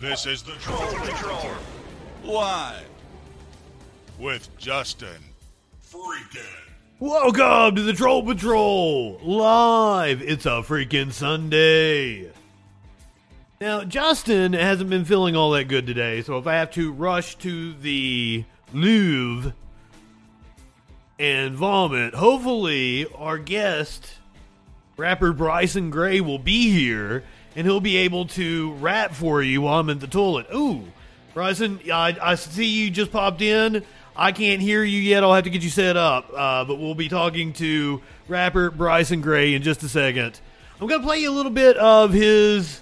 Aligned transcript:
This 0.00 0.26
is 0.26 0.44
the 0.44 0.52
Troll 0.52 0.86
Patrol. 1.00 1.50
Live. 2.22 2.88
With 4.16 4.48
Justin. 4.56 5.18
Freaking. 5.84 6.46
Welcome 7.00 7.74
to 7.74 7.82
the 7.82 7.92
Troll 7.92 8.22
Patrol 8.22 9.18
live. 9.24 10.22
It's 10.22 10.46
a 10.46 10.62
freaking 10.62 11.12
Sunday. 11.12 12.30
Now, 13.60 13.82
Justin 13.82 14.52
hasn't 14.52 14.88
been 14.88 15.04
feeling 15.04 15.34
all 15.34 15.50
that 15.50 15.64
good 15.64 15.88
today, 15.88 16.22
so 16.22 16.38
if 16.38 16.46
I 16.46 16.54
have 16.54 16.70
to 16.72 16.92
rush 16.92 17.34
to 17.38 17.72
the 17.74 18.44
Louvre 18.72 19.52
and 21.18 21.56
vomit, 21.56 22.14
hopefully 22.14 23.04
our 23.16 23.36
guest, 23.36 24.12
rapper 24.96 25.32
Bryson 25.32 25.90
Gray, 25.90 26.20
will 26.20 26.38
be 26.38 26.70
here 26.70 27.24
and 27.56 27.66
he'll 27.66 27.80
be 27.80 27.96
able 27.98 28.26
to 28.26 28.72
rap 28.74 29.12
for 29.12 29.42
you 29.42 29.62
while 29.62 29.80
I'm 29.80 29.90
in 29.90 29.98
the 29.98 30.06
toilet. 30.06 30.46
Ooh, 30.54 30.84
Bryson, 31.34 31.80
I, 31.92 32.16
I 32.20 32.34
see 32.34 32.66
you 32.66 32.90
just 32.90 33.12
popped 33.12 33.42
in. 33.42 33.84
I 34.16 34.32
can't 34.32 34.60
hear 34.60 34.82
you 34.82 34.98
yet. 34.98 35.22
I'll 35.22 35.32
have 35.32 35.44
to 35.44 35.50
get 35.50 35.62
you 35.62 35.70
set 35.70 35.96
up. 35.96 36.32
Uh, 36.34 36.64
but 36.64 36.76
we'll 36.76 36.96
be 36.96 37.08
talking 37.08 37.52
to 37.54 38.02
rapper 38.26 38.70
Bryson 38.70 39.20
Gray 39.20 39.54
in 39.54 39.62
just 39.62 39.82
a 39.84 39.88
second. 39.88 40.40
I'm 40.80 40.88
going 40.88 41.00
to 41.00 41.06
play 41.06 41.18
you 41.18 41.30
a 41.30 41.32
little 41.32 41.52
bit 41.52 41.76
of 41.76 42.12
his 42.12 42.80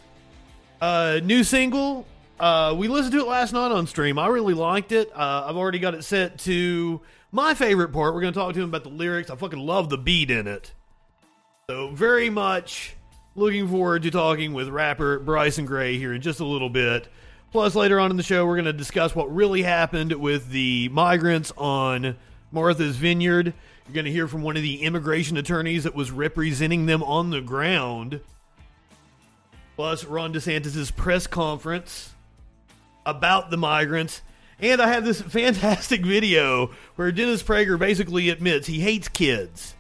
uh, 0.80 1.20
new 1.23 1.45
single. 1.45 2.06
Uh, 2.40 2.74
we 2.76 2.88
listened 2.88 3.12
to 3.12 3.20
it 3.20 3.26
last 3.26 3.52
night 3.52 3.70
on 3.73 3.87
stream. 3.87 4.18
I 4.18 4.28
really 4.28 4.54
liked 4.54 4.92
it. 4.92 5.10
Uh, 5.14 5.46
I've 5.46 5.56
already 5.56 5.78
got 5.78 5.95
it 5.95 6.04
set 6.04 6.38
to 6.40 7.01
my 7.32 7.54
favorite 7.54 7.92
part. 7.92 8.14
We're 8.14 8.23
going 8.23 8.32
to 8.32 8.38
talk 8.38 8.54
to 8.54 8.60
him 8.60 8.70
about 8.70 8.82
the 8.82 8.90
lyrics. 8.90 9.30
I 9.30 9.37
fucking 9.37 9.59
love 9.59 9.90
the 9.90 9.98
beat 9.98 10.30
in 10.30 10.46
it. 10.46 10.73
So, 11.68 11.90
very 11.90 12.30
much 12.30 12.95
looking 13.36 13.68
forward 13.68 14.02
to 14.02 14.10
talking 14.10 14.54
with 14.54 14.68
rapper 14.68 15.18
Bryson 15.18 15.66
Gray 15.66 15.98
here 15.98 16.12
in 16.12 16.22
just 16.22 16.40
a 16.40 16.45
little 16.45 16.70
bit. 16.70 17.06
Plus, 17.52 17.74
later 17.74 18.00
on 18.00 18.10
in 18.10 18.16
the 18.16 18.22
show, 18.22 18.45
we're 18.45 18.56
going 18.56 18.64
to 18.64 18.72
discuss 18.72 19.14
what 19.14 19.32
really 19.34 19.62
happened 19.62 20.12
with 20.12 20.51
the 20.51 20.88
migrants 20.88 21.52
on 21.57 22.16
Martha's 22.51 22.96
Vineyard. 22.96 23.54
You're 23.87 23.95
going 23.95 24.04
to 24.07 24.10
hear 24.10 24.26
from 24.26 24.42
one 24.42 24.57
of 24.57 24.62
the 24.62 24.82
immigration 24.82 25.37
attorneys 25.37 25.84
that 25.84 25.95
was 25.95 26.10
representing 26.10 26.87
them 26.87 27.02
on 27.02 27.30
the 27.30 27.40
ground. 27.40 28.20
Plus, 29.76 30.04
Ron 30.04 30.32
DeSantis' 30.32 30.95
press 30.95 31.26
conference 31.26 32.14
about 33.04 33.51
the 33.51 33.57
migrants. 33.57 34.23
And 34.59 34.80
I 34.80 34.88
have 34.88 35.04
this 35.04 35.20
fantastic 35.23 36.04
video 36.04 36.70
where 36.96 37.12
Dennis 37.12 37.42
Prager 37.42 37.79
basically 37.79 38.30
admits 38.30 38.66
he 38.66 38.80
hates 38.80 39.09
kids. 39.09 39.76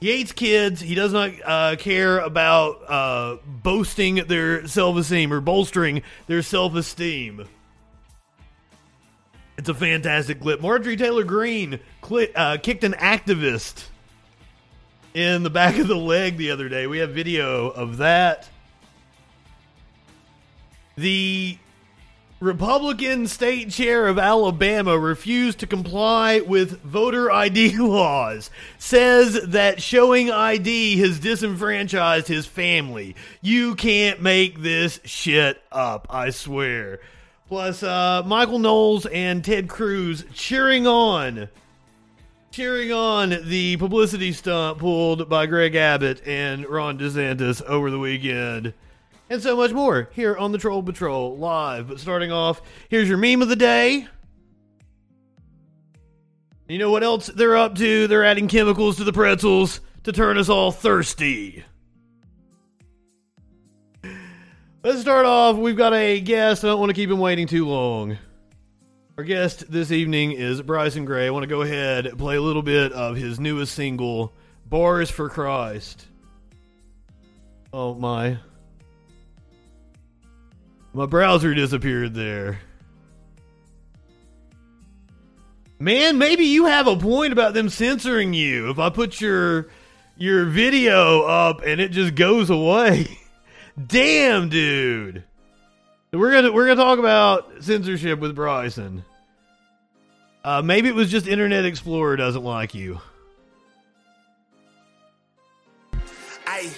He 0.00 0.08
hates 0.08 0.32
kids. 0.32 0.80
He 0.80 0.94
does 0.94 1.12
not 1.12 1.30
uh, 1.44 1.76
care 1.76 2.18
about 2.18 2.82
uh, 2.88 3.36
boasting 3.46 4.16
their 4.26 4.66
self 4.66 4.96
esteem 4.96 5.32
or 5.32 5.40
bolstering 5.40 6.02
their 6.26 6.42
self 6.42 6.74
esteem. 6.74 7.46
It's 9.56 9.70
a 9.70 9.74
fantastic 9.74 10.40
clip. 10.40 10.60
Marjorie 10.60 10.96
Taylor 10.96 11.24
Greene 11.24 11.80
uh, 12.34 12.58
kicked 12.62 12.84
an 12.84 12.92
activist 12.92 13.84
in 15.14 15.42
the 15.42 15.50
back 15.50 15.78
of 15.78 15.88
the 15.88 15.96
leg 15.96 16.36
the 16.36 16.50
other 16.50 16.68
day. 16.68 16.86
We 16.86 16.98
have 16.98 17.10
video 17.10 17.68
of 17.70 17.96
that. 17.96 18.48
The 20.96 21.56
Republican 22.40 23.26
state 23.26 23.70
chair 23.70 24.06
of 24.06 24.18
Alabama 24.18 24.98
refused 24.98 25.58
to 25.60 25.66
comply 25.66 26.40
with 26.40 26.82
voter 26.82 27.30
ID 27.32 27.78
laws. 27.78 28.50
Says 28.78 29.40
that 29.42 29.80
showing 29.80 30.30
ID 30.30 30.98
has 30.98 31.18
disenfranchised 31.18 32.28
his 32.28 32.44
family. 32.44 33.16
You 33.40 33.74
can't 33.74 34.20
make 34.20 34.60
this 34.60 35.00
shit 35.04 35.62
up, 35.72 36.06
I 36.10 36.28
swear. 36.28 37.00
Plus, 37.48 37.82
uh, 37.82 38.22
Michael 38.26 38.58
Knowles 38.58 39.06
and 39.06 39.42
Ted 39.42 39.68
Cruz 39.68 40.24
cheering 40.34 40.86
on. 40.86 41.48
Cheering 42.50 42.92
on 42.92 43.30
the 43.44 43.76
publicity 43.78 44.32
stunt 44.32 44.78
pulled 44.78 45.28
by 45.28 45.46
Greg 45.46 45.74
Abbott 45.74 46.26
and 46.26 46.66
Ron 46.68 46.98
DeSantis 46.98 47.62
over 47.62 47.90
the 47.90 47.98
weekend 47.98 48.74
and 49.28 49.42
so 49.42 49.56
much 49.56 49.72
more 49.72 50.08
here 50.12 50.36
on 50.36 50.52
the 50.52 50.58
Troll 50.58 50.82
Patrol 50.82 51.36
live. 51.36 51.88
But 51.88 52.00
starting 52.00 52.32
off, 52.32 52.62
here's 52.88 53.08
your 53.08 53.18
meme 53.18 53.42
of 53.42 53.48
the 53.48 53.56
day. 53.56 54.06
You 56.68 56.78
know 56.78 56.90
what 56.90 57.04
else 57.04 57.26
they're 57.28 57.56
up 57.56 57.76
to? 57.76 58.08
They're 58.08 58.24
adding 58.24 58.48
chemicals 58.48 58.96
to 58.96 59.04
the 59.04 59.12
pretzels 59.12 59.80
to 60.04 60.12
turn 60.12 60.36
us 60.36 60.48
all 60.48 60.72
thirsty. 60.72 61.64
Let's 64.82 65.00
start 65.00 65.26
off. 65.26 65.56
We've 65.56 65.76
got 65.76 65.94
a 65.94 66.20
guest. 66.20 66.64
I 66.64 66.68
don't 66.68 66.80
want 66.80 66.90
to 66.90 66.94
keep 66.94 67.10
him 67.10 67.18
waiting 67.18 67.46
too 67.46 67.66
long. 67.66 68.18
Our 69.18 69.24
guest 69.24 69.70
this 69.70 69.90
evening 69.90 70.32
is 70.32 70.60
Bryson 70.60 71.04
Gray. 71.04 71.26
I 71.26 71.30
want 71.30 71.44
to 71.44 71.48
go 71.48 71.62
ahead 71.62 72.06
and 72.06 72.18
play 72.18 72.36
a 72.36 72.42
little 72.42 72.62
bit 72.62 72.92
of 72.92 73.16
his 73.16 73.40
newest 73.40 73.74
single, 73.74 74.32
Bars 74.66 75.10
for 75.10 75.28
Christ. 75.28 76.06
Oh 77.72 77.94
my. 77.94 78.38
My 80.96 81.04
browser 81.04 81.52
disappeared 81.52 82.14
there. 82.14 82.58
Man, 85.78 86.16
maybe 86.16 86.44
you 86.44 86.64
have 86.64 86.86
a 86.86 86.96
point 86.96 87.34
about 87.34 87.52
them 87.52 87.68
censoring 87.68 88.32
you. 88.32 88.70
If 88.70 88.78
I 88.78 88.88
put 88.88 89.20
your 89.20 89.68
your 90.16 90.46
video 90.46 91.20
up 91.24 91.60
and 91.62 91.82
it 91.82 91.90
just 91.90 92.14
goes 92.14 92.48
away. 92.48 93.18
Damn, 93.86 94.48
dude. 94.48 95.22
We're 96.12 96.32
gonna 96.32 96.50
we're 96.50 96.66
gonna 96.66 96.82
talk 96.82 96.98
about 96.98 97.62
censorship 97.62 98.18
with 98.18 98.34
Bryson. 98.34 99.04
Uh, 100.42 100.62
maybe 100.62 100.88
it 100.88 100.94
was 100.94 101.10
just 101.10 101.28
Internet 101.28 101.66
Explorer 101.66 102.16
doesn't 102.16 102.42
like 102.42 102.74
you. 102.74 103.02
Hey, 106.48 106.70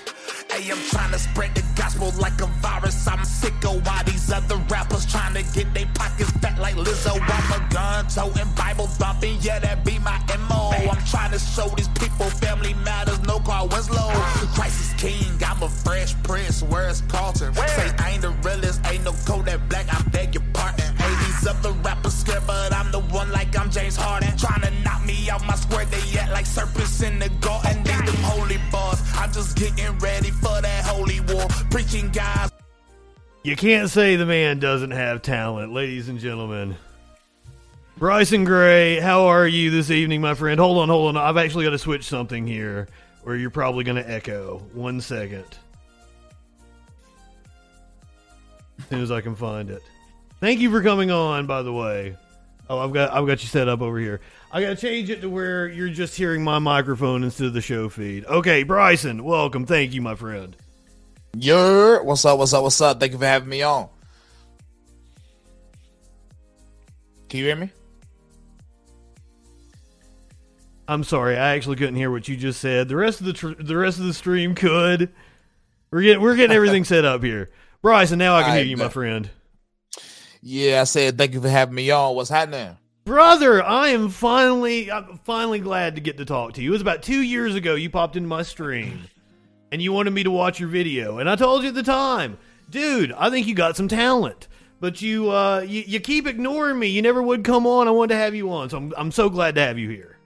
I'm 0.67 0.83
trying 0.91 1.13
to 1.13 1.19
spread 1.19 1.55
the 1.55 1.63
gospel 1.77 2.13
like 2.19 2.41
a 2.41 2.47
virus. 2.61 3.07
I'm 3.07 3.25
sick 3.25 3.55
of 3.65 3.87
why 3.87 4.03
these 4.03 4.31
other 4.33 4.57
rappers 4.69 5.07
trying 5.07 5.35
to 5.35 5.43
get 5.55 5.73
their 5.73 5.87
pockets 5.95 6.31
fat 6.43 6.59
like 6.59 6.75
Lizzo. 6.75 7.15
I'm 7.15 7.63
a 7.63 7.73
gun 7.73 8.07
toting, 8.09 8.49
Bible 8.57 8.89
thumping, 8.89 9.39
yeah, 9.41 9.61
that 9.61 9.85
be 9.85 10.01
my 10.01 10.19
MO. 10.49 10.71
I'm 10.73 11.05
trying 11.05 11.31
to 11.31 11.39
show 11.39 11.69
these 11.77 11.89
people 11.89 12.27
family 12.27 12.75
matters, 12.75 13.21
no 13.21 13.39
Carl 13.39 13.69
Winslow. 13.69 14.11
Christ 14.55 14.81
is 14.81 15.01
king, 15.01 15.31
I'm 15.47 15.63
a 15.63 15.69
fresh 15.69 16.21
prince, 16.25 16.63
where's 16.63 17.03
Carlton? 17.03 17.55
Say 17.55 17.93
I 17.99 18.11
ain't 18.15 18.23
the 18.23 18.31
realest, 18.43 18.81
ain't 18.87 19.05
no 19.05 19.13
code 19.27 19.47
that 19.47 19.69
Black, 19.69 19.87
I 19.95 20.03
beg 20.11 20.35
your 20.35 20.43
pardon. 20.53 20.97
Hey, 20.97 21.15
these 21.25 21.47
other 21.47 21.71
rappers 21.87 22.15
scared, 22.15 22.43
but 22.49 22.73
I'm 22.73 22.91
the 22.91 23.01
one 23.01 23.31
like 23.31 23.57
I'm 23.57 23.71
James 23.71 23.97
Harden. 23.97 24.37
Trying 24.37 24.63
to 24.63 24.71
knock 24.83 25.05
me 25.07 25.31
out 25.31 25.47
my 25.47 25.55
square, 25.55 25.85
they 25.85 26.19
act 26.19 26.33
like 26.33 26.47
serpents 26.47 27.01
in 27.01 27.21
the 27.21 27.29
garden. 27.41 27.77
Need 27.85 28.07
them 28.07 28.17
holy 28.23 28.59
bars, 28.73 28.88
Just 29.33 29.57
getting 29.57 29.99
ready 29.99 30.31
for 30.31 30.61
that 30.61 30.85
holy 30.85 31.21
war. 31.21 31.47
Preaching 31.71 32.11
guys. 32.11 32.51
You 33.45 33.57
can't 33.57 33.89
say 33.89 34.17
the 34.17 34.27
man 34.27 34.59
doesn't 34.59 34.91
have 34.91 35.23
talent, 35.23 35.73
ladies 35.73 36.09
and 36.09 36.19
gentlemen. 36.19 36.77
Bryson 37.99 38.45
Gray, 38.45 39.01
how 39.01 39.27
are 39.27 39.47
you 39.47 39.71
this 39.71 39.91
evening, 39.91 40.21
my 40.21 40.35
friend? 40.35 40.61
Hold 40.61 40.79
on, 40.79 40.89
hold 40.89 41.17
on. 41.17 41.23
I've 41.23 41.37
actually 41.37 41.65
got 41.65 41.71
to 41.71 41.79
switch 41.79 42.05
something 42.05 42.47
here 42.47 42.89
where 43.23 43.37
you're 43.37 43.51
probably 43.51 43.85
going 43.85 43.97
to 43.97 44.09
echo. 44.09 44.59
One 44.73 45.01
second. 45.01 45.45
As 48.79 48.87
soon 48.89 49.03
as 49.03 49.11
I 49.11 49.21
can 49.21 49.35
find 49.35 49.71
it. 49.71 49.83
Thank 50.41 50.61
you 50.61 50.71
for 50.71 50.83
coming 50.83 51.11
on, 51.11 51.47
by 51.47 51.63
the 51.63 51.73
way. 51.73 52.17
Oh, 52.71 52.79
I've 52.79 52.93
got 52.93 53.13
I've 53.13 53.27
got 53.27 53.43
you 53.43 53.49
set 53.49 53.69
up 53.69 53.81
over 53.81 53.99
here. 53.99 54.21
I 54.51 54.63
got 54.63 54.69
to 54.71 54.77
change 54.77 55.11
it 55.11 55.21
to 55.21 55.29
where 55.29 55.69
you're 55.69 55.91
just 55.91 56.17
hearing 56.17 56.43
my 56.43 56.59
microphone 56.59 57.23
instead 57.23 57.49
of 57.49 57.53
the 57.53 57.61
show 57.61 57.89
feed. 57.91 58.25
Okay, 58.25 58.63
Bryson, 58.63 59.23
welcome. 59.23 59.67
Thank 59.67 59.93
you, 59.93 60.01
my 60.01 60.15
friend. 60.15 60.57
Yer, 61.37 62.03
what's 62.03 62.25
up? 62.25 62.39
What's 62.39 62.55
up? 62.55 62.63
What's 62.63 62.81
up? 62.81 62.99
Thank 62.99 63.13
you 63.13 63.19
for 63.19 63.27
having 63.27 63.49
me 63.49 63.63
on. 63.63 63.89
Can 67.29 67.41
you 67.41 67.47
hear 67.47 67.57
me? 67.57 67.71
I'm 70.89 71.05
sorry, 71.05 71.37
I 71.37 71.55
actually 71.55 71.77
couldn't 71.77 71.97
hear 71.97 72.11
what 72.11 72.27
you 72.29 72.37
just 72.37 72.61
said. 72.61 72.89
The 72.89 72.97
rest 72.97 73.21
of 73.21 73.27
the 73.27 73.35
tr- 73.35 73.63
the 73.63 73.77
rest 73.77 73.99
of 73.99 74.07
the 74.07 74.15
stream 74.15 74.55
could. 74.55 75.11
We're 75.91 76.01
getting 76.01 76.23
we're 76.23 76.37
getting 76.37 76.57
everything 76.57 76.85
set 76.87 77.05
up 77.05 77.23
here, 77.23 77.51
Bryson. 77.83 78.19
Now 78.19 78.37
I 78.37 78.43
can 78.43 78.51
All 78.53 78.57
hear 78.57 78.65
you, 78.65 78.79
my 78.79 78.89
friend. 78.89 79.29
Yeah, 80.41 80.81
I 80.81 80.85
said 80.85 81.19
thank 81.19 81.35
you 81.35 81.43
for 81.43 81.51
having 81.51 81.75
me 81.75 81.91
on. 81.91 82.17
What's 82.17 82.31
happening? 82.31 82.79
Brother, 83.09 83.65
I 83.65 83.89
am 83.89 84.11
finally 84.11 84.93
I'm 84.93 85.19
finally 85.25 85.61
glad 85.61 85.95
to 85.95 86.03
get 86.03 86.19
to 86.19 86.27
talk 86.27 86.53
to 86.53 86.63
you. 86.63 86.69
It 86.69 86.73
was 86.73 86.83
about 86.83 87.03
two 87.03 87.23
years 87.23 87.55
ago 87.55 87.75
you 87.75 87.89
popped 87.89 88.17
into 88.17 88.29
my 88.29 88.43
stream, 88.43 89.05
and 89.73 89.81
you 89.81 89.93
wanted 89.95 90.11
me 90.11 90.25
to 90.25 90.31
watch 90.31 90.61
your 90.61 90.69
video, 90.69 91.17
and 91.17 91.29
I 91.29 91.35
told 91.35 91.63
you 91.63 91.71
at 91.71 91.75
the 91.75 91.83
time, 91.83 92.37
dude, 92.69 93.13
I 93.13 93.31
think 93.31 93.47
you 93.47 93.55
got 93.55 93.79
some 93.79 93.89
talent. 93.89 94.47
But 94.79 95.01
you, 95.01 95.31
uh, 95.31 95.61
you, 95.61 95.85
you 95.87 96.01
keep 96.01 96.27
ignoring 96.27 96.79
me. 96.79 96.89
You 96.89 97.01
never 97.01 97.23
would 97.23 97.45
come 97.45 97.67
on. 97.67 97.89
I 97.89 97.93
wanted 97.93 98.13
to 98.13 98.21
have 98.21 98.35
you 98.35 98.53
on, 98.53 98.69
so 98.69 98.77
I'm, 98.77 98.93
I'm 98.95 99.11
so 99.11 99.31
glad 99.31 99.55
to 99.55 99.63
have 99.63 99.79
you 99.79 99.89
here. 99.89 100.19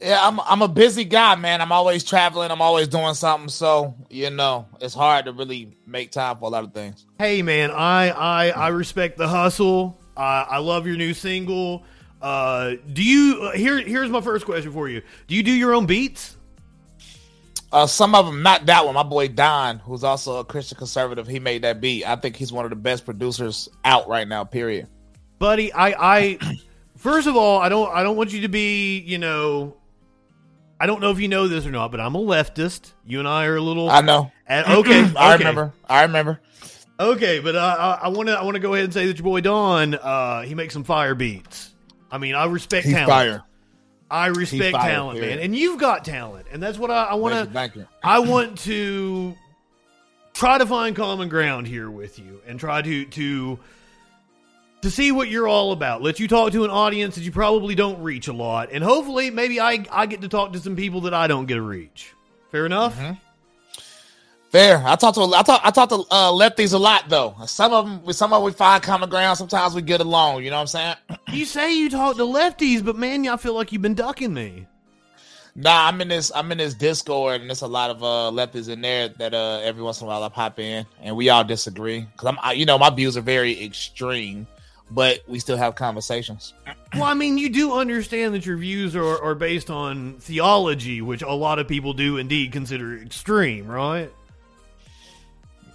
Yeah, 0.00 0.26
I'm 0.26 0.40
I'm 0.40 0.62
a 0.62 0.68
busy 0.68 1.04
guy, 1.04 1.34
man. 1.34 1.60
I'm 1.60 1.72
always 1.72 2.04
traveling. 2.04 2.50
I'm 2.50 2.62
always 2.62 2.88
doing 2.88 3.12
something. 3.12 3.50
So 3.50 3.94
you 4.08 4.30
know, 4.30 4.66
it's 4.80 4.94
hard 4.94 5.26
to 5.26 5.32
really 5.32 5.76
make 5.86 6.10
time 6.10 6.38
for 6.38 6.46
a 6.46 6.48
lot 6.48 6.64
of 6.64 6.72
things. 6.72 7.04
Hey, 7.18 7.42
man, 7.42 7.70
I 7.70 8.08
I 8.08 8.48
I 8.48 8.68
respect 8.68 9.18
the 9.18 9.28
hustle. 9.28 9.98
I 10.16 10.42
I 10.50 10.58
love 10.58 10.86
your 10.86 10.96
new 10.96 11.14
single. 11.14 11.84
Uh, 12.20 12.74
do 12.92 13.02
you 13.02 13.40
uh, 13.42 13.52
here? 13.52 13.78
Here's 13.80 14.10
my 14.10 14.20
first 14.20 14.44
question 14.44 14.72
for 14.72 14.88
you. 14.88 15.02
Do 15.26 15.34
you 15.34 15.42
do 15.42 15.50
your 15.52 15.74
own 15.74 15.86
beats? 15.86 16.36
Uh, 17.72 17.86
some 17.86 18.14
of 18.14 18.26
them, 18.26 18.42
not 18.42 18.66
that 18.66 18.84
one. 18.84 18.94
My 18.94 19.02
boy 19.02 19.28
Don, 19.28 19.78
who's 19.78 20.04
also 20.04 20.36
a 20.38 20.44
Christian 20.44 20.76
conservative, 20.76 21.26
he 21.26 21.40
made 21.40 21.62
that 21.62 21.80
beat. 21.80 22.04
I 22.06 22.16
think 22.16 22.36
he's 22.36 22.52
one 22.52 22.64
of 22.66 22.70
the 22.70 22.76
best 22.76 23.04
producers 23.06 23.68
out 23.84 24.08
right 24.08 24.28
now. 24.28 24.44
Period. 24.44 24.88
buddy 25.38 25.72
i 25.72 25.88
i 25.98 26.38
first 26.96 27.26
of 27.26 27.34
all 27.34 27.58
i 27.60 27.68
don't 27.68 27.90
i 27.92 28.02
don't 28.04 28.16
want 28.16 28.32
you 28.32 28.42
to 28.42 28.48
be 28.48 28.98
you 29.00 29.18
know 29.18 29.74
i 30.78 30.86
don't 30.86 31.00
know 31.00 31.10
if 31.10 31.18
you 31.18 31.26
know 31.28 31.48
this 31.48 31.66
or 31.66 31.70
not 31.72 31.90
but 31.90 31.98
i'm 31.98 32.14
a 32.14 32.20
leftist 32.20 32.92
you 33.04 33.18
and 33.18 33.26
i 33.26 33.46
are 33.46 33.56
a 33.56 33.60
little 33.60 33.90
I 33.90 34.02
know. 34.02 34.30
and, 34.46 34.64
okay 34.66 35.00
I 35.16 35.34
okay, 35.34 35.38
remember. 35.38 35.72
I 35.88 36.02
remember. 36.02 36.40
Okay 37.10 37.38
but 37.38 37.54
uh, 37.54 37.98
i 38.02 38.08
want 38.08 38.28
to 38.28 38.34
i 38.38 38.42
want 38.42 38.54
to 38.54 38.60
go 38.60 38.74
ahead 38.74 38.84
and 38.84 38.94
say 38.94 39.06
that 39.06 39.16
your 39.16 39.24
boy 39.24 39.40
don 39.40 39.94
uh 39.94 40.42
he 40.42 40.54
makes 40.54 40.72
some 40.72 40.84
fire 40.84 41.14
beats 41.14 41.70
i 42.10 42.18
mean 42.18 42.34
i 42.34 42.44
respect 42.46 42.84
He's 42.86 42.94
talent 42.94 43.10
fire. 43.10 43.42
i 44.10 44.26
respect 44.26 44.76
fire, 44.76 44.90
talent 44.90 45.20
man 45.20 45.38
and 45.38 45.54
you've 45.56 45.80
got 45.80 46.04
talent 46.04 46.46
and 46.52 46.62
that's 46.62 46.78
what 46.78 46.90
i, 46.90 47.04
I 47.04 47.14
want 47.14 47.34
to 47.34 47.40
you. 47.40 47.46
Thank 47.46 47.76
you. 47.76 47.86
I 48.02 48.18
want 48.20 48.58
to 48.60 49.34
try 50.34 50.58
to 50.58 50.66
find 50.66 50.96
common 50.96 51.28
ground 51.28 51.66
here 51.66 51.90
with 51.90 52.18
you 52.18 52.40
and 52.46 52.58
try 52.58 52.82
to 52.82 53.04
to 53.06 53.58
to 54.82 54.90
see 54.90 55.12
what 55.12 55.28
you're 55.28 55.46
all 55.46 55.72
about. 55.72 56.02
Let 56.02 56.18
you 56.18 56.26
talk 56.28 56.52
to 56.52 56.64
an 56.64 56.70
audience 56.70 57.14
that 57.14 57.22
you 57.22 57.30
probably 57.30 57.74
don't 57.74 58.02
reach 58.02 58.28
a 58.28 58.32
lot, 58.32 58.70
and 58.72 58.82
hopefully, 58.82 59.30
maybe 59.30 59.60
I 59.60 59.84
I 59.90 60.06
get 60.06 60.22
to 60.22 60.28
talk 60.28 60.52
to 60.54 60.58
some 60.58 60.76
people 60.76 61.02
that 61.02 61.14
I 61.14 61.28
don't 61.28 61.46
get 61.46 61.54
to 61.54 61.62
reach. 61.62 62.12
Fair 62.50 62.66
enough. 62.66 62.96
Mm-hmm. 62.98 63.12
Fair. 64.52 64.82
I 64.84 64.96
talk 64.96 65.14
to 65.14 65.22
I 65.22 65.42
talk 65.42 65.62
I 65.64 65.70
talk 65.70 65.88
to 65.88 66.04
uh, 66.10 66.30
lefties 66.30 66.74
a 66.74 66.78
lot 66.78 67.08
though. 67.08 67.34
Some 67.46 67.72
of 67.72 67.86
them, 67.86 68.12
some 68.12 68.34
of 68.34 68.42
them 68.42 68.44
we 68.44 68.52
find 68.52 68.82
common 68.82 69.08
ground. 69.08 69.38
Sometimes 69.38 69.74
we 69.74 69.80
get 69.80 70.02
along. 70.02 70.44
You 70.44 70.50
know 70.50 70.56
what 70.56 70.60
I'm 70.62 70.66
saying? 70.66 70.96
You 71.32 71.46
say 71.46 71.74
you 71.74 71.88
talk 71.88 72.16
to 72.16 72.24
lefties, 72.24 72.84
but 72.84 72.94
man, 72.94 73.24
y'all 73.24 73.38
feel 73.38 73.54
like 73.54 73.72
you've 73.72 73.80
been 73.80 73.94
ducking 73.94 74.34
me. 74.34 74.66
Nah, 75.56 75.88
I'm 75.88 75.98
in 76.02 76.08
this. 76.08 76.30
I'm 76.34 76.52
in 76.52 76.58
this 76.58 76.74
Discord, 76.74 77.40
and 77.40 77.48
there's 77.48 77.62
a 77.62 77.66
lot 77.66 77.88
of 77.88 78.02
uh, 78.02 78.30
lefties 78.30 78.68
in 78.68 78.82
there 78.82 79.08
that 79.08 79.32
uh, 79.32 79.60
every 79.62 79.82
once 79.82 80.02
in 80.02 80.06
a 80.06 80.08
while 80.08 80.22
I 80.22 80.28
pop 80.28 80.58
in, 80.58 80.84
and 81.00 81.16
we 81.16 81.30
all 81.30 81.44
disagree 81.44 82.00
because 82.00 82.28
I'm, 82.28 82.38
I, 82.42 82.52
you 82.52 82.66
know, 82.66 82.76
my 82.76 82.90
views 82.90 83.16
are 83.16 83.22
very 83.22 83.64
extreme, 83.64 84.46
but 84.90 85.20
we 85.26 85.38
still 85.38 85.56
have 85.56 85.74
conversations. 85.74 86.52
Well, 86.94 87.04
I 87.04 87.14
mean, 87.14 87.38
you 87.38 87.48
do 87.48 87.72
understand 87.72 88.34
that 88.34 88.44
your 88.44 88.58
views 88.58 88.94
are, 88.94 89.22
are 89.22 89.34
based 89.34 89.70
on 89.70 90.18
theology, 90.18 91.00
which 91.00 91.22
a 91.22 91.32
lot 91.32 91.58
of 91.58 91.66
people 91.66 91.94
do 91.94 92.18
indeed 92.18 92.52
consider 92.52 92.98
extreme, 92.98 93.66
right? 93.66 94.12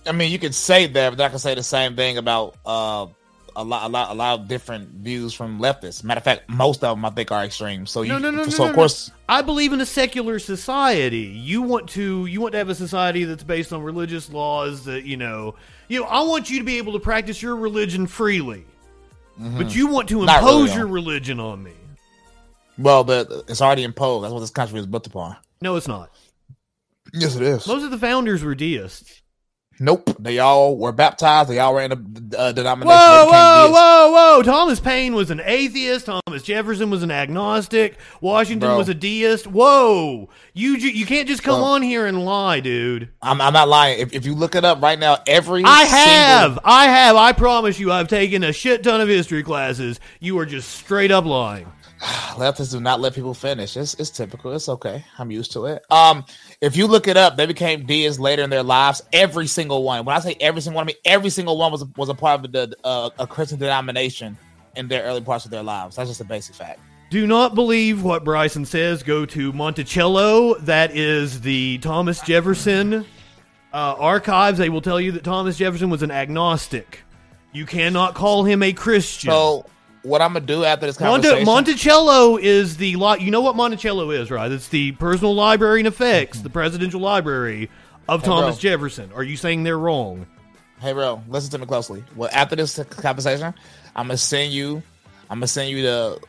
I 0.08 0.12
mean, 0.12 0.32
you 0.32 0.40
could 0.40 0.56
say 0.56 0.88
that, 0.88 1.10
but 1.12 1.22
I 1.22 1.30
can 1.30 1.40
say 1.40 1.56
the 1.56 1.64
same 1.64 1.96
thing 1.96 2.18
about 2.18 2.56
uh, 2.66 3.08
a 3.56 3.64
lot, 3.64 3.86
a 3.86 3.90
lot, 3.90 4.12
a 4.12 4.14
lot 4.14 4.40
of 4.40 4.48
different 4.48 4.90
views 4.90 5.34
from 5.34 5.60
leftists. 5.60 6.04
Matter 6.04 6.20
of 6.20 6.24
fact, 6.24 6.50
most 6.50 6.84
of 6.84 6.96
them 6.96 7.06
I 7.06 7.10
think 7.10 7.32
are 7.32 7.44
extreme. 7.44 7.86
So 7.86 8.04
you, 8.04 8.10
No, 8.10 8.18
no, 8.20 8.32
no, 8.32 8.46
so 8.48 8.64
no, 8.64 8.70
of 8.70 8.76
course, 8.76 9.12
I 9.28 9.42
believe 9.42 9.74
in 9.74 9.82
a 9.82 9.86
secular 9.86 10.40
society. 10.40 11.18
You 11.36 11.62
want 11.64 11.90
to 11.90 12.26
you 12.28 12.40
want 12.40 12.52
to 12.54 12.58
have 12.60 12.70
a 12.70 12.76
society 12.76 13.24
that's 13.24 13.44
based 13.44 13.74
on 13.74 13.82
religious 13.82 14.32
laws 14.32 14.86
that, 14.86 15.04
you 15.06 15.18
know, 15.18 15.56
you 15.88 16.00
know, 16.02 16.06
I 16.08 16.22
want 16.22 16.50
you 16.50 16.60
to 16.60 16.66
be 16.66 16.78
able 16.78 16.94
to 16.94 17.00
practice 17.00 17.42
your 17.42 17.56
religion 17.56 18.08
freely. 18.08 18.66
But 19.40 19.76
you 19.76 19.88
want 19.88 20.10
to 20.10 20.18
Mm-hmm. 20.18 20.26
Not 20.26 20.42
impose 20.42 20.70
really, 20.70 20.78
your 20.78 20.88
religion 20.88 21.40
on 21.40 21.62
me. 21.62 21.74
well, 22.78 23.04
the 23.04 23.44
it's 23.48 23.62
already 23.62 23.84
imposed. 23.84 24.24
That's 24.24 24.34
what 24.34 24.40
this 24.40 24.50
country 24.50 24.80
is 24.80 24.88
built 24.88 25.06
upon. 25.06 25.36
No, 25.62 25.76
it's 25.76 25.88
not. 25.88 26.12
Yes, 27.14 27.36
it 27.36 27.42
is. 27.44 27.68
Most 27.68 27.84
of 27.84 27.92
the 27.92 27.98
founders 27.98 28.44
were 28.44 28.56
deists. 28.56 29.22
Nope, 29.80 30.16
they 30.18 30.40
all 30.40 30.76
were 30.76 30.92
baptized. 30.92 31.50
They 31.50 31.60
all 31.60 31.74
were 31.76 31.82
in 31.82 31.92
a 31.92 32.38
uh, 32.38 32.52
denomination. 32.52 32.98
Whoa, 32.98 33.26
whoa, 33.28 33.72
whoa, 33.72 34.12
whoa. 34.38 34.42
Thomas 34.44 34.80
Paine 34.80 35.14
was 35.14 35.30
an 35.30 35.40
atheist. 35.44 36.08
Thomas 36.08 36.42
Jefferson 36.42 36.90
was 36.90 37.04
an 37.04 37.12
agnostic. 37.12 37.98
Washington 38.20 38.70
Bro. 38.70 38.78
was 38.80 38.90
a 38.90 38.96
deist. 38.96 39.46
Whoa. 39.46 40.30
You 40.54 40.74
you 40.78 41.06
can't 41.06 41.28
just 41.28 41.44
come 41.44 41.60
Bro. 41.60 41.70
on 41.70 41.82
here 41.84 42.08
and 42.08 42.26
lie, 42.26 42.60
dude. 42.60 43.10
I'm, 43.22 43.40
I'm 43.40 43.54
not 43.54 43.68
lying. 43.68 44.00
If, 44.00 44.14
if 44.14 44.26
you 44.26 44.34
look 44.34 44.56
it 44.56 44.66
up 44.66 44.82
right 44.82 44.98
now, 44.98 45.18
every 45.28 45.64
I 45.64 45.84
single- 45.84 45.98
have. 46.00 46.60
I 46.64 46.86
have. 46.86 47.16
I 47.16 47.34
promise 47.34 47.80
you, 47.80 47.92
I've 47.92 48.08
taken 48.08 48.44
a 48.44 48.54
shit 48.54 48.82
ton 48.84 49.00
of 49.00 49.08
history 49.08 49.44
classes. 49.44 50.00
You 50.20 50.40
are 50.40 50.46
just 50.48 50.70
straight 50.72 51.12
up 51.12 51.26
lying. 51.26 51.72
Leftists 52.00 52.72
do 52.72 52.80
not 52.80 53.00
let 53.00 53.14
people 53.14 53.34
finish. 53.34 53.76
It's 53.76 53.94
it's 53.96 54.10
typical. 54.10 54.54
It's 54.54 54.70
okay. 54.70 55.04
I'm 55.18 55.32
used 55.32 55.52
to 55.54 55.66
it. 55.66 55.84
Um, 55.92 56.26
if 56.62 56.76
you 56.76 56.88
look 56.88 57.08
it 57.08 57.18
up, 57.18 57.38
they 57.38 57.46
became 57.46 57.86
deists 57.86 58.20
later 58.20 58.44
in 58.44 58.50
their 58.50 58.64
lives. 58.64 59.02
Every 59.12 59.48
single 59.48 59.84
one. 59.84 60.06
When 60.06 60.16
I 60.16 60.20
say 60.20 60.36
every 60.40 60.62
single 60.62 60.78
one, 60.78 60.86
I 60.86 60.88
mean 60.88 60.98
every 61.06 61.30
single 61.30 61.58
one 61.58 61.72
was 61.72 61.82
a, 61.82 61.90
was 61.98 62.10
a 62.10 62.14
part 62.14 62.46
of 62.46 62.52
the 62.52 62.76
uh, 62.84 63.10
a 63.20 63.28
Christian 63.28 63.60
denomination 63.60 64.38
in 64.76 64.88
their 64.88 65.04
early 65.04 65.22
parts 65.22 65.46
of 65.46 65.52
their 65.52 65.64
lives. 65.64 65.96
That's 65.96 66.10
just 66.10 66.22
a 66.22 66.26
basic 66.26 66.56
fact. 66.56 66.80
Do 67.10 67.26
not 67.26 67.56
believe 67.56 68.04
what 68.04 68.24
Bryson 68.24 68.66
says. 68.66 69.02
Go 69.02 69.26
to 69.28 69.54
Monticello. 69.54 70.56
That 70.60 70.96
is 70.96 71.42
the 71.42 71.78
Thomas 71.78 72.22
Jefferson 72.22 73.06
uh, 73.74 73.96
archives. 73.98 74.58
They 74.58 74.70
will 74.70 74.82
tell 74.82 75.00
you 75.00 75.14
that 75.14 75.24
Thomas 75.24 75.58
Jefferson 75.58 75.90
was 75.90 76.04
an 76.04 76.12
agnostic. 76.12 77.04
You 77.54 77.66
cannot 77.66 78.14
call 78.14 78.44
him 78.44 78.62
a 78.62 78.74
Christian. 78.74 79.32
So 79.32 79.66
what 80.08 80.22
I'm 80.22 80.34
gonna 80.34 80.46
do 80.46 80.64
after 80.64 80.86
this 80.86 81.00
Monte- 81.00 81.24
conversation? 81.28 81.46
Monticello 81.46 82.38
is 82.38 82.78
the 82.78 82.96
li- 82.96 83.18
you 83.20 83.32
know 83.32 83.42
what 83.42 83.56
Monticello 83.56 84.12
is, 84.12 84.32
right? 84.32 84.52
It's 84.52 84.68
the 84.70 84.94
personal 84.94 85.36
library 85.36 85.80
and 85.82 85.88
effects, 85.88 86.40
the 86.42 86.50
presidential 86.50 87.02
library 87.02 87.70
of 88.10 88.22
Hey, 88.22 88.28
Thomas 88.28 88.56
bro. 88.56 88.62
Jefferson. 88.72 89.12
Are 89.16 89.24
you 89.24 89.38
saying 89.38 89.64
they're 89.64 89.78
wrong? 89.78 90.26
Hey, 90.80 90.94
bro, 90.94 91.22
listen 91.28 91.52
to 91.52 91.58
me 91.58 91.66
closely. 91.66 92.04
Well, 92.16 92.30
after 92.32 92.56
this 92.56 92.78
conversation, 92.90 93.54
I'm 93.96 94.08
gonna 94.08 94.18
send 94.18 94.54
you. 94.54 94.82
I'm 95.30 95.40
gonna 95.40 95.48
send 95.48 95.70
you 95.70 95.82
the 95.82 96.20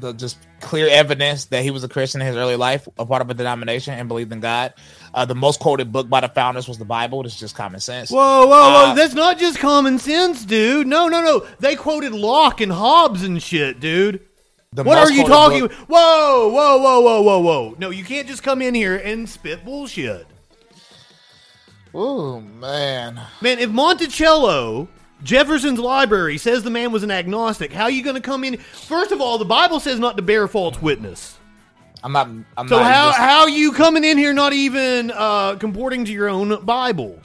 the 0.00 0.12
just 0.12 0.36
clear 0.60 0.88
evidence 0.88 1.46
that 1.46 1.62
he 1.62 1.70
was 1.70 1.84
a 1.84 1.88
Christian 1.88 2.20
in 2.20 2.26
his 2.26 2.36
early 2.36 2.56
life, 2.56 2.86
a 2.98 3.06
part 3.06 3.22
of 3.22 3.30
a 3.30 3.34
denomination, 3.34 3.94
and 3.94 4.06
believed 4.08 4.32
in 4.32 4.40
God. 4.40 4.74
Uh, 5.18 5.24
the 5.24 5.34
most 5.34 5.58
quoted 5.58 5.90
book 5.90 6.08
by 6.08 6.20
the 6.20 6.28
founders 6.28 6.68
was 6.68 6.78
the 6.78 6.84
Bible. 6.84 7.26
It's 7.26 7.36
just 7.36 7.56
common 7.56 7.80
sense. 7.80 8.08
Whoa, 8.08 8.46
whoa, 8.46 8.48
whoa! 8.48 8.84
Uh, 8.90 8.94
That's 8.94 9.14
not 9.14 9.36
just 9.36 9.58
common 9.58 9.98
sense, 9.98 10.44
dude. 10.44 10.86
No, 10.86 11.08
no, 11.08 11.20
no. 11.20 11.44
They 11.58 11.74
quoted 11.74 12.12
Locke 12.12 12.60
and 12.60 12.70
Hobbes 12.70 13.24
and 13.24 13.42
shit, 13.42 13.80
dude. 13.80 14.20
What 14.74 14.96
are 14.98 15.10
you 15.10 15.24
talking? 15.26 15.62
book- 15.62 15.72
Whoa, 15.72 16.48
whoa, 16.50 16.78
whoa, 16.78 17.00
whoa, 17.00 17.20
whoa, 17.22 17.38
whoa! 17.40 17.74
No, 17.78 17.90
you 17.90 18.04
can't 18.04 18.28
just 18.28 18.44
come 18.44 18.62
in 18.62 18.76
here 18.76 18.94
and 18.94 19.28
spit 19.28 19.64
bullshit, 19.64 20.26
Oh 21.92 22.40
man. 22.40 23.20
man. 23.40 23.58
If 23.58 23.70
Monticello, 23.70 24.86
Jefferson's 25.24 25.80
library, 25.80 26.38
says 26.38 26.62
the 26.62 26.70
man 26.70 26.92
was 26.92 27.02
an 27.02 27.10
agnostic, 27.10 27.72
how 27.72 27.84
are 27.84 27.90
you 27.90 28.04
going 28.04 28.14
to 28.14 28.22
come 28.22 28.44
in? 28.44 28.58
First 28.58 29.10
of 29.10 29.20
all, 29.20 29.38
the 29.38 29.44
Bible 29.44 29.80
says 29.80 29.98
not 29.98 30.16
to 30.16 30.22
bear 30.22 30.46
false 30.46 30.80
witness. 30.80 31.37
I'm 32.04 32.12
not. 32.12 32.28
I'm 32.56 32.68
So 32.68 32.78
not. 32.78 32.92
how 32.92 33.06
just- 33.08 33.18
how 33.18 33.46
you 33.46 33.72
coming 33.72 34.04
in 34.04 34.18
here 34.18 34.32
not 34.32 34.52
even 34.52 35.10
uh, 35.10 35.56
comporting 35.56 36.04
to 36.04 36.12
your 36.12 36.28
own 36.28 36.64
Bible? 36.64 37.18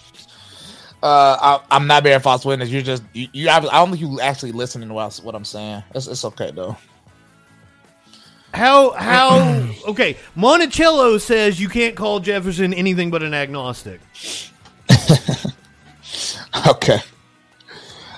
uh, 1.03 1.59
I, 1.69 1.75
I'm 1.75 1.85
not 1.87 2.03
bearing 2.03 2.21
false 2.21 2.45
witness. 2.45 2.69
You're 2.69 2.81
just. 2.81 3.03
You. 3.13 3.27
you 3.33 3.49
I 3.49 3.59
don't 3.59 3.89
think 3.91 4.01
you 4.01 4.19
actually 4.21 4.51
listening 4.53 4.87
to 4.89 4.93
what, 4.93 5.19
I- 5.19 5.23
what 5.23 5.35
I'm 5.35 5.45
saying. 5.45 5.83
It's, 5.93 6.07
it's 6.07 6.25
okay 6.25 6.51
though. 6.51 6.75
How 8.53 8.91
how 8.91 9.67
okay? 9.89 10.17
Monticello 10.35 11.17
says 11.17 11.59
you 11.59 11.69
can't 11.69 11.95
call 11.95 12.19
Jefferson 12.19 12.73
anything 12.73 13.11
but 13.11 13.21
an 13.23 13.33
agnostic. 13.33 13.99
Okay. 16.67 16.99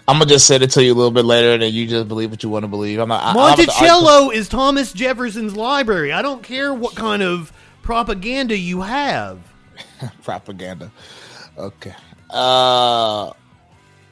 I'm 0.07 0.19
gonna 0.19 0.29
just 0.29 0.45
send 0.45 0.61
it 0.63 0.69
to 0.71 0.83
you 0.83 0.93
a 0.93 0.95
little 0.95 1.11
bit 1.11 1.25
later, 1.25 1.53
and 1.53 1.61
then 1.63 1.73
you 1.73 1.87
just 1.87 2.07
believe 2.07 2.29
what 2.29 2.43
you 2.43 2.49
want 2.49 2.63
to 2.63 2.67
believe. 2.67 2.99
I'm 2.99 3.09
not. 3.09 3.23
I- 3.23 3.33
Monticello 3.33 4.29
is 4.29 4.47
Thomas 4.47 4.93
Jefferson's 4.93 5.55
library. 5.55 6.11
I 6.13 6.21
don't 6.21 6.43
care 6.43 6.73
what 6.73 6.95
kind 6.95 7.23
of 7.23 7.51
propaganda 7.81 8.57
you 8.57 8.81
have. 8.81 9.39
propaganda. 10.23 10.91
Okay. 11.57 11.93
Uh, 12.29 13.31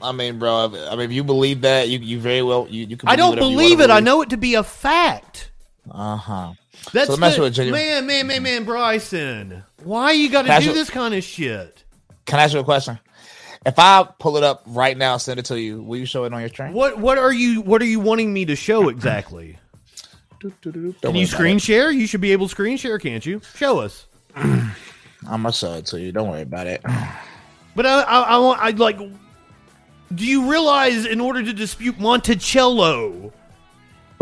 I 0.02 0.12
mean, 0.14 0.40
bro. 0.40 0.66
if- 0.66 0.92
I 0.92 0.96
mean, 0.96 1.06
if 1.06 1.12
you 1.12 1.24
believe 1.24 1.62
that, 1.62 1.90
you 1.90 2.00
you 2.00 2.20
very 2.20 2.42
well 2.42 2.68
you 2.70 2.86
you 2.86 2.98
can. 2.98 3.10
I 3.10 3.16
don't 3.16 3.36
believe 3.36 3.80
it. 3.80 3.90
I 3.92 4.00
know 4.00 4.22
it 4.24 4.32
to 4.32 4.38
be 4.38 4.56
a 4.56 4.64
fact. 4.64 5.52
Uh 5.92 6.16
huh. 6.18 6.54
That's 6.92 7.10
ask 7.10 7.38
the- 7.38 7.50
genuine- 7.52 7.80
man, 7.80 8.06
man, 8.08 8.28
man, 8.28 8.44
man, 8.44 8.64
Bryson. 8.64 9.64
Why 9.84 10.12
you 10.12 10.30
got 10.30 10.44
to 10.44 10.54
I 10.54 10.60
do 10.60 10.68
you- 10.68 10.74
this 10.74 10.90
kind 10.90 11.14
of 11.14 11.24
shit? 11.24 11.84
Can 12.26 12.40
I 12.40 12.44
ask 12.44 12.54
you 12.54 12.60
a 12.62 12.64
question? 12.64 13.00
If 13.66 13.80
I 13.80 14.08
pull 14.20 14.38
it 14.38 14.44
up 14.44 14.64
right 14.68 14.98
now, 14.98 15.18
send 15.18 15.40
it 15.40 15.46
to 15.46 15.60
you, 15.60 15.82
will 15.82 15.98
you 15.98 16.06
show 16.06 16.26
it 16.26 16.34
on 16.34 16.40
your 16.42 16.50
screen? 16.50 16.74
What 16.74 16.98
what 16.98 17.18
are 17.18 17.32
you 17.32 17.62
what 17.62 17.82
are 17.82 17.86
you 17.86 18.00
wanting 18.00 18.34
me 18.34 18.46
to 18.46 18.56
show 18.56 18.90
exactly? 18.90 19.58
Can 21.02 21.16
you 21.16 21.26
screen 21.26 21.58
share? 21.60 21.90
You 21.92 22.06
should 22.06 22.20
be 22.22 22.34
able 22.34 22.48
to 22.48 22.52
screen 22.52 22.76
share, 22.78 23.00
can't 23.00 23.26
you? 23.26 23.40
Show 23.56 23.80
us. 23.80 24.06
I'm 24.36 24.74
gonna 25.26 25.54
show 25.54 25.74
it 25.76 25.86
to 25.88 26.00
you. 26.00 26.12
Don't 26.12 26.30
worry 26.30 26.42
about 26.42 26.68
it. 26.68 26.84
But 27.76 27.88
I, 27.88 28.02
I, 28.04 28.22
I 28.22 28.38
want, 28.38 28.62
I 28.62 28.70
like. 28.70 29.00
Do 29.00 30.26
you 30.28 30.52
realize, 30.52 31.08
in 31.08 31.20
order 31.20 31.42
to 31.42 31.54
dispute 31.54 32.00
Monticello, 32.00 33.34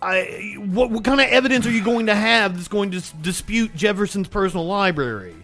I, 0.00 0.54
what, 0.58 0.90
what 0.90 1.02
kind 1.02 1.20
of 1.20 1.26
evidence 1.26 1.66
are 1.66 1.72
you 1.72 1.82
going 1.82 2.06
to 2.06 2.14
have 2.14 2.54
that's 2.54 2.68
going 2.68 2.92
to 2.92 2.98
s- 2.98 3.12
dispute 3.20 3.74
Jefferson's 3.74 4.28
personal 4.28 4.64
library? 4.66 5.34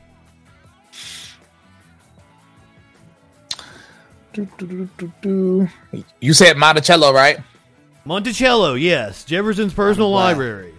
You 6.20 6.32
said 6.32 6.56
Monticello, 6.56 7.12
right? 7.12 7.38
Monticello, 8.04 8.74
yes, 8.74 9.24
Jefferson's 9.24 9.74
personal 9.74 10.10
library. 10.10 10.72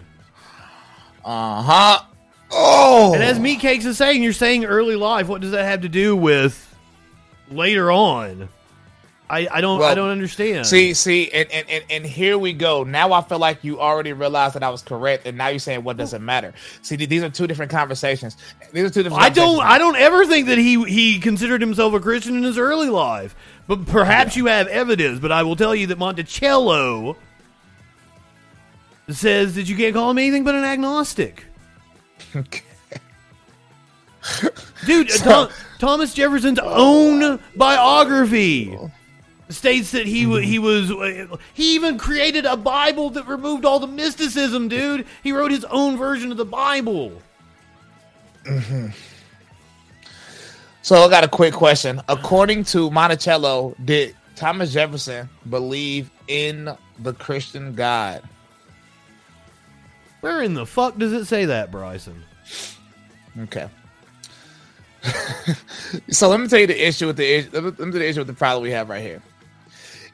Uh 1.23 1.61
huh. 1.61 2.03
Oh, 2.51 3.13
And 3.13 3.23
as 3.23 3.37
Meatcakes 3.37 3.85
is 3.85 3.97
saying, 3.97 4.23
you're 4.23 4.33
saying 4.33 4.65
early 4.65 4.95
life. 4.95 5.27
What 5.27 5.41
does 5.41 5.51
that 5.51 5.65
have 5.65 5.81
to 5.81 5.89
do 5.89 6.15
with 6.15 6.75
later 7.51 7.91
on? 7.91 8.49
I, 9.29 9.47
I 9.51 9.61
don't 9.61 9.81
I 9.83 9.93
don't 9.93 10.09
understand. 10.09 10.65
See, 10.65 10.95
see, 10.95 11.29
and, 11.31 11.51
and, 11.51 11.69
and, 11.69 11.83
and 11.91 12.05
here 12.05 12.37
we 12.37 12.51
go. 12.51 12.83
Now 12.83 13.13
I 13.13 13.21
feel 13.21 13.37
like 13.37 13.63
you 13.63 13.79
already 13.79 14.11
realized 14.11 14.55
that 14.55 14.63
I 14.63 14.69
was 14.69 14.81
correct, 14.81 15.27
and 15.27 15.37
now 15.37 15.49
you're 15.49 15.59
saying 15.59 15.83
what 15.83 15.97
doesn't 15.97 16.25
matter. 16.25 16.53
See, 16.81 16.95
these 16.95 17.21
are 17.21 17.29
two 17.29 17.45
different 17.45 17.71
conversations. 17.71 18.37
These 18.73 18.85
are 18.85 18.89
two 18.89 19.03
different. 19.03 19.23
I 19.23 19.29
don't. 19.29 19.61
I 19.61 19.77
don't 19.77 19.95
ever 19.97 20.25
think 20.25 20.47
that 20.47 20.57
he 20.57 20.83
he 20.85 21.19
considered 21.19 21.61
himself 21.61 21.93
a 21.93 21.99
Christian 21.99 22.37
in 22.37 22.43
his 22.43 22.57
early 22.57 22.89
life. 22.89 23.35
But 23.67 23.85
perhaps 23.85 24.35
you 24.35 24.47
have 24.47 24.67
evidence, 24.67 25.19
but 25.19 25.31
I 25.31 25.43
will 25.43 25.55
tell 25.55 25.75
you 25.75 25.85
that 25.87 25.99
Monticello 25.99 27.15
says 29.09 29.53
that 29.55 29.69
you 29.69 29.77
can't 29.77 29.93
call 29.93 30.09
him 30.09 30.17
anything 30.17 30.43
but 30.43 30.55
an 30.55 30.63
agnostic. 30.63 31.45
Okay. 32.35 32.63
Dude, 34.85 35.09
Thom- 35.09 35.49
Thomas 35.77 36.15
Jefferson's 36.15 36.59
own 36.59 37.39
biography 37.55 38.75
states 39.49 39.91
that 39.91 40.05
he 40.05 40.41
he 40.41 40.59
was 40.59 40.91
uh, 40.91 41.37
he 41.53 41.75
even 41.75 41.97
created 41.97 42.45
a 42.45 42.55
Bible 42.55 43.09
that 43.11 43.27
removed 43.27 43.65
all 43.65 43.79
the 43.79 43.87
mysticism, 43.87 44.67
dude. 44.67 45.05
He 45.23 45.31
wrote 45.31 45.51
his 45.51 45.65
own 45.65 45.97
version 45.97 46.31
of 46.31 46.37
the 46.37 46.45
Bible. 46.45 47.21
So 50.81 50.95
I 50.95 51.09
got 51.09 51.23
a 51.23 51.27
quick 51.27 51.53
question. 51.53 52.01
According 52.09 52.63
to 52.65 52.89
Monticello, 52.89 53.75
did 53.85 54.15
Thomas 54.35 54.73
Jefferson 54.73 55.29
believe 55.47 56.09
in 56.27 56.75
the 56.97 57.13
Christian 57.13 57.75
God? 57.75 58.23
Where 60.21 60.41
in 60.41 60.53
the 60.53 60.65
fuck 60.65 60.97
does 60.97 61.13
it 61.13 61.25
say 61.25 61.45
that, 61.45 61.69
Bryson? 61.69 62.23
Okay. 63.41 63.69
so 66.09 66.27
let 66.27 66.39
me 66.39 66.47
tell 66.47 66.59
you 66.59 66.67
the 66.67 66.87
issue 66.87 67.07
with 67.07 67.17
the. 67.17 67.47
Let 67.53 67.63
me, 67.63 67.69
let 67.69 67.79
me 67.79 67.85
tell 67.85 67.85
you 67.85 67.91
the 67.91 68.09
issue 68.09 68.19
with 68.21 68.27
the 68.27 68.33
problem 68.33 68.63
we 68.63 68.71
have 68.71 68.89
right 68.89 69.01
here. 69.01 69.21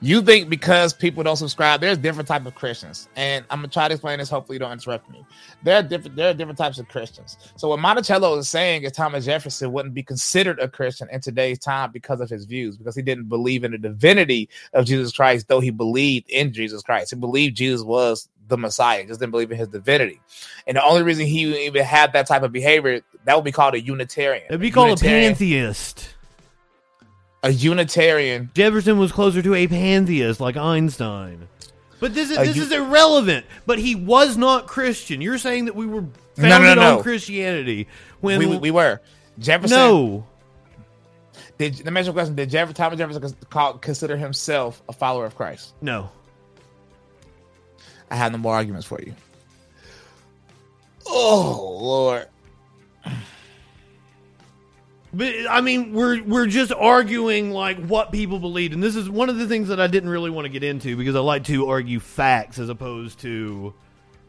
You 0.02 0.22
think 0.22 0.50
because 0.50 0.94
people 0.94 1.24
don't 1.24 1.36
subscribe, 1.36 1.82
there's 1.82 1.98
different 1.98 2.28
type 2.28 2.46
of 2.46 2.56
Christians, 2.56 3.10
and 3.16 3.46
I'm 3.50 3.60
gonna 3.60 3.70
try 3.70 3.88
to 3.88 3.94
explain 3.94 4.20
this. 4.20 4.30
Hopefully, 4.30 4.56
you 4.56 4.60
don't 4.60 4.72
interrupt 4.72 5.10
me. 5.10 5.26
There 5.64 5.78
are 5.78 5.84
different. 5.84 6.16
There 6.16 6.30
are 6.30 6.34
different 6.34 6.58
types 6.58 6.80
of 6.80 6.88
Christians. 6.88 7.38
So 7.56 7.70
what 7.70 7.80
Monticello 7.80 8.38
is 8.38 8.50
saying 8.50 8.84
is 8.84 8.92
Thomas 8.92 9.26
Jefferson 9.26 9.72
wouldn't 9.72 9.94
be 9.94 10.04
considered 10.04 10.60
a 10.60 10.68
Christian 10.68 11.08
in 11.12 11.22
today's 11.22 11.60
time 11.60 11.92
because 11.92 12.22
of 12.22 12.30
his 12.30 12.46
views, 12.46 12.78
because 12.78 12.96
he 12.96 13.02
didn't 13.02 13.30
believe 13.30 13.64
in 13.64 13.72
the 13.72 13.78
divinity 13.78 14.50
of 14.74 14.86
Jesus 14.86 15.12
Christ, 15.12 15.48
though 15.48 15.60
he 15.60 15.72
believed 15.72 16.30
in 16.30 16.54
Jesus 16.54 16.82
Christ. 16.82 17.12
He 17.12 17.20
believed 17.20 17.56
Jesus 17.56 17.82
was 17.82 18.30
the 18.48 18.58
Messiah, 18.58 19.06
just 19.06 19.20
didn't 19.20 19.32
believe 19.32 19.52
in 19.52 19.58
his 19.58 19.68
divinity. 19.70 20.22
And 20.68 20.78
the 20.78 20.84
only 20.84 21.04
reason 21.04 21.26
he 21.26 21.66
even 21.66 21.84
had 21.84 22.14
that 22.14 22.28
type 22.28 22.44
of 22.44 22.52
behavior, 22.52 23.02
that 23.26 23.36
would 23.36 23.46
be 23.46 23.52
called 23.52 23.74
a 23.74 23.82
Unitarian. 23.82 24.46
It'd 24.50 24.62
be 24.62 24.72
called 24.72 24.90
Unitarian, 24.90 25.26
a 25.26 25.28
pantheist. 25.30 26.15
A 27.46 27.52
Unitarian. 27.52 28.50
Jefferson 28.56 28.98
was 28.98 29.12
closer 29.12 29.40
to 29.42 29.54
a 29.54 29.68
pantheist 29.68 30.40
like 30.40 30.58
Einstein. 30.58 31.48
But 32.00 32.16
this 32.16 32.32
is 32.32 32.38
this 32.38 32.56
eu- 32.56 32.64
is 32.64 32.72
irrelevant. 32.72 33.46
But 33.68 33.78
he 33.78 33.94
was 33.94 34.36
not 34.36 34.66
Christian. 34.66 35.22
You're 35.22 35.38
saying 35.38 35.66
that 35.66 35.76
we 35.76 35.86
were 35.86 36.02
no, 36.02 36.10
founded 36.50 36.78
no. 36.78 36.98
on 36.98 37.04
Christianity 37.04 37.88
when 38.20 38.40
We, 38.40 38.48
we, 38.48 38.58
we 38.58 38.72
were. 38.72 39.00
Jefferson. 39.38 39.78
no. 39.78 40.26
Did, 41.60 41.86
let 41.86 41.94
me 41.94 42.00
ask 42.00 42.08
you 42.08 42.12
a 42.12 42.14
question. 42.14 42.36
Did 42.36 42.50
Jeff, 42.50 42.74
Thomas 42.74 42.98
Jefferson 42.98 43.36
call, 43.50 43.78
consider 43.78 44.18
himself 44.18 44.82
a 44.90 44.94
follower 44.94 45.26
of 45.26 45.36
Christ? 45.36 45.74
No. 45.82 46.10
I 48.10 48.16
have 48.16 48.32
no 48.32 48.40
more 48.40 48.56
arguments 48.56 48.88
for 48.88 49.00
you. 49.02 49.14
Oh, 51.06 51.78
Lord. 51.82 52.28
But 55.16 55.34
I 55.50 55.62
mean, 55.62 55.94
we're 55.94 56.22
we're 56.24 56.48
just 56.48 56.74
arguing 56.74 57.52
like 57.52 57.78
what 57.86 58.12
people 58.12 58.38
believed, 58.40 58.74
and 58.74 58.84
this 58.84 58.98
is 58.98 59.10
one 59.10 59.30
of 59.30 59.38
the 59.38 59.48
things 59.48 59.70
that 59.70 59.80
I 59.80 59.88
didn't 59.88 60.10
really 60.10 60.30
want 60.30 60.44
to 60.46 60.50
get 60.50 60.64
into 60.64 60.98
because 60.98 61.16
I 61.16 61.20
like 61.20 61.46
to 61.46 61.68
argue 61.70 62.02
facts 62.02 62.60
as 62.60 62.68
opposed 62.68 63.20
to, 63.20 63.74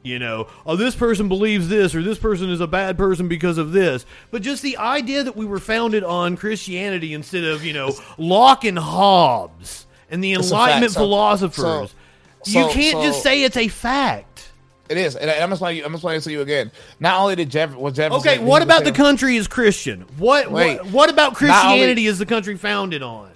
you 0.05 0.19
know, 0.21 0.47
oh 0.65 0.77
this 0.77 0.95
person 0.95 1.29
believes 1.29 1.69
this 1.69 1.93
or 1.95 2.03
this 2.05 2.19
person 2.21 2.51
is 2.51 2.61
a 2.61 2.69
bad 2.69 2.97
person 2.97 3.27
because 3.27 3.59
of 3.59 3.73
this. 3.73 4.07
But 4.31 4.43
just 4.43 4.63
the 4.63 4.77
idea 4.77 5.25
that 5.25 5.37
we 5.37 5.45
were 5.45 5.59
founded 5.59 6.05
on 6.05 6.37
Christianity 6.37 7.15
instead 7.15 7.43
of 7.43 7.65
you 7.65 7.73
know 7.73 7.93
Locke 8.17 8.65
and 8.65 8.79
Hobbes 8.79 9.87
and 10.09 10.23
the 10.23 10.35
Enlightenment. 10.35 10.93
So- 10.93 11.01
philosophers. 11.01 11.95
so- 12.45 12.61
you 12.61 12.69
can't 12.73 13.03
just 13.03 13.25
say 13.25 13.43
it's 13.43 13.57
a 13.57 13.67
fact. 13.67 14.36
It 14.89 14.99
is. 14.99 15.17
And 15.17 15.31
I'm 15.31 15.51
explaining. 15.53 15.85
I'm 15.85 15.93
explaining 15.95 16.21
to 16.23 16.33
you 16.33 16.41
again. 16.43 16.71
Not 17.01 17.21
only 17.21 17.35
did 17.37 17.51
Jeff 17.51 17.75
was 17.75 17.95
Jefferson. 17.95 18.21
Okay, 18.21 18.39
he 18.39 18.45
what 18.45 18.63
about 18.63 18.85
the 18.85 18.93
country 18.93 19.37
is 19.37 19.49
Christian? 19.49 20.03
What 20.19 20.51
Wait. 20.51 20.79
what, 20.83 20.87
what 20.93 21.11
about 21.11 21.33
Not 21.41 21.43
only- 21.43 21.79
Christianity 21.79 22.07
is 22.07 22.19
the 22.19 22.27
country 22.27 22.57
founded 22.57 23.03
on? 23.03 23.31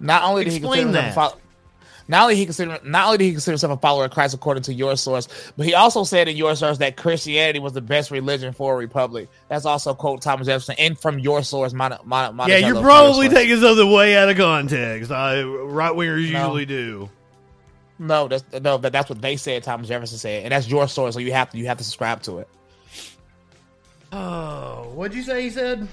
Not 0.00 0.22
only 0.24 0.44
did 0.44 0.50
he 0.50 0.56
Explain 0.58 0.86
consider 0.92 1.12
that. 1.14 1.36
not 2.08 2.22
only 2.24 2.34
he 2.36 2.44
consider 2.44 2.78
not 2.84 3.06
only 3.06 3.18
did 3.18 3.24
he 3.26 3.30
consider 3.32 3.52
himself 3.52 3.78
a 3.78 3.80
follower 3.80 4.04
of 4.06 4.10
Christ 4.10 4.34
according 4.34 4.64
to 4.64 4.74
your 4.74 4.96
source, 4.96 5.28
but 5.56 5.64
he 5.64 5.74
also 5.74 6.02
said 6.04 6.28
in 6.28 6.36
your 6.36 6.54
source 6.56 6.78
that 6.78 6.96
Christianity 6.96 7.60
was 7.60 7.72
the 7.72 7.80
best 7.80 8.10
religion 8.10 8.52
for 8.52 8.74
a 8.74 8.76
republic. 8.76 9.28
That's 9.48 9.64
also 9.64 9.94
quote 9.94 10.20
Thomas 10.20 10.46
Jefferson 10.48 10.74
and 10.78 10.98
from 10.98 11.20
your 11.20 11.42
source. 11.44 11.72
Mon- 11.72 11.96
Mon- 12.04 12.24
Yeah, 12.26 12.30
Monticello 12.32 12.66
you're 12.74 12.82
probably 12.82 13.28
taking 13.28 13.60
something 13.60 13.90
way 13.92 14.16
out 14.16 14.28
of 14.28 14.36
context. 14.36 15.10
I 15.12 15.42
right 15.42 15.92
wingers 15.94 16.30
No. 16.32 16.40
usually 16.46 16.66
do. 16.66 17.08
No, 17.98 18.28
that's 18.28 18.44
no, 18.60 18.78
that, 18.78 18.92
that's 18.92 19.08
what 19.08 19.20
they 19.20 19.36
said. 19.36 19.62
Thomas 19.62 19.88
Jefferson 19.88 20.18
said, 20.18 20.44
and 20.44 20.52
that's 20.52 20.68
your 20.68 20.88
source, 20.88 21.14
so 21.14 21.20
you 21.20 21.32
have 21.32 21.50
to 21.50 21.58
you 21.58 21.66
have 21.66 21.78
to 21.78 21.84
subscribe 21.84 22.22
to 22.22 22.38
it. 22.38 22.48
Oh, 24.12 24.90
what'd 24.94 25.16
you 25.16 25.22
say 25.22 25.42
he 25.42 25.50
said? 25.50 25.88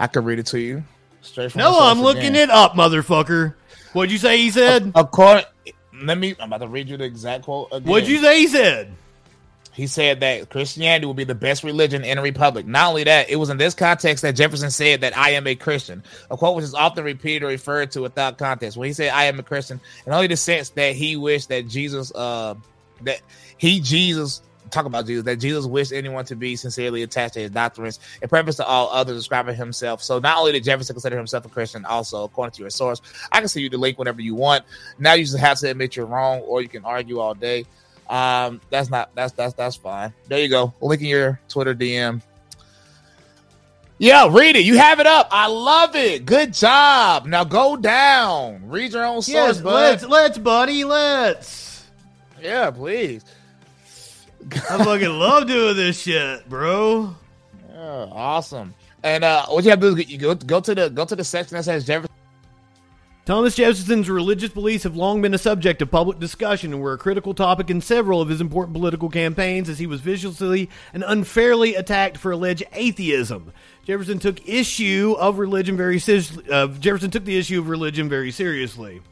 I 0.00 0.06
could 0.06 0.24
read 0.24 0.38
it 0.38 0.46
to 0.46 0.58
you 0.58 0.82
straight 1.20 1.52
from. 1.52 1.60
No, 1.60 1.78
I'm 1.78 2.00
looking 2.00 2.30
again. 2.30 2.48
it 2.48 2.50
up, 2.50 2.72
motherfucker. 2.72 3.54
What'd 3.92 4.10
you 4.10 4.18
say 4.18 4.38
he 4.38 4.50
said? 4.50 4.90
According, 4.94 5.44
let 6.02 6.18
me. 6.18 6.34
I'm 6.40 6.48
about 6.52 6.64
to 6.64 6.68
read 6.68 6.88
you 6.88 6.96
the 6.96 7.04
exact 7.04 7.44
quote. 7.44 7.68
Again. 7.72 7.88
What'd 7.88 8.08
you 8.08 8.18
say 8.18 8.40
he 8.40 8.48
said? 8.48 8.92
He 9.72 9.86
said 9.86 10.20
that 10.20 10.50
Christianity 10.50 11.06
will 11.06 11.14
be 11.14 11.24
the 11.24 11.34
best 11.34 11.64
religion 11.64 12.04
in 12.04 12.18
a 12.18 12.22
republic. 12.22 12.66
Not 12.66 12.90
only 12.90 13.04
that, 13.04 13.30
it 13.30 13.36
was 13.36 13.48
in 13.48 13.56
this 13.56 13.74
context 13.74 14.22
that 14.22 14.36
Jefferson 14.36 14.70
said 14.70 15.00
that 15.00 15.16
I 15.16 15.30
am 15.30 15.46
a 15.46 15.54
Christian, 15.54 16.02
a 16.30 16.36
quote 16.36 16.56
which 16.56 16.64
is 16.64 16.74
often 16.74 17.04
repeated 17.04 17.42
or 17.42 17.48
referred 17.48 17.90
to 17.92 18.02
without 18.02 18.36
context. 18.36 18.76
When 18.76 18.86
he 18.86 18.92
said 18.92 19.10
I 19.10 19.24
am 19.24 19.38
a 19.38 19.42
Christian, 19.42 19.80
and 20.04 20.14
only 20.14 20.26
the 20.26 20.36
sense 20.36 20.70
that 20.70 20.94
he 20.94 21.16
wished 21.16 21.48
that 21.48 21.68
Jesus, 21.68 22.12
uh, 22.14 22.54
that 23.02 23.22
he 23.56 23.80
Jesus 23.80 24.42
talk 24.72 24.86
about 24.86 25.06
Jesus, 25.06 25.24
that 25.24 25.36
Jesus 25.36 25.66
wished 25.66 25.92
anyone 25.92 26.24
to 26.26 26.36
be 26.36 26.56
sincerely 26.56 27.02
attached 27.02 27.34
to 27.34 27.40
his 27.40 27.50
doctrines 27.50 28.00
in 28.20 28.28
preference 28.28 28.56
to 28.56 28.64
all 28.64 28.88
others, 28.90 29.16
describing 29.16 29.54
himself. 29.54 30.02
So 30.02 30.18
not 30.18 30.38
only 30.38 30.52
did 30.52 30.64
Jefferson 30.64 30.94
consider 30.94 31.16
himself 31.16 31.46
a 31.46 31.48
Christian, 31.48 31.84
also 31.84 32.24
according 32.24 32.52
to 32.52 32.60
your 32.62 32.70
source, 32.70 33.00
I 33.30 33.38
can 33.38 33.48
see 33.48 33.62
you 33.62 33.70
the 33.70 33.78
link 33.78 33.98
whenever 33.98 34.20
you 34.20 34.34
want. 34.34 34.64
Now 34.98 35.14
you 35.14 35.24
just 35.24 35.38
have 35.38 35.58
to 35.60 35.70
admit 35.70 35.96
you're 35.96 36.06
wrong, 36.06 36.40
or 36.40 36.62
you 36.62 36.68
can 36.68 36.84
argue 36.84 37.20
all 37.20 37.34
day. 37.34 37.66
Um, 38.12 38.60
that's 38.68 38.90
not 38.90 39.10
that's 39.14 39.32
that's 39.32 39.54
that's 39.54 39.74
fine. 39.76 40.12
There 40.28 40.38
you 40.38 40.50
go. 40.50 40.74
Link 40.82 41.00
in 41.00 41.08
your 41.08 41.40
Twitter 41.48 41.74
DM. 41.74 42.20
Yeah, 43.96 44.28
read 44.30 44.54
it. 44.56 44.64
You 44.66 44.76
have 44.76 45.00
it 45.00 45.06
up. 45.06 45.28
I 45.30 45.46
love 45.46 45.96
it. 45.96 46.26
Good 46.26 46.52
job. 46.52 47.24
Now 47.24 47.44
go 47.44 47.76
down. 47.76 48.68
Read 48.68 48.92
your 48.92 49.04
own 49.06 49.22
source, 49.22 49.26
Yes, 49.26 49.60
bud. 49.62 49.72
let's 49.72 50.04
let's 50.04 50.38
buddy, 50.38 50.84
let's. 50.84 51.86
Yeah, 52.40 52.70
please. 52.70 53.24
I 54.52 54.84
fucking 54.84 55.08
love 55.08 55.46
doing 55.46 55.76
this 55.76 56.02
shit, 56.02 56.46
bro. 56.50 57.14
Yeah, 57.70 58.08
awesome. 58.12 58.74
And 59.04 59.24
uh, 59.24 59.46
what 59.46 59.64
you 59.64 59.70
have 59.70 59.80
to 59.80 59.94
do 59.94 60.00
is 60.00 60.10
you 60.10 60.18
go 60.18 60.34
go 60.34 60.60
to 60.60 60.74
the 60.74 60.90
go 60.90 61.04
to 61.06 61.16
the 61.16 61.24
section 61.24 61.56
that 61.56 61.64
says 61.64 61.86
Jefferson. 61.86 62.12
Thomas 63.24 63.54
Jefferson's 63.54 64.10
religious 64.10 64.50
beliefs 64.50 64.82
have 64.82 64.96
long 64.96 65.22
been 65.22 65.32
a 65.32 65.38
subject 65.38 65.80
of 65.80 65.92
public 65.92 66.18
discussion 66.18 66.72
and 66.72 66.82
were 66.82 66.94
a 66.94 66.98
critical 66.98 67.34
topic 67.34 67.70
in 67.70 67.80
several 67.80 68.20
of 68.20 68.28
his 68.28 68.40
important 68.40 68.74
political 68.74 69.08
campaigns 69.08 69.68
as 69.68 69.78
he 69.78 69.86
was 69.86 70.00
viciously 70.00 70.68
and 70.92 71.04
unfairly 71.06 71.76
attacked 71.76 72.16
for 72.16 72.32
alleged 72.32 72.64
atheism. 72.72 73.52
Jefferson 73.84 74.18
took 74.18 74.48
issue 74.48 75.14
of 75.20 75.38
religion 75.38 75.76
very 75.76 76.02
uh, 76.50 76.66
Jefferson 76.66 77.12
took 77.12 77.24
the 77.24 77.38
issue 77.38 77.60
of 77.60 77.68
religion 77.68 78.08
very 78.08 78.32
seriously. 78.32 79.02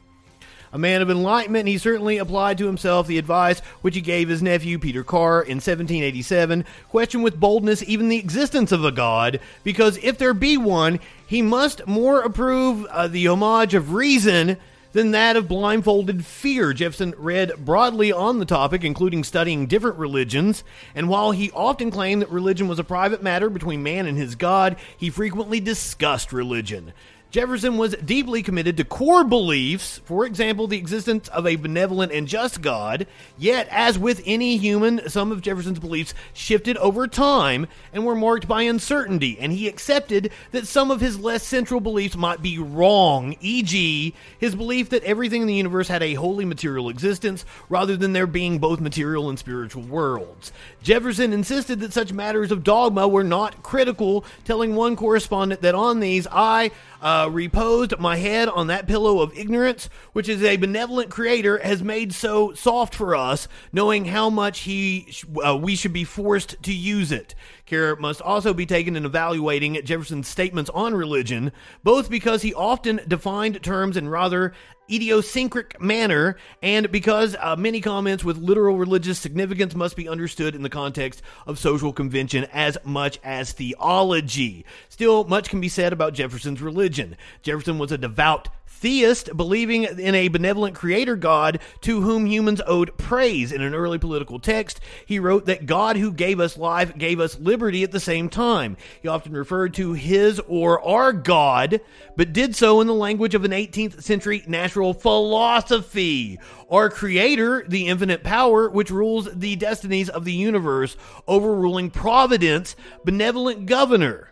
A 0.73 0.77
man 0.77 1.01
of 1.01 1.09
enlightenment, 1.09 1.67
he 1.67 1.77
certainly 1.77 2.17
applied 2.17 2.57
to 2.59 2.65
himself 2.65 3.05
the 3.05 3.17
advice 3.17 3.59
which 3.81 3.95
he 3.95 4.01
gave 4.01 4.29
his 4.29 4.41
nephew 4.41 4.79
Peter 4.79 5.03
Carr 5.03 5.41
in 5.41 5.57
1787, 5.57 6.63
question 6.87 7.21
with 7.21 7.39
boldness 7.39 7.83
even 7.83 8.07
the 8.07 8.19
existence 8.19 8.71
of 8.71 8.85
a 8.85 8.91
god, 8.91 9.41
because 9.63 9.97
if 9.97 10.17
there 10.17 10.33
be 10.33 10.55
one, 10.55 10.99
he 11.27 11.41
must 11.41 11.85
more 11.87 12.21
approve 12.21 12.85
uh, 12.85 13.07
the 13.07 13.27
homage 13.27 13.73
of 13.73 13.93
reason 13.93 14.55
than 14.93 15.11
that 15.11 15.35
of 15.35 15.47
blindfolded 15.47 16.25
fear. 16.25 16.73
Jefferson 16.73 17.13
read 17.17 17.53
broadly 17.57 18.11
on 18.11 18.39
the 18.39 18.45
topic, 18.45 18.83
including 18.83 19.23
studying 19.23 19.67
different 19.67 19.97
religions, 19.97 20.63
and 20.95 21.09
while 21.09 21.31
he 21.31 21.51
often 21.51 21.91
claimed 21.91 22.21
that 22.21 22.29
religion 22.29 22.67
was 22.67 22.79
a 22.79 22.83
private 22.83 23.21
matter 23.21 23.49
between 23.49 23.83
man 23.83 24.05
and 24.05 24.17
his 24.17 24.35
God, 24.35 24.77
he 24.97 25.09
frequently 25.09 25.59
discussed 25.59 26.31
religion. 26.31 26.93
Jefferson 27.31 27.77
was 27.77 27.95
deeply 27.95 28.43
committed 28.43 28.75
to 28.75 28.83
core 28.83 29.23
beliefs, 29.23 30.01
for 30.03 30.25
example, 30.25 30.67
the 30.67 30.77
existence 30.77 31.29
of 31.29 31.47
a 31.47 31.55
benevolent 31.55 32.11
and 32.11 32.27
just 32.27 32.61
God. 32.61 33.07
Yet, 33.37 33.69
as 33.71 33.97
with 33.97 34.21
any 34.25 34.57
human, 34.57 35.07
some 35.09 35.31
of 35.31 35.41
Jefferson's 35.41 35.79
beliefs 35.79 36.13
shifted 36.33 36.75
over 36.75 37.07
time 37.07 37.67
and 37.93 38.05
were 38.05 38.17
marked 38.17 38.49
by 38.49 38.63
uncertainty, 38.63 39.37
and 39.39 39.53
he 39.53 39.69
accepted 39.69 40.33
that 40.51 40.67
some 40.67 40.91
of 40.91 40.99
his 40.99 41.17
less 41.17 41.41
central 41.41 41.79
beliefs 41.79 42.17
might 42.17 42.41
be 42.41 42.59
wrong, 42.59 43.37
e.g., 43.39 44.13
his 44.37 44.53
belief 44.53 44.89
that 44.89 45.03
everything 45.05 45.41
in 45.41 45.47
the 45.47 45.53
universe 45.55 45.87
had 45.87 46.03
a 46.03 46.15
wholly 46.15 46.43
material 46.43 46.89
existence 46.89 47.45
rather 47.69 47.95
than 47.95 48.11
there 48.11 48.27
being 48.27 48.59
both 48.59 48.81
material 48.81 49.29
and 49.29 49.39
spiritual 49.39 49.83
worlds. 49.83 50.51
Jefferson 50.83 51.31
insisted 51.31 51.79
that 51.79 51.93
such 51.93 52.11
matters 52.11 52.51
of 52.51 52.65
dogma 52.65 53.07
were 53.07 53.23
not 53.23 53.63
critical, 53.63 54.25
telling 54.43 54.75
one 54.75 54.97
correspondent 54.97 55.61
that 55.61 55.75
on 55.75 56.01
these, 56.01 56.27
I 56.29 56.71
uh, 57.01 57.27
reposed 57.31 57.97
my 57.99 58.17
head 58.17 58.47
on 58.47 58.67
that 58.67 58.87
pillow 58.87 59.19
of 59.19 59.35
ignorance, 59.37 59.89
which 60.13 60.29
is 60.29 60.43
a 60.43 60.57
benevolent 60.57 61.09
creator 61.09 61.57
has 61.59 61.83
made 61.83 62.13
so 62.13 62.53
soft 62.53 62.93
for 62.93 63.15
us, 63.15 63.47
knowing 63.71 64.05
how 64.05 64.29
much 64.29 64.59
he 64.61 65.11
uh, 65.43 65.57
we 65.57 65.75
should 65.75 65.93
be 65.93 66.03
forced 66.03 66.61
to 66.63 66.73
use 66.73 67.11
it. 67.11 67.33
Care 67.65 67.95
must 67.95 68.21
also 68.21 68.53
be 68.53 68.65
taken 68.65 68.95
in 68.95 69.05
evaluating 69.05 69.81
Jefferson's 69.83 70.27
statements 70.27 70.69
on 70.71 70.93
religion, 70.93 71.51
both 71.83 72.09
because 72.09 72.41
he 72.41 72.53
often 72.53 73.01
defined 73.07 73.61
terms 73.63 73.97
in 73.97 74.09
rather 74.09 74.53
idiosyncratic 74.91 75.79
manner, 75.81 76.37
and 76.61 76.91
because 76.91 77.35
uh, 77.39 77.55
many 77.55 77.81
comments 77.81 78.23
with 78.23 78.37
literal 78.37 78.77
religious 78.77 79.19
significance 79.19 79.75
must 79.75 79.95
be 79.95 80.09
understood 80.09 80.55
in 80.55 80.63
the 80.63 80.69
context 80.69 81.21
of 81.47 81.59
social 81.59 81.93
convention 81.93 82.45
as 82.51 82.77
much 82.83 83.19
as 83.23 83.51
theology. 83.53 84.65
Still, 84.89 85.23
much 85.23 85.49
can 85.49 85.61
be 85.61 85.69
said 85.69 85.93
about 85.93 86.13
Jefferson's 86.13 86.61
religion. 86.61 87.17
Jefferson 87.41 87.77
was 87.77 87.91
a 87.91 87.97
devout 87.97 88.49
theist, 88.71 89.35
believing 89.37 89.83
in 89.83 90.15
a 90.15 90.27
benevolent 90.27 90.75
creator 90.75 91.15
God 91.15 91.59
to 91.81 92.01
whom 92.01 92.25
humans 92.25 92.61
owed 92.65 92.97
praise. 92.97 93.51
In 93.51 93.61
an 93.61 93.75
early 93.75 93.99
political 93.99 94.39
text, 94.39 94.79
he 95.05 95.19
wrote 95.19 95.45
that 95.45 95.65
God 95.67 95.97
who 95.97 96.11
gave 96.11 96.39
us 96.39 96.57
life 96.57 96.97
gave 96.97 97.19
us 97.19 97.39
liberty 97.39 97.83
at 97.83 97.91
the 97.91 97.99
same 97.99 98.27
time. 98.27 98.77
He 99.01 99.07
often 99.07 99.33
referred 99.33 99.75
to 99.75 99.93
his 99.93 100.39
or 100.47 100.81
our 100.81 101.13
God, 101.13 101.81
but 102.15 102.33
did 102.33 102.55
so 102.55 102.81
in 102.81 102.87
the 102.87 102.93
language 102.93 103.35
of 103.35 103.45
an 103.45 103.51
18th 103.51 104.01
century 104.01 104.43
natural 104.47 104.93
philosophy. 104.93 106.39
Our 106.69 106.89
creator, 106.89 107.63
the 107.67 107.87
infinite 107.87 108.23
power 108.23 108.69
which 108.69 108.89
rules 108.89 109.29
the 109.31 109.55
destinies 109.57 110.09
of 110.09 110.25
the 110.25 110.33
universe, 110.33 110.95
overruling 111.27 111.91
providence, 111.91 112.75
benevolent 113.03 113.65
governor. 113.67 114.30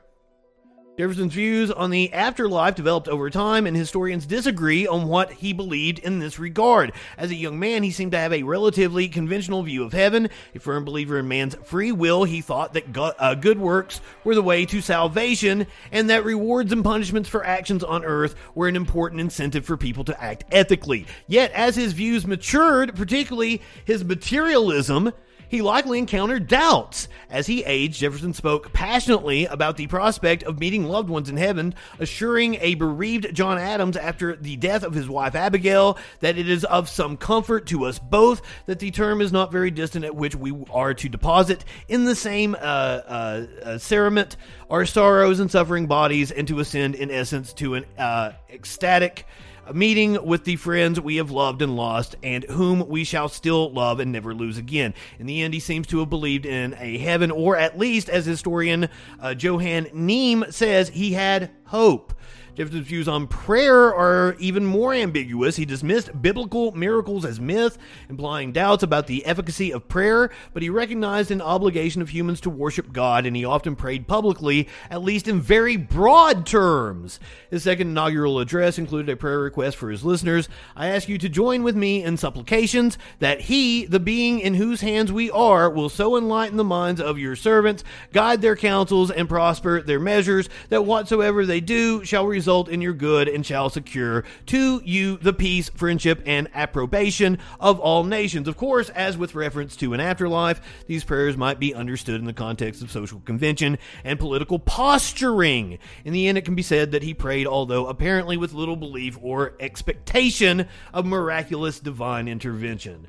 Jefferson's 0.99 1.33
views 1.33 1.71
on 1.71 1.91
the 1.91 2.11
afterlife 2.11 2.75
developed 2.75 3.07
over 3.07 3.29
time, 3.29 3.65
and 3.65 3.77
historians 3.77 4.25
disagree 4.25 4.85
on 4.85 5.07
what 5.07 5.31
he 5.31 5.53
believed 5.53 5.99
in 5.99 6.19
this 6.19 6.37
regard. 6.37 6.91
As 7.17 7.31
a 7.31 7.35
young 7.35 7.57
man, 7.57 7.83
he 7.83 7.91
seemed 7.91 8.11
to 8.11 8.17
have 8.17 8.33
a 8.33 8.43
relatively 8.43 9.07
conventional 9.07 9.63
view 9.63 9.85
of 9.85 9.93
heaven. 9.93 10.27
A 10.53 10.59
firm 10.59 10.83
believer 10.83 11.17
in 11.17 11.29
man's 11.29 11.55
free 11.63 11.93
will, 11.93 12.25
he 12.25 12.41
thought 12.41 12.73
that 12.73 12.91
go- 12.91 13.13
uh, 13.17 13.33
good 13.33 13.57
works 13.57 14.01
were 14.25 14.35
the 14.35 14.41
way 14.41 14.65
to 14.65 14.81
salvation, 14.81 15.67
and 15.93 16.09
that 16.09 16.25
rewards 16.25 16.73
and 16.73 16.83
punishments 16.83 17.29
for 17.29 17.45
actions 17.45 17.81
on 17.81 18.03
earth 18.03 18.35
were 18.53 18.67
an 18.67 18.75
important 18.75 19.21
incentive 19.21 19.65
for 19.65 19.77
people 19.77 20.03
to 20.03 20.21
act 20.21 20.43
ethically. 20.51 21.07
Yet, 21.27 21.53
as 21.53 21.77
his 21.77 21.93
views 21.93 22.27
matured, 22.27 22.93
particularly 22.97 23.61
his 23.85 24.03
materialism, 24.03 25.13
he 25.49 25.61
likely 25.61 25.99
encountered 25.99 26.47
doubts. 26.47 27.07
As 27.29 27.47
he 27.47 27.63
aged, 27.63 27.99
Jefferson 27.99 28.33
spoke 28.33 28.71
passionately 28.71 29.45
about 29.45 29.77
the 29.77 29.87
prospect 29.87 30.43
of 30.43 30.59
meeting 30.59 30.85
loved 30.85 31.09
ones 31.09 31.29
in 31.29 31.37
heaven, 31.37 31.75
assuring 31.99 32.55
a 32.55 32.75
bereaved 32.75 33.33
John 33.33 33.57
Adams 33.57 33.97
after 33.97 34.35
the 34.35 34.55
death 34.55 34.83
of 34.83 34.93
his 34.93 35.09
wife 35.09 35.35
Abigail 35.35 35.97
that 36.21 36.37
it 36.37 36.47
is 36.47 36.63
of 36.65 36.87
some 36.87 37.17
comfort 37.17 37.65
to 37.67 37.85
us 37.85 37.99
both 37.99 38.41
that 38.67 38.79
the 38.79 38.91
term 38.91 39.21
is 39.21 39.31
not 39.31 39.51
very 39.51 39.71
distant 39.71 40.05
at 40.05 40.15
which 40.15 40.35
we 40.35 40.55
are 40.71 40.93
to 40.93 41.09
deposit 41.09 41.65
in 41.87 42.05
the 42.05 42.15
same 42.15 42.55
uh, 42.55 42.57
uh, 42.57 43.47
uh, 43.63 43.69
cerement 43.77 44.35
our 44.69 44.85
sorrows 44.85 45.39
and 45.39 45.49
suffering 45.49 45.87
bodies 45.87 46.31
and 46.31 46.47
to 46.47 46.59
ascend 46.59 46.95
in 46.95 47.09
essence 47.09 47.53
to 47.53 47.73
an 47.73 47.85
uh, 47.97 48.31
ecstatic 48.49 49.25
meeting 49.73 50.25
with 50.25 50.43
the 50.43 50.55
friends 50.55 50.99
we 50.99 51.17
have 51.17 51.31
loved 51.31 51.61
and 51.61 51.75
lost, 51.75 52.15
and 52.23 52.43
whom 52.45 52.87
we 52.87 53.03
shall 53.03 53.29
still 53.29 53.71
love 53.71 53.99
and 53.99 54.11
never 54.11 54.33
lose 54.33 54.57
again. 54.57 54.93
In 55.19 55.25
the 55.25 55.41
end, 55.41 55.53
he 55.53 55.59
seems 55.59 55.87
to 55.87 55.99
have 55.99 56.09
believed 56.09 56.45
in 56.45 56.75
a 56.79 56.97
heaven, 56.97 57.31
or 57.31 57.57
at 57.57 57.77
least, 57.77 58.09
as 58.09 58.25
historian 58.25 58.89
uh, 59.19 59.35
Johann 59.37 59.87
Neem 59.93 60.45
says, 60.49 60.89
he 60.89 61.13
had 61.13 61.51
hope. 61.65 62.13
Jefferson's 62.59 62.87
views 62.87 63.07
on 63.07 63.25
prayer 63.25 63.95
are 63.95 64.35
even 64.37 64.65
more 64.65 64.93
ambiguous. 64.93 65.55
He 65.55 65.63
dismissed 65.63 66.21
biblical 66.21 66.73
miracles 66.73 67.23
as 67.23 67.39
myth, 67.39 67.77
implying 68.09 68.51
doubts 68.51 68.83
about 68.83 69.07
the 69.07 69.25
efficacy 69.25 69.71
of 69.71 69.87
prayer, 69.87 70.29
but 70.51 70.61
he 70.61 70.69
recognized 70.69 71.31
an 71.31 71.41
obligation 71.41 72.01
of 72.01 72.09
humans 72.09 72.41
to 72.41 72.49
worship 72.49 72.91
God, 72.91 73.25
and 73.25 73.33
he 73.33 73.45
often 73.45 73.77
prayed 73.77 74.07
publicly, 74.07 74.67
at 74.89 75.01
least 75.01 75.29
in 75.29 75.39
very 75.39 75.77
broad 75.77 76.45
terms. 76.45 77.21
His 77.49 77.63
second 77.63 77.91
inaugural 77.91 78.39
address 78.39 78.77
included 78.77 79.09
a 79.09 79.15
prayer 79.15 79.39
request 79.39 79.77
for 79.77 79.89
his 79.89 80.03
listeners. 80.03 80.49
I 80.75 80.87
ask 80.87 81.07
you 81.07 81.17
to 81.17 81.29
join 81.29 81.63
with 81.63 81.77
me 81.77 82.03
in 82.03 82.17
supplications 82.17 82.97
that 83.19 83.39
he, 83.39 83.85
the 83.85 84.01
being 84.01 84.41
in 84.41 84.55
whose 84.55 84.81
hands 84.81 85.13
we 85.13 85.31
are, 85.31 85.69
will 85.69 85.87
so 85.87 86.17
enlighten 86.17 86.57
the 86.57 86.65
minds 86.65 86.99
of 86.99 87.17
your 87.17 87.37
servants, 87.37 87.85
guide 88.11 88.41
their 88.41 88.57
counsels, 88.57 89.11
and 89.11 89.29
prosper 89.29 89.81
their 89.81 90.01
measures, 90.01 90.49
that 90.67 90.83
whatsoever 90.83 91.45
they 91.45 91.61
do 91.61 92.03
shall 92.03 92.27
result 92.27 92.48
result 92.49 92.69
in 92.69 92.81
your 92.81 92.93
good 92.93 93.27
and 93.27 93.45
shall 93.45 93.69
secure 93.69 94.23
to 94.47 94.81
you 94.83 95.17
the 95.17 95.31
peace, 95.31 95.69
friendship, 95.69 96.19
and 96.25 96.49
approbation 96.55 97.37
of 97.59 97.79
all 97.79 98.03
nations. 98.03 98.47
Of 98.47 98.57
course, 98.57 98.89
as 98.89 99.19
with 99.19 99.35
reference 99.35 99.75
to 99.75 99.93
an 99.93 99.99
afterlife, 99.99 100.59
these 100.87 101.03
prayers 101.03 101.37
might 101.37 101.59
be 101.59 101.75
understood 101.75 102.19
in 102.19 102.25
the 102.25 102.33
context 102.33 102.81
of 102.81 102.89
social 102.89 103.19
convention 103.19 103.77
and 104.03 104.17
political 104.17 104.57
posturing. 104.57 105.77
In 106.03 106.11
the 106.11 106.27
end, 106.27 106.39
it 106.39 106.45
can 106.45 106.55
be 106.55 106.63
said 106.63 106.93
that 106.93 107.03
he 107.03 107.13
prayed, 107.13 107.45
although 107.45 107.85
apparently 107.85 108.35
with 108.35 108.53
little 108.53 108.75
belief 108.75 109.15
or 109.21 109.53
expectation 109.59 110.67
of 110.91 111.05
miraculous 111.05 111.79
divine 111.79 112.27
intervention. 112.27 113.05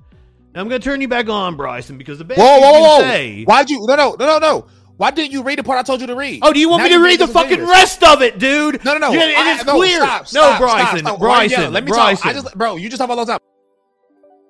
Now 0.54 0.60
I'm 0.60 0.68
going 0.68 0.82
to 0.82 0.84
turn 0.84 1.00
you 1.00 1.08
back 1.08 1.30
on, 1.30 1.56
Bryson, 1.56 1.96
because 1.96 2.18
the 2.18 2.24
best 2.24 2.40
Whoa, 2.40 2.60
whoa, 2.60 2.80
whoa! 2.80 3.00
say. 3.00 3.44
Why'd 3.44 3.70
you? 3.70 3.86
No, 3.86 3.94
no, 3.94 4.16
no, 4.18 4.26
no, 4.26 4.38
no. 4.38 4.66
Why 5.00 5.10
didn't 5.10 5.32
you 5.32 5.42
read 5.42 5.58
the 5.58 5.62
part 5.64 5.78
I 5.78 5.82
told 5.82 6.02
you 6.02 6.06
to 6.08 6.14
read? 6.14 6.40
Oh, 6.42 6.52
do 6.52 6.60
you 6.60 6.68
want 6.68 6.82
Now 6.82 6.88
me 6.90 6.94
to 6.96 7.02
read 7.02 7.20
the 7.20 7.26
fucking 7.26 7.66
rest 7.66 8.04
of 8.04 8.20
it, 8.20 8.38
dude? 8.38 8.84
No, 8.84 8.92
no, 8.92 8.98
no. 8.98 9.12
Yeah, 9.12 9.28
it 9.30 9.38
I- 9.38 9.52
is 9.58 9.64
no, 9.64 9.76
clear. 9.76 9.96
Stop, 9.96 10.26
no, 10.34 10.58
Bryson, 10.58 10.98
stop, 10.98 10.98
stop. 10.98 11.18
Bryson, 11.18 11.72
let 11.72 11.84
me 11.84 11.90
Bryson. 11.90 12.16
talk. 12.18 12.26
I 12.26 12.32
just, 12.34 12.54
bro, 12.54 12.76
you 12.76 12.90
just 12.90 12.98
talk 12.98 13.06
about 13.06 13.14
those 13.14 13.28
time. 13.28 13.38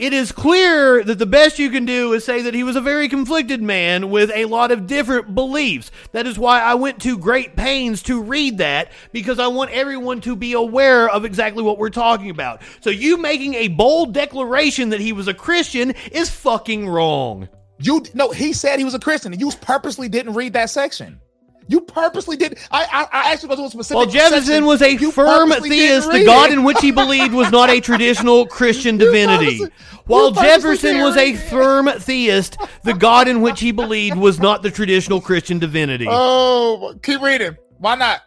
it 0.00 0.12
is 0.12 0.32
clear 0.32 1.04
that 1.04 1.20
the 1.20 1.26
best 1.26 1.60
you 1.60 1.70
can 1.70 1.84
do 1.84 2.14
is 2.14 2.24
say 2.24 2.42
that 2.42 2.52
he 2.52 2.64
was 2.64 2.74
a 2.74 2.80
very 2.80 3.08
conflicted 3.08 3.62
man 3.62 4.10
with 4.10 4.32
a 4.34 4.46
lot 4.46 4.72
of 4.72 4.88
different 4.88 5.36
beliefs. 5.36 5.92
That 6.10 6.26
is 6.26 6.36
why 6.36 6.60
I 6.60 6.74
went 6.74 7.00
to 7.02 7.16
great 7.16 7.54
pains 7.54 8.02
to 8.04 8.20
read 8.20 8.58
that 8.58 8.90
because 9.12 9.38
I 9.38 9.46
want 9.46 9.70
everyone 9.70 10.20
to 10.22 10.34
be 10.34 10.54
aware 10.54 11.08
of 11.08 11.24
exactly 11.24 11.62
what 11.62 11.78
we're 11.78 11.90
talking 11.90 12.28
about. 12.28 12.60
So 12.80 12.90
you 12.90 13.18
making 13.18 13.54
a 13.54 13.68
bold 13.68 14.14
declaration 14.14 14.88
that 14.88 14.98
he 15.00 15.12
was 15.12 15.28
a 15.28 15.34
Christian 15.34 15.92
is 16.10 16.28
fucking 16.28 16.88
wrong. 16.88 17.48
You 17.80 18.04
no, 18.14 18.30
he 18.30 18.52
said 18.52 18.78
he 18.78 18.84
was 18.84 18.94
a 18.94 18.98
Christian, 18.98 19.32
and 19.32 19.40
you 19.40 19.50
purposely 19.60 20.08
didn't 20.08 20.34
read 20.34 20.52
that 20.52 20.70
section. 20.70 21.20
You 21.68 21.80
purposely 21.80 22.36
did. 22.36 22.58
I 22.70 22.84
I, 22.84 23.02
I 23.12 23.32
asked 23.32 23.42
you 23.42 23.48
about 23.48 23.64
a 23.64 23.70
specific. 23.70 23.96
Well, 23.96 24.06
Jefferson 24.06 24.44
section. 24.44 24.64
was 24.66 24.82
a 24.82 24.94
You 24.94 25.12
firm 25.12 25.50
theist. 25.50 26.10
The 26.10 26.24
God 26.24 26.50
it. 26.50 26.54
in 26.54 26.64
which 26.64 26.80
he 26.80 26.90
believed 26.90 27.32
was 27.32 27.50
not 27.50 27.70
a 27.70 27.80
traditional 27.90 28.46
Christian 28.46 28.98
divinity. 28.98 29.60
While 30.06 30.32
Jefferson 30.32 30.98
was 30.98 31.16
a 31.16 31.36
firm 31.36 31.86
theist, 31.86 32.58
the 32.82 32.94
God 32.94 33.28
in 33.28 33.40
which 33.40 33.60
he 33.60 33.70
believed 33.70 34.16
was 34.16 34.40
not 34.40 34.62
the 34.62 34.70
traditional 34.70 35.20
Christian 35.20 35.58
divinity. 35.60 36.06
Oh, 36.10 36.98
keep 37.02 37.20
reading. 37.20 37.56
Why 37.78 37.94
not? 37.94 38.22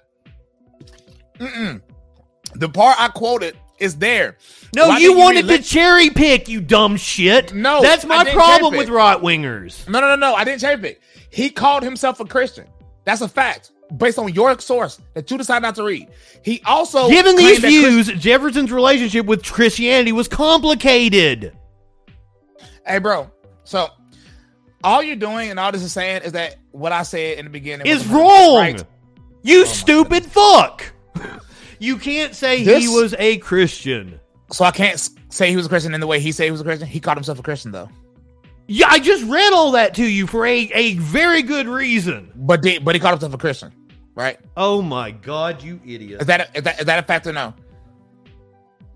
Mm-mm. 1.40 1.82
The 2.56 2.70
part 2.70 3.00
I 3.00 3.10
quoted 3.10 3.58
is 3.80 3.98
there. 3.98 4.38
No, 4.76 4.88
Why 4.88 4.98
you 5.00 5.18
wanted 5.18 5.48
to 5.48 5.62
cherry 5.62 6.10
pick, 6.10 6.48
you 6.48 6.60
dumb 6.60 6.98
shit. 6.98 7.54
No, 7.54 7.82
That's 7.82 8.06
my 8.06 8.24
problem 8.32 8.76
with 8.76 8.90
right 8.90 9.18
wingers. 9.20 9.88
No, 9.88 10.00
no, 10.00 10.10
no, 10.10 10.16
no. 10.16 10.34
I 10.34 10.44
didn't 10.44 10.62
cherry 10.62 10.78
pick. 10.78 11.02
He 11.30 11.50
called 11.50 11.84
himself 11.84 12.20
a 12.20 12.26
Christian. 12.26 12.68
That's 13.06 13.22
a 13.22 13.28
fact 13.28 13.72
based 13.98 14.18
on 14.18 14.34
your 14.34 14.58
source 14.60 15.00
that 15.14 15.30
you 15.30 15.38
decided 15.38 15.62
not 15.62 15.76
to 15.76 15.84
read. 15.84 16.10
He 16.44 16.62
also 16.66 17.08
Given 17.10 17.36
these 17.36 17.62
that 17.62 17.68
Chris- 17.68 18.08
views, 18.08 18.22
Jefferson's 18.22 18.72
relationship 18.72 19.26
with 19.26 19.44
Christianity 19.44 20.12
was 20.12 20.28
complicated. 20.28 21.56
Hey, 22.86 23.00
bro. 23.00 23.30
So 23.64 23.90
all 24.84 25.04
you're 25.04 25.16
doing 25.16 25.50
and 25.52 25.60
all 25.60 25.72
this 25.72 25.84
is 25.84 25.94
saying 25.94 26.24
is 26.24 26.32
that 26.34 26.58
what 26.72 26.92
I 26.92 27.04
said 27.04 27.38
in 27.38 27.46
the 27.46 27.52
beginning 27.52 27.88
Is 27.88 28.06
wrong. 28.08 28.58
Right? 28.58 28.84
You 29.44 29.62
oh 29.62 29.66
stupid 29.66 30.26
fuck. 30.26 30.92
You 31.80 31.98
can't 31.98 32.34
say 32.34 32.64
he 32.64 32.88
was 32.88 33.14
a 33.20 33.40
Christian. 33.40 34.22
So 34.52 34.66
I 34.66 34.72
can't 34.72 35.00
say 35.30 35.50
he 35.50 35.56
was 35.56 35.66
a 35.66 35.70
Christian 35.70 35.94
in 35.94 36.00
the 36.00 36.08
way 36.08 36.20
he 36.20 36.32
said 36.32 36.46
he 36.46 36.52
was 36.52 36.62
a 36.62 36.64
Christian. 36.64 36.88
He 36.88 37.00
called 37.00 37.18
himself 37.18 37.40
a 37.40 37.44
Christian 37.44 37.72
though. 37.72 37.90
Yeah, 38.68 38.88
I 38.90 39.00
just 39.00 39.24
read 39.26 39.52
all 39.54 39.72
that 39.72 39.94
to 39.96 40.06
you 40.06 40.26
for 40.26 40.46
a, 40.46 40.70
a 40.74 40.94
very 40.96 41.42
good 41.42 41.68
reason. 41.68 42.32
But 42.36 42.62
did, 42.62 42.86
but 42.86 42.96
he 42.96 43.02
called 43.02 43.14
himself 43.14 43.34
a 43.34 43.38
Christian, 43.38 43.74
right? 44.16 44.40
Oh 44.56 44.82
my 44.82 45.12
god, 45.12 45.62
you 45.62 45.82
idiot. 45.86 46.22
Is 46.22 46.28
that 46.28 46.42
a, 46.42 46.58
is 46.58 46.64
that 46.64 46.80
is 46.80 46.86
that 46.86 47.04
a 47.04 47.06
fact 47.06 47.28
or 47.28 47.34
no? 47.34 47.54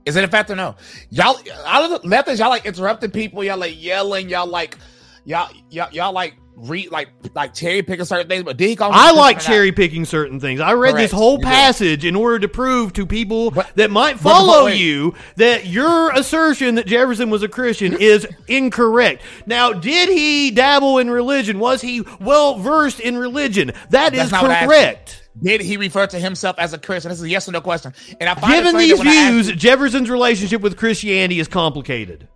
Is 0.05 0.15
it 0.15 0.23
a 0.23 0.27
fact 0.29 0.49
or 0.49 0.55
no? 0.55 0.75
Y'all, 1.09 1.37
all 1.65 1.93
of 1.93 2.01
the 2.01 2.07
methods, 2.07 2.39
y'all 2.39 2.49
like 2.49 2.65
interrupting 2.65 3.11
people, 3.11 3.43
y'all 3.43 3.57
like 3.57 3.81
yelling, 3.81 4.29
y'all 4.29 4.47
like, 4.47 4.77
y'all, 5.25 5.51
y'all, 5.69 5.91
y'all 5.91 6.13
like 6.13 6.35
read 6.59 6.91
like 6.91 7.09
like 7.35 7.53
cherry 7.53 7.83
picking 7.83 8.03
certain 8.05 8.27
things. 8.27 8.43
But 8.43 8.57
did 8.57 8.67
he 8.69 8.75
call? 8.75 8.91
I 8.91 9.11
like 9.11 9.35
Christian 9.37 9.51
or 9.51 9.53
not? 9.53 9.55
cherry 9.57 9.71
picking 9.71 10.05
certain 10.05 10.39
things. 10.39 10.59
I 10.59 10.73
read 10.73 10.95
this 10.95 11.11
whole 11.11 11.39
passage 11.39 12.03
in 12.03 12.15
order 12.15 12.39
to 12.39 12.47
prove 12.47 12.93
to 12.93 13.05
people 13.05 13.51
But- 13.51 13.69
that 13.75 13.91
might 13.91 14.13
but- 14.13 14.21
follow 14.23 14.65
you 14.67 15.13
that 15.35 15.67
your 15.67 16.11
assertion 16.11 16.75
that 16.75 16.87
Jefferson 16.87 17.29
was 17.29 17.43
a 17.43 17.47
Christian 17.47 17.93
is 17.99 18.27
incorrect. 18.47 19.21
Now, 19.45 19.71
did 19.71 20.09
he 20.09 20.51
dabble 20.51 20.97
in 20.97 21.09
religion? 21.11 21.59
Was 21.59 21.81
he 21.81 22.03
well 22.19 22.57
versed 22.57 22.99
in 22.99 23.17
religion? 23.17 23.71
That 23.91 24.13
is 24.13 24.19
That's 24.19 24.31
not 24.31 24.41
what 24.41 24.51
I 24.51 24.53
asked 24.55 24.61
you. 24.63 24.67
correct. 24.69 25.23
Did 25.39 25.61
he 25.61 25.77
refer 25.77 26.07
to 26.07 26.17
himself 26.17 26.57
as 26.57 26.73
a 26.73 26.79
Christian? 26.79 27.09
This 27.09 27.19
is 27.19 27.25
a 27.25 27.29
yes 27.29 27.47
or 27.47 27.51
no 27.51 27.61
question. 27.61 27.93
And 28.19 28.27
I 28.27 28.33
find 28.33 28.51
Given 28.53 28.75
these 28.77 28.93
that 28.93 28.97
when 28.99 29.07
I 29.07 29.13
asked 29.15 29.31
views, 29.49 29.51
Jefferson's 29.51 30.09
relationship 30.09 30.61
with 30.61 30.75
Christianity 30.77 31.39
is 31.39 31.47
complicated. 31.47 32.27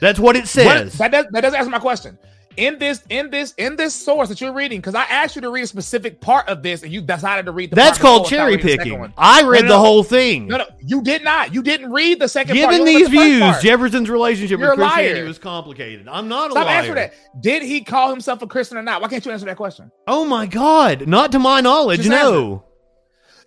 That's 0.00 0.18
what 0.18 0.34
it 0.34 0.40
What- 0.40 0.48
says. 0.48 0.94
that, 0.98 1.12
does, 1.12 1.26
that 1.30 1.40
doesn't 1.42 1.56
answer 1.56 1.70
my 1.70 1.78
question. 1.78 2.18
In 2.58 2.78
this, 2.78 3.02
in 3.08 3.30
this, 3.30 3.54
in 3.56 3.76
this 3.76 3.94
source 3.94 4.28
that 4.28 4.40
you're 4.40 4.52
reading, 4.52 4.80
because 4.80 4.94
I 4.96 5.04
asked 5.04 5.36
you 5.36 5.42
to 5.42 5.50
read 5.50 5.62
a 5.62 5.66
specific 5.68 6.20
part 6.20 6.48
of 6.48 6.62
this, 6.62 6.82
and 6.82 6.92
you 6.92 7.00
decided 7.00 7.46
to 7.46 7.52
read 7.52 7.70
the. 7.70 7.76
That's 7.76 7.98
part 7.98 8.02
called 8.02 8.26
cherry 8.26 8.56
without 8.56 8.64
reading 8.64 8.76
the 8.78 8.82
second 8.84 9.00
picking. 9.00 9.14
I 9.16 9.42
read 9.44 9.62
No, 9.62 9.68
no, 9.68 9.74
the 9.74 9.78
whole 9.78 10.02
thing. 10.02 10.48
No, 10.48 10.56
no, 10.58 10.66
you 10.84 11.02
did 11.02 11.22
not. 11.22 11.54
You 11.54 11.62
didn't 11.62 11.92
read 11.92 12.18
the 12.18 12.28
second 12.28 12.56
part. 12.56 12.70
Given 12.70 12.80
only 12.80 12.96
these 12.96 13.06
the 13.06 13.10
views, 13.12 13.40
part. 13.40 13.62
Jefferson's 13.62 14.10
relationship 14.10 14.58
You're 14.58 14.70
with 14.70 14.80
a 14.80 14.82
liar. 14.82 14.94
Christianity 14.94 15.28
was 15.28 15.38
complicated. 15.38 16.08
I'm 16.08 16.28
not 16.28 16.48
a 16.48 16.50
Stop 16.50 16.66
liar. 16.66 16.76
answering 16.76 16.96
that. 16.96 17.14
Did 17.40 17.62
he 17.62 17.82
call 17.82 18.10
himself 18.10 18.42
a 18.42 18.46
Christian 18.46 18.76
or 18.76 18.82
not? 18.82 19.00
Why 19.00 19.08
can't 19.08 19.24
you 19.24 19.30
answer 19.30 19.46
that 19.46 19.56
question? 19.56 19.90
Oh 20.06 20.24
my 20.24 20.46
God! 20.46 21.06
Not 21.06 21.32
to 21.32 21.38
my 21.38 21.60
knowledge, 21.60 22.00
Just 22.00 22.10
no. 22.10 22.64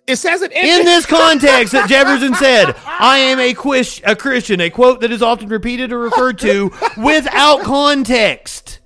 It 0.06 0.16
says 0.16 0.42
it 0.42 0.50
In 0.52 0.84
this 0.84 1.06
context, 1.06 1.72
that 1.72 1.88
Jefferson 1.88 2.34
said, 2.34 2.74
"I 2.86 3.18
am 3.18 3.38
a, 3.38 3.54
quis- 3.54 4.00
a 4.04 4.16
Christian," 4.16 4.60
a 4.60 4.68
quote 4.68 5.00
that 5.02 5.12
is 5.12 5.22
often 5.22 5.48
repeated 5.48 5.92
or 5.92 5.98
referred 6.00 6.38
to 6.40 6.72
without 6.96 7.62
context. 7.62 8.80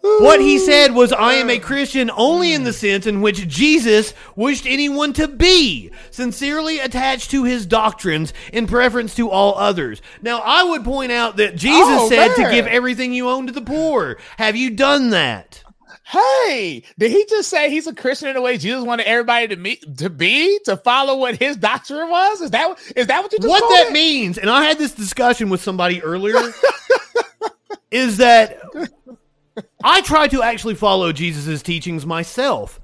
What 0.00 0.40
he 0.40 0.58
said 0.58 0.94
was, 0.94 1.12
I 1.12 1.34
am 1.34 1.50
a 1.50 1.58
ah. 1.58 1.62
Christian 1.62 2.10
only 2.10 2.52
in 2.52 2.64
the 2.64 2.70
mm. 2.70 2.74
sense 2.74 3.06
in 3.06 3.20
which 3.20 3.48
Jesus 3.48 4.14
wished 4.36 4.66
anyone 4.66 5.12
to 5.14 5.26
be, 5.26 5.90
sincerely 6.10 6.78
attached 6.78 7.30
to 7.32 7.44
his 7.44 7.66
doctrines 7.66 8.32
in 8.52 8.66
preference 8.66 9.14
to 9.16 9.28
all 9.28 9.56
others. 9.56 10.00
Now, 10.22 10.40
I 10.44 10.62
would 10.62 10.84
point 10.84 11.10
out 11.10 11.36
that 11.38 11.56
Jesus 11.56 11.82
Oh, 11.84 12.08
said 12.08 12.34
to 12.36 12.50
give 12.50 12.66
everything 12.66 13.12
you 13.12 13.28
own 13.28 13.46
to 13.48 13.52
the 13.52 13.60
poor. 13.60 14.18
Have 14.38 14.54
you 14.54 14.70
done 14.70 15.10
that? 15.10 15.64
Hey, 16.04 16.84
did 16.98 17.10
he 17.10 17.26
just 17.28 17.50
say 17.50 17.68
he's 17.68 17.88
a 17.88 17.94
Christian 17.94 18.28
in 18.28 18.34
the 18.34 18.40
way 18.40 18.58
Jesus 18.58 18.84
wanted 18.84 19.06
everybody 19.06 19.48
to 19.48 19.56
meet 19.56 19.96
to 19.98 20.08
be 20.08 20.60
to 20.64 20.76
follow 20.76 21.16
what 21.16 21.36
his 21.36 21.56
doctrine 21.56 22.08
was? 22.08 22.40
Is 22.42 22.52
that 22.52 22.78
is 22.94 23.08
that 23.08 23.24
what 23.24 23.32
you 23.32 23.38
just 23.38 23.48
what 23.48 23.68
that 23.70 23.92
means, 23.92 24.38
and 24.38 24.48
I 24.48 24.62
had 24.62 24.78
this 24.78 24.92
discussion 24.92 25.50
with 25.50 25.60
somebody 25.60 26.00
earlier, 26.00 26.36
is 27.90 28.18
that 28.18 28.60
I 29.82 30.00
try 30.02 30.28
to 30.28 30.42
actually 30.42 30.74
follow 30.74 31.12
Jesus' 31.12 31.62
teachings 31.62 32.04
myself. 32.04 32.80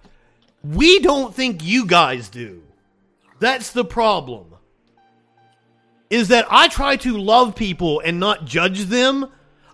We 0.63 1.01
don't 1.01 1.35
think 1.35 1.65
you 1.65 1.87
guys 1.87 2.29
do. 2.29 2.63
That's 3.41 3.71
the 3.71 3.85
problem. 3.85 4.47
Is 6.11 6.29
that 6.29 6.47
I 6.51 6.69
try 6.69 6.97
to 6.97 7.19
love 7.19 7.57
people 7.57 8.01
and 8.01 8.21
not 8.21 8.45
judge 8.45 8.85
them. 8.85 9.29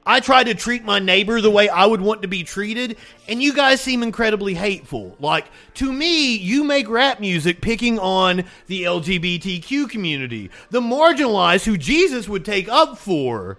I 0.06 0.20
try 0.20 0.42
to 0.42 0.54
treat 0.54 0.84
my 0.84 0.98
neighbor 1.00 1.42
the 1.42 1.50
way 1.50 1.68
I 1.68 1.84
would 1.84 2.00
want 2.00 2.22
to 2.22 2.28
be 2.28 2.42
treated, 2.42 2.96
and 3.28 3.42
you 3.42 3.52
guys 3.52 3.82
seem 3.82 4.02
incredibly 4.02 4.54
hateful. 4.54 5.14
Like, 5.20 5.44
to 5.74 5.92
me, 5.92 6.34
you 6.34 6.64
make 6.64 6.88
rap 6.88 7.20
music 7.20 7.60
picking 7.60 7.98
on 7.98 8.44
the 8.68 8.84
LGBTQ 8.84 9.90
community, 9.90 10.50
the 10.70 10.80
marginalized 10.80 11.66
who 11.66 11.76
Jesus 11.76 12.26
would 12.26 12.46
take 12.46 12.70
up 12.70 12.96
for, 12.96 13.58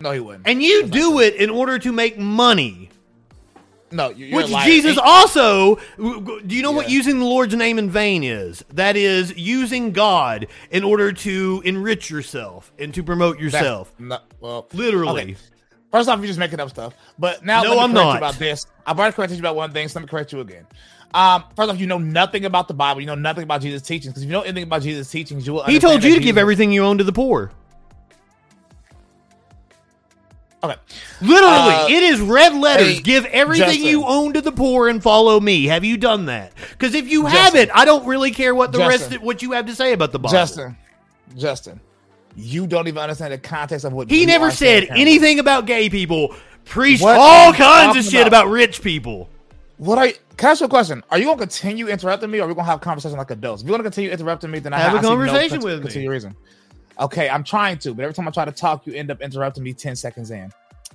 No, 0.00 0.10
he 0.12 0.20
wouldn't. 0.20 0.46
and 0.46 0.62
you 0.62 0.86
do 0.86 1.20
it 1.20 1.34
in 1.36 1.50
order 1.50 1.78
to 1.78 1.92
make 1.92 2.18
money. 2.18 2.90
no, 3.92 4.10
you- 4.10 4.26
you're 4.26 4.36
Which. 4.36 4.48
Jesus 4.64 4.98
also, 4.98 5.76
do 5.96 6.42
you 6.56 6.62
know 6.62 6.72
what 6.72 6.90
using 6.90 7.18
the 7.18 7.24
Lord's 7.24 7.54
name 7.54 7.78
in 7.78 7.88
vain 7.88 8.22
is? 8.24 8.64
That 8.74 8.96
is 8.96 9.36
using 9.38 9.92
God 9.92 10.48
in 10.70 10.82
order 10.84 11.12
to 11.12 11.62
enrich 11.64 12.10
yourself 12.10 12.72
and 12.78 12.92
to 12.94 13.02
promote 13.02 13.38
yourself. 13.38 13.92
No, 13.98 14.18
well, 14.40 14.66
Literally. 14.72 15.22
okay. 15.22 15.36
First 15.92 16.08
off, 16.10 16.18
you're 16.18 16.26
just 16.26 16.38
making 16.38 16.58
up 16.60 16.68
stuff. 16.68 16.94
But 17.18 17.44
now 17.44 17.62
No, 17.62 17.78
I'm 17.78 17.92
not. 17.92 18.18
about 18.18 18.34
this. 18.34 18.66
I've 18.86 18.98
already 18.98 19.14
corrected 19.14 19.38
you 19.38 19.42
about 19.42 19.56
one 19.56 19.72
thing, 19.72 19.88
so 19.88 19.98
let 19.98 20.04
me 20.04 20.08
correct 20.10 20.32
you 20.32 20.40
again. 20.40 20.66
Um, 21.14 21.44
first 21.54 21.70
off, 21.70 21.78
you 21.78 21.86
know 21.86 21.96
nothing 21.98 22.44
about 22.44 22.68
the 22.68 22.74
Bible. 22.74 23.00
You 23.00 23.06
know 23.06 23.14
nothing 23.14 23.44
about 23.44 23.62
Jesus' 23.62 23.80
teachings. 23.82 24.08
Because 24.12 24.24
if 24.24 24.26
you 24.26 24.32
know 24.32 24.42
anything 24.42 24.64
about 24.64 24.82
Jesus' 24.82 25.08
teachings, 25.10 25.46
you 25.46 25.54
will. 25.54 25.62
He 25.62 25.78
told 25.78 26.02
you 26.04 26.14
to 26.16 26.20
give 26.20 26.36
everything 26.36 26.72
you 26.72 26.84
own 26.84 26.98
to 26.98 27.04
the 27.04 27.12
poor. 27.12 27.52
Okay. 30.70 30.80
Literally, 31.20 31.74
Uh, 31.74 31.86
it 31.88 32.02
is 32.02 32.20
red 32.20 32.54
letters. 32.54 32.96
hey, 32.96 33.00
Give 33.02 33.24
everything 33.26 33.66
Justin. 33.68 33.86
you 33.86 34.04
own 34.04 34.32
to 34.34 34.40
the 34.40 34.52
poor 34.52 34.88
and 34.88 35.02
follow 35.02 35.38
me. 35.40 35.66
Have 35.66 35.84
you 35.84 35.96
done 35.96 36.26
that? 36.26 36.52
Because 36.70 36.94
if 36.94 37.08
you 37.10 37.22
Justin. 37.22 37.40
haven't, 37.40 37.70
I 37.74 37.84
don't 37.84 38.06
really 38.06 38.30
care 38.30 38.54
what 38.54 38.72
the 38.72 38.78
rest 38.78 39.12
of 39.12 39.22
what 39.22 39.42
you 39.42 39.52
have 39.52 39.66
to 39.66 39.74
say 39.74 39.92
about 39.92 40.12
the 40.12 40.18
Bible. 40.18 40.32
Justin, 40.32 40.76
Justin, 41.36 41.80
you 42.36 42.66
don't 42.66 42.88
even 42.88 42.98
understand 43.02 43.32
the 43.32 43.38
context 43.38 43.84
of 43.84 43.92
what 43.92 44.10
he 44.10 44.26
never 44.26 44.50
said 44.50 44.86
anything 44.90 45.38
about 45.38 45.66
gay 45.66 45.88
people. 45.88 46.34
Preached 46.64 47.02
What 47.02 47.16
all 47.16 47.52
kinds 47.52 47.96
of 47.96 48.04
shit 48.04 48.26
about? 48.26 48.46
about 48.46 48.48
rich 48.48 48.82
people. 48.82 49.28
What 49.78 50.04
you, 50.08 50.14
can 50.36 50.48
I 50.48 50.50
ask 50.52 50.60
you 50.60 50.66
a 50.66 50.68
question? 50.70 51.02
Are 51.10 51.18
you 51.18 51.26
gonna 51.26 51.38
continue 51.38 51.86
interrupting 51.86 52.30
me, 52.30 52.40
or 52.40 52.44
are 52.44 52.48
we 52.48 52.54
gonna 52.54 52.66
have 52.66 52.78
a 52.78 52.82
conversation 52.82 53.16
like 53.18 53.30
adults? 53.30 53.62
If 53.62 53.68
you're 53.68 53.74
gonna 53.76 53.84
continue 53.84 54.10
interrupting 54.10 54.50
me, 54.50 54.58
then 54.58 54.72
I 54.72 54.78
Have 54.78 54.94
a 54.94 54.98
I 54.98 55.00
no 55.02 55.08
conversation 55.10 55.58
cont- 55.60 55.64
with 55.64 55.74
me. 55.78 55.82
continue 55.82 56.10
reason. 56.10 56.34
Okay, 56.98 57.28
I'm 57.28 57.44
trying 57.44 57.78
to, 57.78 57.94
but 57.94 58.02
every 58.02 58.14
time 58.14 58.26
I 58.26 58.30
try 58.30 58.44
to 58.44 58.52
talk, 58.52 58.86
you 58.86 58.94
end 58.94 59.10
up 59.10 59.20
interrupting 59.20 59.62
me 59.62 59.72
ten 59.74 59.96
seconds 59.96 60.30
in, 60.30 60.50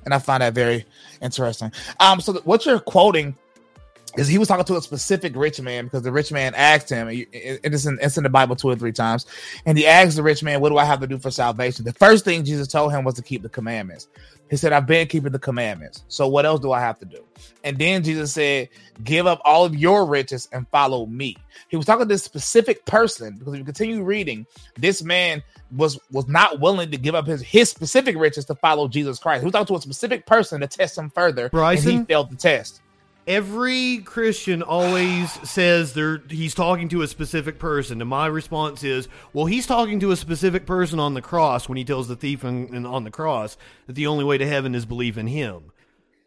and 0.05 0.13
I 0.13 0.19
find 0.19 0.41
that 0.41 0.53
very 0.53 0.85
interesting. 1.21 1.71
Um, 1.99 2.19
so 2.19 2.33
th- 2.33 2.45
what 2.45 2.65
you're 2.65 2.79
quoting 2.79 3.35
is 4.17 4.27
he 4.27 4.37
was 4.37 4.47
talking 4.47 4.65
to 4.65 4.75
a 4.75 4.81
specific 4.81 5.35
rich 5.35 5.61
man 5.61 5.85
because 5.85 6.01
the 6.01 6.11
rich 6.11 6.31
man 6.31 6.53
asked 6.55 6.89
him, 6.89 7.07
and 7.07 7.25
it's 7.31 7.85
in, 7.85 7.97
it's 8.01 8.17
in 8.17 8.23
the 8.23 8.29
Bible 8.29 8.55
two 8.55 8.69
or 8.69 8.75
three 8.75 8.91
times, 8.91 9.25
and 9.65 9.77
he 9.77 9.87
asked 9.87 10.15
the 10.15 10.23
rich 10.23 10.43
man, 10.43 10.59
"What 10.59 10.69
do 10.69 10.77
I 10.77 10.85
have 10.85 10.99
to 11.01 11.07
do 11.07 11.17
for 11.17 11.31
salvation?" 11.31 11.85
The 11.85 11.93
first 11.93 12.25
thing 12.25 12.43
Jesus 12.43 12.67
told 12.67 12.91
him 12.91 13.05
was 13.05 13.15
to 13.15 13.21
keep 13.21 13.41
the 13.41 13.49
commandments. 13.49 14.09
He 14.49 14.57
said, 14.57 14.73
"I've 14.73 14.85
been 14.85 15.07
keeping 15.07 15.31
the 15.31 15.39
commandments. 15.39 16.03
So 16.09 16.27
what 16.27 16.45
else 16.45 16.59
do 16.59 16.73
I 16.73 16.81
have 16.81 16.99
to 16.99 17.05
do?" 17.05 17.23
And 17.63 17.77
then 17.77 18.03
Jesus 18.03 18.33
said, 18.33 18.67
"Give 19.03 19.27
up 19.27 19.39
all 19.45 19.63
of 19.63 19.75
your 19.75 20.05
riches 20.05 20.49
and 20.51 20.67
follow 20.69 21.05
me." 21.05 21.37
He 21.69 21.77
was 21.77 21.85
talking 21.85 22.05
to 22.05 22.13
this 22.13 22.23
specific 22.23 22.85
person 22.85 23.37
because 23.37 23.53
if 23.53 23.59
you 23.59 23.65
continue 23.65 24.03
reading, 24.03 24.45
this 24.77 25.01
man 25.01 25.41
was 25.75 25.99
was 26.11 26.27
not 26.27 26.59
willing 26.59 26.91
to 26.91 26.97
give 26.97 27.15
up 27.15 27.27
his 27.27 27.41
his 27.41 27.69
specific 27.69 28.17
riches 28.17 28.45
to 28.45 28.55
follow 28.55 28.87
Jesus 28.87 29.19
Christ. 29.19 29.41
He 29.41 29.45
was 29.45 29.53
talking 29.53 29.67
to 29.67 29.75
a 29.77 29.81
specific 29.81 30.25
person 30.25 30.61
to 30.61 30.67
test 30.67 30.97
him 30.97 31.09
further, 31.09 31.49
and 31.85 31.99
he 31.99 32.03
failed 32.05 32.29
the 32.31 32.35
test. 32.35 32.81
Every 33.27 33.99
Christian 33.99 34.63
always 34.63 35.31
says 35.47 35.93
they're 35.93 36.21
he's 36.27 36.55
talking 36.55 36.89
to 36.89 37.03
a 37.03 37.07
specific 37.07 37.59
person, 37.59 38.01
and 38.01 38.09
my 38.09 38.25
response 38.25 38.83
is, 38.83 39.07
well, 39.31 39.45
he's 39.45 39.67
talking 39.67 39.99
to 39.99 40.11
a 40.11 40.15
specific 40.15 40.65
person 40.65 40.99
on 40.99 41.13
the 41.13 41.21
cross 41.21 41.69
when 41.69 41.77
he 41.77 41.83
tells 41.83 42.07
the 42.07 42.15
thief 42.15 42.43
in- 42.43 42.85
on 42.85 43.03
the 43.03 43.11
cross 43.11 43.57
that 43.85 43.93
the 43.93 44.07
only 44.07 44.23
way 44.23 44.37
to 44.39 44.47
heaven 44.47 44.73
is 44.73 44.85
believe 44.85 45.17
in 45.19 45.27
him. 45.27 45.65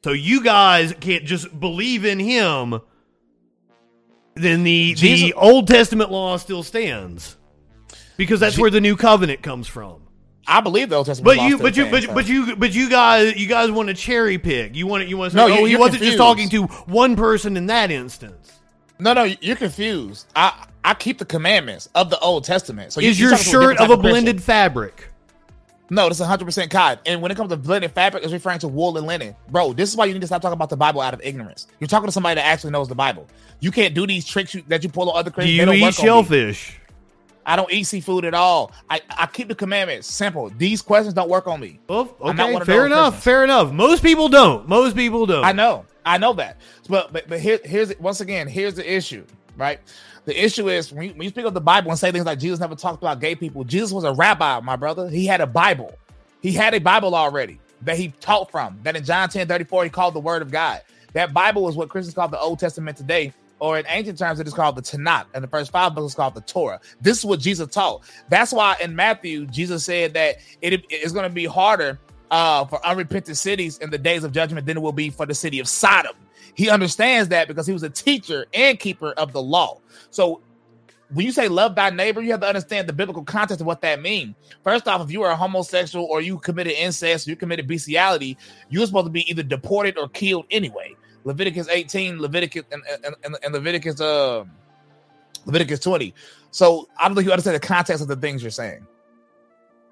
So 0.04 0.12
you 0.12 0.42
guys 0.42 0.94
can't 1.00 1.24
just 1.24 1.58
believe 1.58 2.04
in 2.04 2.20
him. 2.20 2.80
Then 4.36 4.62
the 4.64 4.94
Jesus- 4.94 5.30
the 5.30 5.34
Old 5.34 5.66
Testament 5.66 6.10
law 6.12 6.36
still 6.36 6.62
stands 6.62 7.36
because 8.16 8.40
that's 8.40 8.58
where 8.58 8.70
the 8.70 8.80
new 8.80 8.96
covenant 8.96 9.42
comes 9.42 9.66
from. 9.66 10.02
I 10.46 10.60
believe 10.60 10.90
the 10.90 10.96
Old 10.96 11.06
Testament. 11.06 11.38
But 11.38 11.48
you, 11.48 11.58
but 11.58 11.76
you, 11.76 11.90
but, 11.90 12.14
but 12.14 12.28
you, 12.28 12.56
but 12.56 12.74
you 12.74 12.90
guys, 12.90 13.36
you 13.36 13.48
guys 13.48 13.70
want 13.70 13.88
to 13.88 13.94
cherry 13.94 14.38
pick. 14.38 14.74
You 14.76 14.86
want 14.86 15.02
to, 15.02 15.08
you 15.08 15.16
want 15.16 15.32
to 15.32 15.38
say, 15.38 15.46
No, 15.46 15.54
oh, 15.54 15.60
you- 15.60 15.66
he 15.66 15.76
wasn't 15.76 16.02
just 16.02 16.18
talking 16.18 16.48
to 16.50 16.64
one 16.64 17.16
person 17.16 17.56
in 17.56 17.66
that 17.66 17.90
instance. 17.90 18.52
no, 18.98 19.14
no, 19.14 19.24
you're 19.24 19.56
confused. 19.56 20.26
I 20.36 20.66
I 20.84 20.92
keep 20.92 21.18
the 21.18 21.24
commandments 21.24 21.88
of 21.94 22.10
the 22.10 22.18
Old 22.18 22.44
Testament. 22.44 22.92
So 22.92 23.00
Is 23.00 23.18
you're 23.18 23.30
your 23.30 23.38
shirt 23.38 23.78
of 23.78 23.90
a 23.90 23.96
blended 23.96 24.42
fabric? 24.42 25.08
No, 25.90 26.08
this 26.08 26.16
is 26.18 26.22
100 26.22 26.44
percent 26.44 26.70
cotton. 26.70 27.02
And 27.06 27.22
when 27.22 27.30
it 27.30 27.36
comes 27.36 27.50
to 27.50 27.56
blended 27.56 27.92
fabric, 27.92 28.22
it's 28.22 28.32
referring 28.32 28.58
to 28.60 28.68
wool 28.68 28.96
and 28.98 29.06
linen, 29.06 29.34
bro. 29.50 29.72
This 29.72 29.90
is 29.90 29.96
why 29.96 30.06
you 30.06 30.14
need 30.14 30.20
to 30.20 30.26
stop 30.26 30.42
talking 30.42 30.54
about 30.54 30.70
the 30.70 30.76
Bible 30.76 31.00
out 31.00 31.14
of 31.14 31.20
ignorance. 31.22 31.66
You're 31.78 31.88
talking 31.88 32.06
to 32.06 32.12
somebody 32.12 32.36
that 32.36 32.44
actually 32.46 32.70
knows 32.70 32.88
the 32.88 32.94
Bible. 32.94 33.26
You 33.60 33.70
can't 33.70 33.94
do 33.94 34.06
these 34.06 34.26
tricks 34.26 34.54
you, 34.54 34.62
that 34.68 34.82
you 34.82 34.88
pull 34.88 35.10
on 35.10 35.18
other 35.18 35.30
Do 35.30 35.34
Christians. 35.34 35.68
They 35.68 35.76
you 35.76 35.88
eat 35.88 35.94
shellfish? 35.94 36.80
I 37.46 37.56
don't 37.56 37.70
eat 37.72 37.84
seafood 37.84 38.24
at 38.24 38.34
all. 38.34 38.72
I, 38.88 39.00
I 39.10 39.26
keep 39.26 39.48
the 39.48 39.54
commandments 39.54 40.08
simple. 40.08 40.50
These 40.56 40.82
questions 40.82 41.14
don't 41.14 41.28
work 41.28 41.46
on 41.46 41.60
me. 41.60 41.78
Oh, 41.88 42.14
not 42.20 42.40
okay, 42.40 42.64
fair 42.64 42.86
enough. 42.86 43.22
Fair 43.22 43.44
enough. 43.44 43.72
Most 43.72 44.02
people 44.02 44.28
don't. 44.28 44.68
Most 44.68 44.96
people 44.96 45.26
don't. 45.26 45.44
I 45.44 45.52
know, 45.52 45.84
I 46.06 46.18
know 46.18 46.32
that. 46.34 46.60
But 46.88 47.12
but, 47.12 47.28
but 47.28 47.40
here, 47.40 47.60
here's 47.64 47.96
once 47.98 48.20
again, 48.20 48.48
here's 48.48 48.74
the 48.74 48.90
issue. 48.90 49.24
right? 49.56 49.80
The 50.24 50.42
issue 50.44 50.68
is 50.70 50.92
when 50.92 51.08
you, 51.08 51.10
when 51.12 51.22
you 51.22 51.28
speak 51.28 51.44
of 51.44 51.52
the 51.52 51.60
Bible 51.60 51.90
and 51.90 51.98
say 52.00 52.10
things 52.10 52.24
like 52.24 52.38
Jesus 52.38 52.58
never 52.58 52.74
talked 52.74 53.02
about 53.02 53.20
gay 53.20 53.34
people. 53.34 53.62
Jesus 53.62 53.92
was 53.92 54.04
a 54.04 54.12
rabbi, 54.12 54.58
my 54.60 54.76
brother. 54.76 55.08
He 55.08 55.26
had 55.26 55.40
a 55.40 55.46
Bible. 55.46 55.94
He 56.40 56.52
had 56.52 56.74
a 56.74 56.80
Bible 56.80 57.14
already 57.14 57.60
that 57.82 57.98
he 57.98 58.08
taught 58.20 58.50
from. 58.50 58.78
That 58.82 58.96
in 58.96 59.04
John 59.04 59.28
10 59.28 59.46
34, 59.46 59.84
he 59.84 59.90
called 59.90 60.14
the 60.14 60.20
Word 60.20 60.40
of 60.42 60.50
God. 60.50 60.80
That 61.12 61.32
Bible 61.32 61.68
is 61.68 61.76
what 61.76 61.90
Christians 61.90 62.14
call 62.14 62.28
the 62.28 62.40
Old 62.40 62.58
Testament 62.58 62.96
today, 62.96 63.32
or 63.64 63.78
in 63.78 63.86
ancient 63.88 64.18
terms, 64.18 64.38
it 64.40 64.46
is 64.46 64.52
called 64.52 64.76
the 64.76 64.82
Tanakh, 64.82 65.24
and 65.32 65.42
the 65.42 65.48
first 65.48 65.72
five 65.72 65.94
books 65.94 66.12
is 66.12 66.14
called 66.14 66.34
the 66.34 66.42
Torah. 66.42 66.78
This 67.00 67.20
is 67.20 67.24
what 67.24 67.40
Jesus 67.40 67.66
taught. 67.72 68.04
That's 68.28 68.52
why 68.52 68.76
in 68.78 68.94
Matthew, 68.94 69.46
Jesus 69.46 69.86
said 69.86 70.12
that 70.12 70.36
it 70.60 70.84
is 70.92 71.12
going 71.12 71.26
to 71.26 71.34
be 71.34 71.46
harder 71.46 71.98
uh, 72.30 72.66
for 72.66 72.84
unrepentant 72.84 73.38
cities 73.38 73.78
in 73.78 73.88
the 73.88 73.96
days 73.96 74.22
of 74.22 74.32
judgment 74.32 74.66
than 74.66 74.76
it 74.76 74.80
will 74.80 74.92
be 74.92 75.08
for 75.08 75.24
the 75.24 75.32
city 75.32 75.60
of 75.60 75.66
Sodom. 75.66 76.14
He 76.52 76.68
understands 76.68 77.30
that 77.30 77.48
because 77.48 77.66
he 77.66 77.72
was 77.72 77.82
a 77.82 77.88
teacher 77.88 78.44
and 78.52 78.78
keeper 78.78 79.12
of 79.12 79.32
the 79.32 79.40
law. 79.40 79.80
So 80.10 80.42
when 81.14 81.24
you 81.24 81.32
say 81.32 81.48
love 81.48 81.74
thy 81.74 81.88
neighbor, 81.88 82.20
you 82.20 82.32
have 82.32 82.40
to 82.40 82.46
understand 82.46 82.86
the 82.86 82.92
biblical 82.92 83.24
context 83.24 83.62
of 83.62 83.66
what 83.66 83.80
that 83.80 84.02
means. 84.02 84.34
First 84.62 84.86
off, 84.88 85.00
if 85.00 85.10
you 85.10 85.22
are 85.22 85.30
a 85.30 85.36
homosexual 85.36 86.04
or 86.04 86.20
you 86.20 86.36
committed 86.38 86.74
incest, 86.74 87.26
you 87.26 87.34
committed 87.34 87.66
bestiality, 87.66 88.36
you're 88.68 88.84
supposed 88.84 89.06
to 89.06 89.10
be 89.10 89.30
either 89.30 89.42
deported 89.42 89.96
or 89.96 90.10
killed 90.10 90.44
anyway. 90.50 90.94
Leviticus 91.24 91.68
18, 91.68 92.20
Leviticus 92.20 92.64
and, 92.70 92.82
and, 93.24 93.36
and 93.42 93.54
Leviticus 93.54 94.00
uh 94.00 94.44
Leviticus 95.46 95.80
20. 95.80 96.14
So 96.50 96.88
I 96.98 97.08
don't 97.08 97.16
think 97.16 97.26
you 97.26 97.32
understand 97.32 97.56
the 97.56 97.66
context 97.66 98.02
of 98.02 98.08
the 98.08 98.16
things 98.16 98.42
you're 98.42 98.50
saying. 98.50 98.86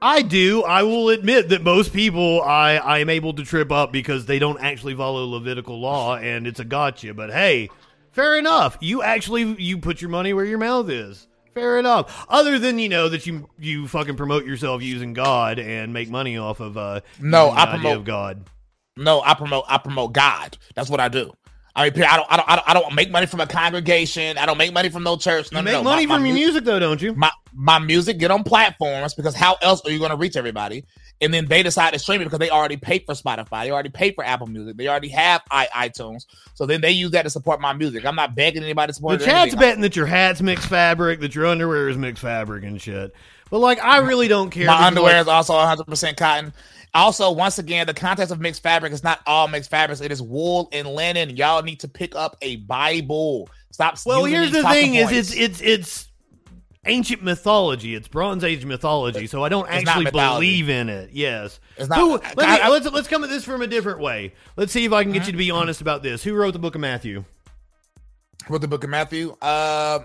I 0.01 0.23
do. 0.23 0.65
I 0.65 0.83
will 0.83 1.11
admit 1.11 1.51
that 1.51 1.63
most 1.63 1.93
people 1.93 2.43
I 2.43 2.77
I 2.77 2.99
am 2.99 3.09
able 3.09 3.35
to 3.35 3.45
trip 3.45 3.71
up 3.71 3.93
because 3.93 4.27
they 4.27 4.39
don't 4.39 4.61
actually 4.61 4.95
follow 4.95 5.25
Levitical 5.27 5.81
law 5.81 6.17
and 6.17 6.47
it's 6.47 6.61
a 6.61 6.65
gotcha. 6.65 7.15
But 7.15 7.31
hey, 7.33 7.71
fair 8.11 8.37
enough. 8.37 8.79
You 8.81 9.03
actually 9.03 9.43
you 9.63 9.79
put 9.79 10.01
your 10.01 10.11
money 10.11 10.35
where 10.35 10.45
your 10.45 10.59
mouth 10.59 10.91
is. 10.91 11.29
Fair 11.55 11.79
enough. 11.79 12.27
Other 12.29 12.59
than 12.59 12.79
you 12.79 12.89
know 12.89 13.09
that 13.11 13.27
you 13.27 13.49
you 13.59 13.87
fucking 13.87 14.17
promote 14.17 14.45
yourself 14.45 14.83
using 14.83 15.13
God 15.13 15.59
and 15.59 15.93
make 15.93 16.09
money 16.09 16.37
off 16.37 16.61
of 16.61 16.77
uh 16.77 17.01
no 17.21 17.51
I 17.51 17.67
promote 17.67 17.99
of 17.99 18.05
God. 18.05 18.51
No, 18.97 19.23
I 19.23 19.35
promote 19.35 19.65
I 19.69 19.79
promote 19.79 20.13
God. 20.13 20.59
That's 20.75 20.91
what 20.91 21.01
I 21.01 21.09
do. 21.09 21.33
I 21.75 21.89
mean, 21.89 22.05
I 22.05 22.17
don't, 22.17 22.27
I 22.31 22.37
don't, 22.37 22.51
I 22.51 22.57
don't, 22.57 22.69
I 22.71 22.75
don't 22.75 22.95
make 22.95 23.11
money 23.11 23.27
from 23.27 23.41
a 23.41 23.47
congregation. 23.47 24.37
I 24.37 24.45
don't 24.45 24.59
make 24.59 24.75
money 24.75 24.91
from 24.91 25.05
no 25.05 25.17
church. 25.17 25.51
No, 25.53 25.61
you 25.61 25.65
make 25.65 25.73
no, 25.73 25.83
money 25.83 26.07
my, 26.07 26.17
from 26.17 26.23
my 26.23 26.29
your 26.29 26.35
music, 26.35 26.65
though, 26.65 26.79
don't 26.79 27.01
you? 27.01 27.15
My 27.15 27.31
my 27.55 27.79
music 27.79 28.19
get 28.19 28.31
on 28.31 28.45
platforms 28.45 29.15
because 29.15 29.35
how 29.35 29.57
else 29.63 29.81
are 29.87 29.91
you 29.91 29.99
going 29.99 30.11
to 30.11 30.17
reach 30.17 30.37
everybody? 30.37 30.85
And 31.23 31.33
then 31.33 31.47
they 31.47 31.63
decide 31.63 31.93
to 31.95 31.99
stream 31.99 32.21
it 32.21 32.25
because 32.25 32.41
they 32.41 32.51
already 32.51 32.77
paid 32.77 33.05
for 33.07 33.15
Spotify, 33.15 33.65
they 33.65 33.71
already 33.71 33.89
paid 33.89 34.15
for 34.15 34.25
Apple 34.25 34.49
Music, 34.49 34.77
they 34.77 34.89
already 34.89 35.09
have 35.09 35.41
i 35.51 35.67
iTunes. 35.89 36.27
So 36.55 36.67
then 36.67 36.83
they 36.83 36.91
use 36.91 37.13
that 37.13 37.23
to 37.23 37.31
support 37.31 37.61
my 37.61 37.73
music. 37.73 38.05
I'm 38.05 38.17
not 38.17 38.35
begging 38.35 38.63
anybody 38.63 38.91
to 38.91 38.95
support. 38.95 39.21
The 39.21 39.25
chat's 39.25 39.55
betting 39.55 39.81
that 39.83 39.97
your 39.97 40.07
hat's 40.07 40.43
mixed 40.43 40.69
fabric, 40.69 41.21
that 41.21 41.35
your 41.35 41.47
underwear 41.47 41.89
is 41.89 41.97
mixed 41.97 42.23
fabric 42.23 42.65
and 42.65 42.81
shit. 42.81 43.15
But 43.51 43.61
like, 43.61 43.83
I 43.83 43.99
really 43.99 44.29
don't 44.29 44.51
care. 44.51 44.67
My 44.67 44.87
underwear 44.87 45.15
like, 45.15 45.23
is 45.23 45.29
also 45.29 45.55
100 45.55 45.87
percent 45.87 46.17
cotton. 46.19 46.53
Also, 46.95 47.33
once 47.33 47.59
again, 47.59 47.87
the 47.87 47.95
context 47.95 48.33
of 48.33 48.41
mixed 48.41 48.63
fabric 48.63 48.93
is 48.93 49.03
not 49.03 49.21
all 49.27 49.49
mixed 49.49 49.71
fabrics. 49.71 50.01
It 50.01 50.13
is 50.13 50.21
wool 50.21 50.69
and 50.73 50.87
linen. 50.87 51.37
Y'all 51.37 51.63
need 51.63 51.81
to 51.81 51.89
pick 51.89 52.15
up 52.15 52.37
a 52.43 52.57
Bible. 52.57 53.49
Stop. 53.71 53.97
Well, 54.05 54.25
here's 54.25 54.53
the 54.53 54.63
thing: 54.63 54.95
is 54.97 55.11
it's 55.11 55.35
it's 55.35 55.61
it's 55.63 56.09
ancient 56.85 57.23
mythology. 57.23 57.95
It's 57.95 58.09
Bronze 58.09 58.45
Age 58.45 58.65
mythology, 58.65 59.27
so 59.27 59.43
I 59.43 59.49
don't 59.49 59.69
it's 59.71 59.89
actually 59.89 60.11
believe 60.11 60.69
in 60.69 60.89
it. 60.89 61.11
Yes. 61.13 61.61
It's 61.77 61.89
not. 61.89 61.99
Who, 61.99 62.11
let 62.37 62.49
I, 62.49 62.57
me, 62.57 62.61
I, 62.61 62.69
let's 62.69 62.91
let's 62.91 63.09
come 63.09 63.25
at 63.25 63.31
this 63.31 63.45
from 63.45 63.63
a 63.63 63.67
different 63.67 64.01
way. 64.01 64.35
Let's 64.57 64.73
see 64.73 64.85
if 64.85 64.93
I 64.93 65.03
can 65.03 65.13
get 65.13 65.27
you 65.27 65.33
to 65.33 65.39
be 65.39 65.51
honest 65.51 65.81
about 65.81 66.03
this. 66.03 66.23
Who 66.23 66.35
wrote 66.35 66.53
the 66.53 66.59
Book 66.59 66.75
of 66.75 66.81
Matthew? 66.81 67.25
Wrote 68.49 68.61
the 68.61 68.69
Book 68.69 68.85
of 68.85 68.91
Matthew. 68.91 69.37
Uh, 69.41 70.01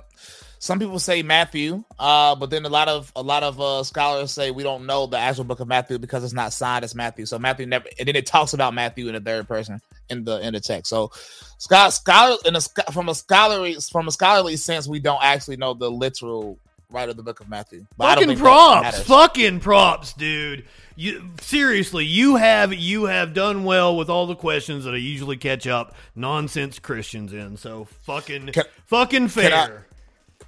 some 0.59 0.79
people 0.79 0.99
say 0.99 1.21
Matthew, 1.23 1.83
uh, 1.99 2.35
but 2.35 2.49
then 2.49 2.65
a 2.65 2.69
lot 2.69 2.87
of 2.87 3.11
a 3.15 3.21
lot 3.21 3.43
of 3.43 3.59
uh, 3.61 3.83
scholars 3.83 4.31
say 4.31 4.51
we 4.51 4.63
don't 4.63 4.85
know 4.85 5.05
the 5.05 5.17
actual 5.17 5.43
book 5.43 5.59
of 5.59 5.67
Matthew 5.67 5.97
because 5.99 6.23
it's 6.23 6.33
not 6.33 6.53
signed 6.53 6.83
as 6.83 6.95
Matthew. 6.95 7.25
So 7.25 7.37
Matthew 7.37 7.65
never, 7.65 7.85
and 7.99 8.07
then 8.07 8.15
it 8.15 8.25
talks 8.25 8.53
about 8.53 8.73
Matthew 8.73 9.07
in 9.07 9.13
the 9.13 9.21
third 9.21 9.47
person 9.47 9.81
in 10.09 10.23
the 10.23 10.39
in 10.45 10.53
the 10.53 10.59
text. 10.59 10.89
So 10.89 11.11
Scott 11.57 11.93
scholar 11.93 12.37
in 12.45 12.55
a 12.55 12.61
from 12.91 13.09
a 13.09 13.15
scholarly 13.15 13.75
from 13.91 14.07
a 14.07 14.11
scholarly 14.11 14.57
sense, 14.57 14.87
we 14.87 14.99
don't 14.99 15.23
actually 15.23 15.57
know 15.57 15.73
the 15.73 15.91
literal 15.91 16.57
writer 16.89 17.11
of 17.11 17.17
the 17.17 17.23
book 17.23 17.39
of 17.39 17.49
Matthew. 17.49 17.85
But 17.97 18.15
fucking 18.15 18.37
props, 18.37 18.99
fucking 19.01 19.59
props, 19.59 20.13
dude. 20.13 20.65
You 20.95 21.29
seriously, 21.41 22.05
you 22.05 22.37
have 22.37 22.73
you 22.73 23.05
have 23.05 23.33
done 23.33 23.63
well 23.63 23.95
with 23.95 24.09
all 24.09 24.25
the 24.25 24.35
questions 24.35 24.85
that 24.85 24.93
I 24.93 24.97
usually 24.97 25.37
catch 25.37 25.67
up 25.67 25.95
nonsense 26.15 26.79
Christians 26.79 27.33
in. 27.33 27.57
So 27.57 27.85
fucking 28.03 28.47
can, 28.47 28.63
fucking 28.85 29.27
fair. 29.27 29.86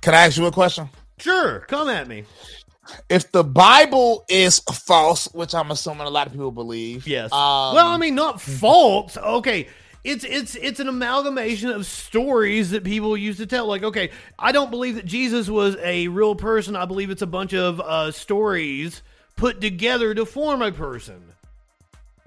Can 0.02 0.14
I 0.14 0.26
ask 0.26 0.38
you 0.38 0.46
a 0.46 0.52
question? 0.52 0.90
Sure, 1.18 1.62
come 1.62 1.90
at 1.90 2.08
me. 2.08 2.24
If 3.10 3.32
the 3.32 3.44
Bible 3.44 4.26
is 4.30 4.60
false, 4.60 5.26
which 5.34 5.54
I'm 5.54 5.70
assuming 5.72 6.08
a 6.08 6.10
lot 6.10 6.28
of 6.28 6.34
people 6.34 6.52
believe, 6.52 7.08
yes. 7.08 7.32
Um, 7.32 7.76
well, 7.76 7.88
I 7.88 7.98
mean, 7.98 8.16
not 8.16 8.42
false. 8.42 9.18
Okay, 9.18 9.68
it's 10.04 10.24
it's 10.24 10.56
it's 10.56 10.80
an 10.80 10.88
amalgamation 10.88 11.70
of 11.70 11.86
stories 11.86 12.72
that 12.72 12.84
people 12.84 13.16
used 13.18 13.40
to 13.40 13.46
tell. 13.46 13.68
Like, 13.68 13.84
okay, 13.84 14.12
I 14.40 14.52
don't 14.52 14.72
believe 14.72 14.96
that 14.96 15.06
Jesus 15.06 15.50
was 15.50 15.76
a 15.84 16.08
real 16.08 16.36
person. 16.36 16.76
I 16.76 16.86
believe 16.86 17.10
it's 17.10 17.22
a 17.22 17.28
bunch 17.28 17.54
of 17.54 17.80
uh, 17.80 18.12
stories 18.12 19.04
put 19.36 19.62
together 19.62 20.14
to 20.16 20.26
form 20.26 20.62
a 20.62 20.72
person. 20.72 21.22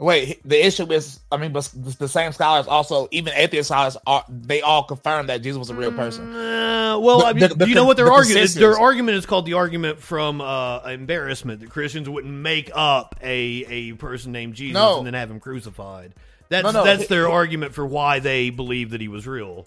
Wait, 0.02 0.40
the 0.44 0.66
issue 0.66 0.90
is, 0.92 1.20
I 1.30 1.36
mean, 1.36 1.52
but 1.52 1.70
the 1.74 2.08
same 2.08 2.32
scholars 2.32 2.66
also, 2.66 3.06
even 3.12 3.32
atheist 3.36 3.68
scholars, 3.68 3.96
are 4.04 4.24
they 4.28 4.60
all 4.60 4.82
confirm 4.82 5.28
that 5.28 5.42
Jesus 5.42 5.58
was 5.58 5.70
a 5.70 5.76
real 5.76 5.92
person? 5.92 6.34
Uh, 6.34 6.98
well, 6.98 7.20
the, 7.20 7.26
I 7.26 7.32
mean, 7.34 7.50
the, 7.56 7.68
you 7.68 7.76
know 7.76 7.84
what 7.84 7.96
their 7.96 8.10
argument 8.10 8.44
is? 8.44 8.54
Their 8.54 8.76
argument 8.76 9.16
is 9.16 9.26
called 9.26 9.46
the 9.46 9.54
argument 9.54 10.00
from 10.00 10.40
uh, 10.40 10.80
embarrassment 10.80 11.60
that 11.60 11.70
Christians 11.70 12.08
wouldn't 12.08 12.34
make 12.34 12.68
up 12.74 13.14
a 13.22 13.64
a 13.68 13.92
person 13.92 14.32
named 14.32 14.54
Jesus 14.54 14.74
no. 14.74 14.98
and 14.98 15.06
then 15.06 15.14
have 15.14 15.30
him 15.30 15.38
crucified. 15.38 16.14
That's 16.48 16.64
no, 16.64 16.72
no. 16.72 16.84
that's 16.84 17.06
their 17.06 17.30
argument 17.30 17.72
for 17.72 17.86
why 17.86 18.18
they 18.18 18.50
believe 18.50 18.90
that 18.90 19.00
he 19.00 19.06
was 19.08 19.24
real. 19.26 19.66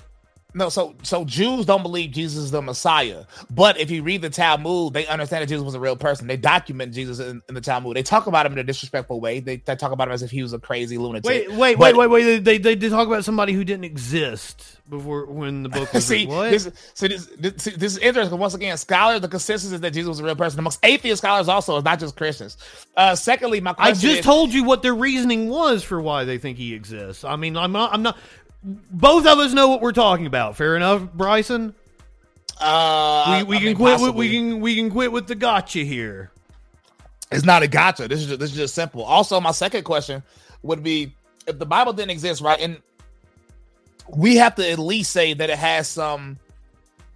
No, 0.55 0.69
so 0.69 0.95
so 1.03 1.25
Jews 1.25 1.65
don't 1.65 1.83
believe 1.83 2.11
Jesus 2.11 2.45
is 2.45 2.51
the 2.51 2.61
Messiah, 2.61 3.25
but 3.49 3.77
if 3.77 3.91
you 3.91 4.03
read 4.03 4.21
the 4.21 4.29
Talmud, 4.29 4.93
they 4.93 5.05
understand 5.05 5.41
that 5.41 5.47
Jesus 5.47 5.65
was 5.65 5.75
a 5.75 5.81
real 5.81 5.97
person. 5.97 6.27
They 6.27 6.37
document 6.37 6.93
Jesus 6.93 7.19
in, 7.19 7.41
in 7.49 7.55
the 7.55 7.59
Talmud. 7.59 7.97
They 7.97 8.03
talk 8.03 8.27
about 8.27 8.45
him 8.45 8.53
in 8.53 8.59
a 8.59 8.63
disrespectful 8.63 9.19
way. 9.19 9.41
They, 9.41 9.57
they 9.57 9.75
talk 9.75 9.91
about 9.91 10.07
him 10.07 10.13
as 10.13 10.23
if 10.23 10.31
he 10.31 10.41
was 10.41 10.53
a 10.53 10.59
crazy 10.59 10.97
lunatic. 10.97 11.25
Wait, 11.25 11.51
wait, 11.51 11.77
but, 11.77 11.97
wait, 11.97 12.09
wait, 12.09 12.23
wait. 12.23 12.43
They, 12.45 12.57
they 12.57 12.75
they 12.75 12.87
talk 12.87 13.05
about 13.05 13.25
somebody 13.25 13.51
who 13.51 13.65
didn't 13.65 13.83
exist 13.83 14.77
before 14.89 15.25
when 15.25 15.63
the 15.63 15.69
book 15.69 15.91
was 15.93 16.05
see. 16.05 16.25
What? 16.25 16.51
This, 16.51 16.71
so 16.93 17.09
this, 17.09 17.25
this, 17.37 17.65
this 17.65 17.91
is 17.93 17.97
interesting. 17.97 18.39
Once 18.39 18.53
again, 18.53 18.77
scholars, 18.77 19.19
the 19.19 19.27
consensus 19.27 19.73
is 19.73 19.81
that 19.81 19.91
Jesus 19.91 20.07
was 20.07 20.19
a 20.21 20.23
real 20.23 20.37
person 20.37 20.57
amongst 20.59 20.79
atheist 20.83 21.21
scholars. 21.21 21.49
Also, 21.49 21.75
it's 21.75 21.83
not 21.83 21.99
just 21.99 22.15
Christians. 22.15 22.55
Uh, 22.95 23.13
secondly, 23.13 23.59
my 23.59 23.75
I 23.77 23.91
just 23.91 24.05
is, 24.05 24.21
told 24.25 24.53
you 24.53 24.63
what 24.63 24.83
their 24.83 24.95
reasoning 24.95 25.49
was 25.49 25.83
for 25.83 25.99
why 25.99 26.23
they 26.23 26.37
think 26.37 26.57
he 26.57 26.73
exists. 26.73 27.25
I 27.25 27.35
mean, 27.35 27.57
I'm 27.57 27.73
not. 27.73 27.93
I'm 27.93 28.03
not 28.03 28.17
both 28.65 29.27
of 29.27 29.39
us 29.39 29.53
know 29.53 29.69
what 29.69 29.81
we're 29.81 29.91
talking 29.91 30.25
about. 30.25 30.55
Fair 30.55 30.75
enough, 30.75 31.13
Bryson. 31.13 31.75
Uh, 32.59 33.43
we, 33.43 33.43
we 33.43 33.57
can 33.57 33.65
mean, 33.67 33.75
quit. 33.75 33.99
With, 33.99 34.15
we 34.15 34.31
can 34.31 34.59
we 34.59 34.75
can 34.75 34.89
quit 34.89 35.11
with 35.11 35.27
the 35.27 35.35
gotcha 35.35 35.79
here. 35.79 36.31
It's 37.31 37.45
not 37.45 37.63
a 37.63 37.67
gotcha. 37.67 38.07
This 38.07 38.21
is 38.21 38.27
just, 38.27 38.39
this 38.39 38.51
is 38.51 38.55
just 38.55 38.75
simple. 38.75 39.03
Also, 39.03 39.39
my 39.41 39.51
second 39.51 39.83
question 39.83 40.23
would 40.63 40.81
be 40.83 41.13
if 41.47 41.59
the 41.59 41.65
Bible 41.65 41.93
didn't 41.93 42.11
exist, 42.11 42.41
right? 42.41 42.59
And 42.59 42.81
we 44.09 44.35
have 44.35 44.55
to 44.55 44.69
at 44.69 44.79
least 44.79 45.11
say 45.11 45.33
that 45.33 45.49
it 45.49 45.57
has 45.57 45.87
some 45.87 46.39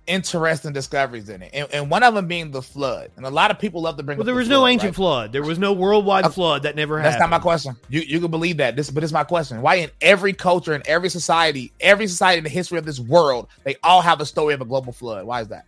interesting 0.10 0.74
discoveries 0.74 1.30
in 1.30 1.43
it, 1.43 1.52
and, 1.54 1.67
and, 1.72 1.89
one 1.89 2.04
of 2.04 2.15
them 2.15 2.28
being 2.28 2.52
the 2.52 2.62
flood. 2.62 3.12
And 3.15 3.26
a 3.26 3.30
lot 3.30 3.52
of 3.52 3.60
people 3.60 3.82
love 3.84 3.98
to 3.98 4.04
bring. 4.04 4.17
Well, 4.17 4.26
there 4.26 4.36
was 4.36 4.48
the 4.48 4.56
no 4.56 4.62
flood, 4.62 4.72
ancient 4.72 4.89
right? 4.89 4.95
flood. 4.95 5.32
There 5.32 5.43
was 5.43 5.60
no 5.60 5.72
worldwide 5.72 6.26
uh, 6.26 6.30
flood 6.30 6.63
that 6.63 6.76
never 6.76 6.98
happened. 6.98 7.13
That's 7.13 7.22
not 7.22 7.30
my 7.30 7.39
question. 7.39 7.76
You 7.88 8.02
you 8.02 8.19
can 8.19 8.32
believe 8.32 8.58
that. 8.58 8.76
This, 8.76 8.89
but 8.89 9.04
it's 9.04 9.13
my 9.13 9.24
question. 9.24 9.62
Why 9.62 9.76
in 9.76 9.91
every 10.02 10.34
culture, 10.34 10.74
in 10.74 10.82
every 10.86 11.10
society, 11.10 11.72
every 11.80 12.08
society 12.08 12.39
in 12.39 12.43
the 12.43 12.50
history 12.50 12.78
of 12.78 12.86
this 12.86 13.00
world, 13.00 13.48
they 13.63 13.76
all 13.84 14.02
have 14.02 14.19
a 14.19 14.26
story 14.26 14.54
of 14.54 14.62
a 14.62 14.65
global 14.65 14.91
flood? 14.91 15.26
Why 15.26 15.41
is 15.41 15.48
that? 15.50 15.65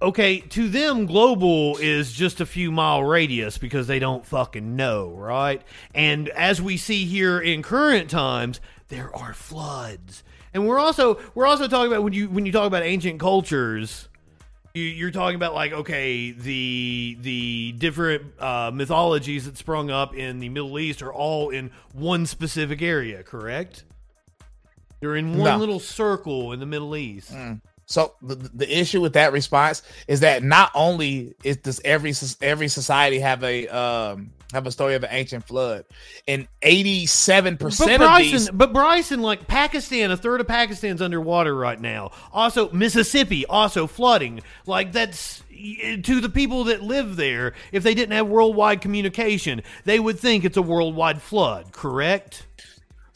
Okay, 0.00 0.40
to 0.40 0.68
them, 0.68 1.06
global 1.06 1.78
is 1.78 2.12
just 2.12 2.42
a 2.42 2.46
few 2.46 2.70
mile 2.70 3.02
radius 3.02 3.56
because 3.56 3.86
they 3.86 3.98
don't 3.98 4.26
fucking 4.26 4.76
know, 4.76 5.08
right? 5.08 5.62
And 5.94 6.28
as 6.30 6.60
we 6.60 6.76
see 6.76 7.06
here 7.06 7.40
in 7.40 7.62
current 7.62 8.10
times, 8.10 8.60
there 8.88 9.14
are 9.16 9.32
floods. 9.32 10.22
And 10.56 10.66
we're 10.66 10.78
also 10.78 11.20
we're 11.34 11.44
also 11.44 11.68
talking 11.68 11.92
about 11.92 12.02
when 12.02 12.14
you 12.14 12.30
when 12.30 12.46
you 12.46 12.50
talk 12.50 12.66
about 12.66 12.82
ancient 12.82 13.20
cultures, 13.20 14.08
you, 14.72 15.06
are 15.06 15.10
talking 15.10 15.36
about 15.36 15.52
like 15.52 15.70
okay 15.70 16.30
the 16.30 17.18
the 17.20 17.72
different 17.72 18.40
uh, 18.40 18.70
mythologies 18.72 19.44
that 19.44 19.58
sprung 19.58 19.90
up 19.90 20.14
in 20.14 20.40
the 20.40 20.48
Middle 20.48 20.78
East 20.78 21.02
are 21.02 21.12
all 21.12 21.50
in 21.50 21.70
one 21.92 22.24
specific 22.24 22.80
area, 22.80 23.22
correct? 23.22 23.84
They're 25.00 25.16
in 25.16 25.36
one 25.36 25.44
no. 25.44 25.56
little 25.58 25.78
circle 25.78 26.52
in 26.52 26.60
the 26.60 26.64
Middle 26.64 26.96
East. 26.96 27.34
Mm. 27.34 27.60
So 27.86 28.14
the, 28.20 28.34
the 28.34 28.78
issue 28.80 29.00
with 29.00 29.12
that 29.14 29.32
response 29.32 29.82
is 30.08 30.20
that 30.20 30.42
not 30.42 30.72
only 30.74 31.34
is 31.44 31.58
does 31.58 31.80
every 31.84 32.12
every 32.42 32.68
society 32.68 33.20
have 33.20 33.42
a 33.44 33.68
um 33.68 34.32
have 34.52 34.66
a 34.66 34.72
story 34.72 34.94
of 34.94 35.04
an 35.04 35.10
ancient 35.12 35.46
flood, 35.46 35.84
and 36.26 36.48
eighty 36.62 37.06
seven 37.06 37.56
percent 37.56 38.02
of 38.02 38.18
these. 38.18 38.50
But 38.50 38.72
Bryson, 38.72 39.22
like 39.22 39.46
Pakistan, 39.46 40.10
a 40.10 40.16
third 40.16 40.40
of 40.40 40.48
Pakistan's 40.48 41.00
underwater 41.00 41.54
right 41.54 41.80
now. 41.80 42.10
Also 42.32 42.70
Mississippi, 42.72 43.46
also 43.46 43.86
flooding. 43.86 44.40
Like 44.66 44.92
that's 44.92 45.42
to 46.02 46.20
the 46.20 46.28
people 46.28 46.64
that 46.64 46.82
live 46.82 47.16
there. 47.16 47.54
If 47.72 47.82
they 47.82 47.94
didn't 47.94 48.16
have 48.16 48.26
worldwide 48.26 48.80
communication, 48.80 49.62
they 49.84 50.00
would 50.00 50.18
think 50.18 50.44
it's 50.44 50.56
a 50.56 50.62
worldwide 50.62 51.22
flood. 51.22 51.72
Correct. 51.72 52.46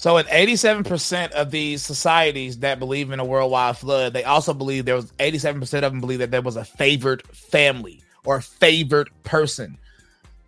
So, 0.01 0.17
in 0.17 0.25
87% 0.25 1.33
of 1.33 1.51
these 1.51 1.83
societies 1.83 2.61
that 2.61 2.79
believe 2.79 3.11
in 3.11 3.21
a 3.21 3.25
worldwide 3.25 3.77
flood, 3.77 4.15
they 4.15 4.25
also 4.25 4.55
believe 4.55 4.87
there 4.87 4.97
was 4.97 5.13
87% 5.19 5.61
of 5.61 5.93
them 5.93 6.01
believe 6.01 6.21
that 6.21 6.31
there 6.31 6.41
was 6.41 6.57
a 6.57 6.65
favored 6.65 7.23
family 7.37 8.03
or 8.25 8.41
favored 8.41 9.11
person 9.25 9.77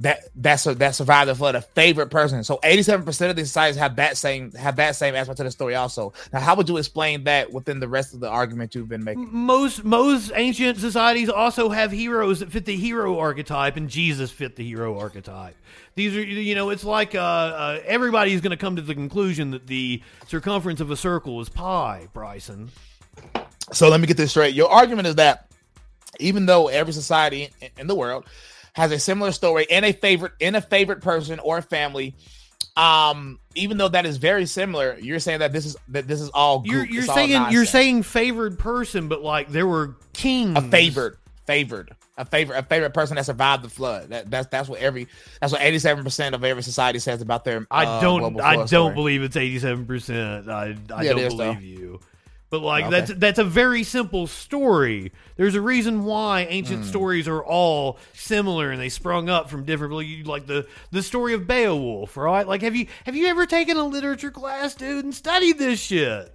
that 0.03 0.29
that's 0.35 0.67
a, 0.67 0.75
that 0.75 0.97
survived 0.97 1.31
the 1.31 1.35
flood, 1.35 1.55
a 1.55 1.63
favorite 1.63 2.11
person. 2.11 2.43
So 2.43 2.59
87% 2.65 3.31
of 3.31 3.37
these 3.37 3.47
societies 3.47 3.77
have 3.77 3.97
that 3.97 4.17
same 4.17 4.51
have 4.53 4.77
that 4.77 4.97
same 4.97 5.15
aspect 5.15 5.37
to 5.39 5.45
the 5.45 5.51
story 5.51 5.77
also. 5.77 6.13
Now, 6.33 6.41
how 6.41 6.57
would 6.57 6.69
you 6.69 6.77
explain 6.77 7.25
that 7.25 7.53
within 7.53 7.79
the 7.79 7.89
rest 7.89 8.13
of 8.13 8.21
the 8.21 8.29
argument 8.29 8.75
you've 8.75 8.89
been 8.89 9.05
making? 9.05 9.29
Most 9.33 9.85
most 9.85 10.33
ancient 10.35 10.79
societies 10.79 11.29
also 11.29 11.69
have 11.69 11.93
heroes 11.93 12.41
that 12.41 12.51
fit 12.51 12.65
the 12.65 12.77
hero 12.77 13.19
archetype, 13.19 13.77
and 13.77 13.89
Jesus 13.89 14.31
fit 14.33 14.57
the 14.57 14.65
hero 14.65 14.99
archetype. 14.99 15.57
These 15.95 16.17
are 16.17 16.23
you 16.23 16.55
know 16.57 16.71
it's 16.71 16.85
like 16.85 17.15
uh, 17.15 17.19
uh, 17.21 17.81
everybody's 17.85 18.41
going 18.41 18.51
to 18.51 18.57
come 18.57 18.77
to 18.77 18.83
the 18.83 18.95
conclusion 18.95 19.53
that 19.53 19.69
the 19.69 20.03
circumference 20.27 20.81
of 20.81 20.91
a 20.91 20.97
circle 20.97 21.41
is 21.41 21.49
pi. 21.49 22.09
Bryson. 22.13 22.71
So 23.73 23.89
let 23.89 24.01
me 24.01 24.09
get 24.09 24.17
this 24.17 24.31
straight. 24.31 24.55
Your 24.55 24.69
argument 24.69 25.07
is 25.07 25.15
that 25.15 25.49
even 26.19 26.47
though 26.47 26.69
every 26.69 26.93
society 26.93 27.51
in 27.79 27.87
the 27.87 27.95
world 27.95 28.27
has 28.75 28.91
a 28.93 28.99
similar 28.99 29.33
story 29.33 29.67
and 29.71 29.85
a 29.85 29.93
favorite 29.93 30.33
in 30.41 30.55
a 30.55 30.61
favorite 30.61 31.01
person 31.01 31.39
or 31.39 31.59
a 31.59 31.63
family. 31.63 32.15
Um, 32.75 33.39
even 33.55 33.77
though 33.77 33.89
that 33.89 34.07
is 34.07 34.17
very 34.17 34.47
similar, 34.47 34.97
you're 34.99 35.19
saying 35.19 35.41
that 35.41 35.53
this 35.53 35.67
is 35.67 35.77
that 35.89 36.09
this 36.09 36.21
is 36.21 36.31
all 36.31 36.61
goop. 36.61 36.73
you're 36.73 36.85
you're 36.87 37.03
saying 37.03 37.51
you're 37.51 37.67
saying 37.67 38.03
favored 38.03 38.59
person, 38.59 39.09
but 39.09 39.23
like 39.23 39.49
there 39.49 39.67
were 39.67 39.97
kings, 40.15 40.57
a 40.57 40.63
favored, 40.63 41.19
favored, 41.47 41.95
a 42.17 42.25
favorite, 42.25 42.59
a 42.59 42.63
favorite 42.63 42.95
person 42.95 43.17
that 43.17 43.27
survived 43.27 43.63
the 43.63 43.69
flood. 43.69 44.09
That 44.09 44.31
that's 44.31 44.47
that's 44.47 44.71
what 44.71 44.81
every 44.81 45.09
that's 45.41 45.53
what 45.53 45.61
eighty 45.61 45.79
seven 45.79 46.03
percent 46.03 46.35
of 46.35 46.45
every 46.45 46.63
society 46.63 46.99
says 46.99 47.21
about 47.21 47.45
their. 47.45 47.67
I 47.71 47.85
uh, 47.85 48.01
don't 48.01 48.41
I 48.41 48.57
don't 48.57 48.69
story. 48.69 48.95
believe 48.95 49.23
it's 49.23 49.37
eighty 49.37 49.59
seven 49.59 49.85
percent. 49.85 50.49
I 50.49 50.77
I 50.95 51.03
yeah, 51.03 51.13
don't 51.13 51.29
believe 51.29 51.37
though. 51.37 51.53
you. 51.59 52.01
But 52.53 52.61
like 52.61 52.85
okay. 52.85 52.91
that's 52.91 53.15
that's 53.15 53.39
a 53.39 53.45
very 53.45 53.83
simple 53.83 54.27
story. 54.27 55.11
There's 55.37 55.55
a 55.55 55.61
reason 55.63 56.05
why 56.05 56.43
ancient 56.51 56.83
mm. 56.83 56.87
stories 56.87 57.27
are 57.27 57.43
all 57.43 57.99
similar 58.13 58.71
and 58.71 58.79
they 58.79 58.91
sprung 58.91 59.31
up 59.31 59.49
from 59.49 59.65
different 59.65 60.27
like 60.27 60.47
the 60.47 60.67
the 60.91 61.03
story 61.03 61.33
of 61.33 61.47
Beowulf, 61.47 62.15
right? 62.15 62.47
Like 62.47 62.61
have 62.61 62.77
you 62.77 62.89
have 63.07 63.17
you 63.17 63.29
ever 63.29 63.47
taken 63.47 63.79
a 63.79 63.87
literature 63.87 64.31
class, 64.31 64.75
dude, 64.75 65.03
and 65.03 65.15
studied 65.15 65.57
this 65.57 65.81
shit? 65.81 66.31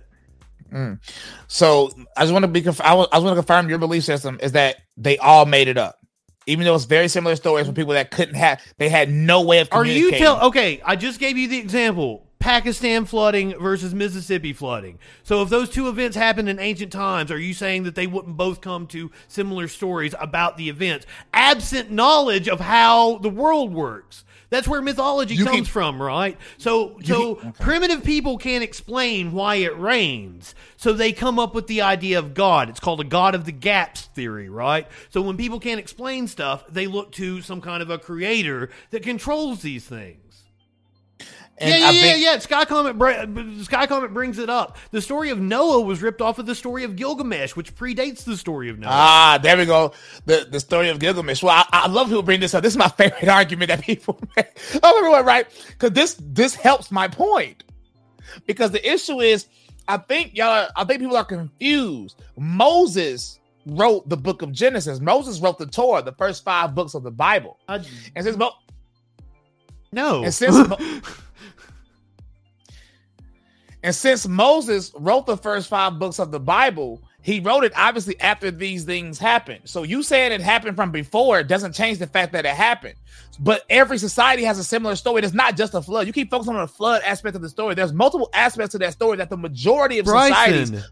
Mm. 0.74 1.00
So 1.46 1.92
I 2.18 2.22
just 2.22 2.34
want 2.34 2.46
to 2.46 2.48
be 2.48 2.64
conf- 2.64 2.82
I, 2.82 2.96
was, 2.96 3.08
I 3.14 3.20
want 3.20 3.36
to 3.36 3.36
confirm 3.36 3.70
your 3.70 3.78
belief 3.78 4.04
system 4.04 4.40
is 4.42 4.54
that 4.54 4.78
they 4.98 5.20
all 5.20 5.46
made 5.46 5.68
it 5.68 5.78
up 5.78 6.00
even 6.48 6.66
though 6.66 6.74
it's 6.74 6.86
very 6.86 7.10
similar 7.10 7.36
stories 7.36 7.68
from 7.68 7.76
people 7.76 7.94
that 7.94 8.10
couldn't 8.10 8.36
have 8.36 8.60
they 8.78 8.90
had 8.90 9.12
no 9.12 9.42
way 9.42 9.60
of 9.60 9.68
are 9.72 9.86
you 9.86 10.12
tell 10.12 10.40
okay 10.48 10.82
i 10.86 10.96
just 10.96 11.20
gave 11.20 11.38
you 11.38 11.48
the 11.48 11.58
example 11.58 12.27
Pakistan 12.39 13.06
flooding 13.06 13.58
versus 13.60 13.93
Mississippi 13.93 14.54
flooding. 14.54 15.00
So 15.23 15.41
if 15.41 15.50
those 15.50 15.69
two 15.69 15.89
events 15.89 16.15
happened 16.15 16.50
in 16.50 16.60
ancient 16.60 16.91
times, 16.91 17.32
are 17.32 17.39
you 17.39 17.54
saying 17.54 17.84
that 17.84 17.95
they 17.95 18.08
wouldn't 18.08 18.38
both 18.38 18.62
come 18.62 18.88
to 18.88 19.12
similar 19.28 19.67
stories 19.67 20.13
about 20.19 20.58
the 20.58 20.69
events, 20.69 21.06
absent 21.34 21.91
knowledge 21.91 22.47
of 22.47 22.60
how 22.60 23.17
the 23.17 23.30
world 23.30 23.73
works? 23.73 24.23
That's 24.50 24.67
where 24.67 24.82
mythology 24.82 25.36
you 25.36 25.43
comes 25.43 25.56
can, 25.56 25.65
from, 25.65 26.02
right? 26.02 26.38
So, 26.58 26.97
so 27.04 27.36
can, 27.36 27.50
okay. 27.50 27.63
primitive 27.63 28.04
people 28.04 28.38
can't 28.38 28.63
explain 28.63 29.34
why 29.34 29.56
it 29.56 29.78
rains, 29.78 30.56
so 30.78 30.93
they 30.93 31.12
come 31.12 31.38
up 31.38 31.54
with 31.54 31.67
the 31.67 31.82
idea 31.82 32.17
of 32.19 32.34
God. 32.34 32.69
It's 32.69 32.80
called 32.80 33.02
a 33.02 33.06
God 33.06 33.36
of 33.36 33.43
the 33.43 33.52
gaps 33.52 34.04
theory, 34.15 34.47
right? 34.47 34.88
So 35.10 35.21
when 35.21 35.36
people 35.36 35.60
can't 35.60 35.80
explain 35.80 36.28
stuff, 36.28 36.63
they 36.69 36.88
look 36.88 37.12
to 37.13 37.41
some 37.41 37.60
kind 37.60 37.82
of 37.82 37.89
a 37.89 37.97
creator 37.97 38.69
that 38.91 39.04
controls 39.04 39.62
these 39.63 39.86
things. 39.86 40.27
And 41.60 41.70
yeah, 41.72 41.89
yeah, 41.89 42.06
yeah, 42.06 42.15
yeah. 42.15 42.39
Sky 42.39 42.65
Comet, 42.65 43.65
Sky 43.65 43.88
Comet 43.88 44.13
brings 44.13 44.38
it 44.38 44.48
up. 44.50 44.78
The 44.91 45.02
story 45.02 45.32
of 45.32 45.39
Noah 45.39 45.82
was 45.82 46.04
ripped 46.04 46.22
off 46.22 46.38
of 46.38 46.46
the 46.46 46.54
story 46.54 46.84
of 46.84 46.96
Gilgamesh, 46.96 47.56
which 47.56 47.74
predates 47.76 48.24
the 48.24 48.38
story 48.38 48.70
of 48.70 48.78
Noah. 48.78 48.91
Ah, 48.91 49.39
there 49.41 49.58
we 49.58 49.65
go. 49.65 49.93
The 50.26 50.48
the 50.50 50.60
story 50.60 50.89
of 50.89 51.00
Gilgamesh. 51.00 51.41
Well, 51.41 51.54
I, 51.54 51.65
I 51.72 51.88
love 51.88 52.08
people 52.08 52.22
bring 52.22 52.39
this 52.39 52.54
up. 52.54 52.62
This 52.62 52.74
is 52.74 52.78
my 52.78 52.88
favorite 52.98 53.28
argument 53.28 53.70
that 53.70 53.82
people 53.82 54.20
make. 54.36 54.60
Oh, 54.84 54.98
everyone, 55.00 55.26
right? 55.26 55.48
Because 55.70 55.91
this 55.91 56.15
this 56.20 56.54
helps 56.54 56.91
my 56.91 57.08
point. 57.08 57.63
Because 58.46 58.70
the 58.70 58.88
issue 58.88 59.20
is, 59.20 59.48
I 59.88 59.98
think 59.98 60.36
y'all, 60.38 60.67
I 60.76 60.84
think 60.84 61.00
people 61.00 61.17
are 61.17 61.26
confused. 61.26 62.22
Moses 62.38 63.39
wrote 63.65 64.08
the 64.08 64.17
book 64.17 64.43
of 64.43 64.52
Genesis. 64.52 65.00
Moses 65.00 65.39
wrote 65.39 65.58
the 65.58 65.65
Torah, 65.65 66.04
the 66.04 66.13
first 66.13 66.43
five 66.43 66.76
books 66.76 66.93
of 66.93 67.02
the 67.02 67.12
Bible. 67.12 67.58
Uh, 67.67 67.80
and 68.15 68.24
since 68.24 68.38
Mo- 68.38 68.54
no, 69.91 70.24
and 70.24 70.34
since 70.34 70.56
And 73.88 73.95
since 73.95 74.28
Moses 74.28 74.91
wrote 74.97 75.26
the 75.26 75.38
first 75.38 75.69
five 75.69 75.97
books 75.97 76.19
of 76.19 76.30
the 76.30 76.41
Bible, 76.41 77.02
he 77.21 77.39
wrote 77.39 77.63
it 77.63 77.71
obviously 77.73 78.19
after 78.19 78.52
these 78.52 78.84
things 78.84 79.17
happened. 79.17 79.62
So 79.63 79.84
you 79.84 80.04
saying 80.04 80.34
it 80.34 80.41
happened 80.41 80.76
from 80.76 80.91
before 80.91 81.41
doesn't 81.41 81.71
change 81.71 81.97
the 81.97 82.06
fact 82.06 82.34
that 82.34 82.45
it 82.45 82.54
happened. 82.54 82.95
But 83.39 83.63
every 83.69 83.97
society 83.97 84.43
has 84.43 84.60
a 84.60 84.63
similar 84.65 84.97
story. 84.97 85.21
It's 85.23 85.34
not 85.34 85.56
just 85.56 85.73
a 85.73 85.82
flood. 85.82 86.06
You 86.06 86.12
keep 86.12 86.30
focusing 86.30 86.56
on 86.56 86.60
the 86.60 86.67
flood 86.67 87.02
aspect 87.04 87.38
of 87.38 87.41
the 87.41 87.47
story. 87.47 87.76
There's 87.76 87.93
multiple 87.93 88.30
aspects 88.34 88.73
to 88.73 88.78
that 88.80 88.91
story 88.91 89.15
that 89.15 89.30
the 89.30 89.38
majority 89.38 90.00
of 90.00 90.06
Bryson, 90.06 90.65
societies. 90.65 90.89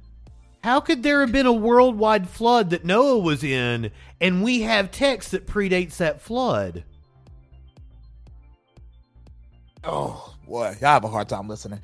How 0.64 0.80
could 0.80 1.04
there 1.04 1.20
have 1.20 1.34
been 1.34 1.48
a 1.48 1.52
worldwide 1.52 2.30
flood 2.30 2.70
that 2.70 2.86
Noah 2.86 3.20
was 3.20 3.44
in, 3.44 3.92
and 4.22 4.42
we 4.42 4.62
have 4.62 4.90
text 4.90 5.32
that 5.32 5.48
predates 5.48 5.98
that 5.98 6.22
flood? 6.22 6.86
Oh 9.84 10.34
boy, 10.48 10.78
I 10.82 10.86
have 10.86 11.04
a 11.04 11.10
hard 11.10 11.28
time 11.28 11.50
listening. 11.50 11.82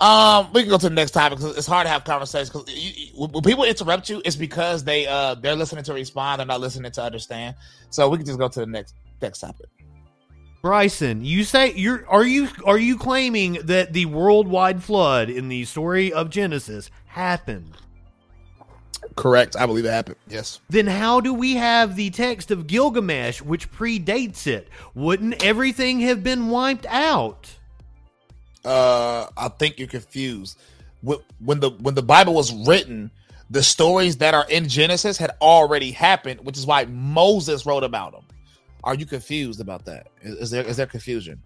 Um, 0.00 0.52
we 0.52 0.62
can 0.62 0.70
go 0.70 0.78
to 0.78 0.88
the 0.88 0.94
next 0.94 1.10
topic 1.10 1.38
because 1.38 1.56
it's 1.56 1.66
hard 1.66 1.86
to 1.86 1.90
have 1.90 2.04
conversations. 2.04 2.50
Because 2.50 3.12
when 3.16 3.42
people 3.42 3.64
interrupt 3.64 4.08
you, 4.08 4.22
it's 4.24 4.36
because 4.36 4.84
they 4.84 5.06
uh 5.06 5.34
they're 5.34 5.56
listening 5.56 5.84
to 5.84 5.92
respond, 5.92 6.38
they're 6.38 6.46
not 6.46 6.60
listening 6.60 6.92
to 6.92 7.02
understand. 7.02 7.56
So 7.90 8.08
we 8.08 8.18
can 8.18 8.26
just 8.26 8.38
go 8.38 8.48
to 8.48 8.60
the 8.60 8.66
next 8.66 8.94
next 9.20 9.40
topic. 9.40 9.66
Bryson, 10.62 11.24
you 11.24 11.42
say 11.42 11.72
you're 11.74 12.08
are 12.08 12.24
you 12.24 12.48
are 12.64 12.78
you 12.78 12.96
claiming 12.96 13.54
that 13.64 13.92
the 13.92 14.06
worldwide 14.06 14.82
flood 14.82 15.30
in 15.30 15.48
the 15.48 15.64
story 15.64 16.12
of 16.12 16.30
Genesis 16.30 16.90
happened? 17.06 17.76
Correct. 19.16 19.56
I 19.56 19.66
believe 19.66 19.84
it 19.84 19.90
happened. 19.90 20.16
Yes. 20.28 20.60
Then 20.70 20.86
how 20.86 21.20
do 21.20 21.34
we 21.34 21.54
have 21.54 21.96
the 21.96 22.10
text 22.10 22.52
of 22.52 22.68
Gilgamesh 22.68 23.42
which 23.42 23.70
predates 23.72 24.46
it? 24.46 24.68
Wouldn't 24.94 25.42
everything 25.42 26.00
have 26.00 26.22
been 26.22 26.50
wiped 26.50 26.86
out? 26.86 27.57
Uh, 28.64 29.26
I 29.36 29.48
think 29.48 29.78
you're 29.78 29.88
confused. 29.88 30.58
When 31.02 31.60
the 31.60 31.70
when 31.70 31.94
the 31.94 32.02
Bible 32.02 32.34
was 32.34 32.52
written, 32.66 33.10
the 33.50 33.62
stories 33.62 34.16
that 34.18 34.34
are 34.34 34.46
in 34.48 34.68
Genesis 34.68 35.16
had 35.16 35.30
already 35.40 35.90
happened, 35.92 36.40
which 36.40 36.58
is 36.58 36.66
why 36.66 36.84
Moses 36.86 37.64
wrote 37.66 37.84
about 37.84 38.12
them. 38.12 38.24
Are 38.84 38.94
you 38.94 39.06
confused 39.06 39.60
about 39.60 39.84
that? 39.86 40.08
Is, 40.22 40.34
is 40.36 40.50
there 40.50 40.64
is 40.64 40.76
there 40.76 40.86
confusion? 40.86 41.40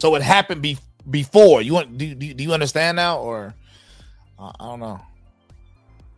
So 0.00 0.14
it 0.14 0.22
happened 0.22 0.62
be, 0.62 0.78
before. 1.10 1.60
You 1.62 1.74
want 1.74 1.98
do, 1.98 2.14
do, 2.14 2.34
do 2.34 2.44
you 2.44 2.52
understand 2.52 2.96
now 2.96 3.18
or 3.18 3.54
uh, 4.38 4.52
I 4.58 4.64
don't 4.64 4.80
know. 4.80 5.00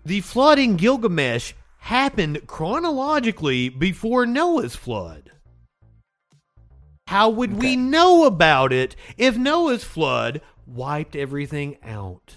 The 0.05 0.20
flood 0.20 0.59
in 0.59 0.77
Gilgamesh 0.77 1.53
happened 1.79 2.46
chronologically 2.46 3.68
before 3.68 4.27
Noah's 4.27 4.77
flood. 4.77 5.31
How 7.11 7.29
would 7.29 7.51
okay. 7.55 7.59
we 7.59 7.75
know 7.75 8.25
about 8.25 8.73
it 8.73 8.94
if 9.18 9.37
Noah's 9.37 9.83
flood 9.83 10.42
wiped 10.64 11.16
everything 11.16 11.77
out? 11.83 12.37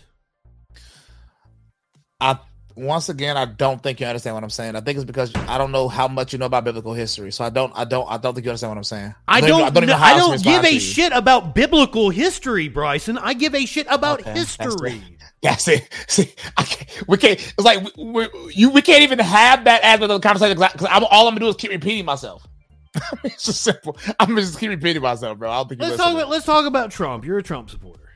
I 2.19 2.39
once 2.75 3.07
again, 3.07 3.37
I 3.37 3.45
don't 3.45 3.83
think 3.83 3.99
you 3.99 4.07
understand 4.07 4.33
what 4.33 4.43
I'm 4.43 4.49
saying. 4.49 4.75
I 4.75 4.81
think 4.81 4.97
it's 4.97 5.05
because 5.05 5.31
I 5.35 5.59
don't 5.59 5.71
know 5.71 5.87
how 5.87 6.07
much 6.07 6.33
you 6.33 6.39
know 6.39 6.47
about 6.47 6.63
biblical 6.63 6.95
history. 6.95 7.31
So 7.31 7.45
I 7.45 7.51
don't, 7.51 7.71
I 7.75 7.85
don't, 7.85 8.09
I 8.09 8.17
don't 8.17 8.33
think 8.33 8.45
you 8.45 8.49
understand 8.49 8.71
what 8.71 8.77
I'm 8.77 8.83
saying. 8.83 9.13
I 9.27 9.41
don't, 9.41 9.61
I 9.61 9.69
don't, 9.69 9.85
know, 9.85 9.93
I 9.93 10.17
don't, 10.17 10.31
I 10.31 10.37
don't 10.37 10.43
give 10.43 10.65
a 10.65 10.79
shit 10.79 11.11
about 11.11 11.53
biblical 11.53 12.09
history, 12.09 12.67
Bryson. 12.67 13.19
I 13.19 13.35
give 13.35 13.53
a 13.53 13.67
shit 13.67 13.85
about 13.91 14.21
okay, 14.21 14.33
history. 14.33 15.03
That's 15.43 15.67
it. 15.67 15.87
See, 16.07 16.33
can't, 16.57 17.07
we 17.07 17.17
can't. 17.17 17.39
It's 17.39 17.63
like 17.63 17.95
we, 17.95 18.03
we, 18.05 18.27
you, 18.55 18.71
we 18.71 18.81
can't 18.81 19.03
even 19.03 19.19
have 19.19 19.65
that 19.65 19.83
as 19.83 20.01
of 20.01 20.09
the 20.09 20.19
conversation 20.19 20.57
because 20.57 20.87
all 20.87 21.27
I'm 21.27 21.35
gonna 21.35 21.41
do 21.41 21.49
is 21.49 21.57
keep 21.57 21.69
repeating 21.69 22.05
myself. 22.05 22.47
it's 23.23 23.45
just 23.45 23.61
simple. 23.61 23.97
I'm 24.19 24.35
just 24.35 24.59
keep 24.59 24.69
repeating 24.69 25.01
myself, 25.01 25.37
bro. 25.37 25.49
I 25.49 25.57
don't 25.57 25.69
think 25.69 25.81
let's 25.81 25.97
talk 25.97 26.13
about 26.13 26.29
let's 26.29 26.45
talk 26.45 26.65
about 26.65 26.91
Trump. 26.91 27.25
You're 27.25 27.39
a 27.39 27.43
Trump 27.43 27.69
supporter. 27.69 28.09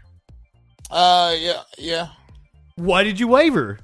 Uh, 0.89 1.36
yeah, 1.38 1.61
yeah. 1.78 2.07
Why 2.75 3.03
did 3.03 3.19
you 3.19 3.28
waver? 3.28 3.80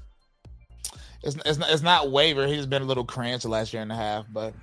It's 1.24 1.36
it's 1.46 1.58
not, 1.58 1.70
it's 1.72 1.82
not 1.82 2.12
waiver. 2.12 2.48
He's 2.48 2.66
been 2.66 2.82
a 2.82 2.86
little 2.86 3.06
cringe 3.06 3.44
the 3.44 3.50
last 3.50 3.74
year 3.74 3.82
and 3.82 3.91
a 3.91 3.96
half, 3.96 4.26
but 4.32 4.54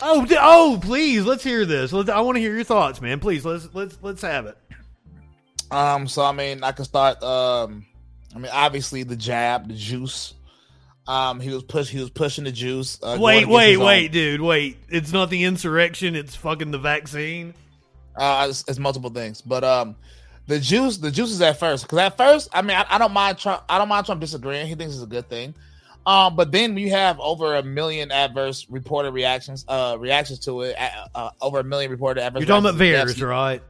Oh, 0.00 0.26
oh, 0.40 0.78
please, 0.82 1.24
let's 1.24 1.44
hear 1.44 1.64
this. 1.64 1.92
Let, 1.92 2.10
I 2.10 2.20
want 2.20 2.36
to 2.36 2.40
hear 2.40 2.54
your 2.54 2.64
thoughts, 2.64 3.00
man. 3.00 3.20
Please, 3.20 3.44
let's 3.44 3.68
let's 3.74 3.96
let's 4.02 4.22
have 4.22 4.46
it. 4.46 4.58
um. 5.70 6.08
So 6.08 6.22
I 6.22 6.32
mean, 6.32 6.64
I 6.64 6.72
could 6.72 6.86
start. 6.86 7.22
Um. 7.22 7.86
I 8.34 8.38
mean, 8.38 8.50
obviously 8.52 9.04
the 9.04 9.16
jab, 9.16 9.68
the 9.68 9.74
juice. 9.74 10.34
Um. 11.06 11.40
He 11.40 11.50
was 11.50 11.62
push. 11.62 11.88
He 11.88 12.00
was 12.00 12.10
pushing 12.10 12.44
the 12.44 12.52
juice. 12.52 12.98
Uh, 13.02 13.16
going 13.16 13.22
Wait, 13.22 13.48
wait, 13.48 13.76
own- 13.76 13.84
wait, 13.84 14.12
dude, 14.12 14.40
wait. 14.40 14.78
It's 14.88 15.12
not 15.12 15.30
the 15.30 15.44
insurrection. 15.44 16.16
It's 16.16 16.34
fucking 16.34 16.70
the 16.70 16.78
vaccine. 16.78 17.54
Uh, 18.16 18.46
it's, 18.48 18.64
it's 18.68 18.78
multiple 18.78 19.10
things, 19.10 19.40
but 19.40 19.64
um, 19.64 19.96
the 20.46 20.60
juice, 20.60 20.98
the 20.98 21.10
juice 21.10 21.30
is 21.30 21.42
at 21.42 21.58
first 21.58 21.84
because 21.84 21.98
at 21.98 22.16
first, 22.16 22.48
I 22.52 22.62
mean, 22.62 22.76
I, 22.76 22.86
I 22.88 22.98
don't 22.98 23.12
mind 23.12 23.38
Trump. 23.38 23.64
I 23.68 23.76
don't 23.78 23.88
mind 23.88 24.06
Trump 24.06 24.20
disagreeing. 24.20 24.66
He 24.66 24.74
thinks 24.76 24.94
it's 24.94 25.02
a 25.02 25.06
good 25.06 25.28
thing. 25.28 25.54
Um, 26.06 26.36
but 26.36 26.52
then 26.52 26.76
you 26.76 26.90
have 26.90 27.18
over 27.18 27.54
a 27.56 27.62
million 27.62 28.10
adverse 28.12 28.66
reported 28.68 29.12
reactions, 29.12 29.64
uh, 29.68 29.96
reactions 29.98 30.40
to 30.40 30.60
it. 30.62 30.76
Uh, 30.78 31.06
uh, 31.14 31.30
over 31.40 31.60
a 31.60 31.64
million 31.64 31.90
reported 31.90 32.22
adverse. 32.22 32.40
You're 32.40 32.48
talking 32.48 32.68
about. 32.68 32.80
VAERS, 32.80 33.26
right? 33.26 33.62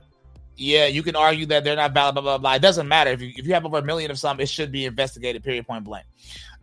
Yeah, 0.57 0.87
you 0.87 1.03
can 1.03 1.17
argue 1.17 1.47
that 1.47 1.65
they're 1.65 1.77
not 1.77 1.95
valid, 1.95 2.15
blah 2.15 2.23
blah 2.23 2.39
blah. 2.39 2.55
It 2.55 2.63
doesn't 2.63 2.87
matter 2.87 3.11
if 3.11 3.21
you 3.23 3.33
if 3.37 3.47
you 3.47 3.55
have 3.55 3.65
over 3.65 3.79
a 3.79 3.83
million 3.83 4.11
of 4.11 4.19
some, 4.19 4.41
it 4.41 4.49
should 4.49 4.71
be 4.71 4.85
investigated. 4.85 5.43
Period, 5.43 5.67
point 5.67 5.85
blank. 5.85 6.07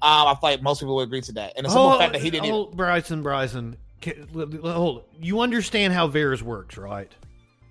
Um, 0.04 0.28
I 0.28 0.32
feel 0.40 0.50
like 0.50 0.62
most 0.62 0.80
people 0.80 0.96
would 0.96 1.04
agree 1.04 1.22
to 1.22 1.32
that, 1.34 1.54
and 1.58 1.66
the 1.66 1.70
simple 1.70 1.90
Hold- 1.90 2.00
fact 2.02 2.14
that 2.14 2.22
he 2.22 2.30
didn't. 2.32 2.46
even, 2.46 2.68
Bryson, 2.76 3.22
Bryson. 3.22 3.78
ca- 4.02 4.14
l- 4.36 4.50
l- 4.66 4.74
Hold. 4.74 5.04
You 5.20 5.42
understand 5.42 5.94
how 5.94 6.08
VAERS 6.08 6.42
works, 6.42 6.78
right? 6.78 7.12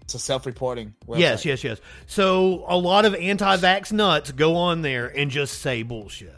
it's 0.03 0.15
a 0.17 0.19
self-reporting. 0.19 0.93
Website. 1.07 1.19
Yes, 1.21 1.45
yes, 1.45 1.63
yes. 1.63 1.81
So 2.09 2.65
a 2.67 2.77
lot 2.77 3.05
of 3.05 3.15
anti-vax 3.15 3.93
nuts 3.93 4.33
go 4.33 4.57
on 4.57 4.83
there 4.83 5.07
and 5.07 5.31
just 5.31 5.61
say 5.61 5.85
bullshit. 5.85 6.35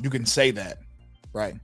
you 0.00 0.10
can 0.10 0.26
say 0.26 0.50
that, 0.50 0.78
right? 1.32 1.54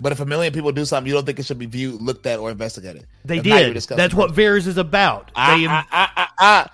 But 0.00 0.10
if 0.10 0.18
a 0.18 0.26
million 0.26 0.52
people 0.52 0.72
do 0.72 0.84
something, 0.84 1.06
you 1.08 1.14
don't 1.14 1.24
think 1.24 1.38
it 1.38 1.46
should 1.46 1.60
be 1.60 1.66
viewed, 1.66 2.02
looked 2.02 2.26
at, 2.26 2.40
or 2.40 2.50
investigated. 2.50 3.06
They 3.24 3.36
That's 3.36 3.48
not 3.48 3.60
even 3.60 3.72
did. 3.74 3.82
That's 3.96 4.14
what 4.14 4.32
VAERS 4.32 4.66
is 4.66 4.78
about. 4.78 5.30
I, 5.36 5.58
they, 5.60 5.66
I, 5.68 5.84
I, 5.92 6.08
I, 6.16 6.28
I, 6.38 6.70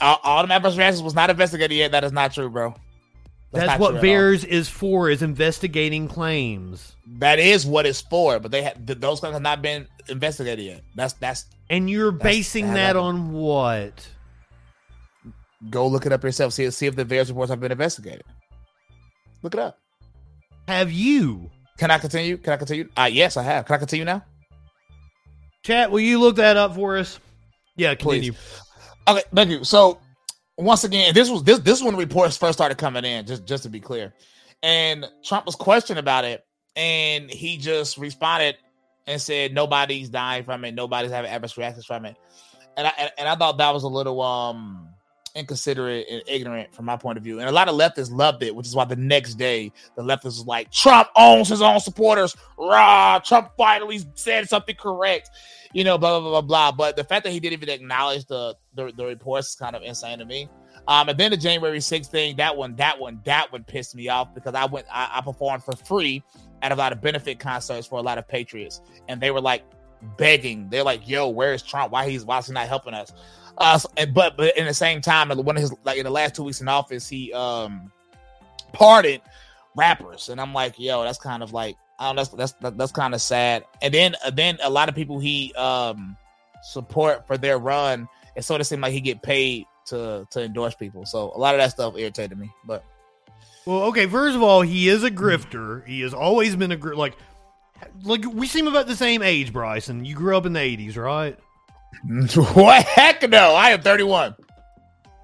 all, 0.00 0.20
all 0.22 0.42
them 0.42 0.52
adverse 0.52 0.76
reactions 0.76 1.02
was 1.02 1.14
not 1.14 1.28
investigated 1.30 1.76
yet. 1.76 1.90
That 1.90 2.04
is 2.04 2.12
not 2.12 2.32
true, 2.34 2.48
bro. 2.50 2.74
That's 3.54 3.66
not 3.68 3.80
what 3.80 3.90
true. 3.92 4.00
VAERS 4.00 4.44
is 4.44 4.68
for, 4.68 5.08
is 5.10 5.22
investigating 5.22 6.08
claims. 6.08 6.94
That 7.18 7.38
is 7.38 7.64
what 7.66 7.86
it's 7.86 8.00
for, 8.00 8.38
but 8.40 8.50
they 8.50 8.62
have 8.62 8.86
th- 8.86 8.98
those 8.98 9.20
claims 9.20 9.34
have 9.34 9.42
not 9.42 9.62
been 9.62 9.86
investigated 10.08 10.64
yet. 10.64 10.82
That's 10.94 11.12
that's 11.14 11.44
And 11.70 11.88
you're 11.88 12.12
That's- 12.12 12.22
basing 12.36 12.66
that 12.68 12.94
that 12.94 12.96
on 12.96 13.32
what? 13.32 14.08
go 15.70 15.86
look 15.86 16.04
it 16.04 16.12
up 16.12 16.22
yourself. 16.22 16.52
See 16.52 16.70
see 16.70 16.86
if 16.86 16.96
the 16.96 17.04
VAERS 17.04 17.28
reports 17.28 17.50
have 17.50 17.60
been 17.60 17.72
investigated. 17.72 18.22
Look 19.42 19.54
it 19.54 19.60
up. 19.60 19.78
Have 20.68 20.90
you? 20.92 21.50
Can 21.78 21.90
I 21.90 21.98
continue? 21.98 22.36
Can 22.38 22.52
I 22.52 22.56
continue? 22.56 22.88
Uh 22.96 23.08
yes, 23.12 23.36
I 23.36 23.42
have. 23.42 23.66
Can 23.66 23.74
I 23.76 23.78
continue 23.78 24.04
now? 24.04 24.24
Chat, 25.62 25.90
will 25.90 26.00
you 26.00 26.20
look 26.20 26.36
that 26.36 26.56
up 26.56 26.74
for 26.74 26.96
us? 26.98 27.18
Yeah, 27.76 27.94
continue. 27.94 28.32
Okay, 29.08 29.22
thank 29.34 29.50
you. 29.50 29.64
So 29.64 29.98
once 30.56 30.84
again, 30.84 31.14
this 31.14 31.30
was 31.30 31.42
this 31.42 31.58
this 31.60 31.78
is 31.78 31.84
when 31.84 31.94
the 31.94 31.98
reports 31.98 32.36
first 32.36 32.58
started 32.58 32.78
coming 32.78 33.04
in, 33.04 33.26
just 33.26 33.44
just 33.46 33.64
to 33.64 33.68
be 33.68 33.80
clear. 33.80 34.14
And 34.62 35.06
Trump 35.24 35.46
was 35.46 35.56
questioned 35.56 35.98
about 35.98 36.24
it, 36.24 36.44
and 36.76 37.30
he 37.30 37.56
just 37.58 37.98
responded 37.98 38.56
and 39.06 39.20
said 39.20 39.52
nobody's 39.52 40.08
dying 40.08 40.44
from 40.44 40.64
it, 40.64 40.74
nobody's 40.74 41.10
having 41.10 41.30
adverse 41.30 41.56
reactions 41.58 41.86
from 41.86 42.04
it. 42.06 42.16
And 42.76 42.86
I 42.86 42.92
and, 42.98 43.10
and 43.18 43.28
I 43.28 43.36
thought 43.36 43.58
that 43.58 43.74
was 43.74 43.82
a 43.82 43.88
little 43.88 44.20
um 44.22 44.88
inconsiderate 45.34 46.06
and 46.08 46.22
ignorant 46.28 46.72
from 46.74 46.84
my 46.84 46.96
point 46.96 47.18
of 47.18 47.24
view. 47.24 47.40
And 47.40 47.48
a 47.48 47.52
lot 47.52 47.68
of 47.68 47.74
leftists 47.74 48.10
loved 48.10 48.42
it, 48.42 48.54
which 48.54 48.66
is 48.66 48.74
why 48.76 48.84
the 48.84 48.96
next 48.96 49.34
day 49.34 49.72
the 49.96 50.02
leftists 50.02 50.24
was 50.24 50.46
like, 50.46 50.70
Trump 50.70 51.08
owns 51.16 51.48
his 51.48 51.60
own 51.60 51.80
supporters. 51.80 52.36
Rah, 52.56 53.18
Trump 53.18 53.50
finally 53.56 54.00
said 54.14 54.48
something 54.48 54.76
correct. 54.76 55.30
You 55.74 55.84
know, 55.84 55.98
blah 55.98 56.18
blah 56.20 56.30
blah 56.30 56.40
blah. 56.40 56.72
But 56.72 56.96
the 56.96 57.04
fact 57.04 57.24
that 57.24 57.32
he 57.34 57.40
didn't 57.40 57.62
even 57.62 57.68
acknowledge 57.68 58.24
the 58.24 58.56
the, 58.74 58.92
the 58.96 59.04
reports 59.04 59.50
is 59.50 59.54
kind 59.56 59.76
of 59.76 59.82
insane 59.82 60.20
to 60.20 60.24
me. 60.24 60.48
Um, 60.86 61.08
and 61.08 61.18
then 61.18 61.30
the 61.30 61.36
January 61.36 61.78
6th 61.78 62.06
thing, 62.08 62.36
that 62.36 62.56
one, 62.56 62.76
that 62.76 62.98
one, 62.98 63.20
that 63.24 63.50
one 63.50 63.64
pissed 63.64 63.94
me 63.94 64.08
off 64.08 64.34
because 64.34 64.54
I 64.54 64.66
went, 64.66 64.86
I, 64.92 65.08
I 65.14 65.20
performed 65.22 65.64
for 65.64 65.74
free 65.74 66.22
at 66.60 66.72
a 66.72 66.74
lot 66.74 66.92
of 66.92 67.00
benefit 67.00 67.38
concerts 67.38 67.86
for 67.86 67.98
a 67.98 68.02
lot 68.02 68.18
of 68.18 68.28
patriots, 68.28 68.80
and 69.08 69.20
they 69.20 69.30
were 69.30 69.40
like 69.40 69.64
begging. 70.16 70.68
They're 70.70 70.84
like, 70.84 71.08
"Yo, 71.08 71.28
where's 71.28 71.62
Trump? 71.62 71.92
Why 71.92 72.08
he's 72.08 72.24
why 72.24 72.38
is 72.38 72.46
he 72.46 72.52
not 72.52 72.68
helping 72.68 72.94
us?" 72.94 73.12
Uh, 73.56 73.78
but 74.12 74.36
but 74.36 74.56
in 74.56 74.66
the 74.66 74.74
same 74.74 75.00
time, 75.00 75.30
one 75.30 75.56
of 75.56 75.62
his 75.62 75.72
like 75.84 75.98
in 75.98 76.04
the 76.04 76.10
last 76.10 76.34
two 76.34 76.44
weeks 76.44 76.60
in 76.60 76.68
office, 76.68 77.08
he 77.08 77.32
um 77.32 77.90
pardoned 78.72 79.22
rappers, 79.76 80.28
and 80.28 80.40
I'm 80.40 80.52
like, 80.52 80.78
"Yo, 80.78 81.02
that's 81.02 81.18
kind 81.18 81.42
of 81.42 81.52
like, 81.52 81.76
I 82.04 82.12
don't 82.12 82.16
know, 82.16 82.36
that's 82.36 82.52
that's 82.60 82.76
that's 82.76 82.92
kind 82.92 83.14
of 83.14 83.20
sad." 83.22 83.64
And 83.82 83.92
then 83.92 84.14
uh, 84.24 84.30
then 84.30 84.58
a 84.62 84.70
lot 84.70 84.88
of 84.88 84.94
people 84.94 85.18
he 85.18 85.52
um 85.54 86.16
support 86.62 87.26
for 87.26 87.36
their 87.36 87.58
run, 87.58 88.08
it 88.36 88.42
sort 88.42 88.60
of 88.60 88.66
seemed 88.66 88.82
like 88.82 88.92
he 88.92 89.00
get 89.00 89.22
paid 89.22 89.66
to 89.86 90.26
to 90.30 90.42
endorse 90.42 90.74
people. 90.74 91.06
So 91.06 91.32
a 91.34 91.38
lot 91.38 91.54
of 91.54 91.60
that 91.60 91.70
stuff 91.70 91.94
irritated 91.96 92.38
me. 92.38 92.50
But 92.64 92.84
Well, 93.66 93.84
okay. 93.84 94.06
First 94.06 94.36
of 94.36 94.42
all, 94.42 94.62
he 94.62 94.88
is 94.88 95.04
a 95.04 95.10
grifter. 95.10 95.86
He 95.86 96.00
has 96.02 96.14
always 96.14 96.56
been 96.56 96.72
a 96.72 96.76
gr- 96.76 96.94
like, 96.94 97.16
like 98.02 98.24
we 98.24 98.46
seem 98.46 98.66
about 98.66 98.86
the 98.86 98.96
same 98.96 99.22
age, 99.22 99.52
Bryson. 99.52 100.04
You 100.04 100.14
grew 100.14 100.36
up 100.36 100.46
in 100.46 100.52
the 100.52 100.60
'80s, 100.60 100.96
right? 100.96 101.38
what 102.54 102.84
heck 102.84 103.28
no? 103.28 103.54
I 103.54 103.70
am 103.70 103.80
31. 103.80 104.34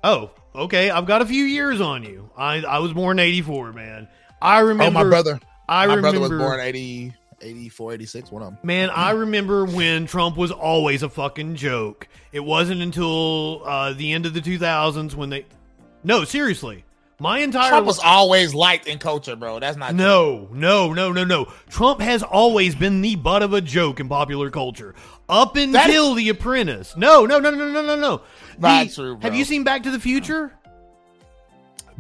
Oh, 0.05 0.31
okay. 0.55 0.89
I've 0.91 1.07
got 1.07 1.21
a 1.21 1.27
few 1.27 1.45
years 1.45 1.81
on 1.81 2.05
you. 2.05 2.31
I 2.37 2.57
I 2.59 2.79
was 2.79 2.93
born 2.93 3.19
in 3.19 3.25
'84, 3.25 3.73
man. 3.73 4.09
I 4.43 4.61
remember. 4.61 4.85
oh, 4.99 5.03
my 5.05 5.09
brother. 5.09 5.41
I 5.71 5.87
my 5.87 5.95
remember. 5.95 6.19
brother 6.19 6.35
was 6.37 6.43
born 6.47 6.61
80, 6.61 7.15
84, 7.41 7.93
86, 7.95 8.31
one 8.33 8.43
of 8.43 8.49
them. 8.49 8.59
Man, 8.63 8.91
I 8.91 9.13
remember 9.13 9.65
when 9.65 10.07
Trump 10.07 10.37
was 10.37 10.51
always 10.51 11.03
a 11.03 11.09
fucking 11.09 11.55
joke. 11.55 12.09
It 12.33 12.41
wasn't 12.41 12.83
until 12.83 13.63
uh, 13.65 13.93
the 13.95 14.13
end 14.13 14.27
of 14.27 14.35
the 14.35 14.41
2000s 14.41 15.15
when 15.15 15.31
they. 15.31 15.47
No, 16.05 16.25
seriously. 16.25 16.85
My 17.23 17.41
entire 17.41 17.69
Trump 17.69 17.87
was 17.87 17.99
always 17.99 18.55
liked 18.55 18.87
in 18.87 18.99
culture, 18.99 19.37
bro. 19.37 19.61
That's 19.61 19.77
not 19.77 19.95
No, 19.95 20.49
no, 20.53 20.95
no, 20.95 21.13
no, 21.13 21.23
no. 21.23 21.53
Trump 21.69 22.01
has 22.01 22.23
always 22.23 22.75
been 22.75 23.03
the 23.03 23.15
butt 23.17 23.43
of 23.43 23.53
a 23.53 23.61
joke 23.61 24.01
in 24.01 24.09
popular 24.09 24.51
culture. 24.51 24.95
Up 25.29 25.55
until 25.55 26.15
The 26.15 26.31
Apprentice. 26.31 26.97
No, 26.97 27.27
no, 27.27 27.39
no, 27.39 27.51
no, 27.51 27.71
no, 27.71 27.83
no, 27.83 27.95
no. 27.95 28.23
Not 28.59 28.87
The- 28.89 28.95
true, 28.95 29.17
bro. 29.17 29.21
Have 29.23 29.35
you 29.37 29.45
seen 29.45 29.65
Back 29.65 29.83
to 29.83 29.91
the 29.91 30.01
Future? 30.01 30.53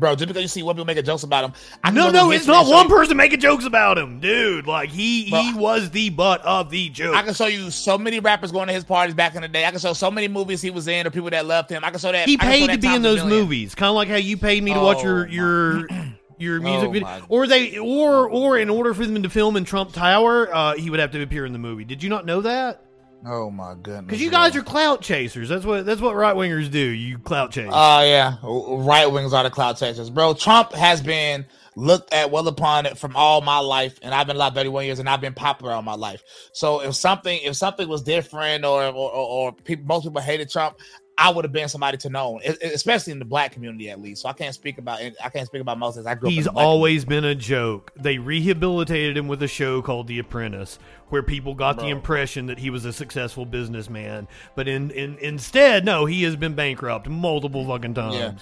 Bro. 0.00 0.16
Just 0.16 0.26
because 0.26 0.42
you 0.42 0.48
see 0.48 0.62
one 0.62 0.74
people 0.74 0.86
making 0.86 1.04
jokes 1.04 1.22
about 1.22 1.44
him, 1.44 1.52
I 1.84 1.90
No, 1.90 2.10
no, 2.10 2.32
it's 2.32 2.46
not 2.46 2.66
one 2.66 2.88
person 2.88 3.16
making 3.16 3.40
jokes 3.40 3.64
about 3.64 3.98
him, 3.98 4.18
dude. 4.18 4.66
Like 4.66 4.88
he 4.88 5.24
he 5.24 5.54
was 5.54 5.90
the 5.90 6.10
butt 6.10 6.40
of 6.40 6.70
the 6.70 6.88
joke. 6.88 7.14
I 7.14 7.22
can 7.22 7.34
show 7.34 7.46
you 7.46 7.70
so 7.70 7.96
many 7.96 8.18
rappers 8.18 8.50
going 8.50 8.66
to 8.66 8.72
his 8.72 8.84
parties 8.84 9.14
back 9.14 9.34
in 9.36 9.42
the 9.42 9.48
day. 9.48 9.64
I 9.64 9.70
can 9.70 9.78
show 9.78 9.92
so 9.92 10.10
many 10.10 10.26
movies 10.26 10.60
he 10.62 10.70
was 10.70 10.88
in 10.88 11.06
or 11.06 11.10
people 11.10 11.30
that 11.30 11.46
loved 11.46 11.70
him. 11.70 11.84
I 11.84 11.90
can 11.90 12.00
show 12.00 12.10
that 12.10 12.26
he 12.28 12.34
I 12.34 12.36
can 12.38 12.46
show 12.46 12.58
paid 12.58 12.68
that 12.70 12.80
to 12.80 12.88
be 12.88 12.94
in 12.94 13.02
those 13.02 13.24
movies, 13.24 13.74
kind 13.74 13.90
of 13.90 13.94
like 13.94 14.08
how 14.08 14.16
you 14.16 14.36
paid 14.36 14.62
me 14.64 14.72
to 14.74 14.80
watch 14.80 15.02
your 15.04 15.26
Oh, 15.26 15.30
your 15.30 15.86
your 16.38 16.60
music 16.60 16.88
Oh, 16.88 16.92
video, 16.92 17.22
or 17.28 17.46
they 17.46 17.78
or 17.78 18.28
or 18.30 18.58
in 18.58 18.70
order 18.70 18.94
for 18.94 19.04
them 19.06 19.22
to 19.22 19.28
film 19.30 19.56
in 19.56 19.64
Trump 19.64 19.92
Tower, 19.92 20.52
uh, 20.54 20.74
he 20.74 20.88
would 20.88 20.98
have 21.00 21.10
to 21.12 21.22
appear 21.22 21.44
in 21.44 21.52
the 21.52 21.58
movie. 21.58 21.84
Did 21.84 22.02
you 22.02 22.08
not 22.08 22.24
know 22.24 22.40
that? 22.40 22.82
Oh 23.26 23.50
my 23.50 23.74
goodness! 23.74 24.06
Because 24.06 24.22
you 24.22 24.30
guys 24.30 24.56
are 24.56 24.62
clout 24.62 25.02
chasers. 25.02 25.48
That's 25.48 25.64
what 25.64 25.84
that's 25.84 26.00
what 26.00 26.16
right 26.16 26.34
wingers 26.34 26.70
do. 26.70 26.78
You 26.78 27.18
clout 27.18 27.52
chase. 27.52 27.70
Oh 27.70 28.02
yeah, 28.02 28.36
right 28.42 29.06
wings 29.06 29.32
are 29.34 29.42
the 29.42 29.50
clout 29.50 29.76
chasers, 29.76 30.08
bro. 30.08 30.32
Trump 30.32 30.72
has 30.72 31.02
been 31.02 31.44
looked 31.76 32.12
at 32.12 32.30
well 32.30 32.48
upon 32.48 32.86
it 32.86 32.96
from 32.96 33.14
all 33.14 33.42
my 33.42 33.58
life, 33.58 33.98
and 34.02 34.14
I've 34.14 34.26
been 34.26 34.36
alive 34.36 34.54
31 34.54 34.86
years, 34.86 34.98
and 35.00 35.08
I've 35.08 35.20
been 35.20 35.34
popular 35.34 35.72
all 35.72 35.82
my 35.82 35.94
life. 35.94 36.22
So 36.52 36.80
if 36.80 36.94
something 36.94 37.38
if 37.42 37.56
something 37.56 37.88
was 37.88 38.02
different, 38.02 38.64
or 38.64 38.84
or, 38.84 38.92
or, 38.92 39.10
or 39.10 39.52
people, 39.52 39.84
most 39.84 40.04
people 40.04 40.22
hated 40.22 40.50
Trump, 40.50 40.78
I 41.20 41.28
would 41.28 41.44
have 41.44 41.52
been 41.52 41.68
somebody 41.68 41.98
to 41.98 42.08
know, 42.08 42.40
especially 42.62 43.12
in 43.12 43.18
the 43.18 43.26
black 43.26 43.52
community 43.52 43.90
at 43.90 44.00
least. 44.00 44.22
So 44.22 44.30
I 44.30 44.32
can't 44.32 44.54
speak 44.54 44.78
about 44.78 45.00
I 45.22 45.28
can't 45.28 45.46
speak 45.46 45.60
about 45.60 45.78
most. 45.78 45.98
I 46.06 46.14
grew 46.14 46.30
He's 46.30 46.46
always 46.46 47.04
been 47.04 47.26
a 47.26 47.34
joke. 47.34 47.92
They 47.94 48.16
rehabilitated 48.16 49.18
him 49.18 49.28
with 49.28 49.42
a 49.42 49.48
show 49.48 49.82
called 49.82 50.06
The 50.06 50.18
Apprentice, 50.18 50.78
where 51.10 51.22
people 51.22 51.54
got 51.54 51.78
the 51.78 51.88
impression 51.88 52.46
that 52.46 52.58
he 52.58 52.70
was 52.70 52.84
a 52.84 52.92
successful 52.92 53.44
businessman. 53.44 54.26
But 54.54 54.66
in, 54.68 54.90
in 54.90 55.18
instead, 55.18 55.84
no, 55.84 56.06
he 56.06 56.22
has 56.22 56.36
been 56.36 56.54
bankrupt 56.54 57.08
multiple 57.08 57.66
fucking 57.66 57.94
times. 57.94 58.16
Yeah. 58.16 58.32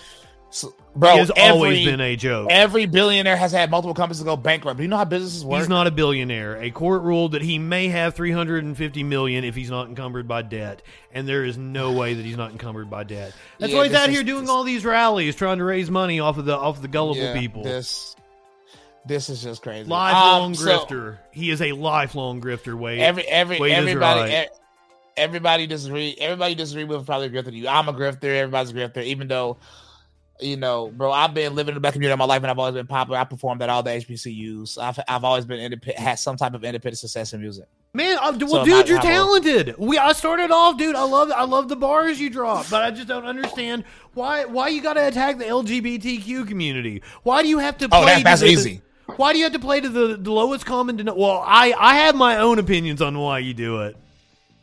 So, 0.50 0.74
bro, 0.96 1.12
he 1.12 1.18
has 1.18 1.30
always 1.30 1.84
been 1.84 2.00
a 2.00 2.16
joke. 2.16 2.48
Every 2.50 2.86
billionaire 2.86 3.36
has 3.36 3.52
had 3.52 3.70
multiple 3.70 3.92
companies 3.92 4.22
go 4.22 4.34
bankrupt. 4.34 4.78
Do 4.78 4.82
you 4.82 4.88
know 4.88 4.96
how 4.96 5.04
businesses 5.04 5.44
work? 5.44 5.58
He's 5.58 5.68
not 5.68 5.86
a 5.86 5.90
billionaire. 5.90 6.56
A 6.62 6.70
court 6.70 7.02
ruled 7.02 7.32
that 7.32 7.42
he 7.42 7.58
may 7.58 7.88
have 7.88 8.14
350 8.14 9.02
million 9.02 9.44
if 9.44 9.54
he's 9.54 9.68
not 9.68 9.88
encumbered 9.88 10.26
by 10.26 10.40
debt, 10.40 10.80
and 11.12 11.28
there 11.28 11.44
is 11.44 11.58
no 11.58 11.92
way 11.92 12.14
that 12.14 12.24
he's 12.24 12.38
not 12.38 12.52
encumbered 12.52 12.88
by 12.88 13.04
debt. 13.04 13.34
That's 13.58 13.72
Yeah, 13.72 13.78
why 13.78 13.88
he's 13.88 13.94
out 13.94 14.08
is- 14.08 14.14
here 14.14 14.24
doing 14.24 14.42
this- 14.44 14.50
all 14.50 14.64
these 14.64 14.86
rallies, 14.86 15.36
trying 15.36 15.58
to 15.58 15.64
raise 15.64 15.90
money 15.90 16.18
off 16.18 16.38
of 16.38 16.46
the 16.46 16.56
off 16.56 16.80
the 16.80 16.88
gullible 16.88 17.22
Yeah, 17.22 17.38
people. 17.38 17.62
This, 17.64 18.16
this 19.08 19.28
is 19.28 19.42
just 19.42 19.62
crazy. 19.62 19.88
lifelong 19.88 20.42
Um, 20.50 20.54
so- 20.54 20.84
grifter. 20.84 21.18
he 21.32 21.50
is 21.50 21.60
a 21.62 21.72
lifelong 21.72 22.40
grifter. 22.40 22.74
Wade. 22.78 23.00
every 23.00 23.24
every 23.24 23.58
Wade 23.58 23.72
everybody 23.72 24.20
right. 24.20 24.46
e- 24.46 24.56
everybody 25.16 25.66
disagree 25.66 26.14
everybody 26.20 26.54
disagree 26.54 26.84
with 26.84 27.04
probably 27.04 27.26
a 27.26 27.30
grifter 27.30 27.52
you 27.52 27.66
i'm 27.66 27.88
a 27.88 27.92
grifter 27.92 28.24
everybody's 28.24 28.70
a 28.70 28.74
grifter 28.74 29.02
even 29.02 29.26
though 29.26 29.56
you 30.40 30.56
know, 30.56 30.86
bro, 30.96 31.10
I've 31.10 31.34
been 31.34 31.56
living 31.56 31.70
in 31.72 31.74
the 31.74 31.80
black 31.80 31.94
community 31.94 32.12
all 32.12 32.16
my 32.24 32.32
life, 32.32 32.42
and 32.42 32.48
I've 32.52 32.60
always 32.60 32.74
been 32.76 32.86
popular. 32.86 33.18
I 33.18 33.24
performed 33.24 33.60
at 33.60 33.68
all 33.70 33.82
the 33.82 33.90
HBCUs. 33.90 34.78
I've 34.80 34.96
I've 35.08 35.24
always 35.24 35.44
been 35.44 35.58
independent, 35.58 35.98
had 35.98 36.20
some 36.20 36.36
type 36.36 36.54
of 36.54 36.62
independent 36.62 36.96
success 36.98 37.32
in 37.32 37.40
music. 37.40 37.64
Man, 37.92 38.16
uh, 38.18 38.30
well, 38.42 38.48
So 38.48 38.64
dude, 38.64 38.68
not- 38.72 38.86
you're 38.86 38.98
not 38.98 39.02
talented. 39.04 39.74
We 39.78 39.98
I 39.98 40.12
started 40.12 40.52
off, 40.52 40.78
dude. 40.78 40.94
I 40.94 41.02
love 41.02 41.32
I 41.34 41.42
love 41.42 41.68
the 41.68 41.74
bars 41.74 42.20
you 42.20 42.30
drop, 42.30 42.66
but 42.70 42.82
I 42.84 42.92
just 42.92 43.08
don't 43.08 43.24
understand 43.26 43.82
why 44.14 44.44
why 44.44 44.68
you 44.68 44.80
got 44.80 44.92
to 44.92 45.08
attack 45.08 45.38
the 45.38 45.44
LGBTQ 45.44 46.46
community. 46.46 47.02
Why 47.24 47.42
do 47.42 47.48
you 47.48 47.58
have 47.58 47.76
to? 47.78 47.88
Play 47.88 47.98
Oh, 48.00 48.04
that- 48.06 48.18
to 48.18 48.22
that's 48.22 48.40
the- 48.42 48.46
easy. 48.46 48.80
Why 49.16 49.32
do 49.32 49.38
you 49.38 49.44
have 49.44 49.52
to 49.54 49.58
play 49.58 49.80
to 49.80 49.88
the, 49.88 50.16
the 50.16 50.32
lowest 50.32 50.66
common? 50.66 50.96
denominator? 50.96 51.26
well, 51.26 51.42
I 51.44 51.72
I 51.78 51.94
have 51.96 52.14
my 52.14 52.38
own 52.38 52.58
opinions 52.58 53.02
on 53.02 53.18
why 53.18 53.38
you 53.40 53.54
do 53.54 53.82
it. 53.82 53.96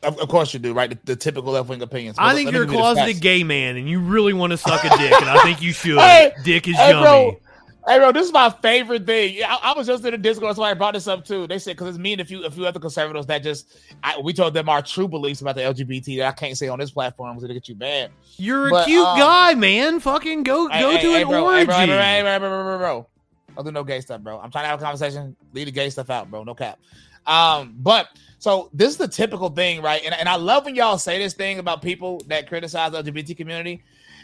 Of, 0.03 0.19
of 0.19 0.29
course 0.29 0.53
you 0.53 0.59
do, 0.59 0.73
right? 0.73 0.89
The, 0.89 0.99
the 1.03 1.15
typical 1.15 1.53
left 1.53 1.67
wing 1.67 1.81
opinions. 1.81 2.17
I 2.19 2.35
think 2.35 2.45
let 2.45 2.53
you're 2.53 2.63
a 2.63 2.65
give 2.67 2.73
you 2.73 2.79
the 2.79 2.83
closeted 2.83 3.21
gay 3.21 3.43
man, 3.43 3.75
and 3.75 3.89
you 3.89 3.99
really 3.99 4.33
want 4.33 4.51
to 4.51 4.57
suck 4.57 4.83
a 4.83 4.89
dick, 4.97 5.13
and 5.13 5.29
I 5.29 5.41
think 5.43 5.61
you 5.61 5.73
should. 5.73 5.97
Hey, 5.97 6.31
dick 6.43 6.67
is 6.67 6.75
hey, 6.77 6.91
yummy. 6.91 7.03
bro. 7.03 7.39
Hey, 7.87 7.99
bro, 7.99 8.11
this 8.11 8.25
is 8.25 8.33
my 8.33 8.49
favorite 8.49 9.05
thing. 9.05 9.35
Yeah, 9.35 9.53
I, 9.53 9.71
I 9.71 9.77
was 9.77 9.85
just 9.85 10.03
in 10.05 10.13
a 10.13 10.17
Discord, 10.17 10.55
somebody 10.55 10.75
brought 10.75 10.95
this 10.95 11.07
up 11.07 11.23
too. 11.23 11.45
They 11.45 11.59
said 11.59 11.75
because 11.75 11.89
it's 11.89 11.97
me 11.99 12.13
and 12.13 12.21
a 12.21 12.25
few, 12.25 12.43
a 12.43 12.49
few 12.49 12.65
other 12.65 12.79
conservatives 12.79 13.27
that 13.27 13.43
just, 13.43 13.77
I, 14.03 14.19
we 14.19 14.33
told 14.33 14.55
them 14.55 14.69
our 14.69 14.81
true 14.81 15.07
beliefs 15.07 15.41
about 15.41 15.55
the 15.55 15.61
LGBT 15.61 16.17
that 16.17 16.27
I 16.27 16.31
can't 16.31 16.57
say 16.57 16.67
on 16.67 16.79
this 16.79 16.89
platform 16.89 17.35
because 17.35 17.43
it'll 17.43 17.53
get 17.53 17.69
you 17.69 17.75
banned. 17.75 18.11
You're 18.37 18.75
a 18.75 18.85
cute 18.85 19.05
um, 19.05 19.19
guy, 19.19 19.53
man. 19.53 19.99
Fucking 19.99 20.41
go 20.41 20.67
Hey, 20.67 20.81
go 20.81 20.91
hey, 20.91 21.01
to 21.01 21.09
hey, 21.09 21.21
an 21.21 21.27
bro, 21.27 21.45
orgy. 21.45 21.65
Bro, 21.65 21.75
bro, 21.75 21.85
bro, 21.85 21.97
hey, 21.97 22.21
bro, 22.23 22.39
bro, 22.39 22.63
bro, 22.63 22.77
bro. 22.79 23.07
Don't 23.55 23.65
do 23.65 23.71
no 23.71 23.83
gay 23.83 24.01
stuff, 24.01 24.21
bro. 24.21 24.39
I'm 24.39 24.51
trying 24.51 24.65
to 24.65 24.69
have 24.69 24.79
a 24.79 24.83
conversation. 24.83 25.35
Leave 25.53 25.65
the 25.65 25.71
gay 25.71 25.89
stuff 25.89 26.09
out, 26.09 26.29
bro. 26.29 26.43
No 26.43 26.53
cap. 26.53 26.79
Um, 27.25 27.75
but 27.77 28.07
so 28.37 28.69
this 28.73 28.89
is 28.89 28.97
the 28.97 29.07
typical 29.07 29.49
thing, 29.49 29.81
right? 29.81 30.01
And, 30.05 30.13
and 30.13 30.29
I 30.29 30.35
love 30.35 30.65
when 30.65 30.75
y'all 30.75 30.97
say 30.97 31.17
this 31.17 31.33
thing 31.33 31.59
about 31.59 31.81
people 31.81 32.21
that 32.27 32.47
criticize 32.47 32.91
the 32.91 33.01
LGBT 33.03 33.35
community. 33.37 33.83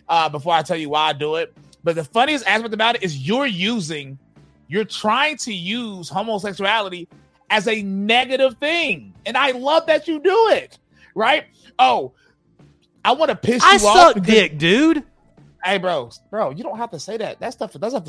Uh, 0.09 0.27
before 0.27 0.53
I 0.53 0.61
tell 0.63 0.75
you 0.75 0.89
why 0.89 1.09
I 1.09 1.13
do 1.13 1.35
it, 1.35 1.55
but 1.83 1.95
the 1.95 2.03
funniest 2.03 2.45
aspect 2.45 2.73
about 2.73 2.95
it 2.95 3.03
is 3.03 3.25
you're 3.25 3.45
using, 3.45 4.17
you're 4.67 4.83
trying 4.83 5.37
to 5.37 5.53
use 5.53 6.09
homosexuality 6.09 7.07
as 7.49 7.67
a 7.67 7.81
negative 7.83 8.57
thing, 8.57 9.13
and 9.25 9.37
I 9.37 9.51
love 9.51 9.85
that 9.85 10.07
you 10.07 10.19
do 10.19 10.49
it, 10.49 10.79
right? 11.15 11.45
Oh, 11.79 12.13
I 13.05 13.13
want 13.13 13.29
to 13.29 13.35
piss 13.35 13.61
you 13.63 13.69
I 13.69 13.75
off. 13.75 13.81
suck 13.81 14.13
because- 14.15 14.27
dick, 14.27 14.57
dude. 14.57 15.03
Hey, 15.63 15.77
bro, 15.77 16.09
bro, 16.31 16.49
you 16.49 16.63
don't 16.63 16.77
have 16.77 16.89
to 16.91 16.99
say 16.99 17.17
that. 17.17 17.39
That 17.39 17.53
stuff, 17.53 17.71
stuff. 17.71 18.03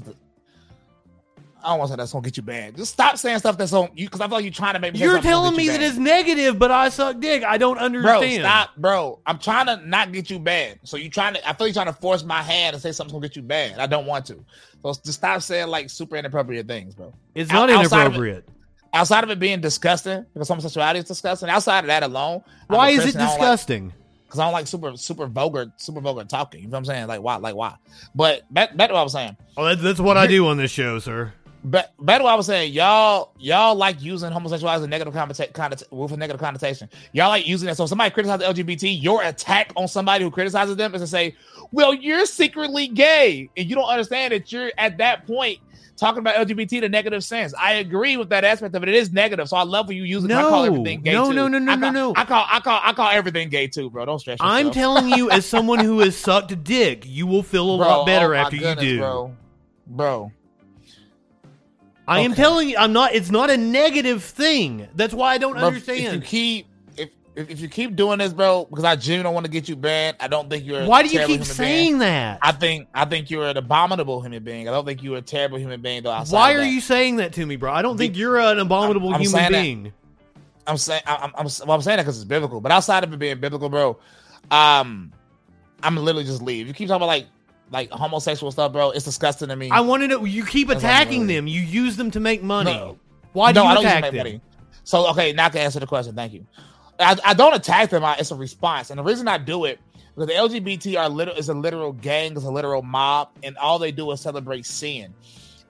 I 1.65 1.69
don't 1.71 1.79
want 1.79 1.89
to 1.89 1.93
say 1.93 1.97
that's 1.97 2.13
gonna 2.13 2.25
get 2.25 2.37
you 2.37 2.43
banned. 2.43 2.77
Just 2.77 2.93
stop 2.93 3.17
saying 3.17 3.39
stuff 3.39 3.57
that's 3.57 3.73
on 3.73 3.89
you 3.95 4.07
because 4.07 4.21
I 4.21 4.27
feel 4.27 4.37
like 4.37 4.45
you're 4.45 4.53
trying 4.53 4.75
to 4.75 4.81
make. 4.81 4.95
me 4.95 5.01
You're 5.01 5.21
telling 5.21 5.57
me 5.57 5.65
get 5.67 5.81
that 5.81 5.83
it's 5.83 5.97
negative, 5.97 6.59
but 6.59 6.71
I 6.71 6.89
suck 6.89 7.21
dick. 7.21 7.45
I 7.45 7.59
don't 7.59 7.77
banned. 7.79 7.93
bro. 7.95 8.13
understand. 8.13 8.43
Stop, 8.43 8.77
bro. 8.77 9.19
I'm 9.27 9.39
trying 9.39 9.67
to 9.67 9.77
not 9.87 10.13
get 10.13 10.29
you 10.31 10.39
banned. 10.39 10.81
So 10.85 10.97
you 10.97 11.09
trying 11.11 11.35
to? 11.35 11.49
I 11.49 11.53
feel 11.53 11.67
you're 11.69 11.75
trying 11.75 11.87
to 11.87 11.93
force 11.93 12.25
my 12.25 12.43
hand 12.43 12.75
and 12.75 12.83
say 12.83 12.93
something's 12.93 13.13
gonna 13.13 13.27
get 13.29 13.37
you 13.37 13.43
banned. 13.43 13.81
I 13.81 13.87
don't 13.87 14.07
want 14.07 14.27
to. 14.27 14.45
So 14.83 14.93
just 15.05 15.13
stop 15.15 15.41
saying 15.43 15.69
like 15.69 15.89
super 15.91 16.17
inappropriate 16.17 16.67
things, 16.67 16.95
bro. 16.95 17.13
It's 17.35 17.51
not 17.51 17.71
Out- 17.71 17.77
outside 17.85 18.07
of 18.07 18.13
it- 18.15 18.17
inappropriate. 18.17 18.49
Outside 18.95 19.25
of 19.25 19.31
it 19.31 19.39
being 19.39 19.61
disgusting 19.63 20.27
because 20.35 20.49
homosexuality 20.49 20.99
is 20.99 21.07
disgusting. 21.07 21.49
Outside 21.49 21.79
of 21.81 21.87
that 21.87 22.03
alone, 22.03 22.43
Why 22.67 22.91
is 22.91 22.99
it 22.99 23.03
Christian, 23.03 23.21
I 23.23 23.25
like- 23.27 23.39
disgusting? 23.39 23.93
because 24.27 24.41
I 24.41 24.45
don't 24.45 24.53
like 24.55 24.67
super 24.67 24.97
super 24.97 25.27
vulgar 25.27 25.71
super 25.77 26.01
vulgar 26.01 26.25
talking. 26.25 26.61
You 26.63 26.67
know 26.67 26.73
what 26.73 26.79
I'm 26.79 26.85
saying? 26.87 27.07
Like 27.07 27.21
why? 27.23 27.37
Like 27.37 27.55
why? 27.55 27.77
But 28.15 28.43
back, 28.53 28.75
back 28.77 28.89
to 28.89 28.95
what 28.95 29.01
I 29.01 29.03
was 29.03 29.13
saying. 29.13 29.37
Oh, 29.57 29.65
that's, 29.67 29.83
that's 29.83 30.01
what 30.01 30.17
I 30.17 30.27
do 30.27 30.47
on 30.49 30.57
this 30.57 30.71
show, 30.71 30.99
sir. 30.99 31.33
But 31.65 31.93
what 31.97 32.21
I 32.27 32.35
was 32.35 32.47
saying, 32.47 32.73
y'all 32.73 33.33
y'all 33.39 33.77
like 33.77 34.03
using 34.03 34.33
homosexuality 34.33 34.79
as 34.81 34.83
a 34.85 34.89
negative 34.89 35.15
connotation 35.15 35.53
connota- 35.53 35.91
with 35.93 36.11
a 36.11 36.17
negative 36.17 36.41
connotation. 36.41 36.89
Y'all 37.13 37.29
like 37.29 37.47
using 37.47 37.69
that. 37.69 37.77
So 37.77 37.85
if 37.85 37.89
somebody 37.89 38.11
criticizes 38.11 38.45
LGBT, 38.47 39.01
your 39.01 39.23
attack 39.23 39.73
on 39.77 39.87
somebody 39.87 40.25
who 40.25 40.31
criticizes 40.31 40.75
them 40.77 40.93
is 40.95 41.03
to 41.03 41.07
say, 41.07 41.37
"Well, 41.71 41.95
you're 41.95 42.27
secretly 42.27 42.89
gay," 42.89 43.49
and 43.57 43.69
you 43.71 43.77
don't 43.77 43.89
understand 43.89 44.33
that 44.33 44.51
you're 44.51 44.73
at 44.77 44.99
that 44.99 45.27
point. 45.27 45.59
Talking 45.97 46.19
about 46.19 46.35
LGBT 46.35 46.79
in 46.79 46.85
a 46.85 46.89
negative 46.89 47.23
sense, 47.23 47.55
I 47.57 47.75
agree 47.75 48.17
with 48.17 48.29
that 48.31 48.43
aspect 48.43 48.75
of 48.75 48.83
it. 48.83 48.89
It 48.89 48.97
is 48.97 49.13
negative, 49.13 49.49
so 49.49 49.57
I 49.57 49.63
love 49.63 49.87
when 49.87 49.97
you 49.97 50.03
use 50.03 50.25
it. 50.25 50.29
'cause 50.31 50.39
I 50.39 50.43
call 50.49 50.63
No. 50.63 50.65
everything 50.65 51.01
gay 51.03 51.13
No, 51.13 51.29
too. 51.29 51.35
no, 51.37 51.47
no, 51.49 51.59
no, 51.61 51.71
I 51.73 51.77
no, 51.77 51.87
call, 51.87 51.93
no. 51.93 52.13
I 52.17 52.25
call, 52.25 52.45
I 52.51 52.61
call, 52.61 52.81
I 52.83 52.93
call 52.93 53.09
everything 53.11 53.51
gay 53.51 53.69
too, 53.69 53.89
bro. 53.89 54.05
Don't 54.07 54.19
stress 54.19 54.41
yourself. 54.41 54.53
I'm 54.53 54.71
telling 54.73 55.11
you, 55.11 55.31
as 55.31 55.47
someone 55.55 55.79
who 55.79 56.01
has 56.01 56.17
sucked 56.17 56.65
dick, 56.65 57.05
you 57.07 57.29
will 57.29 57.45
feel 57.45 57.75
a 57.75 57.79
Bro, 57.79 57.87
lot 57.87 58.07
better 58.07 58.35
oh 58.35 58.39
after 58.39 58.57
goodness, 58.57 58.85
you 58.85 58.93
do. 58.95 58.99
bro. 58.99 59.33
Bro, 59.87 60.33
I 62.07 62.21
am 62.21 62.35
telling 62.35 62.69
you, 62.69 62.77
I'm 62.79 62.93
not. 62.93 63.15
It's 63.15 63.31
not 63.31 63.51
a 63.51 63.57
negative 63.57 64.23
thing. 64.25 64.89
That's 64.95 65.15
why 65.15 65.35
I 65.35 65.39
don't 65.39 65.57
understand. 65.57 66.07
If 66.07 66.13
you 66.15 66.21
keep 66.21 66.67
if, 66.97 67.09
if 67.37 67.51
if 67.51 67.61
you 67.61 67.69
keep 67.69 67.95
doing 67.97 68.19
this, 68.19 68.33
bro, 68.33 68.65
because 68.65 68.85
I 68.85 68.97
genuinely 68.97 69.25
don't 69.25 69.35
want 69.35 69.47
to 69.47 69.53
get 69.53 69.69
you 69.69 69.77
banned. 69.77 70.17
I 70.21 70.29
don't 70.29 70.51
think 70.51 70.65
you're. 70.65 70.81
a 70.81 70.87
Why 70.87 71.03
do 71.03 71.09
you 71.09 71.25
keep 71.27 71.45
saying 71.45 71.85
being. 71.93 71.99
that? 72.01 72.41
I 72.43 72.53
think 72.53 72.89
I 72.93 73.05
think 73.05 73.31
you're 73.31 73.47
an 73.47 73.57
abominable 73.57 74.21
human 74.21 74.43
being. 74.43 74.69
I 74.69 74.73
don't 74.73 74.85
think 74.85 75.03
you're 75.03 75.19
a 75.19 75.23
terrible 75.23 75.59
human 75.59 75.81
being. 75.81 76.03
Though. 76.03 76.23
Why 76.31 76.55
are 76.57 76.65
you 76.65 76.81
saying 76.81 77.17
that 77.17 77.33
to 77.35 77.47
me, 77.47 77.57
bro? 77.57 77.73
I 77.73 77.83
don't 77.83 77.97
think 77.97 78.17
you're 78.17 78.39
an 78.41 78.59
abominable 78.59 79.09
I'm- 79.09 79.17
I'm 79.17 79.21
human 79.21 79.39
saying 79.41 79.53
that- 79.53 79.63
being. 79.63 79.93
I'm 80.67 80.77
saying 80.77 81.03
I'm 81.07 81.33
I'm, 81.37 81.47
well, 81.67 81.73
I'm 81.73 81.83
saying 81.83 81.97
that 81.97 82.03
because 82.05 82.17
it's 82.17 82.25
biblical. 82.25 82.61
But 82.61 82.71
outside 82.73 83.03
of 83.05 83.13
it 83.13 83.19
being 83.19 83.41
biblical, 83.41 83.69
bro, 83.69 83.99
um, 84.51 85.13
I'm 85.83 85.97
literally 85.97 86.25
just 86.25 86.43
leave. 86.43 86.67
You 86.69 86.75
keep 86.75 86.89
talking 86.89 86.99
about 86.99 87.07
like 87.07 87.27
like 87.73 87.91
homosexual 87.91 88.53
stuff, 88.53 88.73
bro. 88.73 88.91
It's 88.91 89.05
disgusting 89.05 89.49
to 89.49 89.57
me. 89.57 89.70
I 89.70 89.81
want 89.81 90.03
to 90.03 90.09
know. 90.09 90.25
You 90.25 90.45
keep 90.45 90.68
That's 90.68 90.81
attacking 90.81 91.27
them. 91.27 91.47
You 91.47 91.61
use 91.61 91.97
them 91.97 92.11
to 92.12 92.20
make 92.20 92.43
money. 92.43 92.73
No. 92.73 92.99
Why 93.33 93.53
do 93.53 93.61
no, 93.61 93.64
you 93.64 93.68
I 93.68 93.75
don't 93.75 93.85
attack 93.85 93.97
to 93.97 94.03
them? 94.03 94.14
make 94.14 94.25
money. 94.25 94.41
So 94.85 95.09
okay, 95.11 95.33
now 95.33 95.47
I 95.47 95.49
can 95.49 95.61
answer 95.62 95.81
the 95.81 95.87
question. 95.87 96.14
Thank 96.14 96.35
you. 96.35 96.47
I, 97.01 97.16
I 97.25 97.35
don't 97.35 97.55
attack 97.55 97.91
them. 97.91 98.05
I, 98.05 98.16
it's 98.16 98.31
a 98.31 98.37
response, 98.37 98.91
and 98.91 98.99
the 98.99 99.03
reason 99.03 99.27
I 99.27 99.39
do 99.39 99.64
it 99.64 99.81
because 100.14 100.29
the 100.29 100.35
LGBT 100.35 101.01
are 101.01 101.09
literal 101.09 101.37
is 101.37 101.49
a 101.49 101.55
literal 101.55 101.93
gang, 101.93 102.37
is 102.37 102.45
a 102.45 102.51
literal 102.51 102.83
mob, 102.83 103.31
and 103.43 103.57
all 103.57 103.79
they 103.79 103.91
do 103.93 104.11
is 104.11 104.20
celebrate 104.20 104.66
sin. 104.66 105.14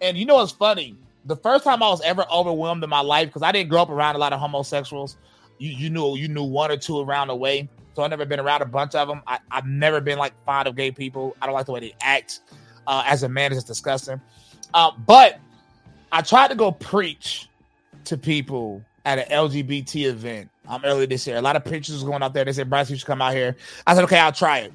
And 0.01 0.17
you 0.17 0.27
know 0.27 0.37
what's 0.37 0.53
funny? 0.53 0.97
The 1.27 1.37
first 1.37 1.63
time 1.63 1.83
I 1.83 1.89
was 1.89 2.03
ever 2.03 2.27
overwhelmed 2.33 2.83
in 2.83 2.91
my 2.91 3.01
life 3.01 3.29
because 3.29 3.43
I 3.43 3.53
didn't 3.53 3.71
grow 3.71 3.83
up 3.83 3.91
around 3.91 4.17
a 4.17 4.19
lot 4.19 4.33
of 4.33 4.41
homosexuals. 4.41 5.17
You 5.59 5.71
you 5.71 5.91
knew 5.91 6.17
you 6.17 6.27
knew 6.27 6.43
one 6.43 6.73
or 6.73 6.77
two 6.77 7.01
around 7.01 7.29
the 7.29 7.37
way, 7.37 7.69
so 7.95 8.03
I've 8.03 8.11
never 8.11 8.25
been 8.25 8.41
around 8.41 8.63
a 8.63 8.67
bunch 8.67 8.95
of 8.95 9.09
them. 9.09 9.23
I, 9.27 9.39
I've 9.51 9.67
never 9.67 10.01
been 10.01 10.19
like 10.19 10.33
fond 10.45 10.69
of 10.69 10.77
gay 10.77 10.91
people. 10.91 11.37
I 11.43 11.47
don't 11.47 11.55
like 11.55 11.67
the 11.67 11.73
way 11.73 11.81
they 11.81 11.95
act. 12.01 12.41
Uh, 12.87 13.05
as 13.07 13.23
a 13.23 13.29
man, 13.29 13.53
it's 13.53 13.65
disgusting. 13.65 14.21
Uh, 14.75 14.91
but 15.07 15.39
I 16.11 16.23
tried 16.23 16.49
to 16.49 16.55
go 16.55 16.73
preach 16.73 17.49
to 18.05 18.17
people 18.17 18.83
at 19.05 19.19
an 19.19 19.29
LGBT 19.31 20.07
event 20.07 20.51
um, 20.69 20.83
earlier 20.85 21.07
this 21.07 21.27
year. 21.27 21.37
A 21.37 21.43
lot 21.43 21.57
of 21.57 21.65
preachers 21.65 21.95
was 21.95 22.05
going 22.05 22.23
out 22.23 22.35
there. 22.35 22.45
They 22.45 22.53
said, 22.53 22.71
Bryce, 22.71 22.91
you 22.91 22.97
should 22.97 23.07
come 23.07 23.23
out 23.23 23.35
here. 23.35 23.57
I 23.87 23.95
said, 23.95 24.05
okay, 24.05 24.19
I'll 24.19 24.33
try 24.33 24.61
it. 24.61 24.73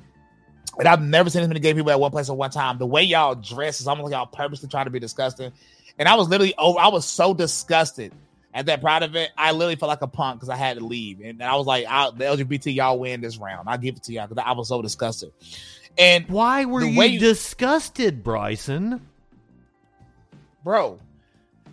And 0.79 0.87
I've 0.87 1.01
never 1.01 1.29
seen 1.29 1.41
as 1.41 1.47
many 1.47 1.59
gay 1.59 1.73
people 1.73 1.89
at 1.91 1.99
one 1.99 2.11
place 2.11 2.29
at 2.29 2.37
one 2.37 2.51
time. 2.51 2.77
The 2.77 2.85
way 2.85 3.01
y'all 3.03 3.35
dress 3.35 3.81
is 3.81 3.87
almost 3.87 4.11
like 4.11 4.11
y'all 4.11 4.27
purposely 4.27 4.69
trying 4.69 4.85
to 4.85 4.91
be 4.91 4.99
disgusting. 4.99 5.51
And 5.97 6.07
I 6.07 6.15
was 6.15 6.29
literally 6.29 6.53
over, 6.57 6.77
I 6.77 6.87
was 6.87 7.05
so 7.05 7.33
disgusted 7.33 8.13
at 8.57 8.65
that 8.65 8.81
pride 8.81 9.03
event. 9.03 9.31
I 9.37 9.51
literally 9.51 9.75
felt 9.75 9.89
like 9.89 10.01
a 10.01 10.07
punk 10.07 10.39
because 10.39 10.49
I 10.49 10.55
had 10.55 10.77
to 10.79 10.85
leave. 10.85 11.21
And 11.21 11.43
I 11.43 11.55
was 11.55 11.67
like, 11.67 11.85
I, 11.87 12.09
the 12.09 12.25
LGBT, 12.25 12.73
y'all 12.75 12.97
win 12.99 13.21
this 13.21 13.37
round. 13.37 13.69
I'll 13.69 13.77
give 13.77 13.95
it 13.95 14.03
to 14.03 14.13
y'all 14.13 14.27
because 14.27 14.43
I 14.45 14.51
was 14.53 14.67
so 14.67 14.81
disgusted. 14.81 15.31
And 15.97 16.27
Why 16.27 16.65
were 16.65 16.83
you, 16.83 17.01
you- 17.03 17.19
disgusted, 17.19 18.23
Bryson? 18.23 19.01
bro, 20.63 20.99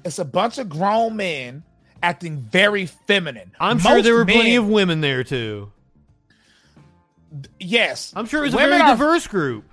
it's 0.04 0.18
a 0.20 0.24
bunch 0.24 0.58
of 0.58 0.68
grown 0.68 1.16
men 1.16 1.64
acting 2.02 2.38
very 2.38 2.86
feminine. 2.86 3.50
I'm 3.58 3.78
sure 3.78 4.02
there 4.02 4.14
were 4.14 4.24
plenty 4.26 4.54
of 4.56 4.68
women 4.68 5.00
there 5.00 5.24
too. 5.24 5.72
yes. 7.58 8.12
I'm 8.14 8.26
sure 8.26 8.42
it 8.42 8.46
was 8.46 8.54
a 8.54 8.58
Women 8.58 8.70
very 8.78 8.82
are- 8.82 8.88
diverse 8.96 9.26
group. 9.26 9.64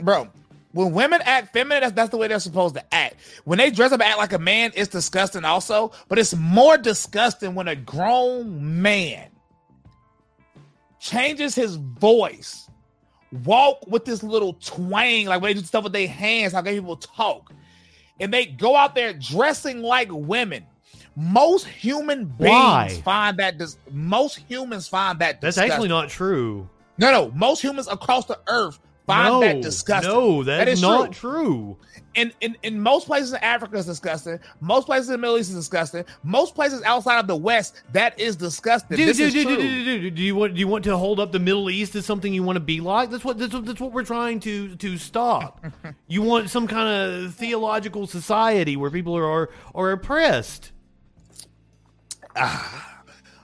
bro. 0.00 0.28
When 0.78 0.92
women 0.92 1.20
act 1.24 1.52
feminine, 1.52 1.80
that's, 1.80 1.92
that's 1.92 2.10
the 2.10 2.16
way 2.18 2.28
they're 2.28 2.38
supposed 2.38 2.76
to 2.76 2.94
act. 2.94 3.16
When 3.42 3.58
they 3.58 3.68
dress 3.72 3.90
up 3.90 4.00
and 4.00 4.08
act 4.08 4.18
like 4.18 4.32
a 4.32 4.38
man, 4.38 4.70
it's 4.76 4.86
disgusting 4.86 5.44
also. 5.44 5.90
But 6.06 6.20
it's 6.20 6.36
more 6.36 6.78
disgusting 6.78 7.56
when 7.56 7.66
a 7.66 7.74
grown 7.74 8.80
man 8.80 9.28
changes 11.00 11.56
his 11.56 11.74
voice, 11.74 12.70
walk 13.44 13.88
with 13.88 14.04
this 14.04 14.22
little 14.22 14.52
twang, 14.52 15.26
like 15.26 15.42
when 15.42 15.50
they 15.52 15.60
do 15.60 15.66
stuff 15.66 15.82
with 15.82 15.94
their 15.94 16.06
hands, 16.06 16.52
how 16.52 16.62
people 16.62 16.94
talk, 16.94 17.52
and 18.20 18.32
they 18.32 18.46
go 18.46 18.76
out 18.76 18.94
there 18.94 19.12
dressing 19.14 19.82
like 19.82 20.06
women. 20.12 20.64
Most 21.16 21.66
human 21.66 22.26
beings 22.26 22.52
Why? 22.52 23.02
find 23.04 23.36
that 23.38 23.58
dis- 23.58 23.78
most 23.90 24.36
humans 24.48 24.86
find 24.86 25.18
that 25.18 25.40
That's 25.40 25.58
actually 25.58 25.88
not 25.88 26.08
true. 26.08 26.68
no, 26.98 27.10
no. 27.10 27.32
Most 27.34 27.62
humans 27.62 27.88
across 27.88 28.26
the 28.26 28.38
earth 28.46 28.78
find 29.08 29.34
no, 29.34 29.40
that 29.40 29.62
disgusting. 29.62 30.12
No, 30.12 30.44
that 30.44 30.58
That 30.58 30.68
is 30.68 30.80
not 30.82 31.12
true. 31.12 31.76
true. 31.76 31.78
in, 32.14 32.32
in 32.40 32.56
in 32.62 32.80
most 32.80 33.06
places 33.06 33.32
in 33.32 33.38
Africa 33.42 33.76
is 33.78 33.86
disgusting. 33.86 34.38
Most 34.60 34.86
places 34.86 35.08
in 35.08 35.12
the 35.14 35.18
Middle 35.18 35.38
East 35.38 35.50
is 35.50 35.56
disgusting. 35.56 36.04
Most 36.22 36.54
places 36.54 36.82
outside 36.82 37.18
of 37.18 37.26
the 37.26 37.36
West 37.36 37.82
that 37.92 38.18
is 38.20 38.36
disgusting. 38.36 38.96
Dude, 38.96 39.08
this 39.08 39.16
dude, 39.16 39.28
is 39.28 39.32
dude, 39.34 39.46
true. 39.46 39.56
dude, 39.56 39.84
dude, 39.84 40.02
dude, 40.02 40.14
do 40.14 40.22
you 40.22 40.36
want 40.36 40.54
do 40.54 40.60
you 40.60 40.68
want 40.68 40.84
to 40.84 40.96
hold 40.96 41.20
up 41.20 41.32
the 41.32 41.38
Middle 41.40 41.70
East 41.70 41.94
as 41.96 42.06
something 42.06 42.32
you 42.32 42.42
want 42.42 42.56
to 42.56 42.60
be 42.60 42.80
like? 42.80 43.10
That's 43.10 43.24
what 43.24 43.38
that's 43.38 43.54
what, 43.54 43.64
that's 43.66 43.80
what 43.80 43.92
we're 43.92 44.04
trying 44.04 44.40
to 44.40 44.76
to 44.76 44.98
stop. 44.98 45.64
you 46.08 46.22
want 46.22 46.50
some 46.50 46.66
kind 46.68 46.88
of 47.24 47.34
theological 47.34 48.06
society 48.06 48.76
where 48.76 48.90
people 48.90 49.16
are 49.16 49.26
are, 49.26 49.50
are 49.74 49.92
oppressed. 49.92 50.72
Ah, 52.36 53.02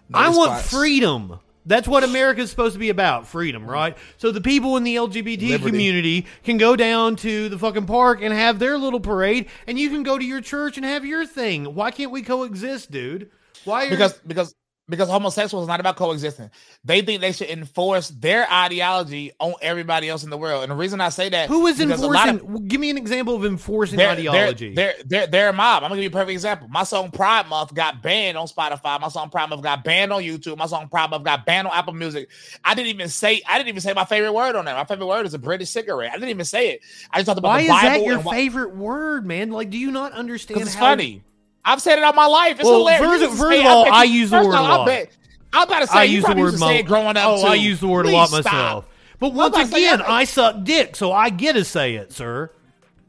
no 0.09 0.19
I 0.19 0.29
want 0.31 0.61
freedom. 0.63 1.41
That's 1.67 1.89
what 1.89 2.05
America's 2.05 2.51
supposed 2.51 2.75
to 2.75 2.79
be 2.79 2.91
about, 2.91 3.27
freedom, 3.27 3.67
right? 3.67 3.97
So 4.19 4.31
the 4.31 4.41
people 4.41 4.77
in 4.77 4.85
the 4.85 4.97
LGBT 4.97 5.49
Liberty. 5.49 5.71
community 5.71 6.27
can 6.43 6.59
go 6.59 6.77
down 6.77 7.17
to 7.17 7.49
the 7.49 7.59
fucking 7.59 7.87
park 7.87 8.21
and 8.23 8.35
have 8.35 8.59
their 8.59 8.77
little 8.77 9.01
parade, 9.01 9.49
and 9.67 9.79
you 9.79 9.89
can 9.91 10.03
go 10.03 10.19
to 10.19 10.25
your 10.25 10.41
church 10.41 10.77
and 10.77 10.85
have 10.85 11.05
your 11.05 11.27
thing. 11.27 11.75
Why 11.75 11.91
can't 11.91 12.11
we 12.11 12.23
coexist, 12.23 12.91
dude? 12.91 13.31
Why? 13.65 13.87
Are, 13.87 13.91
because 13.91 14.19
because 14.27 14.55
because 14.89 15.09
homosexual 15.09 15.63
is 15.63 15.67
not 15.69 15.81
about 15.81 15.97
coexisting. 15.97 16.51
They 16.85 17.01
think 17.01 17.23
they 17.23 17.33
should 17.33 17.49
enforce 17.49 18.09
their 18.11 18.51
ideology 18.53 19.33
on 19.41 19.55
everybody 19.63 20.11
else 20.11 20.25
in 20.25 20.31
the 20.31 20.37
world. 20.37 20.63
And 20.63 20.71
the 20.71 20.77
reason 20.77 21.01
I 21.01 21.09
say 21.09 21.31
that 21.31 21.49
who 21.49 21.67
is 21.67 21.79
because 21.79 22.03
a 22.03 22.07
lot 22.07 22.29
enforcing? 22.29 22.57
of- 22.57 22.69
give 22.69 22.81
me 22.81 22.91
an 22.91 22.99
example 22.99 23.35
of 23.35 23.45
enforcing 23.47 23.99
ideology. 24.01 24.75
They're, 24.75 24.95
they're, 25.07 25.27
they're, 25.27 25.53
mob. 25.55 25.83
I'm 25.83 25.89
gonna 25.89 25.97
give 26.03 26.05
you 26.05 26.09
a 26.11 26.13
perfect 26.13 26.33
example. 26.33 26.69
My 26.69 26.85
song 26.85 27.11
Pride 27.11 27.49
Month 27.49 27.73
got 27.73 28.03
banned 28.03 28.37
on 28.37 28.47
Spotify. 28.47 29.01
My 29.01 29.09
song 29.09 29.31
Pride 29.31 29.49
Month 29.49 29.63
got 29.63 29.85
banned 29.85 30.13
on 30.13 30.23
YouTube. 30.23 30.59
My 30.59 30.67
song 30.67 30.89
Pride 30.89 31.09
Month 31.11 31.25
got 31.25 31.47
banned 31.47 31.67
on 31.67 31.73
Apple 31.75 31.95
Music. 31.95 32.29
I 32.63 32.75
didn't 32.75 32.89
even 32.89 33.09
say 33.09 33.41
I 33.49 33.57
didn't 33.57 33.69
even 33.69 33.81
say 33.81 33.95
my 33.95 34.05
favorite 34.05 34.33
word 34.33 34.55
on 34.55 34.67
that. 34.67 34.77
My 34.77 34.85
favorite 34.85 35.07
word 35.07 35.25
is 35.25 35.33
a 35.33 35.39
British 35.39 35.71
cigarette. 35.71 36.11
I 36.11 36.17
didn't 36.17 36.29
even 36.31 36.45
say 36.45 36.73
it. 36.73 36.81
I 37.11 37.19
just 37.19 37.27
talked 37.27 37.39
about 37.39 37.49
Why 37.49 37.59
the 37.59 37.65
is 37.65 37.71
Bible 37.71 37.89
that 37.89 38.05
your 38.05 38.19
why- 38.21 38.35
favorite 38.35 38.77
word, 38.77 39.25
man? 39.27 39.51
Like, 39.51 39.71
do 39.71 39.79
you 39.79 39.91
not 39.91 40.13
understand? 40.13 40.61
It's 40.61 40.75
how- 40.75 40.81
funny. 40.91 41.23
I've 41.65 41.81
said 41.81 41.99
it 41.99 42.05
all 42.05 42.13
my 42.13 42.27
life. 42.27 42.59
It's 42.61 42.65
Well, 42.65 42.79
hilarious. 42.79 43.01
first- 43.01 43.21
You 43.23 43.27
used 43.29 43.33
to 43.41 43.43
first 43.49 43.61
of 43.61 43.67
all, 43.67 43.85
bet 43.85 43.93
I 43.95 44.05
use 44.05 44.31
the 44.31 44.37
word 44.37 44.55
all, 44.55 44.67
a 44.67 44.69
lot. 44.69 44.81
I 44.81 44.85
bet. 44.87 45.17
I'm 45.53 45.69
about 45.69 45.81
to 45.81 45.87
say 45.87 45.99
I 45.99 46.03
you 46.05 46.17
use 46.17 46.25
the 46.25 46.35
word 46.35 46.51
to 46.53 46.59
say 46.59 46.65
mo- 46.67 46.73
it 46.81 46.87
growing 46.87 47.17
up. 47.17 47.25
Oh, 47.27 47.43
too. 47.43 47.49
I 47.49 47.55
use 47.55 47.81
the 47.81 47.87
word 47.89 48.07
a 48.07 48.11
lot 48.11 48.29
stop. 48.29 48.45
myself. 48.45 48.89
But 49.21 49.33
once 49.33 49.55
about 49.57 49.69
say, 49.69 49.85
again, 49.87 50.03
I- 50.03 50.13
I 50.21 50.25
suck 50.25 50.65
dick, 50.65 50.97
so 50.97 51.13
I 51.13 51.31
get 51.31 51.53
to 51.55 51.65
say 51.65 51.95
it, 51.95 52.13
sir. 52.13 52.51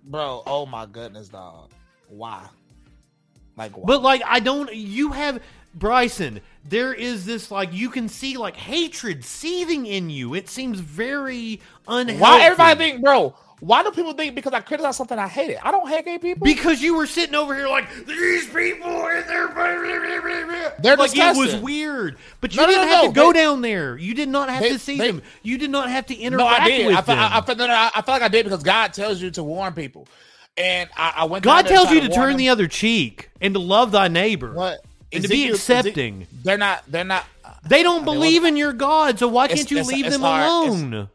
bro. 0.04 0.44
Oh 0.46 0.66
my 0.68 0.86
goodness, 0.86 1.28
dog. 1.30 1.72
Why? 2.08 2.44
Like 3.58 3.76
why? 3.76 3.84
But 3.88 4.04
like, 4.04 4.22
I 4.26 4.40
don't. 4.40 4.74
You 4.74 5.12
have 5.14 5.42
Bryson. 5.74 6.40
There 6.68 6.94
is 6.94 7.26
this 7.26 7.50
like 7.52 7.74
you 7.74 7.90
can 7.90 8.08
see 8.08 8.38
like 8.38 8.56
hatred 8.56 9.26
seething 9.26 9.86
in 9.86 10.10
you. 10.10 10.34
It 10.36 10.48
seems 10.50 10.80
very 10.80 11.60
unhealthy. 11.88 12.22
why 12.22 12.42
everybody 12.44 12.92
think, 12.92 13.04
bro? 13.04 13.36
Why 13.62 13.84
do 13.84 13.92
people 13.92 14.14
think 14.14 14.36
because 14.36 14.54
I 14.54 14.60
criticize 14.60 14.98
something 14.98 15.18
I 15.18 15.28
hate 15.28 15.50
it? 15.52 15.60
I 15.64 15.72
don't 15.72 15.88
hate 15.88 16.06
gay 16.06 16.18
people. 16.18 16.44
Because 16.46 16.82
you 16.82 16.96
were 16.96 17.08
sitting 17.08 17.36
over 17.36 17.56
here 17.56 17.68
like 17.70 17.90
these 18.06 18.48
people 18.48 18.88
and 19.08 19.28
they're 19.30 19.48
They're 20.80 20.98
like 20.98 21.16
it 21.16 21.38
was 21.38 21.56
weird. 21.56 22.18
But 22.42 22.54
you 22.54 22.58
No, 22.62 22.66
no, 22.66 22.72
didn't 22.72 22.88
no, 22.88 22.96
have 22.96 23.04
no. 23.06 23.10
to 23.10 23.16
go 23.16 23.34
They- 23.34 23.40
down 23.40 23.62
there. 23.62 23.98
You 23.98 24.14
did 24.14 24.30
not 24.30 24.50
have 24.50 24.62
they- 24.62 24.70
to 24.74 24.80
see 24.80 24.98
they- 24.98 25.08
them. 25.12 25.22
You 25.42 25.58
did 25.58 25.70
not 25.70 25.90
have 25.90 26.06
to 26.08 26.14
no, 26.16 26.20
interact 26.22 26.62
I 26.62 26.68
did. 26.68 26.88
with 26.88 26.96
I 26.98 27.02
them. 27.02 27.20
I, 27.20 27.24
I, 27.48 27.54
no, 27.54 27.68
no, 27.68 27.90
I 27.96 28.02
feel 28.02 28.14
like 28.16 28.22
I 28.22 28.28
did 28.28 28.44
because 28.46 28.64
God 28.64 28.94
tells 28.94 29.22
you 29.22 29.32
to 29.32 29.44
warn 29.44 29.74
people, 29.74 30.08
and 30.58 30.90
I, 30.98 31.14
I 31.18 31.26
went. 31.26 31.44
God 31.44 31.66
tells 31.66 31.92
you 31.92 32.02
to 32.02 32.08
warn 32.08 32.14
turn 32.20 32.30
them. 32.32 32.38
the 32.38 32.50
other 32.50 32.68
cheek 32.68 33.30
and 33.42 33.54
to 33.54 33.60
love 33.60 33.92
thy 33.92 34.08
neighbor 34.10 34.54
What? 34.54 34.80
and 35.12 35.24
to 35.24 35.30
be 35.30 35.50
accepting. 35.50 36.28
They're 36.44 36.58
not. 36.58 36.84
They're 36.88 37.04
not. 37.04 37.26
They 37.68 37.84
don't 37.84 38.04
I 38.04 38.06
mean, 38.06 38.16
believe 38.16 38.44
in 38.44 38.58
your 38.58 38.74
God, 38.74 39.18
so 39.18 39.28
why 39.28 39.48
can't 39.48 39.70
you 39.72 39.82
leave 39.84 40.12
them 40.12 40.22
hard. 40.22 40.44
Alone? 40.70 41.10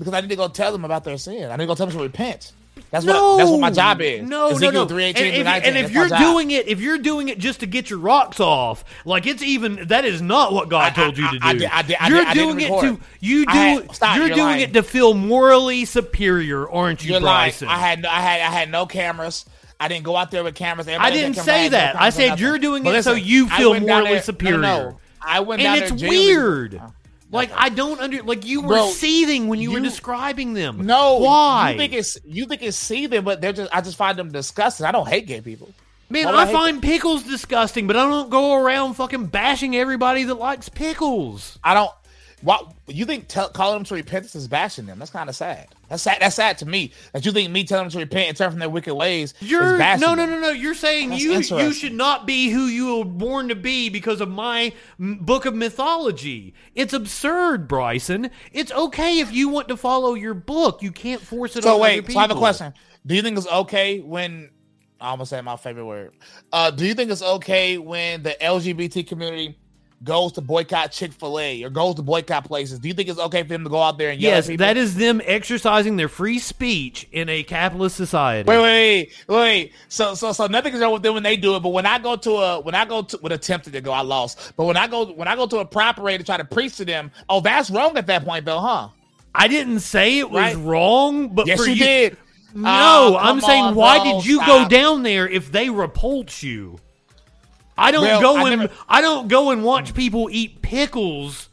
Because 0.00 0.14
I 0.14 0.20
need 0.20 0.30
to 0.30 0.36
go 0.36 0.48
tell 0.48 0.72
them 0.72 0.84
about 0.84 1.04
their 1.04 1.16
sin. 1.18 1.48
I 1.52 1.56
need 1.56 1.64
to 1.64 1.66
go 1.68 1.74
tell 1.76 1.86
them 1.86 1.96
to 1.96 2.02
repent. 2.02 2.50
That's 2.90 3.04
no, 3.04 3.32
what. 3.32 3.38
That's 3.38 3.50
what 3.50 3.60
my 3.60 3.70
job 3.70 4.00
is. 4.00 4.26
No, 4.28 4.48
Ezekiel 4.48 4.72
no, 4.72 4.84
no. 4.84 4.94
3:18 4.94 5.08
and 5.08 5.18
if, 5.36 5.44
19, 5.44 5.68
and 5.68 5.76
if 5.84 5.92
you're 5.92 6.08
doing 6.08 6.50
it, 6.50 6.66
if 6.66 6.80
you're 6.80 6.98
doing 6.98 7.28
it 7.28 7.38
just 7.38 7.60
to 7.60 7.66
get 7.66 7.90
your 7.90 7.98
rocks 7.98 8.40
off, 8.40 8.84
like 9.04 9.26
it's 9.26 9.42
even 9.42 9.88
that 9.88 10.04
is 10.04 10.22
not 10.22 10.52
what 10.54 10.68
God 10.70 10.90
I- 10.92 10.94
told 10.94 11.18
you 11.18 11.30
to 11.30 11.38
do. 11.38 11.66
I 11.66 11.68
I 11.70 11.96
I 12.00 12.08
you're 12.08 12.24
doing 12.32 12.60
it 12.60 12.68
to 12.80 12.98
you 13.20 13.44
do 13.44 13.52
had- 13.52 13.94
stop, 13.94 14.16
you're 14.16 14.26
you're 14.28 14.34
doing 14.36 14.46
lying. 14.48 14.60
it 14.62 14.72
to 14.72 14.82
feel 14.82 15.12
morally 15.14 15.84
superior, 15.84 16.68
aren't 16.68 17.04
you, 17.04 17.12
You're 17.12 17.20
lying. 17.20 17.50
Bryson? 17.50 17.68
I 17.68 17.76
had. 17.78 18.06
I 18.06 18.20
had. 18.20 18.40
I 18.40 18.50
had 18.50 18.70
no 18.70 18.86
cameras. 18.86 19.44
I 19.78 19.88
didn't 19.88 20.04
go 20.04 20.16
out 20.16 20.30
there 20.30 20.42
with 20.44 20.54
cameras. 20.54 20.88
I 20.88 21.10
didn't 21.10 21.34
say 21.34 21.68
that. 21.68 22.00
I 22.00 22.10
said 22.10 22.40
you're 22.40 22.58
doing 22.58 22.82
But 22.82 22.94
it 22.96 23.02
so 23.02 23.12
you 23.12 23.48
feel 23.50 23.78
morally 23.78 24.12
there- 24.12 24.22
superior. 24.22 24.58
No, 24.58 24.90
no, 24.90 25.00
I 25.20 25.40
went 25.40 25.60
down 25.60 25.74
and 25.74 25.82
there 25.82 25.92
it's 25.92 26.00
genuinely- 26.00 26.34
weird. 26.34 26.80
Oh. 26.82 26.92
Like 27.32 27.50
I 27.54 27.68
don't 27.68 28.00
under 28.00 28.22
like 28.22 28.44
you 28.44 28.62
were 28.62 28.68
Bro, 28.68 28.90
seething 28.90 29.48
when 29.48 29.60
you, 29.60 29.72
were 29.72 29.80
describing 29.80 30.52
them. 30.52 30.84
No, 30.84 31.18
why? 31.18 31.72
You 31.72 31.78
think 31.78 31.92
it's 31.92 32.18
you 32.24 32.46
think 32.46 32.62
it's 32.62 32.76
seething, 32.76 33.22
but 33.22 33.40
they're 33.40 33.52
just. 33.52 33.74
I 33.74 33.80
just 33.80 33.96
find 33.96 34.18
them 34.18 34.32
disgusting. 34.32 34.86
I 34.86 34.92
don't 34.92 35.06
hate 35.06 35.26
gay 35.26 35.40
people. 35.40 35.72
Man, 36.08 36.26
I 36.26 36.42
I 36.42 36.52
find 36.52 36.82
pickles 36.82 37.22
disgusting, 37.22 37.86
but 37.86 37.96
I 37.96 38.08
don't 38.08 38.30
go 38.30 38.54
around 38.54 38.94
fucking 38.94 39.26
bashing 39.26 39.76
everybody 39.76 40.24
that 40.24 40.34
likes 40.34 40.68
pickles. 40.68 41.58
I 41.62 41.74
don't. 41.74 41.90
What 42.42 42.72
you 42.86 43.04
think? 43.04 43.28
Tell, 43.28 43.48
calling 43.50 43.76
them 43.78 43.84
to 43.84 43.94
repentance 43.94 44.34
is 44.34 44.48
bashing 44.48 44.86
them. 44.86 44.98
That's 44.98 45.10
kind 45.10 45.28
of 45.28 45.36
sad. 45.36 45.68
That's 45.88 46.02
sad. 46.02 46.18
That's 46.20 46.36
sad 46.36 46.56
to 46.58 46.66
me. 46.66 46.92
That 47.12 47.26
you 47.26 47.32
think 47.32 47.50
me 47.50 47.64
telling 47.64 47.84
them 47.84 47.90
to 47.92 47.98
repent 47.98 48.28
and 48.28 48.36
turn 48.36 48.50
from 48.50 48.60
their 48.60 48.70
wicked 48.70 48.94
ways 48.94 49.34
You're 49.40 49.74
is 49.74 49.78
bashing 49.78 50.00
no, 50.00 50.14
no, 50.14 50.24
no, 50.24 50.40
no. 50.40 50.50
You're 50.50 50.74
saying 50.74 51.10
That's 51.10 51.22
you 51.22 51.58
you 51.58 51.72
should 51.72 51.92
not 51.92 52.26
be 52.26 52.48
who 52.50 52.66
you 52.66 52.98
were 52.98 53.04
born 53.04 53.48
to 53.48 53.54
be 53.54 53.90
because 53.90 54.20
of 54.22 54.30
my 54.30 54.72
m- 54.98 55.18
book 55.20 55.44
of 55.44 55.54
mythology. 55.54 56.54
It's 56.74 56.92
absurd, 56.94 57.68
Bryson. 57.68 58.30
It's 58.52 58.72
okay 58.72 59.18
if 59.20 59.32
you 59.32 59.48
want 59.50 59.68
to 59.68 59.76
follow 59.76 60.14
your 60.14 60.34
book. 60.34 60.82
You 60.82 60.92
can't 60.92 61.20
force 61.20 61.56
it 61.56 61.64
So 61.64 61.70
on 61.70 61.74
other 61.74 61.82
wait, 61.82 62.00
people. 62.00 62.14
so 62.14 62.18
I 62.20 62.22
have 62.22 62.30
a 62.30 62.34
question. 62.36 62.72
Do 63.04 63.14
you 63.14 63.22
think 63.22 63.36
it's 63.36 63.46
okay 63.46 64.00
when 64.00 64.50
I 65.00 65.10
almost 65.10 65.30
said 65.30 65.44
my 65.44 65.56
favorite 65.56 65.86
word? 65.86 66.12
Uh, 66.52 66.70
do 66.70 66.86
you 66.86 66.94
think 66.94 67.10
it's 67.10 67.22
okay 67.22 67.76
when 67.78 68.22
the 68.22 68.36
LGBT 68.40 69.06
community 69.06 69.58
goes 70.02 70.32
to 70.32 70.40
boycott 70.40 70.92
Chick 70.92 71.12
Fil 71.12 71.38
A 71.38 71.62
or 71.62 71.70
goes 71.70 71.96
to 71.96 72.02
boycott 72.02 72.44
places? 72.44 72.78
Do 72.78 72.88
you 72.88 72.94
think 72.94 73.08
it's 73.08 73.18
okay 73.18 73.42
for 73.42 73.48
them 73.48 73.64
to 73.64 73.70
go 73.70 73.80
out 73.82 73.98
there 73.98 74.10
and 74.10 74.20
yell 74.20 74.32
Yes, 74.32 74.48
at 74.48 74.58
that 74.58 74.76
is 74.76 74.94
them 74.94 75.20
exercising 75.24 75.96
their 75.96 76.08
free 76.08 76.38
speech 76.38 77.06
in 77.12 77.28
a 77.28 77.42
capitalist 77.42 77.96
society. 77.96 78.48
Wait, 78.48 78.58
wait, 78.62 79.12
wait, 79.28 79.36
wait. 79.36 79.72
So, 79.88 80.14
so, 80.14 80.32
so 80.32 80.46
nothing 80.46 80.74
is 80.74 80.80
wrong 80.80 80.92
with 80.92 81.02
them 81.02 81.14
when 81.14 81.22
they 81.22 81.36
do 81.36 81.56
it. 81.56 81.60
But 81.60 81.70
when 81.70 81.86
I 81.86 81.98
go 81.98 82.16
to 82.16 82.30
a, 82.32 82.60
when 82.60 82.74
I 82.74 82.84
go 82.84 83.02
to, 83.02 83.16
when 83.18 83.32
attempted 83.32 83.72
to 83.74 83.80
go, 83.80 83.92
I 83.92 84.00
lost. 84.00 84.52
But 84.56 84.64
when 84.64 84.76
I 84.76 84.86
go, 84.86 85.12
when 85.12 85.28
I 85.28 85.36
go 85.36 85.46
to 85.46 85.58
a 85.58 85.64
parade 85.64 86.20
to 86.20 86.24
try 86.24 86.36
to 86.36 86.44
preach 86.44 86.76
to 86.78 86.84
them, 86.84 87.10
oh, 87.28 87.40
that's 87.40 87.70
wrong 87.70 87.96
at 87.98 88.06
that 88.06 88.24
point, 88.24 88.44
though, 88.46 88.60
huh? 88.60 88.88
I 89.34 89.48
didn't 89.48 89.80
say 89.80 90.18
it 90.18 90.30
was 90.30 90.40
Right. 90.40 90.56
wrong, 90.56 91.28
but 91.28 91.46
Yes, 91.46 91.62
for 91.62 91.68
you 91.68 91.76
did. 91.76 92.16
No, 92.52 92.68
Oh, 93.14 93.16
I'm 93.16 93.40
saying 93.40 93.62
on, 93.64 93.74
why 93.76 93.98
bro, 93.98 94.18
did 94.18 94.26
you 94.26 94.44
go 94.44 94.68
down 94.68 95.04
there 95.04 95.28
if 95.28 95.52
they 95.52 95.70
repulse 95.70 96.42
you? 96.42 96.80
I 97.80 97.90
don't 97.90 98.02
Well, 98.02 98.20
go 98.20 98.36
I 98.36 98.50
and 98.50 98.60
never- 98.62 98.74
I 98.88 99.00
don't 99.00 99.28
go 99.28 99.50
and 99.50 99.64
watch 99.64 99.94
people 99.94 100.28
eat 100.30 100.60
pickles 100.62 101.48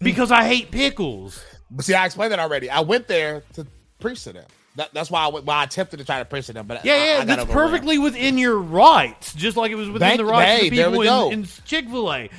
because 0.00 0.30
I 0.30 0.44
hate 0.44 0.70
pickles. 0.70 1.42
But 1.70 1.84
see, 1.84 1.94
I 1.94 2.06
explained 2.06 2.32
that 2.32 2.38
already. 2.40 2.68
I 2.68 2.80
went 2.80 3.06
there 3.08 3.42
to 3.54 3.66
preach 4.00 4.24
to 4.24 4.32
them. 4.32 4.46
That, 4.76 4.92
that's 4.94 5.10
why 5.10 5.24
I 5.24 5.28
went, 5.28 5.44
why 5.46 5.56
I 5.56 5.64
attempted 5.64 5.98
to 5.98 6.04
try 6.04 6.18
to 6.20 6.24
preach 6.24 6.46
to 6.46 6.52
them. 6.52 6.66
But 6.66 6.84
Yeah, 6.84 6.94
I- 6.94 6.96
yeah, 6.96 7.18
I 7.20 7.24
that's 7.24 7.44
perfectly 7.50 7.98
within 7.98 8.38
your 8.38 8.58
rights, 8.58 9.34
just 9.34 9.56
like 9.56 9.70
it 9.70 9.76
was 9.76 9.88
within 9.88 10.08
Thank- 10.08 10.18
the 10.18 10.24
rights 10.24 10.60
hey, 10.62 10.68
of 10.68 10.74
the 10.74 10.82
people 10.84 11.28
in, 11.28 11.32
in 11.40 11.48
Chick 11.64 11.88
Fil 11.88 12.12
A. 12.12 12.30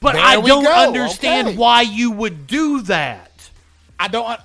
But 0.00 0.14
There 0.14 0.22
I 0.22 0.34
don't 0.40 0.64
go, 0.64 0.72
understand 0.72 1.48
okay. 1.48 1.56
why 1.56 1.82
you 1.82 2.10
would 2.10 2.46
do 2.46 2.80
that. 2.82 3.30
I 3.98 4.08
don't. 4.08 4.26
Uh, 4.26 4.38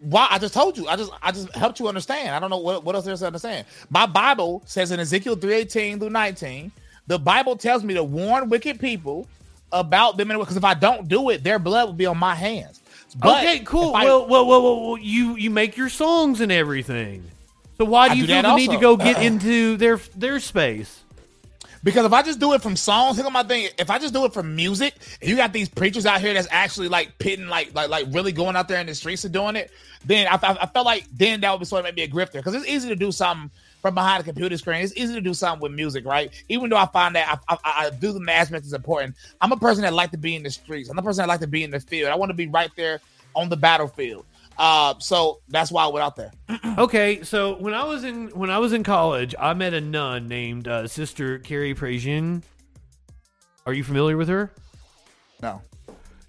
why? 0.00 0.26
I 0.30 0.38
just 0.38 0.54
told 0.54 0.78
you. 0.78 0.88
I 0.88 0.96
just 0.96 1.12
I 1.22 1.32
just 1.32 1.54
helped 1.54 1.78
you 1.80 1.86
understand. 1.86 2.34
I 2.34 2.38
don't 2.38 2.48
know 2.48 2.56
what, 2.56 2.82
what 2.82 2.94
else 2.94 3.04
there 3.04 3.12
is 3.12 3.20
to 3.20 3.26
understand. 3.26 3.66
My 3.90 4.06
Bible 4.06 4.62
says 4.64 4.90
in 4.90 4.98
Ezekiel 4.98 5.36
three 5.36 5.52
eighteen 5.52 5.98
through 5.98 6.08
nineteen, 6.08 6.72
the 7.10 7.18
Bible 7.18 7.56
tells 7.56 7.82
me 7.82 7.94
to 7.94 8.04
warn 8.04 8.48
wicked 8.48 8.78
people 8.78 9.26
about 9.72 10.16
them 10.16 10.28
because 10.28 10.56
if 10.56 10.62
I 10.62 10.74
don't 10.74 11.08
do 11.08 11.30
it, 11.30 11.42
their 11.42 11.58
blood 11.58 11.86
will 11.86 11.92
be 11.92 12.06
on 12.06 12.16
my 12.16 12.36
hands. 12.36 12.80
But 13.16 13.42
okay, 13.42 13.58
cool. 13.64 13.96
I- 13.96 14.04
well, 14.04 14.28
well, 14.28 14.46
well, 14.46 14.90
well, 14.90 14.96
you 14.96 15.34
you 15.34 15.50
make 15.50 15.76
your 15.76 15.88
songs 15.88 16.40
and 16.40 16.52
everything. 16.52 17.24
So 17.78 17.84
why 17.86 18.06
do 18.06 18.12
I 18.12 18.14
you 18.14 18.26
do 18.28 18.32
feel 18.32 18.42
the 18.42 18.54
need 18.54 18.70
to 18.70 18.76
go 18.76 18.96
get 18.96 19.20
into 19.20 19.76
their 19.76 19.96
their 20.14 20.38
space? 20.38 21.02
Because 21.82 22.06
if 22.06 22.12
I 22.12 22.22
just 22.22 22.38
do 22.38 22.52
it 22.52 22.62
from 22.62 22.76
songs, 22.76 23.16
think 23.16 23.26
of 23.26 23.32
my 23.32 23.42
thing. 23.42 23.70
If 23.76 23.90
I 23.90 23.98
just 23.98 24.14
do 24.14 24.24
it 24.24 24.32
from 24.32 24.54
music, 24.54 24.94
and 25.20 25.28
you 25.28 25.34
got 25.34 25.52
these 25.52 25.68
preachers 25.68 26.06
out 26.06 26.20
here 26.20 26.32
that's 26.32 26.46
actually 26.52 26.86
like 26.86 27.18
pitting, 27.18 27.48
like 27.48 27.74
like 27.74 27.88
like 27.88 28.06
really 28.10 28.30
going 28.30 28.54
out 28.54 28.68
there 28.68 28.78
in 28.78 28.86
the 28.86 28.94
streets 28.94 29.24
and 29.24 29.34
doing 29.34 29.56
it, 29.56 29.72
then 30.04 30.28
I, 30.28 30.34
I, 30.34 30.58
I 30.60 30.66
felt 30.66 30.86
like 30.86 31.06
then 31.12 31.40
that 31.40 31.50
would 31.50 31.58
be 31.58 31.64
sort 31.64 31.80
of 31.80 31.86
maybe 31.86 32.02
a 32.02 32.08
grifter 32.08 32.34
because 32.34 32.54
it's 32.54 32.68
easy 32.68 32.88
to 32.90 32.94
do 32.96 33.10
something 33.10 33.50
from 33.80 33.94
behind 33.94 34.20
a 34.20 34.24
computer 34.24 34.56
screen. 34.58 34.82
It's 34.82 34.96
easy 34.96 35.14
to 35.14 35.20
do 35.20 35.34
something 35.34 35.60
with 35.60 35.72
music, 35.72 36.04
right? 36.04 36.32
Even 36.48 36.70
though 36.70 36.76
I 36.76 36.86
find 36.86 37.14
that 37.16 37.40
I, 37.48 37.54
I, 37.64 37.86
I 37.86 37.90
do 37.90 38.12
the 38.12 38.32
aspect 38.32 38.66
is 38.66 38.72
important. 38.72 39.16
I'm 39.40 39.52
a 39.52 39.56
person 39.56 39.82
that 39.82 39.92
like 39.92 40.10
to 40.12 40.18
be 40.18 40.36
in 40.36 40.42
the 40.42 40.50
streets. 40.50 40.88
I'm 40.88 40.98
a 40.98 41.02
person 41.02 41.22
that 41.22 41.28
like 41.28 41.40
to 41.40 41.46
be 41.46 41.64
in 41.64 41.70
the 41.70 41.80
field. 41.80 42.10
I 42.10 42.14
want 42.16 42.30
to 42.30 42.34
be 42.34 42.46
right 42.46 42.70
there 42.76 43.00
on 43.34 43.48
the 43.48 43.56
battlefield. 43.56 44.26
Uh, 44.58 44.94
so 44.98 45.40
that's 45.48 45.72
why 45.72 45.84
I 45.84 45.88
went 45.88 46.04
out 46.04 46.16
there. 46.16 46.32
Okay, 46.78 47.22
so 47.24 47.56
when 47.56 47.74
I 47.74 47.84
was 47.84 48.04
in 48.04 48.28
when 48.28 48.48
I 48.48 48.58
was 48.58 48.72
in 48.72 48.84
college, 48.84 49.34
I 49.38 49.52
met 49.54 49.74
a 49.74 49.80
nun 49.80 50.28
named 50.28 50.68
uh, 50.68 50.86
Sister 50.86 51.38
Carrie 51.38 51.74
Prejean. 51.74 52.42
Are 53.66 53.72
you 53.72 53.84
familiar 53.84 54.16
with 54.16 54.28
her? 54.28 54.50
No. 55.42 55.60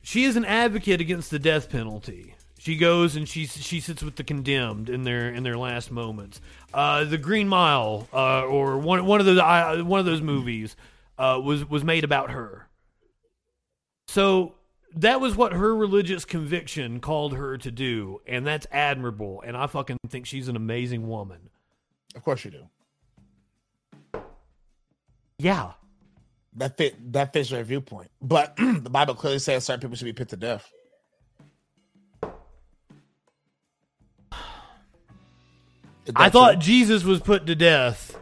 She 0.01 0.23
is 0.23 0.35
an 0.35 0.45
advocate 0.45 0.99
against 0.99 1.31
the 1.31 1.39
death 1.39 1.69
penalty. 1.69 2.30
She 2.61 2.75
goes 2.75 3.15
and 3.15 3.27
she 3.27 3.47
she 3.47 3.79
sits 3.79 4.03
with 4.03 4.17
the 4.17 4.23
condemned 4.23 4.87
in 4.87 5.01
their 5.03 5.29
in 5.33 5.41
their 5.41 5.57
last 5.57 5.89
moments. 5.89 6.39
Uh, 6.71 7.05
the 7.05 7.17
Green 7.17 7.47
Mile, 7.47 8.07
uh, 8.13 8.43
or 8.45 8.77
one 8.77 9.03
one 9.07 9.19
of 9.19 9.25
those 9.25 9.39
uh, 9.39 9.81
one 9.83 9.99
of 9.99 10.05
those 10.05 10.21
movies, 10.21 10.75
uh, 11.17 11.41
was 11.43 11.67
was 11.67 11.83
made 11.83 12.03
about 12.03 12.29
her. 12.29 12.67
So 14.07 14.53
that 14.93 15.19
was 15.19 15.35
what 15.35 15.53
her 15.53 15.75
religious 15.75 16.23
conviction 16.23 16.99
called 16.99 17.33
her 17.35 17.57
to 17.57 17.71
do, 17.71 18.21
and 18.27 18.45
that's 18.45 18.67
admirable. 18.71 19.41
And 19.43 19.57
I 19.57 19.65
fucking 19.65 19.97
think 20.09 20.27
she's 20.27 20.47
an 20.47 20.55
amazing 20.55 21.07
woman. 21.07 21.49
Of 22.13 22.23
course 22.23 22.45
you 22.45 22.51
do. 22.51 24.21
Yeah. 25.39 25.71
that 26.57 26.77
fit 26.77 27.13
that 27.13 27.33
fits 27.33 27.49
your 27.49 27.63
viewpoint. 27.63 28.11
But 28.21 28.55
the 28.57 28.89
Bible 28.91 29.15
clearly 29.15 29.39
says 29.39 29.65
certain 29.65 29.81
people 29.81 29.95
should 29.95 30.05
be 30.05 30.13
put 30.13 30.29
to 30.29 30.37
death. 30.37 30.71
I 36.15 36.29
thought? 36.29 36.59
Jesus 36.59 37.03
was 37.03 37.19
put 37.19 37.45
to 37.47 37.55
death 37.55 38.17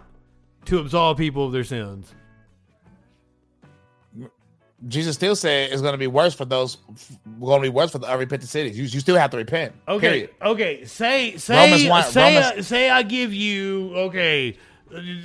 to 0.66 0.80
absolve 0.80 1.18
people 1.18 1.46
of 1.46 1.52
their 1.52 1.64
sins. 1.64 2.14
Jesus 4.88 5.16
still 5.16 5.36
said 5.36 5.72
it's 5.74 5.82
going 5.82 5.92
to 5.94 5.98
be 5.98 6.08
worse 6.08 6.34
for 6.34 6.46
those. 6.46 6.78
Going 7.42 7.62
to 7.62 7.66
be 7.66 7.70
worse 7.70 7.92
for 7.92 7.98
the 7.98 8.08
unrepentant 8.08 8.50
cities. 8.50 8.78
You, 8.78 8.86
you 8.86 9.02
still 9.02 9.18
have 9.18 9.30
to 9.32 9.38
repent. 9.38 9.74
Okay. 9.88 10.08
Period. 10.10 10.30
Okay. 10.42 10.86
Say 10.86 11.36
say 11.36 11.56
Romans 11.88 12.14
say 12.14 12.38
Romans- 12.38 12.60
uh, 12.60 12.62
say 12.64 12.90
I 12.90 13.04
give 13.04 13.34
you 13.34 13.94
okay, 13.96 14.58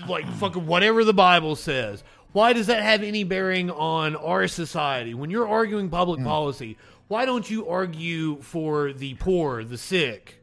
like 0.08 0.28
fucking 0.34 0.66
whatever 0.66 1.04
the 1.04 1.14
Bible 1.14 1.54
says. 1.54 2.02
Why 2.32 2.52
does 2.52 2.66
that 2.66 2.82
have 2.82 3.04
any 3.04 3.22
bearing 3.22 3.70
on 3.70 4.16
our 4.16 4.48
society? 4.48 5.14
When 5.14 5.30
you're 5.30 5.46
arguing 5.46 5.88
public 5.88 6.18
Hmm. 6.18 6.26
policy, 6.26 6.76
why 7.06 7.24
don't 7.24 7.48
you 7.48 7.68
argue 7.68 8.40
for 8.42 8.92
the 8.92 9.14
poor, 9.14 9.62
the 9.62 9.78
sick, 9.78 10.42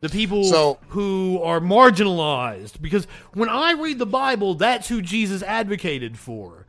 the 0.00 0.08
people. 0.08 0.44
So- 0.44 0.78
who 0.88 1.40
are 1.42 1.60
marginalized? 1.60 2.80
Because 2.80 3.06
when 3.34 3.48
I 3.48 3.72
read 3.72 3.98
the 3.98 4.06
Bible, 4.06 4.54
that's 4.54 4.88
who 4.88 5.02
Jesus 5.02 5.42
advocated 5.42 6.18
for. 6.18 6.66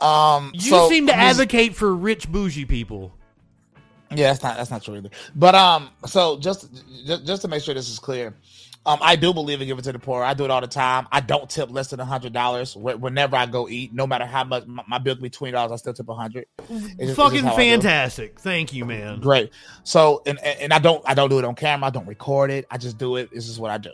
Um, 0.00 0.50
You 0.54 0.70
so 0.70 0.88
seem 0.88 1.06
to 1.08 1.14
advocate 1.14 1.74
for 1.74 1.94
rich 1.94 2.30
bougie 2.30 2.64
people. 2.64 3.12
Yeah, 4.10 4.28
that's 4.28 4.42
not 4.42 4.56
that's 4.56 4.70
not 4.70 4.82
true 4.82 4.96
either. 4.96 5.10
But 5.36 5.54
um, 5.54 5.90
so 6.06 6.38
just 6.38 6.68
just, 7.06 7.26
just 7.26 7.42
to 7.42 7.48
make 7.48 7.62
sure 7.62 7.74
this 7.74 7.88
is 7.88 7.98
clear, 7.98 8.34
um, 8.86 8.98
I 9.02 9.14
do 9.14 9.34
believe 9.34 9.60
in 9.60 9.66
giving 9.66 9.84
to 9.84 9.92
the 9.92 9.98
poor. 9.98 10.22
I 10.22 10.32
do 10.32 10.44
it 10.44 10.50
all 10.50 10.62
the 10.62 10.66
time. 10.66 11.06
I 11.12 11.20
don't 11.20 11.50
tip 11.50 11.70
less 11.70 11.88
than 11.88 12.00
a 12.00 12.04
hundred 12.04 12.32
dollars 12.32 12.74
whenever 12.74 13.36
I 13.36 13.44
go 13.44 13.68
eat. 13.68 13.92
No 13.92 14.06
matter 14.06 14.24
how 14.24 14.44
much 14.44 14.66
my, 14.66 14.82
my 14.88 14.98
bill 14.98 15.14
can 15.14 15.22
be 15.22 15.30
twenty 15.30 15.52
dollars, 15.52 15.72
I 15.72 15.76
still 15.76 15.92
tip 15.92 16.08
a 16.08 16.14
hundred. 16.14 16.46
Fucking 17.14 17.44
fantastic. 17.44 18.40
Thank 18.40 18.72
you, 18.72 18.86
man. 18.86 19.20
Great. 19.20 19.50
So 19.84 20.22
and 20.24 20.38
and 20.42 20.60
and 20.60 20.72
I 20.72 20.78
don't 20.78 21.02
I 21.06 21.12
don't 21.12 21.28
do 21.28 21.38
it 21.38 21.44
on 21.44 21.54
camera. 21.54 21.88
I 21.88 21.90
don't 21.90 22.06
record 22.06 22.50
it. 22.50 22.66
I 22.70 22.78
just 22.78 22.96
do 22.96 23.16
it. 23.16 23.30
This 23.30 23.48
is 23.48 23.60
what 23.60 23.70
I 23.70 23.76
do. 23.76 23.92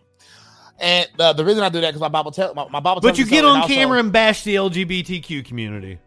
And 0.78 1.08
uh, 1.18 1.32
the 1.32 1.44
reason 1.44 1.64
I 1.64 1.68
do 1.68 1.80
that 1.80 1.88
because 1.88 2.00
my 2.00 2.08
Bible 2.08 2.30
tell 2.30 2.54
my, 2.54 2.68
my 2.68 2.80
Bible. 2.80 3.00
But 3.00 3.18
you 3.18 3.26
get 3.26 3.44
on 3.44 3.62
also, 3.62 3.74
camera 3.74 3.98
and 3.98 4.12
bash 4.12 4.44
the 4.44 4.54
LGBTQ 4.54 5.44
community. 5.44 5.98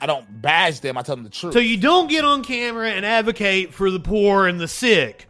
I 0.00 0.06
don't 0.06 0.42
bash 0.42 0.80
them. 0.80 0.98
I 0.98 1.02
tell 1.02 1.16
them 1.16 1.24
the 1.24 1.30
truth. 1.30 1.54
So 1.54 1.60
you 1.60 1.78
don't 1.78 2.08
get 2.08 2.24
on 2.24 2.44
camera 2.44 2.90
and 2.90 3.06
advocate 3.06 3.72
for 3.72 3.90
the 3.90 4.00
poor 4.00 4.46
and 4.46 4.60
the 4.60 4.68
sick. 4.68 5.27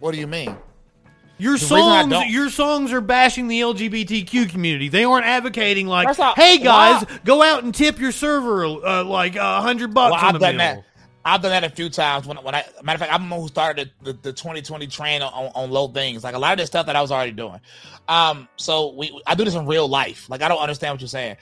What 0.00 0.12
do 0.12 0.18
you 0.18 0.26
mean? 0.26 0.56
Your 1.40 1.52
The 1.52 1.66
songs, 1.66 2.12
your 2.30 2.50
songs 2.50 2.92
are 2.92 3.00
bashing 3.00 3.46
the 3.46 3.60
LGBTQ 3.60 4.50
community. 4.50 4.88
They 4.88 5.04
aren't 5.04 5.24
advocating 5.24 5.86
like, 5.86 6.18
off, 6.18 6.36
"Hey 6.36 6.58
guys, 6.58 7.04
why- 7.04 7.18
go 7.24 7.42
out 7.42 7.62
and 7.62 7.72
tip 7.72 8.00
your 8.00 8.10
server 8.10 8.64
uh, 8.64 9.04
like 9.04 9.36
a 9.36 9.60
hundred 9.60 9.94
bucks 9.94 10.12
Well, 10.20 10.20
I've 10.34 10.40
done 10.40 10.56
meal." 10.56 10.58
that. 10.58 10.84
I've 11.24 11.42
done 11.42 11.50
that 11.50 11.62
a 11.62 11.70
few 11.70 11.90
times. 11.90 12.26
When 12.26 12.38
when 12.38 12.54
I 12.54 12.64
matter 12.82 12.96
of 12.96 13.00
fact, 13.00 13.12
I'm 13.12 13.28
the 13.28 13.34
one 13.34 13.42
who 13.42 13.48
started 13.48 13.92
the, 14.02 14.12
the, 14.14 14.18
the 14.22 14.32
2020 14.32 14.86
train 14.86 15.20
on, 15.22 15.32
on, 15.32 15.52
on 15.54 15.70
low 15.70 15.86
things. 15.88 16.24
Like 16.24 16.34
a 16.34 16.38
lot 16.38 16.52
of 16.52 16.58
this 16.58 16.68
stuff 16.68 16.86
that 16.86 16.96
I 16.96 17.02
was 17.02 17.12
already 17.12 17.32
doing. 17.32 17.60
Um, 18.08 18.48
so 18.56 18.94
we 18.94 19.20
I 19.26 19.34
do 19.34 19.44
this 19.44 19.54
in 19.54 19.66
real 19.66 19.86
life. 19.88 20.28
Like 20.30 20.42
I 20.42 20.48
don't 20.48 20.58
understand 20.60 20.94
what 20.94 21.00
you're 21.00 21.08
saying. 21.08 21.36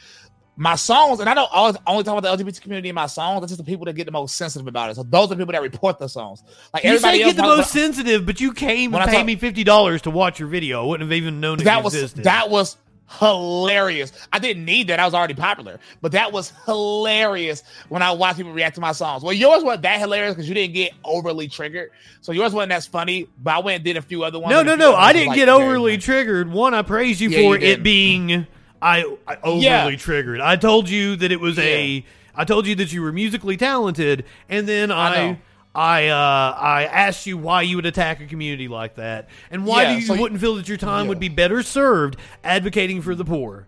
My 0.58 0.74
songs, 0.74 1.20
and 1.20 1.28
I 1.28 1.34
don't 1.34 1.50
always 1.52 1.76
only 1.86 2.02
talk 2.02 2.16
about 2.18 2.38
the 2.38 2.44
LGBT 2.44 2.62
community 2.62 2.88
in 2.88 2.94
my 2.94 3.06
songs. 3.06 3.40
That's 3.42 3.50
just 3.52 3.58
the 3.58 3.70
people 3.70 3.84
that 3.84 3.92
get 3.92 4.06
the 4.06 4.10
most 4.12 4.36
sensitive 4.36 4.66
about 4.66 4.90
it. 4.90 4.94
So 4.96 5.02
those 5.02 5.26
are 5.26 5.34
the 5.34 5.36
people 5.36 5.52
that 5.52 5.60
report 5.60 5.98
the 5.98 6.08
songs. 6.08 6.42
Like 6.72 6.82
You 6.84 6.90
everybody 6.94 7.18
say 7.18 7.22
else 7.24 7.32
get 7.34 7.36
the 7.36 7.42
most 7.42 7.58
about- 7.58 7.68
sensitive, 7.68 8.24
but 8.24 8.40
you 8.40 8.52
came 8.54 8.94
and 8.94 9.02
I 9.02 9.06
paid 9.06 9.16
talk- 9.18 9.26
me 9.26 9.36
fifty 9.36 9.64
dollars 9.64 10.00
to 10.02 10.10
watch 10.10 10.40
your 10.40 10.48
video. 10.48 10.82
I 10.82 10.86
wouldn't 10.86 11.10
have 11.10 11.16
even 11.16 11.40
known 11.40 11.60
it 11.60 11.64
that 11.64 11.84
was 11.84 11.94
existed. 11.94 12.24
that 12.24 12.48
was 12.48 12.78
hilarious. 13.20 14.12
I 14.32 14.38
didn't 14.38 14.64
need 14.64 14.88
that. 14.88 14.98
I 14.98 15.04
was 15.04 15.14
already 15.14 15.34
popular, 15.34 15.78
but 16.00 16.12
that 16.12 16.32
was 16.32 16.52
hilarious 16.64 17.62
when 17.88 18.02
I 18.02 18.12
watched 18.12 18.38
people 18.38 18.52
react 18.52 18.74
to 18.76 18.80
my 18.80 18.92
songs. 18.92 19.22
Well, 19.22 19.32
yours 19.32 19.62
wasn't 19.62 19.82
that 19.82 20.00
hilarious 20.00 20.34
because 20.34 20.48
you 20.48 20.54
didn't 20.54 20.74
get 20.74 20.92
overly 21.04 21.48
triggered. 21.48 21.90
So 22.20 22.32
yours 22.32 22.52
wasn't 22.52 22.72
as 22.72 22.86
funny. 22.86 23.28
But 23.42 23.54
I 23.56 23.58
went 23.60 23.76
and 23.76 23.84
did 23.84 23.96
a 23.96 24.02
few 24.02 24.24
other 24.24 24.38
ones. 24.38 24.50
No, 24.50 24.62
no, 24.62 24.74
no. 24.74 24.94
I 24.96 25.12
didn't 25.12 25.28
like, 25.28 25.36
get 25.36 25.48
overly 25.48 25.98
triggered. 25.98 26.50
One, 26.50 26.74
I 26.74 26.82
praised 26.82 27.20
you 27.20 27.28
Yeah, 27.28 27.38
for 27.42 27.58
you 27.58 27.66
it 27.66 27.82
being 27.82 28.46
I, 28.82 29.16
I 29.26 29.36
overly 29.42 29.64
Yeah. 29.64 29.90
triggered. 29.96 30.40
I 30.40 30.56
told 30.56 30.88
you 30.88 31.16
that 31.16 31.32
it 31.32 31.40
was 31.40 31.56
Yeah. 31.56 31.64
a. 31.64 32.04
I 32.34 32.44
told 32.44 32.66
you 32.66 32.74
that 32.76 32.92
you 32.92 33.00
were 33.02 33.12
musically 33.12 33.56
talented, 33.56 34.24
and 34.48 34.68
then 34.68 34.90
I 34.90 35.28
I. 35.30 35.38
I 35.78 36.08
uh, 36.08 36.56
I 36.58 36.84
asked 36.90 37.26
you 37.26 37.36
why 37.36 37.60
you 37.60 37.76
would 37.76 37.84
attack 37.84 38.22
a 38.22 38.26
community 38.26 38.66
like 38.66 38.94
that, 38.94 39.28
and 39.50 39.66
why 39.66 39.82
Yeah, 39.82 39.88
do 39.94 40.00
you 40.00 40.06
so 40.06 40.16
wouldn't 40.16 40.40
feel 40.40 40.54
that 40.54 40.68
your 40.68 40.78
time 40.78 41.04
Yeah. 41.04 41.08
would 41.10 41.20
be 41.20 41.28
better 41.28 41.62
served 41.62 42.16
advocating 42.42 43.02
for 43.02 43.14
the 43.14 43.26
poor. 43.26 43.66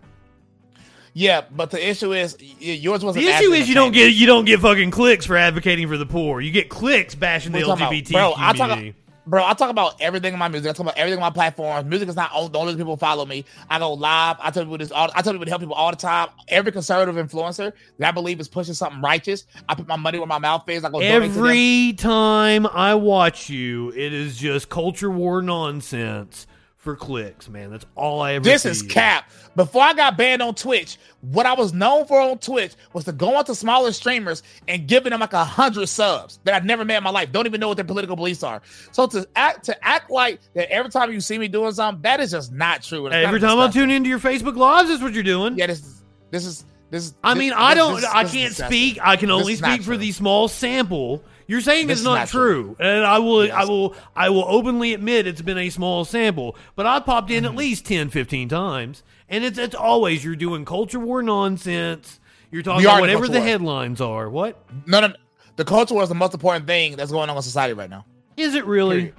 Yeah, 1.13 1.43
but 1.51 1.71
the 1.71 1.87
issue 1.87 2.13
is 2.15 2.37
yours 2.61 3.05
wasn't. 3.05 3.25
The 3.27 3.31
issue 3.31 3.53
is 3.53 3.69
you 3.69 3.75
don't 3.75 3.93
get 3.93 4.15
you 4.15 4.27
don't 4.27 4.45
get 4.47 4.61
fucking 4.61 4.91
clicks 4.91 5.27
for 5.27 5.37
advocating 5.37 5.87
for 5.89 5.99
the 5.99 6.07
poor. 6.07 6.41
You 6.41 6.51
get 6.51 6.69
clicks 6.71 7.15
bashing 7.15 7.53
the 7.53 7.63
What 7.65 7.79
are 7.81 7.93
you 7.95 8.03
LGBT? 8.03 8.13
Bro, 8.13 8.35
community. 8.35 8.95
Bro, 9.29 9.45
I 9.45 9.55
talk 9.55 9.71
about 9.71 10.01
everything 10.01 10.33
in 10.33 10.39
my 10.39 10.49
music. 10.49 10.71
I 10.71 10.73
talk 10.73 10.87
about 10.87 10.97
everything 10.97 11.19
on 11.19 11.27
my 11.27 11.31
platforms. 11.31 11.87
Music 11.87 12.09
is 12.09 12.17
not 12.17 12.31
the 12.53 12.59
only 12.59 12.75
people 12.75 12.95
who 12.95 12.99
follow 12.99 13.27
me. 13.27 13.45
I 13.69 13.79
go 13.79 13.93
live. 13.93 14.37
I 14.41 14.51
tell 14.51 14.65
people 14.65 14.79
this. 14.79 14.91
All, 14.91 15.11
I 15.15 15.23
tell 15.23 15.33
people 15.33 15.45
to 15.45 15.51
help 15.51 15.61
people 15.61 15.75
all 15.75 15.91
the 15.91 15.97
time. 15.97 16.29
Every 16.49 16.73
conservative 16.73 17.15
influencer 17.15 17.73
that 17.99 18.09
I 18.09 18.11
believe 18.11 18.41
is 18.41 18.49
pushing 18.49 18.75
something 18.75 19.01
righteous, 19.01 19.45
I 19.69 19.75
put 19.75 19.87
my 19.87 19.97
money 19.97 20.19
where 20.19 20.27
my 20.27 20.39
mouth 20.39 20.69
is. 20.69 20.85
I 20.85 20.91
go. 20.91 21.01
Every 21.01 21.93
time 21.93 22.67
I 22.67 22.95
watch 22.95 23.51
you, 23.51 23.91
it 23.91 24.13
is 24.13 24.39
just 24.39 24.69
culture 24.69 25.11
war 25.11 25.43
nonsense 25.43 26.47
for 26.89 26.97
clicks, 26.97 27.51
man. 27.51 27.71
That's 27.71 27.85
all 27.97 28.23
I 28.23 28.33
ever 28.35 28.45
This 28.45 28.63
see. 28.63 28.71
is 28.71 28.81
cap. 28.83 29.31
Before 29.57 29.83
I 29.83 29.93
got 29.93 30.17
banned 30.17 30.41
on 30.41 30.55
Twitch, 30.55 30.97
what 31.21 31.45
I 31.45 31.53
was 31.53 31.75
known 31.75 32.07
for 32.07 32.19
on 32.19 32.39
Twitch 32.39 32.73
was 32.95 33.05
to 33.05 33.13
go 33.13 33.37
onto 33.37 33.53
smaller 33.53 33.93
streamers 33.93 34.43
and 34.69 34.89
giving 34.89 35.11
them 35.11 35.21
like 35.21 35.35
a 35.35 35.45
hundred 35.45 35.87
subs 35.89 36.41
that 36.45 36.55
I've 36.55 36.65
never 36.65 36.87
met 36.87 36.97
in 36.97 37.03
my 37.03 37.11
life. 37.11 37.31
Don't 37.31 37.45
even 37.45 37.61
know 37.61 37.69
what 37.69 37.77
their 37.77 37.85
political 37.85 38.17
beliefs 38.17 38.43
are. 38.43 38.63
So 38.93 39.07
to 39.09 39.29
act 39.37 39.67
to 39.67 39.85
act 39.87 40.11
like 40.11 40.41
that 40.55 40.73
every 40.73 40.91
time 40.91 41.13
you 41.13 41.21
see 41.21 41.37
me 41.37 41.47
doing 41.47 41.73
something, 41.73 42.01
that 42.03 42.21
is 42.21 42.31
just 42.31 42.53
not 42.53 42.83
true. 42.83 43.07
It's 43.07 43.15
Every 43.15 43.39
kinda 43.39 43.55
time 43.55 43.69
I 43.69 43.71
tune 43.71 43.91
into 43.91 44.09
your 44.09 44.19
Facebook 44.21 44.57
lives, 44.57 44.89
is 44.89 45.03
what 45.03 45.13
you're 45.13 45.23
doing. 45.23 45.59
yeah, 45.59 45.67
this 45.67 45.81
is 45.81 46.03
this 46.31 46.47
is 46.47 46.65
this 46.91 47.05
is. 47.05 47.15
I 47.23 47.35
this- 47.35 47.39
mean, 47.41 47.53
I 47.53 47.75
don't, 47.75 47.97
this- 47.97 48.07
I 48.07 48.23
can't 48.25 48.49
disgusting. 48.49 48.67
speak. 48.67 48.99
I 49.03 49.17
can 49.17 49.31
only 49.31 49.53
is 49.53 49.61
not 49.61 49.75
speak 49.75 49.83
for 49.83 49.99
the 49.99 50.11
small 50.13 50.49
sample. 50.49 51.23
You're 51.49 51.61
saying 51.63 51.89
it's 51.91 52.01
is 52.01 52.05
not, 52.05 52.29
true, 52.29 52.77
and 52.79 53.05
I 53.05 53.19
will, 53.19 53.51
I 53.51 53.65
will, 53.65 53.95
I 54.15 54.29
will 54.31 54.45
openly 54.47 54.93
admit 54.93 55.27
it's 55.27 55.41
been 55.43 55.57
a 55.59 55.71
small 55.71 56.05
sample. 56.05 56.57
But 56.77 56.85
I 56.87 57.01
popped 57.01 57.31
in 57.31 57.45
at 57.45 57.49
Mm-hmm. 57.53 57.59
least 57.59 57.87
10, 57.87 58.11
15 58.11 58.49
times, 58.51 59.03
and 59.31 59.43
it's 59.43 59.59
it's 59.59 59.75
always 59.75 60.23
you're 60.25 60.37
doing 60.37 60.65
culture 60.67 61.01
war 61.01 61.23
nonsense. 61.23 62.21
You're 62.51 62.63
talking 62.63 62.85
about 62.85 63.01
whatever 63.01 63.25
culture 63.27 63.33
the 63.33 63.41
headlines 63.41 64.01
are. 64.01 64.29
What 64.31 64.63
No, 64.87 65.01
no, 65.01 65.13
the 65.57 65.65
culture 65.65 65.95
war 65.95 66.03
is 66.03 66.09
the 66.11 66.15
most 66.15 66.35
important 66.35 66.67
thing 66.67 66.97
that's 66.97 67.11
going 67.11 67.29
on 67.31 67.37
in 67.37 67.43
society 67.43 67.73
right 67.75 67.91
now. 67.91 68.05
is 68.37 68.55
it 68.55 68.65
really? 68.67 68.97
Period. 68.97 69.15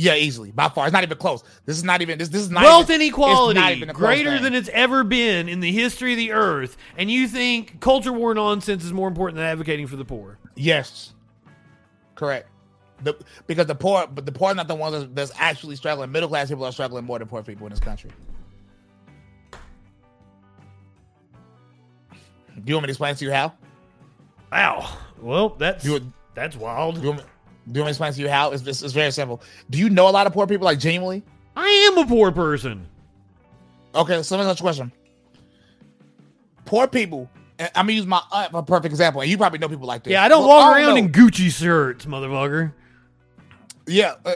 Yeah, 0.00 0.14
easily 0.14 0.52
by 0.52 0.68
far. 0.68 0.86
It's 0.86 0.92
not 0.92 1.02
even 1.02 1.18
close. 1.18 1.42
This 1.66 1.76
is 1.76 1.82
not 1.84 2.00
even 2.02 2.18
this. 2.18 2.28
This 2.28 2.42
is 2.42 2.50
not 2.50 2.62
Wealth 2.62 2.88
even, 2.88 3.02
inequality 3.02 3.84
greater 3.86 4.34
thing. 4.34 4.42
than 4.44 4.54
it's 4.54 4.68
ever 4.68 5.02
been 5.04 5.48
in 5.48 5.58
the 5.60 5.72
history 5.72 6.12
of 6.12 6.18
the 6.18 6.30
earth, 6.32 6.76
and 6.96 7.10
you 7.10 7.26
think 7.26 7.80
culture 7.80 8.12
war 8.12 8.32
nonsense 8.32 8.84
is 8.84 8.92
more 8.92 9.08
important 9.08 9.36
than 9.36 9.44
advocating 9.44 9.86
for 9.88 9.96
the 9.96 10.04
poor? 10.04 10.38
Yes, 10.54 11.14
correct. 12.18 12.48
The, 13.04 13.14
because 13.46 13.66
the 13.66 13.76
poor, 13.76 14.08
but 14.08 14.26
the 14.26 14.32
poor 14.32 14.50
are 14.50 14.54
not 14.56 14.66
the 14.66 14.74
ones 14.74 14.92
that's, 14.92 15.06
that's 15.14 15.32
actually 15.40 15.76
struggling. 15.76 16.10
Middle 16.10 16.28
class 16.28 16.48
people 16.48 16.64
are 16.64 16.72
struggling 16.72 17.04
more 17.04 17.18
than 17.20 17.28
poor 17.28 17.44
people 17.44 17.64
in 17.66 17.70
this 17.70 17.78
country. 17.78 18.10
Do 22.56 22.62
you 22.66 22.74
want 22.74 22.82
me 22.82 22.86
to 22.88 22.90
explain 22.90 23.14
to 23.14 23.24
you 23.24 23.30
how? 23.32 23.52
Wow. 24.50 24.98
Well, 25.20 25.50
that's 25.50 25.84
You- 25.84 26.12
that's 26.34 26.56
wild. 26.56 26.96
Do 26.96 27.00
you 27.02 27.06
want 27.08 27.20
me, 27.20 27.24
do 27.70 27.78
you 27.78 27.82
want 27.82 27.84
me 27.84 27.84
to 27.84 27.88
explain 27.90 28.12
to 28.14 28.20
you 28.20 28.28
how? 28.28 28.50
It's, 28.50 28.66
it's, 28.66 28.82
it's 28.82 28.92
very 28.92 29.12
simple. 29.12 29.42
Do 29.70 29.78
you 29.78 29.88
know 29.90 30.08
a 30.08 30.10
lot 30.10 30.26
of 30.26 30.32
poor 30.32 30.46
people, 30.48 30.64
like 30.64 30.78
genuinely? 30.80 31.22
I 31.56 31.68
am 31.92 31.98
a 31.98 32.06
poor 32.06 32.32
person. 32.32 32.86
Okay, 33.94 34.22
so 34.22 34.36
let 34.36 34.44
me 34.44 34.50
ask 34.50 34.58
you 34.58 34.62
a 34.62 34.66
question. 34.66 34.92
Poor 36.64 36.86
people, 36.88 37.30
I'm 37.58 37.68
gonna 37.86 37.92
use 37.92 38.06
my 38.06 38.22
aunt 38.30 38.52
for 38.52 38.58
a 38.58 38.62
perfect 38.62 38.92
example, 38.92 39.20
and 39.20 39.30
you 39.30 39.36
probably 39.36 39.58
know 39.58 39.68
people 39.68 39.86
like 39.86 40.04
this. 40.04 40.12
Yeah, 40.12 40.22
I 40.22 40.28
don't 40.28 40.40
Well, 40.46 40.48
walk 40.58 40.76
don't 40.76 40.84
around 40.84 40.90
know. 40.94 40.96
in 40.96 41.12
Gucci 41.12 41.50
shirts, 41.50 42.04
motherfucker. 42.06 42.72
Yeah. 43.86 44.14
Uh, 44.24 44.34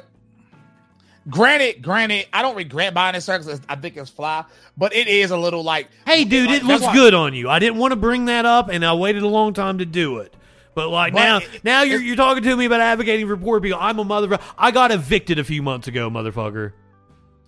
granted, 1.28 1.82
granted, 1.82 2.26
I 2.32 2.42
don't 2.42 2.56
regret 2.56 2.94
buying 2.94 3.14
this 3.14 3.26
shirt 3.26 3.46
I 3.68 3.76
think 3.76 3.96
it's 3.96 4.10
fly, 4.10 4.44
but 4.76 4.94
it 4.94 5.06
is 5.08 5.30
a 5.30 5.36
little 5.36 5.62
like, 5.62 5.88
Hey, 6.06 6.24
dude, 6.24 6.48
like, 6.48 6.62
it 6.62 6.64
looks 6.64 6.82
why- 6.82 6.94
good 6.94 7.14
on 7.14 7.34
you. 7.34 7.48
I 7.48 7.58
didn't 7.58 7.78
want 7.78 7.92
to 7.92 7.96
bring 7.96 8.24
that 8.26 8.44
up, 8.44 8.68
and 8.68 8.84
I 8.84 8.94
waited 8.94 9.22
a 9.22 9.28
long 9.28 9.52
time 9.52 9.78
to 9.78 9.86
do 9.86 10.18
it. 10.18 10.34
But 10.74 10.88
like 10.88 11.12
But 11.12 11.18
now, 11.20 11.36
it- 11.38 11.64
now 11.64 11.82
you're 11.82 12.00
you're 12.00 12.16
talking 12.16 12.42
to 12.44 12.56
me 12.56 12.64
about 12.64 12.80
advocating 12.80 13.26
for 13.28 13.36
poor 13.36 13.60
people. 13.60 13.78
I'm 13.80 13.98
a 13.98 14.04
motherfucker. 14.04 14.40
I 14.56 14.70
got 14.70 14.90
evicted 14.90 15.38
a 15.38 15.44
few 15.44 15.62
months 15.62 15.86
ago, 15.86 16.08
motherfucker. 16.10 16.72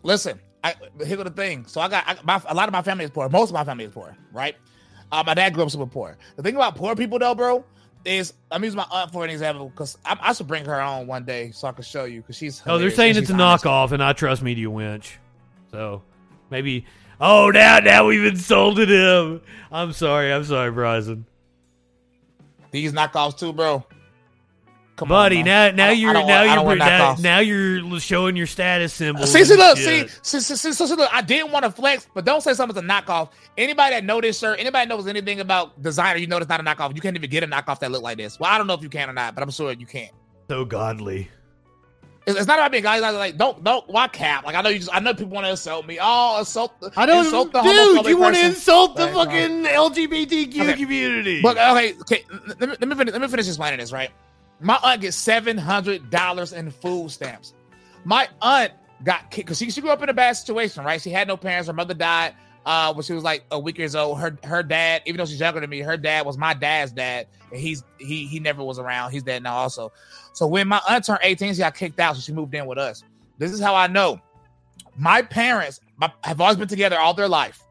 Listen, 0.03 0.39
I, 0.63 0.75
here's 1.03 1.25
the 1.25 1.31
thing. 1.31 1.65
So 1.67 1.81
I 1.81 1.89
got 1.89 2.05
I, 2.07 2.17
my, 2.23 2.41
a 2.47 2.55
lot 2.55 2.69
of 2.69 2.73
my 2.73 2.83
family 2.83 3.05
is 3.07 3.11
poor. 3.11 3.29
Most 3.31 3.49
of 3.49 3.55
my 3.55 3.65
family 3.65 3.87
is 3.87 3.93
poor, 3.93 4.15
right? 4.31 4.57
Uh, 5.13 5.23
my 5.27 5.35
dad 5.35 5.55
grew 5.55 5.63
up 5.65 5.71
super 5.71 5.87
poor. 5.87 6.17
The 6.37 6.43
thing 6.43 6.57
about 6.57 6.77
poor 6.77 6.97
people, 6.97 7.19
though, 7.19 7.35
bro, 7.35 7.65
is 8.05 8.35
I'm 8.51 8.65
using 8.65 8.77
my 8.77 8.87
aunt 8.91 9.13
for 9.13 9.25
an 9.25 9.31
example 9.31 9.69
because 9.69 9.97
I, 10.05 10.19
I 10.21 10.33
should 10.33 10.47
bring 10.47 10.65
her 10.65 10.81
on 10.81 11.07
one 11.07 11.25
day 11.25 11.51
so 11.53 11.69
I 11.69 11.73
can 11.73 11.85
show 11.85 12.05
you 12.05 12.21
because 12.21 12.37
she's. 12.37 12.63
Oh, 12.67 12.79
they're 12.79 12.91
saying 12.91 13.17
it's 13.17 13.31
a 13.31 13.35
knockoff, 13.35 13.93
and 13.93 14.03
I 14.03 14.13
trust 14.13 14.43
Media 14.43 14.69
Winch. 14.69 15.19
So 15.71 16.03
maybe 16.51 16.87
Oh, 17.21 17.51
now 17.51 17.79
now 17.79 18.07
we've 18.07 18.25
insulted 18.25 18.91
him. 18.91 19.41
I'm 19.71 19.93
sorry. 19.93 20.33
I'm 20.33 20.45
sorry, 20.45 20.71
Bryson. 20.71 21.27
These 22.71 22.93
knockoffs 22.93 23.39
too, 23.39 23.53
bro. 23.53 23.85
Come 24.97 25.09
Buddy, 25.09 25.39
on, 25.41 25.45
now 25.45 25.71
now 25.73 25.91
you're 25.91 26.13
now 26.13 26.21
want- 26.21 26.31
I 26.31 26.55
don't 26.55 26.67
you're 26.67 26.77
now, 26.77 27.17
now 27.19 27.39
you're 27.41 27.99
showing 27.99 28.37
your 28.37 28.47
status 28.47 28.93
symbol. 28.95 29.27
See, 29.27 29.45
see, 29.45 29.57
look, 29.57 29.77
see, 29.77 30.07
see, 30.23 30.39
see, 30.39 30.55
see, 30.55 30.73
see, 30.73 30.95
look. 30.95 31.11
I 31.13 31.21
didn't 31.21 31.51
want 31.51 31.65
to 31.65 31.71
flex, 31.73 32.07
but 32.15 32.25
don't 32.25 32.41
say 32.43 32.55
something's 32.55 32.79
a 32.79 32.87
knockoff. 32.87 33.31
Anybody 33.59 33.97
that 33.97 34.05
know 34.05 34.21
this 34.21 34.39
shirt, 34.39 34.61
anybody 34.61 34.89
knows 34.89 35.09
anything 35.09 35.41
about 35.41 35.83
designer, 35.83 36.19
you 36.21 36.29
know 36.29 36.37
it's 36.37 36.49
not 36.49 36.61
a 36.61 36.63
knockoff. 36.63 36.95
You 36.95 37.01
can't 37.01 37.17
even 37.17 37.29
get 37.29 37.43
a 37.43 37.49
knockoff 37.49 37.81
that 37.81 37.91
look 37.91 38.03
like 38.05 38.19
this. 38.19 38.39
Well, 38.39 38.49
I 38.53 38.57
don't 38.57 38.69
know 38.69 38.75
if 38.75 38.83
you 38.83 38.89
can 38.89 39.11
or 39.11 39.13
not, 39.13 39.35
but 39.35 39.43
I'm 39.43 39.51
sure 39.51 39.73
you 39.73 39.87
can. 39.87 40.11
So 40.49 40.65
godly. 40.65 41.29
It's, 42.27 42.39
it's 42.39 42.47
not 42.47 42.59
about 42.61 42.71
being 42.71 42.85
guys 42.85 43.03
like 43.03 43.37
don't 43.37 43.63
don't 43.65 43.87
why 43.89 44.07
cap. 44.09 44.47
Like 44.47 44.55
I 44.55 44.63
know 44.63 44.69
you 44.71 44.79
just 44.79 44.95
I 44.95 45.01
know 45.01 45.13
people 45.13 45.33
want 45.35 45.45
to 45.45 45.51
insult 45.51 45.87
me. 45.87 45.99
Oh, 46.01 46.41
assault. 46.41 46.81
the- 46.81 46.91
I 46.97 47.05
don't, 47.05 47.25
insult 47.27 47.53
the 47.53 47.61
dude. 47.63 48.07
You 48.07 48.17
want 48.17 48.37
to 48.37 48.47
insult 48.47 48.97
the 48.97 49.07
Right, 49.07 49.15
right. 49.15 49.27
fucking 49.27 49.65
LGBTQ 49.65 50.61
Okay. 50.61 50.77
community? 50.77 51.43
But 51.43 51.59
okay, 51.59 51.95
okay. 52.01 52.25
Let 52.47 52.61
me, 52.61 52.67
let 52.69 52.89
me 52.89 52.95
finish. 52.95 53.13
Let 53.13 53.21
me 53.21 53.29
finish 53.29 53.47
explaining 53.49 53.79
this. 53.81 53.93
Right, 53.93 54.11
my 54.65 54.79
aunt 54.83 55.03
gets 55.03 55.17
seven 55.17 55.59
hundred 55.59 56.11
dollars 56.11 56.53
in 56.53 56.71
food 56.71 57.11
stamps. 57.11 57.53
My 58.05 58.29
aunt 58.41 58.73
got 59.03 59.31
kicked 59.31 59.47
because 59.47 59.59
she, 59.59 59.71
she 59.71 59.83
grew 59.83 59.91
up 59.91 60.03
in 60.03 60.09
a 60.09 60.15
bad 60.15 60.33
situation. 60.33 60.85
Right, 60.85 61.01
she 61.01 61.11
had 61.11 61.29
no 61.29 61.37
parents. 61.37 61.67
Her 61.67 61.75
mother 61.75 61.93
died 61.93 62.35
uh, 62.65 62.95
when 62.95 63.03
she 63.03 63.13
was 63.13 63.23
like 63.23 63.45
a 63.51 63.59
week 63.59 63.77
years 63.77 63.95
old. 63.95 64.19
Her 64.19 64.39
her 64.43 64.63
dad, 64.63 65.03
even 65.05 65.19
though 65.19 65.27
she's 65.27 65.39
younger 65.39 65.61
than 65.61 65.69
me, 65.69 65.81
her 65.81 65.99
dad 65.99 66.25
was 66.25 66.39
my 66.39 66.55
dad's 66.55 66.93
dad, 66.93 67.27
and 67.51 67.61
he's 67.61 67.85
he 67.99 68.27
he 68.27 68.41
never 68.41 68.65
was 68.65 68.79
around. 68.79 69.13
He's 69.13 69.23
dead 69.23 69.43
now 69.43 69.55
also. 69.55 69.93
So 70.33 70.47
when 70.47 70.67
my 70.69 70.81
aunt 70.89 71.05
turned 71.05 71.21
eighteen, 71.23 71.53
she 71.53 71.59
got 71.59 71.75
kicked 71.75 72.01
out, 72.01 72.17
so 72.17 72.23
she 72.23 72.33
moved 72.33 72.55
in 72.55 72.65
with 72.67 72.79
us. 72.79 73.05
This 73.37 73.53
is 73.53 73.61
how 73.61 73.75
I 73.75 73.87
know. 73.87 74.19
My 74.97 75.21
parents 75.21 75.81
have 76.23 76.41
always 76.41 76.57
been 76.57 76.69
together 76.69 76.99
all 76.99 77.13
their 77.13 77.29
life. 77.29 77.63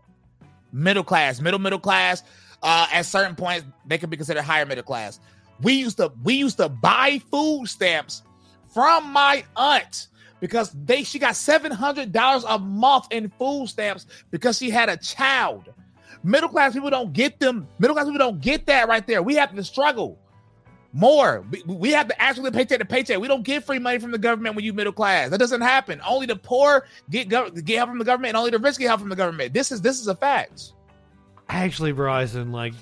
Middle 0.72 1.04
class, 1.04 1.42
middle 1.42 1.60
middle 1.60 1.80
class. 1.80 2.22
Uh, 2.62 2.88
at 2.94 3.06
certain 3.06 3.36
points, 3.36 3.66
they 3.86 3.98
could 3.98 4.10
be 4.10 4.16
considered 4.16 4.42
higher 4.42 4.66
middle 4.66 4.86
class. 4.86 5.20
We 5.64 5.74
used 5.74 5.98
to 5.98 6.12
we 6.24 6.36
used 6.36 6.58
to 6.58 6.70
buy 6.70 7.20
food 7.32 7.68
stamps 7.68 8.24
from 8.74 9.12
my 9.12 9.44
aunt 9.56 10.08
because 10.40 10.76
they 10.86 11.04
she 11.04 11.20
got 11.20 11.36
seven 11.36 11.72
hundred 11.72 12.12
dollars 12.12 12.44
a 12.48 12.60
month 12.60 13.08
in 13.12 13.30
food 13.40 13.68
stamps 13.68 14.06
because 14.30 14.58
she 14.58 14.70
had 14.70 14.90
a 14.90 14.98
child. 14.98 15.74
Middle 16.24 16.50
class 16.50 16.74
people 16.74 16.90
don't 16.90 17.14
get 17.14 17.40
them. 17.40 17.68
Middle 17.80 17.96
class 17.96 18.06
people 18.06 18.20
don't 18.20 18.42
get 18.42 18.66
that 18.68 18.88
right 18.88 19.06
there. 19.08 19.24
We 19.24 19.36
have 19.36 19.56
to 19.56 19.64
struggle 19.64 20.20
more. 20.94 21.44
We, 21.66 21.92
have 21.92 22.08
to 22.08 22.22
actually 22.22 22.52
paycheck 22.52 22.80
to 22.80 22.86
paycheck. 22.86 23.20
We 23.20 23.28
don't 23.28 23.44
get 23.44 23.66
free 23.66 23.80
money 23.80 23.98
from 24.00 24.12
the 24.12 24.18
government 24.18 24.56
when 24.56 24.64
you 24.64 24.74
middle 24.74 24.94
class. 24.94 25.32
That 25.32 25.40
doesn't 25.40 25.62
happen. 25.62 26.00
Only 26.08 26.28
the 26.28 26.36
poor 26.36 26.86
get 27.10 27.28
gov- 27.30 27.66
get 27.66 27.78
help 27.78 27.90
from 27.90 27.98
the 27.98 28.06
government, 28.06 28.30
and 28.30 28.38
only 28.38 28.52
the 28.52 28.60
rich 28.60 28.78
get 28.78 28.88
help 28.88 29.00
from 29.00 29.10
the 29.10 29.16
government. 29.16 29.54
This 29.54 29.72
is 29.72 29.82
this 29.82 30.00
is 30.00 30.08
a 30.08 30.16
fact. 30.16 30.74
Actually, 31.50 31.92
Bryson, 31.92 32.52
like, 32.52 32.74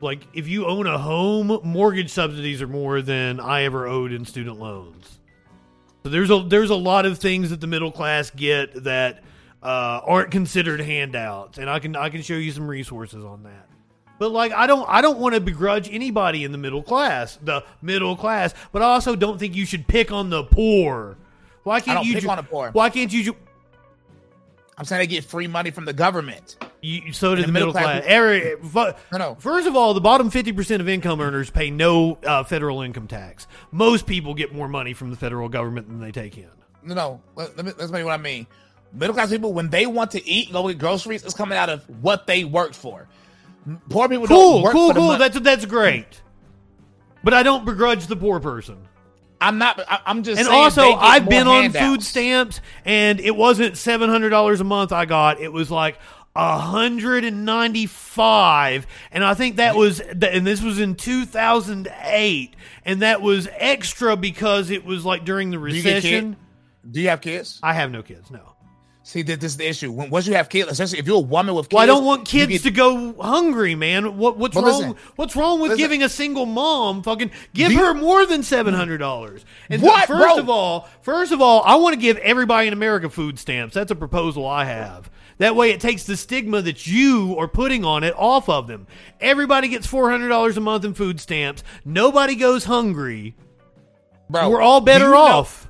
like 0.00 0.26
if 0.32 0.48
you 0.48 0.66
own 0.66 0.86
a 0.86 0.98
home, 0.98 1.58
mortgage 1.62 2.10
subsidies 2.10 2.62
are 2.62 2.66
more 2.68 3.02
than 3.02 3.40
I 3.40 3.62
ever 3.62 3.86
owed 3.86 4.12
in 4.12 4.24
student 4.24 4.58
loans. 4.58 5.18
So 6.02 6.08
there's 6.08 6.30
a 6.30 6.44
there's 6.46 6.70
a 6.70 6.76
lot 6.76 7.06
of 7.06 7.18
things 7.18 7.50
that 7.50 7.60
the 7.60 7.66
middle 7.66 7.92
class 7.92 8.30
get 8.30 8.84
that 8.84 9.22
uh, 9.62 10.00
aren't 10.04 10.30
considered 10.30 10.80
handouts, 10.80 11.58
and 11.58 11.68
I 11.68 11.78
can 11.78 11.94
I 11.96 12.08
can 12.08 12.22
show 12.22 12.34
you 12.34 12.52
some 12.52 12.66
resources 12.66 13.24
on 13.24 13.42
that. 13.42 13.68
But 14.18 14.32
like 14.32 14.52
I 14.52 14.66
don't 14.66 14.86
I 14.88 15.02
don't 15.02 15.18
want 15.18 15.34
to 15.34 15.40
begrudge 15.40 15.90
anybody 15.90 16.44
in 16.44 16.52
the 16.52 16.58
middle 16.58 16.82
class, 16.82 17.38
the 17.42 17.64
middle 17.82 18.16
class, 18.16 18.54
but 18.72 18.82
I 18.82 18.86
also 18.86 19.16
don't 19.16 19.38
think 19.38 19.54
you 19.54 19.66
should 19.66 19.86
pick 19.86 20.12
on 20.12 20.30
the 20.30 20.44
poor. 20.44 21.18
Why 21.64 21.80
can't 21.80 22.04
you 22.06 22.14
pick 22.14 22.22
ju- 22.22 22.30
on 22.30 22.36
the 22.38 22.42
poor. 22.42 22.70
Why 22.70 22.88
can't 22.88 23.12
you? 23.12 23.22
Ju- 23.24 23.36
I'm 24.78 24.86
saying 24.86 25.00
they 25.00 25.06
get 25.06 25.24
free 25.24 25.46
money 25.46 25.70
from 25.70 25.84
the 25.84 25.92
government. 25.92 26.56
You, 26.82 27.12
so 27.12 27.34
does 27.34 27.44
the 27.44 27.46
the 27.48 27.52
middle, 27.52 27.68
middle 27.68 27.72
class. 27.82 28.00
class- 28.02 28.04
Every, 28.06 28.56
No, 29.12 29.18
no. 29.18 29.34
First 29.38 29.66
of 29.66 29.76
all, 29.76 29.92
the 29.92 30.00
bottom 30.00 30.30
fifty 30.30 30.52
percent 30.52 30.80
of 30.80 30.88
income 30.88 31.20
earners 31.20 31.50
pay 31.50 31.70
no 31.70 32.14
uh, 32.26 32.42
federal 32.44 32.80
income 32.82 33.06
tax. 33.06 33.46
Most 33.70 34.06
people 34.06 34.34
get 34.34 34.54
more 34.54 34.68
money 34.68 34.94
from 34.94 35.10
the 35.10 35.16
federal 35.16 35.48
government 35.48 35.88
than 35.88 36.00
they 36.00 36.12
take 36.12 36.38
in. 36.38 36.48
No, 36.82 36.94
no. 36.94 37.20
Let, 37.36 37.56
let 37.56 37.66
me 37.66 38.04
what 38.04 38.12
I 38.12 38.16
mean. 38.16 38.46
Middle 38.92 39.14
class 39.14 39.30
people, 39.30 39.52
when 39.52 39.68
they 39.68 39.86
want 39.86 40.12
to 40.12 40.26
eat, 40.26 40.52
go 40.52 40.66
get 40.66 40.78
groceries, 40.78 41.22
it's 41.24 41.34
coming 41.34 41.56
out 41.56 41.68
of 41.68 41.84
what 42.02 42.26
they 42.26 42.44
worked 42.44 42.74
for. 42.74 43.06
Poor 43.88 44.08
people 44.08 44.26
don't 44.26 44.36
Cool, 44.36 44.62
work 44.62 44.72
cool, 44.72 44.94
cool. 44.94 45.18
That's 45.18 45.38
that's 45.40 45.66
great. 45.66 46.22
But 47.22 47.34
I 47.34 47.42
don't 47.42 47.64
begrudge 47.64 48.06
the 48.06 48.16
poor 48.16 48.40
person. 48.40 48.88
I'm 49.40 49.58
not. 49.58 49.80
I'm 50.06 50.22
just. 50.22 50.38
And 50.38 50.48
also, 50.48 50.92
I've 50.92 51.28
been 51.28 51.46
on 51.46 51.70
food 51.72 52.02
stamps, 52.02 52.60
and 52.84 53.20
it 53.20 53.34
wasn't 53.34 53.76
seven 53.76 54.10
hundred 54.10 54.30
dollars 54.30 54.60
a 54.60 54.64
month. 54.64 54.92
I 54.92 55.04
got 55.06 55.40
it 55.40 55.52
was 55.52 55.70
like 55.70 55.98
a 56.36 56.58
hundred 56.58 57.24
and 57.24 57.44
ninety 57.44 57.86
five, 57.86 58.86
and 59.10 59.24
I 59.24 59.34
think 59.34 59.56
that 59.56 59.74
was, 59.74 60.00
and 60.00 60.46
this 60.46 60.62
was 60.62 60.78
in 60.78 60.94
two 60.94 61.24
thousand 61.26 61.88
eight, 62.02 62.54
and 62.84 63.02
that 63.02 63.20
was 63.20 63.48
extra 63.52 64.16
because 64.16 64.70
it 64.70 64.84
was 64.84 65.04
like 65.04 65.24
during 65.24 65.50
the 65.50 65.56
Do 65.58 65.66
you 65.68 65.74
recession. 65.82 66.36
Do 66.90 67.00
you 67.00 67.08
have 67.08 67.20
kids? 67.20 67.58
I 67.62 67.74
have 67.74 67.90
no 67.90 68.02
kids. 68.02 68.30
No. 68.30 68.40
See, 69.02 69.22
this, 69.22 69.38
this 69.38 69.52
is 69.52 69.56
the 69.56 69.66
issue. 69.66 69.90
When, 69.90 70.08
once 70.10 70.26
you 70.28 70.34
have 70.34 70.48
kids, 70.48 70.70
especially 70.70 71.00
if 71.00 71.06
you're 71.06 71.16
a 71.16 71.20
woman 71.20 71.54
with 71.54 71.68
kids, 71.68 71.74
Well, 71.74 71.82
I 71.82 71.86
don't 71.86 72.04
want 72.04 72.28
kids 72.28 72.52
get- 72.52 72.62
to 72.62 72.70
go 72.70 73.12
hungry, 73.20 73.74
man. 73.74 74.16
What 74.16 74.36
what's 74.38 74.54
wrong? 74.54 74.64
listen. 74.66 74.96
what's 75.16 75.34
wrong 75.34 75.58
with 75.60 75.70
Listen. 75.72 75.82
giving 75.82 76.02
a 76.04 76.08
single 76.08 76.46
mom 76.46 77.02
fucking 77.02 77.32
give 77.52 77.72
you- 77.72 77.78
her 77.78 77.92
more 77.94 78.24
than 78.24 78.42
seven 78.44 78.72
hundred 78.72 78.98
dollars? 78.98 79.44
And 79.68 79.82
What, 79.82 80.06
first 80.06 80.20
bro? 80.22 80.38
of 80.38 80.48
all, 80.48 80.88
first 81.02 81.32
of 81.32 81.40
all, 81.42 81.62
I 81.64 81.74
want 81.74 81.94
to 81.94 82.00
give 82.00 82.18
everybody 82.18 82.68
in 82.68 82.72
America 82.72 83.10
food 83.10 83.38
stamps. 83.38 83.74
That's 83.74 83.90
a 83.90 83.96
proposal 83.96 84.46
I 84.46 84.64
have. 84.66 85.10
That 85.40 85.56
way, 85.56 85.70
it 85.70 85.80
takes 85.80 86.04
the 86.04 86.18
stigma 86.18 86.60
that 86.60 86.86
you 86.86 87.34
are 87.38 87.48
putting 87.48 87.82
on 87.82 88.04
it 88.04 88.12
off 88.14 88.50
of 88.50 88.66
them. 88.66 88.86
Everybody 89.22 89.68
gets 89.68 89.86
four 89.86 90.10
hundred 90.10 90.28
dollars 90.28 90.58
a 90.58 90.60
month 90.60 90.84
in 90.84 90.92
food 90.92 91.18
stamps. 91.18 91.64
Nobody 91.82 92.34
goes 92.34 92.62
hungry. 92.62 93.34
bro. 94.28 94.50
We're 94.50 94.60
all 94.60 94.82
better 94.82 95.06
you 95.06 95.10
know- 95.12 95.16
off. 95.16 95.66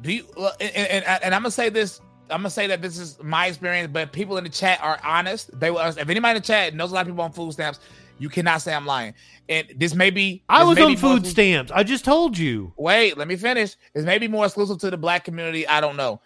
Do 0.00 0.12
you? 0.12 0.24
And, 0.60 0.76
and, 0.76 1.04
and, 1.24 1.34
I'm 1.34 1.42
gonna 1.42 1.50
say 1.50 1.70
this. 1.70 2.00
I'm 2.30 2.38
gonna 2.38 2.50
say 2.50 2.68
that 2.68 2.80
this 2.80 2.98
is 2.98 3.18
my 3.20 3.46
experience, 3.46 3.90
but 3.92 4.12
people 4.12 4.38
in 4.38 4.44
the 4.44 4.50
chat 4.50 4.78
are 4.80 5.00
honest. 5.04 5.58
They 5.58 5.72
will. 5.72 5.80
If 5.80 6.08
anybody 6.08 6.36
in 6.36 6.42
the 6.42 6.46
chat 6.46 6.72
knows 6.72 6.92
a 6.92 6.94
lot 6.94 7.00
of 7.00 7.08
people 7.08 7.24
on 7.24 7.32
food 7.32 7.52
stamps, 7.54 7.80
you 8.20 8.28
cannot 8.28 8.62
say 8.62 8.72
I'm 8.72 8.86
lying. 8.86 9.14
And 9.48 9.66
this 9.76 9.92
may 9.96 10.10
be. 10.10 10.44
I 10.48 10.62
was 10.62 10.78
on 10.78 10.96
food 10.96 11.26
stamps. 11.26 11.72
I 11.72 11.82
just 11.82 12.04
told 12.04 12.38
you. 12.38 12.72
Wait, 12.76 13.18
let 13.18 13.26
me 13.26 13.34
finish. 13.34 13.74
This 13.92 14.04
may 14.04 14.18
be 14.18 14.28
more 14.28 14.44
exclusive 14.44 14.78
to 14.78 14.90
the 14.92 14.96
black 14.96 15.24
community. 15.24 15.66
I 15.66 15.80
don't 15.80 15.96
know. 15.96 16.20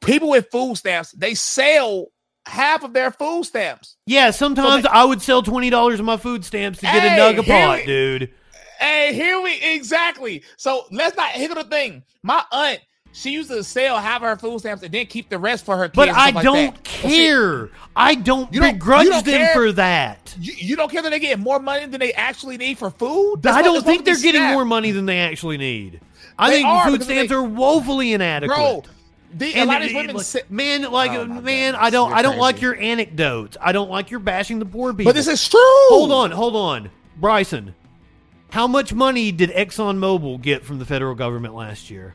People 0.00 0.30
with 0.30 0.48
food 0.50 0.76
stamps, 0.76 1.12
they 1.12 1.34
sell 1.34 2.06
half 2.46 2.84
of 2.84 2.92
their 2.92 3.10
food 3.10 3.44
stamps. 3.44 3.96
Yeah, 4.06 4.30
sometimes 4.30 4.84
I 4.86 5.04
would 5.04 5.22
sell 5.22 5.42
twenty 5.42 5.70
dollars 5.70 5.98
of 6.00 6.04
my 6.06 6.16
food 6.18 6.44
stamps 6.44 6.80
to 6.80 6.86
get 6.86 7.02
Hey, 7.02 7.16
a 7.16 7.18
nug 7.18 7.38
of 7.38 7.44
here 7.46 7.66
pot, 7.66 7.78
we- 7.80 7.86
dude. 7.86 8.30
Hey, 8.78 9.14
here 9.14 9.40
we 9.40 9.58
exactly. 9.62 10.42
So 10.56 10.84
let's 10.90 11.16
not 11.16 11.30
here's 11.30 11.54
the 11.54 11.64
thing. 11.64 12.02
My 12.22 12.42
aunt, 12.52 12.80
she 13.12 13.30
used 13.30 13.48
to 13.50 13.62
sell 13.64 13.98
half 13.98 14.16
of 14.16 14.28
her 14.28 14.36
food 14.36 14.58
stamps 14.58 14.82
and 14.82 14.92
then 14.92 15.06
keep 15.06 15.30
the 15.30 15.38
rest 15.38 15.64
for 15.64 15.76
her 15.78 15.84
kids. 15.84 15.94
But 15.96 16.08
I 16.10 16.30
like 16.30 16.44
don't 16.44 16.74
that. 16.74 16.82
But 16.82 16.88
see, 16.88 17.08
care. 17.26 17.70
I 17.96 18.16
don't 18.16 18.52
You 18.52 18.60
don't- 18.60 18.72
begrudge 18.74 19.04
you 19.04 19.10
don't 19.12 19.24
them 19.24 19.34
care? 19.38 19.54
for 19.54 19.72
that. 19.72 20.34
you, 20.38 20.52
you 20.58 20.76
don't 20.76 20.90
care 20.90 21.00
that 21.00 21.10
they 21.10 21.20
get 21.20 21.38
more 21.38 21.60
money 21.60 21.86
than 21.86 22.00
they 22.00 22.12
actually 22.12 22.58
need 22.58 22.76
for 22.76 22.90
food. 22.90 23.36
That's 23.42 23.56
I 23.56 23.60
what- 23.62 23.64
don't 23.74 23.84
think 23.84 24.04
they're 24.04 24.16
getting 24.16 24.40
snap. 24.42 24.52
more 24.52 24.64
money 24.66 24.90
than 24.90 25.06
they 25.06 25.20
actually 25.20 25.56
need. 25.56 26.00
I 26.38 26.50
They 26.50 26.56
think 26.56 26.68
are, 26.68 26.84
food 26.86 26.92
because 26.92 27.06
they- 27.06 27.14
stamps 27.14 27.32
are 27.32 27.42
woefully 27.44 28.12
inadequate. 28.12 28.56
bro. 28.58 28.82
The, 29.36 29.52
a 29.52 29.56
And 29.56 29.68
lot 29.68 29.76
of 29.78 29.82
it- 29.82 29.86
these 29.88 29.96
women, 29.96 30.16
like, 30.16 30.24
sit, 30.26 30.50
man, 30.50 30.82
like 30.90 31.10
Oh, 31.12 31.24
man, 31.26 31.42
goodness, 31.42 31.76
I 31.78 31.90
don't, 31.90 32.10
you're 32.10 32.18
I 32.18 32.22
don't 32.22 32.38
like 32.38 32.60
your 32.60 32.76
anecdotes. 32.76 33.56
I 33.60 33.72
don't 33.72 33.90
like 33.90 34.10
your 34.10 34.20
bashing 34.20 34.58
the 34.60 34.66
poor 34.66 34.92
people. 34.92 35.06
but 35.10 35.16
this 35.16 35.26
is 35.28 35.46
true. 35.48 35.60
hold 35.88 36.12
on, 36.12 36.30
hold 36.30 36.54
on, 36.56 36.90
Bryson. 37.16 37.74
How 38.50 38.66
much 38.68 38.94
money 38.94 39.32
did 39.32 39.50
ExxonMobil 39.50 40.40
get 40.40 40.64
from 40.64 40.78
the 40.78 40.84
federal 40.84 41.14
government 41.16 41.54
last 41.54 41.90
year? 41.90 42.14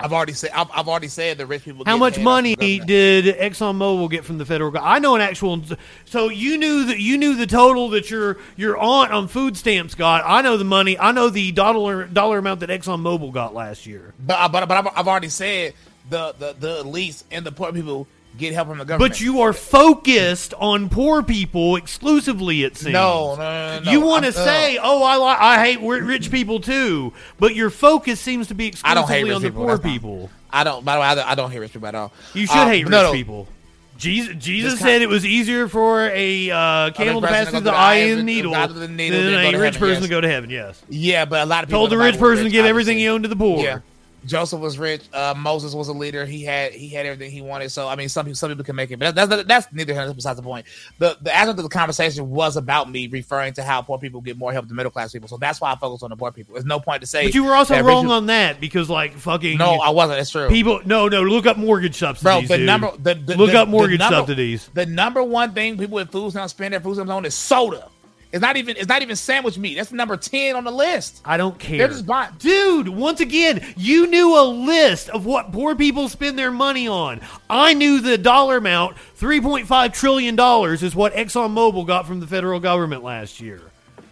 I've 0.00 0.12
already 0.12 0.32
said. 0.32 0.50
I've, 0.54 0.68
I've 0.72 0.88
already 0.88 1.08
said 1.08 1.38
the 1.38 1.46
rich 1.46 1.64
people. 1.64 1.84
How 1.84 1.94
get 1.94 2.00
much 2.00 2.18
money 2.18 2.54
did 2.56 3.24
ExxonMobil 3.36 4.10
get 4.10 4.24
from 4.24 4.38
the 4.38 4.46
federal 4.46 4.70
government? 4.70 4.94
I 4.94 4.98
know 4.98 5.14
an 5.14 5.20
actual. 5.20 5.62
So 6.04 6.28
you 6.28 6.58
knew 6.58 6.86
that 6.86 7.00
you 7.00 7.18
knew 7.18 7.36
the 7.36 7.46
total 7.46 7.88
that 7.90 8.10
your 8.10 8.38
your 8.56 8.76
aunt 8.76 9.12
on 9.12 9.28
food 9.28 9.56
stamps 9.56 9.94
got. 9.94 10.22
I 10.26 10.42
know 10.42 10.56
the 10.56 10.64
money. 10.64 10.98
I 10.98 11.12
know 11.12 11.28
the 11.30 11.52
dollar 11.52 12.06
dollar 12.06 12.38
amount 12.38 12.60
that 12.60 12.70
ExxonMobil 12.70 13.32
got 13.32 13.54
last 13.54 13.86
year. 13.86 14.14
But 14.24 14.34
uh, 14.34 14.48
but 14.48 14.68
but 14.68 14.76
I've, 14.78 14.98
I've 14.98 15.08
already 15.08 15.28
said 15.28 15.74
the 16.10 16.34
the 16.38 16.54
the 16.58 16.82
elites 16.84 17.24
and 17.30 17.44
the 17.44 17.52
poor 17.52 17.72
people 17.72 18.06
get 18.36 18.54
help 18.54 18.68
from 18.68 18.78
the 18.78 18.84
government. 18.84 19.12
But 19.12 19.20
you 19.20 19.40
are 19.40 19.52
focused 19.52 20.54
on 20.54 20.88
poor 20.88 21.22
people 21.22 21.76
exclusively. 21.76 22.62
It 22.64 22.76
seems. 22.76 22.92
No, 22.92 23.34
no, 23.36 23.78
no, 23.78 23.80
no, 23.84 23.90
You 23.90 24.00
want 24.00 24.24
to 24.24 24.30
uh, 24.30 24.44
say, 24.44 24.78
"Oh, 24.80 25.02
I 25.02 25.16
li- 25.16 25.36
I 25.38 25.64
hate 25.64 25.80
rich 25.80 26.30
people 26.30 26.60
too," 26.60 27.12
but 27.38 27.54
your 27.54 27.70
focus 27.70 28.20
seems 28.20 28.48
to 28.48 28.54
be 28.54 28.74
I 28.84 28.94
don't 28.94 29.08
hate 29.08 29.26
exclusively 29.26 29.34
on 29.34 29.42
the 29.42 29.48
people, 29.48 29.62
poor 29.64 29.76
that's 29.78 29.88
people. 29.92 30.30
I 30.50 30.64
don't. 30.64 30.84
By 30.84 30.94
the 30.94 31.00
way, 31.00 31.06
I 31.06 31.14
don't, 31.14 31.28
I 31.28 31.34
don't 31.34 31.50
hate 31.50 31.58
rich 31.58 31.72
people 31.72 31.88
at 31.88 31.94
all. 31.94 32.12
You 32.34 32.46
should 32.46 32.56
Uh, 32.56 32.68
hate 32.68 32.84
rich 32.84 32.90
no, 32.90 33.12
people. 33.12 33.48
Jesus, 33.98 34.36
Jesus 34.38 34.78
said 34.78 35.02
it 35.02 35.08
was 35.08 35.26
easier 35.26 35.66
for 35.66 36.06
a 36.06 36.50
uh, 36.50 36.90
camel 36.92 37.20
to 37.20 37.26
pass 37.26 37.50
through 37.50 37.60
the 37.60 37.72
eye 37.72 37.94
and 37.94 38.12
of 38.12 38.16
the 38.18 38.22
needle 38.22 38.54
out 38.54 38.70
of 38.70 38.76
the 38.76 38.86
needle, 38.86 39.20
than 39.20 39.34
a 39.34 39.58
rich 39.58 39.74
heaven, 39.74 39.80
person 39.80 39.94
yes. 39.94 40.02
to 40.02 40.08
go 40.08 40.20
to 40.20 40.28
heaven. 40.28 40.50
Yes. 40.50 40.80
Yeah, 40.88 41.24
but 41.24 41.42
a 41.42 41.46
lot 41.46 41.64
of 41.64 41.68
people 41.68 41.80
Told 41.80 41.90
the 41.90 41.98
rich 41.98 42.16
person 42.16 42.44
to 42.44 42.50
give 42.50 42.64
everything 42.64 43.00
you 43.00 43.10
own 43.10 43.22
to 43.22 43.28
the 43.28 43.34
poor. 43.34 43.58
Yeah. 43.60 43.80
Joseph 44.26 44.60
was 44.60 44.78
rich. 44.78 45.02
Uh, 45.12 45.32
Moses 45.36 45.74
was 45.74 45.88
a 45.88 45.92
leader. 45.92 46.26
He 46.26 46.42
had 46.44 46.72
he 46.72 46.88
had 46.88 47.06
everything 47.06 47.30
he 47.30 47.40
wanted. 47.40 47.70
So 47.70 47.88
I 47.88 47.94
mean, 47.96 48.08
some 48.08 48.24
people 48.26 48.36
some 48.36 48.50
people 48.50 48.64
can 48.64 48.76
make 48.76 48.90
it, 48.90 48.98
but 48.98 49.14
that's 49.14 49.28
that's, 49.28 49.44
that's 49.44 49.72
neither 49.72 49.94
here 49.94 50.04
nor 50.04 50.12
besides 50.14 50.36
the 50.36 50.42
point. 50.42 50.66
The 50.98 51.16
the 51.22 51.34
aspect 51.34 51.58
of 51.58 51.62
the 51.62 51.68
conversation 51.68 52.28
was 52.30 52.56
about 52.56 52.90
me 52.90 53.06
referring 53.06 53.52
to 53.54 53.62
how 53.62 53.80
poor 53.82 53.98
people 53.98 54.20
get 54.20 54.36
more 54.36 54.52
help 54.52 54.66
than 54.66 54.76
middle 54.76 54.90
class 54.90 55.12
people. 55.12 55.28
So 55.28 55.36
that's 55.36 55.60
why 55.60 55.72
I 55.72 55.76
focus 55.76 56.02
on 56.02 56.10
the 56.10 56.16
poor 56.16 56.32
people. 56.32 56.54
There's 56.54 56.66
no 56.66 56.80
point 56.80 57.00
to 57.02 57.06
say. 57.06 57.26
But 57.26 57.34
you 57.34 57.44
were 57.44 57.54
also 57.54 57.80
wrong 57.82 58.10
on 58.10 58.26
that 58.26 58.60
because 58.60 58.90
like 58.90 59.14
fucking 59.14 59.56
No, 59.58 59.74
I 59.76 59.90
wasn't. 59.90 60.20
It's 60.20 60.30
true. 60.30 60.48
people. 60.48 60.80
No, 60.84 61.08
no. 61.08 61.22
Look 61.22 61.46
up 61.46 61.56
mortgage 61.56 61.96
subsidies, 61.96 62.22
Bro, 62.24 62.40
the 62.42 62.56
dude. 62.58 62.66
number 62.66 62.90
the, 62.98 63.14
the 63.14 63.36
look 63.36 63.52
the- 63.52 63.60
up 63.60 63.68
mortgage 63.68 63.98
the 63.98 64.04
number, 64.04 64.16
subsidies. 64.16 64.68
The 64.74 64.86
number 64.86 65.22
one 65.22 65.52
thing 65.52 65.78
people 65.78 65.94
with 65.94 66.10
food 66.10 66.32
stamps 66.32 66.52
spend 66.52 66.74
their 66.74 66.80
food 66.80 66.94
stamps 66.94 67.10
on 67.12 67.24
is 67.24 67.34
soda. 67.34 67.88
It's 68.30 68.42
not 68.42 68.58
even 68.58 68.76
it's 68.76 68.88
not 68.88 69.00
even 69.00 69.16
sandwich 69.16 69.56
meat. 69.56 69.76
That's 69.76 69.90
number 69.90 70.16
ten 70.18 70.54
on 70.54 70.64
the 70.64 70.70
list. 70.70 71.22
I 71.24 71.38
don't 71.38 71.58
care. 71.58 71.78
They're 71.78 71.88
just 71.88 72.04
buying. 72.06 72.30
Dude, 72.38 72.86
once 72.88 73.20
again, 73.20 73.64
you 73.76 74.06
knew 74.06 74.38
a 74.38 74.44
list 74.44 75.08
of 75.08 75.24
what 75.24 75.50
poor 75.50 75.74
people 75.74 76.08
spend 76.10 76.38
their 76.38 76.50
money 76.52 76.86
on. 76.88 77.20
I 77.48 77.72
knew 77.72 78.00
the 78.00 78.18
dollar 78.18 78.58
amount, 78.58 78.96
$3.5 79.18 79.92
trillion 79.94 80.34
is 80.84 80.94
what 80.94 81.14
ExxonMobil 81.14 81.86
got 81.86 82.06
from 82.06 82.20
the 82.20 82.26
federal 82.26 82.60
government 82.60 83.02
last 83.02 83.40
year. 83.40 83.62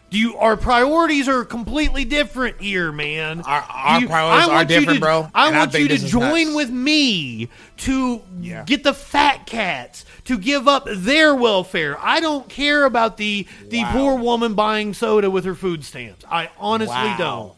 Do 0.08 0.18
you 0.18 0.36
our 0.36 0.56
priorities 0.56 1.28
are 1.28 1.44
completely 1.44 2.04
different 2.04 2.60
here, 2.60 2.92
man. 2.92 3.40
Our- 3.42 3.64
our 3.68 4.00
You- 4.00 4.06
priorities 4.06 4.48
are 4.48 4.54
want 4.54 4.68
different, 4.68 4.96
to- 4.98 5.00
bro, 5.00 5.28
I 5.34 5.48
and 5.48 5.56
I 5.56 5.58
want 5.58 5.74
you 5.74 5.88
to 5.88 5.98
join 5.98 6.44
nuts. 6.44 6.56
with 6.56 6.70
me 6.70 7.48
to 7.78 8.22
Yeah. 8.40 8.62
get 8.64 8.84
the 8.84 8.94
fat 8.94 9.46
cats 9.46 10.04
to 10.26 10.38
give 10.38 10.68
up 10.68 10.86
their 10.88 11.34
welfare. 11.34 11.96
I 12.00 12.20
don't 12.20 12.48
care 12.48 12.84
about 12.84 13.16
the 13.16 13.46
the 13.68 13.82
Wow. 13.82 13.92
poor 13.92 14.14
woman 14.16 14.54
buying 14.54 14.94
soda 14.94 15.30
with 15.30 15.44
her 15.44 15.54
food 15.54 15.84
stamps. 15.84 16.24
I 16.30 16.50
honestly 16.58 16.94
Wow. 16.94 17.16
don't. 17.18 17.52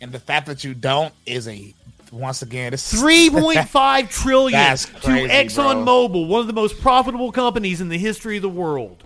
And 0.00 0.12
the 0.12 0.20
fact 0.20 0.46
that 0.46 0.62
you 0.64 0.74
don't 0.74 1.12
is 1.26 1.48
a 1.48 1.74
once 2.12 2.42
again 2.42 2.70
this 2.70 2.92
is- 2.92 3.00
Three 3.02 3.28
point 3.30 3.68
five 3.68 4.10
trillion 4.10 4.58
That's 4.58 4.84
to 4.86 4.92
crazy, 5.00 5.28
ExxonMobil, 5.28 6.26
one 6.28 6.40
of 6.40 6.46
the 6.46 6.52
most 6.52 6.80
profitable 6.80 7.32
companies 7.32 7.80
in 7.80 7.88
the 7.88 7.98
history 7.98 8.36
of 8.36 8.42
the 8.42 8.48
world. 8.48 9.02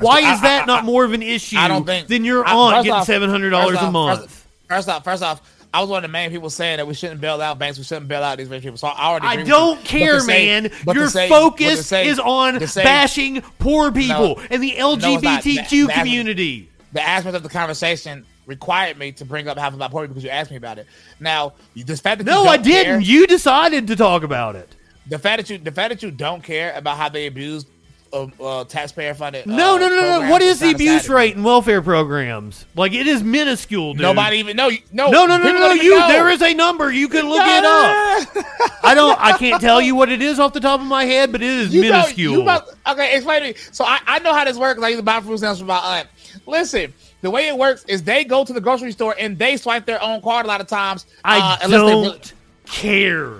Why 0.00 0.20
is 0.34 0.40
that 0.40 0.62
I- 0.62 0.66
not 0.66 0.84
more 0.84 1.04
of 1.04 1.12
an 1.12 1.22
issue 1.22 1.56
I 1.58 1.68
don't 1.68 1.84
think 1.84 2.08
than 2.08 2.24
your 2.24 2.46
I- 2.46 2.52
aunt 2.52 2.76
getting 2.84 2.92
off- 2.92 3.06
seven 3.06 3.28
hundred 3.30 3.50
dollars 3.50 3.76
first 3.78 3.88
a 3.88 3.90
month? 3.90 4.20
First, 4.20 4.44
first 4.68 4.88
off, 4.88 5.04
first 5.04 5.22
off, 5.22 5.40
I 5.74 5.80
was 5.80 5.88
one 5.88 6.04
of 6.04 6.08
the 6.08 6.12
main 6.12 6.30
people 6.30 6.50
saying 6.50 6.76
that 6.76 6.86
we 6.86 6.92
shouldn't 6.94 7.20
bail 7.20 7.40
out 7.40 7.58
banks. 7.58 7.78
We 7.78 7.84
shouldn't 7.84 8.08
bail 8.08 8.22
out 8.22 8.36
these 8.38 8.48
rich 8.48 8.62
people. 8.62 8.76
So 8.76 8.88
I 8.88 9.06
already. 9.08 9.26
I 9.26 9.42
don't 9.42 9.78
you. 9.80 9.84
Care, 9.86 10.20
say- 10.20 10.60
man. 10.60 10.70
Your 10.94 11.08
say- 11.08 11.28
focus 11.28 11.86
say- 11.86 12.08
is 12.08 12.18
on 12.18 12.66
say- 12.66 12.82
bashing 12.84 13.40
poor 13.58 13.90
people 13.90 14.38
and 14.50 14.62
the. 14.62 14.72
LGBTQ 14.76 15.86
that- 15.86 15.94
community. 15.94 16.68
the 16.92 17.02
aspect 17.02 17.34
of 17.36 17.42
the 17.42 17.48
conversation 17.48 18.24
required 18.46 18.98
me 18.98 19.12
to 19.12 19.24
bring 19.24 19.48
up 19.48 19.56
half 19.56 19.72
about 19.72 19.90
poor 19.90 20.06
because 20.06 20.22
you 20.24 20.28
asked 20.28 20.50
me 20.50 20.56
about 20.56 20.76
it. 20.78 20.86
Now, 21.20 21.54
the 21.74 21.96
fact 21.96 22.18
that 22.18 22.24
No, 22.24 22.44
I 22.44 22.56
didn't. 22.58 22.84
care- 22.84 23.00
You 23.00 23.26
decided 23.26 23.86
to 23.86 23.96
talk 23.96 24.24
about 24.24 24.56
it. 24.56 24.74
the 25.08 25.18
fact 25.18 25.38
that 25.38 25.50
you 25.50 25.58
the 25.58 25.72
fact 25.72 25.88
that 25.90 26.02
you 26.02 26.10
don't 26.10 26.42
care 26.42 26.72
about 26.76 26.96
how 26.98 27.08
they 27.08 27.26
abuse 27.26 27.64
uh, 28.12 28.26
uh, 28.40 28.64
taxpayer 28.64 29.14
funded. 29.14 29.46
No, 29.46 29.76
uh, 29.76 29.78
no, 29.78 29.88
no, 29.88 29.94
no. 29.94 30.00
programs 30.02 30.30
What 30.30 30.42
is 30.42 30.60
the 30.60 30.72
abuse 30.72 31.08
rate 31.08 31.34
in 31.34 31.42
welfare 31.42 31.80
programs? 31.80 32.66
Like 32.74 32.92
it 32.92 33.06
is 33.06 33.22
minuscule, 33.22 33.94
dude. 33.94 34.02
Nobody 34.02 34.38
even 34.38 34.56
know. 34.56 34.68
No, 34.92 35.10
No, 35.10 35.26
no, 35.26 35.38
no, 35.38 35.44
no, 35.44 35.52
no. 35.52 35.72
You 35.72 35.98
know. 35.98 36.08
there 36.08 36.28
is 36.28 36.42
a 36.42 36.52
number. 36.54 36.92
You 36.92 37.08
can 37.08 37.28
look 37.28 37.42
it 37.44 37.64
up. 37.64 38.80
I 38.84 38.94
don't. 38.94 39.18
I 39.20 39.36
can't 39.38 39.60
tell 39.60 39.80
you 39.80 39.94
what 39.94 40.10
it 40.10 40.20
is 40.20 40.38
off 40.38 40.52
the 40.52 40.60
top 40.60 40.80
of 40.80 40.86
my 40.86 41.04
head, 41.04 41.32
but 41.32 41.42
it 41.42 41.48
is 41.48 41.74
You 41.74 41.82
know- 41.82 41.90
minuscule. 42.00 42.32
you 42.34 42.42
about- 42.42 42.68
okay, 42.86 43.16
explain 43.16 43.42
to 43.42 43.48
me. 43.48 43.54
So 43.72 43.84
I, 43.84 43.98
I 44.06 44.18
know 44.18 44.34
how 44.34 44.44
this 44.44 44.56
works. 44.58 44.82
I 44.82 44.88
used 44.88 44.98
to 44.98 45.04
buy 45.04 45.20
fruit 45.20 45.38
stamps 45.38 45.58
from 45.58 45.68
my 45.68 45.98
aunt. 45.98 46.08
Listen, 46.46 46.92
the 47.22 47.30
way 47.30 47.48
it 47.48 47.56
works 47.56 47.84
is 47.86 48.02
they 48.02 48.24
go 48.24 48.44
to 48.44 48.52
the 48.52 48.60
grocery 48.60 48.92
store 48.92 49.14
and 49.18 49.38
they 49.38 49.56
swipe 49.56 49.86
their 49.86 50.02
own 50.02 50.20
card 50.20 50.44
a 50.44 50.48
lot 50.48 50.60
of 50.60 50.66
times. 50.66 51.06
I 51.24 51.58
uh, 51.62 51.68
don't 51.68 52.04
really- 52.04 52.20
care. 52.66 53.36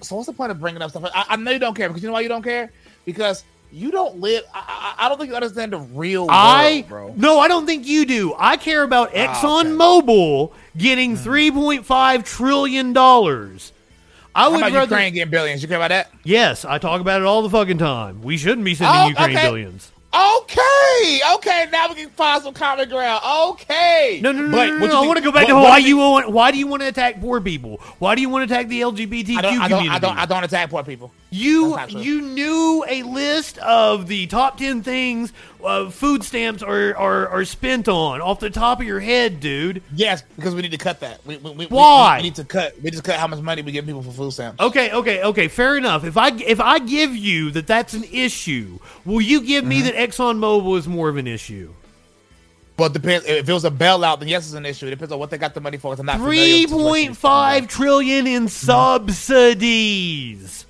so 0.00 0.16
what's 0.16 0.26
the 0.26 0.32
point 0.32 0.50
of 0.50 0.58
bringing 0.60 0.82
up 0.82 0.90
stuff? 0.90 1.04
I, 1.14 1.24
I 1.30 1.36
know 1.36 1.50
you 1.52 1.58
don't 1.58 1.74
care 1.74 1.88
because 1.88 2.02
you 2.02 2.08
know 2.08 2.14
why 2.14 2.20
you 2.20 2.28
don't 2.28 2.42
care 2.42 2.72
because 3.04 3.44
you 3.72 3.90
don't 3.90 4.20
live. 4.20 4.44
I, 4.54 4.94
I, 4.98 5.08
don't 5.08 5.18
think 5.18 5.30
you 5.30 5.36
understand 5.36 5.72
the 5.72 5.78
real 5.78 6.22
world, 6.22 6.30
I 6.32 6.84
bro. 6.88 7.12
no, 7.16 7.38
I 7.38 7.48
don't 7.48 7.66
think 7.66 7.86
you 7.86 8.06
do. 8.06 8.34
I 8.38 8.56
care 8.56 8.82
about 8.82 9.10
Ah, 9.14 9.34
Exxon 9.34 9.76
Mobil 9.76 10.52
getting 10.76 11.16
three 11.16 11.50
point 11.50 11.84
five 11.84 12.24
trillion 12.24 12.92
dollars. 12.92 13.72
I 14.34 14.42
How 14.44 14.50
would 14.50 14.58
about 14.60 14.72
rather. 14.72 14.94
Ukraine 14.94 15.14
getting 15.14 15.30
billions? 15.30 15.62
You 15.62 15.68
care 15.68 15.78
about 15.78 15.88
that? 15.88 16.10
Yes, 16.24 16.64
I 16.64 16.78
talk 16.78 17.00
about 17.00 17.20
it 17.20 17.24
all 17.26 17.42
the 17.42 17.50
fucking 17.50 17.78
time. 17.78 18.22
We 18.22 18.36
shouldn't 18.36 18.64
be 18.64 18.74
sending 18.74 18.94
Oh, 19.02 19.08
Ukraine 19.08 19.36
okay. 19.36 19.46
billions. 19.46 19.92
Okay, 20.14 21.20
okay. 21.34 21.66
Now 21.70 21.88
we 21.88 21.94
can 21.94 22.08
find 22.10 22.42
some 22.42 22.54
common 22.54 22.88
ground. 22.88 23.22
Okay. 23.50 24.20
No, 24.22 24.32
no, 24.32 24.42
no, 24.42 24.50
But 24.50 24.66
no, 24.68 24.78
no, 24.78 24.86
no. 24.86 24.92
you 24.92 25.04
I 25.04 25.06
want 25.06 25.18
to 25.18 25.24
go 25.24 25.32
back 25.32 25.42
what- 25.48 25.48
to 25.48 25.54
why 25.56 25.80
do 25.80 25.86
you 25.88 25.96
want. 25.98 26.30
Why 26.30 26.50
do 26.50 26.58
you 26.58 26.66
want 26.66 26.82
to 26.82 26.88
attack 26.88 27.20
poor 27.20 27.40
people? 27.40 27.80
Why 27.98 28.14
do 28.14 28.20
you 28.22 28.28
want 28.30 28.48
to 28.48 28.54
attack 28.54 28.68
the 28.68 28.80
LGBTQ 28.80 29.36
I 29.38 29.42
don't, 29.42 29.60
I 29.60 29.68
community? 29.68 29.86
don't, 29.88 29.90
I 29.94 29.98
don't, 29.98 30.18
I 30.18 30.26
don't 30.26 30.44
attack 30.44 30.70
poor 30.70 30.82
people. 30.84 31.12
You 31.36 31.78
you 31.88 32.22
knew 32.22 32.84
a 32.88 33.02
list 33.02 33.58
of 33.58 34.06
the 34.08 34.26
top 34.26 34.58
ten 34.58 34.82
things 34.82 35.32
uh, 35.64 35.90
food 35.90 36.22
stamps 36.24 36.62
are, 36.62 36.96
are 36.96 37.28
are 37.28 37.44
spent 37.44 37.88
on 37.88 38.20
off 38.20 38.40
the 38.40 38.50
top 38.50 38.80
of 38.80 38.86
your 38.86 39.00
head, 39.00 39.40
dude. 39.40 39.82
Yes, 39.94 40.22
because 40.36 40.54
we 40.54 40.62
need 40.62 40.70
to 40.70 40.78
cut 40.78 41.00
that. 41.00 41.20
We, 41.26 41.36
we, 41.38 41.50
we, 41.50 41.66
Why? 41.66 42.16
We, 42.16 42.22
we 42.22 42.28
need 42.28 42.36
to 42.36 42.44
cut. 42.44 42.80
We 42.82 42.90
just 42.90 43.04
cut 43.04 43.18
how 43.18 43.26
much 43.26 43.40
money 43.40 43.62
we 43.62 43.72
give 43.72 43.84
people 43.86 44.02
for 44.02 44.12
food 44.12 44.32
stamps. 44.32 44.60
Okay, 44.60 44.92
okay, 44.92 45.22
okay. 45.24 45.48
Fair 45.48 45.76
enough. 45.76 46.04
If 46.04 46.16
I 46.16 46.28
if 46.28 46.60
I 46.60 46.78
give 46.78 47.14
you 47.16 47.50
that 47.52 47.66
that's 47.66 47.92
an 47.94 48.04
issue, 48.04 48.78
will 49.04 49.20
you 49.20 49.42
give 49.42 49.64
me 49.64 49.82
Mm-hmm. 49.82 49.86
that 49.96 50.10
ExxonMobil 50.10 50.78
is 50.78 50.88
more 50.88 51.08
of 51.08 51.16
an 51.16 51.26
issue? 51.26 51.72
But 52.78 52.92
depends. 52.92 53.24
If 53.26 53.48
it 53.48 53.52
was 53.52 53.64
a 53.64 53.70
bailout, 53.70 54.18
then 54.18 54.28
yes, 54.28 54.44
it's 54.46 54.54
an 54.54 54.66
issue. 54.66 54.86
It 54.86 54.90
depends 54.90 55.10
on 55.10 55.18
what 55.18 55.30
they 55.30 55.38
got 55.38 55.54
the 55.54 55.60
money 55.62 55.78
for. 55.78 55.94
I'm 55.98 56.04
not 56.06 56.18
three 56.18 56.66
point 56.66 56.66
five 56.66 56.66
trillion 56.66 56.66
Three 56.66 56.68
with 56.68 56.70
the 56.70 56.76
situation. 56.76 57.06
point 57.08 57.16
five 57.16 57.68
trillion 57.68 58.26
in 58.26 58.48
subsidies, 59.46 60.65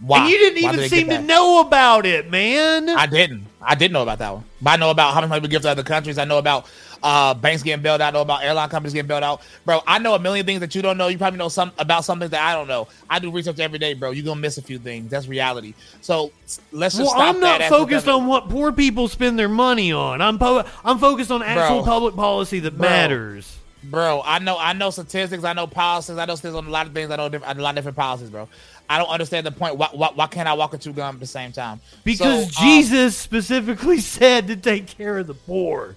Why? 0.00 0.20
and 0.20 0.30
you 0.30 0.38
didn't 0.38 0.62
Why 0.62 0.68
even 0.70 0.80
did 0.80 0.90
seem 0.90 1.08
to 1.08 1.22
know 1.22 1.60
about 1.60 2.04
it, 2.06 2.30
man. 2.30 2.88
I 2.90 3.06
didn't. 3.06 3.46
I 3.60 3.74
didn't 3.74 3.92
know 3.92 4.02
about 4.02 4.18
that 4.18 4.32
one. 4.34 4.44
But 4.60 4.70
I 4.70 4.76
know 4.76 4.90
about 4.90 5.14
how 5.14 5.20
much 5.20 5.30
money 5.30 5.40
we 5.40 5.48
give 5.48 5.62
to 5.62 5.70
other 5.70 5.82
countries. 5.82 6.18
I 6.18 6.24
know 6.24 6.38
about 6.38 6.66
uh, 7.02 7.34
banks 7.34 7.62
getting 7.62 7.82
bailed 7.82 8.00
out. 8.00 8.08
I 8.08 8.16
know 8.16 8.22
about 8.22 8.44
airline 8.44 8.68
companies 8.68 8.92
getting 8.92 9.08
bailed 9.08 9.24
out. 9.24 9.42
Bro, 9.64 9.80
I 9.86 9.98
know 9.98 10.14
a 10.14 10.18
million 10.18 10.46
things 10.46 10.60
that 10.60 10.74
you 10.74 10.82
don't 10.82 10.98
know. 10.98 11.08
You 11.08 11.18
probably 11.18 11.38
know 11.38 11.48
some 11.48 11.72
about 11.78 12.04
something 12.04 12.28
that 12.28 12.40
I 12.40 12.54
don't 12.54 12.68
know. 12.68 12.88
I 13.08 13.18
do 13.18 13.30
research 13.30 13.58
every 13.58 13.78
day, 13.78 13.94
bro. 13.94 14.10
You're 14.10 14.24
gonna 14.24 14.40
miss 14.40 14.58
a 14.58 14.62
few 14.62 14.78
things. 14.78 15.10
That's 15.10 15.26
reality. 15.26 15.74
So 16.00 16.30
let's 16.72 16.96
just 16.96 17.14
well, 17.16 17.28
I'm 17.28 17.40
not 17.40 17.62
focused 17.62 18.08
on 18.08 18.26
what 18.26 18.48
poor 18.48 18.72
people 18.72 19.08
spend 19.08 19.38
their 19.38 19.48
money 19.48 19.92
on. 19.92 20.20
I'm 20.20 20.38
po- 20.38 20.64
I'm 20.84 20.98
focused 20.98 21.30
on 21.30 21.42
actual 21.42 21.78
Bro. 21.82 21.84
public 21.84 22.16
policy 22.16 22.60
that 22.60 22.76
Bro. 22.76 22.88
matters. 22.88 23.55
Bro, 23.90 24.22
I 24.24 24.38
know 24.40 24.56
I 24.58 24.72
know 24.72 24.90
statistics, 24.90 25.44
I 25.44 25.52
know 25.52 25.66
policies, 25.66 26.18
I 26.18 26.24
know 26.24 26.34
statistics 26.34 26.56
on 26.58 26.66
a 26.66 26.70
lot 26.70 26.86
of 26.86 26.92
things, 26.94 27.10
I 27.10 27.16
know 27.16 27.28
diff- 27.28 27.42
a 27.44 27.54
lot 27.54 27.70
of 27.70 27.76
different 27.76 27.96
policies, 27.96 28.30
bro. 28.30 28.48
I 28.88 28.98
don't 28.98 29.08
understand 29.08 29.46
the 29.46 29.52
point. 29.52 29.76
Why, 29.76 29.88
why, 29.92 30.10
why 30.14 30.26
can't 30.28 30.48
I 30.48 30.54
walk 30.54 30.72
a 30.74 30.78
two 30.78 30.92
gum 30.92 31.16
at 31.16 31.20
the 31.20 31.26
same 31.26 31.52
time? 31.52 31.80
Because 32.04 32.52
So, 32.54 32.62
um, 32.62 32.68
Jesus 32.68 33.16
specifically 33.16 33.98
said 34.00 34.46
to 34.48 34.56
take 34.56 34.86
care 34.86 35.18
of 35.18 35.26
the 35.26 35.34
poor. 35.34 35.96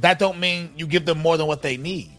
that 0.00 0.18
don't 0.18 0.38
mean 0.40 0.72
you 0.76 0.86
give 0.86 1.04
them 1.04 1.18
more 1.18 1.36
than 1.36 1.46
what 1.46 1.62
they 1.62 1.76
need. 1.76 2.15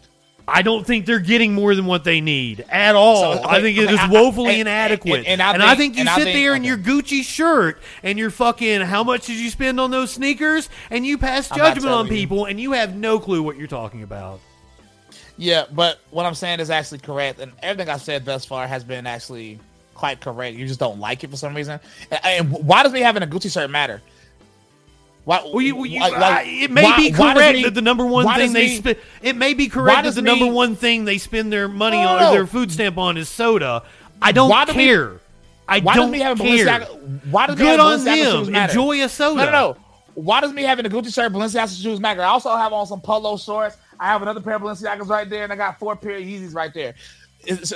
I 0.48 0.62
don't 0.62 0.86
think 0.86 1.04
they're 1.06 1.18
getting 1.20 1.52
more 1.54 1.74
than 1.74 1.86
what 1.86 2.04
they 2.04 2.20
need 2.20 2.64
at 2.70 2.94
all. 2.96 3.34
So, 3.34 3.40
okay, 3.40 3.48
I 3.48 3.60
think 3.60 3.76
it 3.78 3.84
okay, 3.84 3.94
is 3.94 4.00
I- 4.00 4.06
I- 4.06 4.10
woefully 4.10 4.60
inadequate. 4.60 5.18
and- 5.26 5.26
And, 5.26 5.42
and 5.42 5.62
I 5.62 5.72
I 5.72 5.74
think- 5.74 5.94
think 5.96 6.06
you 6.08 6.14
sit 6.14 6.24
think- 6.24 6.34
there 6.36 6.54
in 6.54 6.62
okay. 6.62 6.68
your 6.68 6.78
Gucci 6.78 7.22
shirt 7.22 7.80
and 8.02 8.18
you're 8.18 8.30
fucking, 8.30 8.80
how 8.80 9.04
much 9.04 9.26
did 9.26 9.36
you 9.36 9.50
spend 9.50 9.78
on 9.78 9.90
those 9.90 10.10
sneakers? 10.12 10.68
And 10.90 11.06
you 11.06 11.18
pass 11.18 11.48
judgment 11.48 11.86
on 11.86 12.06
telling 12.06 12.06
you. 12.06 12.12
people 12.12 12.44
and 12.46 12.58
you 12.60 12.72
have 12.72 12.94
no 12.96 13.18
clue 13.20 13.42
what 13.42 13.56
you're 13.56 13.66
talking 13.66 14.02
about. 14.02 14.40
Yeah, 15.36 15.64
but 15.70 16.00
what 16.10 16.26
I'm 16.26 16.34
saying 16.34 16.58
is 16.60 16.70
actually 16.70 16.98
correct, 16.98 17.38
and 17.38 17.52
everything 17.62 17.88
I've 17.92 18.02
said 18.02 18.24
thus 18.24 18.44
far 18.44 18.66
has 18.66 18.82
been 18.82 19.06
actually 19.06 19.60
quite 19.94 20.20
correct. 20.20 20.56
You 20.56 20.66
just 20.66 20.80
don't 20.80 20.98
like 20.98 21.22
it 21.24 21.30
for 21.30 21.36
some 21.36 21.54
reason. 21.54 21.78
And 22.24 22.50
why 22.50 22.82
does 22.82 22.92
me 22.92 23.00
having 23.00 23.22
a 23.22 23.26
Gucci 23.26 23.52
shirt 23.52 23.70
matter? 23.70 24.02
Why? 25.28 25.42
Well, 25.44 25.60
you, 25.60 25.84
you, 25.84 26.00
like- 26.00 26.14
uh, 26.16 26.20
like, 26.20 26.46
it 26.46 26.70
may 26.70 26.84
why- 26.84 26.96
be 26.96 27.10
correct 27.10 27.52
me- 27.56 27.62
that 27.64 27.74
the 27.74 27.82
number 27.82 28.06
one 28.06 28.26
thing 28.34 28.54
they 28.54 28.68
spend. 28.76 28.96
It 29.20 29.36
may 29.36 29.52
be 29.52 29.68
correct 29.68 30.04
that 30.04 30.14
the 30.14 30.22
number 30.22 30.46
one 30.46 30.74
thing 30.74 31.04
they 31.04 31.18
spend 31.18 31.52
their 31.52 31.68
money 31.68 31.98
No, 32.00 32.08
on, 32.08 32.20
no. 32.22 32.30
their 32.32 32.46
food 32.46 32.72
stamp 32.72 32.96
on, 32.96 33.18
is 33.18 33.28
soda. 33.28 33.82
I 34.22 34.32
don't 34.32 34.48
Why 34.48 34.64
do 34.64 34.72
we- 34.72 34.86
care. 34.86 35.20
I 35.68 35.80
Why 35.80 35.96
don't 35.96 36.06
does 36.06 36.12
me 36.12 36.18
having 36.20 36.46
care. 36.46 36.64
Balenciaga? 36.66 37.26
Why 37.30 37.46
does 37.46 37.56
me 37.58 37.62
Good 37.62 37.78
having 37.78 38.08
on 38.08 38.52
them. 38.54 38.54
Enjoy 38.54 39.04
a 39.04 39.08
soda. 39.10 39.40
No, 39.40 39.44
no, 39.44 39.52
no. 39.52 39.76
Why 40.14 40.40
does 40.40 40.54
me 40.54 40.62
having 40.62 40.86
a 40.86 40.88
Gucci 40.88 41.12
shirt, 41.12 41.30
Balenciaga 41.30 41.82
shoes 41.82 42.00
matter? 42.00 42.22
I 42.22 42.28
also 42.28 42.56
have 42.56 42.72
on 42.72 42.86
some 42.86 43.02
polo 43.02 43.36
shorts. 43.36 43.76
I 44.00 44.06
have 44.06 44.22
another 44.22 44.40
pair 44.40 44.54
of 44.54 44.62
Balenciagas 44.62 45.08
right 45.08 45.28
there, 45.28 45.44
and 45.44 45.52
I 45.52 45.56
got 45.56 45.78
four 45.78 45.94
pair 45.94 46.16
of 46.16 46.22
Yeezys 46.22 46.54
right 46.54 46.72
there. 46.72 46.94
Is- 47.44 47.70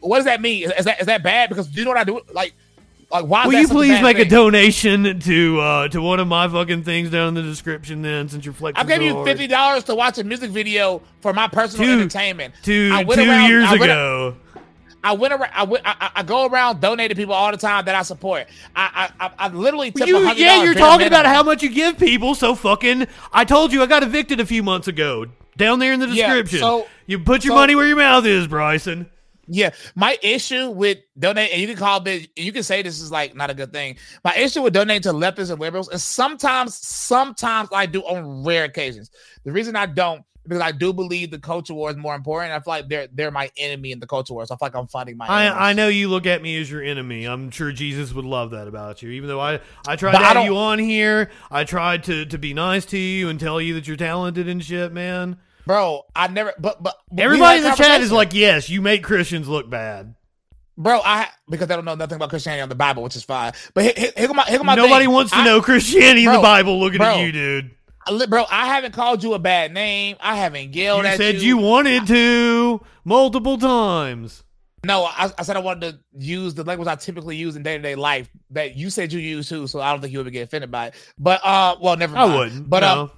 what 0.00 0.18
does 0.18 0.26
that 0.26 0.40
mean? 0.40 0.70
Is 0.70 0.84
that 0.84 1.00
is 1.00 1.06
that 1.06 1.24
bad? 1.24 1.48
Because 1.48 1.66
do 1.66 1.80
you 1.80 1.84
know 1.84 1.90
what 1.90 1.98
I 1.98 2.04
do? 2.04 2.20
Like, 2.32 2.54
like 3.10 3.24
why? 3.24 3.46
Will 3.46 3.54
you 3.54 3.66
a 3.66 3.68
please 3.68 4.02
make 4.02 4.18
a 4.18 4.24
donation 4.24 5.18
to 5.20 5.60
uh, 5.60 5.88
to 5.88 6.00
one 6.02 6.20
of 6.20 6.28
my 6.28 6.46
fucking 6.48 6.82
things 6.84 7.10
down 7.10 7.28
in 7.28 7.34
the 7.34 7.42
description 7.42 8.02
then 8.02 8.28
since 8.28 8.44
you're 8.44 8.54
flexing 8.54 8.84
I 8.84 8.88
gave 8.88 9.02
you 9.02 9.24
fifty 9.24 9.46
dollars 9.46 9.84
to 9.84 9.94
watch 9.94 10.18
a 10.18 10.24
music 10.24 10.50
video 10.50 11.02
for 11.20 11.32
my 11.32 11.48
personal 11.48 11.86
Two- 11.86 11.92
entertainment. 12.00 12.54
two, 12.62 12.90
I 12.92 13.04
went 13.04 13.20
two 13.20 13.28
around- 13.28 13.48
years 13.48 13.64
I 13.66 13.72
went- 13.72 13.82
ago. 13.84 14.36
I 15.04 15.12
went 15.12 15.32
around. 15.32 15.52
I, 15.54 15.62
went, 15.62 15.84
I, 15.86 16.10
I- 16.16 16.22
go 16.24 16.46
around 16.48 16.80
donating 16.80 17.16
people 17.16 17.32
all 17.32 17.52
the 17.52 17.56
time 17.56 17.84
that 17.84 17.94
I 17.94 18.02
support. 18.02 18.48
I 18.74 19.08
I, 19.20 19.30
I, 19.38 19.48
literally 19.48 19.92
tip 19.92 20.08
You, 20.08 20.16
$100 20.16 20.36
yeah, 20.36 20.64
you're 20.64 20.74
talking 20.74 21.06
about 21.06 21.24
how 21.24 21.44
much 21.44 21.62
you 21.62 21.68
give 21.70 21.96
people, 21.98 22.34
so 22.34 22.56
fucking. 22.56 23.06
I 23.32 23.44
told 23.44 23.72
you 23.72 23.80
I 23.80 23.86
got 23.86 24.02
evicted 24.02 24.40
a 24.40 24.44
few 24.46 24.64
months 24.64 24.88
ago. 24.88 25.26
down 25.56 25.78
there 25.78 25.92
in 25.92 26.00
the 26.00 26.08
Yeah, 26.08 26.26
description. 26.26 26.58
so- 26.58 26.86
you 27.06 27.20
put 27.20 27.44
your 27.44 27.52
so- 27.52 27.60
money 27.60 27.76
where 27.76 27.86
your 27.86 27.96
mouth 27.96 28.26
is, 28.26 28.48
Bryson. 28.48 29.08
Yeah, 29.48 29.70
my 29.94 30.18
issue 30.22 30.70
with 30.70 30.98
donate, 31.18 31.50
and 31.52 31.60
you 31.60 31.66
can 31.66 31.76
call 31.76 32.00
this, 32.00 32.26
you 32.36 32.52
can 32.52 32.62
say 32.62 32.82
this 32.82 33.00
is 33.00 33.10
like 33.10 33.34
not 33.34 33.50
a 33.50 33.54
good 33.54 33.72
thing. 33.72 33.96
My 34.24 34.34
issue 34.36 34.62
with 34.62 34.74
donating 34.74 35.02
to 35.02 35.12
leftists 35.12 35.50
and 35.50 35.60
liberals 35.60 35.90
is 35.90 36.04
sometimes, 36.04 36.76
sometimes 36.76 37.70
I 37.72 37.86
do 37.86 38.02
on 38.02 38.44
rare 38.44 38.64
occasions. 38.64 39.10
The 39.44 39.52
reason 39.52 39.74
I 39.74 39.86
don't 39.86 40.22
because 40.48 40.62
I 40.62 40.72
do 40.72 40.92
believe 40.92 41.30
the 41.30 41.38
culture 41.38 41.74
war 41.74 41.90
is 41.90 41.96
more 41.96 42.14
important. 42.14 42.52
I 42.52 42.60
feel 42.60 42.72
like 42.72 42.88
they're 42.88 43.08
they're 43.12 43.30
my 43.30 43.50
enemy 43.56 43.92
in 43.92 44.00
the 44.00 44.06
culture 44.06 44.32
war, 44.32 44.46
so 44.46 44.54
I 44.54 44.58
feel 44.58 44.66
like 44.66 44.74
I'm 44.74 44.86
fighting 44.86 45.16
my. 45.16 45.26
I, 45.26 45.70
I 45.70 45.72
know 45.74 45.88
you 45.88 46.08
look 46.08 46.26
at 46.26 46.42
me 46.42 46.58
as 46.60 46.70
your 46.70 46.82
enemy. 46.82 47.26
I'm 47.26 47.50
sure 47.50 47.70
Jesus 47.70 48.14
would 48.14 48.24
love 48.24 48.50
that 48.52 48.66
about 48.66 49.02
you. 49.02 49.10
Even 49.10 49.28
though 49.28 49.40
I, 49.40 49.60
I 49.86 49.96
tried 49.96 50.12
But 50.12 50.18
to 50.18 50.24
I 50.24 50.34
have 50.34 50.44
you 50.44 50.56
on 50.56 50.78
here, 50.78 51.30
I 51.50 51.64
tried 51.64 52.04
to, 52.04 52.24
to 52.24 52.38
be 52.38 52.54
nice 52.54 52.86
to 52.86 52.98
you 52.98 53.28
and 53.28 53.38
tell 53.38 53.60
you 53.60 53.74
that 53.74 53.86
you're 53.86 53.96
talented 53.96 54.48
and 54.48 54.64
shit, 54.64 54.92
man. 54.92 55.36
Bro. 55.68 56.02
I 56.16 56.26
never, 56.26 56.52
but 56.58 56.82
but 56.82 56.96
but 57.12 57.22
Everybody 57.22 57.58
in 57.58 57.64
the 57.64 57.76
chat 57.76 58.00
is 58.00 58.10
like, 58.10 58.34
yes, 58.34 58.68
you 58.68 58.80
make 58.82 59.04
Christians 59.04 59.46
look 59.46 59.70
bad. 59.70 60.16
bro. 60.76 61.00
I 61.04 61.28
because 61.48 61.68
they 61.68 61.76
don't 61.76 61.84
know 61.84 61.94
nothing 61.94 62.16
about 62.16 62.30
Christianity 62.30 62.62
on 62.62 62.68
the 62.68 62.74
Bible, 62.74 63.02
which 63.04 63.14
is 63.14 63.22
fine. 63.22 63.52
But 63.74 63.84
here, 63.84 63.92
here, 63.96 64.12
here 64.16 64.34
my, 64.34 64.42
here 64.44 64.64
my 64.64 64.74
Nobody 64.74 65.04
thing. 65.04 65.14
wants 65.14 65.30
to 65.32 65.38
I- 65.38 65.44
know 65.44 65.60
Christianity 65.62 66.24
in 66.26 66.32
the 66.32 66.40
Bible 66.40 66.80
looking 66.80 67.00
at 67.02 67.20
you, 67.20 67.30
dude. 67.30 67.70
I 68.06 68.26
bro. 68.26 68.44
I 68.50 68.66
haven't 68.66 68.92
called 68.92 69.22
you 69.22 69.34
a 69.34 69.38
bad 69.38 69.72
name. 69.74 70.16
I 70.20 70.34
haven't 70.36 70.74
yelled 70.74 71.04
at 71.04 71.04
You 71.04 71.12
at 71.12 71.16
said 71.18 71.42
you 71.42 71.58
wanted 71.58 72.06
to 72.06 72.80
multiple 73.04 73.58
times. 73.58 74.42
No, 74.86 75.04
I, 75.04 75.30
I 75.36 75.42
said 75.42 75.56
I 75.56 75.58
wanted 75.58 75.90
to 75.92 75.98
use 76.24 76.54
the 76.54 76.62
language 76.62 76.86
I 76.88 76.94
typically 76.94 77.36
use 77.36 77.56
in 77.56 77.62
day 77.64 77.76
to 77.76 77.82
day 77.82 77.96
life 77.96 78.30
that 78.50 78.76
you 78.76 78.88
said 78.90 79.12
you 79.12 79.18
use 79.18 79.48
too, 79.48 79.66
so 79.66 79.80
I 79.80 79.90
don't 79.90 80.00
think 80.00 80.12
you 80.12 80.22
would 80.22 80.32
get 80.32 80.44
offended 80.44 80.70
by 80.70 80.86
it. 80.86 80.94
But 81.18 81.40
uh, 81.44 81.76
well, 81.82 81.96
never 81.96 82.14
Mind. 82.14 82.32
I 82.32 82.36
wouldn't. 82.38 82.70
But 82.70 82.80
no. 82.80 83.00
um, 83.02 83.10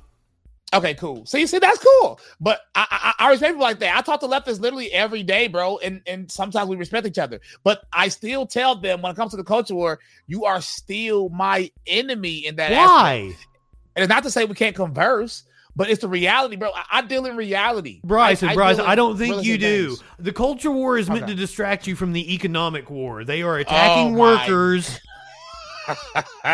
okay, 0.75 0.95
cool. 0.95 1.27
See, 1.27 1.47
see, 1.47 1.59
that's 1.59 1.79
cool. 1.85 2.21
But 2.41 2.61
I, 2.75 2.87
I 3.19 3.27
I 3.27 3.31
respect 3.31 3.53
people 3.53 3.63
like 3.63 3.79
that. 3.81 3.97
I 3.97 4.01
talk 4.03 4.21
to 4.21 4.27
leftists 4.27 4.61
literally 4.61 4.93
every 4.93 5.23
day, 5.23 5.49
bro, 5.49 5.79
and 5.79 6.01
and 6.07 6.31
sometimes 6.31 6.69
we 6.69 6.77
respect 6.77 7.07
each 7.07 7.19
other. 7.19 7.41
But 7.65 7.83
I 7.93 8.09
still 8.09 8.47
tell 8.47 8.75
them 8.77 9.03
when 9.03 9.13
it 9.13 9.17
comes 9.17 9.31
to 9.33 9.37
the 9.37 9.45
culture 9.45 9.75
war, 9.75 9.99
you 10.27 10.45
are 10.45 10.61
still 10.61 11.29
my 11.31 11.71
enemy 11.87 12.47
in 12.47 12.57
that. 12.57 12.73
aspect. 12.73 12.89
why, 12.91 13.17
And 13.97 14.03
it's 14.05 14.09
not 14.09 14.23
to 14.25 14.31
say 14.31 14.45
we 14.45 14.55
can't 14.55 14.77
converse, 14.77 15.45
but 15.77 15.91
it's 15.91 16.01
the 16.01 16.09
reality, 16.09 16.57
bro. 16.57 16.71
I, 16.75 16.85
I 16.99 17.03
deal 17.03 17.27
in 17.27 17.37
reality. 17.37 18.01
Bryce, 18.05 18.43
I, 18.43 18.53
I 18.55 18.73
in 18.73 18.81
I 18.81 18.95
don't 18.95 19.17
think 19.17 19.45
you 19.45 19.59
do. 19.59 19.89
things. 19.97 20.03
The 20.19 20.33
culture 20.33 20.71
war 20.71 20.99
is 20.99 21.09
meant 21.09 21.23
Okay. 21.25 21.33
to 21.33 21.37
distract 21.37 21.87
you 21.87 21.97
from 21.97 22.13
the 22.13 22.35
economic 22.35 22.91
war. 22.91 23.25
They 23.25 23.43
are 23.43 23.57
oh 23.57 23.61
attacking 23.61 24.15
Oh, 24.15 24.19
workers. 24.19 25.01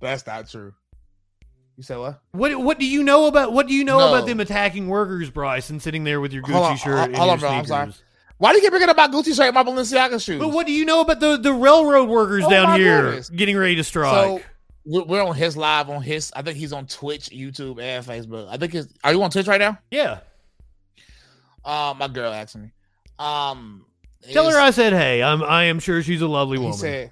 That's 0.00 0.26
not 0.26 0.48
true. 0.48 0.74
You 1.76 1.82
said 1.82 1.98
what? 1.98 2.20
What 2.32 2.60
what 2.60 2.78
do 2.78 2.86
you 2.86 3.02
know 3.02 3.26
about 3.26 3.52
what 3.52 3.66
do 3.66 3.74
you 3.74 3.84
know 3.84 3.98
No. 3.98 4.08
about 4.14 4.26
them 4.26 4.38
attacking 4.40 4.88
workers, 4.88 5.28
Bryson, 5.30 5.80
sitting 5.80 6.04
there 6.04 6.20
with 6.20 6.32
your 6.32 6.42
Gucci 6.42 6.52
Hold 6.52 6.64
on, 6.66 6.76
shirt 6.76 6.94
hold- 6.98 7.08
and 7.08 7.16
hold 7.16 7.26
your 7.26 7.32
on, 7.34 7.38
bro, 7.40 7.48
I'm 7.50 7.64
sorry. 7.66 7.92
Why 8.38 8.50
do 8.52 8.56
you 8.56 8.62
keep 8.62 8.70
bringing 8.70 8.88
up 8.88 8.96
my 8.96 9.08
Gucci 9.08 9.34
shirt 9.34 9.46
and 9.46 9.54
my 9.54 9.62
Balenciaga 9.64 10.22
shoes? 10.24 10.38
But 10.40 10.48
what 10.48 10.66
do 10.66 10.72
you 10.72 10.84
know 10.84 11.00
about 11.00 11.20
the, 11.20 11.36
the 11.36 11.52
railroad 11.52 12.08
workers 12.08 12.44
Oh, 12.44 12.50
down 12.50 12.78
here 12.78 13.02
goodness. 13.02 13.30
getting 13.30 13.56
ready 13.56 13.76
to 13.76 13.84
strike? 13.84 14.12
So 14.12 14.40
we're, 14.84 15.04
we're 15.04 15.22
on 15.24 15.34
his 15.34 15.56
live 15.56 15.88
on 15.90 16.02
his. 16.02 16.32
I 16.36 16.42
think 16.42 16.58
he's 16.58 16.72
on 16.72 16.86
Twitch, 16.86 17.30
YouTube, 17.30 17.80
and 17.80 18.04
Facebook. 18.04 18.48
I 18.48 18.56
think 18.56 18.72
his. 18.72 18.88
Are 19.02 19.12
you 19.12 19.22
on 19.22 19.30
Twitch 19.30 19.46
right 19.46 19.60
now? 19.60 19.78
yeah. 19.90 20.20
Uh, 21.64 21.94
my 21.98 22.08
girl 22.08 22.32
asked 22.32 22.56
me. 22.56 22.70
Um, 23.18 23.86
Tell 24.32 24.50
her 24.50 24.58
I 24.58 24.70
said 24.70 24.92
hey. 24.92 25.22
I'm 25.22 25.42
I 25.42 25.64
am 25.64 25.78
sure 25.80 26.02
she's 26.02 26.20
a 26.20 26.26
lovely 26.28 26.58
He 26.58 26.62
woman. 26.62 26.78
said. 26.78 27.10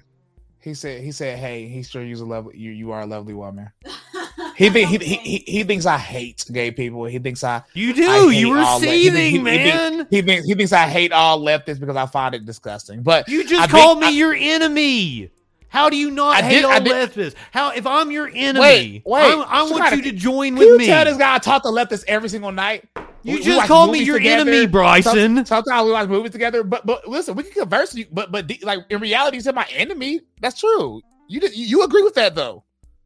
He 0.59 0.73
said. 0.75 1.01
He 1.03 1.11
said. 1.11 1.39
Hey, 1.39 1.67
he's 1.67 1.89
sure 1.89 2.03
you're 2.03 2.19
a 2.21 2.23
lovely. 2.25 2.57
You 2.57 2.71
you 2.71 2.91
are 2.91 3.01
a 3.01 3.05
lovely 3.05 3.33
woman. 3.33 3.69
He 4.55 4.69
think 4.69 4.89
he, 4.89 4.97
he 4.97 5.15
he 5.15 5.37
he 5.47 5.63
thinks 5.63 5.85
I 5.85 5.97
hate 5.97 6.45
gay 6.51 6.71
people. 6.71 7.05
He 7.05 7.19
thinks 7.19 7.43
I 7.43 7.63
you 7.73 7.93
do. 7.93 8.03
hate 8.29 8.37
You 8.39 8.49
were 8.49 8.59
all 8.59 8.79
le- 8.79 9.41
man. 9.41 10.07
He 10.09 10.21
thinks 10.21 10.45
he 10.45 10.53
thinks 10.55 10.71
I 10.73 10.87
hate 10.87 11.11
all 11.11 11.39
leftists 11.39 11.79
because 11.79 11.95
I 11.95 12.05
find 12.05 12.35
it 12.35 12.45
disgusting. 12.45 13.01
But 13.03 13.27
you 13.27 13.43
just 13.47 13.61
I 13.61 13.67
called 13.67 13.99
think- 13.99 14.11
me 14.11 14.17
your 14.17 14.33
enemy. 14.33 15.29
How 15.69 15.89
do 15.89 15.97
you 15.97 16.11
not 16.11 16.35
I 16.35 16.41
hate 16.43 16.55
did- 16.57 16.65
all 16.65 16.79
leftists? 16.79 17.33
How 17.51 17.71
if 17.71 17.87
I'm 17.87 18.11
your 18.11 18.27
enemy? 18.33 18.59
Wait, 18.59 19.03
wait. 19.05 19.21
I'm- 19.21 19.43
I 19.47 19.61
want 19.63 19.69
Somebody- 19.69 19.95
you 19.97 20.01
to 20.03 20.11
join 20.11 20.55
with 20.55 20.67
you 20.67 20.77
me. 20.77 20.85
tell 20.85 21.03
this 21.05 21.17
guy 21.17 21.33
I 21.35 21.39
talk 21.39 21.63
to 21.63 21.69
leftists 21.69 22.03
every 22.07 22.29
single 22.29 22.51
night? 22.51 22.87
You 22.95 23.03
We- 23.23 23.33
we 23.39 23.43
just 23.43 23.57
watch 23.57 23.67
called 23.69 23.91
me 23.91 24.03
your 24.03 24.19
together. 24.19 24.51
enemy, 24.51 24.67
Bryson. 24.67 25.45
Sometimes 25.45 25.85
we 25.85 25.91
watch 25.93 26.09
movies 26.09 26.31
together, 26.31 26.63
but 26.63 26.85
but 26.85 27.07
listen, 27.07 27.35
we 27.35 27.41
can 27.43 27.53
converse. 27.53 27.97
But 28.11 28.31
but 28.31 28.51
like 28.61 28.79
in 28.89 28.99
reality, 28.99 29.39
said 29.39 29.55
my 29.55 29.65
enemy. 29.75 30.19
That's 30.41 30.59
true. 30.59 31.01
You 31.27 31.39
did- 31.39 31.55
you 31.55 31.83
agree 31.83 32.03
with 32.03 32.13
that 32.15 32.35
though? 32.35 32.63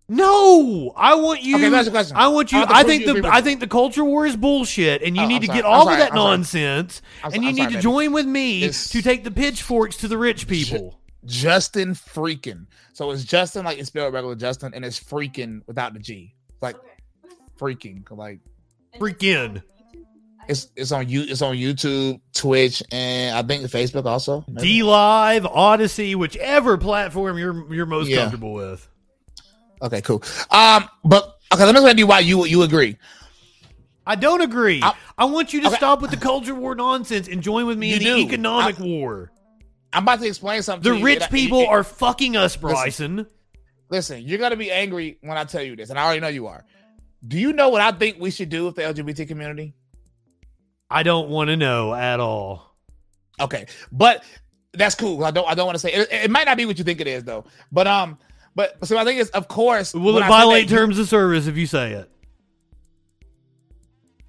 No, 0.09 0.93
I 0.95 1.15
want 1.15 1.43
you. 1.43 1.55
Okay, 1.57 1.67
that's 1.69 1.85
the 1.85 1.91
question. 1.91 2.15
I 2.15 2.29
want 2.29 2.51
you. 2.53 2.59
I 2.59 2.79
I 2.79 2.83
think 2.83 3.01
you 3.01 3.07
the 3.07 3.13
with 3.15 3.25
I 3.25 3.41
think 3.41 3.59
the 3.59 3.67
culture 3.67 4.05
war 4.05 4.25
is 4.25 4.37
bullshit, 4.37 5.01
and 5.01 5.17
you 5.17 5.23
Oh, 5.23 5.27
need 5.27 5.35
I'm 5.35 5.41
to 5.41 5.47
sorry, 5.47 5.57
get 5.59 5.65
I'm 5.65 5.71
off 5.73 5.83
sorry, 5.83 5.93
of 5.95 5.99
that 5.99 6.09
I'm 6.11 6.15
nonsense, 6.15 7.01
I'm 7.23 7.33
and 7.33 7.43
you 7.43 7.49
I'm 7.49 7.55
need 7.55 7.61
sorry, 7.63 7.71
to 7.71 7.77
baby. 7.77 7.83
join 7.83 8.13
with 8.13 8.25
me 8.25 8.59
It's- 8.63 8.89
to 8.91 9.01
take 9.01 9.25
the 9.25 9.31
pitchforks 9.31 9.97
to 9.97 10.07
the 10.07 10.17
rich 10.17 10.47
people. 10.47 10.97
Justin 11.25 11.93
freaking. 11.93 12.67
So 12.93 13.11
it's 13.11 13.25
Justin 13.25 13.65
like 13.65 13.79
it's 13.79 13.89
spelled 13.89 14.13
regular 14.13 14.35
Justin, 14.35 14.73
and 14.73 14.85
it's 14.85 14.97
freaking 14.97 15.59
without 15.67 15.93
the 15.93 15.99
G. 15.99 16.33
It's 16.53 16.61
like 16.61 16.77
freaking. 17.59 18.09
Like 18.09 18.39
Freaking. 18.97 19.61
it's 20.47 20.69
it's 20.77 20.93
on 20.93 21.09
you. 21.09 21.23
It's 21.27 21.41
on 21.41 21.55
YouTube, 21.57 22.21
Twitch, 22.33 22.81
and 22.93 23.35
I 23.37 23.41
think 23.43 23.63
Facebook 23.69 24.05
also. 24.05 24.45
D 24.57 24.83
Live, 24.83 25.45
Odysee, 25.45 26.15
whichever 26.15 26.77
platform 26.77 27.37
you're 27.37 27.73
you're 27.73 27.85
most 27.85 28.07
Yeah. 28.07 28.19
comfortable 28.21 28.53
with. 28.53 28.87
Okay, 29.81 30.01
cool. 30.01 30.23
Um, 30.51 30.87
but 31.03 31.37
okay, 31.53 31.63
let 31.63 31.73
me 31.73 31.79
explain 31.79 31.95
to 31.95 31.99
you 31.99 32.07
why 32.07 32.19
you 32.19 32.45
you 32.45 32.63
agree. 32.63 32.97
I 34.05 34.15
don't 34.15 34.41
agree. 34.41 34.79
I, 34.81 34.93
I- 35.17 35.25
want 35.25 35.51
you 35.53 35.61
to 35.61 35.67
Okay. 35.67 35.75
stop 35.75 36.01
with 36.01 36.11
the 36.11 36.17
culture 36.17 36.55
war 36.55 36.75
nonsense 36.75 37.27
and 37.27 37.41
join 37.43 37.65
with 37.67 37.77
me 37.77 37.93
in 37.93 38.01
You 38.01 38.13
the 38.13 38.15
do. 38.15 38.27
economic 38.27 38.79
war. 38.79 39.31
I'm 39.93 40.03
about 40.03 40.19
to 40.21 40.27
explain 40.27 40.61
something. 40.63 40.83
The 40.83 40.91
to 40.95 40.99
you, 40.99 41.05
rich 41.05 41.21
I- 41.23 41.27
people 41.27 41.59
and- 41.59 41.67
are 41.69 41.83
fucking 41.83 42.37
us, 42.37 42.55
Bryson. 42.55 43.27
Listen, 43.89 44.21
you're 44.23 44.39
gonna 44.39 44.55
be 44.55 44.71
angry 44.71 45.17
when 45.21 45.37
I 45.37 45.43
tell 45.45 45.61
you 45.63 45.75
this, 45.75 45.89
and 45.89 45.99
I 45.99 46.03
already 46.05 46.21
know 46.21 46.27
you 46.27 46.47
are. 46.47 46.65
Do 47.27 47.37
you 47.37 47.51
know 47.53 47.69
what 47.69 47.81
I 47.81 47.91
think 47.91 48.17
we 48.19 48.31
should 48.31 48.49
do 48.49 48.65
with 48.65 48.75
the 48.75 48.83
LGBT 48.83 49.27
community? 49.27 49.73
I 50.89 51.03
don't 51.03 51.29
want 51.29 51.49
to 51.49 51.57
know 51.57 51.93
at 51.93 52.19
all. 52.19 52.75
Okay, 53.39 53.65
but 53.91 54.23
that's 54.73 54.95
cool. 54.95 55.23
I 55.23 55.31
don't. 55.31 55.47
I 55.47 55.53
don't 55.55 55.65
want 55.65 55.75
to 55.75 55.79
say 55.79 55.91
it, 55.93 56.07
it. 56.11 56.31
might 56.31 56.45
not 56.45 56.57
be 56.57 56.65
what 56.65 56.77
you 56.77 56.83
think 56.83 57.01
it 57.01 57.07
is, 57.07 57.23
though. 57.23 57.45
But 57.71 57.87
um, 57.87 58.17
but 58.57 58.87
so 58.87 58.97
I 58.97 59.05
think 59.05 59.21
it's 59.21 59.29
of 59.29 59.47
course. 59.47 59.93
Will 59.93 60.17
it 60.17 60.21
violate 60.27 60.67
terms 60.67 60.97
of 60.97 61.07
service 61.07 61.45
if 61.45 61.55
you 61.57 61.67
say 61.67 61.91
it? 61.93 62.09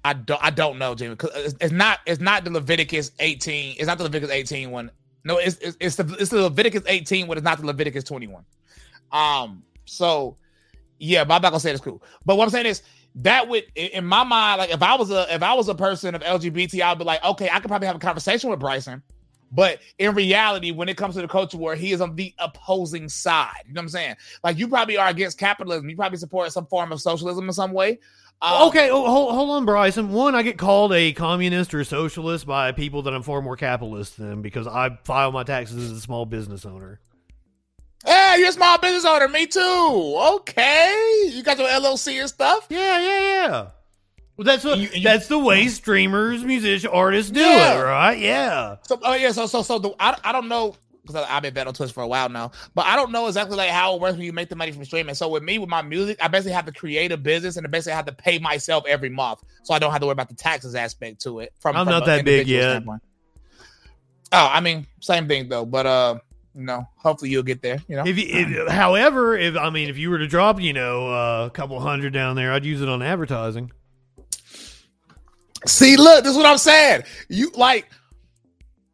I 0.05 0.13
don't. 0.13 0.41
I 0.43 0.51
don't 0.51 0.77
know, 0.77 0.93
Jamie. 0.93 1.15
'cause 1.15 1.55
It's, 1.59 1.73
not. 1.73 1.97
It's 2.05 2.21
not 2.21 2.43
the 2.43 2.51
Leviticus 2.51 3.11
18. 3.19 3.77
It's 3.79 3.87
not 3.87 3.97
the 3.97 4.03
Leviticus 4.03 4.29
18 4.31 4.69
one. 4.69 4.91
No, 5.25 5.37
it's 5.37 5.57
it's, 5.57 5.75
it's 5.79 5.95
the 5.95 6.15
it's 6.19 6.29
the 6.29 6.43
Leviticus 6.43 6.83
18 6.85 7.25
one. 7.27 7.37
It's 7.37 7.43
not 7.43 7.59
the 7.59 7.65
Leviticus 7.65 8.03
21. 8.03 8.45
Um. 9.11 9.63
So, 9.85 10.37
yeah, 10.99 11.23
but 11.23 11.33
I'm 11.33 11.41
not 11.41 11.49
gonna 11.49 11.59
say 11.59 11.71
it's 11.71 11.81
cool. 11.81 12.03
But 12.23 12.37
what 12.37 12.43
I'm 12.43 12.51
saying 12.51 12.67
is 12.67 12.83
that 13.15 13.47
would, 13.47 13.63
in 13.73 13.87
in 13.87 14.05
my 14.05 14.23
mind, 14.23 14.59
like 14.59 14.69
if 14.69 14.83
I 14.83 14.93
was 14.95 15.09
a 15.09 15.25
if 15.33 15.41
I 15.41 15.55
was 15.55 15.69
a 15.69 15.75
person 15.75 16.13
of 16.13 16.21
LGBT, 16.21 16.81
I'd 16.83 16.99
be 16.99 17.03
like, 17.03 17.23
okay, 17.25 17.49
I 17.51 17.59
could 17.59 17.69
probably 17.69 17.87
have 17.87 17.95
a 17.95 17.99
conversation 17.99 18.51
with 18.51 18.59
Bryson. 18.59 19.01
But 19.51 19.79
in 19.97 20.13
reality, 20.13 20.71
when 20.71 20.89
it 20.89 20.97
comes 20.97 21.15
to 21.15 21.21
the 21.21 21.27
culture 21.27 21.57
war, 21.57 21.75
he 21.75 21.91
is 21.91 22.01
on 22.01 22.15
the 22.15 22.33
opposing 22.39 23.09
side. 23.09 23.63
You 23.65 23.73
know 23.73 23.79
what 23.79 23.83
I'm 23.83 23.89
saying? 23.89 24.15
Like 24.43 24.57
you 24.57 24.67
probably 24.67 24.97
are 24.97 25.09
against 25.09 25.37
capitalism. 25.37 25.89
You 25.89 25.95
probably 25.95 26.17
support 26.17 26.51
some 26.51 26.65
form 26.67 26.91
of 26.91 27.01
socialism 27.01 27.47
in 27.47 27.53
some 27.53 27.71
way. 27.71 27.99
Um, 28.41 28.69
okay, 28.69 28.89
oh, 28.89 29.05
hold, 29.05 29.33
hold 29.33 29.49
on, 29.49 29.65
Bryson. 29.65 30.13
One, 30.13 30.33
I 30.33 30.43
get 30.43 30.57
called 30.57 30.93
a 30.93 31.11
communist 31.11 31.73
or 31.73 31.83
socialist 31.83 32.47
by 32.47 32.71
people 32.71 33.01
that 33.01 33.13
I'm 33.13 33.21
far 33.21 33.41
more 33.41 33.57
capitalist 33.57 34.17
than 34.17 34.41
because 34.41 34.65
I 34.65 34.97
file 35.03 35.33
my 35.33 35.43
taxes 35.43 35.91
as 35.91 35.97
a 35.97 35.99
small 35.99 36.25
business 36.25 36.65
owner. 36.65 37.01
Hey, 38.05 38.35
you're 38.39 38.47
a 38.47 38.53
small 38.53 38.77
business 38.77 39.03
owner. 39.03 39.27
Me 39.27 39.45
too. 39.45 40.15
Okay. 40.35 41.31
You 41.33 41.43
got 41.43 41.57
your 41.57 41.67
LLC 41.67 42.21
and 42.21 42.29
stuff. 42.29 42.65
Yeah, 42.69 43.01
yeah, 43.01 43.19
yeah. 43.19 43.67
Well, 44.39 44.45
that's 44.45 44.63
what 44.63 44.77
You- 44.77 44.87
you- 44.93 45.03
that's 45.03 45.27
the 45.27 45.37
way 45.37 45.67
streamers, 45.67 46.45
musicians, 46.45 46.85
artists 46.93 47.29
do 47.29 47.41
Yeah. 47.41 47.77
it, 47.77 47.83
right? 47.83 48.17
Yeah. 48.17 48.75
So, 48.83 48.97
oh 49.03 49.13
yeah. 49.13 49.33
So, 49.33 49.47
so, 49.47 49.61
so 49.63 49.79
the, 49.79 49.89
I, 49.99 50.15
I 50.23 50.31
don't 50.31 50.47
know 50.47 50.77
because 51.05 51.25
I've 51.29 51.41
been 51.41 51.53
bet 51.53 51.67
on 51.67 51.73
Twitch 51.73 51.91
for 51.91 52.03
a 52.03 52.07
while 52.07 52.29
now, 52.29 52.51
but 52.73 52.85
I 52.85 52.95
don't 52.95 53.11
know 53.11 53.27
exactly 53.27 53.57
like 53.57 53.69
how 53.71 53.95
it 53.95 53.99
works 54.01 54.15
when 54.15 54.23
you 54.25 54.31
make 54.31 54.47
the 54.47 54.55
money 54.55 54.71
from 54.71 54.85
streaming. 54.85 55.13
So 55.13 55.27
with 55.27 55.43
me, 55.43 55.57
with 55.59 55.67
my 55.67 55.81
music, 55.81 56.19
I 56.21 56.29
basically 56.29 56.53
have 56.53 56.67
to 56.67 56.71
create 56.71 57.11
a 57.11 57.17
business 57.17 57.57
and 57.57 57.67
I 57.67 57.69
basically 57.69 57.95
have 57.95 58.05
to 58.05 58.13
pay 58.13 58.39
myself 58.39 58.85
every 58.87 59.09
month, 59.09 59.43
so 59.63 59.73
I 59.73 59.79
don't 59.79 59.91
have 59.91 59.99
to 59.99 60.05
worry 60.07 60.13
about 60.13 60.29
the 60.29 60.35
taxes 60.35 60.73
aspect 60.73 61.19
to 61.23 61.39
it. 61.41 61.51
From 61.59 61.75
I'm 61.75 61.85
from 61.85 61.91
not 61.91 62.05
that 62.05 62.23
big 62.23 62.47
individual 62.47 62.61
yet. 62.61 62.71
standpoint. 62.71 63.01
Oh, 64.31 64.49
I 64.53 64.61
mean, 64.61 64.87
same 65.01 65.27
thing 65.27 65.49
though, 65.49 65.65
but 65.65 65.85
uh, 65.85 66.19
you 66.55 66.61
know, 66.63 66.87
hopefully 66.95 67.31
you'll 67.31 67.43
get 67.43 67.61
there. 67.61 67.79
You 67.89 67.97
know, 67.97 68.03
If, 68.05 68.17
you, 68.17 68.25
if 68.29 68.67
however, 68.69 69.35
if 69.35 69.57
I 69.57 69.69
mean, 69.69 69.89
if 69.89 69.97
you 69.97 70.11
were 70.11 70.19
to 70.19 70.27
drop, 70.27 70.61
you 70.61 70.71
know, 70.71 71.09
uh, 71.09 71.45
a 71.47 71.49
couple 71.49 71.77
hundred 71.81 72.13
down 72.13 72.37
there, 72.37 72.53
I'd 72.53 72.63
use 72.63 72.81
it 72.81 72.87
on 72.87 73.01
advertising. 73.01 73.71
See, 75.65 75.97
look, 75.97 76.23
this 76.23 76.31
is 76.31 76.37
what 76.37 76.45
I'm 76.45 76.57
saying. 76.57 77.03
You 77.27 77.51
like, 77.55 77.87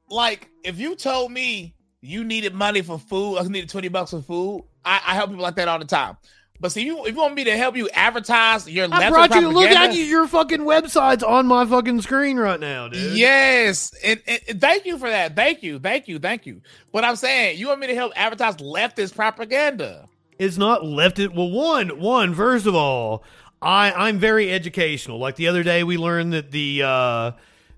like, 0.10 0.50
if 0.64 0.80
you 0.80 0.96
told 0.96 1.32
me 1.32 1.76
you 2.02 2.24
needed 2.24 2.54
money 2.54 2.82
for 2.82 3.00
food, 3.00 3.38
I 3.38 3.44
needed 3.44 3.70
20 3.70 3.88
bucks 3.90 4.12
for 4.12 4.22
food, 4.22 4.64
I, 4.84 5.02
I 5.08 5.14
help 5.16 5.30
people 5.30 5.44
like 5.44 5.56
that 5.56 5.68
all 5.68 5.80
the 5.80 5.86
time. 5.86 6.18
But 6.60 6.72
see, 6.72 6.86
you, 6.86 7.06
if 7.06 7.14
you 7.14 7.22
want 7.22 7.36
me 7.36 7.44
to 7.44 7.58
help 7.58 7.76
you 7.76 7.90
advertise 7.90 8.68
your 8.70 8.88
I 8.90 9.10
brought 9.10 9.36
you. 9.36 9.50
Look 9.50 9.70
at 9.70 9.94
you. 9.94 10.04
Your 10.06 10.26
fucking 10.26 10.62
website's 10.62 11.22
on 11.22 11.48
my 11.48 11.66
fucking 11.66 12.02
screen 12.02 12.38
right 12.38 12.60
now, 12.60 12.88
dude. 12.88 13.18
Yes, 13.18 13.92
and, 14.04 14.22
and- 14.26 14.40
and 14.48 14.62
thank 14.62 14.86
you 14.86 14.98
for 14.98 15.10
that. 15.10 15.36
Thank 15.36 15.64
you, 15.64 15.80
thank 15.80 16.08
you, 16.08 16.18
thank 16.18 16.46
you. 16.46 16.62
But 16.94 17.04
I'm 17.04 17.18
saying 17.18 17.58
you 17.60 17.68
want 17.68 17.82
me 17.82 17.88
to 17.88 17.96
help 17.96 18.14
advertise 18.16 18.56
leftist 18.58 19.16
propaganda. 19.16 20.08
It's 20.40 20.58
not 20.58 20.82
leftist. 20.82 21.36
Well, 21.36 21.50
one, 21.52 22.00
one. 22.00 22.34
First 22.34 22.66
of 22.68 22.76
all, 22.76 23.24
I 23.66 23.92
I'm 23.92 24.20
very 24.20 24.52
educational. 24.54 25.18
Like 25.18 25.36
the 25.36 25.48
other 25.48 25.64
day, 25.64 25.84
we 25.84 25.98
learned 25.98 26.34
that 26.34 26.52
the 26.52 26.84
uh, 26.84 27.32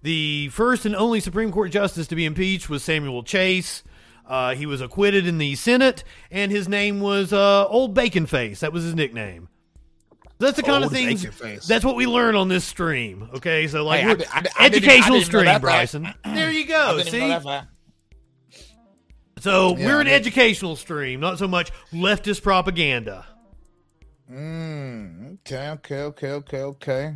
the 0.03 0.49
first 0.49 0.85
and 0.85 0.95
only 0.95 1.19
Supreme 1.21 1.51
Court 1.51 1.71
justice 1.71 2.07
to 2.07 2.15
be 2.15 2.25
impeached 2.25 2.69
was 2.69 2.83
Samuel 2.83 3.23
Chase. 3.23 3.83
Uh, 4.27 4.53
he 4.53 4.65
was 4.65 4.81
acquitted 4.81 5.25
in 5.25 5.37
the 5.37 5.55
Senate, 5.55 6.03
and 6.29 6.51
his 6.51 6.67
name 6.67 6.99
was 6.99 7.31
uh, 7.31 7.65
Old 7.67 7.93
Bacon 7.93 8.25
Face. 8.25 8.59
That 8.59 8.73
was 8.73 8.83
his 8.83 8.93
nickname. 8.93 9.47
That's 10.39 10.57
the 10.57 10.63
kind 10.63 10.83
of 10.83 10.91
Old 10.91 10.93
things. 10.93 11.25
Bacon 11.25 11.59
That's 11.65 11.85
what 11.85 11.95
we 11.95 12.05
learn 12.05 12.35
on 12.35 12.49
this 12.49 12.65
stream. 12.65 13.29
Okay, 13.35 13.67
so 13.69 13.85
like 13.85 14.01
Hey, 14.01 14.07
I 14.07 14.11
I 14.11 14.15
did- 14.15 14.27
I 14.33 14.41
didn't 14.41 14.47
even- 14.49 14.51
I 14.59 14.65
educational 14.65 15.19
didn't 15.19 15.33
even 15.33 15.45
know 15.45 15.51
stream. 15.51 15.61
Bryson. 15.61 16.13
There 16.25 16.51
you 16.51 16.67
go. 16.67 17.01
See, 17.03 17.37
so 19.39 19.77
Yeah, 19.77 19.85
we're 19.85 20.01
an 20.01 20.07
educational 20.07 20.75
stream, 20.75 21.19
not 21.21 21.39
so 21.39 21.47
much 21.47 21.71
leftist 21.93 22.43
propaganda. 22.43 23.25
Mm, 24.31 25.37
okay, 25.39 25.69
okay, 25.69 26.01
okay, 26.01 26.31
okay, 26.31 26.61
okay. 26.61 27.15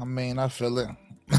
I 0.00 0.04
mean, 0.04 0.38
I 0.38 0.48
feel 0.48 0.78
it. 0.78 0.88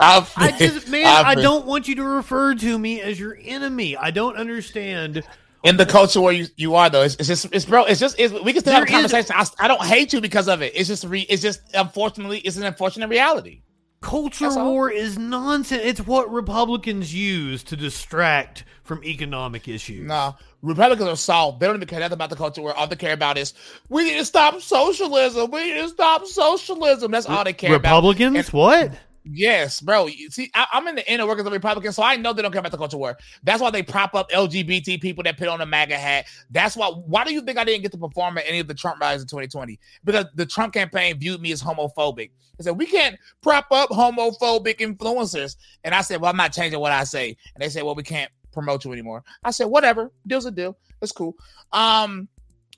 I, 0.00 0.26
I 0.36 0.54
just, 0.58 0.88
man, 0.88 1.06
I, 1.06 1.34
feel- 1.34 1.42
don't 1.42 1.66
want 1.66 1.88
you 1.88 1.94
to 1.96 2.04
refer 2.04 2.54
to 2.54 2.78
me 2.78 3.00
as 3.00 3.18
your 3.18 3.36
enemy. 3.42 3.96
I 3.96 4.10
don't 4.10 4.36
understand. 4.36 5.22
in 5.64 5.76
the 5.76 5.86
culture 5.86 6.20
where 6.20 6.32
you, 6.32 6.46
you 6.56 6.74
are 6.74 6.88
though. 6.90 7.02
It's, 7.02 7.16
it's 7.16 7.28
just 7.28 7.46
it's 7.52 7.64
bro. 7.64 7.84
It's 7.84 8.00
just 8.00 8.18
it's, 8.18 8.32
we 8.42 8.52
can 8.52 8.60
still 8.62 8.72
have 8.74 8.84
a 8.84 8.86
There 8.86 9.04
is- 9.04 9.10
conversation. 9.12 9.36
I, 9.58 9.64
I 9.64 9.68
don't 9.68 9.82
hate 9.84 10.12
you 10.12 10.20
because 10.20 10.48
of 10.48 10.62
it. 10.62 10.72
It's 10.74 10.88
just 10.88 11.04
re, 11.04 11.20
it's 11.28 11.42
just 11.42 11.60
unfortunately 11.74 12.38
it's 12.40 12.56
an 12.56 12.64
unfortunate 12.64 13.08
reality. 13.08 13.62
Culture 14.00 14.46
That's 14.46 14.56
all. 14.56 14.72
war 14.72 14.90
is 14.90 15.16
nonsense. 15.18 15.82
It's 15.84 16.00
what 16.06 16.32
Republicans 16.32 17.14
use 17.14 17.62
to 17.64 17.76
distract 17.76 18.64
from 18.82 19.04
economic 19.04 19.68
issues. 19.68 20.06
No, 20.08 20.34
Republicans 20.62 21.08
are 21.08 21.16
soft. 21.16 21.60
They 21.60 21.66
don't 21.66 21.76
even 21.76 21.88
care 21.88 22.00
nothing 22.00 22.14
about 22.14 22.30
the 22.30 22.36
culture 22.36 22.62
war. 22.62 22.72
All 22.74 22.86
they 22.86 22.96
care 22.96 23.12
about 23.12 23.36
is 23.36 23.52
we 23.88 24.04
need 24.04 24.18
to 24.18 24.24
stop 24.24 24.60
socialism. 24.60 25.50
We 25.50 25.72
need 25.72 25.80
to 25.80 25.88
stop 25.88 26.24
socialism. 26.26 27.10
That's 27.10 27.26
all 27.26 27.44
they 27.44 27.52
care 27.52 27.72
Republicans? 27.72 28.48
about. 28.48 28.74
And- 28.74 28.90
what? 28.90 28.98
Yes, 29.24 29.80
bro. 29.80 30.06
You 30.06 30.30
See, 30.30 30.50
I, 30.54 30.66
I'm 30.72 30.88
in 30.88 30.96
the 30.96 31.12
inner 31.12 31.26
workings 31.26 31.46
of 31.46 31.52
Republicans, 31.52 31.96
so 31.96 32.02
I 32.02 32.16
know 32.16 32.32
they 32.32 32.42
don't 32.42 32.50
care 32.50 32.58
about 32.58 32.72
the 32.72 32.78
culture 32.78 32.98
war. 32.98 33.16
That's 33.44 33.62
why 33.62 33.70
they 33.70 33.82
prop 33.82 34.14
up 34.14 34.30
LGBT 34.32 35.00
people 35.00 35.22
that 35.24 35.38
put 35.38 35.48
on 35.48 35.60
a 35.60 35.66
MAGA 35.66 35.96
hat. 35.96 36.26
That's 36.50 36.76
why. 36.76 36.88
Why 36.88 37.24
do 37.24 37.32
you 37.32 37.40
think 37.40 37.58
I 37.58 37.64
didn't 37.64 37.82
get 37.82 37.92
to 37.92 37.98
perform 37.98 38.38
at 38.38 38.44
any 38.48 38.58
of 38.58 38.66
the 38.66 38.74
Trump 38.74 39.00
rallies 39.00 39.22
in 39.22 39.28
2020? 39.28 39.78
Because 40.04 40.26
the 40.34 40.46
Trump 40.46 40.74
campaign 40.74 41.18
viewed 41.18 41.40
me 41.40 41.52
as 41.52 41.62
homophobic. 41.62 42.30
They 42.58 42.64
said 42.64 42.76
we 42.76 42.86
can't 42.86 43.16
prop 43.42 43.66
up 43.70 43.90
homophobic 43.90 44.78
influencers, 44.78 45.56
and 45.84 45.94
I 45.94 46.00
said, 46.00 46.20
well, 46.20 46.30
I'm 46.30 46.36
not 46.36 46.52
changing 46.52 46.80
what 46.80 46.92
I 46.92 47.04
say. 47.04 47.36
And 47.54 47.62
they 47.62 47.68
said, 47.68 47.84
well, 47.84 47.94
we 47.94 48.02
can't 48.02 48.30
promote 48.52 48.84
you 48.84 48.92
anymore. 48.92 49.24
I 49.44 49.50
said, 49.50 49.66
whatever, 49.66 50.12
deal's 50.26 50.46
a 50.46 50.50
deal. 50.50 50.76
That's 51.00 51.12
cool. 51.12 51.36
Um, 51.72 52.28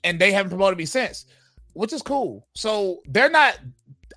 and 0.03 0.19
they 0.19 0.31
haven't 0.31 0.49
promoted 0.49 0.77
me 0.77 0.85
since, 0.85 1.25
which 1.73 1.93
is 1.93 2.01
cool. 2.01 2.47
So 2.53 3.01
they're 3.05 3.29
not. 3.29 3.59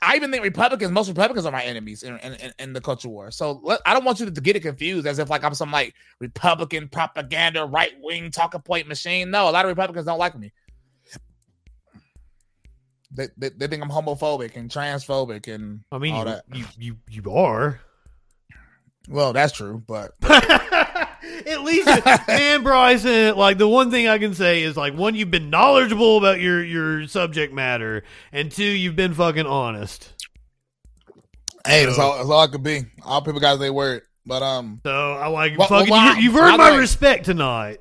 I 0.01 0.14
even 0.14 0.30
think 0.30 0.44
Republicans, 0.44 0.93
most 0.93 1.09
Republicans 1.09 1.44
are 1.44 1.51
my 1.51 1.64
enemies 1.64 2.05
in, 2.05 2.16
in, 2.18 2.52
in- 2.59 2.72
the 2.72 2.80
culture 2.80 3.09
war. 3.09 3.32
So 3.32 3.60
let, 3.64 3.80
I 3.85 3.94
don't 3.94 4.05
want 4.05 4.20
you 4.20 4.30
to 4.30 4.40
get 4.40 4.55
it 4.55 4.60
confused 4.60 5.06
as 5.09 5.18
if 5.18 5.28
like 5.28 5.43
I'm 5.43 5.55
some 5.55 5.72
like 5.72 5.94
Republican 6.20 6.89
propaganda, 6.89 7.64
right 7.64 7.93
wing 8.01 8.30
talking 8.30 8.60
point 8.60 8.86
machine. 8.86 9.30
No, 9.30 9.48
a 9.48 9.51
lot 9.51 9.64
of 9.64 9.70
Republicans 9.70 10.06
don't 10.06 10.18
like 10.18 10.39
me. 10.39 10.52
They, 13.10 13.28
they, 13.36 13.48
they 13.48 13.66
think 13.66 13.82
I'm 13.82 13.89
homophobic 13.90 14.55
and 14.55 14.70
transphobic 14.70 15.52
and 15.52 15.80
I 15.90 15.98
mean, 15.98 16.14
all 16.14 16.20
you, 16.20 16.24
that. 16.26 16.44
you, 16.55 16.64
you, 16.78 16.97
you 17.09 17.32
are. 17.32 17.80
Well, 19.09 19.32
that's 19.32 19.52
true, 19.55 19.82
but 19.86 20.12
At 21.47 21.62
least, 21.62 21.86
man, 22.28 22.62
Bryson. 22.62 23.36
Like 23.36 23.59
the 23.59 23.69
one 23.69 23.90
thing 23.90 24.09
I 24.09 24.19
can 24.19 24.35
say 24.35 24.62
is 24.62 24.77
like 24.77 24.94
one, 24.94 25.15
you've 25.15 25.31
been 25.31 25.51
knowledgeable 25.51 26.19
about 26.19 26.40
your 26.40 26.62
your 26.65 27.06
subject 27.06 27.52
matter, 27.52 28.02
and 28.32 28.51
two, 28.51 28.65
you've 28.65 28.97
been 28.97 29.15
fucking 29.15 29.47
honest. 29.47 30.12
hey, 31.66 31.85
that's 31.86 31.98
all, 31.98 32.16
that's 32.19 32.28
all 32.31 32.40
I 32.40 32.47
could 32.47 32.62
be. 32.62 32.82
All 33.05 33.23
people 33.23 33.40
got 33.40 33.56
their 33.56 33.73
word, 33.73 34.02
but 34.27 34.43
um, 34.43 34.81
So 34.85 35.12
I 35.15 35.27
like 35.28 35.59
Well, 35.59 35.69
fucking. 35.69 35.90
well, 35.90 36.16
you, 36.16 36.23
you've 36.24 36.36
earned 36.36 36.55
the 36.55 36.59
my 36.59 36.70
way- 36.73 36.78
respect 36.78 37.24
tonight. 37.24 37.78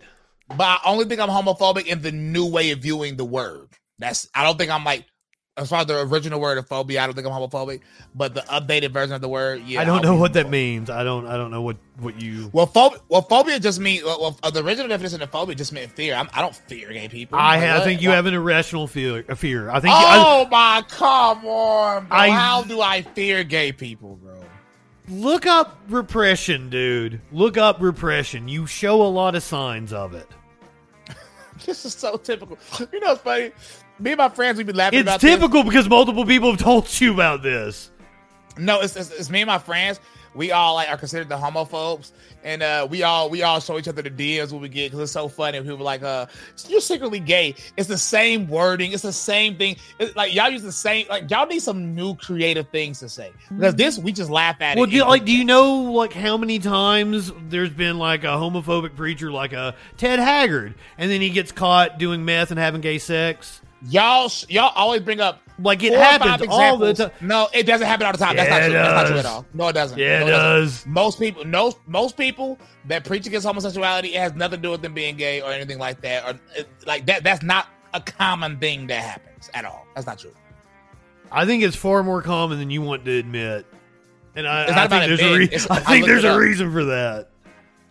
but 0.50 0.64
I 0.64 0.80
only 0.86 1.06
think 1.06 1.20
I'm 1.22 1.30
homophobic 1.30 1.86
in 1.88 2.02
the 2.02 2.12
new 2.12 2.46
way 2.46 2.72
of 2.72 2.80
viewing 2.80 3.18
the 3.18 3.26
word. 3.26 3.68
That's 4.00 4.28
I 4.36 4.44
don't 4.44 4.58
think 4.58 4.72
I'm 4.72 4.84
like 4.84 5.06
as 5.58 5.70
far 5.70 5.82
as 5.82 5.88
the 5.88 6.00
original 6.02 6.40
word 6.40 6.58
of 6.58 6.68
phobia, 6.68 7.02
I 7.02 7.06
don't 7.08 7.16
think 7.16 7.26
I'm 7.28 7.34
homophobic, 7.34 7.82
but 8.16 8.34
the 8.36 8.42
updated 8.42 8.92
version 8.92 9.16
of 9.16 9.22
the 9.22 9.28
word, 9.30 9.64
yeah. 9.66 9.82
I 9.82 9.86
don't 9.86 10.04
know 10.04 10.16
what 10.16 10.34
that 10.34 10.50
means. 10.50 10.90
I 10.90 11.04
don't. 11.04 11.26
I 11.26 11.36
don't 11.38 11.52
know 11.52 11.62
what 11.62 11.78
what 12.00 12.22
you. 12.22 12.50
Well, 12.54 12.68
phobia, 12.68 13.00
well, 13.10 13.24
phobia 13.24 13.60
just 13.60 13.80
means 13.80 14.04
well, 14.04 14.22
well, 14.22 14.40
uh, 14.44 14.52
the 14.52 14.64
original 14.64 14.88
definition 14.88 15.22
of 15.22 15.32
phobia 15.32 15.56
just 15.56 15.74
meant 15.74 15.92
fear. 15.92 16.14
I'm, 16.16 16.30
I 16.34 16.42
don't 16.42 16.56
fear 16.56 16.94
gay 16.94 17.08
people. 17.10 17.40
I, 17.40 17.58
Like, 17.58 17.70
I 17.82 17.84
think 17.84 18.02
you 18.02 18.10
Why- 18.10 18.16
have 18.16 18.26
an 18.28 18.34
irrational 18.36 18.88
fear. 18.88 19.24
Fear. 19.36 19.70
I 19.72 19.80
think. 19.80 19.92
you- 19.94 20.06
I- 20.06 20.24
Oh 20.26 20.48
my, 20.50 20.84
come 20.90 21.46
on, 21.46 22.06
bro. 22.08 22.18
I- 22.18 22.30
How 22.30 22.62
do 22.64 22.82
I 22.82 23.02
fear 23.02 23.44
gay 23.44 23.72
people, 23.72 24.16
bro? 24.18 24.34
look 25.10 25.46
up 25.46 25.80
repression, 25.88 26.70
dude. 26.70 27.22
Look 27.32 27.58
up 27.58 27.78
repression. 27.80 28.48
You 28.50 28.66
show 28.68 29.02
a 29.02 29.08
lot 29.08 29.36
of 29.36 29.42
signs 29.44 29.94
of 29.94 30.14
it. 30.14 30.28
This 31.66 31.86
is 31.86 31.94
so 31.96 32.18
typical. 32.18 32.58
You 32.94 33.00
know, 33.00 33.14
it's 33.14 33.22
funny. 33.22 33.52
Me 34.00 34.12
and 34.12 34.18
my 34.18 34.30
friends, 34.30 34.58
we 34.58 34.64
be 34.64 34.74
laughing 34.74 35.00
It's 35.00 35.08
about 35.08 35.22
this. 35.22 35.32
typical 35.32 35.64
because 35.64 35.90
multiple 35.90 36.26
people 36.26 36.52
have 36.52 36.60
told 36.60 37.00
you 37.02 37.14
about 37.14 37.42
this. 37.44 37.90
No, 38.58 38.82
it's, 38.82 38.96
it's, 38.96 39.12
it's 39.12 39.30
me 39.30 39.42
and 39.42 39.48
my 39.48 39.60
friends. 39.60 40.00
We 40.36 40.52
all 40.52 40.76
like 40.76 40.88
are 40.90 40.98
considered 40.98 41.30
the 41.30 41.38
homophobes, 41.38 42.12
and 42.44 42.62
uh, 42.62 42.86
we 42.88 43.02
all 43.02 43.28
we 43.28 43.42
all 43.42 43.60
show 43.60 43.80
each 43.80 43.88
other 43.88 44.04
the 44.04 44.12
DMs 44.12 44.52
when 44.52 44.62
we 44.62 44.70
get 44.70 44.92
because 44.92 45.00
it's 45.00 45.12
so 45.12 45.28
funny. 45.28 45.60
People 45.62 45.78
are 45.78 45.84
like, 45.84 46.04
uh, 46.04 46.28
"You're 46.68 46.80
secretly 46.82 47.20
gay." 47.20 47.56
It's 47.76 47.88
the 47.88 47.98
same 47.98 48.48
wording. 48.48 48.92
It's 48.92 49.02
the 49.02 49.12
same 49.14 49.58
thing. 49.58 49.78
It's 49.98 50.16
like 50.16 50.36
y'all 50.36 50.50
use 50.52 50.62
the 50.62 50.72
same. 50.72 51.08
Like 51.10 51.32
y'all 51.32 51.48
need 51.48 51.64
some 51.64 51.96
new 51.96 52.14
creative 52.16 52.68
things 52.70 53.00
to 53.00 53.10
say 53.10 53.32
because 53.50 53.74
this 53.74 53.98
we 53.98 54.12
just 54.12 54.30
laugh 54.30 54.58
at 54.62 54.76
Well, 54.76 54.84
it. 54.86 54.92
do 54.92 54.98
you, 54.98 55.06
like, 55.06 55.26
do 55.26 55.32
you 55.36 55.44
know 55.44 55.82
like 55.94 56.14
how 56.14 56.38
many 56.38 56.60
times 56.60 57.32
there's 57.50 57.72
been 57.72 57.98
like 57.98 58.24
a 58.24 58.28
homophobic 58.28 58.96
preacher 58.96 59.32
like 59.32 59.54
a 59.54 59.74
Ted 59.98 60.20
Haggard, 60.20 60.76
and 61.00 61.10
then 61.10 61.20
he 61.20 61.32
gets 61.32 61.52
caught 61.52 61.98
doing 61.98 62.26
meth 62.26 62.52
and 62.52 62.60
having 62.60 62.82
gay 62.82 63.00
sex? 63.00 63.62
Y'all 63.90 64.32
y'all 64.50 64.72
always 64.76 65.02
bring 65.02 65.20
up 65.20 65.42
Like 65.60 65.84
it 65.84 65.90
four 65.90 65.98
or 65.98 66.02
five 66.04 66.22
happens 66.22 66.50
all 66.52 66.78
the 66.78 66.94
time. 66.94 67.12
No, 67.22 67.48
it 67.54 67.64
doesn't 67.64 67.88
happen 67.88 68.06
all 68.06 68.12
the 68.12 68.18
time. 68.18 68.36
That's 68.36 68.50
not 68.50 68.62
true. 68.64 68.74
That's 68.74 68.94
not 68.94 69.08
true 69.08 69.18
at 69.20 69.26
all. 69.26 69.46
No, 69.54 69.68
it 69.70 69.74
doesn't. 69.74 69.98
Yeah, 69.98 70.20
No, 70.20 70.28
it 70.28 70.32
does. 70.32 70.86
Most 70.86 71.20
people, 71.20 71.46
no, 71.46 71.74
most 71.88 72.18
people 72.18 72.58
that 72.86 73.04
preach 73.06 73.26
against 73.28 73.46
homosexuality, 73.48 74.10
it 74.16 74.20
has 74.20 74.34
nothing 74.36 74.58
to 74.60 74.62
do 74.64 74.72
with 74.72 74.82
them 74.82 74.94
being 74.94 75.16
gay 75.18 75.42
or 75.42 75.52
anything 75.52 75.80
like 75.80 76.02
that, 76.02 76.26
or 76.28 76.40
like 76.86 77.06
that. 77.08 77.24
That's 77.24 77.44
not 77.44 77.68
a 77.94 78.02
common 78.02 78.58
thing 78.60 78.88
that 78.88 79.02
happens 79.04 79.50
at 79.54 79.66
all. 79.66 79.86
That's 79.96 80.06
not 80.08 80.20
true. 80.20 80.34
I 81.32 81.46
think 81.46 81.64
it's 81.64 81.76
far 81.76 82.04
more 82.04 82.22
common 82.22 82.60
than 82.60 82.70
you 82.70 82.82
want 82.82 83.04
to 83.06 83.18
admit. 83.18 83.66
And 84.36 84.48
I, 84.48 84.64
It's 84.64 84.72
I 84.72 84.76
not 84.76 84.90
think 84.90 85.04
about 85.04 85.08
there's 85.08 85.22
a 85.22 85.34
admitting. 85.34 85.60
re- 85.60 85.66
I 85.70 85.76
I 85.76 85.80
think 85.80 86.08
looked 86.08 86.22
there's 86.22 86.36
a 86.36 86.40
reason 86.40 86.72
for 86.72 86.86
that. 86.86 87.30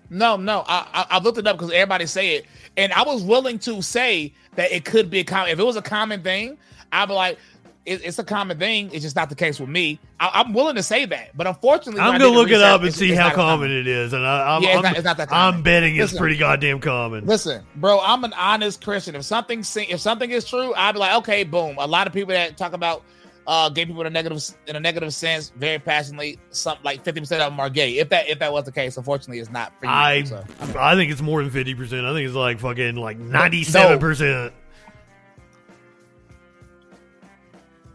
No, 0.09 0.37
no, 0.37 0.61
I, 0.69 0.87
I, 0.95 1.07
I 1.17 1.19
looked 1.19 1.37
it 1.39 1.47
up 1.49 1.57
because 1.57 1.73
everybody 1.73 2.07
say 2.07 2.37
it, 2.37 2.47
and 2.77 2.93
I 2.93 3.03
was 3.03 3.25
willing 3.25 3.59
to 3.61 3.83
say 3.83 4.33
that 4.57 4.73
it 4.73 4.85
could 4.85 5.11
be 5.11 5.21
a 5.21 5.25
common. 5.25 5.51
If 5.53 5.59
it 5.59 5.65
was 5.65 5.77
a 5.77 5.83
common 5.83 6.23
thing, 6.23 6.59
I'd 6.93 7.07
be 7.07 7.15
like, 7.15 7.39
it, 7.85 8.05
it's 8.05 8.19
a 8.19 8.25
common 8.25 8.59
thing. 8.59 8.91
It's 8.93 9.03
just 9.05 9.15
not 9.15 9.29
the 9.29 9.37
case 9.37 9.61
with 9.61 9.69
me. 9.69 10.01
I, 10.19 10.31
I'm 10.35 10.53
willing 10.53 10.75
to 10.75 10.83
say 10.83 11.05
that, 11.07 11.37
but 11.37 11.47
unfortunately, 11.47 12.01
I'm 12.01 12.19
gonna 12.19 12.33
look 12.33 12.51
it 12.51 12.61
up 12.61 12.83
and 12.83 12.93
see 12.93 13.13
how 13.13 13.29
as 13.29 13.35
common 13.35 13.71
it 13.71 13.87
is, 13.87 14.13
and 14.13 14.27
I, 14.27 14.57
I'm, 14.57 14.63
Yeah, 14.63 14.75
it's 14.75 14.83
not- 14.83 14.97
it's 14.97 15.05
not 15.05 15.17
that 15.19 15.29
common. 15.29 15.55
I'm 15.57 15.63
betting 15.63 15.95
it's 15.95 16.17
pretty 16.17 16.37
goddamn 16.37 16.81
common. 16.81 17.27
Listen, 17.27 17.63
bro, 17.77 18.01
I'm 18.01 18.25
an 18.25 18.33
honest 18.33 18.83
Christian. 18.83 19.15
If 19.15 19.25
something 19.25 19.61
if 19.61 20.01
something 20.01 20.31
is 20.31 20.45
true, 20.45 20.75
I'd 20.75 20.93
be 20.93 20.99
like, 20.99 21.15
okay, 21.19 21.45
boom. 21.45 21.77
A 21.79 21.87
lot 21.87 22.09
of 22.09 22.13
people 22.13 22.35
that 22.35 22.57
talk 22.57 22.73
about 22.73 23.05
uh, 23.47 23.69
gay 23.69 23.87
people 23.87 24.01
in 24.01 24.07
a 24.09 24.11
negative 24.11 24.43
in 24.67 24.77
a 24.77 24.81
negative 24.81 25.15
sense, 25.15 25.53
very 25.57 25.79
passionately, 25.79 26.39
some 26.51 26.79
like 26.83 27.05
50 27.05 27.21
percent 27.21 27.43
of 27.43 27.53
them 27.53 27.61
are 27.61 27.71
gay. 27.71 27.99
If 27.99 28.09
that 28.09 28.29
if 28.29 28.39
that 28.41 28.53
was 28.53 28.65
the 28.65 28.73
case, 28.73 28.97
unfortunately, 28.97 29.39
it's 29.39 29.51
not 29.51 29.73
for 29.79 29.87
you. 29.87 29.93
I 29.93 30.25
so, 30.25 30.45
I 30.79 30.95
think 30.95 31.13
it's 31.13 31.21
more 31.21 31.43
than 31.43 31.51
fifty 31.51 31.75
percent. 31.75 32.05
I 32.07 32.13
think 32.13 32.27
it's 32.27 32.35
like 32.35 32.59
fucking 32.61 32.97
like 32.97 33.19
ninety 33.19 33.63
seven 33.65 33.99
percent. 33.99 34.53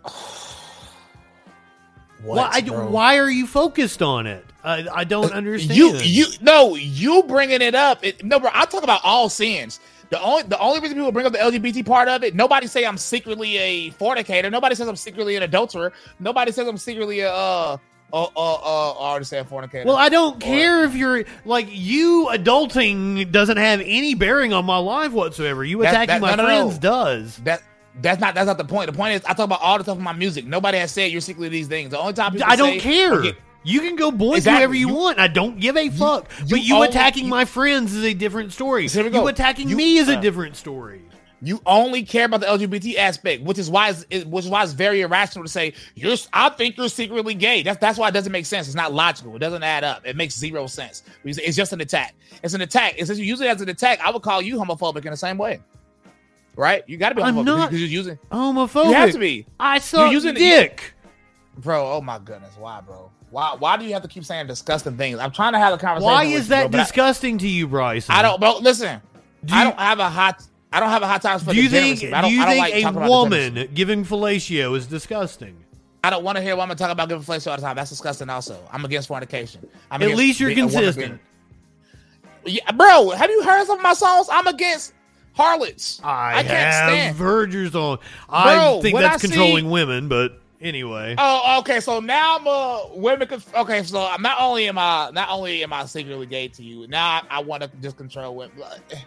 what, 2.24 2.38
Why? 2.38 2.50
I- 2.54 2.62
why 2.86 3.18
are 3.18 3.30
you 3.30 3.46
focused 3.46 4.02
on 4.02 4.28
it? 4.28 4.46
I, 4.64 4.88
I 4.94 5.04
don't 5.04 5.34
understand. 5.34 5.78
You 5.78 5.98
you 5.98 6.28
no, 6.40 6.76
you 6.76 7.24
bringing 7.24 7.62
it 7.62 7.76
up. 7.76 8.06
It, 8.06 8.24
no, 8.24 8.40
bro, 8.40 8.52
I 8.54 8.66
talk 8.66 8.84
about 8.84 9.02
all 9.04 9.28
sins. 9.28 9.80
The 10.12 10.22
only 10.22 10.44
the 10.44 10.60
only 10.60 10.80
reason 10.82 10.98
people 10.98 11.12
bring 11.14 11.26
up 11.26 11.32
the 11.32 11.40
LGBT 11.40 11.86
part 11.86 12.10
of 12.10 12.24
it, 12.24 12.36
nobody 12.36 12.68
say 12.68 12.86
I'm 12.86 12.98
secretly 12.98 13.58
a 13.58 13.90
fornicator. 13.92 14.50
Nobody 14.52 14.76
says 14.76 14.88
I'm 14.90 14.96
secretly 14.98 15.38
an 15.38 15.44
adulterer. 15.44 15.94
Nobody 16.20 16.52
says 16.52 16.68
I'm 16.68 16.78
secretly 16.78 17.22
a 17.22 17.32
uh, 17.32 17.78
uh, 18.14 18.28
oh, 18.36 18.96
I 19.00 19.04
already 19.12 19.24
said 19.24 19.48
fornicator. 19.48 19.86
Well, 19.88 19.96
I 19.96 20.10
don't 20.10 20.38
care 20.42 20.84
if 20.84 20.96
you're 20.96 21.24
like 21.46 21.68
you 21.70 22.28
adulting 22.32 23.32
doesn't 23.32 23.56
have 23.56 23.80
any 23.80 24.14
bearing 24.14 24.52
on 24.52 24.66
my 24.66 24.78
life 24.78 25.14
whatsoever. 25.14 25.64
You 25.64 25.82
That- 25.82 25.94
attacking 25.94 26.16
that- 26.16 26.22
my 26.22 26.36
no, 26.36 26.44
no, 26.44 26.44
no. 26.44 26.48
friends 26.68 26.78
does. 26.78 27.38
that 27.46 27.64
that's 28.02 28.20
not 28.20 28.36
that's 28.36 28.48
not 28.48 28.58
the 28.58 28.66
point. 28.66 28.92
The 28.92 28.98
point 28.98 29.16
is 29.16 29.24
I 29.24 29.30
talk 29.34 29.46
about 29.46 29.62
all 29.62 29.78
the 29.78 29.86
stuff 29.86 29.98
in 29.98 30.04
my 30.04 30.12
music. 30.14 30.46
Nobody 30.46 30.78
has 30.78 30.92
said 30.92 31.12
you're 31.12 31.22
secretly 31.22 31.48
these 31.48 31.68
things. 31.68 31.92
The 31.92 32.00
only 32.00 32.12
time 32.14 32.34
people 32.34 32.48
I 32.50 32.58
don't 32.58 32.74
say- 32.74 32.80
care. 32.82 33.14
Okay, 33.14 33.38
You 33.64 33.80
can 33.82 33.96
go 33.96 34.12
boink 34.12 34.38
Exactly. 34.38 34.60
whoever 34.60 34.74
you, 34.74 34.88
You- 34.90 34.94
want. 34.96 35.20
I 35.20 35.28
don't 35.28 35.60
give 35.60 35.78
a 35.78 35.90
fuck. 35.90 36.30
you 36.40 36.46
but 36.50 36.62
you 36.64 36.82
attacking 36.84 37.26
you- 37.26 37.30
my 37.30 37.46
friends 37.46 37.94
is 37.94 38.04
a 38.04 38.14
different 38.14 38.54
story. 38.54 38.88
We 38.94 39.04
You 39.10 39.28
attacking 39.28 39.70
You- 39.70 39.76
me 39.76 39.98
is 39.98 40.10
a 40.10 40.18
uh, 40.18 40.22
different 40.22 40.56
story. 40.56 41.02
You 41.44 41.60
only 41.66 42.04
care 42.04 42.26
about 42.26 42.42
the 42.42 42.46
LGBT 42.48 42.98
aspect, 42.98 43.42
which 43.42 43.58
is 43.58 43.68
why 43.68 43.90
it's, 43.90 44.06
it, 44.12 44.28
which 44.28 44.46
is 44.46 44.52
why 44.52 44.62
it's 44.64 44.74
very 44.74 45.02
irrational 45.02 45.44
to 45.44 45.50
say 45.52 45.74
you're. 45.96 46.16
I 46.34 46.50
think 46.50 46.78
you're 46.78 46.88
secretly 46.88 47.34
gay. 47.34 47.64
That's 47.64 47.80
that's 47.80 47.98
why 47.98 48.10
it 48.10 48.12
doesn't 48.12 48.32
make 48.32 48.46
sense. 48.46 48.68
It's 48.68 48.76
not 48.76 48.94
logical. 48.94 49.36
It 49.36 49.40
doesn't 49.40 49.64
add 49.64 49.84
up. 49.84 50.06
It 50.06 50.16
makes 50.16 50.38
zero 50.38 50.68
sense. 50.68 51.02
It's 51.24 51.56
just 51.58 51.74
an 51.74 51.82
attack. 51.82 52.14
It's 52.44 52.54
an 52.54 52.62
attack. 52.62 52.94
It's 52.98 53.10
using 53.18 53.48
as 53.48 53.60
an 53.60 53.70
attack. 53.70 54.00
I 54.06 54.12
would 54.12 54.22
call 54.22 54.40
you 54.44 54.58
homophobic 54.58 55.04
in 55.04 55.10
the 55.10 55.18
same 55.18 55.40
way, 55.40 55.62
right? 56.56 56.84
You 56.88 56.98
got 56.98 57.10
to 57.10 57.16
be 57.16 57.24
I'm 57.24 57.34
homophobic 57.36 57.46
not- 57.46 57.70
because 57.72 57.80
you're 57.82 57.90
using. 57.90 58.20
Homophobic. 58.32 58.86
You 58.86 58.94
have 58.94 59.12
to 59.14 59.20
be, 59.20 59.48
I 59.60 59.80
suck 59.80 60.12
using- 60.12 60.36
dick. 60.36 60.94
Bro. 61.58 61.92
Oh 61.94 62.02
my 62.02 62.20
goodness, 62.20 62.56
why, 62.58 62.82
bro? 62.82 63.12
Why? 63.30 63.56
Why 63.58 63.78
do 63.78 63.86
you 63.86 63.94
have 63.94 64.02
to 64.02 64.08
keep 64.08 64.26
saying 64.26 64.48
disgusting 64.48 64.98
things? 64.98 65.20
I'm 65.20 65.32
trying 65.32 65.54
to 65.54 65.60
have 65.60 65.74
a 65.74 65.78
conversation. 65.78 66.06
Why 66.14 66.24
is 66.26 66.44
you, 66.46 66.50
that 66.50 66.62
bro, 66.64 66.70
but 66.70 66.80
I- 66.80 66.84
disgusting 66.84 67.38
to 67.40 67.48
you, 67.48 67.68
Bryson? 67.68 68.14
I, 68.14 68.22
don't, 68.22 68.40
bro. 68.40 68.58
Listen, 68.60 69.02
Do 69.46 69.54
I 69.56 69.64
don't 69.64 69.80
have 69.80 70.00
a 70.00 70.10
hot. 70.10 70.44
I 70.74 70.80
don't 70.80 70.90
have 70.90 71.02
a 71.02 71.08
hot 71.08 71.22
time 71.22 71.40
for 71.40 71.54
Do 71.54 71.62
you 71.62 71.70
think? 71.70 72.02
I 72.14 72.22
Do 72.28 72.34
you 72.34 72.42
I 72.44 72.72
think 72.72 72.88
a 72.96 73.00
woman 73.08 73.70
giving 73.74 74.06
fellatio 74.06 74.76
is 74.78 74.88
disgusting? 74.88 75.58
I 76.04 76.10
don't 76.10 76.24
want 76.24 76.38
to 76.38 76.42
hear 76.42 76.54
a 76.54 76.58
woman 76.58 76.76
talk 76.78 76.90
about 76.92 77.10
giving 77.10 77.24
fellatio 77.24 77.52
all 77.52 77.56
the 77.58 77.62
time. 77.62 77.76
That's 77.76 77.90
disgusting. 77.90 78.30
Also, 78.30 78.58
I'm 78.72 78.84
against 78.86 79.08
fornication. 79.08 79.68
I'm 79.92 80.02
At 80.02 80.06
against 80.06 80.18
least 80.18 80.40
you're 80.40 80.50
being- 80.50 80.70
consistent. 80.70 81.20
being- 82.44 82.56
yeah, 82.58 82.72
bro. 82.72 83.12
Have 83.12 83.30
you 83.30 83.44
heard 83.44 83.66
some 83.68 83.78
of 83.78 83.84
my 83.84 83.94
songs? 83.94 84.28
I'm 84.32 84.48
against 84.48 84.94
harlots. 85.34 86.02
I, 86.04 86.42
can't 86.44 86.48
have 86.48 87.16
stand. 87.18 87.54
your 87.54 87.70
song. 87.70 88.00
I 88.30 88.56
Bro, 88.56 88.82
think 88.82 88.98
that's 88.98 89.24
I 89.24 89.28
controlling 89.28 89.66
see- 89.66 89.70
women, 89.72 90.08
but 90.08 90.41
anyway. 90.62 91.16
Oh, 91.18 91.60
okay. 91.60 91.80
So 91.80 92.00
now 92.00 92.38
I'm 92.38 92.48
a 92.48 92.90
women. 92.96 93.28
Conf- 93.28 93.56
okay, 93.56 93.84
so 93.84 94.02
I'm 94.02 94.22
not 94.22 94.38
only 94.40 94.68
am 94.68 94.78
I 94.78 95.12
not 95.14 95.30
only 95.30 95.64
am 95.64 95.74
I 95.74 95.86
secretly 95.86 96.26
gay 96.26 96.48
to 96.50 96.64
you. 96.64 96.88
Now 96.88 97.06
I, 97.08 97.22
I 97.30 97.40
want 97.40 97.64
to 97.64 97.72
just 97.82 97.98
control 97.98 98.36
women. 98.36 98.62
Eh, 98.92 98.98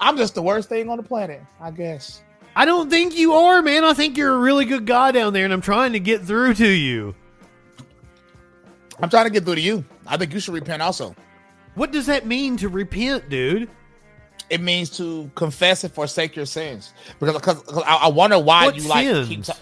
I'm 0.00 0.16
just 0.16 0.34
the 0.34 0.42
worst 0.42 0.68
thing 0.68 0.88
on 0.88 0.96
the 0.96 1.02
planet, 1.02 1.40
I 1.60 1.70
guess. 1.70 2.22
I 2.56 2.64
don't 2.64 2.88
think 2.88 3.16
you 3.16 3.32
are, 3.32 3.62
man. 3.62 3.84
I 3.84 3.94
think 3.94 4.16
you're 4.16 4.34
a 4.34 4.38
really 4.38 4.64
good 4.64 4.86
guy 4.86 5.10
down 5.12 5.32
there, 5.32 5.44
and 5.44 5.52
I'm 5.52 5.60
trying 5.60 5.92
to 5.92 6.00
get 6.00 6.22
through 6.22 6.54
to 6.54 6.68
you. 6.68 7.14
I'm 9.00 9.10
trying 9.10 9.24
to 9.24 9.30
get 9.30 9.44
through 9.44 9.56
to 9.56 9.60
you. 9.60 9.84
I 10.06 10.16
think 10.16 10.32
you 10.32 10.40
should 10.40 10.54
repent 10.54 10.80
also. 10.80 11.16
What 11.74 11.90
does 11.90 12.06
that 12.06 12.26
mean 12.26 12.56
to 12.58 12.68
repent, 12.68 13.28
dude? 13.28 13.68
It 14.50 14.60
means 14.60 14.90
to 14.98 15.30
confess 15.34 15.82
and 15.82 15.92
forsake 15.92 16.36
your 16.36 16.46
sins. 16.46 16.92
Because, 17.18 17.34
because, 17.34 17.62
because 17.62 17.82
I, 17.82 17.96
I 17.96 18.08
wonder 18.08 18.38
why 18.38 18.66
What 18.66 18.76
you 18.76 18.86
like 18.86 19.26
keep 19.26 19.42
ta- 19.42 19.56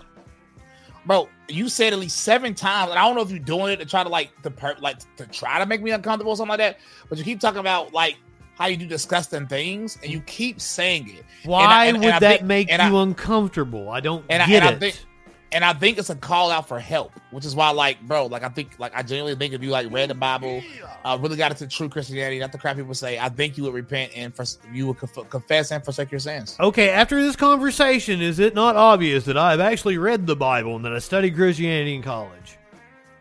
Bro, 1.05 1.29
you 1.49 1.69
said 1.69 1.93
at 1.93 1.99
least 1.99 2.19
seven 2.19 2.55
times, 2.55 2.91
and 2.91 2.99
I 2.99 3.03
don't 3.07 3.17
know 3.17 3.23
if 3.23 3.31
you're 3.31 3.39
doing 3.41 3.73
it 3.73 3.79
to 3.79 3.85
try 3.85 4.03
to 4.05 4.09
like 4.09 4.31
the 4.43 4.51
per- 4.51 4.77
like 4.81 4.99
to 5.17 5.27
try 5.27 5.59
to 5.59 5.67
make 5.67 5.83
me 5.83 5.91
uncomfortable 5.91 6.33
or 6.33 6.37
something 6.37 6.51
like 6.51 6.59
that. 6.59 6.79
But 7.09 7.19
you 7.19 7.25
keep 7.25 7.41
talking 7.41 7.59
about 7.61 7.93
like 7.93 8.17
how 8.57 8.67
you 8.67 8.77
do 8.77 8.87
disgusting 8.87 9.47
things, 9.49 9.99
and 10.03 10.13
you 10.13 10.21
keep 10.21 10.61
saying 10.61 11.09
it. 11.11 11.25
Why 11.45 11.87
and 11.87 11.99
would 11.99 12.07
I 12.09 12.19
that 12.21 12.37
think- 12.39 12.43
make 12.45 12.71
you 12.71 12.77
I- 12.77 13.03
uncomfortable? 13.03 13.91
I 13.91 14.01
don't 14.01 14.25
and 14.31 14.43
I- 14.43 14.47
get 14.47 14.63
and 14.63 14.65
I 14.65 14.73
it. 14.75 14.79
think- 14.81 15.07
and 15.53 15.65
I 15.65 15.73
think 15.75 15.99
it's 15.99 16.11
a 16.11 16.17
call 16.17 16.51
out 16.51 16.67
for 16.67 16.79
help, 16.81 17.13
which 17.31 17.45
is 17.45 17.55
why, 17.55 17.71
like, 17.71 18.01
bro, 18.03 18.27
like 18.27 18.43
I 18.43 18.49
think, 18.49 18.79
like 18.79 18.95
I 18.97 19.03
genuinely 19.03 19.39
think 19.39 19.55
if 19.55 19.63
you 19.63 19.71
like 19.71 19.91
read 19.93 20.11
the 20.11 20.15
Bible, 20.15 20.63
uh, 21.05 21.19
really 21.21 21.37
got 21.37 21.51
into 21.51 21.67
true 21.67 21.89
Christianity, 21.89 22.39
not 22.39 22.53
the 22.53 22.59
crap 22.59 22.77
people 22.77 22.95
say, 22.95 23.19
I 23.19 23.29
think 23.29 23.57
you 23.57 23.65
would 23.65 23.75
repent 23.75 24.13
and 24.17 24.35
for, 24.35 24.45
you 24.73 24.87
would 24.89 24.99
conf- 24.99 25.29
confess 25.31 25.71
and 25.71 25.85
forsake 25.85 26.11
your 26.11 26.21
sins. 26.21 26.57
okay, 26.59 26.89
after 26.91 27.23
this 27.23 27.37
conversation, 27.37 28.21
is 28.23 28.39
it 28.39 28.55
not 28.55 28.77
obvious 28.77 29.25
that 29.25 29.37
I've 29.37 29.61
actually 29.61 29.99
read 29.99 30.27
the 30.27 30.37
Bible 30.37 30.77
and 30.77 30.85
that 30.85 30.93
I 30.93 30.99
studied 30.99 31.35
Christianity 31.37 31.95
in 31.95 32.03
college? 32.03 32.59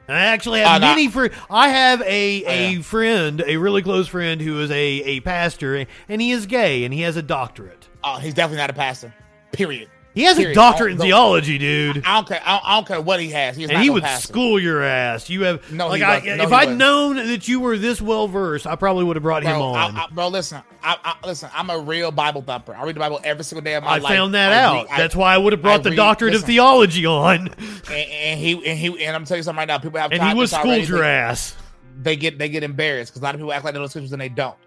And 0.07 0.17
I 0.17 0.25
actually 0.25 0.59
have 0.61 0.81
Uh, 0.81 0.87
many 0.87 1.07
friends. 1.07 1.33
I 1.49 1.69
have 1.69 2.01
a, 2.01 2.43
Oh, 2.45 2.49
a 2.49 2.71
yeah. 2.73 2.81
friend, 2.81 3.43
a 3.47 3.55
really 3.57 3.81
close 3.81 4.07
friend, 4.07 4.41
who 4.41 4.59
is 4.59 4.69
a, 4.71 4.75
a 4.75 5.19
pastor, 5.21 5.85
and 6.09 6.21
he 6.21 6.31
is 6.31 6.47
gay, 6.47 6.83
and 6.83 6.93
he 6.93 7.01
has 7.01 7.15
a 7.15 7.21
doctorate. 7.21 7.87
Oh, 8.03 8.17
he's 8.17 8.33
definitely 8.33 8.57
not 8.57 8.69
a 8.69 8.73
pastor. 8.73 9.13
Period. 9.53 9.89
He 10.13 10.23
has 10.23 10.37
a 10.37 10.53
doctorate 10.53 10.91
in 10.93 10.97
theology, 10.97 11.57
dude. 11.57 12.03
I 12.05 12.15
don't 12.15 12.27
care. 12.27 12.41
I 12.43 12.51
don't, 12.57 12.65
I 12.65 12.75
don't 12.75 12.87
care 12.87 12.99
what 13.01 13.21
he 13.21 13.29
has. 13.29 13.55
He's 13.55 13.69
and 13.69 13.79
he 13.81 13.89
would 13.89 14.03
pastor. 14.03 14.27
school 14.27 14.59
your 14.59 14.83
ass. 14.83 15.29
You 15.29 15.43
have 15.43 15.71
No, 15.71 15.87
like 15.87 16.01
I. 16.01 16.19
No, 16.19 16.33
if 16.43 16.51
I'd 16.51 16.51
wasn't. 16.51 16.77
known 16.79 17.15
that 17.15 17.47
you 17.47 17.61
were 17.61 17.77
this 17.77 18.01
well 18.01 18.27
versed, 18.27 18.67
I 18.67 18.75
probably 18.75 19.05
would 19.05 19.15
have 19.15 19.23
brought 19.23 19.43
him 19.43 19.61
on. 19.61 19.95
I, 19.95 20.03
I, 20.03 20.07
bro, 20.11 20.27
listen. 20.27 20.61
I, 20.83 20.97
I, 21.01 21.25
listen. 21.25 21.49
I'm 21.53 21.69
a 21.69 21.79
real 21.79 22.11
Bible 22.11 22.41
thumper. 22.41 22.75
I 22.75 22.83
read 22.83 22.95
the 22.95 22.99
Bible 22.99 23.21
every 23.23 23.45
single 23.45 23.63
day 23.63 23.75
of 23.75 23.83
my 23.83 23.91
I 23.91 23.97
life. 23.99 24.11
I 24.11 24.15
found 24.15 24.33
that 24.33 24.51
out. 24.51 24.87
read- 24.89 24.97
That's 24.99 25.15
why 25.15 25.33
I 25.33 25.37
would 25.37 25.53
have 25.53 25.61
brought 25.61 25.83
the 25.83 25.91
read- 25.91 25.95
doctorate 25.95 26.35
of 26.35 26.43
theology 26.43 27.05
on, 27.05 27.47
and, 27.47 27.89
and 27.89 28.39
he 28.39 28.53
and 28.67 28.77
he 28.77 29.05
and 29.05 29.15
I'm 29.15 29.23
telling 29.23 29.39
you 29.39 29.43
something 29.43 29.59
right 29.59 29.67
now. 29.67 29.77
People 29.77 29.99
have 30.01 30.11
and 30.11 30.21
he 30.21 30.33
was 30.33 30.51
this 30.51 30.59
schooled 30.59 30.87
your 30.89 31.03
ass. 31.03 31.55
they 32.01 32.17
get 32.17 32.37
they 32.37 32.49
get 32.49 32.63
embarrassed 32.63 33.11
because 33.13 33.21
a 33.21 33.23
lot 33.23 33.33
of 33.35 33.39
people 33.39 33.53
act 33.53 33.63
like 33.63 33.73
they 33.73 33.79
know 33.79 33.87
scriptures 33.87 34.11
and 34.11 34.21
they 34.21 34.27
don't. 34.29 34.57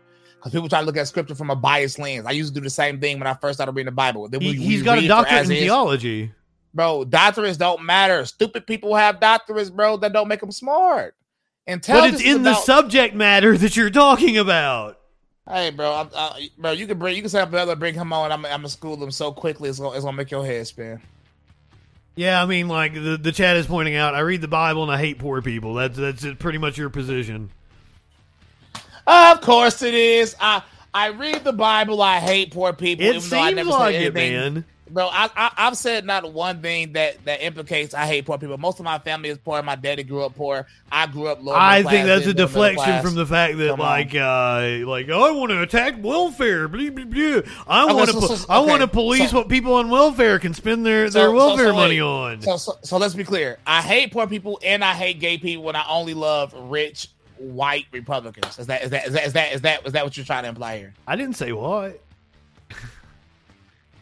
Because 0.45 0.53
people 0.53 0.69
try 0.69 0.81
to 0.81 0.87
look 0.87 0.99
at 0.99 1.09
scripture 1.09 1.35
from 1.35 1.49
a 1.49 1.57
biased 1.57 1.99
lens. 1.99 2.27
I 2.27 2.33
used 2.33 2.55
to 2.55 2.61
do 2.61 2.65
the 2.65 2.69
same 2.69 3.01
thing 3.01 3.19
when 3.19 3.27
I 3.27 3.33
first 3.33 3.57
started 3.57 3.73
reading 3.73 3.87
the 3.87 3.93
Bible. 3.93 4.29
Then 4.29 4.43
He, 4.43 4.51
we- 4.53 4.59
we 4.59 4.65
he's 4.65 4.83
got 4.83 4.99
a 4.99 5.07
doctorate 5.09 5.47
in 5.47 5.53
is. 5.53 5.59
theology. 5.63 6.33
Bro, 6.75 7.07
doctorates 7.07 7.57
don't 7.57 7.83
matter. 7.85 8.27
Stupid 8.27 8.67
people 8.67 8.95
have 8.95 9.21
doctorates, 9.21 9.73
bro. 9.73 9.97
That 9.97 10.13
don't 10.13 10.29
make 10.29 10.41
them 10.41 10.53
smart. 10.53 11.15
And 11.67 11.81
But 11.87 12.13
it's 12.13 12.23
in 12.23 12.39
is 12.39 12.43
the 12.43 12.55
subject 12.57 13.15
matter 13.15 13.57
that 13.59 13.75
you're 13.75 13.89
talking 13.89 14.37
about. 14.37 15.01
Hey, 15.49 15.71
bro, 15.71 15.93
I'm, 15.95 16.11
uh, 16.15 16.35
bro, 16.59 16.73
you 16.73 16.87
can 16.87 16.99
bring 16.99 17.17
you 17.17 17.23
can 17.23 17.31
set 17.31 17.43
up 17.43 17.51
another 17.51 17.75
bring 17.77 17.95
him 17.95 18.13
on. 18.13 18.31
I'm, 18.31 18.45
I'm 18.45 18.51
gonna 18.59 18.69
school 18.69 18.97
them 18.99 19.11
so 19.11 19.33
quickly. 19.33 19.71
It's 19.71 19.79
gonna, 19.79 19.95
it's 19.97 20.05
gonna 20.05 20.17
make 20.17 20.31
your 20.31 20.45
head 20.45 20.67
spin. 20.67 21.01
Yeah, 22.17 22.43
I 22.43 22.47
mean, 22.47 22.69
like 22.69 22.93
the 22.95 23.19
the 23.21 23.33
chat 23.33 23.57
is 23.57 23.67
pointing 23.67 23.95
out, 23.97 24.15
I 24.15 24.21
read 24.21 24.41
the 24.41 24.49
Bible 24.49 24.83
and 24.83 24.93
I 24.93 24.99
hate 24.99 25.19
poor 25.19 25.41
people. 25.43 25.75
That's 25.75 25.97
that's 25.97 26.27
pretty 26.39 26.59
much 26.59 26.77
your 26.79 26.91
position. 26.91 27.51
Of 29.07 29.41
course 29.41 29.83
it 29.83 29.95
is. 29.95 30.35
I 30.41 30.63
I 30.93 31.09
read 31.11 31.45
the 31.45 31.53
Bible. 31.53 32.01
I 32.03 32.21
hate 32.21 32.53
poor 32.53 32.73
people. 32.73 33.05
It 33.05 33.17
even 33.17 33.31
though 33.31 33.39
I 33.39 33.47
seems 33.49 33.57
never 33.57 33.71
like 33.71 33.95
said 33.95 34.03
it, 34.03 34.15
man. 34.15 34.65
Bro, 34.91 35.09
I, 35.11 35.29
I 35.35 35.51
I've 35.57 35.77
said 35.77 36.05
not 36.05 36.31
one 36.33 36.61
thing 36.61 36.93
that 36.93 37.25
that 37.25 37.43
implicates 37.45 37.95
I 37.95 38.07
hate 38.07 38.27
poor 38.27 38.39
people. 38.39 38.57
Most 38.59 38.79
of 38.79 38.85
my 38.85 38.99
family 39.01 39.31
is 39.31 39.39
poor. 39.39 39.61
My 39.63 39.75
daddy 39.75 40.05
grew 40.05 40.23
up 40.25 40.37
poor. 40.37 40.67
I 40.93 41.07
grew 41.09 41.27
up 41.27 41.43
lower. 41.43 41.57
I 41.57 41.83
think 41.83 42.07
that's 42.07 42.27
a 42.27 42.35
deflection 42.35 43.03
from 43.03 43.15
the 43.17 43.27
fact 43.27 43.57
that, 43.59 43.71
Come 43.71 43.81
on. 43.81 43.87
like, 43.87 44.15
uh, 44.15 44.87
like 44.87 45.11
I 45.11 45.31
want 45.33 45.51
to 45.51 45.63
attack 45.63 45.97
welfare. 46.01 46.69
Blah, 46.69 46.91
blah, 46.91 47.05
blah. 47.07 47.23
I 47.67 47.85
Okay, 47.87 47.95
want 47.95 48.11
to, 48.11 48.21
so- 48.21 48.35
so- 48.37 48.47
I 48.49 48.59
want 48.61 48.83
to 48.83 48.87
police 48.87 49.33
what 49.33 49.49
people 49.49 49.75
on 49.75 49.89
welfare 49.91 50.39
can 50.39 50.55
spend 50.55 50.87
their 50.87 51.11
their 51.11 51.33
welfare 51.33 51.73
money 51.73 51.99
on. 52.01 52.43
So, 52.43 52.57
so 52.59 52.79
so 52.83 52.97
let's 52.99 53.15
be 53.15 53.25
clear. 53.25 53.59
I 53.67 53.81
hate 53.83 54.13
poor 54.13 54.27
people 54.29 54.61
and 54.63 54.85
I 54.85 54.93
hate 54.93 55.19
gay 55.19 55.39
people, 55.39 55.67
and 55.69 55.77
I 55.77 55.85
only 55.89 56.15
love 56.15 56.55
rich 56.55 57.09
white 57.39 57.87
Republicans. 57.93 58.59
Is 58.59 58.67
that 58.67 58.83
is 58.85 58.91
that 58.91 59.07
is 59.07 59.13
that 59.15 59.27
is 59.27 59.33
that 59.33 59.53
is 59.55 59.61
that, 59.63 59.87
is 59.87 59.93
that 59.93 60.05
what 60.05 60.17
you're 60.17 60.27
trying 60.27 60.45
to 60.45 60.49
imply 60.51 60.79
here? 60.79 60.95
I 61.07 61.17
didn't 61.17 61.35
say 61.37 61.53
what. 61.53 62.01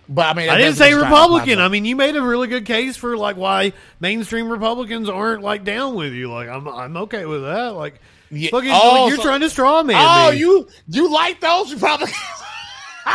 But 0.09 0.27
I 0.27 0.35
mean, 0.35 0.51
I 0.51 0.59
didn't 0.59 0.75
say 0.75 0.91
you're 0.91 0.99
trying 1.01 1.11
to 1.11 1.17
imply, 1.17 1.27
Republican. 1.39 1.59
I 1.61 1.69
mean, 1.69 1.85
you 1.85 1.97
made 1.97 2.17
a 2.17 2.23
really 2.23 2.49
good 2.49 2.67
case 2.67 2.97
for 2.97 3.17
like 3.17 3.37
why 3.37 3.73
mainstream 4.01 4.49
Republicans 4.49 5.09
aren't 5.09 5.43
like 5.43 5.65
down 5.65 5.95
with 5.95 6.13
you. 6.13 6.31
Like, 6.31 6.49
I'm 6.49 6.67
I'm 6.69 6.97
okay 6.99 7.25
with 7.25 7.43
that. 7.43 7.69
Like, 7.77 8.01
Yeah. 8.31 8.51
fucking, 8.51 8.71
Oh, 8.73 9.03
like, 9.05 9.09
you're 9.09 9.17
so- 9.19 9.23
trying 9.23 9.41
to 9.41 9.49
straw 9.51 9.83
man 9.83 9.97
Oh, 9.99 10.33
me. 10.33 10.39
you 10.39 10.69
you 10.89 11.11
like 11.13 11.41
those 11.41 11.73
Republicans? 11.73 12.17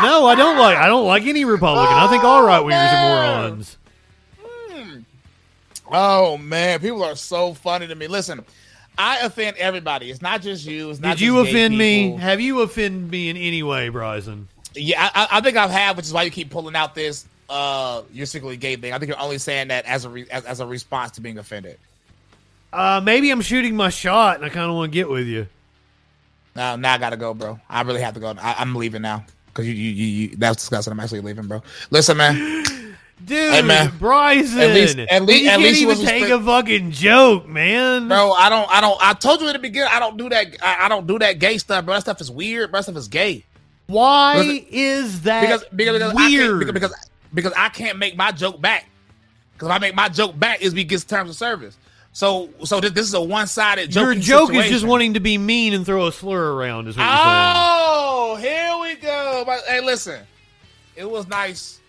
No, 0.03 0.27
I 0.27 0.35
don't 0.35 0.57
like. 0.57 0.75
I 0.77 0.87
don't 0.87 1.07
like 1.07 1.23
any 1.23 1.45
Republican. 1.45 1.95
I 1.95 2.07
think 2.09 2.25
all 2.25 2.43
right 2.43 2.59
oh, 2.59 2.65
wingers 2.65 2.93
are 2.93 3.41
morons. 3.41 3.77
Hmm. 4.43 4.99
Oh 5.89 6.37
man, 6.37 6.79
people 6.81 7.03
are 7.05 7.15
so 7.15 7.53
funny 7.53 7.87
to 7.87 7.95
me. 7.95 8.07
Listen, 8.07 8.43
I 8.97 9.19
offend 9.19 9.57
everybody. 9.57 10.09
It's 10.09 10.21
not 10.21 10.41
just 10.41 10.65
you. 10.65 10.89
It's 10.89 10.99
not 10.99 11.17
Did 11.17 11.21
you 11.21 11.39
offend 11.39 11.77
me? 11.77 12.15
Have 12.15 12.41
you 12.41 12.61
offended 12.61 13.11
me 13.11 13.29
in 13.29 13.37
any 13.37 13.61
way, 13.63 13.89
Bryson? 13.89 14.47
Yeah, 14.75 15.09
I, 15.13 15.23
I- 15.31 15.37
I 15.37 15.41
think 15.41 15.55
I've 15.57 15.71
had, 15.71 15.95
which 15.97 16.05
is 16.05 16.13
why 16.13 16.23
you 16.23 16.31
keep 16.31 16.49
pulling 16.49 16.75
out 16.75 16.95
this 16.95 17.25
uh 17.49 18.01
you're 18.11 18.25
secretly 18.25 18.57
gay 18.57 18.75
thing. 18.75 18.91
I 18.91 18.99
think 18.99 19.07
you're 19.09 19.21
only 19.21 19.37
saying 19.37 19.69
that 19.69 19.85
as 19.85 20.03
a 20.03 20.09
re- 20.09 20.27
as, 20.29 20.43
as 20.45 20.59
a 20.59 20.65
response 20.67 21.11
to 21.11 21.21
being 21.21 21.37
offended. 21.37 21.77
Uh, 22.73 22.99
maybe 23.01 23.31
I'm 23.31 23.39
shooting 23.41 23.75
my 23.75 23.87
shot, 23.89 24.35
and 24.35 24.45
I 24.45 24.49
kind 24.49 24.69
of 24.69 24.75
want 24.75 24.91
to 24.91 24.93
get 24.93 25.09
with 25.09 25.27
you. 25.27 25.47
Now, 26.55 26.75
now 26.75 26.93
I 26.93 26.97
gotta 26.97 27.15
go, 27.17 27.33
bro. 27.33 27.59
I 27.69 27.81
really 27.83 28.01
have 28.01 28.15
to 28.15 28.19
go. 28.19 28.33
I, 28.37 28.55
I'm 28.59 28.75
leaving 28.75 29.01
now 29.01 29.23
because 29.47 29.65
you, 29.67 29.73
you, 29.73 29.91
you, 29.91 30.05
you, 30.29 30.35
that's 30.35 30.57
disgusting. 30.57 30.91
I'm 30.91 30.99
actually 30.99 31.21
leaving, 31.21 31.47
bro. 31.47 31.63
Listen, 31.89 32.17
man. 32.17 32.65
Dude, 33.23 33.51
Hey, 33.53 33.61
man. 33.63 33.91
Bryson, 33.97 34.59
At 34.59 34.73
least- 34.75 34.97
at 34.99 35.23
least- 35.23 35.41
you 35.43 35.47
at 35.49 35.51
can't 35.53 35.63
least 35.63 35.81
even 35.81 35.97
take 35.97 36.21
respect- 36.23 36.41
a 36.41 36.45
fucking 36.45 36.91
joke, 36.91 37.47
man. 37.47 38.07
Bro, 38.07 38.31
I 38.33 38.47
don't, 38.49 38.69
I 38.71 38.79
don't. 38.79 38.97
I 39.01 39.13
told 39.13 39.41
you 39.41 39.47
at 39.47 39.53
the 39.53 39.59
beginning, 39.59 39.89
I 39.91 39.99
don't 39.99 40.17
do 40.17 40.29
that. 40.29 40.47
I, 40.61 40.85
I 40.85 40.89
don't 40.89 41.07
do 41.07 41.17
that 41.19 41.39
gay 41.39 41.57
stuff, 41.57 41.83
bro. 41.85 41.95
That 41.95 42.01
stuff 42.01 42.21
is 42.21 42.29
weird. 42.29 42.71
Bro, 42.71 42.79
that 42.79 42.83
stuff 42.83 42.95
is 42.95 43.07
gay. 43.07 43.43
Why 43.87 44.37
Listen, 44.37 44.65
is 44.69 45.21
that 45.21 45.41
because 45.41 45.63
because, 45.75 45.93
because 45.99 46.13
I 46.13 46.27
weird? 46.27 46.59
because, 46.59 46.73
because 46.73 46.93
because 47.33 47.53
I 47.57 47.69
can't 47.69 47.97
make 47.97 48.15
my 48.15 48.31
joke 48.31 48.61
back. 48.61 48.87
Because 49.53 49.69
if 49.69 49.73
I 49.75 49.79
make 49.79 49.95
my 49.95 50.09
joke 50.09 50.37
back, 50.37 50.61
is 50.61 50.73
we 50.75 50.83
get 50.83 51.05
terms 51.07 51.29
of 51.31 51.35
service. 51.35 51.75
So, 52.13 52.49
so 52.63 52.79
this, 52.79 52.91
this 52.91 53.07
is 53.07 53.13
a 53.13 53.21
one-sided. 53.21 53.93
Your 53.95 54.13
joking 54.13 54.21
joke 54.21 54.53
is 54.53 54.69
just 54.69 54.85
wanting 54.85 55.13
to 55.15 55.19
be 55.19 55.37
mean 55.37 55.73
and 55.73 55.85
throw 55.85 56.07
a 56.07 56.11
slur 56.11 56.53
around. 56.53 56.87
Is 56.87 56.97
what 56.97 57.03
you're 57.03 57.11
saying. 57.11 57.25
Oh, 57.25 58.37
here 58.39 58.77
we 58.81 58.95
go. 59.01 59.43
But, 59.45 59.61
hey, 59.67 59.81
listen, 59.81 60.21
it 60.95 61.09
was 61.09 61.27
nice 61.27 61.79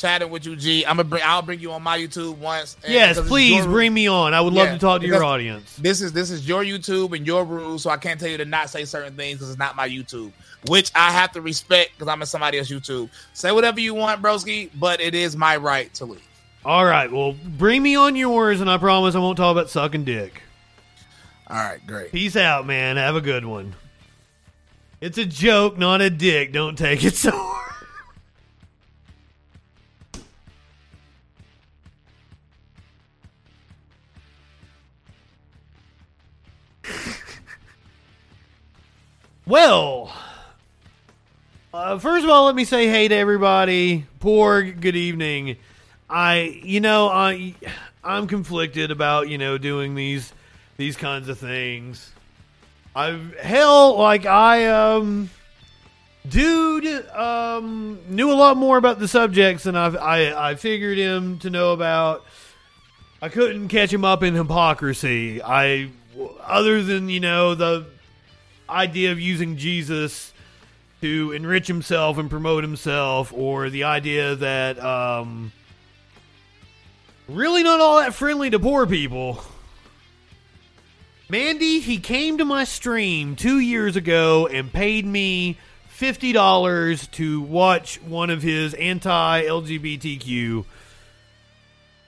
chatting 0.00 0.30
with 0.30 0.46
you, 0.46 0.56
G. 0.56 0.84
I'm 0.84 0.96
gonna 0.96 1.04
bring. 1.04 1.22
I'll 1.24 1.42
bring 1.42 1.60
you 1.60 1.72
on 1.72 1.82
my 1.82 1.98
YouTube 1.98 2.38
once. 2.38 2.76
Yes, 2.88 3.20
please 3.20 3.56
your- 3.56 3.66
bring 3.66 3.92
me 3.92 4.08
on. 4.08 4.34
I 4.34 4.40
would 4.40 4.52
love 4.54 4.68
Yeah, 4.68 4.72
to 4.74 4.78
talk 4.78 5.00
to 5.02 5.06
your 5.06 5.22
audience. 5.22 5.76
This 5.76 6.00
is 6.00 6.12
this 6.12 6.30
is 6.30 6.48
your 6.48 6.64
YouTube 6.64 7.14
and 7.16 7.26
your 7.26 7.44
rules, 7.44 7.82
so 7.82 7.90
I 7.90 7.96
can't 7.96 8.18
tell 8.18 8.28
you 8.30 8.38
to 8.38 8.44
not 8.44 8.70
say 8.70 8.84
certain 8.84 9.14
things 9.16 9.38
because 9.38 9.50
it's 9.50 9.58
not 9.58 9.76
my 9.76 9.88
YouTube, 9.88 10.32
which 10.66 10.90
I 10.94 11.10
have 11.12 11.32
to 11.32 11.40
respect 11.40 11.92
because 11.96 12.08
I'm 12.10 12.20
in 12.20 12.26
somebody 12.26 12.58
else's 12.58 12.80
YouTube. 12.80 13.10
Say 13.34 13.52
whatever 13.52 13.80
you 13.80 13.94
want, 13.94 14.22
broski, 14.22 14.70
but 14.74 15.00
it 15.00 15.14
is 15.14 15.36
my 15.36 15.56
right 15.56 15.92
to 15.94 16.06
leave. 16.06 16.22
All 16.64 16.84
right, 16.84 17.10
well, 17.10 17.32
bring 17.32 17.82
me 17.82 17.96
on 17.96 18.16
yours, 18.16 18.60
and 18.60 18.68
I 18.70 18.76
promise 18.78 19.14
I 19.14 19.18
won't 19.18 19.36
talk 19.38 19.52
about 19.52 19.70
sucking 19.70 20.04
dick. 20.04 20.42
All 21.48 21.56
right, 21.56 21.84
great. 21.86 22.12
Peace 22.12 22.36
out, 22.36 22.66
man. 22.66 22.96
Have 22.96 23.16
a 23.16 23.20
good 23.20 23.44
one. 23.44 23.74
It's 25.00 25.16
a 25.16 25.24
joke, 25.24 25.78
not 25.78 26.00
a 26.02 26.10
dick. 26.10 26.52
Don't 26.52 26.76
take 26.76 27.02
it 27.04 27.14
so 27.16 27.30
hard. 27.32 27.69
Well, 39.50 40.12
uh, 41.74 41.98
first 41.98 42.22
of 42.22 42.30
all, 42.30 42.46
let 42.46 42.54
me 42.54 42.64
say 42.64 42.86
hey 42.86 43.08
to 43.08 43.14
everybody. 43.16 44.06
Porg, 44.20 44.80
good 44.80 44.94
evening. 44.94 45.56
I, 46.08 46.60
you 46.62 46.78
know, 46.78 47.08
I, 47.08 47.56
I'm 48.04 48.28
conflicted 48.28 48.92
about 48.92 49.28
you 49.28 49.38
know 49.38 49.58
doing 49.58 49.96
these 49.96 50.32
these 50.76 50.96
kinds 50.96 51.28
of 51.28 51.36
things. 51.36 52.12
I've 52.94 53.36
hell 53.40 53.98
like 53.98 54.24
I 54.24 54.66
um 54.68 55.30
dude 56.28 57.10
um 57.10 57.98
knew 58.08 58.30
a 58.30 58.34
lot 58.34 58.56
more 58.56 58.76
about 58.76 59.00
the 59.00 59.08
subjects 59.08 59.64
than 59.64 59.74
I've 59.74 59.96
I 59.96 60.50
I 60.50 60.54
figured 60.54 60.96
him 60.96 61.40
to 61.40 61.50
know 61.50 61.72
about. 61.72 62.24
I 63.20 63.28
couldn't 63.28 63.66
catch 63.66 63.92
him 63.92 64.04
up 64.04 64.22
in 64.22 64.34
hypocrisy. 64.34 65.42
I 65.42 65.90
other 66.40 66.84
than 66.84 67.08
you 67.08 67.18
know 67.18 67.56
the 67.56 67.86
idea 68.70 69.12
of 69.12 69.20
using 69.20 69.56
Jesus 69.56 70.32
to 71.00 71.32
enrich 71.32 71.66
himself 71.66 72.18
and 72.18 72.28
promote 72.28 72.62
himself, 72.62 73.32
or 73.32 73.70
the 73.70 73.84
idea 73.84 74.36
that 74.36 74.82
um 74.82 75.52
really 77.28 77.62
not 77.62 77.80
all 77.80 78.00
that 78.00 78.14
friendly 78.14 78.50
to 78.50 78.58
poor 78.58 78.86
people. 78.86 79.42
Mandy, 81.28 81.78
he 81.78 81.98
came 81.98 82.38
to 82.38 82.44
my 82.44 82.64
stream 82.64 83.36
two 83.36 83.60
years 83.60 83.94
ago 83.94 84.48
and 84.48 84.72
paid 84.72 85.06
me 85.06 85.58
$50 85.96 87.10
to 87.12 87.40
watch 87.42 88.00
one 88.02 88.30
of 88.30 88.42
his 88.42 88.74
anti 88.74 89.44
LGBTQ 89.44 90.64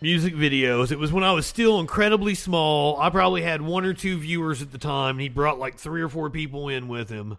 music 0.03 0.35
videos. 0.35 0.93
It 0.93 0.99
was 0.99 1.13
when 1.13 1.25
I 1.25 1.33
was 1.33 1.47
still 1.47 1.81
incredibly 1.81 2.35
small. 2.35 3.01
I 3.01 3.09
probably 3.09 3.43
had 3.43 3.63
one 3.63 3.85
or 3.85 3.95
two 3.95 4.19
viewers 4.19 4.61
at 4.61 4.73
the 4.73 4.79
time. 4.79 5.19
He 5.19 5.31
brought 5.31 5.59
like 5.59 5.79
three 5.79 6.03
or 6.03 6.09
four 6.09 6.29
people 6.29 6.69
in 6.69 6.89
with 6.89 7.09
him. 7.09 7.39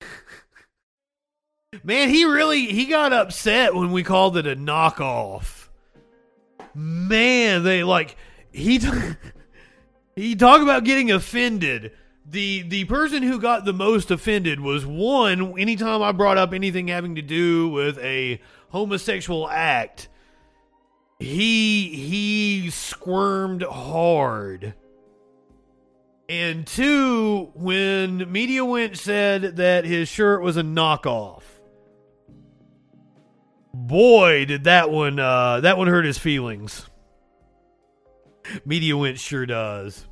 Man, 1.82 2.08
he 2.08 2.24
really 2.24 2.66
he 2.66 2.86
got 2.86 3.12
upset 3.12 3.74
when 3.74 3.92
we 3.92 4.02
called 4.02 4.36
it 4.36 4.46
a 4.46 4.56
knockoff 4.56 5.62
man, 6.74 7.62
they 7.62 7.84
like 7.84 8.16
he 8.52 8.78
t- 8.78 8.88
he 10.16 10.34
talked 10.34 10.62
about 10.62 10.84
getting 10.84 11.10
offended. 11.10 11.92
The 12.32 12.62
the 12.62 12.84
person 12.86 13.22
who 13.22 13.38
got 13.38 13.66
the 13.66 13.74
most 13.74 14.10
offended 14.10 14.58
was 14.58 14.86
one. 14.86 15.58
Anytime 15.58 16.00
I 16.02 16.12
brought 16.12 16.38
up 16.38 16.54
anything 16.54 16.88
having 16.88 17.14
to 17.16 17.22
do 17.22 17.68
with 17.68 17.98
a 17.98 18.40
homosexual 18.70 19.48
act, 19.48 20.08
he 21.18 21.88
he 21.88 22.70
squirmed 22.70 23.62
hard. 23.62 24.74
And 26.28 26.66
two, 26.66 27.50
when 27.54 28.32
Media 28.32 28.64
Winch 28.64 28.96
said 28.96 29.56
that 29.56 29.84
his 29.84 30.08
shirt 30.08 30.40
was 30.40 30.56
a 30.56 30.62
knockoff 30.62 31.42
boy 33.74 34.44
did 34.44 34.64
that 34.64 34.90
one 34.90 35.18
uh 35.18 35.60
that 35.60 35.78
one 35.78 35.88
hurt 35.88 36.04
his 36.04 36.18
feelings 36.18 36.86
media 38.64 38.96
winch 38.96 39.18
sure 39.18 39.46
does 39.46 40.06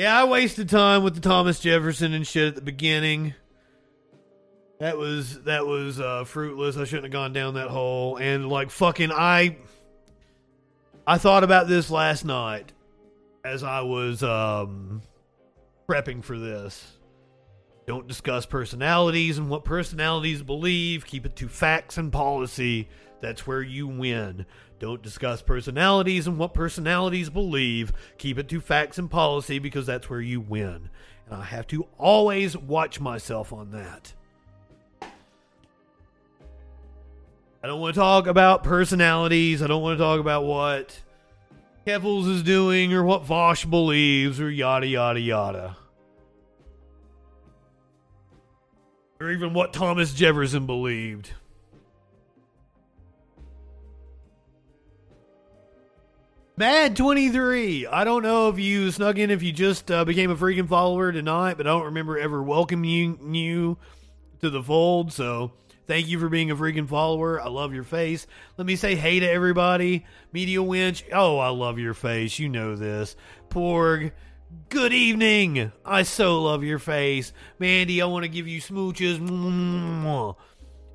yeah 0.00 0.18
i 0.18 0.24
wasted 0.24 0.66
time 0.66 1.04
with 1.04 1.14
the 1.14 1.20
thomas 1.20 1.60
jefferson 1.60 2.14
and 2.14 2.26
shit 2.26 2.48
at 2.48 2.54
the 2.54 2.62
beginning 2.62 3.34
that 4.78 4.96
was 4.96 5.42
that 5.42 5.66
was 5.66 6.00
uh 6.00 6.24
fruitless 6.24 6.78
i 6.78 6.84
shouldn't 6.84 7.04
have 7.04 7.12
gone 7.12 7.34
down 7.34 7.52
that 7.52 7.68
hole 7.68 8.16
and 8.16 8.48
like 8.48 8.70
fucking 8.70 9.12
i 9.12 9.54
i 11.06 11.18
thought 11.18 11.44
about 11.44 11.68
this 11.68 11.90
last 11.90 12.24
night 12.24 12.72
as 13.44 13.62
i 13.62 13.82
was 13.82 14.22
um 14.22 15.02
prepping 15.86 16.24
for 16.24 16.38
this 16.38 16.96
don't 17.90 18.06
discuss 18.06 18.46
personalities 18.46 19.36
and 19.36 19.50
what 19.50 19.64
personalities 19.64 20.42
believe. 20.44 21.04
Keep 21.04 21.26
it 21.26 21.34
to 21.34 21.48
facts 21.48 21.98
and 21.98 22.12
policy. 22.12 22.88
That's 23.20 23.48
where 23.48 23.62
you 23.62 23.88
win. 23.88 24.46
Don't 24.80 25.02
discuss 25.02 25.42
personalities 25.42 26.26
and 26.26 26.36
what 26.38 26.52
personalities 26.52 27.30
believe. 27.30 27.92
Keep 28.18 28.38
it 28.38 28.48
to 28.48 28.60
facts 28.60 28.98
and 28.98 29.08
policy 29.08 29.60
because 29.60 29.86
that's 29.86 30.10
where 30.10 30.20
you 30.20 30.40
win. 30.40 30.90
And 31.26 31.40
I 31.40 31.44
have 31.44 31.68
to 31.68 31.86
always 31.98 32.56
watch 32.56 32.98
myself 32.98 33.52
on 33.52 33.70
that. 33.70 34.12
I 37.62 37.66
don't 37.66 37.80
want 37.80 37.94
to 37.94 38.00
talk 38.00 38.26
about 38.26 38.64
personalities. 38.64 39.62
I 39.62 39.68
don't 39.68 39.82
want 39.82 39.98
to 39.98 40.02
talk 40.02 40.18
about 40.18 40.44
what 40.44 41.00
Keffals 41.86 42.28
is 42.28 42.42
doing 42.42 42.92
or 42.92 43.04
what 43.04 43.24
Vaush 43.24 43.68
believes 43.68 44.40
or 44.40 44.50
yada, 44.50 44.88
yada, 44.88 45.20
yada. 45.20 45.76
or 49.20 49.30
even 49.30 49.52
what 49.52 49.72
Thomas 49.72 50.14
Jefferson 50.14 50.66
believed. 50.66 51.32
Mad 56.60 56.94
23. 56.94 57.86
I 57.86 58.04
don't 58.04 58.22
know 58.22 58.50
if 58.50 58.58
you 58.58 58.90
snuck 58.90 59.16
in 59.16 59.30
if 59.30 59.42
you 59.42 59.50
just 59.50 59.90
uh, 59.90 60.04
became 60.04 60.30
a 60.30 60.36
freaking 60.36 60.68
follower 60.68 61.10
tonight, 61.10 61.56
but 61.56 61.66
I 61.66 61.70
don't 61.70 61.86
remember 61.86 62.18
ever 62.18 62.42
welcoming 62.42 63.34
you 63.34 63.78
to 64.42 64.50
the 64.50 64.62
fold. 64.62 65.10
So 65.10 65.52
thank 65.86 66.08
you 66.08 66.18
for 66.18 66.28
being 66.28 66.50
a 66.50 66.56
freaking 66.56 66.86
follower. 66.86 67.40
I 67.40 67.48
love 67.48 67.72
your 67.72 67.84
face. 67.84 68.26
Let 68.58 68.66
me 68.66 68.76
say 68.76 68.94
hey 68.94 69.20
to 69.20 69.26
everybody. 69.26 70.04
Media 70.34 70.62
Winch. 70.62 71.02
Oh, 71.10 71.38
I 71.38 71.48
love 71.48 71.78
your 71.78 71.94
face. 71.94 72.38
You 72.38 72.50
know 72.50 72.76
this. 72.76 73.16
Porg. 73.48 74.12
Good 74.68 74.92
evening. 74.92 75.72
I 75.82 76.02
so 76.02 76.42
love 76.42 76.62
your 76.62 76.78
face. 76.78 77.32
Mandy, 77.58 78.02
I 78.02 78.04
want 78.04 78.24
to 78.24 78.28
give 78.28 78.46
you 78.46 78.60
smooches. 78.60 79.18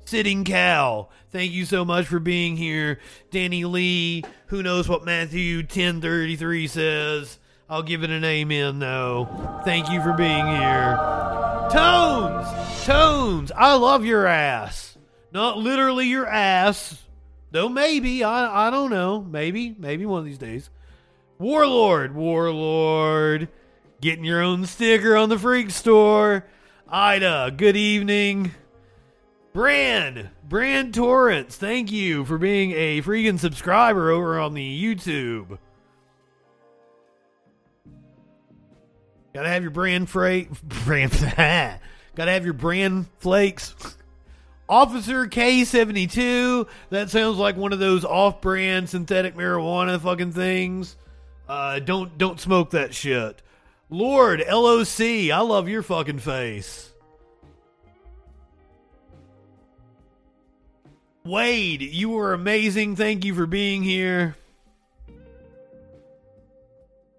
Sitting 0.06 0.44
Cow, 0.44 1.08
thank 1.32 1.50
you 1.50 1.64
so 1.64 1.84
much 1.84 2.06
for 2.06 2.20
being 2.20 2.56
here. 2.56 3.00
Danny 3.32 3.64
Lee, 3.64 4.22
who 4.46 4.62
knows 4.62 4.88
what 4.88 5.04
Matthew 5.04 5.56
1033 5.58 6.68
says? 6.68 7.40
I'll 7.68 7.82
give 7.82 8.04
it 8.04 8.10
an 8.10 8.22
amen 8.22 8.78
though. 8.78 9.28
Thank 9.64 9.90
you 9.90 10.00
for 10.00 10.12
being 10.12 10.46
here. 10.46 10.96
Tones! 11.72 12.46
Tones! 12.84 13.50
I 13.56 13.74
love 13.74 14.04
your 14.04 14.28
ass. 14.28 14.96
Not 15.32 15.58
literally 15.58 16.06
your 16.06 16.28
ass. 16.28 17.02
Though 17.50 17.68
maybe, 17.68 18.22
I 18.22 18.68
I 18.68 18.70
don't 18.70 18.90
know. 18.90 19.22
Maybe, 19.22 19.74
maybe 19.76 20.06
one 20.06 20.20
of 20.20 20.24
these 20.24 20.38
days. 20.38 20.70
Warlord, 21.40 22.14
Warlord, 22.14 23.48
getting 24.00 24.24
your 24.24 24.40
own 24.40 24.66
sticker 24.66 25.16
on 25.16 25.30
the 25.30 25.38
Freak 25.38 25.70
Store. 25.70 26.46
Ida, 26.88 27.54
good 27.56 27.76
evening. 27.76 28.52
Bran, 29.56 30.28
Bran 30.46 30.92
Torrance, 30.92 31.56
thank 31.56 31.90
you 31.90 32.26
for 32.26 32.36
being 32.36 32.72
a 32.72 33.00
freaking 33.00 33.38
subscriber 33.38 34.10
over 34.10 34.38
on 34.38 34.52
the 34.52 34.84
YouTube. 34.84 35.56
Gotta 39.32 39.48
have 39.48 39.62
your 39.62 39.70
brand 39.70 40.10
freight, 40.10 40.50
brand, 40.62 41.10
gotta 42.14 42.30
have 42.30 42.44
your 42.44 42.52
brand 42.52 43.06
flakes. 43.16 43.74
Officer 44.68 45.26
K72, 45.26 46.68
that 46.90 47.08
sounds 47.08 47.38
like 47.38 47.56
one 47.56 47.72
of 47.72 47.78
those 47.78 48.04
off-brand 48.04 48.90
synthetic 48.90 49.36
marijuana 49.36 49.98
fucking 49.98 50.32
things. 50.32 50.96
Uh, 51.48 51.78
don't 51.78 52.18
don't 52.18 52.38
smoke 52.38 52.72
that 52.72 52.92
shit. 52.92 53.40
Lord 53.88 54.44
LOC, 54.46 55.00
I 55.00 55.40
love 55.40 55.66
your 55.66 55.82
fucking 55.82 56.18
face. 56.18 56.92
Wade, 61.26 61.82
you 61.82 62.10
were 62.10 62.32
amazing. 62.32 62.96
Thank 62.96 63.24
you 63.24 63.34
for 63.34 63.46
being 63.46 63.82
here. 63.82 64.36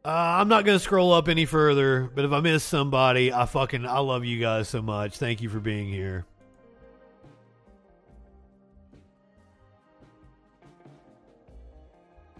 Uh, 0.07 0.39
I'm 0.39 0.47
not 0.47 0.63
gonna 0.63 0.79
scroll 0.79 1.11
up 1.11 1.27
any 1.27 1.45
further, 1.45 2.09
but 2.15 2.23
if 2.23 2.31
I 2.31 2.39
miss 2.39 2.63
somebody, 2.63 3.33
I 3.33 3.45
fucking 3.45 3.85
I 3.85 3.99
love 3.99 4.23
you 4.23 4.39
guys 4.39 4.69
so 4.69 4.81
much. 4.81 5.17
Thank 5.17 5.41
you 5.41 5.49
for 5.49 5.59
being 5.59 5.89
here. 5.89 6.25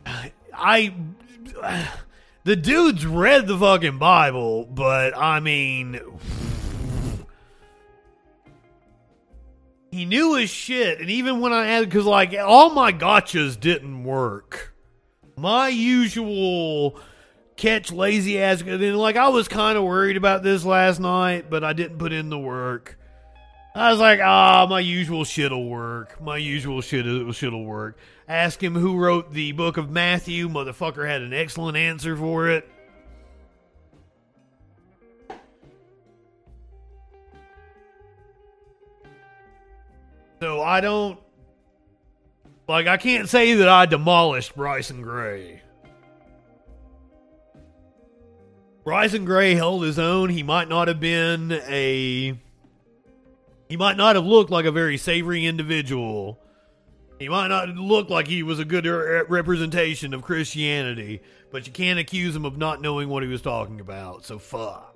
I 0.53 0.94
the 2.45 2.56
dude's 2.56 3.06
read 3.06 3.48
the 3.48 3.57
fucking 3.57 3.98
Bible, 3.98 4.64
but 4.64 5.18
I 5.18 5.41
mean 5.41 5.99
he 9.91 10.05
knew 10.05 10.35
his 10.35 10.49
shit, 10.49 10.99
and 10.99 11.09
even 11.09 11.39
when 11.39 11.53
I 11.53 11.65
had 11.65 11.85
because 11.85 12.05
like 12.05 12.34
all 12.34 12.72
my 12.72 12.91
gotchas 12.91 13.59
didn't 13.59 14.03
work. 14.03 14.73
My 15.35 15.68
usual 15.68 16.99
catch 17.57 17.91
lazy 17.91 18.41
ass. 18.41 18.61
And 18.61 18.97
like 18.97 19.18
I 19.18 19.30
was 19.30 19.47
kind 19.47 19.77
of 19.77 19.84
worried 19.84 20.18
about 20.18 20.43
this 20.43 20.64
last 20.64 20.99
night, 20.99 21.49
but 21.49 21.64
I 21.64 21.73
didn't 21.73 21.97
put 21.97 22.14
in 22.14 22.30
the 22.30 22.39
work. 22.39 22.97
I 23.76 23.91
was 23.91 23.99
like, 23.99 24.19
ah, 24.23 24.65
my 24.68 24.80
usual 24.80 25.23
shit'll 25.23 25.69
work. 25.69 26.19
My 26.19 26.38
usual 26.38 26.81
shit 26.81 27.05
shit'll 27.35 27.65
work. 27.65 27.99
Ask 28.27 28.61
him 28.61 28.73
who 28.73 28.97
wrote 28.97 29.34
the 29.34 29.51
book 29.51 29.77
of 29.77 29.91
Matthew. 29.91 30.49
Motherfucker 30.49 31.07
had 31.07 31.22
an 31.22 31.34
excellent 31.34 31.77
answer 31.77 32.18
for 32.18 32.49
it. 32.49 32.68
So 40.39 40.61
I 40.61 40.81
don't 40.81 41.19
like 42.68 42.88
I 42.88 42.97
can't 42.97 43.27
say 43.27 43.53
that 43.55 43.69
I 43.69 43.85
demolished 43.85 44.55
Bryson 44.55 45.01
Gray. 45.01 45.61
Bryson 48.84 49.26
Gray 49.26 49.55
held 49.55 49.84
his 49.84 49.99
own. 49.99 50.30
He 50.30 50.43
might 50.43 50.69
not 50.69 50.88
have 50.88 50.99
been 50.99 51.51
a 51.51 52.39
he 53.68 53.77
might 53.77 53.97
not 53.97 54.15
have 54.15 54.26
looked 54.26 54.49
like 54.51 54.65
a 54.65 54.72
very 54.72 54.97
savory 54.97 55.45
individual. 55.45 56.39
He 57.19 57.30
might 57.30 57.47
not 57.47 57.69
look 57.69 58.09
like 58.09 58.27
he 58.27 58.43
was 58.43 58.59
a 58.59 58.65
good 58.65 58.85
representation 58.85 60.14
of 60.14 60.22
Christianity, 60.22 61.22
but 61.51 61.65
you 61.65 61.73
can't 61.73 61.99
accuse 61.99 62.35
him 62.35 62.45
of 62.45 62.57
not 62.57 62.80
knowing 62.80 63.09
what 63.09 63.23
he 63.23 63.30
was 63.30 63.41
talking 63.41 63.80
about. 63.80 64.23
So 64.23 64.38
fuck. 64.38 64.86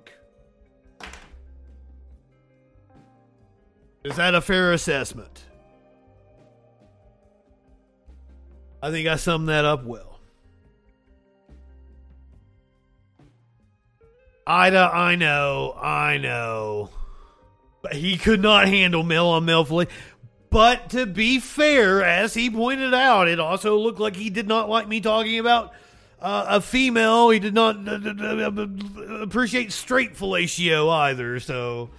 Is 4.04 4.16
that 4.16 4.34
a 4.34 4.40
fair 4.40 4.72
assessment? 4.72 5.44
I 8.82 8.90
think 8.90 9.06
I 9.06 9.14
summed 9.14 9.48
that 9.48 9.64
up 9.64 9.84
well. 9.84 10.18
Ida, 14.44 14.90
I 14.92 15.14
know, 15.14 15.78
I 15.80 16.18
know. 16.18 16.90
But 17.80 17.94
he 17.94 18.16
could 18.16 18.42
not 18.42 18.66
handle 18.66 19.04
male 19.04 19.28
on 19.28 19.46
fully. 19.66 19.86
But 20.50 20.90
to 20.90 21.06
be 21.06 21.38
fair, 21.38 22.02
as 22.02 22.34
he 22.34 22.50
pointed 22.50 22.92
out, 22.92 23.28
it 23.28 23.38
also 23.38 23.78
looked 23.78 24.00
like 24.00 24.16
he 24.16 24.30
did 24.30 24.48
not 24.48 24.68
like 24.68 24.88
me 24.88 25.00
talking 25.00 25.38
about 25.38 25.72
uh, 26.20 26.46
a 26.48 26.60
female. 26.60 27.30
He 27.30 27.38
did 27.38 27.54
not 27.54 27.76
uh, 27.88 27.98
uh, 28.04 28.50
uh 28.50 29.22
appreciate 29.22 29.70
straight 29.70 30.14
fellatio 30.14 30.90
either. 30.90 31.38
So. 31.38 31.90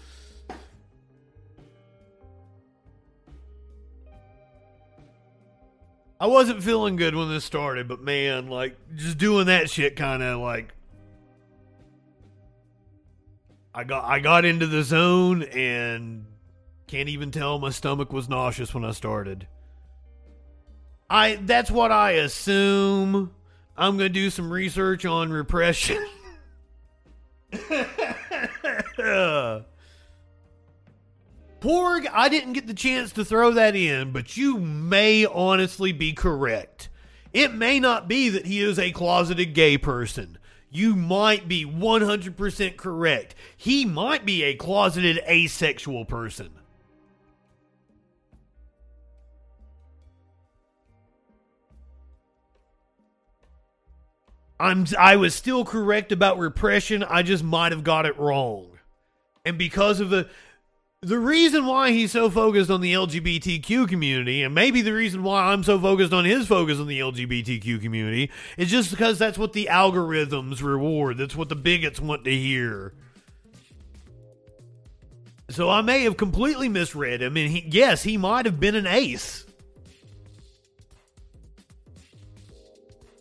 I 6.23 6.27
wasn't 6.27 6.63
feeling 6.63 6.95
good 6.95 7.15
when 7.15 7.27
this 7.27 7.43
started, 7.43 7.89
but 7.89 7.99
man, 7.99 8.47
like 8.47 8.77
just 8.95 9.17
doing 9.17 9.47
that 9.47 9.69
shit 9.69 9.97
kind 9.97 10.23
of 10.23 10.39
like 10.39 10.73
I 13.75 13.83
got 13.83 14.05
I 14.05 14.19
got 14.19 14.45
into 14.45 14.65
the 14.65 14.83
zone 14.83 15.43
and 15.43 16.25
can't 16.87 17.09
even 17.09 17.31
tell 17.31 17.59
my 17.59 17.71
stomach 17.71 18.13
was 18.13 18.29
nauseous 18.29 18.73
when 18.73 18.85
I 18.85 18.91
started. 18.91 19.49
I 21.09 21.39
that's 21.41 21.69
what 21.69 21.91
I 21.91 22.11
assume. 22.11 23.33
I'm 23.75 23.97
going 23.97 24.07
to 24.07 24.13
do 24.17 24.29
some 24.29 24.49
research 24.49 25.05
on 25.05 25.29
repression. 25.29 26.01
Uh, 29.03 29.63
Porg, 31.63 32.07
I 32.11 32.27
didn't 32.27 32.53
get 32.53 32.67
the 32.67 32.73
chance 32.73 33.11
to 33.13 33.23
throw 33.23 33.51
that 33.51 33.75
in, 33.75 34.11
but 34.11 34.35
you 34.35 34.57
may 34.57 35.25
honestly 35.25 35.93
be 35.93 36.13
correct. 36.13 36.89
It 37.31 37.53
may 37.53 37.79
not 37.79 38.07
be 38.07 38.29
that 38.29 38.45
he 38.45 38.59
is 38.59 38.77
a 38.77 38.91
closeted 38.91 39.53
gay 39.53 39.77
person 39.77 40.37
you 40.73 40.95
might 40.95 41.47
be 41.47 41.65
100% 41.65 42.77
correct. 42.77 43.35
He 43.55 43.85
might 43.85 44.25
be 44.25 44.43
a 44.43 44.55
closeted 44.55 45.19
asexual 45.29 46.05
person. 46.05 46.49
I'm 54.59 54.87
I 54.97 55.17
was 55.17 55.35
still 55.35 55.65
correct 55.65 56.11
about 56.11 56.39
repression. 56.39 57.03
I 57.03 57.21
just 57.21 57.43
might 57.43 57.71
have 57.71 57.83
got 57.83 58.05
it 58.05 58.17
wrong. 58.17 58.69
And 59.45 59.57
because 59.57 59.99
of 59.99 60.09
the 60.09 60.29
the 61.03 61.19
reason 61.19 61.65
why 61.65 61.91
he's 61.91 62.11
so 62.11 62.29
focused 62.29 62.71
on 62.71 62.79
the 62.79 62.93
LGBTQ 62.93 63.87
community, 63.89 64.41
and 64.41 64.55
maybe 64.55 64.81
the 64.81 64.93
reason 64.93 65.21
why 65.21 65.51
I'm 65.51 65.63
so 65.63 65.79
focused 65.79 66.13
on 66.13 66.23
his 66.23 66.47
focus 66.47 66.79
on 66.79 66.87
the 66.87 66.99
LGBTQ 66.99 67.81
community, 67.81 68.31
is 68.57 68.71
just 68.71 68.89
because 68.89 69.19
that's 69.19 69.37
what 69.37 69.53
the 69.53 69.67
algorithms 69.69 70.63
reward. 70.63 71.17
That's 71.17 71.35
what 71.35 71.49
the 71.49 71.55
bigots 71.55 71.99
want 71.99 72.23
to 72.23 72.31
hear. 72.31 72.93
So 75.49 75.69
I 75.69 75.81
may 75.81 76.03
have 76.03 76.15
completely 76.15 76.69
misread 76.69 77.21
him, 77.21 77.35
and 77.35 77.51
he, 77.51 77.67
yes, 77.67 78.01
he 78.01 78.17
might 78.17 78.45
have 78.45 78.59
been 78.59 78.75
an 78.75 78.87
ace. 78.87 79.45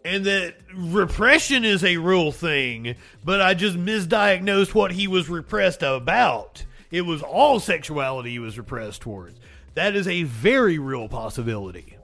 And 0.04 0.24
that 0.24 0.54
repression 0.74 1.64
is 1.64 1.84
a 1.84 1.96
real 1.96 2.32
thing, 2.32 2.96
but 3.24 3.40
I 3.40 3.54
just 3.54 3.76
misdiagnosed 3.76 4.72
what 4.72 4.92
he 4.92 5.08
was 5.08 5.28
repressed 5.28 5.82
about. 5.82 6.64
It 6.92 7.02
was 7.02 7.22
all 7.22 7.58
sexuality 7.58 8.30
he 8.30 8.38
was 8.38 8.58
repressed 8.58 9.00
towards. 9.00 9.40
That 9.74 9.96
is 9.96 10.06
a 10.06 10.22
very 10.24 10.78
real 10.78 11.08
possibility. 11.08 11.96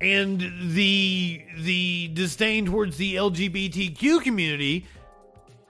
And 0.00 0.40
the 0.74 1.42
the 1.56 2.10
disdain 2.12 2.66
towards 2.66 2.96
the 2.96 3.14
LGBTQ 3.14 4.20
community 4.22 4.86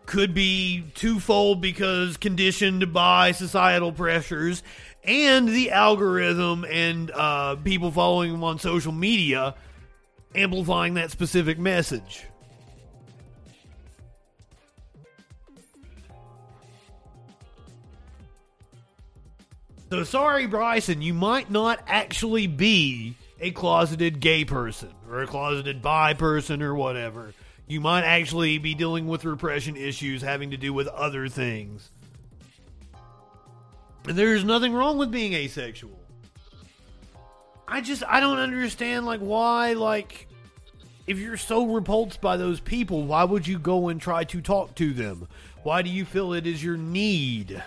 could 0.06 0.34
be 0.34 0.84
twofold 0.94 1.60
because 1.60 2.16
conditioned 2.16 2.92
by 2.92 3.32
societal 3.32 3.92
pressures 3.92 4.62
and 5.04 5.46
the 5.46 5.70
algorithm 5.70 6.64
and 6.64 7.10
uh, 7.10 7.56
people 7.56 7.90
following 7.90 8.32
him 8.32 8.42
on 8.42 8.58
social 8.58 8.92
media 8.92 9.54
amplifying 10.34 10.94
that 10.94 11.10
specific 11.10 11.58
message. 11.58 12.24
So 19.94 20.02
sorry, 20.02 20.46
Bryson, 20.46 21.02
you 21.02 21.14
might 21.14 21.52
not 21.52 21.78
actually 21.86 22.48
be 22.48 23.14
a 23.38 23.52
closeted 23.52 24.18
gay 24.18 24.44
person 24.44 24.90
or 25.08 25.22
a 25.22 25.26
closeted 25.28 25.82
bi 25.82 26.14
person 26.14 26.62
or 26.62 26.74
whatever. 26.74 27.32
You 27.68 27.80
might 27.80 28.02
actually 28.02 28.58
be 28.58 28.74
dealing 28.74 29.06
with 29.06 29.24
repression 29.24 29.76
issues 29.76 30.20
having 30.20 30.50
to 30.50 30.56
do 30.56 30.72
with 30.72 30.88
other 30.88 31.28
things. 31.28 31.92
And 34.08 34.18
there's 34.18 34.42
nothing 34.42 34.72
wrong 34.72 34.98
with 34.98 35.12
being 35.12 35.32
asexual. 35.32 36.00
I 37.68 37.80
just 37.80 38.02
I 38.08 38.18
don't 38.18 38.40
understand 38.40 39.06
like 39.06 39.20
why 39.20 39.74
like 39.74 40.26
if 41.06 41.18
you're 41.18 41.36
so 41.36 41.66
repulsed 41.66 42.20
by 42.20 42.36
those 42.36 42.58
people, 42.58 43.04
why 43.04 43.22
would 43.22 43.46
you 43.46 43.60
go 43.60 43.90
and 43.90 44.00
try 44.00 44.24
to 44.24 44.40
talk 44.40 44.74
to 44.74 44.92
them? 44.92 45.28
Why 45.62 45.82
do 45.82 45.90
you 45.90 46.04
feel 46.04 46.32
it 46.32 46.48
is 46.48 46.64
your 46.64 46.76
need? 46.76 47.62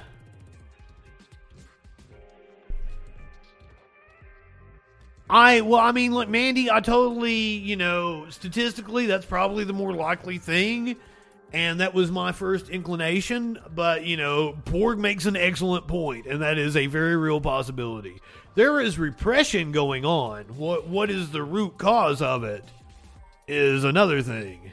I 5.30 5.62
well, 5.62 5.82
I 5.82 5.92
mean, 5.92 6.14
look, 6.14 6.30
Mandy, 6.30 6.72
I 6.72 6.80
totally, 6.80 7.36
you 7.36 7.76
know, 7.76 8.28
statistically, 8.30 9.08
that's 9.08 9.26
probably 9.26 9.66
the 9.66 9.74
more 9.74 9.94
likely 9.94 10.38
thing, 10.38 10.96
and 11.52 11.82
that 11.82 11.94
was 11.94 12.12
my 12.12 12.32
first 12.32 12.70
inclination. 12.70 13.60
But 13.76 14.06
you 14.06 14.16
know, 14.16 14.58
Porg 14.66 14.98
makes 15.00 15.26
an 15.26 15.36
excellent 15.36 15.88
point, 15.88 16.28
and 16.28 16.42
that 16.42 16.58
is 16.58 16.78
a 16.78 16.88
very 16.88 17.18
real 17.18 17.42
possibility. 17.42 18.22
There 18.56 18.80
is 18.80 18.98
repression 18.98 19.72
going 19.74 20.06
on. 20.06 20.46
What 20.56 20.88
what 20.88 21.10
is 21.10 21.32
the 21.32 21.44
root 21.44 21.78
cause 21.78 22.22
of 22.22 22.44
it? 22.44 22.64
Is 23.50 23.84
another 23.84 24.22
thing. 24.22 24.72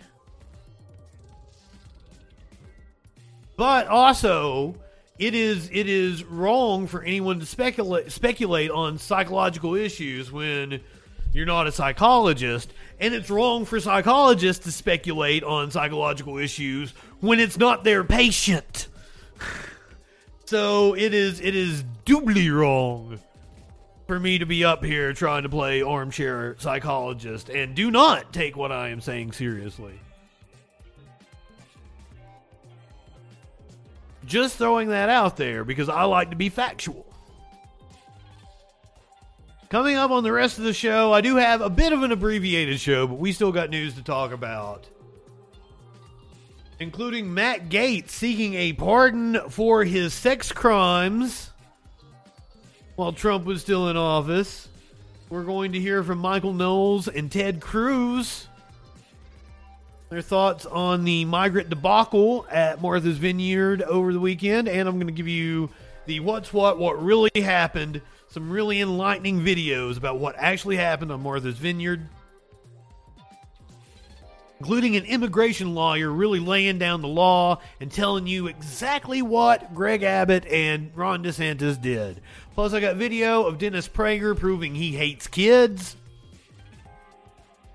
But 3.56 3.86
also, 3.86 4.74
it 5.18 5.34
is 5.34 5.70
it 5.72 5.88
is 5.88 6.24
wrong 6.24 6.86
for 6.86 7.02
anyone 7.02 7.40
to 7.40 7.46
speculate 7.46 8.10
speculate 8.10 8.70
on 8.70 8.98
psychological 8.98 9.74
issues 9.74 10.32
when 10.32 10.80
you're 11.32 11.46
not 11.46 11.66
a 11.66 11.72
psychologist, 11.72 12.72
and 13.00 13.12
it's 13.12 13.28
wrong 13.28 13.64
for 13.64 13.80
psychologists 13.80 14.64
to 14.64 14.72
speculate 14.72 15.42
on 15.42 15.70
psychological 15.70 16.38
issues 16.38 16.92
when 17.20 17.40
it's 17.40 17.58
not 17.58 17.82
their 17.82 18.04
patient. 18.04 18.86
so 20.44 20.94
it 20.94 21.12
is 21.12 21.40
it 21.40 21.54
is 21.54 21.84
doubly 22.04 22.50
wrong 22.50 23.18
for 24.06 24.20
me 24.20 24.38
to 24.38 24.46
be 24.46 24.64
up 24.64 24.84
here 24.84 25.12
trying 25.12 25.44
to 25.44 25.48
play 25.48 25.82
armchair 25.82 26.56
psychologist 26.58 27.48
and 27.48 27.74
do 27.74 27.90
not 27.90 28.32
take 28.32 28.56
what 28.56 28.70
I 28.70 28.88
am 28.88 29.00
saying 29.00 29.32
seriously. 29.32 29.98
Just 34.26 34.56
throwing 34.56 34.88
that 34.88 35.08
out 35.08 35.36
there 35.36 35.64
because 35.64 35.88
I 35.88 36.04
like 36.04 36.30
to 36.30 36.36
be 36.36 36.48
factual. 36.48 37.06
Coming 39.68 39.96
up 39.96 40.10
on 40.10 40.22
the 40.22 40.32
rest 40.32 40.58
of 40.58 40.64
the 40.64 40.72
show, 40.72 41.12
I 41.12 41.20
do 41.20 41.36
have 41.36 41.60
a 41.60 41.70
bit 41.70 41.92
of 41.92 42.02
an 42.02 42.12
abbreviated 42.12 42.78
show, 42.78 43.06
but 43.06 43.18
we 43.18 43.32
still 43.32 43.50
got 43.50 43.70
news 43.70 43.94
to 43.94 44.02
talk 44.02 44.32
about. 44.32 44.88
Including 46.78 47.32
Matt 47.34 47.68
Gaetz 47.70 48.10
seeking 48.10 48.54
a 48.54 48.72
pardon 48.72 49.40
for 49.48 49.84
his 49.84 50.14
sex 50.14 50.52
crimes 50.52 51.50
while 52.96 53.12
Trump 53.12 53.44
was 53.44 53.62
still 53.62 53.88
in 53.88 53.96
office. 53.96 54.68
We're 55.28 55.44
going 55.44 55.72
to 55.72 55.80
hear 55.80 56.02
from 56.04 56.18
Michael 56.18 56.52
Knowles 56.52 57.08
and 57.08 57.30
Ted 57.32 57.60
Cruz. 57.60 58.46
Their 60.10 60.22
thoughts 60.22 60.66
on 60.66 61.04
the 61.04 61.24
migrant 61.24 61.70
debacle 61.70 62.46
at 62.50 62.80
Martha's 62.80 63.18
Vineyard 63.18 63.82
over 63.82 64.12
the 64.12 64.20
weekend, 64.20 64.68
and 64.68 64.88
I'm 64.88 64.96
going 64.96 65.06
to 65.06 65.12
give 65.12 65.28
you 65.28 65.70
the 66.06 66.20
what's 66.20 66.52
what, 66.52 66.78
what 66.78 67.02
really 67.02 67.30
happened 67.36 68.00
some 68.34 68.50
really 68.50 68.80
enlightening 68.80 69.40
videos 69.40 69.96
about 69.96 70.18
what 70.18 70.34
actually 70.36 70.76
happened 70.76 71.12
on 71.12 71.22
Martha's 71.22 71.56
Vineyard, 71.56 72.08
including 74.58 74.96
an 74.96 75.04
immigration 75.04 75.72
lawyer 75.72 76.10
really 76.10 76.40
laying 76.40 76.76
down 76.76 77.00
the 77.00 77.06
law 77.06 77.60
and 77.80 77.92
telling 77.92 78.26
you 78.26 78.48
exactly 78.48 79.22
what 79.22 79.72
Greg 79.72 80.02
Abbott 80.02 80.46
and 80.46 80.90
Ron 80.96 81.22
DeSantis 81.22 81.80
did. 81.80 82.20
Plus, 82.54 82.72
I 82.72 82.80
got 82.80 82.96
video 82.96 83.44
of 83.44 83.58
Dennis 83.58 83.88
Prager 83.88 84.36
proving 84.36 84.74
he 84.74 84.96
hates 84.96 85.28
kids. 85.28 85.96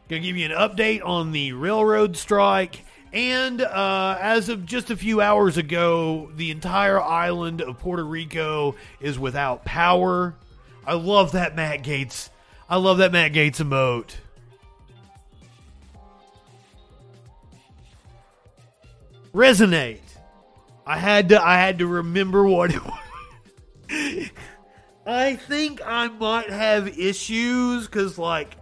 Gonna 0.10 0.22
give 0.22 0.38
you 0.38 0.46
an 0.46 0.52
update 0.52 1.06
on 1.06 1.32
the 1.32 1.54
railroad 1.54 2.18
strike. 2.18 2.84
And 3.14 3.62
uh, 3.62 4.18
as 4.20 4.50
of 4.50 4.66
just 4.66 4.90
a 4.90 4.98
few 4.98 5.22
hours 5.22 5.58
ago, 5.58 6.32
the 6.36 6.52
entire 6.52 7.00
island 7.00 7.62
of 7.62 7.78
Puerto 7.80 8.04
Rico 8.04 8.76
is 9.00 9.18
without 9.20 9.66
power. 9.66 10.36
I 10.86 10.94
love 10.94 11.34
that 11.34 11.56
Matt 11.56 11.84
Gaetz. 11.84 12.30
I 12.68 12.78
love 12.78 13.00
that 13.00 13.12
Matt 13.12 13.34
Gaetz 13.34 13.58
emote. 13.58 14.16
Resonate. 19.34 20.00
I 20.88 20.98
had 20.98 21.30
to 21.30 21.42
I 21.42 21.58
had 21.58 21.80
to 21.80 21.88
remember 21.88 22.44
what 22.44 22.74
it 22.74 22.82
was. 23.92 24.30
I 25.06 25.36
think 25.36 25.82
I 25.86 26.08
might 26.08 26.50
have 26.50 26.88
issues 26.98 27.88
cuz 27.88 28.18
like 28.18 28.56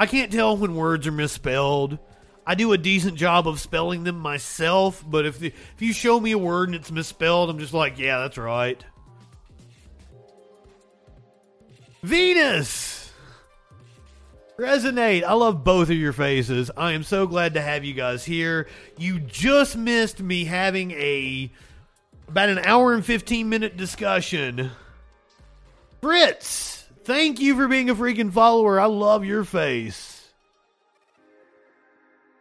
I 0.00 0.06
can't 0.06 0.32
tell 0.32 0.56
when 0.56 0.76
words 0.76 1.06
are 1.06 1.12
misspelled. 1.12 1.98
I 2.46 2.54
do 2.54 2.72
a 2.72 2.78
decent 2.78 3.16
job 3.16 3.46
of 3.46 3.60
spelling 3.60 4.02
them 4.04 4.18
myself, 4.18 5.04
but 5.06 5.26
if 5.26 5.38
the, 5.38 5.48
if 5.48 5.82
you 5.82 5.92
show 5.92 6.18
me 6.18 6.32
a 6.32 6.38
word 6.38 6.70
and 6.70 6.74
it's 6.74 6.90
misspelled, 6.90 7.50
I'm 7.50 7.58
just 7.58 7.74
like, 7.74 7.98
yeah, 7.98 8.20
that's 8.20 8.38
right. 8.38 8.82
Venus! 12.02 13.12
Resonate. 14.56 15.22
I 15.22 15.34
love 15.34 15.64
both 15.64 15.90
of 15.90 15.96
your 15.96 16.14
faces. 16.14 16.70
I 16.78 16.92
am 16.92 17.02
so 17.02 17.26
glad 17.26 17.52
to 17.54 17.60
have 17.60 17.84
you 17.84 17.92
guys 17.92 18.24
here. 18.24 18.68
You 18.96 19.20
just 19.20 19.76
missed 19.76 20.22
me 20.22 20.46
having 20.46 20.92
a 20.92 21.52
about 22.26 22.48
an 22.48 22.60
hour 22.60 22.94
and 22.94 23.04
15 23.04 23.50
minute 23.50 23.76
discussion. 23.76 24.70
Fritz, 26.00 26.79
thank 27.04 27.40
you 27.40 27.56
for 27.56 27.68
being 27.68 27.90
a 27.90 27.94
freaking 27.94 28.32
follower. 28.32 28.80
I 28.80 28.86
love 28.86 29.24
your 29.24 29.44
face. 29.44 30.28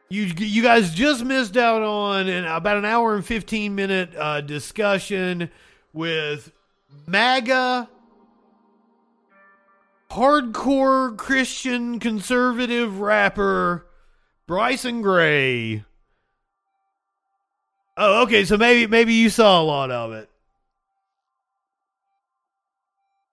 You, 0.09 0.23
you 0.23 0.63
guys 0.63 0.93
just 0.93 1.23
missed 1.23 1.55
out 1.55 1.83
on 1.83 2.27
an, 2.27 2.45
about 2.45 2.77
an 2.77 2.85
hour 2.85 3.15
and 3.15 3.23
15 3.23 3.75
minute 3.75 4.09
uh, 4.15 4.41
discussion 4.41 5.51
with 5.93 6.51
MAGA 7.05 7.87
hardcore 10.09 11.15
Christian 11.15 11.99
conservative 11.99 12.99
rapper 12.99 13.85
Bryson 14.47 15.01
Gray. 15.01 15.83
Oh, 17.95 18.23
okay, 18.23 18.45
so 18.45 18.57
maybe 18.57 18.87
maybe 18.87 19.13
you 19.13 19.29
saw 19.29 19.61
a 19.61 19.63
lot 19.63 19.91
of 19.91 20.13
it. 20.13 20.29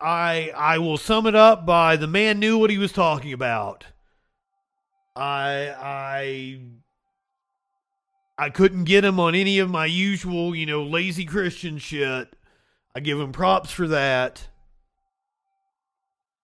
I 0.00 0.52
I 0.56 0.78
will 0.78 0.98
sum 0.98 1.26
it 1.26 1.34
up 1.34 1.64
by 1.64 1.96
the 1.96 2.06
man 2.06 2.38
knew 2.38 2.58
what 2.58 2.70
he 2.70 2.78
was 2.78 2.92
talking 2.92 3.32
about. 3.32 3.86
I 5.14 5.74
I 5.80 6.60
I 8.38 8.50
couldn't 8.50 8.84
get 8.84 9.04
him 9.04 9.18
on 9.18 9.34
any 9.34 9.58
of 9.58 9.70
my 9.70 9.86
usual, 9.86 10.54
you 10.54 10.66
know, 10.66 10.82
lazy 10.82 11.24
Christian 11.24 11.78
shit. 11.78 12.36
I 12.94 13.00
give 13.00 13.18
him 13.18 13.32
props 13.32 13.70
for 13.70 13.88
that 13.88 14.48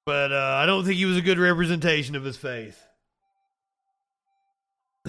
but 0.05 0.33
uh, 0.33 0.57
I 0.59 0.66
don't 0.66 0.85
think 0.85 0.97
he 0.97 1.05
was 1.05 1.16
a 1.16 1.23
good 1.23 1.39
representation 1.39 2.16
of 2.16 2.24
his 2.24 2.37
faith. 2.37 2.85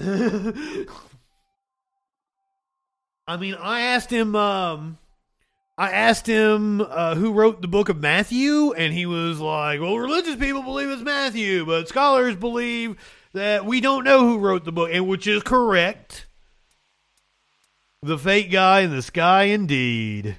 I 3.26 3.36
mean, 3.38 3.54
I 3.54 3.80
asked 3.82 4.10
him. 4.10 4.36
Um, 4.36 4.98
I 5.76 5.90
asked 5.90 6.28
him 6.28 6.80
uh, 6.80 7.16
who 7.16 7.32
wrote 7.32 7.60
the 7.60 7.66
book 7.66 7.88
of 7.88 8.00
Matthew, 8.00 8.72
and 8.74 8.94
he 8.94 9.06
was 9.06 9.40
like, 9.40 9.80
"Well, 9.80 9.98
religious 9.98 10.36
people 10.36 10.62
believe 10.62 10.88
it's 10.88 11.02
Matthew, 11.02 11.66
but 11.66 11.88
scholars 11.88 12.36
believe 12.36 12.96
that 13.32 13.64
we 13.64 13.80
don't 13.80 14.04
know 14.04 14.20
who 14.20 14.38
wrote 14.38 14.64
the 14.64 14.70
book," 14.70 14.90
and 14.92 15.08
which 15.08 15.26
is 15.26 15.42
correct. 15.42 16.26
The 18.02 18.16
fake 18.16 18.52
guy 18.52 18.80
in 18.80 18.90
the 18.90 19.02
sky, 19.02 19.44
indeed. 19.44 20.36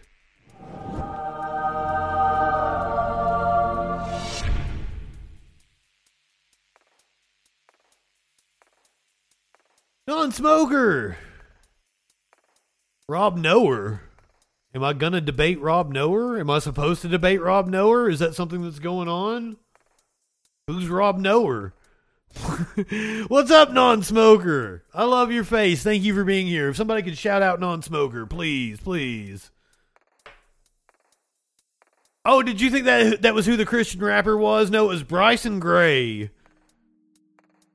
Non-smoker. 10.08 11.18
Rob 13.10 13.38
Noerr. 13.38 14.05
Am 14.76 14.84
I 14.84 14.94
gonna 14.94 15.22
debate 15.22 15.62
Rob 15.62 15.92
Noerr? 15.92 16.38
Am 16.40 16.50
I 16.50 16.60
supposed 16.60 17.02
to 17.02 17.08
debate 17.08 17.42
Rob 17.42 17.68
Noerr? 17.68 18.12
Is 18.12 18.20
that 18.20 18.36
something 18.36 18.62
that's 18.62 18.80
going 18.80 19.08
on? 19.08 19.56
Who's 20.68 20.90
Rob 20.90 21.18
Noerr? 21.18 21.72
What's 23.30 23.52
up, 23.52 23.72
non-smoker? 23.72 24.84
I 24.94 25.06
love 25.06 25.32
your 25.32 25.46
face. 25.46 25.82
Thank 25.82 26.04
you 26.04 26.14
for 26.14 26.26
being 26.26 26.48
here. 26.48 26.68
If 26.68 26.76
somebody 26.76 27.02
could 27.02 27.18
shout 27.18 27.42
out 27.42 27.62
non-smoker, 27.62 28.26
please, 28.26 28.82
please. 28.82 29.50
Oh, 32.26 32.44
did 32.44 32.60
you 32.60 32.70
think 32.70 32.84
that 32.86 33.22
that 33.22 33.34
was 33.34 33.46
who 33.46 33.56
the 33.56 33.66
Christian 33.66 34.04
rapper 34.04 34.38
was? 34.38 34.70
No, 34.70 34.86
it 34.86 34.90
was 34.90 35.04
Bryson 35.04 35.60
Gray 35.60 36.32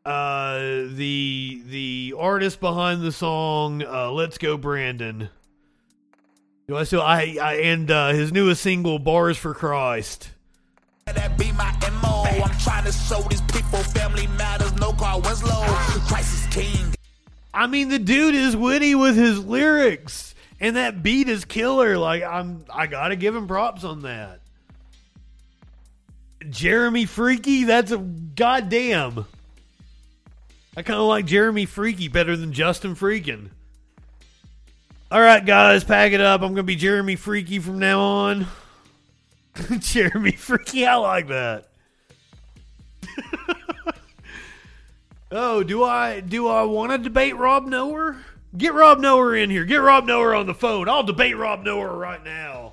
uh, 0.04 0.58
the 0.58 1.62
the 1.66 2.14
artist 2.18 2.60
behind 2.60 3.02
the 3.02 3.12
song 3.12 3.82
uh, 3.82 4.10
"Let's 4.10 4.38
Go 4.38 4.56
Brandon." 4.56 5.30
So 6.84 7.00
I, 7.00 7.36
I 7.42 7.54
and 7.54 7.90
uh, 7.90 8.12
his 8.12 8.32
newest 8.32 8.62
single 8.62 8.98
"Bars 8.98 9.36
for 9.36 9.54
Christ." 9.54 10.30
That 11.06 11.36
be 11.36 11.50
my 11.52 11.76
MO. 12.02 12.22
I'm 12.22 12.56
trying 12.58 12.84
to 12.84 12.92
show 12.92 13.20
these 13.22 13.42
people 13.42 13.80
family 13.80 14.28
matters. 14.28 14.72
No. 14.74 14.92
Christ 14.92 16.34
is 16.34 16.46
king. 16.54 16.94
I 17.52 17.66
mean, 17.66 17.88
the 17.88 17.98
dude 17.98 18.34
is 18.34 18.56
witty 18.56 18.94
with 18.94 19.16
his 19.16 19.44
lyrics, 19.44 20.34
and 20.60 20.76
that 20.76 21.02
beat 21.02 21.28
is 21.28 21.44
killer. 21.44 21.98
Like 21.98 22.22
I'm, 22.22 22.64
I 22.72 22.86
gotta 22.86 23.16
give 23.16 23.34
him 23.34 23.48
props 23.48 23.82
on 23.82 24.02
that. 24.02 24.40
Jeremy 26.48 27.04
Freaky, 27.04 27.64
that's 27.64 27.90
a 27.90 27.98
goddamn. 27.98 29.26
I 30.76 30.82
kind 30.82 31.00
of 31.00 31.06
like 31.06 31.26
Jeremy 31.26 31.66
Freaky 31.66 32.08
better 32.08 32.36
than 32.36 32.52
Justin 32.52 32.94
Freakin. 32.94 33.50
All 35.12 35.20
right, 35.20 35.44
guys, 35.44 35.82
pack 35.82 36.12
it 36.12 36.20
up. 36.20 36.42
I'm 36.42 36.54
to 36.54 36.62
be 36.62 36.76
Jeremy 36.76 37.16
Freaky 37.16 37.58
from 37.58 37.80
now 37.80 37.98
on. 37.98 38.46
Jeremy 39.80 40.32
Freaky, 40.32 40.86
I 40.86 40.94
like 40.94 41.26
that. 41.28 41.68
oh, 45.32 45.64
do 45.64 45.82
I 45.82 46.20
do 46.20 46.46
I 46.46 46.62
want 46.62 46.92
to 46.92 46.98
debate 46.98 47.36
Rob 47.36 47.66
Noerr? 47.66 48.18
Get 48.56 48.72
Rob 48.72 49.00
Noah 49.00 49.32
in 49.32 49.50
here. 49.50 49.64
Get 49.64 49.78
Rob 49.78 50.04
Noah 50.04 50.36
on 50.38 50.46
the 50.46 50.54
phone. 50.54 50.88
I'll 50.88 51.02
debate 51.02 51.36
Rob 51.36 51.64
Noah 51.64 51.96
right 51.96 52.24
now. 52.24 52.72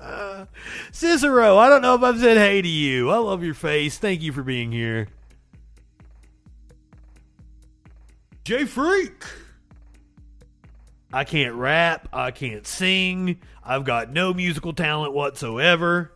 Cicero, 0.92 1.58
I 1.58 1.68
don't 1.68 1.82
know 1.82 1.94
if 1.94 2.02
I've 2.02 2.18
said 2.18 2.38
hey 2.38 2.62
to 2.62 2.68
you. 2.68 3.10
I 3.10 3.18
love 3.18 3.44
your 3.44 3.52
face. 3.52 3.98
Thank 3.98 4.22
you 4.22 4.32
for 4.32 4.42
being 4.42 4.72
here. 4.72 5.08
Jay 8.48 8.64
Freak. 8.64 9.24
I 11.12 11.24
can't 11.24 11.54
rap. 11.54 12.08
I 12.14 12.30
can't 12.30 12.66
sing. 12.66 13.42
I've 13.62 13.84
got 13.84 14.10
no 14.10 14.32
musical 14.32 14.72
talent 14.72 15.12
whatsoever. 15.12 16.14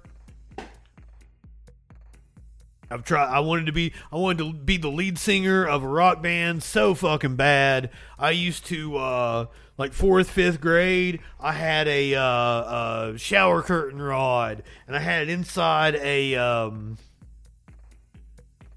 I've 2.91 3.05
tried. 3.05 3.29
I 3.29 3.41
wanted 3.41 3.67
to 3.67 3.73
be. 3.73 3.93
I 4.11 4.17
wanted 4.17 4.39
to 4.39 4.53
be 4.55 4.79
the 4.79 4.89
lead 4.89 5.19
singer 5.19 5.67
of 5.67 5.83
a 5.83 5.87
rock 5.87 6.23
band 6.23 6.63
so 6.63 6.95
fucking 6.95 7.37
bad. 7.37 7.91
I 8.19 8.31
used 8.31 8.65
to 8.69 8.97
uh, 8.97 9.47
like 9.77 9.93
fourth, 9.93 10.31
fifth 10.31 10.59
grade. 10.59 11.21
I 11.39 11.53
had 11.53 11.87
a, 11.87 12.15
uh, 12.15 12.23
a 12.23 13.15
shower 13.19 13.61
curtain 13.61 14.01
rod, 14.01 14.63
and 14.87 14.97
I 14.97 15.01
had 15.01 15.25
it 15.25 15.29
inside 15.29 15.97
a, 15.97 16.37
um, 16.37 16.97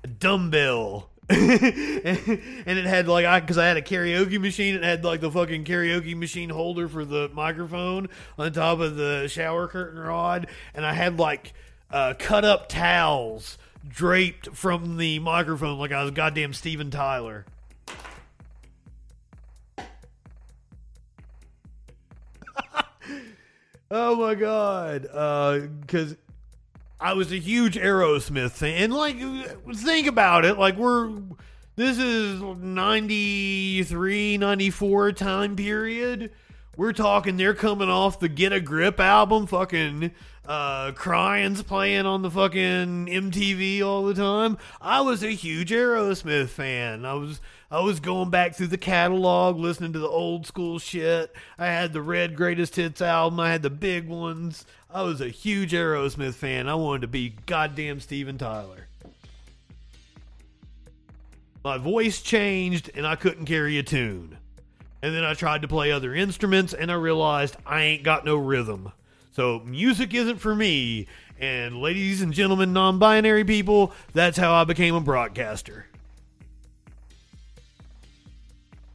a 0.03 0.07
dumbbell. 0.07 1.09
and 1.27 2.37
it 2.67 2.85
had 2.85 3.07
like 3.07 3.25
I 3.25 3.39
because 3.39 3.57
I 3.57 3.65
had 3.65 3.77
a 3.77 3.81
karaoke 3.81 4.39
machine. 4.39 4.75
It 4.75 4.83
had 4.83 5.03
like 5.03 5.21
the 5.21 5.31
fucking 5.31 5.63
karaoke 5.63 6.15
machine 6.15 6.51
holder 6.51 6.87
for 6.87 7.03
the 7.03 7.31
microphone 7.33 8.09
on 8.37 8.53
top 8.53 8.79
of 8.79 8.95
the 8.95 9.27
shower 9.27 9.67
curtain 9.67 9.99
rod, 9.99 10.45
and 10.75 10.85
I 10.85 10.93
had 10.93 11.17
like 11.17 11.53
uh, 11.89 12.13
cut 12.19 12.45
up 12.45 12.69
towels 12.69 13.57
draped 13.87 14.55
from 14.55 14.97
the 14.97 15.17
microphone 15.17 15.79
like 15.79 15.91
I 15.91 16.03
was 16.03 16.11
goddamn 16.11 16.53
Steven 16.53 16.91
Tyler. 16.91 17.47
oh 23.89 24.15
my 24.15 24.35
god! 24.35 25.01
Because 25.81 26.13
uh, 26.13 26.17
I 27.05 27.13
was 27.13 27.31
a 27.31 27.37
huge 27.37 27.75
Aerosmith 27.75 28.53
fan, 28.53 28.81
and 28.85 28.91
like, 28.91 29.17
think 29.75 30.07
about 30.07 30.43
it. 30.43 30.57
Like, 30.57 30.75
we're 30.75 31.11
this 31.75 31.99
is 31.99 32.41
93, 32.41 34.37
94 34.39 35.11
time 35.11 35.55
period. 35.55 36.31
We're 36.75 36.93
talking. 36.93 37.37
They're 37.37 37.53
coming 37.53 37.89
off 37.89 38.19
the 38.19 38.27
Get 38.27 38.53
a 38.53 38.59
Grip 38.59 38.99
album, 38.99 39.45
fucking 39.45 40.13
uh, 40.47 40.93
Crying's 40.93 41.61
playing 41.61 42.07
on 42.07 42.23
the 42.23 42.31
fucking 42.31 43.05
MTV 43.05 43.83
all 43.83 44.05
the 44.05 44.15
time. 44.15 44.57
I 44.81 45.01
was 45.01 45.23
a 45.23 45.29
huge 45.29 45.69
Aerosmith 45.69 46.49
fan. 46.49 47.05
I 47.05 47.13
was 47.13 47.39
I 47.69 47.81
was 47.81 47.99
going 47.99 48.29
back 48.29 48.55
through 48.55 48.67
the 48.67 48.77
catalog, 48.77 49.57
listening 49.57 49.93
to 49.93 49.99
the 49.99 50.07
old 50.07 50.47
school 50.47 50.79
shit. 50.79 51.35
I 51.57 51.67
had 51.67 51.93
the 51.93 52.01
Red 52.01 52.35
Greatest 52.35 52.75
Hits 52.75 53.01
album. 53.01 53.39
I 53.39 53.51
had 53.51 53.61
the 53.61 53.69
big 53.69 54.07
ones. 54.07 54.65
I 54.95 55.01
was 55.01 55.19
a 55.19 55.27
huge 55.27 55.73
Aerosmith 55.73 56.35
fan. 56.35 56.69
I 56.69 56.75
wanted 56.75 57.01
to 57.01 57.07
be 57.07 57.35
goddamn 57.45 57.99
Steven 57.99 58.37
Tyler. 58.37 58.87
My 61.65 61.77
voice 61.77 62.21
changed 62.21 62.89
and 62.95 63.05
I 63.05 63.17
couldn't 63.17 63.43
carry 63.43 63.77
a 63.77 63.83
tune. 63.83 64.37
And 65.01 65.13
then 65.13 65.25
I 65.25 65.33
tried 65.33 65.63
to 65.63 65.67
play 65.67 65.91
other 65.91 66.15
instruments 66.15 66.73
and 66.73 66.89
I 66.89 66.95
realized 66.95 67.57
I 67.65 67.81
ain't 67.81 68.03
got 68.03 68.23
no 68.23 68.37
rhythm. 68.37 68.93
So 69.33 69.61
music 69.65 70.13
isn't 70.13 70.37
for 70.37 70.55
me. 70.55 71.07
And 71.41 71.81
ladies 71.81 72.21
and 72.21 72.31
gentlemen, 72.31 72.71
non 72.71 72.97
binary 72.97 73.43
people, 73.43 73.91
that's 74.13 74.37
how 74.37 74.53
I 74.53 74.63
became 74.63 74.95
a 74.95 75.01
broadcaster. 75.01 75.87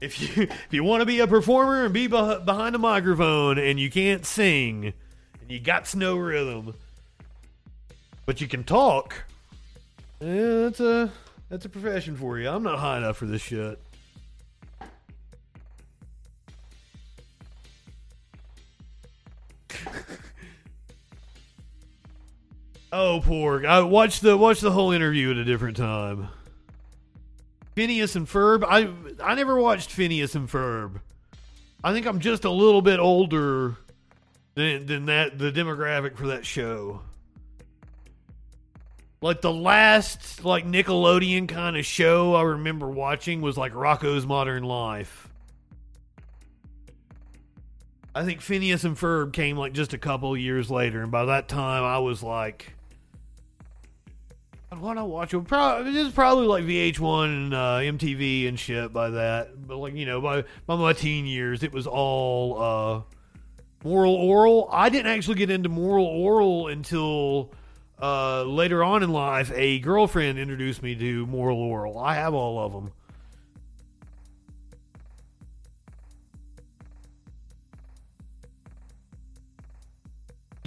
If 0.01 0.19
you 0.19 0.45
if 0.45 0.69
you 0.71 0.83
want 0.83 1.03
to 1.03 1.07
be 1.07 1.21
a 1.21 1.27
performer 1.27 1.85
and 1.85 1.93
be 1.93 2.07
behind 2.07 2.75
a 2.75 2.79
microphone 2.79 3.59
and 3.59 3.79
you 3.79 3.91
can't 3.91 4.25
sing 4.25 4.95
you 5.51 5.59
got 5.59 5.93
no 5.97 6.17
rhythm, 6.17 6.75
but 8.25 8.41
you 8.41 8.47
can 8.47 8.63
talk, 8.63 9.15
yeah, 10.21 10.61
that's 10.63 10.79
a 10.79 11.11
that's 11.49 11.65
a 11.65 11.69
profession 11.69 12.17
for 12.17 12.39
you. 12.39 12.49
I'm 12.49 12.63
not 12.63 12.79
high 12.79 12.99
enough 12.99 13.17
for 13.17 13.27
this 13.27 13.43
shit. 13.43 13.79
Oh, 22.93 23.23
poor. 23.25 23.65
I 23.65 23.83
watched 23.83 24.21
the 24.21 24.37
watch 24.37 24.59
the 24.59 24.73
whole 24.73 24.91
interview 24.91 25.31
at 25.31 25.37
a 25.37 25.45
different 25.45 25.77
time. 25.77 26.27
Phineas 27.77 28.17
and 28.17 28.27
Ferb. 28.27 28.65
I 28.67 28.91
I 29.23 29.37
never 29.37 29.61
watched 29.61 29.93
Phineas 29.93 30.35
and 30.35 30.49
Ferb. 30.49 31.01
I 31.85 31.93
think 31.93 32.07
I'm 32.07 32.19
just 32.19 32.45
a 32.45 32.51
little 32.51 32.83
bit 32.83 32.99
older 32.99 33.77
than 34.61 34.87
than 34.87 35.07
that 35.07 35.39
the 35.39 35.51
demographic 35.51 36.17
for 36.17 36.29
that 36.29 36.45
show. 36.45 37.01
Like 39.23 39.41
the 39.41 39.53
last 39.53 40.45
like 40.45 40.67
Nickelodeon 40.67 41.49
kind 41.49 41.77
of 41.77 41.85
show 41.85 42.35
I 42.35 42.43
remember 42.43 42.89
watching 42.89 43.41
was 43.41 43.57
like 43.57 43.73
Rocko's 43.73 44.27
Modern 44.27 44.65
Life. 44.65 45.29
I 48.15 48.25
think 48.25 48.41
Phineas 48.41 48.85
and 48.85 48.97
Ferb 48.97 49.33
came 49.33 49.57
like 49.57 49.73
just 49.73 49.93
a 49.93 49.99
couple 49.99 50.37
years 50.37 50.71
later, 50.71 51.03
and 51.03 51.13
by 51.13 51.27
that 51.27 51.49
time 51.49 51.85
I 51.85 51.99
was 51.99 52.23
like 52.23 52.75
what 54.79 54.97
I 54.97 55.03
watch 55.03 55.35
it. 55.35 55.45
Probably 55.45 55.93
this 55.93 56.07
is 56.07 56.13
probably 56.13 56.47
like 56.47 56.65
VH1 56.65 57.25
and 57.25 57.55
uh, 57.55 57.79
MTV 57.79 58.49
and 58.49 58.59
shit 58.59 58.93
by 58.93 59.11
that. 59.11 59.67
But 59.67 59.77
like 59.77 59.95
you 59.95 60.07
know, 60.07 60.21
by 60.21 60.45
by 60.67 60.77
my 60.77 60.93
teen 60.93 61.27
years, 61.27 61.63
it 61.63 61.73
was 61.73 61.87
all 61.87 62.61
uh, 62.61 63.03
Moral 63.85 64.17
Orel. 64.17 64.69
I 64.71 64.89
didn't 64.89 65.13
actually 65.13 65.37
get 65.37 65.51
into 65.51 65.69
Moral 65.69 66.07
Orel 66.07 66.73
until 66.73 67.53
uh, 68.01 68.45
later 68.45 68.85
on 68.85 69.03
in 69.03 69.11
life. 69.11 69.51
A 69.55 69.79
girlfriend 69.81 70.39
introduced 70.39 70.83
me 70.83 70.95
to 70.95 71.27
Moral 71.27 71.59
Orel. 71.59 72.03
I 72.03 72.15
have 72.15 72.35
all 72.35 72.59
of 72.59 72.73
them. 72.73 72.93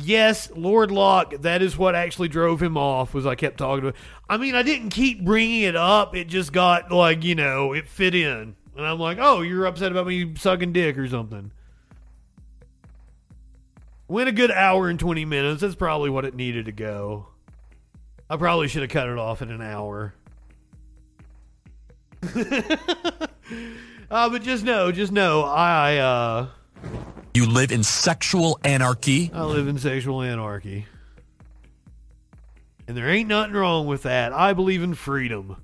yes, 0.05 0.51
Lord 0.55 0.91
Locke, 0.91 1.35
that 1.41 1.61
is 1.61 1.77
what 1.77 1.95
actually 1.95 2.27
drove 2.27 2.61
him 2.61 2.77
off. 2.77 3.13
Was 3.13 3.25
I 3.25 3.35
kept 3.35 3.57
talking 3.57 3.81
to 3.81 3.87
him. 3.89 3.93
I 4.29 4.37
mean, 4.37 4.55
I 4.55 4.63
didn't 4.63 4.89
keep 4.89 5.23
bringing 5.23 5.61
it 5.61 5.75
up. 5.75 6.15
It 6.15 6.25
just 6.25 6.53
got 6.53 6.91
like 6.91 7.23
you 7.23 7.35
know, 7.35 7.73
it 7.73 7.87
fit 7.87 8.15
in, 8.15 8.55
and 8.75 8.85
I'm 8.85 8.99
like, 8.99 9.17
oh, 9.19 9.41
you're 9.41 9.65
upset 9.65 9.91
about 9.91 10.07
me 10.07 10.35
sucking 10.35 10.73
dick 10.73 10.97
or 10.97 11.07
something. 11.07 11.51
Went 14.07 14.29
a 14.29 14.31
good 14.31 14.51
hour 14.51 14.89
and 14.89 14.99
twenty 14.99 15.25
minutes. 15.25 15.61
That's 15.61 15.75
probably 15.75 16.09
what 16.09 16.25
it 16.25 16.35
needed 16.35 16.65
to 16.65 16.71
go. 16.71 17.27
I 18.29 18.37
probably 18.37 18.67
should 18.67 18.81
have 18.81 18.91
cut 18.91 19.07
it 19.07 19.17
off 19.17 19.41
in 19.41 19.51
an 19.51 19.61
hour. 19.61 20.13
uh, 24.11 24.29
but 24.29 24.41
just 24.43 24.63
know, 24.63 24.91
just 24.91 25.11
know, 25.11 25.43
I 25.43 25.97
uh 25.97 26.47
you 27.33 27.47
live 27.47 27.71
in 27.71 27.83
sexual 27.83 28.59
anarchy? 28.63 29.31
I 29.33 29.43
live 29.43 29.67
in 29.67 29.79
sexual 29.79 30.21
anarchy. 30.21 30.85
And 32.87 32.95
there 32.95 33.09
ain't 33.09 33.27
nothing 33.27 33.53
wrong 33.53 33.87
with 33.87 34.03
that. 34.03 34.33
I 34.33 34.53
believe 34.53 34.83
in 34.83 34.93
freedom. 34.93 35.57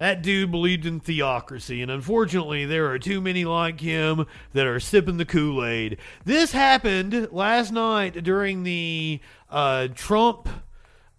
That 0.00 0.22
dude 0.22 0.50
believed 0.50 0.86
in 0.86 0.98
theocracy, 0.98 1.82
and 1.82 1.90
unfortunately, 1.90 2.64
there 2.64 2.90
are 2.90 2.98
too 2.98 3.20
many 3.20 3.44
like 3.44 3.80
him 3.80 4.24
that 4.54 4.66
are 4.66 4.80
sipping 4.80 5.18
the 5.18 5.26
Kool 5.26 5.62
Aid. 5.62 5.98
This 6.24 6.52
happened 6.52 7.28
last 7.32 7.70
night 7.70 8.24
during 8.24 8.62
the 8.62 9.20
uh, 9.50 9.88
Trump 9.94 10.48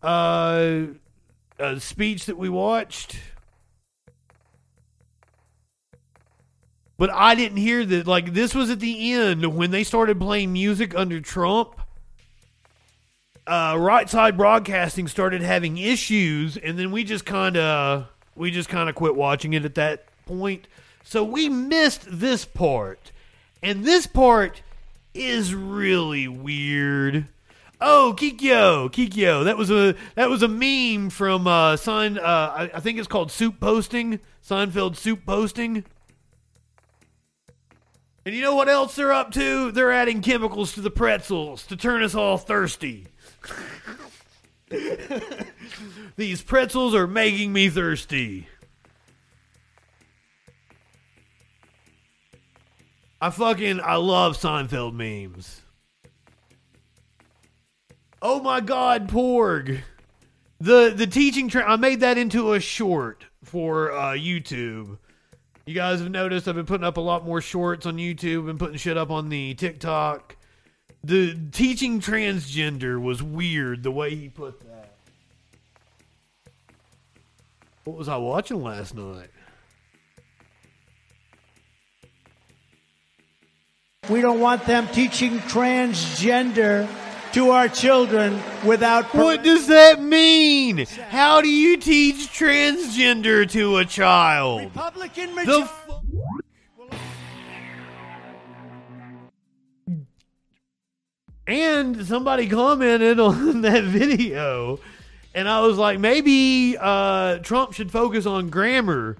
uh, 0.01 0.81
uh, 1.59 1.77
speech 1.77 2.25
that 2.25 2.39
we 2.39 2.49
watched. 2.49 3.19
But 6.97 7.11
I 7.11 7.35
didn't 7.35 7.57
hear 7.57 7.85
that. 7.85 8.07
Like, 8.07 8.33
this 8.33 8.55
was 8.55 8.71
at 8.71 8.79
the 8.79 9.13
end 9.13 9.55
when 9.55 9.69
they 9.69 9.83
started 9.83 10.19
playing 10.19 10.53
music 10.53 10.95
under 10.95 11.21
Trump. 11.21 11.79
Uh, 13.45 13.75
right 13.79 14.09
side 14.09 14.37
broadcasting 14.37 15.07
started 15.07 15.43
having 15.43 15.77
issues, 15.77 16.57
and 16.57 16.79
then 16.79 16.91
we 16.91 17.03
just 17.03 17.27
kind 17.27 17.57
of 17.57 18.07
we 18.41 18.49
just 18.49 18.69
kind 18.69 18.89
of 18.89 18.95
quit 18.95 19.15
watching 19.15 19.53
it 19.53 19.63
at 19.65 19.75
that 19.75 20.05
point. 20.25 20.67
So 21.03 21.23
we 21.23 21.47
missed 21.47 22.07
this 22.09 22.43
part, 22.43 23.11
and 23.61 23.85
this 23.85 24.07
part 24.07 24.63
is 25.13 25.53
really 25.53 26.27
weird. 26.27 27.27
Oh, 27.79 28.15
Kikyo, 28.17 28.91
Kikyo. 28.91 29.45
That 29.45 29.57
was 29.57 29.69
a 29.69 29.95
that 30.15 30.29
was 30.29 30.41
a 30.41 30.47
meme 30.47 31.11
from 31.11 31.45
uh, 31.45 31.77
Sein. 31.77 32.17
Uh, 32.17 32.21
I, 32.21 32.71
I 32.73 32.79
think 32.79 32.97
it's 32.97 33.07
called 33.07 33.31
Soup 33.31 33.59
Posting. 33.59 34.19
Seinfeld 34.43 34.97
Soup 34.97 35.23
Posting. 35.23 35.85
And 38.25 38.35
you 38.35 38.41
know 38.41 38.55
what 38.55 38.69
else 38.69 38.95
they're 38.95 39.13
up 39.13 39.31
to? 39.33 39.71
They're 39.71 39.91
adding 39.91 40.21
chemicals 40.21 40.73
to 40.73 40.81
the 40.81 40.91
pretzels 40.91 41.65
to 41.67 41.77
turn 41.77 42.01
us 42.01 42.15
all 42.15 42.39
thirsty. 42.39 43.05
These 46.21 46.43
pretzels 46.43 46.93
are 46.93 47.07
making 47.07 47.51
me 47.51 47.67
thirsty. 47.67 48.47
I 53.19 53.31
fucking 53.31 53.79
I 53.79 53.95
love 53.95 54.37
Seinfeld 54.37 54.93
memes. 54.93 55.63
Oh 58.21 58.39
my 58.39 58.61
god, 58.61 59.09
Porg. 59.09 59.79
The 60.59 60.93
the 60.95 61.07
teaching 61.07 61.49
tra- 61.49 61.67
I 61.67 61.75
made 61.77 62.01
that 62.01 62.19
into 62.19 62.53
a 62.53 62.59
short 62.59 63.25
for 63.43 63.91
uh, 63.91 64.13
YouTube. 64.13 64.99
You 65.65 65.73
guys 65.73 66.01
have 66.01 66.11
noticed 66.11 66.47
I've 66.47 66.53
been 66.53 66.67
putting 66.67 66.85
up 66.85 66.97
a 66.97 67.01
lot 67.01 67.25
more 67.25 67.41
shorts 67.41 67.87
on 67.87 67.97
YouTube 67.97 68.47
and 68.47 68.59
putting 68.59 68.77
shit 68.77 68.95
up 68.95 69.09
on 69.09 69.29
the 69.29 69.55
TikTok. 69.55 70.37
The 71.03 71.35
teaching 71.51 71.99
transgender 71.99 73.01
was 73.01 73.23
weird 73.23 73.81
the 73.81 73.89
way 73.89 74.13
he 74.13 74.29
put 74.29 74.59
that. 74.59 74.70
What 77.83 77.97
was 77.97 78.07
I 78.07 78.17
watching 78.17 78.61
last 78.63 78.95
night? 78.95 79.29
We 84.09 84.21
don't 84.21 84.39
want 84.39 84.65
them 84.65 84.87
teaching 84.87 85.39
transgender 85.39 86.87
to 87.33 87.51
our 87.51 87.67
children 87.69 88.41
without. 88.65 89.05
per- 89.09 89.23
What 89.23 89.43
does 89.43 89.67
that 89.67 90.01
mean? 90.01 90.85
How 91.09 91.41
do 91.41 91.47
you 91.47 91.77
teach 91.77 92.27
transgender 92.27 93.49
to 93.51 93.77
a 93.77 93.85
child? 93.85 94.63
Republican 94.63 95.33
majority. 95.35 95.63
f- 95.63 95.87
and 101.47 102.05
somebody 102.05 102.47
commented 102.47 103.19
on 103.19 103.61
that 103.61 103.83
video, 103.83 104.79
and 105.33 105.47
I 105.47 105.61
was 105.61 105.77
like, 105.77 105.99
maybe 105.99 106.77
uh, 106.79 107.39
Trump 107.39 107.73
should 107.73 107.91
focus 107.91 108.25
on 108.25 108.49
grammar. 108.49 109.17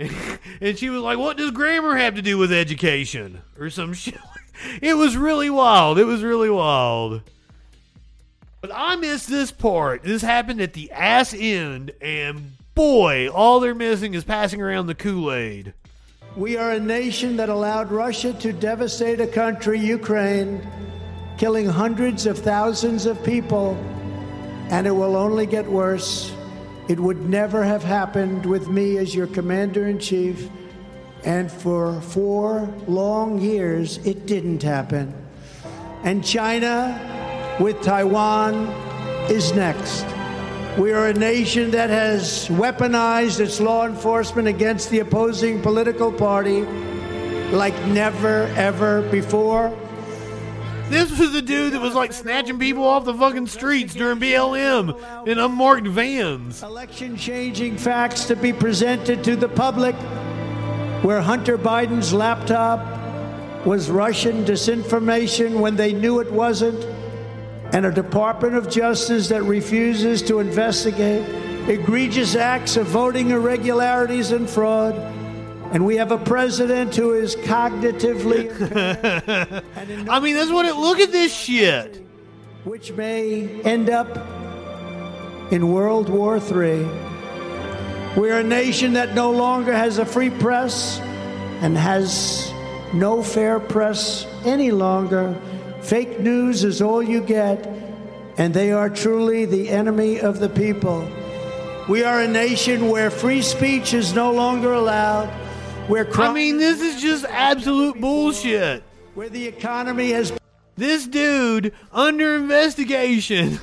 and 0.60 0.78
she 0.78 0.90
was 0.90 1.02
like, 1.02 1.18
"What 1.18 1.36
does 1.36 1.50
grammar 1.50 1.96
have 1.96 2.14
to 2.14 2.22
do 2.22 2.38
with 2.38 2.52
education?" 2.52 3.40
or 3.58 3.70
some 3.70 3.94
shit. 3.94 4.18
It 4.82 4.94
was 4.94 5.16
really 5.16 5.50
wild. 5.50 6.00
It 6.00 6.04
was 6.04 6.24
really 6.24 6.50
wild. 6.50 7.22
But 8.60 8.72
I 8.74 8.96
missed 8.96 9.28
this 9.28 9.52
part. 9.52 10.02
This 10.02 10.20
happened 10.20 10.60
at 10.60 10.72
the 10.72 10.90
ass 10.90 11.32
end, 11.32 11.92
and 12.00 12.52
boy, 12.74 13.28
all 13.28 13.60
they're 13.60 13.74
missing 13.74 14.14
is 14.14 14.24
passing 14.24 14.60
around 14.60 14.88
the 14.88 14.96
Kool 14.96 15.32
Aid. 15.32 15.74
We 16.36 16.56
are 16.56 16.72
a 16.72 16.80
nation 16.80 17.36
that 17.36 17.48
allowed 17.48 17.92
Russia 17.92 18.32
to 18.32 18.52
devastate 18.52 19.20
a 19.20 19.26
country, 19.28 19.78
Ukraine, 19.78 20.66
killing 21.36 21.68
hundreds 21.68 22.26
of 22.26 22.38
thousands 22.38 23.06
of 23.06 23.22
people, 23.22 23.76
and 24.70 24.86
it 24.86 24.92
will 24.92 25.16
only 25.16 25.46
get 25.46 25.66
worse. 25.66 26.32
It 26.88 26.98
would 26.98 27.28
never 27.28 27.62
have 27.64 27.82
happened 27.82 28.46
with 28.46 28.68
me 28.68 28.98
as 28.98 29.14
your 29.14 29.26
commander 29.26 29.86
in 29.86 29.98
chief, 29.98 30.48
and 31.24 31.50
for 31.50 32.00
four 32.00 32.72
long 32.86 33.38
years, 33.38 33.98
it 33.98 34.26
didn't 34.26 34.62
happen. 34.62 35.12
And 36.04 36.24
China, 36.24 37.56
with 37.60 37.82
Taiwan, 37.82 38.68
is 39.30 39.52
next. 39.52 40.06
We 40.78 40.92
are 40.92 41.08
a 41.08 41.12
nation 41.12 41.72
that 41.72 41.90
has 41.90 42.48
weaponized 42.48 43.40
its 43.40 43.60
law 43.60 43.84
enforcement 43.84 44.46
against 44.46 44.90
the 44.90 45.00
opposing 45.00 45.60
political 45.60 46.12
party 46.12 46.62
like 47.50 47.74
never, 47.86 48.44
ever 48.56 49.02
before. 49.10 49.76
This 50.88 51.18
was 51.18 51.32
the 51.32 51.42
dude 51.42 51.74
that 51.74 51.80
was 51.80 51.94
like 51.94 52.14
snatching 52.14 52.58
people 52.58 52.84
off 52.84 53.04
the 53.04 53.12
fucking 53.12 53.46
streets 53.48 53.94
during 53.94 54.18
BLM 54.18 55.26
in 55.26 55.38
unmarked 55.38 55.86
vans. 55.86 56.62
Election 56.62 57.14
changing 57.16 57.76
facts 57.76 58.24
to 58.24 58.36
be 58.36 58.54
presented 58.54 59.22
to 59.24 59.36
the 59.36 59.48
public 59.48 59.94
where 61.02 61.20
Hunter 61.20 61.58
Biden's 61.58 62.14
laptop 62.14 62.80
was 63.66 63.90
Russian 63.90 64.46
disinformation 64.46 65.60
when 65.60 65.76
they 65.76 65.92
knew 65.92 66.20
it 66.20 66.32
wasn't, 66.32 66.82
and 67.74 67.84
a 67.84 67.92
Department 67.92 68.54
of 68.54 68.70
Justice 68.70 69.28
that 69.28 69.42
refuses 69.42 70.22
to 70.22 70.40
investigate 70.40 71.28
egregious 71.68 72.34
acts 72.34 72.78
of 72.78 72.86
voting 72.86 73.30
irregularities 73.30 74.32
and 74.32 74.48
fraud. 74.48 74.94
And 75.72 75.84
we 75.84 75.96
have 75.96 76.12
a 76.12 76.18
president 76.18 76.96
who 76.96 77.12
is 77.12 77.36
cognitively 77.36 78.50
impaired, 78.50 79.64
and 79.76 79.90
in 79.90 80.04
no 80.06 80.12
I 80.12 80.20
mean, 80.20 80.34
that's 80.34 80.50
what 80.50 80.64
it. 80.64 80.74
Look 80.74 80.98
at 80.98 81.12
this 81.12 81.34
shit. 81.34 82.02
which 82.64 82.92
may 82.92 83.60
end 83.62 83.90
up 83.90 84.08
in 85.52 85.70
World 85.72 86.08
War 86.08 86.38
III. 86.38 86.86
We're 88.16 88.40
a 88.40 88.44
nation 88.44 88.94
that 88.94 89.14
no 89.14 89.30
longer 89.30 89.72
has 89.74 89.98
a 89.98 90.06
free 90.06 90.30
press 90.30 90.98
and 91.60 91.76
has 91.76 92.52
no 92.92 93.22
fair 93.22 93.60
press 93.60 94.26
any 94.44 94.70
longer. 94.70 95.36
Fake 95.82 96.20
news 96.20 96.64
is 96.64 96.82
all 96.82 97.02
you 97.02 97.20
get, 97.20 97.66
and 98.38 98.52
they 98.52 98.72
are 98.72 98.88
truly 98.90 99.44
the 99.44 99.68
enemy 99.68 100.20
of 100.20 100.40
the 100.40 100.48
people. 100.48 101.06
We 101.88 102.04
are 102.04 102.20
a 102.20 102.28
nation 102.28 102.90
where 102.90 103.10
free 103.10 103.42
speech 103.42 103.94
is 103.94 104.12
no 104.14 104.32
longer 104.32 104.72
allowed, 104.72 105.28
where 105.88 106.08
I 106.20 106.32
mean, 106.32 106.58
this 106.58 106.80
is 106.80 107.00
just 107.00 107.24
absolute 107.24 108.00
bullshit. 108.00 108.82
where 109.14 109.28
the 109.28 109.46
economy 109.46 110.10
has 110.12 110.32
This 110.76 111.06
dude 111.06 111.72
under 111.92 112.36
investigation 112.36 113.58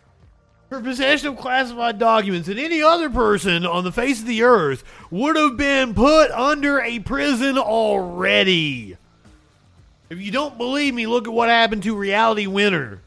for 0.68 0.80
possession 0.80 1.28
of 1.28 1.36
classified 1.38 1.98
documents, 1.98 2.48
and 2.48 2.58
any 2.58 2.82
other 2.82 3.08
person 3.08 3.64
on 3.64 3.84
the 3.84 3.92
face 3.92 4.20
of 4.20 4.26
the 4.26 4.42
earth 4.42 4.82
would 5.10 5.36
have 5.36 5.56
been 5.56 5.94
put 5.94 6.30
under 6.32 6.80
a 6.80 6.98
prison 6.98 7.56
already. 7.56 8.96
If 10.10 10.20
you 10.20 10.30
don't 10.30 10.58
believe 10.58 10.94
me, 10.94 11.06
look 11.06 11.26
at 11.26 11.32
what 11.32 11.48
happened 11.48 11.84
to 11.84 11.96
Reality 11.96 12.46
Winner. 12.46 13.00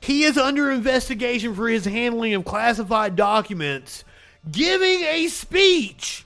He 0.00 0.24
is 0.24 0.36
under 0.36 0.70
investigation 0.70 1.54
for 1.54 1.68
his 1.68 1.84
handling 1.84 2.34
of 2.34 2.44
classified 2.44 3.16
documents, 3.16 4.04
giving 4.50 5.02
a 5.02 5.28
speech 5.28 6.24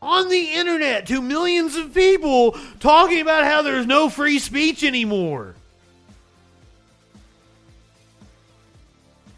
on 0.00 0.28
the 0.28 0.54
internet 0.54 1.06
to 1.06 1.22
millions 1.22 1.76
of 1.76 1.94
people 1.94 2.56
talking 2.80 3.20
about 3.20 3.44
how 3.44 3.62
there's 3.62 3.86
no 3.86 4.08
free 4.08 4.38
speech 4.38 4.82
anymore. 4.82 5.54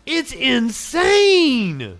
It's 0.07 0.33
insane. 0.33 1.99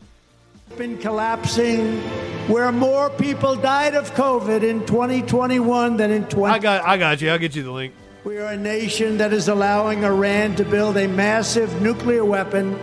been 0.77 0.99
collapsing, 0.99 2.01
where 2.49 2.71
more 2.73 3.09
people 3.11 3.55
died 3.57 3.95
of 3.95 4.13
COVID 4.13 4.63
in 4.63 4.85
2021 4.87 5.97
than 5.97 6.11
in 6.11 6.25
20. 6.27 6.55
I 6.55 6.59
got 6.59 6.85
I 6.85 6.97
got 6.99 7.21
you. 7.23 7.31
I'll 7.31 7.39
get 7.39 7.55
you 7.55 7.63
the 7.63 7.71
link. 7.71 7.95
We 8.25 8.39
are 8.39 8.53
a 8.53 8.57
nation 8.57 9.19
that 9.19 9.33
is 9.33 9.49
allowing 9.49 10.05
Iran 10.05 10.57
to 10.57 10.65
build 10.65 10.97
a 10.97 11.07
massive 11.07 11.81
nuclear 11.83 12.25
weapon 12.25 12.79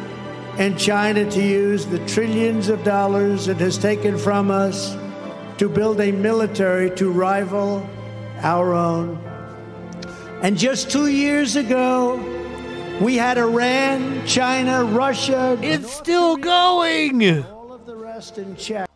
and 0.61 0.77
China 0.77 1.27
to 1.27 1.41
use 1.41 1.87
the 1.87 1.97
trillions 2.05 2.69
of 2.69 2.83
dollars 2.83 3.47
it 3.47 3.57
has 3.57 3.79
taken 3.79 4.15
from 4.15 4.51
us 4.51 4.95
to 5.57 5.67
build 5.67 5.99
a 5.99 6.11
military 6.11 6.91
to 6.91 7.09
rival 7.09 7.83
our 8.41 8.71
own. 8.71 9.17
And 10.43 10.55
just 10.55 10.91
two 10.91 11.07
years 11.07 11.55
ago, 11.55 12.17
we 13.01 13.15
had 13.15 13.39
Iran, 13.39 14.23
China, 14.27 14.83
Russia, 14.83 15.57
It's 15.63 15.91
still 15.91 16.37
going. 16.37 17.43
all 17.45 17.73
of 17.73 17.87
the 17.87 17.95
rest 17.95 18.37
in 18.37 18.55
check. 18.55 18.87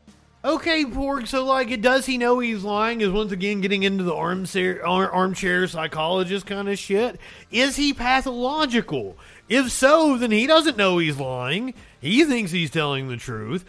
Okay, 0.45 0.85
Porg. 0.85 1.27
So, 1.27 1.43
like, 1.43 1.81
does 1.81 2.05
he 2.05 2.19
know 2.19 2.37
he's 2.37 2.63
lying? 2.63 3.01
Is 3.01 3.09
once 3.09 3.31
again 3.31 3.61
getting 3.61 3.81
into 3.81 4.03
the 4.03 4.13
armchair, 4.13 4.85
armchair 4.85 5.67
psychologist 5.67 6.45
kind 6.45 6.69
of 6.69 6.77
shit. 6.77 7.19
Is 7.49 7.75
he 7.75 7.93
pathological? 7.93 9.17
If 9.47 9.71
so, 9.71 10.17
then 10.17 10.31
he 10.31 10.47
doesn't 10.47 10.77
know 10.77 10.97
he's 10.97 11.17
lying. 11.17 11.73
He 12.01 12.23
thinks 12.25 12.51
he's 12.51 12.71
telling 12.71 13.07
the 13.07 13.17
truth. 13.17 13.65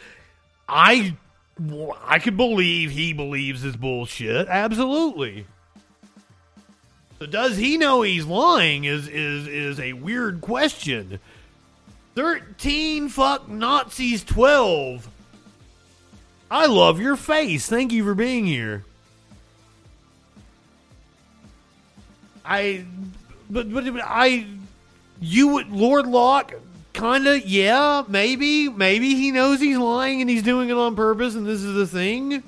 I, 0.69 1.17
I 2.03 2.19
could 2.19 2.37
believe 2.37 2.91
he 2.91 3.13
believes 3.13 3.63
his 3.63 3.77
bullshit. 3.77 4.49
Absolutely. 4.49 5.47
So, 7.19 7.27
does 7.27 7.57
he 7.57 7.79
know 7.79 8.03
he's 8.03 8.27
lying? 8.27 8.85
Is 8.85 9.09
is 9.09 9.49
is 9.49 9.81
a 9.81 9.95
weird 9.95 10.41
question. 10.41 11.19
Thirteen 12.15 13.09
fuck 13.09 13.49
Nazis 13.49 14.23
twelve. 14.23 15.09
I 16.51 16.67
love 16.67 17.01
your 17.01 17.17
face. 17.17 17.69
Thank 17.69 17.93
you 17.93 18.05
for 18.05 18.15
being 18.15 18.47
here. 18.47 18.85
I, 22.45 22.85
but 23.51 23.73
but, 23.73 23.85
but 23.85 24.03
I, 24.05 24.47
you 25.21 25.49
would 25.49 25.71
Lord 25.71 26.07
Locke, 26.07 26.55
kind 26.93 27.27
of 27.27 27.47
yeah, 27.47 28.05
maybe 28.09 28.69
maybe 28.69 29.15
he 29.15 29.33
knows 29.33 29.61
he's 29.61 29.79
lying 29.79 30.21
and 30.21 30.29
he's 30.29 30.43
doing 30.43 30.69
it 30.69 30.77
on 30.77 30.97
purpose, 30.97 31.35
and 31.35 31.47
this 31.47 31.63
is 31.63 31.75
the 31.75 31.87
thing. 31.87 32.43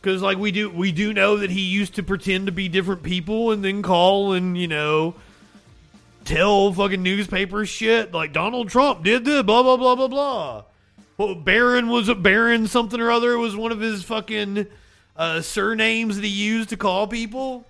Because 0.00 0.22
like 0.22 0.38
we 0.38 0.52
do 0.52 0.70
we 0.70 0.92
do 0.92 1.12
know 1.12 1.38
that 1.38 1.50
he 1.50 1.62
used 1.62 1.96
to 1.96 2.02
pretend 2.02 2.46
to 2.46 2.52
be 2.52 2.68
different 2.68 3.02
people 3.02 3.50
and 3.50 3.64
then 3.64 3.82
call 3.82 4.34
and 4.34 4.56
you 4.56 4.68
know 4.68 5.14
tell 6.24 6.72
fucking 6.72 7.02
newspaper 7.02 7.64
shit 7.64 8.12
like 8.12 8.32
Donald 8.32 8.68
Trump 8.68 9.02
did 9.04 9.24
this 9.24 9.42
blah 9.42 9.62
blah 9.62 9.76
blah 9.76 9.94
blah 9.94 10.08
blah. 10.08 10.64
Well, 11.18 11.34
Barron 11.34 11.88
was 11.88 12.08
a 12.08 12.14
Barron 12.14 12.66
something 12.66 13.00
or 13.00 13.10
other. 13.10 13.32
It 13.32 13.38
was 13.38 13.56
one 13.56 13.72
of 13.72 13.80
his 13.80 14.04
fucking 14.04 14.66
uh, 15.16 15.40
surnames 15.40 16.16
that 16.16 16.24
he 16.24 16.30
used 16.30 16.68
to 16.68 16.76
call 16.76 17.06
people. 17.06 17.64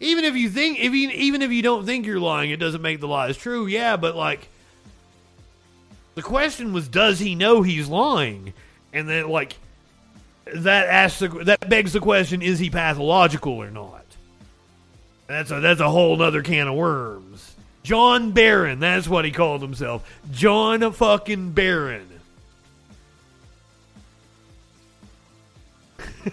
Even 0.00 0.24
if 0.24 0.34
you 0.34 0.48
think, 0.48 0.80
if 0.80 0.94
you, 0.94 1.10
even 1.10 1.42
if 1.42 1.52
you 1.52 1.62
don't 1.62 1.84
think 1.84 2.06
you're 2.06 2.18
lying, 2.18 2.50
it 2.50 2.56
doesn't 2.56 2.80
make 2.80 3.00
the 3.00 3.08
lies 3.08 3.36
true. 3.36 3.66
Yeah, 3.66 3.96
but 3.96 4.16
like, 4.16 4.48
the 6.14 6.22
question 6.22 6.72
was, 6.72 6.88
does 6.88 7.18
he 7.18 7.34
know 7.34 7.60
he's 7.62 7.86
lying? 7.86 8.54
And 8.94 9.08
then 9.08 9.28
like, 9.28 9.56
that 10.54 10.86
asks 10.86 11.20
the, 11.20 11.28
that 11.44 11.68
begs 11.68 11.92
the 11.92 12.00
question: 12.00 12.42
Is 12.42 12.58
he 12.58 12.70
pathological 12.70 13.52
or 13.52 13.70
not? 13.70 14.04
That's 15.26 15.50
a 15.50 15.60
that's 15.60 15.80
a 15.80 15.88
whole 15.88 16.16
nother 16.16 16.42
can 16.42 16.66
of 16.66 16.74
worms. 16.74 17.54
John 17.82 18.32
Barron, 18.32 18.80
that's 18.80 19.06
what 19.06 19.24
he 19.24 19.30
called 19.30 19.62
himself. 19.62 20.04
John 20.32 20.92
fucking 20.92 21.52
Barron. 21.52 22.08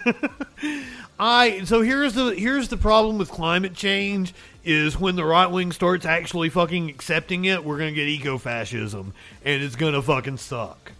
I 1.19 1.63
so 1.63 1.81
here's 1.81 2.13
the 2.13 2.35
here's 2.35 2.67
the 2.67 2.77
problem 2.77 3.17
with 3.17 3.29
climate 3.29 3.73
change 3.73 4.33
is 4.63 4.99
when 4.99 5.15
the 5.15 5.25
right 5.25 5.47
wing 5.47 5.71
starts 5.71 6.05
actually 6.05 6.49
fucking 6.49 6.89
accepting 6.89 7.45
it, 7.45 7.63
we're 7.63 7.77
gonna 7.77 7.91
get 7.91 8.07
eco 8.07 8.37
fascism 8.37 9.13
and 9.43 9.63
it's 9.63 9.75
gonna 9.75 10.01
fucking 10.01 10.37
suck. 10.37 10.91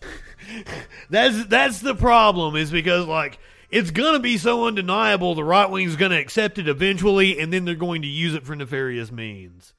that's 1.10 1.46
that's 1.46 1.80
the 1.80 1.94
problem 1.94 2.54
is 2.54 2.70
because 2.70 3.06
like 3.06 3.38
it's 3.70 3.90
gonna 3.90 4.20
be 4.20 4.38
so 4.38 4.66
undeniable 4.66 5.34
the 5.34 5.44
right 5.44 5.68
wing's 5.70 5.96
gonna 5.96 6.18
accept 6.18 6.58
it 6.58 6.68
eventually 6.68 7.38
and 7.40 7.52
then 7.52 7.64
they're 7.64 7.74
going 7.74 8.02
to 8.02 8.08
use 8.08 8.34
it 8.34 8.44
for 8.44 8.54
nefarious 8.54 9.10
means. 9.10 9.74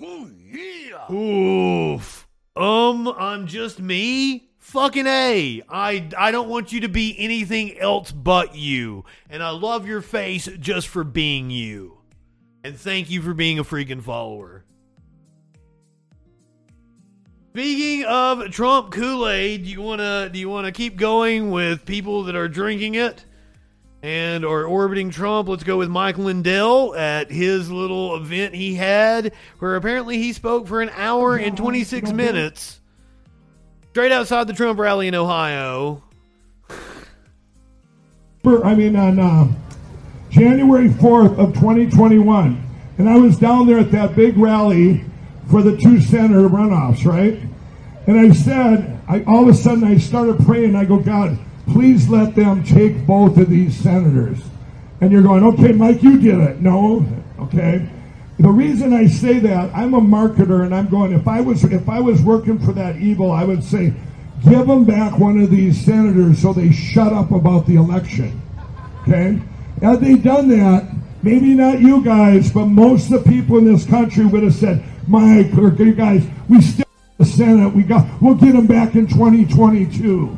Oh, 0.00 0.30
yeah. 0.52 1.10
Oof. 1.10 2.28
Um, 2.54 3.08
I'm 3.08 3.46
just 3.46 3.80
me. 3.80 4.50
Fucking 4.66 5.06
A. 5.06 5.62
I, 5.68 6.08
I 6.18 6.32
don't 6.32 6.48
want 6.48 6.72
you 6.72 6.80
to 6.80 6.88
be 6.88 7.14
anything 7.20 7.78
else 7.78 8.10
but 8.10 8.56
you. 8.56 9.04
And 9.30 9.40
I 9.40 9.50
love 9.50 9.86
your 9.86 10.00
face 10.00 10.48
just 10.58 10.88
for 10.88 11.04
being 11.04 11.50
you. 11.50 11.98
And 12.64 12.76
thank 12.76 13.08
you 13.08 13.22
for 13.22 13.32
being 13.32 13.60
a 13.60 13.64
freaking 13.64 14.02
follower. 14.02 14.64
Speaking 17.50 18.06
of 18.06 18.50
Trump 18.50 18.90
Kool-Aid, 18.90 19.62
do 19.62 19.70
you 19.70 19.80
wanna 19.80 20.30
do 20.32 20.40
you 20.40 20.48
wanna 20.48 20.72
keep 20.72 20.96
going 20.96 21.52
with 21.52 21.86
people 21.86 22.24
that 22.24 22.34
are 22.34 22.48
drinking 22.48 22.96
it 22.96 23.24
and 24.02 24.44
are 24.44 24.64
orbiting 24.64 25.10
Trump? 25.10 25.48
Let's 25.48 25.62
go 25.62 25.78
with 25.78 25.90
Mike 25.90 26.18
Lindell 26.18 26.92
at 26.96 27.30
his 27.30 27.70
little 27.70 28.16
event 28.16 28.52
he 28.52 28.74
had, 28.74 29.32
where 29.60 29.76
apparently 29.76 30.18
he 30.18 30.32
spoke 30.32 30.66
for 30.66 30.80
an 30.80 30.90
hour 30.96 31.36
and 31.36 31.56
26 31.56 32.10
minutes, 32.10 32.80
straight 33.96 34.12
outside 34.12 34.46
the 34.46 34.52
Trump 34.52 34.78
rally 34.78 35.08
in 35.08 35.14
Ohio. 35.14 36.02
I 38.44 38.74
mean, 38.74 38.94
on 38.94 39.18
uh, 39.18 39.50
January 40.28 40.90
4th 40.90 41.38
of 41.38 41.54
2021. 41.54 42.62
And 42.98 43.08
I 43.08 43.16
was 43.16 43.38
down 43.38 43.66
there 43.66 43.78
at 43.78 43.90
that 43.92 44.14
big 44.14 44.36
rally 44.36 45.02
for 45.50 45.62
the 45.62 45.78
two 45.78 45.98
senator 46.02 46.46
runoffs, 46.46 47.06
right? 47.06 47.40
And 48.06 48.20
I 48.20 48.34
said, 48.34 49.00
I, 49.08 49.22
all 49.22 49.44
of 49.44 49.48
a 49.48 49.54
sudden 49.54 49.84
I 49.84 49.96
started 49.96 50.44
praying. 50.44 50.76
I 50.76 50.84
go, 50.84 50.98
God, 50.98 51.38
please 51.66 52.06
let 52.10 52.34
them 52.34 52.64
take 52.64 53.06
both 53.06 53.38
of 53.38 53.48
these 53.48 53.74
senators. 53.74 54.42
And 55.00 55.10
you're 55.10 55.22
going, 55.22 55.42
okay, 55.42 55.72
Mike, 55.72 56.02
you 56.02 56.18
did 56.20 56.38
it. 56.38 56.60
No, 56.60 57.06
okay. 57.38 57.88
The 58.38 58.50
reason 58.50 58.92
I 58.92 59.06
say 59.06 59.38
that, 59.38 59.74
I'm 59.74 59.94
a 59.94 60.00
marketer, 60.00 60.64
and 60.64 60.74
I'm 60.74 60.88
going. 60.88 61.12
If 61.12 61.26
I 61.26 61.40
was 61.40 61.64
if 61.64 61.88
I 61.88 62.00
was 62.00 62.20
working 62.22 62.58
for 62.58 62.72
that 62.72 62.96
evil, 62.96 63.32
I 63.32 63.44
would 63.44 63.64
say, 63.64 63.94
give 64.44 64.66
them 64.66 64.84
back 64.84 65.18
one 65.18 65.40
of 65.40 65.50
these 65.50 65.82
senators 65.82 66.42
so 66.42 66.52
they 66.52 66.70
shut 66.70 67.12
up 67.12 67.30
about 67.30 67.66
the 67.66 67.76
election. 67.76 68.40
Okay, 69.02 69.40
had 69.80 70.00
they 70.00 70.16
done 70.16 70.48
that, 70.48 70.92
maybe 71.22 71.54
not 71.54 71.80
you 71.80 72.04
guys, 72.04 72.52
but 72.52 72.66
most 72.66 73.10
of 73.10 73.24
the 73.24 73.30
people 73.30 73.56
in 73.56 73.64
this 73.64 73.86
country 73.86 74.26
would 74.26 74.42
have 74.42 74.54
said, 74.54 74.84
Mike 75.06 75.54
or 75.56 75.72
you 75.72 75.94
guys, 75.94 76.26
we 76.48 76.60
still 76.60 76.86
the 77.18 77.24
Senate. 77.24 77.74
We 77.74 77.82
got 77.82 78.06
we'll 78.20 78.34
get 78.34 78.52
them 78.52 78.66
back 78.66 78.94
in 78.94 79.06
2022. 79.06 80.36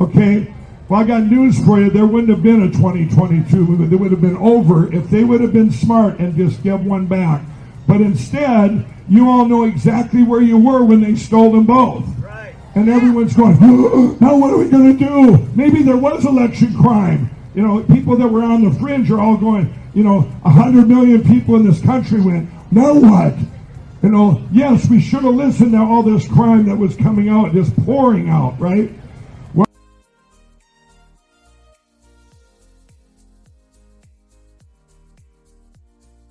Okay. 0.00 0.54
Well, 0.92 1.00
I 1.00 1.04
got 1.04 1.22
news 1.22 1.58
for 1.64 1.80
you. 1.80 1.88
There 1.88 2.04
wouldn't 2.04 2.28
have 2.28 2.42
been 2.42 2.64
a 2.64 2.70
2022. 2.70 3.82
It 3.90 3.96
would 3.96 4.10
have 4.10 4.20
been 4.20 4.36
over 4.36 4.92
if 4.92 5.08
they 5.08 5.24
would 5.24 5.40
have 5.40 5.54
been 5.54 5.72
smart 5.72 6.18
and 6.18 6.36
just 6.36 6.62
give 6.62 6.84
one 6.84 7.06
back. 7.06 7.40
But 7.88 8.02
instead, 8.02 8.84
you 9.08 9.26
all 9.26 9.46
know 9.46 9.64
exactly 9.64 10.22
where 10.22 10.42
you 10.42 10.58
were 10.58 10.84
when 10.84 11.00
they 11.00 11.16
stole 11.16 11.52
them 11.52 11.64
both. 11.64 12.04
Right. 12.18 12.54
And 12.74 12.90
everyone's 12.90 13.34
going, 13.34 13.58
now 14.20 14.36
what 14.36 14.50
are 14.52 14.58
we 14.58 14.68
going 14.68 14.98
to 14.98 15.02
do? 15.02 15.38
Maybe 15.54 15.82
there 15.82 15.96
was 15.96 16.26
election 16.26 16.76
crime. 16.76 17.30
You 17.54 17.62
know, 17.62 17.82
people 17.84 18.14
that 18.18 18.28
were 18.28 18.42
on 18.42 18.62
the 18.62 18.78
fringe 18.78 19.10
are 19.10 19.18
all 19.18 19.38
going, 19.38 19.72
you 19.94 20.04
know, 20.04 20.20
100 20.42 20.88
million 20.88 21.24
people 21.24 21.56
in 21.56 21.64
this 21.64 21.80
country 21.80 22.20
went, 22.20 22.50
now 22.70 22.92
what? 22.92 23.34
You 24.02 24.10
know, 24.10 24.46
yes, 24.52 24.90
we 24.90 25.00
should 25.00 25.22
have 25.22 25.36
listened 25.36 25.72
to 25.72 25.78
all 25.78 26.02
this 26.02 26.28
crime 26.28 26.66
that 26.66 26.76
was 26.76 26.96
coming 26.96 27.30
out, 27.30 27.54
just 27.54 27.74
pouring 27.86 28.28
out, 28.28 28.60
right? 28.60 28.90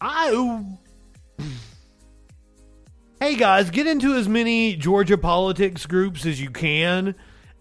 I. 0.02 0.66
Hey 3.20 3.36
guys, 3.36 3.70
get 3.70 3.86
into 3.86 4.16
as 4.16 4.28
many 4.28 4.76
Georgia 4.76 5.18
politics 5.18 5.86
groups 5.86 6.26
as 6.26 6.42
you 6.42 6.50
can 6.50 7.14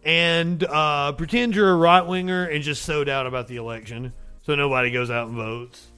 and 0.03 0.65
uh, 0.65 1.13
pretend 1.13 1.55
you're 1.55 1.71
a 1.71 1.77
right 1.77 2.01
winger 2.01 2.47
and 2.47 2.65
just 2.65 2.83
so 2.85 3.05
doubt 3.05 3.27
about 3.27 3.47
the 3.47 3.57
election 3.57 4.15
so 4.41 4.55
nobody 4.55 4.91
goes 4.91 5.11
out 5.11 5.29
and 5.29 5.37
votes. 5.37 5.89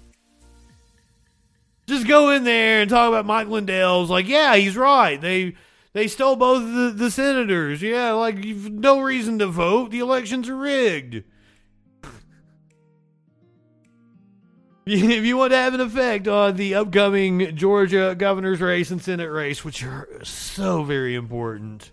Just 1.86 2.09
go 2.09 2.31
in 2.31 2.43
there 2.43 2.81
and 2.81 2.90
talk 2.90 3.09
about 3.09 3.24
Mike 3.24 3.47
Lindell's 3.47 4.10
like, 4.10 4.27
yeah, 4.27 4.56
he's 4.56 4.77
right. 4.77 5.20
They 5.20 5.55
they 5.93 6.09
stole 6.09 6.35
both 6.35 6.62
the, 6.62 6.93
the 6.97 7.10
senators. 7.12 7.82
Yeah, 7.82 8.12
like 8.12 8.44
you've 8.44 8.73
no 8.73 9.01
reason 9.01 9.39
to 9.39 9.47
vote. 9.47 9.93
The 9.93 10.01
elections 10.01 10.48
are 10.48 10.56
rigged. 10.56 11.23
if 14.86 15.24
you 15.24 15.36
want 15.36 15.52
to 15.52 15.56
have 15.56 15.74
an 15.74 15.80
effect 15.80 16.26
on 16.26 16.56
the 16.56 16.74
upcoming 16.74 17.54
Georgia 17.54 18.16
governor's 18.18 18.60
race 18.60 18.90
and 18.90 19.00
Senate 19.00 19.30
race, 19.30 19.64
which 19.64 19.84
are 19.84 20.09
so 20.24 20.82
very 20.82 21.14
important, 21.14 21.92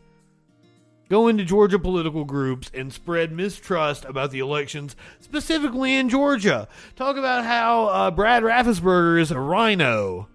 go 1.08 1.28
into 1.28 1.46
Georgia 1.46 1.78
political 1.78 2.26
groups 2.26 2.72
and 2.74 2.92
spread 2.92 3.32
mistrust 3.32 4.06
about 4.06 4.32
the 4.32 4.40
elections, 4.40 4.96
specifically 5.20 5.94
in 5.94 6.10
Georgia. 6.10 6.68
Talk 6.96 7.16
about 7.16 7.46
how 7.46 7.86
uh, 7.90 8.10
Brad 8.10 8.42
Raffensperger 8.42 9.22
is 9.22 9.30
a 9.30 9.40
rhino 9.40 10.28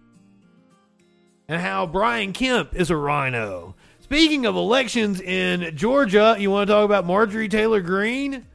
and 1.49 1.61
how 1.61 1.89
Brian 1.89 2.33
Kemp 2.33 2.73
is 2.77 2.89
a 2.89 2.97
rhino. 2.97 3.75
Speaking 3.99 4.47
of 4.47 4.55
elections 4.55 5.21
in 5.21 5.77
Georgia, 5.77 6.37
you 6.39 6.53
want 6.53 6.69
to 6.69 6.73
talk 6.73 6.85
about 6.85 7.05
Marjorie 7.05 7.49
Taylor 7.49 7.81
Greene? 7.81 8.47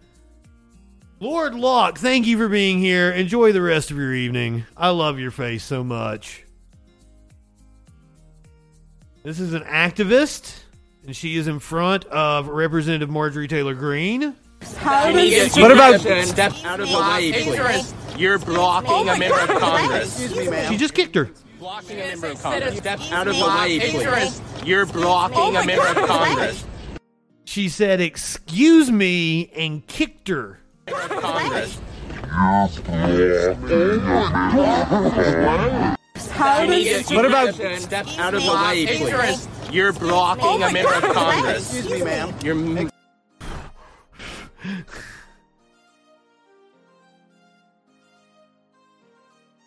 Lord 1.21 1.53
Locke, 1.53 1.97
thank 1.97 2.25
you 2.27 2.37
for 2.37 2.47
being 2.47 2.79
here. 2.79 3.11
Enjoy 3.11 3.51
the 3.51 3.61
rest 3.61 3.91
of 3.91 3.97
your 3.97 4.13
evening. 4.13 4.63
I 4.77 4.89
love 4.89 5.19
your 5.19 5.31
face 5.31 5.65
so 5.65 5.83
much. 5.83 6.45
This 9.23 9.41
is 9.41 9.53
an 9.53 9.63
activist, 9.63 10.59
and 11.05 11.13
she 11.13 11.35
is 11.35 11.47
in 11.47 11.59
front 11.59 12.05
of 12.05 12.47
Representative 12.47 13.09
Marjorie 13.09 13.49
Taylor 13.49 13.73
Greene. 13.73 14.33
What 14.81 15.71
about 15.71 15.99
step 15.99 16.53
out 16.63 16.79
of 16.79 16.87
the 16.87 16.97
way, 16.97 17.31
please? 17.33 17.93
You're 18.17 18.39
blocking 18.39 19.09
a 19.09 19.17
member 19.17 19.39
of 19.39 19.59
Congress. 19.59 20.21
Excuse 20.21 20.37
me, 20.37 20.49
ma'am. 20.49 20.71
She 20.71 20.77
just 20.77 20.93
kicked 20.93 21.15
her. 21.15 21.31
Blocking 21.59 21.99
a 21.99 22.07
member 22.07 22.27
of 22.27 22.41
Congress. 22.41 22.77
Step 22.77 22.99
out 23.11 23.27
of 23.27 23.35
the 23.35 23.45
way, 23.45 23.79
please. 23.79 24.41
You're 24.65 24.85
blocking 24.85 25.57
a 25.57 25.65
member 25.65 25.85
of 25.85 26.07
Congress. 26.07 26.65
She 27.43 27.67
said, 27.67 27.99
"Excuse 27.99 28.89
me," 28.89 29.49
and 29.49 29.85
kicked 29.85 30.29
her. 30.29 30.58
Congress. 30.91 31.79
What 37.11 37.25
about 37.25 37.53
step 37.79 38.07
out 38.17 38.33
of 38.33 38.43
the 38.43 38.51
way, 38.51 38.85
please? 38.85 39.47
You're 39.71 39.93
blocking 39.93 40.63
a 40.63 40.71
member 40.71 40.93
of 40.93 41.03
Congress. 41.13 41.73
Excuse 41.73 41.99
me, 41.99 42.03
ma'am. 42.03 42.33
You're. 42.43 42.89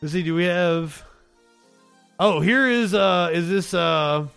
Let's 0.01 0.12
see, 0.12 0.23
do 0.24 0.35
we 0.35 0.44
have 0.44 1.05
Oh, 2.24 2.40
here 2.40 2.69
is 2.69 2.94
uh 2.94 3.31
is 3.32 3.49
this 3.49 3.74
uh 3.74 4.28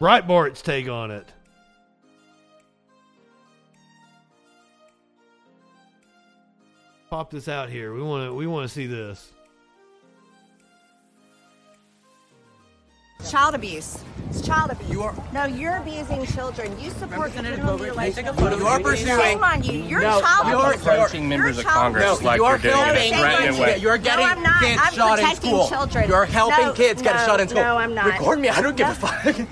Breitbart's 0.00 0.60
take 0.60 0.88
on 0.88 1.12
it. 1.12 1.32
Pop 7.10 7.28
this 7.30 7.48
out 7.48 7.68
here. 7.68 7.92
We 7.92 8.02
want 8.02 8.24
to 8.28 8.32
we 8.34 8.46
want 8.46 8.68
to 8.68 8.72
see 8.72 8.86
this. 8.86 9.32
Child 13.28 13.54
abuse. 13.56 13.98
It's 14.30 14.40
child 14.46 14.70
abuse. 14.70 14.88
You 14.90 15.02
are 15.02 15.14
no, 15.34 15.44
you're 15.44 15.76
abusing 15.76 16.24
children. 16.26 16.78
You 16.80 16.90
support 16.92 17.32
criminal 17.32 17.76
mutilation. 17.76 18.24
You 18.26 18.66
are 18.66 18.78
pursuing. 18.80 19.18
Shame 19.18 19.42
on 19.44 19.62
you. 19.64 19.72
You're 19.82 20.00
No, 20.02 20.20
child 20.20 20.46
you 20.46 20.56
are 20.56 20.70
abuse. 20.72 20.86
approaching 20.86 21.20
You're 21.22 21.28
members 21.30 21.58
of 21.58 21.64
child 21.64 21.74
Congress 21.94 22.04
abuse. 22.04 22.22
like 22.22 22.40
No, 22.40 22.48
you're 22.48 22.58
doing 22.58 22.74
in 22.74 22.96
a 22.96 22.98
shame 23.00 23.12
on 23.14 23.20
threatening 23.20 23.54
you. 23.56 23.60
way. 23.62 23.76
You're 23.78 23.98
getting 23.98 24.24
no, 24.26 24.30
I'm 24.32 24.42
not. 24.42 24.62
kids 24.62 24.80
I'm 24.82 24.92
shot 24.94 25.18
in 25.18 25.24
protecting 25.24 25.50
school. 25.50 25.68
Children. 25.68 26.08
You're 26.08 26.24
helping 26.26 26.66
no, 26.66 26.72
kids 26.72 27.02
get 27.02 27.16
no, 27.16 27.26
shot 27.26 27.40
in 27.40 27.48
school. 27.48 27.62
No, 27.62 27.76
I'm 27.76 27.92
not. 27.94 28.06
Record 28.06 28.38
me. 28.38 28.48
I 28.48 28.62
don't 28.62 28.76
give 28.76 28.86
no. 28.86 28.92
a 28.92 28.94
fuck. 28.96 29.48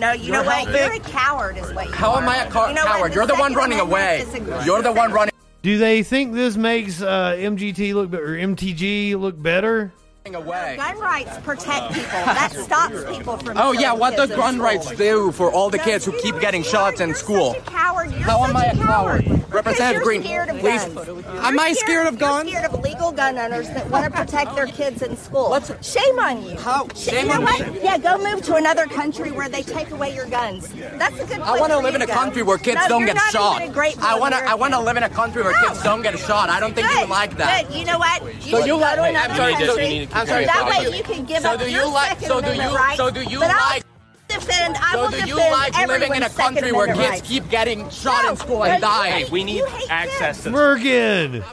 No, 0.00 0.10
you 0.12 0.24
You're 0.24 0.32
know 0.38 0.42
what? 0.42 0.54
helping- 0.56 0.74
You're 0.74 0.92
a 0.94 0.98
coward, 1.00 1.56
is 1.56 1.72
what 1.72 1.86
you 1.86 1.92
How 1.92 2.14
are. 2.14 2.22
am 2.22 2.28
I 2.28 2.38
a 2.38 2.50
co- 2.50 2.66
You 2.68 2.74
know 2.74 2.84
what? 2.84 2.96
coward? 2.96 3.14
You're 3.14 3.26
the 3.28 3.34
one 3.34 3.52
Second 3.52 3.56
running 3.56 3.78
Amendment 3.80 3.92
away. 3.92 4.18
is 4.58 4.62
a- 4.62 4.64
You're 4.66 4.82
the 4.82 4.90
one 4.92 5.12
running 5.12 5.33
Do 5.64 5.78
they 5.78 6.02
think 6.02 6.34
this 6.34 6.58
makes 6.58 7.00
uh, 7.00 7.36
MGT 7.38 7.94
look 7.94 8.12
or 8.12 8.36
MTG 8.36 9.18
look 9.18 9.42
better? 9.42 9.94
Away. 10.34 10.76
Gun 10.78 10.98
rights 11.00 11.36
protect 11.40 11.92
people. 11.92 12.08
That 12.10 12.50
stops 12.64 13.04
people 13.14 13.36
from. 13.36 13.58
Oh 13.58 13.72
yeah, 13.72 13.92
what 13.92 14.16
the 14.16 14.22
kids 14.22 14.30
in 14.32 14.36
gun 14.38 14.54
school. 14.54 14.64
rights 14.64 14.90
do 14.96 15.32
for 15.32 15.52
all 15.52 15.68
the 15.68 15.76
No, 15.76 15.84
kids 15.84 16.06
who 16.06 16.18
keep 16.18 16.40
getting 16.40 16.64
you 16.64 16.70
shots 16.70 16.98
in 17.00 17.10
you're 17.10 17.16
school? 17.18 17.52
Such 17.52 17.58
a 17.62 17.70
coward. 17.70 18.10
You're 18.10 18.20
How 18.20 18.42
am 18.44 18.56
I 18.56 18.64
a 18.64 18.74
coward? 18.74 19.22
Because 19.24 19.52
Representative 19.52 20.02
Greene, 20.02 20.22
please. 20.22 20.82
Am 20.82 20.96
You're 20.96 21.60
I 21.60 21.72
scared 21.74 22.06
of 22.06 22.18
guns? 22.18 22.50
You're 22.50 22.58
scared 22.62 22.72
of 22.74 22.80
legal 22.82 23.12
gun 23.12 23.36
owners 23.36 23.68
that 23.68 23.88
want 23.90 24.06
to 24.06 24.10
protect 24.18 24.54
their 24.56 24.66
kids 24.66 25.02
in 25.02 25.14
school. 25.14 25.50
Let's- 25.50 25.70
Shame 25.86 26.18
on 26.18 26.42
you. 26.42 26.56
How? 26.58 26.88
Sh- 26.94 27.00
Shame 27.00 27.26
you 27.26 27.32
know 27.32 27.34
on 27.40 27.44
what? 27.44 27.72
me. 27.74 27.80
Yeah, 27.82 27.98
go 27.98 28.16
move 28.16 28.40
to 28.44 28.54
another 28.54 28.86
country 28.86 29.30
where 29.30 29.50
they 29.50 29.62
take 29.62 29.90
away 29.90 30.14
your 30.14 30.24
guns. 30.26 30.72
That's 30.72 31.20
a 31.20 31.26
good. 31.26 31.40
I 31.40 31.60
want 31.60 31.70
to 31.70 31.78
live 31.80 31.94
in 31.94 32.00
a 32.02 32.06
country 32.06 32.42
where 32.42 32.56
kids 32.56 32.80
No, 32.80 32.88
don't 32.88 33.04
get 33.04 33.18
shot. 33.30 33.60
even 33.62 33.74
I 34.02 34.18
want 34.18 34.32
to. 34.34 34.40
I 34.40 34.54
want 34.54 34.72
to 34.72 34.80
live 34.80 34.96
in 34.96 35.02
a 35.02 35.10
country 35.10 35.42
where 35.42 35.52
No. 35.52 35.68
kids 35.68 35.82
don't 35.82 36.00
get 36.00 36.18
shot. 36.18 36.48
I 36.48 36.58
don't 36.60 36.74
think 36.74 36.88
you 36.88 36.94
Good, 36.94 37.00
would 37.02 37.10
like 37.10 37.36
that. 37.36 37.68
Good. 37.68 37.76
You 37.76 37.84
know 37.84 37.98
what? 37.98 38.22
You 38.42 38.50
So 38.52 38.58
you 38.60 38.66
go 38.72 38.76
like- 38.78 38.96
to 38.96 39.02
another 39.04 39.28
I'm 39.32 39.36
sorry, 39.36 39.52
country. 39.52 40.08
So- 40.14 40.20
I'm 40.20 40.26
sorry, 40.26 40.44
that 40.46 40.66
way 40.66 40.90
do- 40.90 40.96
you 40.96 41.02
can 41.02 41.24
give 41.24 41.42
so 41.42 41.50
up 41.50 41.58
do 41.60 41.70
your 41.70 41.82
you 41.84 41.92
like- 41.92 42.08
Second 42.10 42.28
so 42.28 42.40
do 42.40 42.46
Amendment 42.46 42.70
you- 42.70 42.76
rights, 42.76 42.96
so 42.96 43.10
do 43.10 43.22
you 43.22 43.38
but 43.40 43.50
I'll 43.50 43.70
like- 43.70 43.82
Defend, 44.26 44.76
I 44.78 44.92
So 44.92 44.98
will 45.02 45.08
do 45.08 45.12
defend 45.12 45.28
you 45.28 45.36
like 45.36 45.86
living 45.86 46.14
in 46.14 46.22
a 46.22 46.30
country 46.30 46.72
where 46.72 46.86
kids 46.86 46.98
rights. 46.98 47.28
keep 47.28 47.48
getting 47.50 47.88
shot 47.90 48.24
No, 48.24 48.30
in 48.30 48.36
school 48.36 48.64
and 48.64 48.74
you 48.74 48.80
dying? 48.80 49.12
hate- 49.24 49.30
We 49.30 49.44
need 49.44 49.64
access 49.90 50.36
kids. 50.38 50.44
to 50.44 50.50
Merkin! 50.50 51.44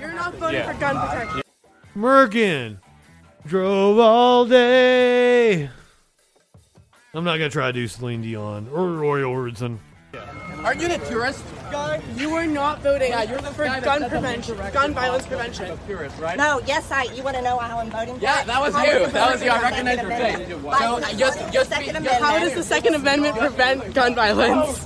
You're 0.00 0.12
not 0.12 0.34
voting 0.34 0.60
Yeah. 0.60 0.72
for 0.72 0.78
gun 0.78 1.00
protection. 1.08 1.42
Merkin! 1.96 2.76
Drove 3.46 3.98
all 3.98 4.44
day! 4.44 5.70
I'm 7.14 7.24
not 7.24 7.38
gonna 7.38 7.48
try 7.50 7.66
to 7.68 7.72
do 7.72 7.88
Celine 7.88 8.22
Dion 8.22 8.68
or 8.72 8.86
Roy 8.88 9.20
Orbison. 9.22 9.78
Aren't 10.62 10.80
you 10.80 10.88
the 10.88 10.98
tourist? 10.98 11.42
You 12.16 12.34
are 12.34 12.46
not 12.46 12.82
voting 12.82 13.10
Yeah, 13.10 13.22
you're 13.22 13.38
the 13.38 13.50
for 13.52 13.64
gun 13.64 14.08
prevention, 14.08 14.56
gun 14.72 14.92
violence 14.94 15.24
the- 15.24 15.28
prevention. 15.28 15.78
Tourist, 15.86 16.18
right? 16.18 16.36
No, 16.36 16.60
yes, 16.66 16.90
I. 16.90 17.04
You 17.04 17.22
want 17.22 17.36
to 17.36 17.42
know 17.42 17.58
how 17.58 17.78
I'm 17.78 17.90
voting? 17.90 18.18
Yeah, 18.20 18.40
it? 18.42 18.46
that 18.46 18.60
was 18.60 18.74
you. 18.74 19.06
That 19.06 19.32
was 19.32 19.42
you. 19.42 19.50
I 19.50 19.58
the 19.58 19.62
recognize 19.64 19.96
Second 19.96 20.10
your 20.10 20.60
face. 20.60 20.78
So, 20.80 21.00
By- 21.00 21.12
just- 21.14 21.52
just 21.52 21.70
be- 21.78 22.08
How 22.08 22.38
does 22.38 22.54
the 22.54 22.62
Second 22.64 22.94
Amendment 22.96 23.36
prevent 23.38 23.94
gun 23.94 24.14
violence? 24.14 24.78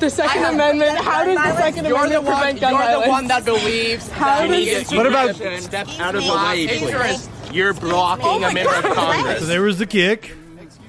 The 0.00 0.10
Second 0.10 0.44
Amendment. 0.44 0.98
How 0.98 1.24
does 1.24 1.36
the 1.36 1.56
Second 1.56 1.86
Amendment 1.86 2.24
prevent 2.26 2.60
gun 2.60 2.72
violence? 2.74 2.90
You're 2.96 3.04
the 3.04 3.08
one 3.10 3.26
that 3.28 3.44
believes. 3.44 4.08
How 4.10 4.40
does- 4.46 4.50
you 4.50 4.56
need 4.76 4.86
to 4.86 4.96
What 4.96 5.06
about 5.06 5.34
keep- 5.36 5.60
step 5.60 5.88
out 6.00 6.14
of 6.14 6.22
me. 6.22 6.28
the 6.28 6.34
way, 6.36 6.64
Excuse 6.64 6.90
please? 6.92 7.28
You're 7.52 7.72
blocking 7.74 8.44
a 8.44 8.52
member 8.52 8.74
of 8.74 8.84
Congress. 8.94 9.40
So 9.40 9.46
there 9.46 9.62
was 9.62 9.78
the 9.78 9.86
kick. 9.86 10.36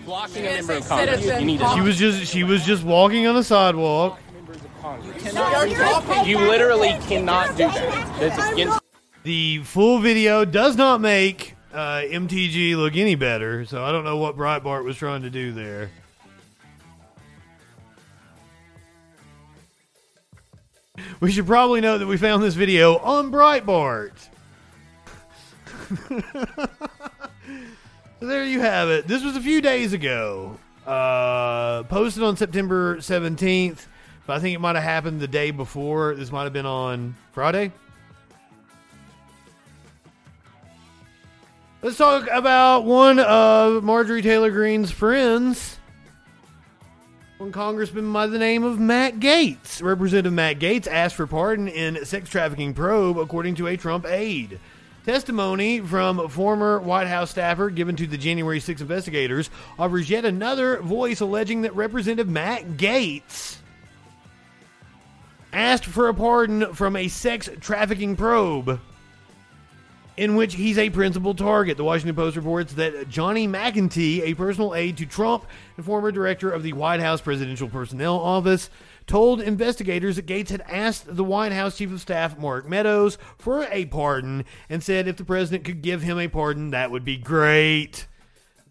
Blocking 0.06 0.46
a 0.46 0.54
member 0.54 0.74
of 0.74 0.88
Congress. 0.90 1.74
She 1.74 1.82
was 1.82 1.98
just 1.98 2.32
she 2.32 2.44
was 2.44 2.66
just 2.66 2.84
walking 2.84 3.26
on 3.28 3.36
the 3.36 3.44
sidewalk. 3.44 4.20
You 6.26 6.38
literally 6.40 6.98
cannot 7.08 7.50
do 7.56 7.68
that. 7.68 8.20
That's 8.20 8.52
against. 8.52 8.80
The 9.24 9.60
full 9.60 10.00
video 10.00 10.46
does 10.46 10.76
not 10.76 11.00
make 11.02 11.56
uh, 11.74 12.02
MTG 12.02 12.76
look 12.76 12.96
any 12.96 13.16
better, 13.16 13.66
so 13.66 13.84
I 13.84 13.92
don't 13.92 14.04
know 14.04 14.18
what 14.18 14.36
Breitbart 14.36 14.84
was 14.84 14.98
trying 14.98 15.22
to 15.22 15.30
do 15.30 15.52
there. 15.52 15.92
We 21.20 21.32
should 21.32 21.46
probably 21.46 21.82
note 21.82 22.00
that 22.00 22.08
we 22.08 22.18
found 22.18 22.42
this 22.42 22.56
video 22.56 22.98
on 22.98 23.32
Breitbart. 23.32 24.14
so 26.00 26.68
there 28.28 28.46
you 28.46 28.60
have 28.62 28.90
it. 28.90 29.08
This 29.08 29.24
was 29.24 29.36
a 29.36 29.42
few 29.42 29.62
days 29.62 29.94
ago. 29.94 30.58
Uh, 30.86 31.84
posted 31.84 32.24
on 32.24 32.36
September 32.36 32.98
17th, 32.98 33.86
I 34.32 34.40
think 34.40 34.56
it 34.56 34.60
might 34.60 34.76
have 34.76 34.84
happened 34.84 35.20
the 35.20 35.28
day 35.28 35.52
before. 35.52 36.16
This 36.16 36.32
might 36.32 36.44
have 36.44 36.54
been 36.54 36.66
on 36.66 37.16
Friday. 37.32 37.72
Let's 41.82 41.98
talk 41.98 42.28
about 42.32 42.86
one 42.86 43.18
of 43.20 43.84
Marjorie 43.84 44.22
Taylor 44.22 44.52
Greene's 44.52 44.92
friends. 44.92 45.78
One 47.40 47.52
congressman 47.52 48.14
by 48.14 48.28
the 48.28 48.38
name 48.38 48.64
of 48.64 48.80
Matt 48.80 49.16
Gaetz. 49.20 49.82
Representative 49.82 50.32
Matt 50.32 50.60
Gaetz 50.60 50.86
asked 50.86 51.16
for 51.16 51.26
pardon 51.26 51.68
in 51.68 52.06
sex 52.06 52.30
trafficking 52.30 52.76
probe, 52.76 53.18
according 53.18 53.56
to 53.56 53.66
a 53.66 53.78
Trump 53.78 54.06
aide. 54.06 54.60
Testimony 55.08 55.80
from 55.80 56.30
former 56.30 56.80
White 56.80 57.08
House 57.08 57.32
staffer 57.32 57.72
given 57.72 57.96
to 57.96 58.06
the 58.06 58.20
January 58.20 58.60
6 58.60 58.82
investigators 58.82 59.50
offers 59.80 60.08
yet 60.08 60.24
another 60.24 60.78
voice 60.82 61.20
alleging 61.20 61.64
that 61.64 61.76
Representative 61.76 62.30
Matt 62.30 62.78
Gaetz 62.78 63.58
asked 65.54 65.86
for 65.86 66.08
a 66.08 66.14
pardon 66.14 66.74
from 66.74 66.96
a 66.96 67.08
sex 67.08 67.50
trafficking 67.60 68.16
probe 68.16 68.80
in 70.18 70.36
which 70.36 70.56
he's 70.56 70.78
a 70.78 70.90
principal 70.90 71.34
target. 71.34 71.78
The 71.78 71.84
Washington 71.84 72.16
Post 72.16 72.36
reports 72.36 72.74
that 72.74 73.10
Johnny 73.10 73.48
McEntee, 73.48 74.22
a 74.22 74.34
personal 74.34 74.76
aide 74.76 74.98
to 74.98 75.06
Trump 75.06 75.46
and 75.78 75.86
former 75.86 76.12
director 76.12 76.52
of 76.52 76.64
the 76.64 76.74
White 76.74 77.00
House 77.00 77.22
Presidential 77.22 77.70
Personnel 77.70 78.20
Office, 78.20 78.70
told 79.08 79.42
investigators 79.42 80.18
that 80.18 80.28
Gaetz 80.28 80.50
had 80.50 80.62
asked 80.70 81.16
the 81.16 81.24
White 81.24 81.52
House 81.54 81.78
Chief 81.78 81.92
of 81.92 82.02
Staff, 82.02 82.38
Mark 82.38 82.68
Meadows, 82.68 83.18
for 83.38 83.64
a 83.72 83.86
pardon 83.86 84.46
and 84.70 84.84
said 84.84 85.08
if 85.08 85.18
the 85.18 85.26
president 85.26 85.64
could 85.64 85.82
give 85.82 86.02
him 86.02 86.20
a 86.20 86.28
pardon, 86.28 86.72
that 86.72 86.92
would 86.92 87.04
be 87.04 87.18
great. 87.18 88.06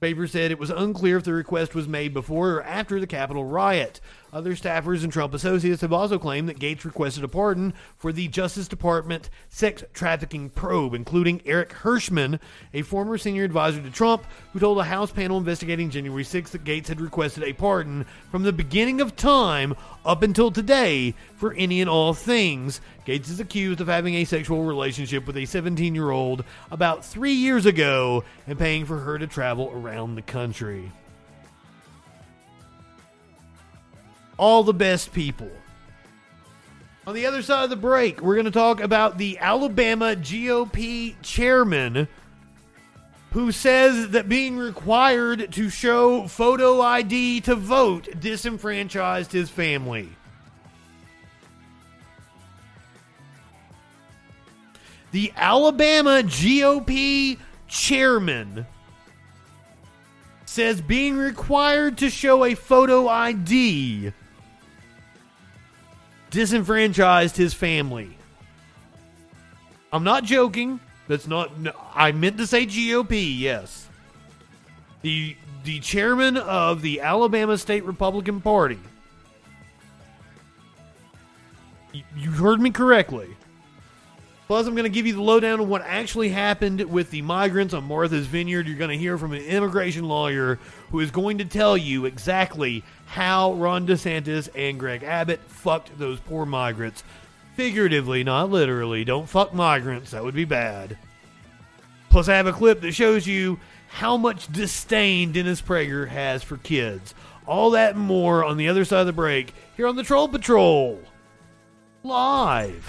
Paper 0.00 0.26
said 0.26 0.50
it 0.50 0.58
was 0.58 0.70
unclear 0.70 1.18
if 1.18 1.24
the 1.24 1.32
request 1.34 1.74
was 1.74 1.86
made 1.86 2.14
before 2.14 2.52
or 2.52 2.62
after 2.62 2.98
the 2.98 3.06
Capitol 3.06 3.44
riot. 3.44 4.00
Other 4.32 4.54
staffers 4.54 5.02
and 5.02 5.12
Trump 5.12 5.34
associates 5.34 5.80
have 5.80 5.92
also 5.92 6.18
claimed 6.18 6.48
that 6.48 6.60
Gaetz 6.60 6.84
requested 6.84 7.24
a 7.24 7.28
pardon 7.28 7.74
for 7.96 8.12
the 8.12 8.28
Justice 8.28 8.68
Department 8.68 9.28
sex 9.48 9.82
trafficking 9.92 10.50
probe, 10.50 10.94
including 10.94 11.42
Eric 11.44 11.72
Herschmann, 11.72 12.38
a 12.72 12.82
former 12.82 13.18
senior 13.18 13.42
advisor 13.42 13.82
to 13.82 13.90
Trump, 13.90 14.24
who 14.52 14.60
told 14.60 14.78
a 14.78 14.84
House 14.84 15.10
panel 15.10 15.38
investigating 15.38 15.90
January 15.90 16.22
6th 16.22 16.50
that 16.50 16.64
Gaetz 16.64 16.86
had 16.86 17.00
requested 17.00 17.42
a 17.42 17.52
pardon 17.52 18.06
from 18.30 18.44
the 18.44 18.52
beginning 18.52 19.00
of 19.00 19.16
time 19.16 19.74
up 20.04 20.22
until 20.22 20.52
today 20.52 21.14
for 21.34 21.52
any 21.54 21.80
and 21.80 21.90
all 21.90 22.14
things. 22.14 22.80
Gaetz 23.06 23.30
is 23.30 23.40
accused 23.40 23.80
of 23.80 23.88
having 23.88 24.14
a 24.14 24.24
sexual 24.24 24.62
relationship 24.62 25.26
with 25.26 25.36
a 25.36 25.44
17 25.44 25.92
year 25.94 26.10
old 26.10 26.44
about 26.70 27.04
three 27.04 27.32
years 27.32 27.66
ago 27.66 28.22
and 28.46 28.58
paying 28.58 28.84
for 28.84 28.98
her 28.98 29.18
to 29.18 29.26
travel 29.26 29.72
around 29.74 30.14
the 30.14 30.22
country. 30.22 30.92
All 34.40 34.64
the 34.64 34.72
best 34.72 35.12
people. 35.12 35.50
On 37.06 37.14
the 37.14 37.26
other 37.26 37.42
side 37.42 37.64
of 37.64 37.70
the 37.70 37.76
break, 37.76 38.22
we're 38.22 38.36
going 38.36 38.46
to 38.46 38.50
talk 38.50 38.80
about 38.80 39.18
the 39.18 39.38
Alabama 39.38 40.16
GOP 40.16 41.14
chairman 41.20 42.08
who 43.32 43.52
says 43.52 44.08
that 44.10 44.30
being 44.30 44.56
required 44.56 45.52
to 45.52 45.68
show 45.68 46.26
photo 46.26 46.80
ID 46.80 47.42
to 47.42 47.54
vote 47.54 48.08
disenfranchised 48.18 49.30
his 49.30 49.50
family. 49.50 50.08
The 55.12 55.32
Alabama 55.36 56.22
GOP 56.24 57.38
chairman 57.68 58.66
says 60.46 60.80
being 60.80 61.16
required 61.18 61.98
to 61.98 62.08
show 62.08 62.44
a 62.44 62.54
photo 62.54 63.06
ID 63.06 64.12
disenfranchised 66.30 67.36
his 67.36 67.54
family. 67.54 68.16
I'm 69.92 70.04
not 70.04 70.24
joking. 70.24 70.80
That's 71.08 71.26
not. 71.26 71.58
No, 71.58 71.72
I 71.94 72.12
meant 72.12 72.38
to 72.38 72.46
say 72.46 72.66
GOP. 72.66 73.38
Yes. 73.38 73.88
The 75.02 75.36
the 75.64 75.80
chairman 75.80 76.36
of 76.36 76.82
the 76.82 77.00
Alabama 77.00 77.58
State 77.58 77.84
Republican 77.84 78.40
Party. 78.40 78.78
You, 81.92 82.02
you 82.16 82.30
heard 82.30 82.60
me 82.60 82.70
correctly. 82.70 83.36
Plus, 84.46 84.66
I'm 84.66 84.74
going 84.74 84.82
to 84.82 84.90
give 84.90 85.06
you 85.06 85.12
the 85.12 85.22
lowdown 85.22 85.60
on 85.60 85.68
what 85.68 85.82
actually 85.82 86.28
happened 86.28 86.80
with 86.80 87.10
the 87.10 87.22
migrants 87.22 87.72
on 87.72 87.84
Martha's 87.84 88.26
Vineyard. 88.26 88.66
You're 88.66 88.76
going 88.76 88.90
to 88.90 88.98
hear 88.98 89.16
from 89.16 89.32
an 89.32 89.42
immigration 89.42 90.08
lawyer 90.08 90.58
who 90.90 90.98
is 90.98 91.12
going 91.12 91.38
to 91.38 91.44
tell 91.44 91.76
you 91.76 92.04
exactly 92.04 92.82
how 93.10 93.54
Ron 93.54 93.88
DeSantis 93.88 94.48
and 94.54 94.78
Greg 94.78 95.02
Abbott 95.02 95.40
fucked 95.48 95.98
those 95.98 96.20
poor 96.20 96.46
migrants. 96.46 97.02
Figuratively, 97.56 98.22
not 98.22 98.50
literally. 98.50 99.04
Don't 99.04 99.28
fuck 99.28 99.52
migrants. 99.52 100.12
That 100.12 100.22
would 100.22 100.36
be 100.36 100.44
bad. 100.44 100.96
Plus, 102.08 102.28
I 102.28 102.36
have 102.36 102.46
a 102.46 102.52
clip 102.52 102.82
that 102.82 102.92
shows 102.92 103.26
you 103.26 103.58
how 103.88 104.16
much 104.16 104.46
disdain 104.52 105.32
Dennis 105.32 105.60
Prager 105.60 106.06
has 106.06 106.44
for 106.44 106.58
kids. 106.58 107.12
All 107.48 107.72
that 107.72 107.96
and 107.96 108.04
more 108.04 108.44
on 108.44 108.56
the 108.56 108.68
other 108.68 108.84
side 108.84 109.00
of 109.00 109.06
the 109.06 109.12
break 109.12 109.54
here 109.76 109.88
on 109.88 109.96
the 109.96 110.04
Troll 110.04 110.28
Patrol. 110.28 111.00
Live. 112.04 112.88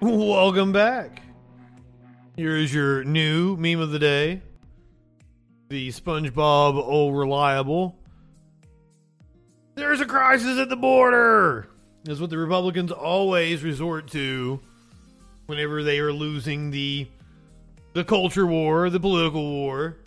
Welcome 0.00 0.72
back. 0.72 1.22
Here 2.40 2.56
is 2.56 2.72
your 2.72 3.04
new 3.04 3.54
meme 3.58 3.80
of 3.80 3.90
the 3.90 3.98
day 3.98 4.40
the 5.68 5.88
SpongeBob 5.90 6.74
Old 6.74 7.14
Reliable. 7.14 7.98
There's 9.74 10.00
a 10.00 10.06
crisis 10.06 10.58
at 10.58 10.70
the 10.70 10.76
border! 10.76 11.68
Is 12.08 12.18
what 12.18 12.30
the 12.30 12.38
Republicans 12.38 12.92
always 12.92 13.62
resort 13.62 14.10
to 14.12 14.58
whenever 15.48 15.82
they 15.82 15.98
are 15.98 16.14
losing 16.14 16.70
the 16.70 17.08
the 17.92 18.04
culture 18.04 18.46
war, 18.46 18.88
the 18.88 19.00
political 19.00 19.46
war. 19.46 19.98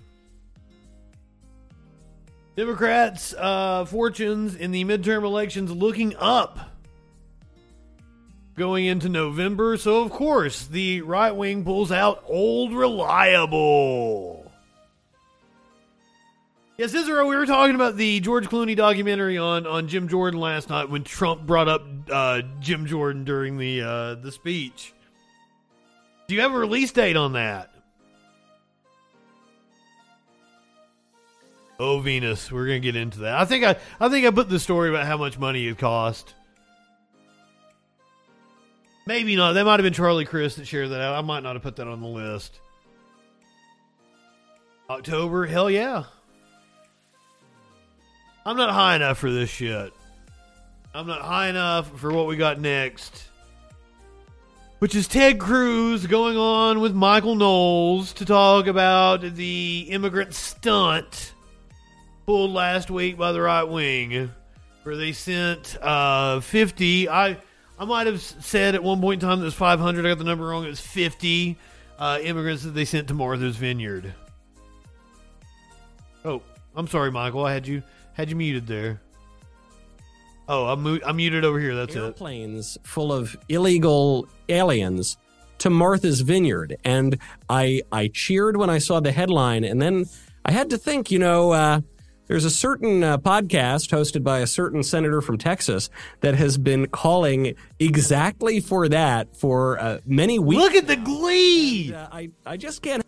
Democrats' 2.57 3.35
uh, 3.38 3.85
fortunes 3.85 4.55
in 4.55 4.72
the 4.72 4.84
midterm 4.85 5.23
elections 5.23 5.69
looking 5.69 6.15
up 6.15 6.72
going 8.55 8.85
into 8.85 9.09
November. 9.09 9.77
So, 9.77 10.01
of 10.03 10.11
course, 10.11 10.65
the 10.67 11.01
right 11.01 11.31
wing 11.31 11.63
pulls 11.63 11.91
out 11.91 12.23
old 12.27 12.73
reliable. 12.73 14.51
Yes, 16.77 16.91
Cicero, 16.91 17.27
we 17.27 17.35
were 17.35 17.45
talking 17.45 17.75
about 17.75 17.97
the 17.97 18.19
George 18.19 18.47
Clooney 18.47 18.75
documentary 18.75 19.38
on, 19.38 19.67
on 19.67 19.88
Jim 19.88 20.07
Jordan 20.07 20.39
last 20.39 20.69
night 20.69 20.89
when 20.89 21.03
Trump 21.03 21.45
brought 21.45 21.67
up 21.67 21.84
uh, 22.11 22.41
Jim 22.59 22.88
Jordan 22.88 23.23
during 23.25 23.57
the 23.57 23.81
uh, 23.81 24.15
the 24.15 24.31
speech. 24.31 24.93
Do 26.27 26.34
you 26.34 26.41
have 26.41 26.53
a 26.53 26.57
release 26.57 26.91
date 26.91 27.15
on 27.15 27.34
that? 27.34 27.69
Oh, 31.80 31.99
Venus, 31.99 32.51
we're 32.51 32.65
gonna 32.65 32.80
get 32.80 32.95
into 32.95 33.19
that. 33.19 33.38
I 33.38 33.45
think 33.45 33.63
I 33.63 33.75
I 33.99 34.09
think 34.09 34.25
I 34.25 34.31
put 34.31 34.49
the 34.49 34.59
story 34.59 34.89
about 34.89 35.05
how 35.05 35.17
much 35.17 35.38
money 35.38 35.67
it 35.67 35.77
cost. 35.77 36.34
Maybe 39.05 39.35
not. 39.35 39.53
That 39.53 39.65
might 39.65 39.80
have 39.80 39.84
been 39.84 39.93
Charlie 39.93 40.25
Chris 40.25 40.55
that 40.55 40.67
shared 40.67 40.89
that 40.91 41.01
out. 41.01 41.15
I 41.15 41.21
might 41.21 41.43
not 41.43 41.55
have 41.55 41.61
put 41.61 41.75
that 41.75 41.88
on 41.88 42.01
the 42.01 42.07
list. 42.07 42.59
October, 44.89 45.45
hell 45.45 45.69
yeah. 45.69 46.03
I'm 48.45 48.57
not 48.57 48.69
high 48.69 48.95
enough 48.95 49.17
for 49.17 49.31
this 49.31 49.49
shit. 49.49 49.93
I'm 50.93 51.07
not 51.07 51.21
high 51.21 51.49
enough 51.49 51.99
for 51.99 52.11
what 52.11 52.27
we 52.27 52.35
got 52.35 52.59
next. 52.59 53.30
Which 54.80 54.95
is 54.95 55.07
Ted 55.07 55.39
Cruz 55.39 56.05
going 56.07 56.38
on 56.38 56.81
with 56.81 56.93
Michael 56.93 57.35
Knowles 57.35 58.13
to 58.13 58.25
talk 58.25 58.67
about 58.67 59.21
the 59.21 59.88
immigrant 59.89 60.34
stunt 60.34 61.34
pulled 62.25 62.51
last 62.51 62.91
week 62.91 63.17
by 63.17 63.31
the 63.31 63.41
right 63.41 63.63
wing, 63.63 64.30
where 64.84 64.97
they 64.97 65.13
sent 65.13 65.77
uh, 65.81 66.41
50. 66.41 67.09
I 67.09 67.38
I 67.79 67.85
might 67.85 68.07
have 68.07 68.21
said 68.21 68.75
at 68.75 68.83
one 68.83 69.01
point 69.01 69.21
in 69.23 69.27
time 69.29 69.39
that 69.39 69.45
was 69.45 69.53
500. 69.53 70.05
I 70.05 70.09
got 70.09 70.17
the 70.17 70.23
number 70.23 70.45
wrong. 70.47 70.63
It 70.63 70.69
was 70.69 70.79
50 70.79 71.57
uh, 71.97 72.19
immigrants 72.21 72.63
that 72.63 72.71
they 72.71 72.85
sent 72.85 73.07
to 73.09 73.13
Martha's 73.13 73.55
Vineyard. 73.57 74.13
Oh, 76.23 76.41
I'm 76.75 76.87
sorry, 76.87 77.11
Michael. 77.11 77.45
I 77.45 77.53
had 77.53 77.67
you 77.67 77.83
had 78.13 78.29
you 78.29 78.35
muted 78.35 78.67
there. 78.67 79.01
Oh, 80.47 80.67
I'm, 80.67 80.81
mu- 80.81 80.99
I'm 81.05 81.15
muted 81.17 81.45
over 81.45 81.59
here. 81.59 81.75
That's 81.75 81.95
it. 81.95 81.99
airplanes 81.99 82.77
full 82.83 83.11
of 83.13 83.35
illegal 83.49 84.27
aliens 84.49 85.17
to 85.59 85.69
Martha's 85.69 86.21
Vineyard, 86.21 86.77
and 86.83 87.17
I 87.49 87.81
I 87.91 88.09
cheered 88.13 88.57
when 88.57 88.69
I 88.69 88.77
saw 88.77 88.99
the 88.99 89.11
headline, 89.11 89.63
and 89.63 89.81
then 89.81 90.05
I 90.45 90.51
had 90.51 90.69
to 90.71 90.77
think, 90.77 91.11
you 91.11 91.19
know. 91.19 91.51
Uh, 91.51 91.81
there's 92.27 92.45
a 92.45 92.49
certain 92.49 93.03
uh, 93.03 93.17
podcast 93.17 93.89
hosted 93.89 94.23
by 94.23 94.39
a 94.39 94.47
certain 94.47 94.83
senator 94.83 95.21
from 95.21 95.37
Texas 95.37 95.89
that 96.21 96.35
has 96.35 96.57
been 96.57 96.87
calling 96.87 97.55
exactly 97.79 98.59
for 98.59 98.87
that 98.89 99.35
for 99.35 99.79
uh, 99.79 99.99
many 100.05 100.39
weeks. 100.39 100.61
Look 100.61 100.75
at 100.75 100.87
the 100.87 100.95
glee! 100.95 101.87
And, 101.87 101.95
uh, 101.95 102.07
I 102.11 102.29
I 102.45 102.57
just 102.57 102.81
can't 102.81 103.03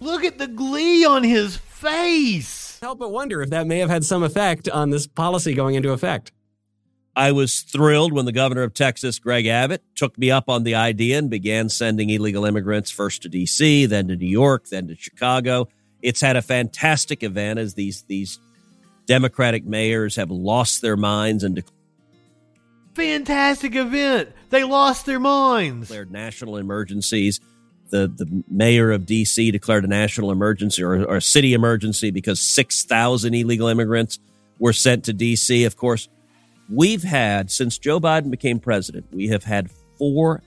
Look 0.00 0.24
at 0.24 0.38
the 0.38 0.48
glee 0.48 1.04
on 1.06 1.22
his 1.22 1.56
face. 1.56 2.78
help 2.80 2.98
but 2.98 3.10
wonder 3.10 3.40
if 3.40 3.50
that 3.50 3.66
may 3.66 3.78
have 3.78 3.88
had 3.88 4.04
some 4.04 4.22
effect 4.22 4.68
on 4.68 4.90
this 4.90 5.06
policy 5.06 5.54
going 5.54 5.76
into 5.76 5.92
effect. 5.92 6.32
I 7.16 7.30
was 7.32 7.60
thrilled 7.60 8.12
when 8.12 8.24
the 8.24 8.32
governor 8.32 8.64
of 8.64 8.74
Texas, 8.74 9.18
Greg 9.20 9.46
Abbott, 9.46 9.82
took 9.94 10.18
me 10.18 10.30
up 10.30 10.48
on 10.50 10.64
the 10.64 10.74
idea 10.74 11.16
and 11.16 11.30
began 11.30 11.68
sending 11.68 12.10
illegal 12.10 12.44
immigrants 12.44 12.90
first 12.90 13.22
to 13.22 13.28
D.C., 13.28 13.86
then 13.86 14.08
to 14.08 14.16
New 14.16 14.26
York, 14.26 14.66
then 14.68 14.88
to 14.88 14.96
Chicago. 14.96 15.68
It's 16.04 16.20
had 16.20 16.36
a 16.36 16.42
fantastic 16.42 17.22
event 17.22 17.58
as 17.58 17.74
these 17.74 18.02
these 18.02 18.38
Democratic 19.06 19.64
mayors 19.64 20.16
have 20.16 20.30
lost 20.30 20.82
their 20.82 20.96
minds 20.98 21.42
and 21.42 21.54
declared 21.54 21.72
Fantastic 22.94 23.74
event. 23.74 24.28
They 24.50 24.62
lost 24.62 25.04
their 25.04 25.18
minds. 25.18 25.88
declared 25.88 26.12
national 26.12 26.58
emergencies. 26.58 27.40
The 27.88 28.06
the 28.06 28.44
mayor 28.48 28.92
of 28.92 29.06
D.C. 29.06 29.50
declared 29.50 29.84
a 29.84 29.88
national 29.88 30.30
emergency 30.30 30.82
or, 30.82 31.04
or 31.04 31.16
a 31.16 31.22
city 31.22 31.54
emergency 31.54 32.10
because 32.10 32.38
six 32.38 32.84
thousand 32.84 33.34
illegal 33.34 33.68
immigrants 33.68 34.18
were 34.58 34.74
sent 34.74 35.04
to 35.04 35.12
D.C. 35.14 35.64
Of 35.64 35.76
course, 35.76 36.08
we've 36.68 37.02
had 37.02 37.50
since 37.50 37.78
Joe 37.78 37.98
Biden 37.98 38.30
became 38.30 38.60
president, 38.60 39.06
we 39.10 39.28
have 39.28 39.44
had 39.44 39.70
four 39.98 40.42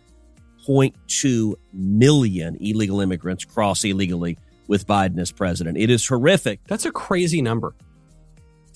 point 0.65 0.95
two 1.07 1.57
million 1.73 2.57
illegal 2.61 3.01
immigrants 3.01 3.43
cross 3.43 3.83
illegally 3.83 4.37
with 4.67 4.85
Biden 4.87 5.19
as 5.19 5.31
president. 5.31 5.77
It 5.77 5.89
is 5.89 6.05
horrific. 6.07 6.59
That's 6.67 6.85
a 6.85 6.91
crazy 6.91 7.41
number. 7.41 7.73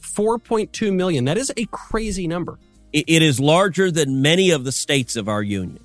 4.2 0.01 0.93
million. 0.93 1.25
That 1.25 1.37
is 1.37 1.51
a 1.57 1.65
crazy 1.71 2.27
number. 2.27 2.59
It- 2.93 3.05
it 3.07 3.21
is 3.21 3.39
larger 3.39 3.91
than 3.91 4.21
many 4.21 4.51
of 4.51 4.63
the 4.63 4.71
states 4.71 5.15
of 5.15 5.27
our 5.29 5.41
union. 5.41 5.79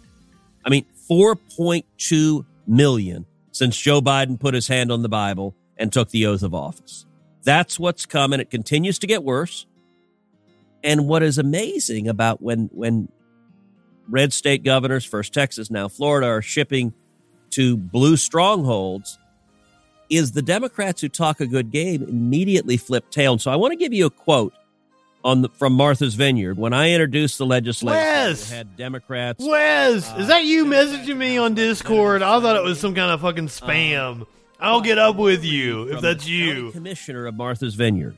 I 0.64 0.70
mean, 0.70 0.84
4.2 1.08 2.44
million 2.66 3.26
since 3.52 3.76
Joe 3.76 4.00
Biden 4.00 4.38
put 4.38 4.54
his 4.54 4.68
hand 4.68 4.90
on 4.90 5.02
the 5.02 5.08
Bible 5.08 5.54
and 5.76 5.92
took 5.92 6.10
the 6.10 6.26
oath 6.26 6.42
of 6.42 6.54
office. 6.54 7.06
That's 7.44 7.78
what's 7.78 8.06
coming. 8.06 8.40
It 8.40 8.50
continues 8.50 8.98
to 8.98 9.06
get 9.06 9.22
worse. 9.22 9.66
And 10.82 11.06
what 11.06 11.22
is 11.22 11.38
amazing 11.38 12.08
about 12.08 12.42
when 12.42 12.68
when 12.72 13.08
red 14.08 14.32
state 14.32 14.62
governors, 14.64 15.04
first 15.04 15.32
Texas, 15.32 15.70
now 15.70 15.88
Florida, 15.88 16.26
are 16.26 16.42
shipping 16.42 16.92
to 17.50 17.76
blue 17.76 18.16
strongholds, 18.16 19.18
is 20.08 20.32
the 20.32 20.42
Democrats 20.42 21.00
who 21.00 21.08
talk 21.08 21.40
a 21.40 21.46
good 21.46 21.70
game 21.70 22.02
immediately 22.02 22.76
flip 22.76 23.10
tail. 23.10 23.32
And 23.32 23.40
so 23.40 23.50
I 23.50 23.56
want 23.56 23.72
to 23.72 23.76
give 23.76 23.92
you 23.92 24.06
a 24.06 24.10
quote 24.10 24.54
on 25.24 25.42
the, 25.42 25.48
from 25.50 25.72
Martha's 25.72 26.14
Vineyard 26.14 26.56
when 26.56 26.72
I 26.72 26.92
introduced 26.92 27.38
the 27.38 27.46
legislation. 27.46 27.98
Wes! 27.98 28.50
we 28.50 28.56
had 28.56 28.76
Democrats. 28.76 29.44
Wes, 29.44 30.10
uh, 30.10 30.16
is 30.18 30.28
that 30.28 30.44
you 30.44 30.64
messaging 30.64 31.16
me 31.16 31.36
on 31.36 31.54
Discord? 31.54 32.22
I 32.22 32.40
thought 32.40 32.56
it 32.56 32.62
was 32.62 32.78
some 32.78 32.94
kind 32.94 33.10
of 33.10 33.20
fucking 33.20 33.46
uh, 33.46 33.48
spam. 33.48 34.26
I'll 34.60 34.80
get 34.80 34.98
up 34.98 35.16
with 35.16 35.44
you 35.44 35.88
if 35.88 36.00
that's 36.00 36.24
the 36.24 36.30
you. 36.30 36.70
Commissioner 36.70 37.26
of 37.26 37.34
Martha's 37.34 37.74
Vineyard, 37.74 38.16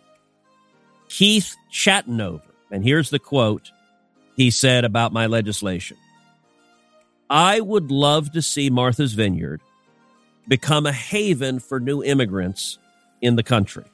Keith 1.09 1.57
Chatinover. 1.73 2.43
And 2.71 2.85
here's 2.85 3.11
the 3.11 3.19
quote 3.19 3.73
he 4.37 4.51
said 4.51 4.85
about 4.85 5.13
my 5.13 5.27
legislation 5.27 5.97
I 7.31 7.61
would 7.61 7.91
love 7.91 8.33
to 8.33 8.43
see 8.43 8.71
Martha's 8.71 9.15
Vineyard 9.15 9.61
become 10.49 10.87
a 10.87 10.93
haven 10.93 11.61
for 11.61 11.79
new 11.79 12.03
immigrants 12.03 12.79
in 13.21 13.37
the 13.37 13.43
country. 13.43 13.85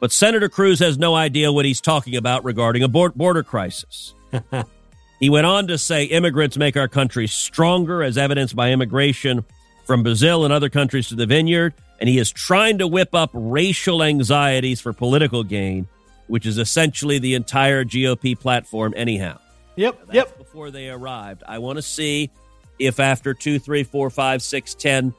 But 0.00 0.12
Senator 0.12 0.48
Cruz 0.48 0.78
has 0.80 0.98
no 0.98 1.14
idea 1.14 1.52
what 1.52 1.64
he's 1.64 1.80
talking 1.80 2.16
about 2.16 2.44
regarding 2.44 2.82
a 2.82 2.88
border 2.88 3.42
crisis. 3.42 4.14
he 5.20 5.30
went 5.30 5.46
on 5.46 5.68
to 5.68 5.78
say 5.78 6.04
immigrants 6.04 6.56
make 6.56 6.76
our 6.76 6.88
country 6.88 7.28
stronger, 7.28 8.02
as 8.02 8.18
evidenced 8.18 8.56
by 8.56 8.72
immigration 8.72 9.44
from 9.84 10.02
Brazil 10.02 10.44
and 10.44 10.52
other 10.52 10.68
countries 10.68 11.08
to 11.08 11.14
the 11.14 11.26
vineyard. 11.26 11.74
And 12.00 12.08
he 12.08 12.18
is 12.18 12.32
trying 12.32 12.78
to 12.78 12.88
whip 12.88 13.14
up 13.14 13.30
racial 13.32 14.02
anxieties 14.02 14.80
for 14.80 14.92
political 14.92 15.44
gain, 15.44 15.86
which 16.26 16.46
is 16.46 16.58
essentially 16.58 17.20
the 17.20 17.34
entire 17.34 17.84
GOP 17.84 18.36
platform, 18.36 18.94
anyhow. 18.96 19.38
Yep, 19.76 20.08
yep. 20.12 20.36
Before 20.36 20.72
they 20.72 20.90
arrived, 20.90 21.44
I 21.46 21.58
want 21.58 21.76
to 21.76 21.82
see 21.82 22.30
if 22.78 22.98
after 22.98 23.34
two, 23.34 23.60
three, 23.60 23.84
four, 23.84 24.10
five, 24.10 24.42
six, 24.42 24.74
ten, 24.74 25.14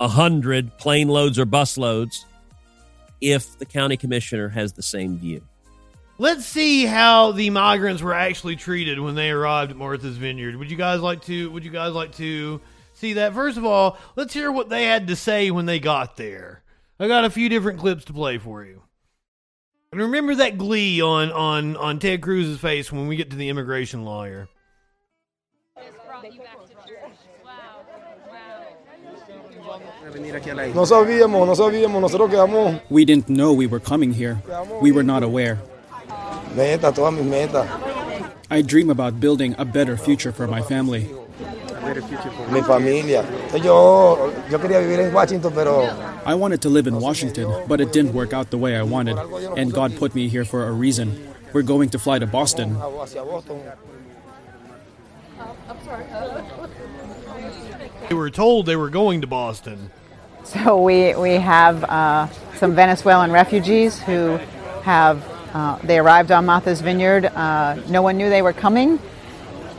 a 0.00 0.08
hundred 0.08 0.76
plane 0.78 1.08
loads 1.08 1.38
or 1.38 1.44
bus 1.44 1.76
loads, 1.76 2.24
if 3.20 3.58
the 3.58 3.66
county 3.66 3.96
commissioner 3.96 4.48
has 4.48 4.72
the 4.72 4.82
same 4.82 5.18
view. 5.18 5.42
Let's 6.20 6.44
see 6.44 6.84
how 6.84 7.30
the 7.32 7.50
migrants 7.50 8.02
were 8.02 8.14
actually 8.14 8.56
treated 8.56 8.98
when 8.98 9.14
they 9.14 9.30
arrived 9.30 9.70
at 9.70 9.76
Martha's 9.76 10.16
Vineyard. 10.16 10.56
Would 10.56 10.70
you 10.70 10.76
guys 10.76 11.00
like 11.00 11.22
to? 11.26 11.50
Would 11.52 11.64
you 11.64 11.70
guys 11.70 11.94
like 11.94 12.12
to 12.16 12.60
see 12.94 13.14
that? 13.14 13.34
First 13.34 13.56
of 13.56 13.64
all, 13.64 13.96
let's 14.16 14.34
hear 14.34 14.50
what 14.50 14.68
they 14.68 14.86
had 14.86 15.06
to 15.08 15.16
say 15.16 15.52
when 15.52 15.66
they 15.66 15.78
got 15.78 16.16
there. 16.16 16.62
I 16.98 17.06
got 17.06 17.24
a 17.24 17.30
few 17.30 17.48
different 17.48 17.78
clips 17.78 18.04
to 18.06 18.12
play 18.12 18.38
for 18.38 18.64
you. 18.64 18.82
And 19.92 20.00
remember 20.00 20.34
that 20.34 20.58
glee 20.58 21.00
on 21.00 21.30
on 21.30 21.76
on 21.76 21.98
Ted 22.00 22.20
Cruz's 22.20 22.58
face 22.58 22.90
when 22.90 23.06
we 23.06 23.16
get 23.16 23.30
to 23.30 23.36
the 23.36 23.48
immigration 23.48 24.04
lawyer. 24.04 24.48
No 30.74 30.86
sabíamos, 30.86 31.46
no 31.46 31.54
sabíamos, 31.54 32.00
nosotros 32.00 32.30
quedamos. 32.30 32.80
We 32.88 33.04
didn't 33.04 33.28
know 33.28 33.52
we 33.52 33.66
were 33.66 33.80
coming 33.80 34.12
here. 34.12 34.38
We 34.80 34.92
were 34.92 35.02
not 35.04 35.22
aware. 35.22 35.58
Meta, 36.56 36.92
todas 36.92 37.12
mis 37.12 37.24
metas. 37.24 37.66
I 38.50 38.62
dream 38.62 38.90
about 38.90 39.20
building 39.20 39.54
a 39.58 39.64
better 39.64 39.96
future 39.96 40.32
for 40.32 40.46
my 40.46 40.62
family. 40.62 41.08
Mi 42.50 42.60
familia. 42.62 43.24
Yo, 43.62 44.32
yo 44.50 44.58
quería 44.58 44.80
vivir 44.80 45.00
en 45.00 45.12
Washington, 45.12 45.52
pero 45.54 45.88
I 46.24 46.34
wanted 46.34 46.60
to 46.62 46.68
live 46.68 46.86
in 46.86 46.98
Washington, 47.00 47.52
but 47.66 47.80
it 47.80 47.92
didn't 47.92 48.14
work 48.14 48.32
out 48.32 48.50
the 48.50 48.58
way 48.58 48.76
I 48.76 48.82
wanted, 48.82 49.18
and 49.56 49.72
God 49.72 49.96
put 49.96 50.14
me 50.14 50.28
here 50.28 50.44
for 50.44 50.66
a 50.66 50.72
reason. 50.72 51.28
We're 51.52 51.62
going 51.62 51.90
to 51.90 51.98
fly 51.98 52.18
to 52.18 52.26
Boston. 52.26 52.74
Boston. 52.74 53.62
They 58.08 58.14
were 58.14 58.30
told 58.30 58.66
they 58.66 58.76
were 58.76 58.90
going 58.90 59.20
to 59.20 59.26
Boston. 59.26 59.90
So 60.48 60.80
we, 60.80 61.14
we 61.14 61.34
have 61.34 61.84
uh, 61.84 62.26
some 62.56 62.74
Venezuelan 62.74 63.30
refugees 63.30 63.98
who 64.00 64.38
have, 64.82 65.22
uh, 65.52 65.76
they 65.84 65.98
arrived 65.98 66.32
on 66.32 66.46
Martha's 66.46 66.80
Vineyard. 66.80 67.26
Uh, 67.26 67.74
no 67.90 68.00
one 68.00 68.16
knew 68.16 68.30
they 68.30 68.40
were 68.40 68.54
coming. 68.54 68.98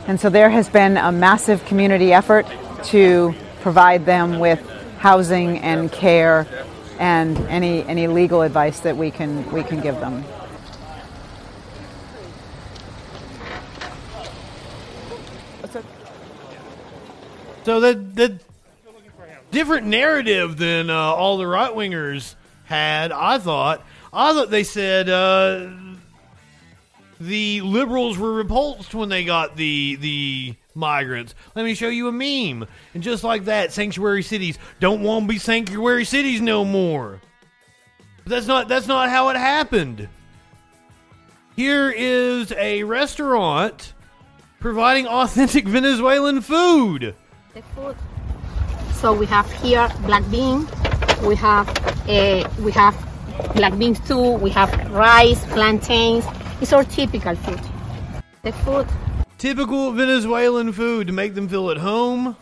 And 0.06 0.20
so 0.20 0.30
there 0.30 0.48
has 0.48 0.68
been 0.68 0.96
a 0.96 1.10
massive 1.10 1.64
community 1.64 2.12
effort 2.12 2.46
to 2.84 3.34
provide 3.62 4.06
them 4.06 4.38
with 4.38 4.60
housing 4.98 5.58
and 5.58 5.90
care 5.90 6.46
and 7.00 7.36
any, 7.48 7.82
any 7.86 8.06
legal 8.06 8.42
advice 8.42 8.78
that 8.80 8.96
we 8.96 9.10
can, 9.10 9.50
we 9.50 9.64
can 9.64 9.80
give 9.80 9.96
them. 9.96 10.24
So 17.64 17.78
that 17.80 18.16
that 18.16 18.49
different 19.50 19.86
narrative 19.86 20.56
than 20.56 20.90
uh, 20.90 20.94
all 20.94 21.38
the 21.38 21.46
right 21.46 21.72
wingers 21.72 22.34
had. 22.64 23.12
I 23.12 23.38
thought. 23.38 23.84
I 24.12 24.32
thought 24.32 24.50
they 24.50 24.64
said 24.64 25.08
uh, 25.08 25.70
the 27.20 27.60
liberals 27.60 28.18
were 28.18 28.32
repulsed 28.32 28.94
when 28.94 29.08
they 29.08 29.24
got 29.24 29.56
the 29.56 29.96
the 29.96 30.54
migrants. 30.74 31.34
Let 31.54 31.64
me 31.64 31.74
show 31.74 31.88
you 31.88 32.08
a 32.08 32.12
meme, 32.12 32.66
and 32.94 33.02
just 33.02 33.22
like 33.22 33.44
that, 33.44 33.72
sanctuary 33.72 34.22
cities 34.22 34.58
don't 34.80 35.02
want 35.02 35.26
to 35.26 35.28
be 35.28 35.38
sanctuary 35.38 36.04
cities 36.04 36.40
no 36.40 36.64
more. 36.64 37.20
But 38.24 38.30
that's 38.30 38.46
not 38.46 38.68
that's 38.68 38.86
not 38.86 39.10
how 39.10 39.28
it 39.28 39.36
happened. 39.36 40.08
Here 41.56 41.90
is 41.90 42.52
a 42.52 42.84
restaurant 42.84 43.92
providing 44.60 45.06
authentic 45.08 45.66
Venezuelan 45.66 46.40
food. 46.40 47.14
food. 47.74 47.96
So 49.00 49.14
we 49.14 49.24
have 49.26 49.50
here 49.62 49.88
black 50.04 50.30
bean, 50.30 50.68
we 51.24 51.34
have 51.36 51.66
uh, 52.06 52.46
we 52.60 52.70
have 52.72 52.94
black 53.54 53.78
beans 53.78 53.98
too, 54.06 54.32
we 54.32 54.50
have 54.50 54.70
rice, 54.90 55.42
plantains. 55.46 56.22
It's 56.60 56.74
our 56.74 56.84
typical 56.84 57.34
food. 57.34 57.60
The 58.42 58.52
food. 58.52 58.86
Typical 59.38 59.92
Venezuelan 59.92 60.72
food 60.74 61.06
to 61.06 61.14
make 61.14 61.34
them 61.34 61.48
feel 61.48 61.70
at 61.70 61.78
home. 61.78 62.36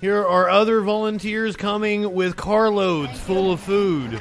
Here 0.00 0.26
are 0.26 0.50
other 0.50 0.80
volunteers 0.80 1.54
coming 1.54 2.12
with 2.12 2.36
carloads 2.36 3.20
full 3.20 3.52
of 3.52 3.60
food. 3.60 4.20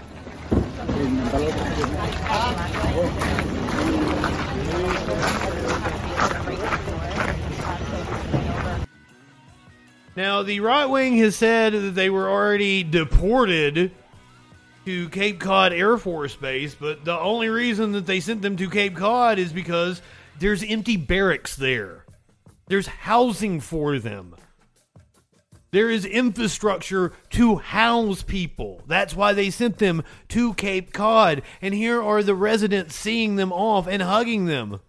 Now, 10.18 10.42
the 10.42 10.62
right 10.62 10.88
wing 10.88 11.16
has 11.18 11.36
said 11.36 11.74
that 11.74 11.94
they 11.94 12.10
were 12.10 12.28
already 12.28 12.82
deported 12.82 13.92
to 14.84 15.10
Cape 15.10 15.40
Cod 15.40 15.72
Air 15.72 15.96
Force 15.96 16.36
Base, 16.36 16.74
but 16.74 17.06
the 17.06 17.20
only 17.20 17.50
reason 17.50 17.92
that 17.92 18.08
they 18.08 18.20
sent 18.20 18.42
them 18.42 18.58
to 18.58 18.68
Cape 18.68 18.96
Cod 18.96 19.38
is 19.38 19.54
because 19.54 20.02
there's 20.40 20.64
empty 20.64 20.98
barracks 20.98 21.56
there. 21.56 22.04
There's 22.66 22.88
housing 22.88 23.60
for 23.60 24.00
them. 24.00 24.36
There 25.70 25.92
is 25.92 26.04
infrastructure 26.04 27.14
to 27.32 27.58
house 27.58 28.24
people. 28.24 28.82
That's 28.88 29.16
why 29.16 29.34
they 29.34 29.52
sent 29.52 29.78
them 29.78 30.02
to 30.30 30.56
Cape 30.56 30.94
Cod. 30.94 31.44
And 31.62 31.76
here 31.76 32.02
are 32.02 32.24
the 32.24 32.34
residents 32.34 32.96
seeing 32.96 33.36
them 33.36 33.54
off 33.54 33.86
and 33.86 34.02
hugging 34.02 34.48
them. 34.48 34.80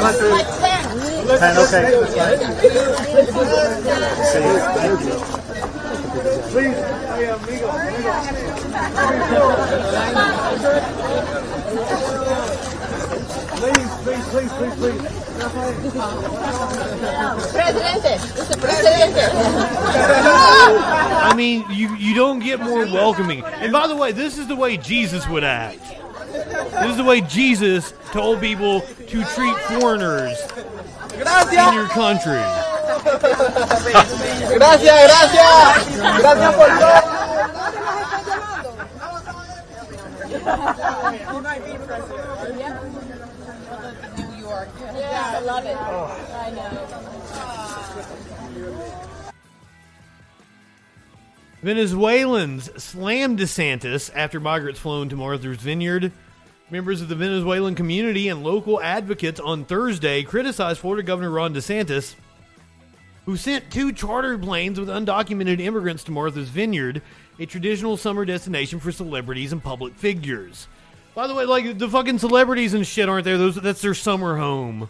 Ten, 0.00 1.58
okay. 1.58 1.84
Presidente, 17.52 18.18
Presidente. 18.58 19.20
I 21.22 21.34
mean, 21.36 21.64
you, 21.70 21.94
you 21.96 22.14
don't 22.14 22.38
get 22.40 22.60
more 22.60 22.86
welcoming. 22.86 23.44
And 23.44 23.72
by 23.72 23.86
the 23.86 23.96
way, 23.96 24.12
this 24.12 24.38
is 24.38 24.46
the 24.46 24.56
way 24.56 24.78
Jesus 24.78 25.28
would 25.28 25.44
act. 25.44 25.99
This 26.32 26.90
is 26.90 26.96
the 26.96 27.04
way 27.04 27.20
Jesus 27.20 27.92
told 28.12 28.40
people 28.40 28.80
to 28.80 29.24
treat 29.24 29.56
foreigners 29.68 30.38
in 31.12 31.74
your 31.74 31.88
country. 31.88 32.42
Gracias, 34.50 34.96
gracias. 35.06 36.20
Gracias 36.20 36.54
por 36.54 36.68
todo. 36.68 37.20
Yeah, 44.94 45.36
I 45.36 45.40
love 45.40 45.66
it. 45.66 45.76
Oh. 45.78 46.29
Venezuelans 51.62 52.70
slammed 52.82 53.38
DeSantis 53.38 54.10
after 54.14 54.40
migrants 54.40 54.80
flown 54.80 55.10
to 55.10 55.16
Martha's 55.16 55.58
Vineyard. 55.58 56.10
Members 56.70 57.02
of 57.02 57.08
the 57.08 57.14
Venezuelan 57.14 57.74
community 57.74 58.28
and 58.28 58.42
local 58.42 58.80
advocates 58.80 59.40
on 59.40 59.64
Thursday 59.64 60.22
criticized 60.22 60.78
Florida 60.78 61.02
Governor 61.02 61.30
Ron 61.30 61.52
DeSantis, 61.52 62.14
who 63.26 63.36
sent 63.36 63.70
two 63.70 63.92
chartered 63.92 64.40
planes 64.40 64.80
with 64.80 64.88
undocumented 64.88 65.60
immigrants 65.60 66.04
to 66.04 66.12
Martha's 66.12 66.48
Vineyard, 66.48 67.02
a 67.38 67.44
traditional 67.44 67.96
summer 67.96 68.24
destination 68.24 68.80
for 68.80 68.92
celebrities 68.92 69.52
and 69.52 69.62
public 69.62 69.94
figures. 69.94 70.66
By 71.14 71.26
the 71.26 71.34
way, 71.34 71.44
like 71.44 71.76
the 71.76 71.88
fucking 71.88 72.20
celebrities 72.20 72.72
and 72.72 72.86
shit 72.86 73.08
aren't 73.08 73.24
there? 73.24 73.36
Those 73.36 73.56
that's 73.56 73.82
their 73.82 73.94
summer 73.94 74.36
home. 74.36 74.88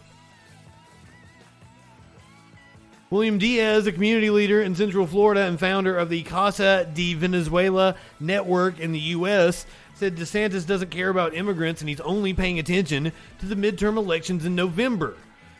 William 3.11 3.37
Diaz, 3.37 3.85
a 3.87 3.91
community 3.91 4.29
leader 4.29 4.61
in 4.61 4.73
Central 4.73 5.05
Florida 5.05 5.41
and 5.41 5.59
founder 5.59 5.97
of 5.97 6.07
the 6.07 6.23
Casa 6.23 6.89
de 6.93 7.13
Venezuela 7.13 7.97
network 8.21 8.79
in 8.79 8.93
the 8.93 8.99
U.S., 8.99 9.65
said 9.95 10.15
DeSantis 10.15 10.65
doesn't 10.65 10.91
care 10.91 11.09
about 11.09 11.35
immigrants 11.35 11.81
and 11.81 11.89
he's 11.89 11.99
only 11.99 12.33
paying 12.33 12.57
attention 12.57 13.11
to 13.39 13.45
the 13.45 13.55
midterm 13.55 13.97
elections 13.97 14.45
in 14.45 14.55
November. 14.55 15.17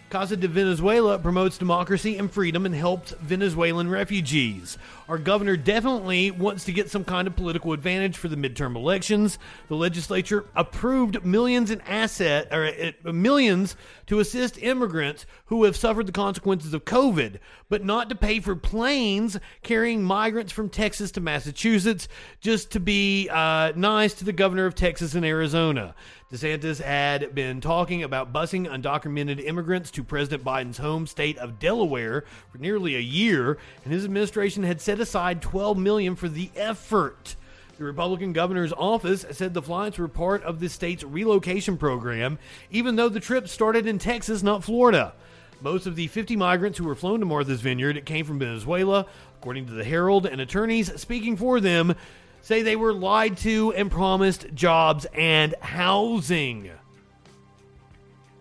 Casa 0.09 0.37
de 0.37 0.47
Venezuela 0.47 1.19
promotes 1.19 1.57
democracy 1.57 2.17
and 2.17 2.31
freedom 2.31 2.65
and 2.65 2.73
helps 2.73 3.11
Venezuelan 3.19 3.89
refugees. 3.89 4.77
Our 5.11 5.17
governor 5.17 5.57
definitely 5.57 6.31
wants 6.31 6.63
to 6.63 6.71
get 6.71 6.89
some 6.89 7.03
kind 7.03 7.27
of 7.27 7.35
political 7.35 7.73
advantage 7.73 8.15
for 8.15 8.29
the 8.29 8.37
midterm 8.37 8.77
elections. 8.77 9.39
The 9.67 9.75
legislature 9.75 10.45
approved 10.55 11.25
millions 11.25 11.69
in 11.69 11.81
asset 11.81 12.47
or 12.49 12.65
uh, 12.65 13.11
millions 13.11 13.75
to 14.05 14.21
assist 14.21 14.57
immigrants 14.63 15.25
who 15.47 15.65
have 15.65 15.75
suffered 15.75 16.05
the 16.05 16.13
consequences 16.13 16.73
of 16.73 16.85
COVID, 16.85 17.39
but 17.67 17.83
not 17.83 18.07
to 18.07 18.15
pay 18.15 18.39
for 18.39 18.55
planes 18.55 19.37
carrying 19.63 20.01
migrants 20.01 20.53
from 20.53 20.69
Texas 20.69 21.11
to 21.11 21.19
Massachusetts 21.19 22.07
just 22.39 22.71
to 22.71 22.79
be 22.79 23.27
uh, 23.27 23.73
nice 23.75 24.13
to 24.13 24.23
the 24.23 24.31
governor 24.31 24.65
of 24.65 24.75
Texas 24.75 25.13
and 25.13 25.25
Arizona. 25.25 25.93
DeSantis 26.31 26.81
had 26.81 27.35
been 27.35 27.59
talking 27.59 28.03
about 28.03 28.31
busing 28.31 28.65
undocumented 28.65 29.45
immigrants 29.45 29.91
to 29.91 30.01
President 30.01 30.45
Biden's 30.45 30.77
home 30.77 31.05
state 31.05 31.37
of 31.37 31.59
Delaware 31.59 32.23
for 32.49 32.57
nearly 32.57 32.95
a 32.95 33.01
year, 33.01 33.57
and 33.83 33.91
his 33.91 34.05
administration 34.05 34.63
had 34.63 34.79
set 34.79 35.00
aside 35.01 35.41
12 35.41 35.77
million 35.77 36.15
for 36.15 36.29
the 36.29 36.51
effort. 36.55 37.35
The 37.77 37.83
Republican 37.83 38.31
governor's 38.31 38.73
office 38.73 39.25
said 39.31 39.53
the 39.53 39.61
flights 39.61 39.97
were 39.97 40.07
part 40.07 40.43
of 40.43 40.59
the 40.59 40.69
state's 40.69 41.03
relocation 41.03 41.77
program, 41.77 42.37
even 42.69 42.95
though 42.95 43.09
the 43.09 43.19
trip 43.19 43.47
started 43.47 43.87
in 43.87 43.97
Texas, 43.97 44.43
not 44.43 44.63
Florida. 44.63 45.13
Most 45.61 45.87
of 45.87 45.95
the 45.95 46.07
50 46.07 46.35
migrants 46.35 46.77
who 46.77 46.85
were 46.85 46.95
flown 46.95 47.19
to 47.19 47.25
Martha's 47.25 47.61
Vineyard 47.61 48.05
came 48.05 48.25
from 48.25 48.39
Venezuela, 48.39 49.05
according 49.39 49.65
to 49.67 49.73
the 49.73 49.83
Herald, 49.83 50.25
and 50.25 50.39
attorneys 50.39 50.99
speaking 50.99 51.37
for 51.37 51.59
them 51.59 51.95
say 52.41 52.61
they 52.61 52.75
were 52.75 52.93
lied 52.93 53.37
to 53.37 53.73
and 53.73 53.91
promised 53.91 54.47
jobs 54.53 55.05
and 55.13 55.53
housing. 55.61 56.71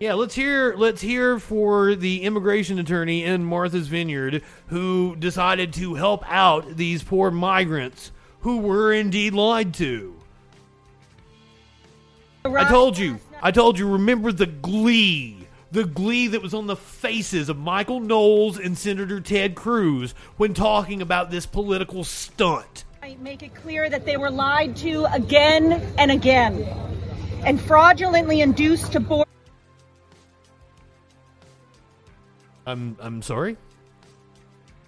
Yeah, 0.00 0.14
let's 0.14 0.34
hear 0.34 0.74
let's 0.76 1.02
hear 1.02 1.38
for 1.38 1.94
the 1.94 2.22
immigration 2.22 2.78
attorney 2.78 3.22
in 3.22 3.44
Martha's 3.44 3.86
Vineyard 3.86 4.42
who 4.68 5.14
decided 5.14 5.74
to 5.74 5.94
help 5.94 6.24
out 6.26 6.78
these 6.78 7.02
poor 7.02 7.30
migrants 7.30 8.10
who 8.40 8.60
were 8.60 8.94
indeed 8.94 9.34
lied 9.34 9.74
to. 9.74 10.16
I 12.46 12.66
told 12.66 12.96
you. 12.96 13.18
I 13.42 13.50
told 13.50 13.78
you 13.78 13.86
remember 13.92 14.32
the 14.32 14.46
glee. 14.46 15.46
The 15.70 15.84
glee 15.84 16.28
that 16.28 16.40
was 16.40 16.54
on 16.54 16.66
the 16.66 16.76
faces 16.76 17.50
of 17.50 17.58
Michael 17.58 18.00
Knowles 18.00 18.58
and 18.58 18.78
Senator 18.78 19.20
Ted 19.20 19.54
Cruz 19.54 20.14
when 20.38 20.54
talking 20.54 21.02
about 21.02 21.30
this 21.30 21.44
political 21.44 22.04
stunt. 22.04 22.84
I 23.02 23.18
make 23.20 23.42
it 23.42 23.54
clear 23.54 23.90
that 23.90 24.06
they 24.06 24.16
were 24.16 24.30
lied 24.30 24.76
to 24.76 25.04
again 25.12 25.72
and 25.98 26.10
again 26.10 26.66
and 27.44 27.60
fraudulently 27.60 28.40
induced 28.40 28.92
to 28.92 29.00
board 29.00 29.26
I'm 32.66 32.96
I'm 33.00 33.22
sorry. 33.22 33.56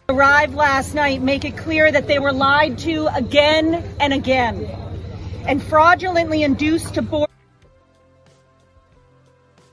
arrived 0.08 0.54
last 0.54 0.94
night 0.94 1.22
make 1.22 1.44
it 1.44 1.56
clear 1.56 1.90
that 1.90 2.06
they 2.06 2.18
were 2.18 2.32
lied 2.32 2.78
to 2.78 3.06
again 3.14 3.82
and 4.00 4.12
again 4.12 4.68
and 5.46 5.62
fraudulently 5.62 6.42
induced 6.42 6.94
to 6.94 7.02
board 7.02 7.28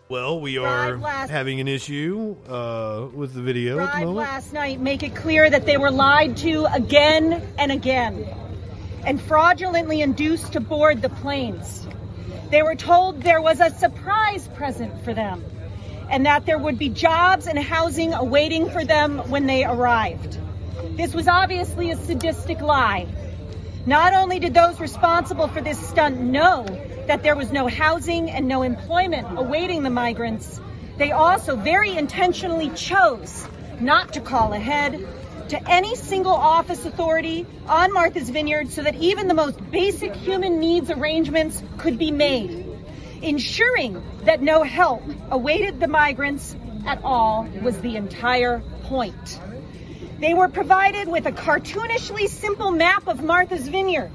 Well, 0.08 0.40
we 0.40 0.58
are 0.58 0.98
last- 0.98 1.30
having 1.30 1.60
an 1.60 1.68
issue 1.68 2.36
uh, 2.48 3.08
with 3.14 3.34
the 3.34 3.42
video 3.42 3.80
at 3.80 3.86
the 3.86 3.92
arrived 3.92 4.00
moment. 4.08 4.18
last 4.18 4.54
night 4.54 4.80
make 4.80 5.04
it 5.04 5.14
clear 5.16 5.50
that 5.50 5.66
they 5.66 5.78
were 5.78 5.92
lied 5.92 6.38
to 6.38 6.66
again 6.74 7.42
and 7.58 7.72
again 7.72 8.26
and 9.06 9.22
fraudulently 9.22 10.02
induced 10.02 10.54
to 10.54 10.60
board 10.60 11.02
the 11.02 11.10
planes. 11.10 11.88
They 12.50 12.64
were 12.64 12.76
told 12.76 13.22
there 13.22 13.42
was 13.42 13.60
a 13.60 13.70
surprise 13.70 14.48
present 14.50 15.04
for 15.04 15.14
them 15.14 15.44
and 16.10 16.26
that 16.26 16.46
there 16.46 16.58
would 16.58 16.78
be 16.78 16.90
jobs 16.90 17.48
and 17.48 17.58
housing 17.58 18.14
awaiting 18.14 18.70
for 18.70 18.84
them 18.84 19.20
when 19.30 19.46
they 19.46 19.64
arrived. 19.64 20.38
This 20.98 21.14
was 21.14 21.28
obviously 21.28 21.92
a 21.92 21.98
sadistic 21.98 22.62
lie. 22.62 23.08
Not 23.86 24.14
only 24.14 24.40
did 24.40 24.54
those 24.54 24.80
responsible 24.80 25.48
for 25.48 25.62
this 25.62 25.80
stunt 25.80 26.20
know 26.20 26.66
that 27.08 27.24
there 27.24 27.36
was 27.36 27.52
no 27.52 27.68
housing 27.68 28.30
and 28.30 28.48
no 28.48 28.64
employment 28.64 29.28
awaiting 29.38 29.84
the 29.84 29.90
migrants, 29.90 30.60
they 30.98 31.12
also 31.12 31.56
very 31.56 31.96
intentionally 31.96 32.70
chose 32.72 33.48
not 33.80 34.14
to 34.14 34.22
call 34.22 34.54
ahead 34.54 35.08
to 35.50 35.72
any 35.72 35.96
single 35.96 36.34
office 36.34 36.86
authority 36.86 37.46
on 37.68 37.92
Martha's 37.94 38.30
Vineyard 38.30 38.70
so 38.70 38.84
that 38.84 38.96
even 38.96 39.28
the 39.28 39.34
most 39.34 39.60
basic 39.72 40.14
human 40.16 40.60
needs 40.60 40.92
arrangements 40.92 41.64
could 41.78 41.98
be 41.98 42.12
made, 42.12 42.69
ensuring 43.22 44.04
that 44.24 44.42
no 44.42 44.64
help 44.64 45.04
awaited 45.32 45.80
the 45.80 45.88
migrants 45.88 46.56
at 46.86 47.04
all 47.04 47.48
was 47.62 47.80
the 47.82 47.96
entire 47.96 48.62
point. 48.84 49.40
They 50.20 50.34
were 50.34 50.50
provided 50.50 51.08
with 51.08 51.26
a 51.26 51.32
cartoonishly 51.32 52.28
simple 52.28 52.72
map 52.72 53.08
of 53.08 53.24
Martha's 53.24 53.68
Vineyard 53.68 54.12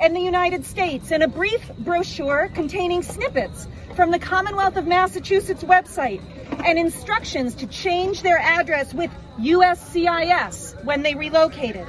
and 0.00 0.14
the 0.14 0.20
United 0.20 0.64
States 0.64 1.10
and 1.10 1.22
a 1.22 1.28
brief 1.28 1.70
brochure 1.78 2.48
containing 2.54 3.02
snippets 3.02 3.66
from 3.96 4.10
the 4.10 4.18
Commonwealth 4.18 4.76
of 4.76 4.86
Massachusetts 4.86 5.64
website 5.64 6.20
and 6.64 6.78
instructions 6.78 7.54
to 7.56 7.66
change 7.66 8.22
their 8.22 8.38
address 8.38 8.94
with 8.94 9.10
USCIS 9.40 10.84
when 10.84 11.02
they 11.02 11.14
relocated. 11.14 11.86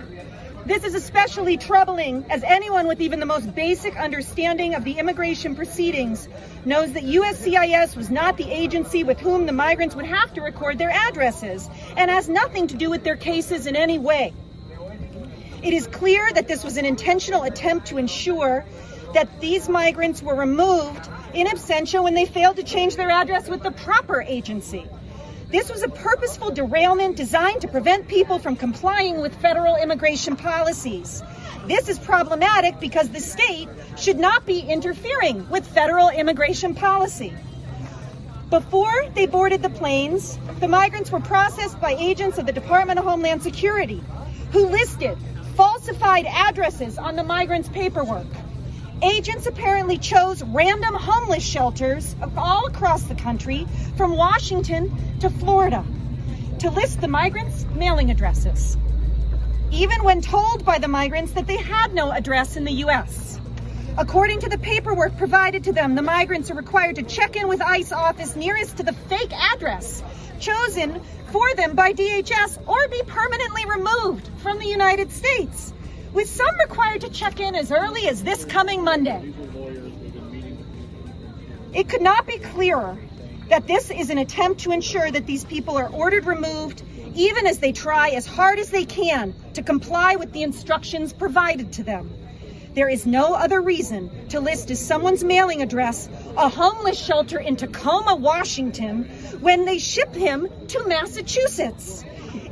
This 0.66 0.84
is 0.84 0.94
especially 0.94 1.58
troubling 1.58 2.26
as 2.30 2.44
anyone 2.44 2.86
with 2.86 3.02
even 3.02 3.20
the 3.20 3.26
most 3.26 3.56
basic 3.56 3.96
understanding 3.96 4.76
of 4.76 4.84
the 4.84 5.00
immigration 5.00 5.56
proceedings 5.56 6.28
knows 6.66 6.92
that 6.94 7.04
USCIS 7.04 7.96
was 7.96 8.10
not 8.10 8.38
the 8.38 8.52
agency 8.52 9.04
with 9.04 9.20
whom 9.20 9.46
the 9.46 9.52
migrants 9.52 9.96
would 9.96 10.06
have 10.06 10.34
to 10.34 10.42
record 10.42 10.78
their 10.78 10.92
addresses 10.92 11.68
and 11.96 12.12
has 12.12 12.28
nothing 12.28 12.68
to 12.68 12.76
do 12.76 12.90
with 12.90 13.04
their 13.04 13.16
cases 13.16 13.68
in 13.68 13.76
any 13.76 13.98
way. 13.98 14.34
It 15.64 15.74
is 15.74 15.88
clear 15.88 16.30
that 16.34 16.48
this 16.48 16.64
was 16.64 16.78
an 16.78 16.86
intentional 16.86 17.44
attempt 17.44 17.88
to 17.88 17.98
ensure 17.98 18.66
that 19.14 19.40
these 19.40 19.68
migrants 19.68 20.22
were 20.22 20.36
removed 20.36 21.10
in 21.34 21.48
absentia 21.48 22.04
when 22.04 22.14
they 22.14 22.26
failed 22.26 22.58
to 22.58 22.64
change 22.64 22.96
their 22.96 23.10
address 23.10 23.50
with 23.50 23.64
the 23.64 23.72
proper 23.72 24.22
agency. 24.22 24.88
This 25.52 25.72
was 25.72 25.82
a 25.82 25.90
purposeful 25.90 26.52
derailment 26.52 27.16
designed 27.16 27.62
to 27.62 27.68
prevent 27.68 28.08
people 28.08 28.38
from 28.38 28.56
complying 28.56 29.20
with 29.20 29.34
federal 29.42 29.78
immigration 29.78 30.36
policies. 30.36 31.24
This 31.66 31.90
is 31.90 31.98
problematic 31.98 32.80
because 32.80 33.10
the 33.10 33.20
state 33.20 33.68
should 33.98 34.20
not 34.20 34.46
be 34.46 34.60
interfering 34.60 35.50
with 35.50 35.66
federal 35.66 36.10
immigration 36.10 36.76
policy. 36.76 37.34
Before 38.52 39.10
they 39.16 39.26
boarded 39.26 39.64
the 39.64 39.72
planes, 39.72 40.38
the 40.60 40.68
migrants 40.68 41.12
were 41.12 41.20
processed 41.20 41.82
by 41.82 41.96
agents 41.96 42.38
of 42.38 42.46
the 42.46 42.52
Department 42.52 43.00
of 43.00 43.06
Homeland 43.06 43.42
Security 43.42 44.04
who 44.52 44.68
listed 44.68 45.18
falsified 45.56 46.28
addresses 46.28 47.00
on 47.00 47.16
the 47.16 47.24
migrants' 47.24 47.70
paperwork. 47.70 48.28
Agents 49.02 49.46
apparently 49.46 49.98
chose 49.98 50.44
random 50.44 50.94
homeless 50.94 51.44
shelters 51.44 52.16
all 52.36 52.66
across 52.68 53.04
the 53.04 53.16
country, 53.16 53.66
from 53.96 54.18
Washington 54.18 54.92
to 55.20 55.30
Florida, 55.30 55.86
to 56.60 56.70
list 56.70 57.00
the 57.00 57.08
migrants' 57.08 57.66
mailing 57.76 58.12
addresses. 58.12 58.78
Even 59.72 60.04
when 60.04 60.22
told 60.22 60.66
by 60.66 60.80
the 60.80 60.88
migrants 60.88 61.32
that 61.32 61.48
they 61.48 61.58
had 61.58 61.94
no 61.94 62.12
address 62.12 62.58
in 62.58 62.66
the 62.66 62.74
U.S. 62.74 63.40
According 63.98 64.42
to 64.42 64.50
the 64.50 64.58
paperwork 64.58 65.18
provided 65.18 65.64
to 65.64 65.74
them, 65.74 65.96
the 65.96 66.02
migrants 66.02 66.52
are 66.52 66.56
required 66.56 66.96
to 66.96 67.04
check 67.04 67.38
in 67.38 67.48
with 67.48 67.62
ICE 67.62 67.92
office 67.94 68.36
nearest 68.36 68.78
to 68.78 68.84
the 68.84 68.94
fake 68.94 69.32
address 69.32 70.04
chosen 70.40 71.02
for 71.32 71.54
them 71.56 71.76
by 71.76 71.94
DHS 71.94 72.68
or 72.68 72.88
be 72.88 73.02
permanently 73.08 73.66
removed 73.66 74.30
from 74.40 74.60
the 74.60 74.68
United 74.68 75.12
States, 75.12 75.74
with 76.14 76.30
some 76.30 76.58
required 76.60 77.02
to 77.02 77.10
check 77.10 77.40
in 77.40 77.56
as 77.56 77.72
early 77.72 78.08
as 78.08 78.24
this 78.24 78.46
coming 78.46 78.84
Monday. 78.84 79.34
It 81.74 81.88
could 81.88 82.02
not 82.02 82.26
be 82.26 82.38
clearer 82.40 82.98
that 83.50 83.68
this 83.68 83.92
is 83.92 84.10
an 84.10 84.18
attempt 84.18 84.62
to 84.62 84.72
ensure 84.72 85.10
that 85.10 85.26
these 85.26 85.44
people 85.46 85.78
are 85.78 85.90
ordered 85.90 86.26
removed 86.26 86.84
even 87.16 87.48
as 87.48 87.60
they 87.60 87.72
try 87.72 88.10
as 88.10 88.26
hard 88.26 88.60
as 88.60 88.70
they 88.70 88.86
can 88.86 89.34
to 89.54 89.62
comply 89.62 90.16
with 90.16 90.32
the 90.32 90.44
instructions 90.44 91.14
provided 91.14 91.74
to 91.74 91.84
them. 91.84 92.12
There 92.76 92.88
is 92.88 93.06
no 93.06 93.34
other 93.34 93.62
reason 93.62 94.28
to 94.30 94.40
list 94.40 94.70
as 94.70 94.80
someone's 94.80 95.24
mailing 95.24 95.62
address 95.62 96.08
a 96.38 96.48
homeless 96.48 96.98
shelter 96.98 97.40
in 97.40 97.56
Tacoma, 97.56 98.16
Washington, 98.16 99.06
when 99.42 99.66
they 99.66 99.80
ship 99.80 100.14
him 100.14 100.48
to 100.68 100.88
Massachusetts. 100.88 102.04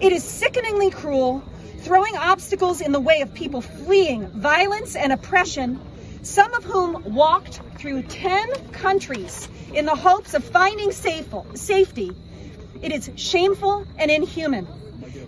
It 0.02 0.12
is 0.12 0.24
sickeningly 0.24 0.90
cruel, 0.90 1.44
throwing 1.88 2.18
obstacles 2.18 2.82
in 2.82 2.92
the 2.92 3.00
way 3.00 3.22
of 3.22 3.34
people 3.34 3.62
fleeing 3.62 4.28
violence 4.28 4.98
and 4.98 5.14
oppression, 5.14 5.80
some 6.22 6.54
of 6.54 6.66
whom 6.66 7.16
walked 7.16 7.62
through 7.78 8.02
10 8.04 8.72
countries 8.74 9.48
in 9.74 9.86
the 9.86 9.96
hopes 9.96 10.34
of 10.34 10.44
finding 10.44 10.92
safe, 10.92 11.34
safety. 11.54 12.12
It 12.82 12.92
is 12.92 13.10
shameful 13.16 13.88
and 13.98 14.12
inhuman. 14.12 14.68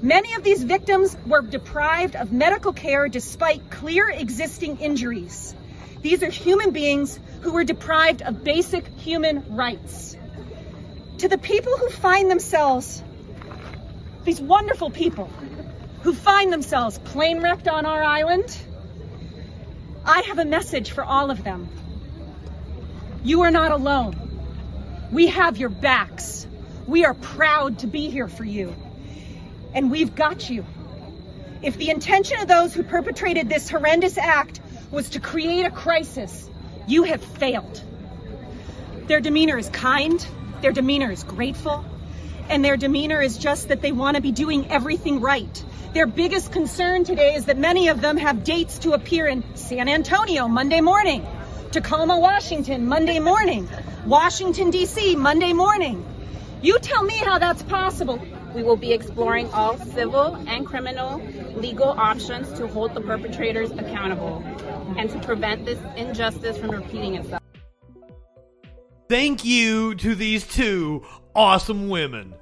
Many 0.02 0.34
of 0.34 0.44
these 0.44 0.62
victims 0.62 1.16
were 1.26 1.42
deprived 1.42 2.18
of 2.18 2.34
medical 2.34 2.74
care 2.74 3.08
despite 3.08 3.72
clear 3.72 4.10
existing 4.10 4.80
injuries. 4.80 5.56
These 6.02 6.24
are 6.24 6.30
human 6.30 6.72
beings 6.72 7.18
who 7.40 7.54
were 7.54 7.64
deprived 7.64 8.22
of 8.22 8.44
basic 8.44 8.86
human 8.98 9.56
rights. 9.56 10.18
To 11.20 11.30
the 11.30 11.38
people 11.38 11.78
who 11.78 11.90
find 11.90 12.30
themselves, 12.30 13.02
these 14.26 14.42
wonderful 14.42 14.90
people 14.90 15.30
who 16.02 16.14
find 16.14 16.52
themselves 16.52 16.98
plane 17.00 17.42
wrecked 17.42 17.68
on 17.68 17.86
our 17.86 18.04
island, 18.04 18.58
I 20.06 20.22
have 20.22 20.40
a 20.40 20.46
message 20.46 20.92
for 20.92 21.04
all 21.04 21.32
of 21.32 21.44
them. 21.44 21.70
You 23.24 23.42
are 23.42 23.52
not 23.52 23.72
alone. 23.72 24.16
We 25.12 25.28
have 25.28 25.58
your 25.58 25.70
backs. 25.70 26.48
We 26.88 27.06
are 27.06 27.14
proud 27.14 27.80
to 27.80 27.88
be 27.88 28.10
here 28.10 28.28
for 28.28 28.46
you 28.46 28.76
and 29.74 29.92
we've 29.92 30.16
got 30.16 30.50
you. 30.50 30.66
If 31.62 31.78
the 31.78 31.90
intention 31.90 32.40
of 32.40 32.48
those 32.48 32.74
who 32.74 32.84
perpetrated 32.84 33.50
this 33.50 33.70
horrendous 33.70 34.18
act 34.18 34.60
was 34.92 35.10
to 35.12 35.20
create 35.20 35.66
a 35.66 35.72
crisis, 35.72 36.50
you 36.88 37.04
have 37.04 37.24
failed. 37.24 37.84
Their 39.08 39.20
demeanor 39.20 39.58
is 39.58 39.70
kind, 39.70 40.26
their 40.62 40.72
demeanor 40.72 41.12
is 41.12 41.24
grateful, 41.24 41.86
and 42.50 42.64
their 42.64 42.78
demeanor 42.78 43.22
is 43.22 43.38
just 43.38 43.68
that 43.68 43.82
they 43.82 43.92
want 43.92 44.16
to 44.16 44.22
be 44.22 44.32
doing 44.32 44.72
everything 44.72 45.20
right. 45.20 45.64
Their 45.94 46.06
biggest 46.06 46.52
concern 46.52 47.04
today 47.04 47.34
is 47.34 47.46
that 47.46 47.58
many 47.58 47.88
of 47.88 48.02
them 48.02 48.16
have 48.18 48.44
dates 48.44 48.78
to 48.80 48.92
appear 48.92 49.26
in 49.26 49.44
San 49.56 49.90
Antonio 49.90 50.48
Monday 50.48 50.82
morning, 50.82 51.26
Tacoma, 51.72 52.20
Washington 52.20 52.88
Monday 52.88 53.18
morning, 53.20 53.68
Washington, 54.06 54.70
D.C. 54.70 55.16
Monday 55.16 55.52
morning. 55.52 56.06
You 56.62 56.78
tell 56.78 57.02
me 57.02 57.18
how 57.18 57.40
that's 57.40 57.64
possible. 57.64 58.20
We 58.54 58.62
will 58.62 58.76
be 58.76 58.94
exploring 58.94 59.50
all 59.52 59.80
civil 59.80 60.36
and 60.48 60.64
criminal 60.64 61.20
legal 61.56 61.90
options 61.90 62.54
to 62.60 62.68
hold 62.68 62.94
the 62.94 63.02
perpetrators 63.02 63.72
accountable 63.72 64.44
and 64.96 65.10
to 65.10 65.20
prevent 65.22 65.66
this 65.66 65.80
injustice 65.96 66.56
from 66.60 66.70
repeating 66.70 67.16
itself. 67.16 67.42
Thank 69.08 69.44
you 69.44 69.96
to 69.96 70.14
these 70.14 70.46
two 70.46 71.04
awesome 71.36 71.90
women. 71.90 72.36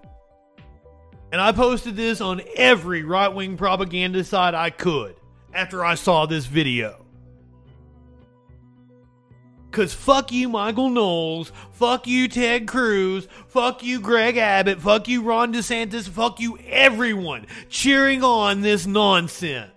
And 1.37 1.43
I 1.43 1.51
posted 1.51 1.95
this 1.95 2.19
on 2.19 2.41
every 2.55 3.03
right 3.03 3.27
wing 3.27 3.57
propaganda 3.57 4.23
site 4.23 4.55
I 4.55 4.71
could 4.71 5.15
after 5.53 5.85
I 5.85 5.93
saw 5.93 6.25
this 6.25 6.47
video. 6.47 7.05
Because 9.69 9.93
fuck 9.93 10.31
you, 10.31 10.49
Michael 10.49 10.89
Knowles. 10.89 11.51
Fuck 11.73 12.07
you, 12.07 12.27
Ted 12.27 12.67
Cruz. 12.67 13.27
Fuck 13.49 13.83
you, 13.83 13.99
Greg 13.99 14.37
Abbott. 14.37 14.81
Fuck 14.81 15.07
you, 15.07 15.21
Ron 15.21 15.53
DeSantis. 15.53 16.09
Fuck 16.09 16.39
you, 16.39 16.57
everyone 16.65 17.45
cheering 17.69 18.23
on 18.23 18.61
this 18.61 18.87
nonsense. 18.87 19.76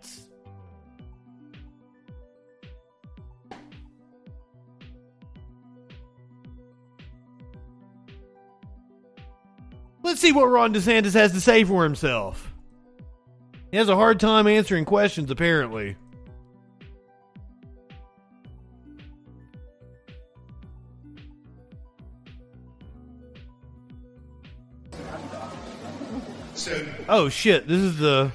Let's 10.03 10.21
see 10.21 10.33
what 10.33 10.47
Ron 10.47 10.73
DeSantis 10.73 11.15
has 11.15 11.33
to 11.33 11.41
say 11.41 11.65
for 11.65 11.85
himself. 11.85 12.53
He 13.71 13.77
has 13.77 13.89
a 13.89 13.95
hard 13.95 14.19
time 14.19 14.47
answering 14.47 14.85
questions, 14.85 15.31
apparently. 15.31 15.97
oh 27.09 27.29
shit! 27.29 27.67
This 27.67 27.79
is 27.79 27.99
the. 27.99 28.33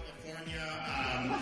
Um, 1.16 1.40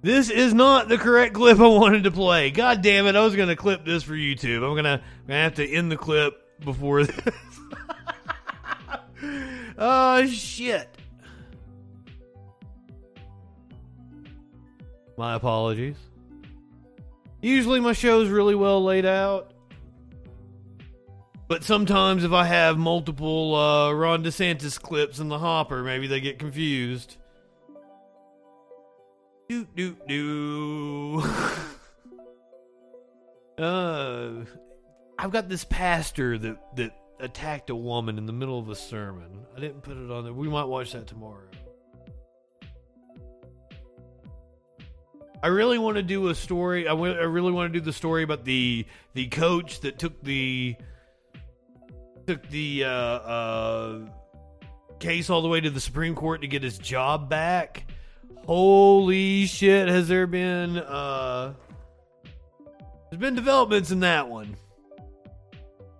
this 0.00 0.30
is 0.30 0.54
not 0.54 0.88
the 0.88 0.96
correct 0.96 1.34
clip 1.34 1.58
I 1.58 1.66
wanted 1.66 2.04
to 2.04 2.10
play. 2.10 2.50
God 2.50 2.82
damn 2.82 3.06
it! 3.06 3.16
I 3.16 3.24
was 3.24 3.36
gonna 3.36 3.56
clip 3.56 3.84
this 3.84 4.02
for 4.02 4.14
YouTube. 4.14 4.68
I'm 4.68 4.74
gonna, 4.76 5.02
I'm 5.02 5.26
gonna 5.26 5.42
have 5.42 5.56
to 5.56 5.68
end 5.68 5.92
the 5.92 5.96
clip 5.96 6.60
before. 6.60 7.02
oh 9.78 10.26
shit! 10.26 10.88
My 15.16 15.34
apologies. 15.34 15.96
Usually 17.40 17.80
my 17.80 17.92
show's 17.92 18.28
really 18.28 18.54
well 18.54 18.82
laid 18.84 19.06
out. 19.06 19.52
But 21.48 21.64
sometimes 21.64 22.24
if 22.24 22.32
I 22.32 22.44
have 22.44 22.76
multiple 22.78 23.54
uh, 23.54 23.92
Ron 23.92 24.22
DeSantis 24.22 24.80
clips 24.80 25.18
in 25.18 25.28
the 25.28 25.38
hopper, 25.38 25.82
maybe 25.82 26.06
they 26.06 26.20
get 26.20 26.38
confused. 26.38 27.16
Doo 29.48 29.66
doo 29.74 29.96
doo. 30.06 31.22
uh, 33.58 34.30
I've 35.18 35.30
got 35.30 35.48
this 35.48 35.64
pastor 35.64 36.36
that 36.36 36.76
that 36.76 36.97
attacked 37.20 37.70
a 37.70 37.76
woman 37.76 38.18
in 38.18 38.26
the 38.26 38.32
middle 38.32 38.58
of 38.58 38.68
a 38.68 38.74
sermon. 38.74 39.46
I 39.56 39.60
didn't 39.60 39.82
put 39.82 39.96
it 39.96 40.10
on 40.10 40.24
there. 40.24 40.32
We 40.32 40.48
might 40.48 40.64
watch 40.64 40.92
that 40.92 41.06
tomorrow. 41.06 41.48
I 45.42 45.48
really 45.48 45.78
want 45.78 45.96
to 45.96 46.02
do 46.02 46.28
a 46.28 46.34
story. 46.34 46.86
I, 46.88 46.90
w- 46.90 47.14
I 47.14 47.24
really 47.24 47.52
want 47.52 47.72
to 47.72 47.78
do 47.78 47.84
the 47.84 47.92
story 47.92 48.24
about 48.24 48.44
the 48.44 48.86
the 49.14 49.28
coach 49.28 49.80
that 49.80 49.98
took 49.98 50.20
the 50.22 50.74
took 52.26 52.48
the 52.48 52.84
uh, 52.84 52.88
uh, 52.88 54.00
case 54.98 55.30
all 55.30 55.42
the 55.42 55.48
way 55.48 55.60
to 55.60 55.70
the 55.70 55.80
Supreme 55.80 56.16
Court 56.16 56.40
to 56.40 56.48
get 56.48 56.62
his 56.62 56.76
job 56.76 57.28
back. 57.28 57.86
Holy 58.46 59.46
shit! 59.46 59.88
Has 59.88 60.08
there 60.08 60.26
been 60.26 60.76
uh, 60.76 61.54
there's 63.10 63.20
been 63.20 63.36
developments 63.36 63.92
in 63.92 64.00
that 64.00 64.28
one? 64.28 64.56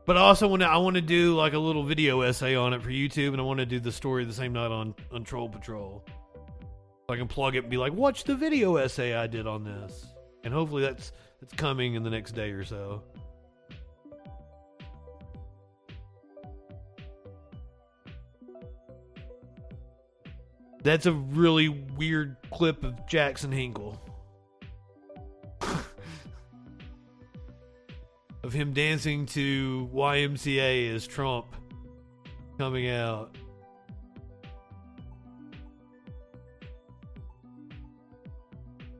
But 0.08 0.16
I 0.16 0.20
also 0.20 0.48
want 0.48 0.62
to 0.62 0.68
I 0.70 0.78
want 0.78 0.96
to 0.96 1.02
do 1.02 1.36
like 1.36 1.52
a 1.52 1.58
little 1.58 1.82
video 1.82 2.22
essay 2.22 2.54
on 2.54 2.72
it 2.72 2.82
for 2.82 2.88
YouTube, 2.88 3.32
and 3.32 3.40
I 3.40 3.42
want 3.42 3.60
to 3.60 3.66
do 3.66 3.78
the 3.78 3.92
story 3.92 4.24
the 4.24 4.32
same 4.32 4.54
night 4.54 4.70
on 4.70 4.94
on 5.12 5.22
Troll 5.22 5.50
Patrol. 5.50 6.02
So 6.06 7.12
I 7.14 7.18
can 7.18 7.28
plug 7.28 7.56
it 7.56 7.64
and 7.64 7.70
be 7.70 7.76
like, 7.76 7.92
watch 7.92 8.24
the 8.24 8.34
video 8.34 8.76
essay 8.76 9.12
I 9.12 9.26
did 9.26 9.46
on 9.46 9.64
this, 9.64 10.06
and 10.44 10.54
hopefully 10.54 10.80
that's 10.80 11.12
that's 11.42 11.52
coming 11.52 11.92
in 11.92 12.04
the 12.04 12.08
next 12.08 12.32
day 12.32 12.52
or 12.52 12.64
so. 12.64 13.02
That's 20.82 21.04
a 21.04 21.12
really 21.12 21.68
weird 21.68 22.38
clip 22.50 22.82
of 22.82 23.06
Jackson 23.06 23.52
Hinkle. 23.52 24.00
of 28.48 28.54
him 28.54 28.72
dancing 28.72 29.26
to 29.26 29.90
YMCA 29.92 30.94
as 30.94 31.06
Trump 31.06 31.54
coming 32.56 32.88
out. 32.88 33.36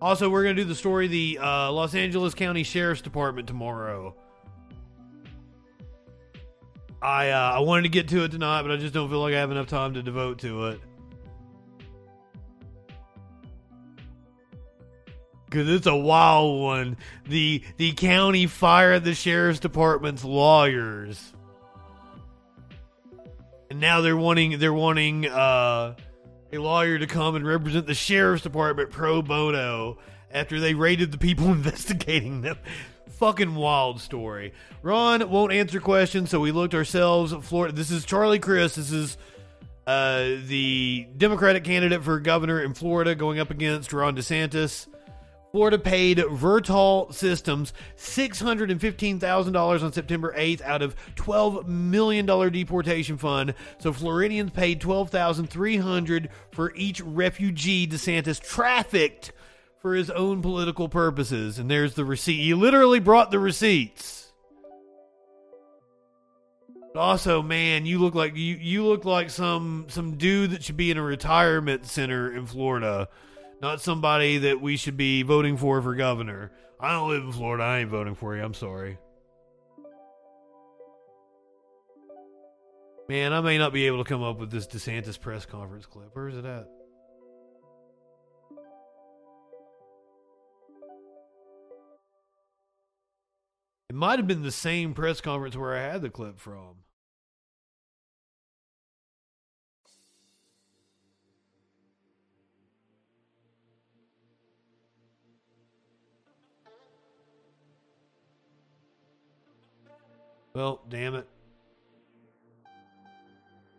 Also, 0.03 0.29
we're 0.29 0.43
going 0.43 0.55
to 0.55 0.63
do 0.63 0.69
the 0.69 0.75
story 0.75 1.07
of 1.07 1.11
the 1.11 1.39
uh, 1.41 1.73
Los 1.73 1.95
Angeles 1.95 2.35
County 2.35 2.63
Sheriff's 2.63 3.01
Department 3.01 3.49
tomorrow. 3.49 4.15
I 7.01 7.31
uh, 7.31 7.53
I 7.55 7.61
wanted 7.61 7.85
to 7.85 7.89
get 7.89 8.09
to 8.09 8.25
it 8.25 8.31
tonight, 8.31 8.61
but 8.63 8.71
I 8.71 8.77
just 8.77 8.93
don't 8.93 9.09
feel 9.09 9.21
like 9.21 9.33
I 9.33 9.39
have 9.39 9.51
enough 9.51 9.67
time 9.67 9.95
to 9.95 10.03
devote 10.03 10.41
to 10.41 10.67
it. 10.67 10.81
Cause 15.51 15.69
it's 15.69 15.87
a 15.87 15.97
wild 15.97 16.61
one. 16.61 16.97
The 17.27 17.63
the 17.79 17.93
county 17.93 18.47
fired 18.47 19.05
the 19.05 19.15
sheriff's 19.15 19.61
department's 19.61 20.25
lawyers. 20.25 21.33
And 23.71 23.81
now 23.81 24.01
they're 24.01 24.17
wanting 24.17 24.59
they're 24.59 24.73
wanting 24.73 25.27
uh, 25.27 25.95
a 26.53 26.59
lawyer 26.59 26.99
to 26.99 27.07
come 27.07 27.35
and 27.35 27.47
represent 27.47 27.87
the 27.87 27.95
sheriff's 27.95 28.43
department 28.43 28.91
pro 28.91 29.23
bono 29.23 29.99
after 30.31 30.61
they 30.61 30.75
raided 30.75 31.13
the 31.13 31.19
people 31.19 31.47
investigating 31.53 32.43
them. 32.43 32.59
Fucking 33.11 33.55
wild 33.55 34.01
story. 34.01 34.53
Ron 34.83 35.29
won't 35.29 35.53
answer 35.53 35.81
questions, 35.81 36.31
so 36.31 36.41
we 36.41 36.53
looked 36.53 36.75
ourselves. 36.75 37.33
Florida. 37.43 37.75
This 37.75 37.91
is 37.91 38.05
Charlie 38.05 38.39
Crist. 38.39 38.77
This 38.77 38.93
is 38.93 39.19
uh, 39.87 40.37
the 40.47 41.09
Democratic 41.17 41.65
candidate 41.65 42.05
for 42.05 42.21
governor 42.21 42.63
in 42.63 42.75
Florida 42.75 43.15
going 43.15 43.41
up 43.41 43.51
against 43.51 43.93
Ron 43.93 44.15
DeSantis. 44.15 44.87
Florida 45.53 45.79
paid 45.79 46.19
Vertol 46.19 47.13
Systems 47.13 47.73
$615,000 47.97 49.83
on 49.83 49.93
September 49.93 50.35
8th 50.37 50.61
out 50.63 50.83
of 50.83 50.95
$12 51.17 51.67
million 51.67 52.27
deportation 52.27 53.17
fund. 53.17 53.55
So 53.79 53.93
Floridians 53.93 54.51
paid 54.51 54.81
12,300 54.81 56.29
for 56.53 56.75
each 56.75 57.01
refugee 57.01 57.87
DeSantis 57.87 58.41
trafficked 58.41 59.33
for 59.81 59.95
his 59.95 60.11
own 60.11 60.43
political 60.43 60.89
purposes. 60.89 61.59
And 61.59 61.71
there's 61.71 61.95
the 61.95 62.05
receipt. 62.05 62.43
He 62.43 62.53
literally 62.53 63.01
brought 63.01 63.31
the 63.31 63.39
receipts. 63.39 64.33
Also, 66.95 67.43
man, 67.43 67.87
you 67.87 67.99
look 68.01 68.15
like 68.15 68.35
you 68.35 68.57
you 68.57 68.85
look 68.85 69.05
like 69.05 69.31
some 69.31 69.87
some 69.89 70.17
dude 70.17 70.51
that 70.51 70.65
should 70.65 70.77
be 70.77 70.91
in 70.91 70.97
a 70.97 71.03
retirement 71.03 71.87
center 71.87 72.35
in 72.35 72.45
Florida 72.45 73.09
not 73.61 73.81
somebody 73.81 74.39
that 74.39 74.61
we 74.61 74.77
should 74.77 74.97
be 74.97 75.23
voting 75.23 75.57
for 75.57 75.83
for 75.83 75.95
governor. 75.95 76.53
I 76.81 76.93
don't 76.93 77.09
live 77.09 77.25
in 77.25 77.33
Florida. 77.33 77.65
I 77.65 77.79
ain't 77.81 77.91
voting 77.91 78.15
for 78.15 78.37
you. 78.37 78.43
I'm 78.43 78.55
sorry. 78.55 78.99
Man, 83.09 83.33
I 83.33 83.41
may 83.41 83.57
not 83.57 83.73
be 83.73 83.87
able 83.87 84.05
to 84.05 84.09
come 84.09 84.23
up 84.23 84.39
with 84.39 84.51
this 84.51 84.67
DeSantis 84.67 85.19
press 85.19 85.47
conference 85.47 85.87
clip. 85.87 86.15
Where 86.15 86.29
is 86.29 86.37
it 86.37 86.45
at? 86.45 86.69
It 93.89 93.97
might 93.97 94.19
have 94.19 94.27
been 94.27 94.43
the 94.43 94.53
same 94.53 94.93
press 94.93 95.23
conference 95.23 95.57
where 95.57 95.75
I 95.75 95.81
had 95.81 96.03
the 96.03 96.11
clip 96.11 96.39
from. 96.39 96.77
Well, 110.55 110.81
damn 110.89 111.15
it. 111.15 111.27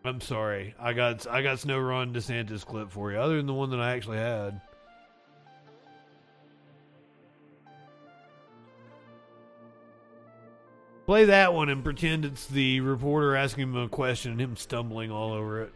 I'm 0.06 0.22
sorry. 0.22 0.76
I 0.80 0.94
got 0.94 1.28
I 1.28 1.42
got 1.42 1.66
no 1.66 1.78
Ron 1.80 2.14
DeSantis 2.14 2.66
clip 2.66 2.92
for 2.92 3.12
you, 3.12 3.18
other 3.18 3.38
than 3.38 3.48
the 3.48 3.54
one 3.54 3.70
that 3.72 3.82
I 3.82 3.92
actually 3.96 4.18
had. 4.18 4.62
Play 11.06 11.26
that 11.26 11.56
one 11.56 11.70
and 11.70 11.84
pretend 11.84 12.24
it's 12.24 12.46
the 12.46 12.82
reporter 12.82 13.36
asking 13.36 13.64
him 13.64 13.76
a 13.76 13.90
question 13.90 14.34
and 14.34 14.40
him 14.40 14.56
stumbling 14.56 15.10
all 15.12 15.34
over 15.34 15.64
it. 15.64 15.74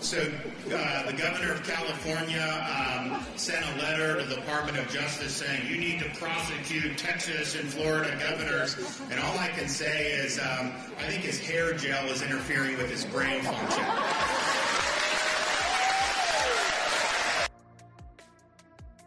So, 0.00 0.28
uh, 0.74 1.06
the 1.06 1.12
governor 1.12 1.52
of 1.52 1.62
California 1.64 2.40
um, 2.40 3.20
sent 3.36 3.64
a 3.64 3.82
letter 3.82 4.20
to 4.20 4.26
the 4.26 4.36
Department 4.36 4.78
of 4.78 4.88
Justice 4.90 5.34
saying 5.34 5.66
you 5.68 5.78
need 5.78 6.00
to 6.00 6.08
prosecute 6.18 6.96
Texas 6.96 7.54
and 7.54 7.68
Florida 7.68 8.16
governors. 8.28 9.00
And 9.10 9.20
all 9.20 9.38
I 9.38 9.48
can 9.48 9.68
say 9.68 10.12
is 10.12 10.38
um, 10.38 10.72
I 10.98 11.08
think 11.08 11.22
his 11.22 11.38
hair 11.38 11.72
gel 11.74 12.06
is 12.06 12.22
interfering 12.22 12.76
with 12.78 12.90
his 12.90 13.04
brain 13.04 13.42
function. 13.42 13.84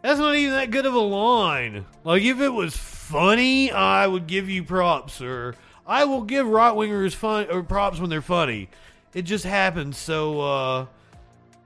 That's 0.02 0.20
not 0.20 0.36
even 0.36 0.54
that 0.54 0.70
good 0.70 0.86
of 0.86 0.94
a 0.94 0.98
line. 0.98 1.84
Like, 2.04 2.22
if 2.22 2.40
it 2.40 2.50
was 2.50 2.76
funny, 2.76 3.72
I 3.72 4.06
would 4.06 4.26
give 4.28 4.48
you 4.48 4.62
props, 4.62 5.14
sir. 5.14 5.54
I 5.86 6.04
will 6.04 6.22
give 6.22 6.46
right 6.46 6.72
wingers 6.72 7.14
fun 7.14 7.66
props 7.66 7.98
when 7.98 8.10
they're 8.10 8.22
funny. 8.22 8.68
It 9.14 9.22
just 9.22 9.44
happens 9.44 9.96
so 9.96 10.40
uh 10.40 10.86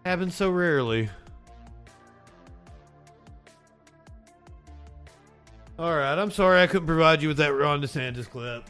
happens 0.05 0.35
so 0.35 0.51
rarely. 0.51 1.09
All 5.79 5.97
right, 5.97 6.19
I'm 6.19 6.31
sorry 6.31 6.61
I 6.61 6.67
couldn't 6.67 6.87
provide 6.87 7.23
you 7.23 7.29
with 7.29 7.39
that 7.39 7.55
Ron 7.55 7.81
DeSantis 7.81 8.29
clip. 8.29 8.65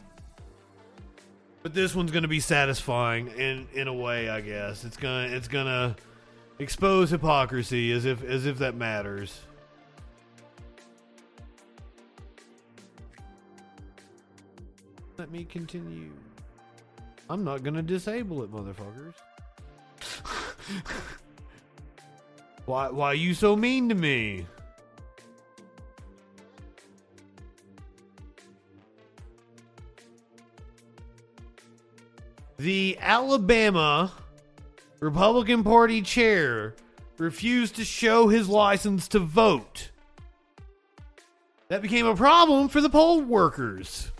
But 1.63 1.73
this 1.73 1.93
one's 1.93 2.11
to 2.23 2.29
be 2.29 2.39
satisfying 2.39 3.27
in 3.27 3.67
in 3.73 3.87
a 3.87 3.93
way, 3.93 4.29
I 4.29 4.41
guess. 4.41 4.83
It's 4.83 4.97
to 5.29 5.35
it's 5.35 5.47
to 5.65 5.95
expose 6.59 7.09
hypocrisy 7.09 7.91
as 7.91 8.05
if 8.05 8.23
as 8.23 8.45
if 8.45 8.57
that 8.59 8.75
matters. 8.75 9.41
Let 15.17 15.29
me 15.31 15.43
continue. 15.43 16.11
I'm 17.29 17.43
not 17.43 17.61
gonna 17.61 17.83
disable 17.83 18.43
it, 18.43 18.51
motherfuckers. 18.51 19.13
why 22.65 22.89
why 22.89 23.07
are 23.07 23.15
you 23.15 23.33
so 23.33 23.55
mean 23.55 23.89
to 23.89 23.95
me? 23.95 24.45
The 32.57 32.97
Alabama 32.99 34.11
Republican 34.99 35.63
Party 35.63 36.03
chair 36.03 36.75
refused 37.17 37.75
to 37.77 37.85
show 37.85 38.27
his 38.27 38.47
license 38.47 39.07
to 39.09 39.19
vote. 39.19 39.89
That 41.69 41.81
became 41.81 42.05
a 42.05 42.15
problem 42.15 42.67
for 42.67 42.81
the 42.81 42.89
poll 42.89 43.21
workers. 43.21 44.10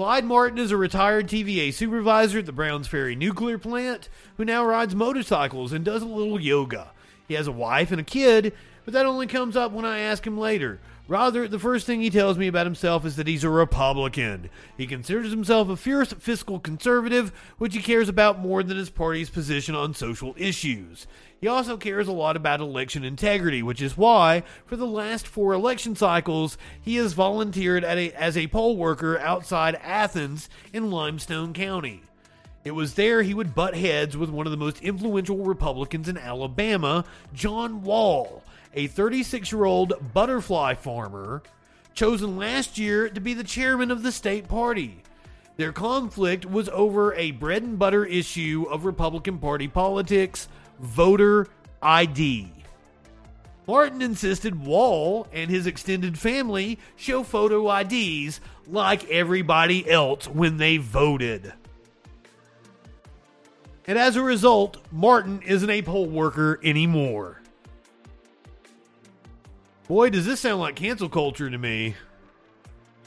Clyde 0.00 0.26
Martin 0.26 0.58
is 0.58 0.70
a 0.70 0.76
retired 0.76 1.26
TVA 1.26 1.74
supervisor 1.74 2.38
at 2.38 2.46
the 2.46 2.52
Browns 2.52 2.86
Ferry 2.86 3.16
nuclear 3.16 3.58
plant 3.58 4.08
who 4.36 4.44
now 4.44 4.64
rides 4.64 4.94
motorcycles 4.94 5.72
and 5.72 5.84
does 5.84 6.02
a 6.02 6.06
little 6.06 6.40
yoga. 6.40 6.92
He 7.26 7.34
has 7.34 7.48
a 7.48 7.52
wife 7.52 7.90
and 7.90 8.00
a 8.00 8.04
kid, 8.04 8.54
but 8.84 8.94
that 8.94 9.06
only 9.06 9.26
comes 9.26 9.56
up 9.56 9.72
when 9.72 9.84
I 9.84 9.98
ask 9.98 10.24
him 10.24 10.38
later. 10.38 10.78
Rather, 11.08 11.48
the 11.48 11.58
first 11.58 11.86
thing 11.86 12.02
he 12.02 12.10
tells 12.10 12.36
me 12.36 12.48
about 12.48 12.66
himself 12.66 13.06
is 13.06 13.16
that 13.16 13.26
he's 13.26 13.42
a 13.42 13.48
Republican. 13.48 14.50
He 14.76 14.86
considers 14.86 15.30
himself 15.30 15.70
a 15.70 15.76
fierce 15.76 16.12
fiscal 16.12 16.60
conservative, 16.60 17.32
which 17.56 17.74
he 17.74 17.80
cares 17.80 18.10
about 18.10 18.38
more 18.38 18.62
than 18.62 18.76
his 18.76 18.90
party's 18.90 19.30
position 19.30 19.74
on 19.74 19.94
social 19.94 20.34
issues. 20.36 21.06
He 21.40 21.48
also 21.48 21.78
cares 21.78 22.08
a 22.08 22.12
lot 22.12 22.36
about 22.36 22.60
election 22.60 23.04
integrity, 23.04 23.62
which 23.62 23.80
is 23.80 23.96
why, 23.96 24.42
for 24.66 24.76
the 24.76 24.86
last 24.86 25.26
four 25.26 25.54
election 25.54 25.96
cycles, 25.96 26.58
he 26.78 26.96
has 26.96 27.14
volunteered 27.14 27.84
a, 27.84 28.12
as 28.12 28.36
a 28.36 28.48
poll 28.48 28.76
worker 28.76 29.18
outside 29.18 29.76
Athens 29.76 30.50
in 30.74 30.90
Limestone 30.90 31.54
County. 31.54 32.02
It 32.64 32.72
was 32.72 32.94
there 32.94 33.22
he 33.22 33.32
would 33.32 33.54
butt 33.54 33.74
heads 33.74 34.14
with 34.14 34.28
one 34.28 34.46
of 34.46 34.50
the 34.50 34.58
most 34.58 34.82
influential 34.82 35.38
Republicans 35.38 36.06
in 36.06 36.18
Alabama, 36.18 37.06
John 37.32 37.82
Wall, 37.82 38.42
a 38.74 38.86
36 38.86 39.52
year 39.52 39.64
old 39.64 39.94
butterfly 40.12 40.74
farmer 40.74 41.42
chosen 41.94 42.36
last 42.36 42.78
year 42.78 43.08
to 43.08 43.20
be 43.20 43.34
the 43.34 43.44
chairman 43.44 43.90
of 43.90 44.02
the 44.02 44.12
state 44.12 44.48
party. 44.48 45.02
Their 45.56 45.72
conflict 45.72 46.46
was 46.46 46.68
over 46.68 47.14
a 47.14 47.32
bread 47.32 47.64
and 47.64 47.78
butter 47.78 48.04
issue 48.04 48.66
of 48.70 48.84
Republican 48.84 49.38
Party 49.38 49.66
politics 49.66 50.48
voter 50.78 51.48
ID. 51.82 52.52
Martin 53.66 54.00
insisted 54.00 54.64
Wall 54.64 55.26
and 55.32 55.50
his 55.50 55.66
extended 55.66 56.18
family 56.18 56.78
show 56.96 57.22
photo 57.22 57.70
IDs 57.76 58.40
like 58.68 59.10
everybody 59.10 59.88
else 59.90 60.26
when 60.26 60.56
they 60.56 60.76
voted. 60.76 61.52
And 63.86 63.98
as 63.98 64.16
a 64.16 64.22
result, 64.22 64.78
Martin 64.92 65.42
isn't 65.42 65.68
a 65.68 65.82
poll 65.82 66.06
worker 66.06 66.60
anymore. 66.62 67.37
Boy, 69.88 70.10
does 70.10 70.26
this 70.26 70.40
sound 70.40 70.60
like 70.60 70.76
cancel 70.76 71.08
culture 71.08 71.48
to 71.48 71.56
me. 71.56 71.94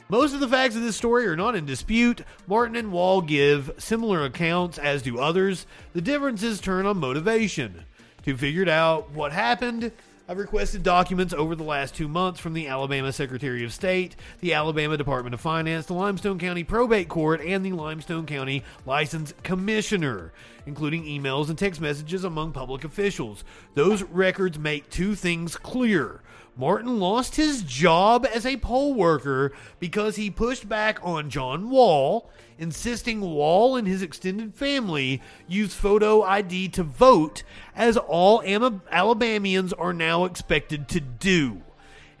Most 0.08 0.34
of 0.34 0.40
the 0.40 0.48
facts 0.48 0.74
of 0.74 0.82
this 0.82 0.96
story 0.96 1.28
are 1.28 1.36
not 1.36 1.54
in 1.54 1.64
dispute. 1.64 2.22
Martin 2.48 2.74
and 2.74 2.90
Wall 2.90 3.20
give 3.20 3.70
similar 3.78 4.24
accounts, 4.24 4.78
as 4.78 5.00
do 5.00 5.20
others. 5.20 5.64
The 5.92 6.00
differences 6.00 6.60
turn 6.60 6.84
on 6.86 6.98
motivation. 6.98 7.84
To 8.24 8.36
figure 8.36 8.68
out 8.68 9.12
what 9.12 9.30
happened, 9.30 9.92
I've 10.28 10.38
requested 10.38 10.82
documents 10.82 11.32
over 11.32 11.54
the 11.54 11.62
last 11.62 11.94
two 11.94 12.08
months 12.08 12.40
from 12.40 12.52
the 12.52 12.66
Alabama 12.66 13.12
Secretary 13.12 13.64
of 13.64 13.72
State, 13.72 14.16
the 14.40 14.54
Alabama 14.54 14.96
Department 14.96 15.34
of 15.34 15.40
Finance, 15.40 15.86
the 15.86 15.94
Limestone 15.94 16.40
County 16.40 16.64
Probate 16.64 17.08
Court, 17.08 17.40
and 17.40 17.64
the 17.64 17.72
Limestone 17.72 18.26
County 18.26 18.64
License 18.86 19.34
Commissioner, 19.44 20.32
including 20.66 21.04
emails 21.04 21.48
and 21.48 21.56
text 21.56 21.80
messages 21.80 22.24
among 22.24 22.50
public 22.50 22.82
officials. 22.82 23.44
Those 23.74 24.02
records 24.02 24.58
make 24.58 24.90
two 24.90 25.14
things 25.14 25.56
clear. 25.56 26.21
Martin 26.56 27.00
lost 27.00 27.36
his 27.36 27.62
job 27.62 28.26
as 28.32 28.44
a 28.44 28.58
poll 28.58 28.92
worker 28.92 29.52
because 29.80 30.16
he 30.16 30.30
pushed 30.30 30.68
back 30.68 30.98
on 31.02 31.30
John 31.30 31.70
Wall, 31.70 32.30
insisting 32.58 33.22
Wall 33.22 33.76
and 33.76 33.88
his 33.88 34.02
extended 34.02 34.54
family 34.54 35.22
use 35.48 35.74
photo 35.74 36.22
ID 36.22 36.68
to 36.70 36.82
vote, 36.82 37.42
as 37.74 37.96
all 37.96 38.42
Am- 38.42 38.82
Alabamians 38.90 39.72
are 39.72 39.94
now 39.94 40.24
expected 40.26 40.88
to 40.88 41.00
do. 41.00 41.62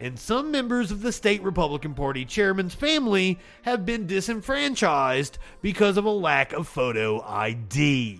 And 0.00 0.18
some 0.18 0.50
members 0.50 0.90
of 0.90 1.02
the 1.02 1.12
state 1.12 1.42
Republican 1.42 1.94
Party 1.94 2.24
chairman's 2.24 2.74
family 2.74 3.38
have 3.62 3.86
been 3.86 4.06
disenfranchised 4.06 5.38
because 5.60 5.96
of 5.96 6.06
a 6.06 6.10
lack 6.10 6.52
of 6.52 6.66
photo 6.66 7.22
ID. 7.22 8.18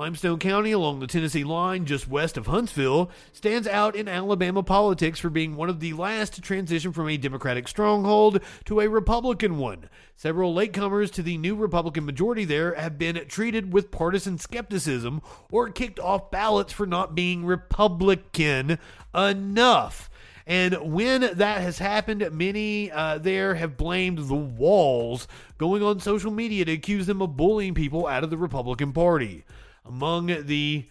Limestone 0.00 0.38
County, 0.38 0.72
along 0.72 1.00
the 1.00 1.06
Tennessee 1.06 1.44
line 1.44 1.84
just 1.84 2.08
west 2.08 2.38
of 2.38 2.46
Huntsville, 2.46 3.10
stands 3.34 3.68
out 3.68 3.94
in 3.94 4.08
Alabama 4.08 4.62
politics 4.62 5.20
for 5.20 5.28
being 5.28 5.56
one 5.56 5.68
of 5.68 5.80
the 5.80 5.92
last 5.92 6.32
to 6.32 6.40
transition 6.40 6.90
from 6.90 7.06
a 7.06 7.18
Democratic 7.18 7.68
stronghold 7.68 8.40
to 8.64 8.80
a 8.80 8.88
Republican 8.88 9.58
one. 9.58 9.90
Several 10.16 10.54
latecomers 10.54 11.10
to 11.10 11.22
the 11.22 11.36
new 11.36 11.54
Republican 11.54 12.06
majority 12.06 12.46
there 12.46 12.72
have 12.76 12.96
been 12.96 13.26
treated 13.28 13.74
with 13.74 13.90
partisan 13.90 14.38
skepticism 14.38 15.20
or 15.50 15.68
kicked 15.68 16.00
off 16.00 16.30
ballots 16.30 16.72
for 16.72 16.86
not 16.86 17.14
being 17.14 17.44
Republican 17.44 18.78
enough. 19.14 20.08
And 20.46 20.94
when 20.94 21.20
that 21.20 21.60
has 21.60 21.78
happened, 21.78 22.26
many 22.32 22.90
uh, 22.90 23.18
there 23.18 23.54
have 23.54 23.76
blamed 23.76 24.16
the 24.28 24.34
walls 24.34 25.28
going 25.58 25.82
on 25.82 26.00
social 26.00 26.30
media 26.30 26.64
to 26.64 26.72
accuse 26.72 27.04
them 27.06 27.20
of 27.20 27.36
bullying 27.36 27.74
people 27.74 28.06
out 28.06 28.24
of 28.24 28.30
the 28.30 28.38
Republican 28.38 28.94
Party 28.94 29.44
among 29.90 30.26
the 30.46 30.84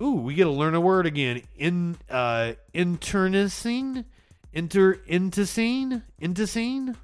ooh 0.00 0.12
we 0.12 0.34
get 0.34 0.44
to 0.44 0.50
learn 0.50 0.74
a 0.74 0.80
word 0.80 1.06
again. 1.06 1.42
In 1.56 1.96
uh 2.10 2.54
internecine? 2.72 4.06
Inter 4.52 4.92
intestine 5.06 6.02
intestine 6.18 6.96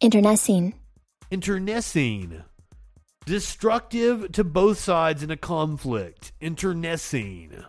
Internecine. 0.00 0.74
internecine. 1.30 2.44
Destructive 3.24 4.32
to 4.32 4.42
both 4.42 4.78
sides 4.78 5.22
in 5.22 5.30
a 5.30 5.36
conflict. 5.36 6.32
Internecine. 6.40 7.64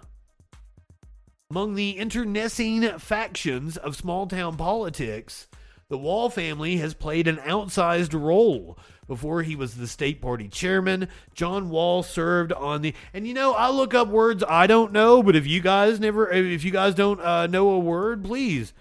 Among 1.52 1.76
the 1.76 1.92
internecine 1.92 2.98
factions 2.98 3.78
of 3.78 3.96
small 3.96 4.26
town 4.28 4.58
politics 4.58 5.48
the 5.94 5.98
Wall 6.00 6.28
family 6.32 6.78
has 6.78 6.96
played 6.96 7.28
an 7.28 7.38
outsized 7.38 8.20
role. 8.20 8.80
Before 9.08 9.44
he 9.44 9.56
was 9.56 9.76
the 9.76 9.88
state 9.88 10.22
party 10.22 10.48
chairman, 10.48 11.10
John 11.34 11.70
Wall 11.70 12.04
served 12.04 12.54
on 12.54 12.82
the. 12.82 12.94
And 13.14 13.28
you 13.28 13.34
know, 13.34 13.54
I 13.54 13.70
look 13.70 13.94
up 13.94 14.08
words 14.08 14.44
I 14.48 14.68
don't 14.68 14.92
know, 14.94 15.22
but 15.22 15.36
if 15.36 15.46
you 15.46 15.62
guys 15.62 16.00
never, 16.00 16.30
if 16.30 16.64
you 16.64 16.72
guys 16.72 16.96
don't 16.96 17.20
uh, 17.20 17.48
know 17.48 17.70
a 17.72 17.80
word, 17.80 18.24
please 18.24 18.74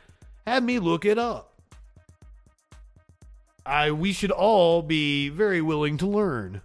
have 0.46 0.62
me 0.62 0.78
look 0.78 1.04
it 1.04 1.18
up. 1.18 1.60
I 3.64 3.90
we 3.90 4.12
should 4.12 4.30
all 4.30 4.82
be 4.82 5.28
very 5.28 5.60
willing 5.60 5.98
to 5.98 6.06
learn. 6.06 6.62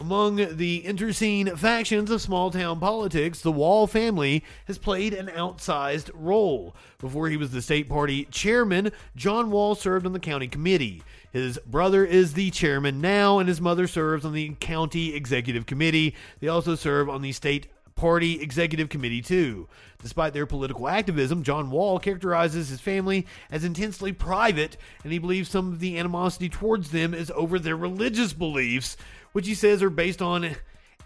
Among 0.00 0.56
the 0.56 0.82
interscene 0.86 1.54
factions 1.58 2.10
of 2.10 2.22
small 2.22 2.50
town 2.50 2.80
politics, 2.80 3.42
the 3.42 3.52
Wall 3.52 3.86
family 3.86 4.42
has 4.64 4.78
played 4.78 5.12
an 5.12 5.26
outsized 5.26 6.10
role. 6.14 6.74
Before 6.98 7.28
he 7.28 7.36
was 7.36 7.50
the 7.50 7.60
state 7.60 7.86
party 7.86 8.24
chairman, 8.30 8.92
John 9.14 9.50
Wall 9.50 9.74
served 9.74 10.06
on 10.06 10.14
the 10.14 10.18
county 10.18 10.48
committee. 10.48 11.02
His 11.32 11.58
brother 11.66 12.02
is 12.02 12.32
the 12.32 12.50
chairman 12.50 13.02
now, 13.02 13.40
and 13.40 13.46
his 13.46 13.60
mother 13.60 13.86
serves 13.86 14.24
on 14.24 14.32
the 14.32 14.54
county 14.58 15.14
executive 15.14 15.66
committee. 15.66 16.14
They 16.40 16.48
also 16.48 16.76
serve 16.76 17.10
on 17.10 17.20
the 17.20 17.32
state 17.32 17.66
party 18.00 18.40
executive 18.40 18.88
committee, 18.88 19.20
too. 19.20 19.68
Despite 20.00 20.32
their 20.32 20.46
political 20.46 20.88
activism, 20.88 21.42
John 21.42 21.70
Wall 21.70 21.98
characterizes 21.98 22.70
his 22.70 22.80
family 22.80 23.26
as 23.50 23.62
intensely 23.62 24.10
private, 24.12 24.78
and 25.04 25.12
he 25.12 25.18
believes 25.18 25.50
some 25.50 25.70
of 25.70 25.80
the 25.80 25.98
animosity 25.98 26.48
towards 26.48 26.92
them 26.92 27.12
is 27.12 27.30
over 27.32 27.58
their 27.58 27.76
religious 27.76 28.32
beliefs, 28.32 28.96
which 29.32 29.46
he 29.46 29.54
says 29.54 29.82
are 29.82 29.90
based 29.90 30.22
on 30.22 30.56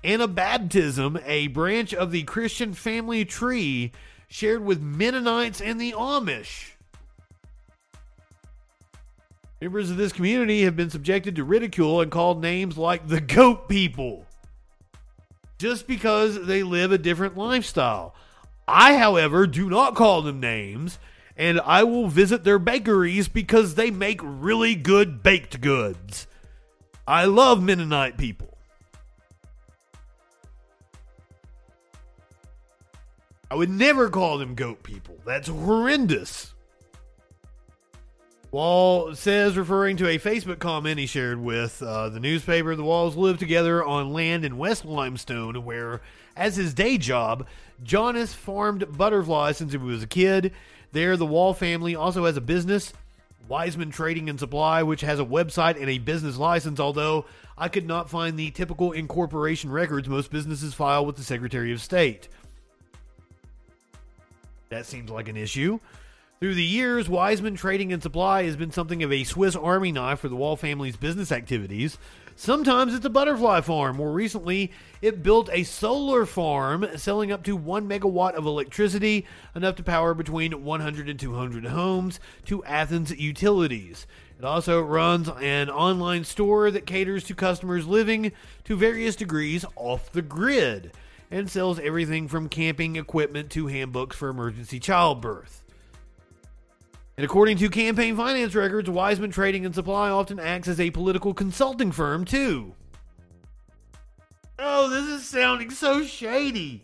Anabaptism, 0.05 1.21
a 1.27 1.49
branch 1.49 1.93
of 1.93 2.13
the 2.13 2.23
Christian 2.23 2.75
family 2.75 3.25
tree 3.25 3.91
shared 4.29 4.65
with 4.65 4.81
Mennonites 4.81 5.61
and 5.61 5.81
the 5.81 5.93
Amish. 5.93 6.75
Members 9.61 9.91
of 9.91 9.97
this 9.97 10.13
community 10.13 10.63
have 10.63 10.77
been 10.77 10.91
subjected 10.91 11.35
to 11.35 11.43
ridicule 11.43 12.01
and 12.01 12.13
called 12.13 12.41
names 12.41 12.79
like 12.79 13.09
the 13.09 13.21
goat 13.21 13.69
people 13.69 14.24
just 15.65 15.87
because 15.87 16.45
they 16.45 16.63
live 16.63 16.93
a 16.93 16.99
different 16.99 17.39
lifestyle. 17.39 18.15
I, 18.69 18.99
however, 18.99 19.47
do 19.47 19.71
not 19.71 19.95
call 19.95 20.21
them 20.21 20.39
names, 20.39 20.99
and 21.39 21.59
I 21.59 21.85
will 21.85 22.09
visit 22.09 22.45
their 22.45 22.59
bakeries 22.59 23.29
because 23.29 23.75
they 23.75 23.91
make 23.91 24.21
really 24.23 24.75
good 24.75 25.23
baked 25.23 25.63
goods. 25.63 26.27
I 27.09 27.25
love 27.25 27.63
Mennonite 27.63 28.19
people. 28.19 28.59
I 33.51 33.55
would 33.55 33.71
never 33.71 34.11
call 34.11 34.37
them 34.37 34.55
goat 34.55 34.83
people. 34.83 35.17
That's 35.25 35.49
horrendous. 35.49 36.54
Wall 38.55 39.17
says, 39.17 39.57
referring 39.57 39.97
to 39.97 40.07
a 40.07 40.17
Facebook 40.17 40.61
comment 40.61 41.01
he 41.01 41.07
shared 41.07 41.41
with 41.43 41.83
uh, 41.83 42.09
the 42.09 42.21
newspaper, 42.21 42.77
the 42.77 42.85
Walls 42.85 43.17
live 43.17 43.37
together 43.37 43.83
on 43.83 44.13
land 44.13 44.45
in 44.45 44.59
West 44.59 44.85
Limestone, 44.85 45.65
where, 45.65 46.01
as 46.37 46.55
his 46.55 46.73
day 46.73 46.97
job, 46.97 47.49
John 47.83 48.15
has 48.15 48.33
farmed 48.33 48.97
butterflies 48.97 49.57
since 49.57 49.73
he 49.73 49.79
was 49.79 50.05
a 50.05 50.07
kid. 50.07 50.53
There, 50.93 51.17
the 51.17 51.27
Wall 51.27 51.53
family 51.53 51.97
also 51.97 52.27
has 52.27 52.37
a 52.37 52.41
business, 52.41 52.93
Wiseman 53.49 53.91
Trading 53.91 54.31
and 54.31 54.39
Supply, 54.39 54.85
which 54.85 55.01
has 55.01 55.19
a 55.19 55.25
website 55.25 55.81
and 55.81 55.91
a 55.91 55.99
business 55.99 56.37
license, 56.37 56.79
although 56.79 57.25
I 57.59 57.67
could 57.67 57.89
not 57.89 58.09
find 58.09 58.39
the 58.39 58.53
typical 58.53 58.93
incorporation 58.93 59.73
records 59.73 60.09
most 60.09 60.31
businesses 60.31 60.75
file 60.75 61.05
with 61.05 61.17
the 61.17 61.25
Secretary 61.25 61.73
of 61.73 61.83
State. 61.83 62.29
That 64.69 64.87
seems 64.87 65.11
like 65.11 65.27
an 65.27 65.37
issue. 65.37 65.81
Through 66.41 66.57
the 66.57 66.65
years, 66.65 67.09
Wiseman 67.09 67.55
Trading 67.55 67.93
and 67.93 68.03
Supply 68.03 68.43
has 68.43 68.57
been 68.57 68.73
something 68.73 69.03
of 69.03 69.13
a 69.13 69.25
Swiss 69.25 69.55
Army 69.55 69.93
knife 69.93 70.19
for 70.19 70.29
the 70.29 70.37
Wall 70.37 70.57
family's 70.57 70.97
business 70.97 71.31
activities. 71.31 71.97
Sometimes 72.35 72.93
it's 72.93 73.07
a 73.07 73.11
butterfly 73.11 73.61
farm. 73.61 73.97
More 73.97 74.11
recently, 74.13 74.73
it 75.01 75.23
built 75.23 75.49
a 75.53 75.63
solar 75.63 76.27
farm 76.27 76.87
selling 76.97 77.31
up 77.31 77.45
to 77.45 77.55
1 77.55 77.89
megawatt 77.89 78.35
of 78.35 78.47
electricity, 78.47 79.25
enough 79.55 79.77
to 79.77 79.85
power 79.85 80.13
between 80.13 80.65
100 80.65 81.09
and 81.09 81.21
200 81.21 81.67
homes, 81.67 82.19
to 82.47 82.65
Athens 82.65 83.13
utilities. 83.17 84.07
It 84.37 84.45
also 84.45 84.83
runs 84.83 85.29
an 85.41 85.71
online 85.71 86.25
store 86.25 86.73
that 86.73 86.85
caters 86.85 87.25
to 87.25 87.35
customers 87.35 87.87
living 87.87 88.33
to 88.65 88.77
various 88.77 89.15
degrees 89.15 89.65
off 89.77 90.11
the 90.11 90.21
grid 90.21 90.91
and 91.31 91.49
sells 91.49 91.79
everything 91.79 92.27
from 92.27 92.49
camping 92.49 92.97
equipment 92.97 93.51
to 93.51 93.69
handbooks 93.69 94.17
for 94.17 94.29
emergency 94.29 94.81
childbirth. 94.81 95.64
And 97.17 97.25
according 97.25 97.59
to 97.59 97.69
campaign 97.69 98.17
finance 98.17 98.55
records, 98.55 98.91
Wiseman 98.91 99.31
Trading 99.31 99.65
and 99.65 99.75
Supply 99.75 100.11
often 100.11 100.41
acts 100.41 100.67
as 100.67 100.81
a 100.81 100.91
political 100.91 101.33
consulting 101.33 101.93
firm, 101.93 102.25
too. 102.25 102.75
Oh, 104.59 104.89
this 104.89 105.07
is 105.07 105.29
sounding 105.29 105.71
so 105.71 106.05
shady. 106.05 106.83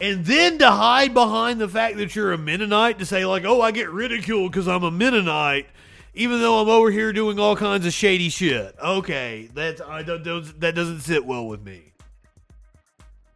And 0.00 0.24
then 0.24 0.58
to 0.58 0.70
hide 0.70 1.12
behind 1.12 1.60
the 1.60 1.68
fact 1.68 1.96
that 1.98 2.16
you're 2.16 2.32
a 2.32 2.38
Mennonite 2.38 2.98
to 2.98 3.06
say, 3.06 3.24
like, 3.24 3.44
oh, 3.44 3.60
I 3.60 3.70
get 3.70 3.90
ridiculed 3.90 4.52
because 4.52 4.66
I'm 4.66 4.82
a 4.82 4.90
Mennonite, 4.90 5.66
even 6.14 6.40
though 6.40 6.60
I'm 6.60 6.68
over 6.68 6.90
here 6.90 7.12
doing 7.12 7.38
all 7.38 7.54
kinds 7.56 7.86
of 7.86 7.92
shady 7.92 8.30
shit. 8.30 8.74
Okay, 8.82 9.48
that's, 9.54 9.80
I 9.80 10.02
don't, 10.02 10.24
those, 10.24 10.54
that 10.54 10.74
doesn't 10.74 11.00
sit 11.00 11.24
well 11.24 11.46
with 11.46 11.62
me. 11.62 11.92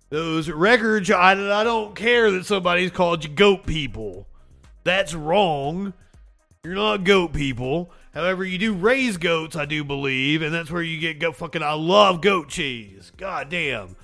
Those 0.09 0.49
records, 0.51 1.11
I, 1.11 1.33
I 1.33 1.65
don't 1.65 1.95
care 1.95 2.31
that 2.31 2.47
somebody's 2.47 2.91
called 2.91 3.25
you 3.25 3.31
goat 3.31 3.67
people. 3.67 4.27
That's 4.85 5.15
wrong. 5.15 5.95
You're 6.63 6.75
not 6.75 7.05
goat 7.05 7.33
people. 7.33 7.91
However, 8.15 8.45
you 8.45 8.59
do 8.59 8.73
raise 8.75 9.17
goats, 9.17 9.57
I 9.57 9.65
do 9.65 9.83
believe, 9.85 10.41
and 10.41 10.55
that's 10.55 10.71
where 10.71 10.83
you 10.83 11.01
get 11.01 11.19
goat 11.19 11.37
fucking. 11.37 11.63
I 11.63 11.73
love 11.73 12.21
goat 12.21 12.49
cheese. 12.49 13.13
God 13.17 13.51
damn. 13.51 13.97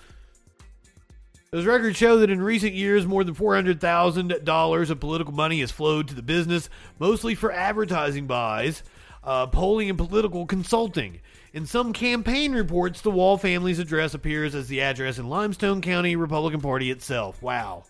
Those 1.51 1.65
records 1.65 1.97
show 1.97 2.19
that 2.19 2.31
in 2.31 2.41
recent 2.43 2.75
years, 2.75 3.07
more 3.07 3.25
than 3.25 3.35
$400,000 3.35 4.91
of 4.91 5.01
political 5.01 5.33
money 5.33 5.61
has 5.61 5.71
flowed 5.71 6.07
to 6.09 6.15
the 6.15 6.23
business, 6.23 6.69
mostly 6.99 7.35
for 7.35 7.51
advertising 7.51 8.27
buys, 8.27 8.83
uh, 9.25 9.47
polling, 9.49 9.89
and 9.89 9.99
political 9.99 10.47
consulting. 10.47 11.21
In 11.53 11.67
some 11.67 11.93
campaign 11.93 12.53
reports, 12.53 13.01
the 13.01 13.11
Wall 13.11 13.37
family's 13.37 13.81
address 13.81 14.15
appears 14.15 14.55
as 14.55 14.69
the 14.69 14.81
address 14.81 15.19
in 15.19 15.29
Limestone 15.29 15.81
County 15.81 16.15
Republican 16.15 16.61
Party 16.61 16.91
itself. 16.91 17.43
Wow. 17.43 17.85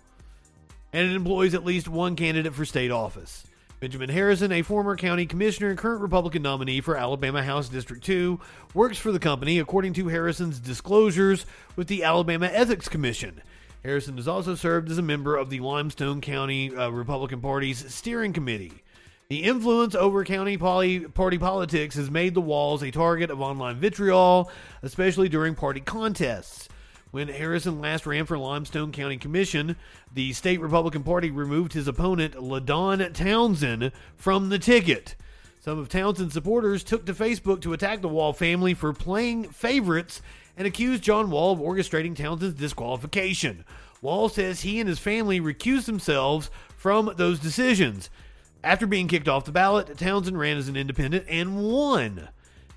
And 0.92 1.10
it 1.10 1.14
employs 1.14 1.54
at 1.54 1.64
least 1.64 1.88
one 1.88 2.16
candidate 2.16 2.54
for 2.54 2.64
state 2.64 2.90
office. 2.90 3.46
Benjamin 3.80 4.10
Harrison, 4.10 4.52
a 4.52 4.60
former 4.60 4.94
county 4.94 5.24
commissioner 5.24 5.70
and 5.70 5.78
current 5.78 6.02
Republican 6.02 6.42
nominee 6.42 6.82
for 6.82 6.96
Alabama 6.96 7.42
House 7.42 7.68
District 7.68 8.04
2, 8.04 8.38
works 8.74 8.98
for 8.98 9.10
the 9.10 9.18
company 9.18 9.58
according 9.58 9.94
to 9.94 10.08
Harrison's 10.08 10.60
disclosures 10.60 11.46
with 11.76 11.88
the 11.88 12.04
Alabama 12.04 12.46
Ethics 12.52 12.90
Commission. 12.90 13.40
Harrison 13.82 14.16
has 14.16 14.28
also 14.28 14.54
served 14.54 14.90
as 14.90 14.98
a 14.98 15.02
member 15.02 15.34
of 15.34 15.48
the 15.48 15.60
Limestone 15.60 16.20
County 16.20 16.76
uh, 16.76 16.90
Republican 16.90 17.40
Party's 17.40 17.90
steering 17.90 18.34
committee. 18.34 18.82
The 19.30 19.44
influence 19.44 19.94
over 19.94 20.24
county 20.24 20.58
poly- 20.58 21.00
party 21.00 21.38
politics 21.38 21.94
has 21.94 22.10
made 22.10 22.34
the 22.34 22.40
walls 22.40 22.82
a 22.82 22.90
target 22.90 23.30
of 23.30 23.40
online 23.40 23.76
vitriol, 23.76 24.50
especially 24.82 25.28
during 25.28 25.54
party 25.54 25.80
contests. 25.80 26.68
When 27.10 27.26
Harrison 27.26 27.80
last 27.80 28.06
ran 28.06 28.24
for 28.24 28.38
Limestone 28.38 28.92
County 28.92 29.16
Commission, 29.16 29.74
the 30.14 30.32
state 30.32 30.60
Republican 30.60 31.02
Party 31.02 31.30
removed 31.30 31.72
his 31.72 31.88
opponent, 31.88 32.40
LaDon 32.40 33.12
Townsend, 33.12 33.90
from 34.16 34.48
the 34.48 34.60
ticket. 34.60 35.16
Some 35.58 35.78
of 35.78 35.88
Townsend's 35.88 36.34
supporters 36.34 36.84
took 36.84 37.04
to 37.06 37.12
Facebook 37.12 37.62
to 37.62 37.72
attack 37.72 38.00
the 38.00 38.08
Wall 38.08 38.32
family 38.32 38.74
for 38.74 38.92
playing 38.92 39.48
favorites 39.48 40.22
and 40.56 40.68
accused 40.68 41.02
John 41.02 41.32
Wall 41.32 41.52
of 41.52 41.58
orchestrating 41.58 42.14
Townsend's 42.14 42.54
disqualification. 42.54 43.64
Wall 44.00 44.28
says 44.28 44.60
he 44.60 44.78
and 44.78 44.88
his 44.88 45.00
family 45.00 45.40
recused 45.40 45.86
themselves 45.86 46.48
from 46.76 47.12
those 47.16 47.40
decisions. 47.40 48.08
After 48.62 48.86
being 48.86 49.08
kicked 49.08 49.28
off 49.28 49.44
the 49.44 49.52
ballot, 49.52 49.98
Townsend 49.98 50.38
ran 50.38 50.56
as 50.56 50.68
an 50.68 50.76
independent 50.76 51.26
and 51.28 51.60
won. 51.60 52.28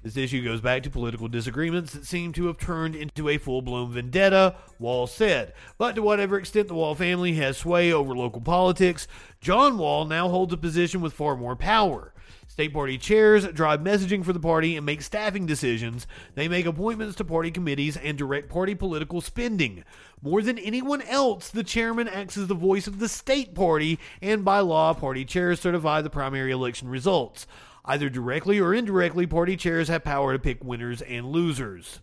This 0.03 0.17
issue 0.17 0.43
goes 0.43 0.59
back 0.59 0.83
to 0.83 0.89
political 0.89 1.29
disagreements 1.29 1.93
that 1.93 2.05
seem 2.05 2.33
to 2.33 2.47
have 2.47 2.57
turned 2.57 2.93
into 2.93 3.29
a 3.29 3.37
full 3.37 3.61
blown 3.61 3.93
vendetta, 3.93 4.55
Wall 4.77 5.07
said. 5.07 5.53
But 5.77 5.95
to 5.95 6.01
whatever 6.01 6.37
extent 6.37 6.67
the 6.67 6.73
Wall 6.73 6.93
family 6.93 7.35
has 7.35 7.55
sway 7.57 7.93
over 7.93 8.13
local 8.13 8.41
politics, 8.41 9.07
John 9.39 9.77
Wall 9.77 10.03
now 10.03 10.27
holds 10.27 10.51
a 10.51 10.57
position 10.57 10.99
with 10.99 11.13
far 11.13 11.37
more 11.37 11.55
power. 11.55 12.13
State 12.49 12.73
party 12.73 12.97
chairs 12.97 13.47
drive 13.47 13.79
messaging 13.79 14.25
for 14.25 14.33
the 14.33 14.41
party 14.41 14.75
and 14.75 14.85
make 14.85 15.01
staffing 15.01 15.45
decisions. 15.45 16.05
They 16.35 16.49
make 16.49 16.65
appointments 16.65 17.15
to 17.15 17.23
party 17.23 17.49
committees 17.49 17.95
and 17.95 18.17
direct 18.17 18.49
party 18.49 18.75
political 18.75 19.21
spending. 19.21 19.85
More 20.21 20.41
than 20.41 20.59
anyone 20.59 21.01
else, 21.03 21.49
the 21.49 21.63
chairman 21.63 22.09
acts 22.09 22.37
as 22.37 22.47
the 22.47 22.55
voice 22.55 22.87
of 22.87 22.99
the 22.99 23.07
state 23.07 23.55
party, 23.55 23.99
and 24.21 24.43
by 24.43 24.59
law, 24.59 24.93
party 24.93 25.23
chairs 25.23 25.61
certify 25.61 26.01
the 26.01 26.09
primary 26.09 26.51
election 26.51 26.89
results. 26.89 27.47
Either 27.85 28.09
directly 28.09 28.59
or 28.59 28.73
indirectly, 28.73 29.27
party 29.27 29.57
chairs 29.57 29.89
have 29.89 30.03
power 30.03 30.33
to 30.33 30.39
pick 30.39 30.63
winners 30.63 31.01
and 31.01 31.27
losers. 31.27 31.99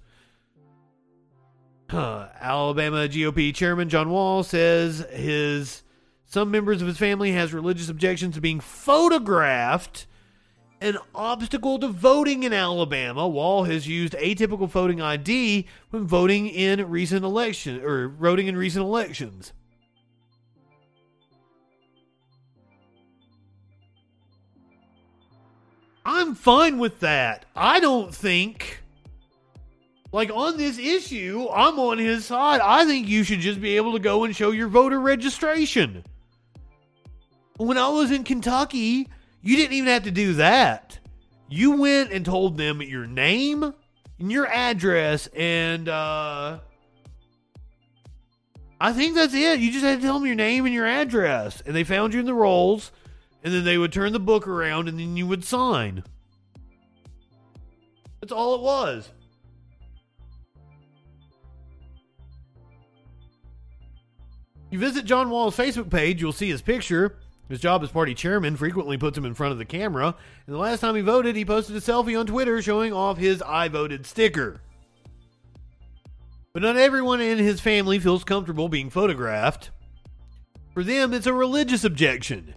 Alabama 1.92 3.08
GOP 3.08 3.54
Chairman 3.54 3.88
John 3.88 4.10
Wall 4.10 4.42
says 4.42 5.04
his 5.10 5.82
some 6.24 6.50
members 6.50 6.80
of 6.80 6.86
his 6.86 6.98
family 6.98 7.32
has 7.32 7.52
religious 7.52 7.88
objections 7.88 8.36
to 8.36 8.40
being 8.40 8.60
photographed 8.60 10.06
an 10.80 10.96
obstacle 11.14 11.78
to 11.78 11.88
voting 11.88 12.42
in 12.44 12.52
Alabama. 12.52 13.28
Wall 13.28 13.64
has 13.64 13.88
used 13.88 14.14
atypical 14.14 14.68
voting 14.68 15.00
ID 15.02 15.66
when 15.90 16.06
voting 16.06 16.46
in 16.46 16.88
recent 16.88 17.24
election 17.24 17.82
or 17.82 18.08
voting 18.08 18.46
in 18.46 18.56
recent 18.56 18.84
elections. 18.84 19.52
I'm 26.12 26.34
fine 26.34 26.78
with 26.78 27.00
that. 27.00 27.46
I 27.54 27.78
don't 27.78 28.12
think 28.12 28.82
Like 30.12 30.30
on 30.30 30.56
this 30.56 30.78
issue, 30.78 31.46
I'm 31.54 31.78
on 31.78 31.98
his 31.98 32.24
side. 32.24 32.60
I 32.60 32.84
think 32.84 33.06
you 33.08 33.22
should 33.22 33.38
just 33.40 33.60
be 33.60 33.76
able 33.76 33.92
to 33.92 34.00
go 34.00 34.24
and 34.24 34.34
show 34.34 34.50
your 34.50 34.66
voter 34.66 34.98
registration. 35.00 36.02
When 37.58 37.78
I 37.78 37.88
was 37.88 38.10
in 38.10 38.24
Kentucky, 38.24 39.08
you 39.40 39.56
didn't 39.56 39.74
even 39.74 39.88
have 39.88 40.02
to 40.04 40.10
do 40.10 40.34
that. 40.34 40.98
You 41.48 41.80
went 41.80 42.10
and 42.10 42.24
told 42.24 42.56
them 42.56 42.82
your 42.82 43.06
name 43.06 43.62
and 43.62 44.32
your 44.32 44.46
address, 44.48 45.28
and 45.28 45.88
uh, 45.88 46.58
I 48.80 48.92
think 48.92 49.14
that's 49.14 49.34
it. 49.34 49.60
You 49.60 49.70
just 49.70 49.84
had 49.84 50.00
to 50.00 50.06
tell 50.06 50.18
them 50.18 50.26
your 50.26 50.34
name 50.36 50.64
and 50.66 50.74
your 50.74 50.86
address, 50.86 51.62
and 51.64 51.74
they 51.74 51.84
found 51.84 52.14
you 52.14 52.20
in 52.20 52.26
the 52.26 52.34
rolls, 52.34 52.90
and 53.42 53.52
then 53.52 53.64
they 53.64 53.78
would 53.78 53.92
turn 53.92 54.12
the 54.12 54.20
book 54.20 54.46
around, 54.46 54.88
and 54.88 54.98
then 54.98 55.16
you 55.16 55.26
would 55.26 55.44
sign. 55.44 56.04
That's 58.20 58.32
all 58.32 58.54
it 58.54 58.60
was. 58.60 59.10
You 64.70 64.78
visit 64.78 65.04
John 65.04 65.30
Wall's 65.30 65.56
Facebook 65.56 65.90
page, 65.90 66.20
you'll 66.20 66.32
see 66.32 66.48
his 66.48 66.62
picture. 66.62 67.16
His 67.48 67.58
job 67.58 67.82
as 67.82 67.90
party 67.90 68.14
chairman 68.14 68.56
frequently 68.56 68.96
puts 68.96 69.18
him 69.18 69.24
in 69.24 69.34
front 69.34 69.50
of 69.50 69.58
the 69.58 69.64
camera, 69.64 70.14
and 70.46 70.54
the 70.54 70.60
last 70.60 70.78
time 70.78 70.94
he 70.94 71.00
voted, 71.00 71.34
he 71.34 71.44
posted 71.44 71.74
a 71.74 71.80
selfie 71.80 72.18
on 72.18 72.26
Twitter 72.26 72.62
showing 72.62 72.92
off 72.92 73.18
his 73.18 73.42
I 73.42 73.66
voted 73.66 74.06
sticker. 74.06 74.60
But 76.52 76.62
not 76.62 76.76
everyone 76.76 77.20
in 77.20 77.38
his 77.38 77.60
family 77.60 77.98
feels 77.98 78.22
comfortable 78.22 78.68
being 78.68 78.90
photographed. 78.90 79.70
For 80.74 80.84
them, 80.84 81.12
it's 81.12 81.26
a 81.26 81.32
religious 81.32 81.82
objection, 81.82 82.54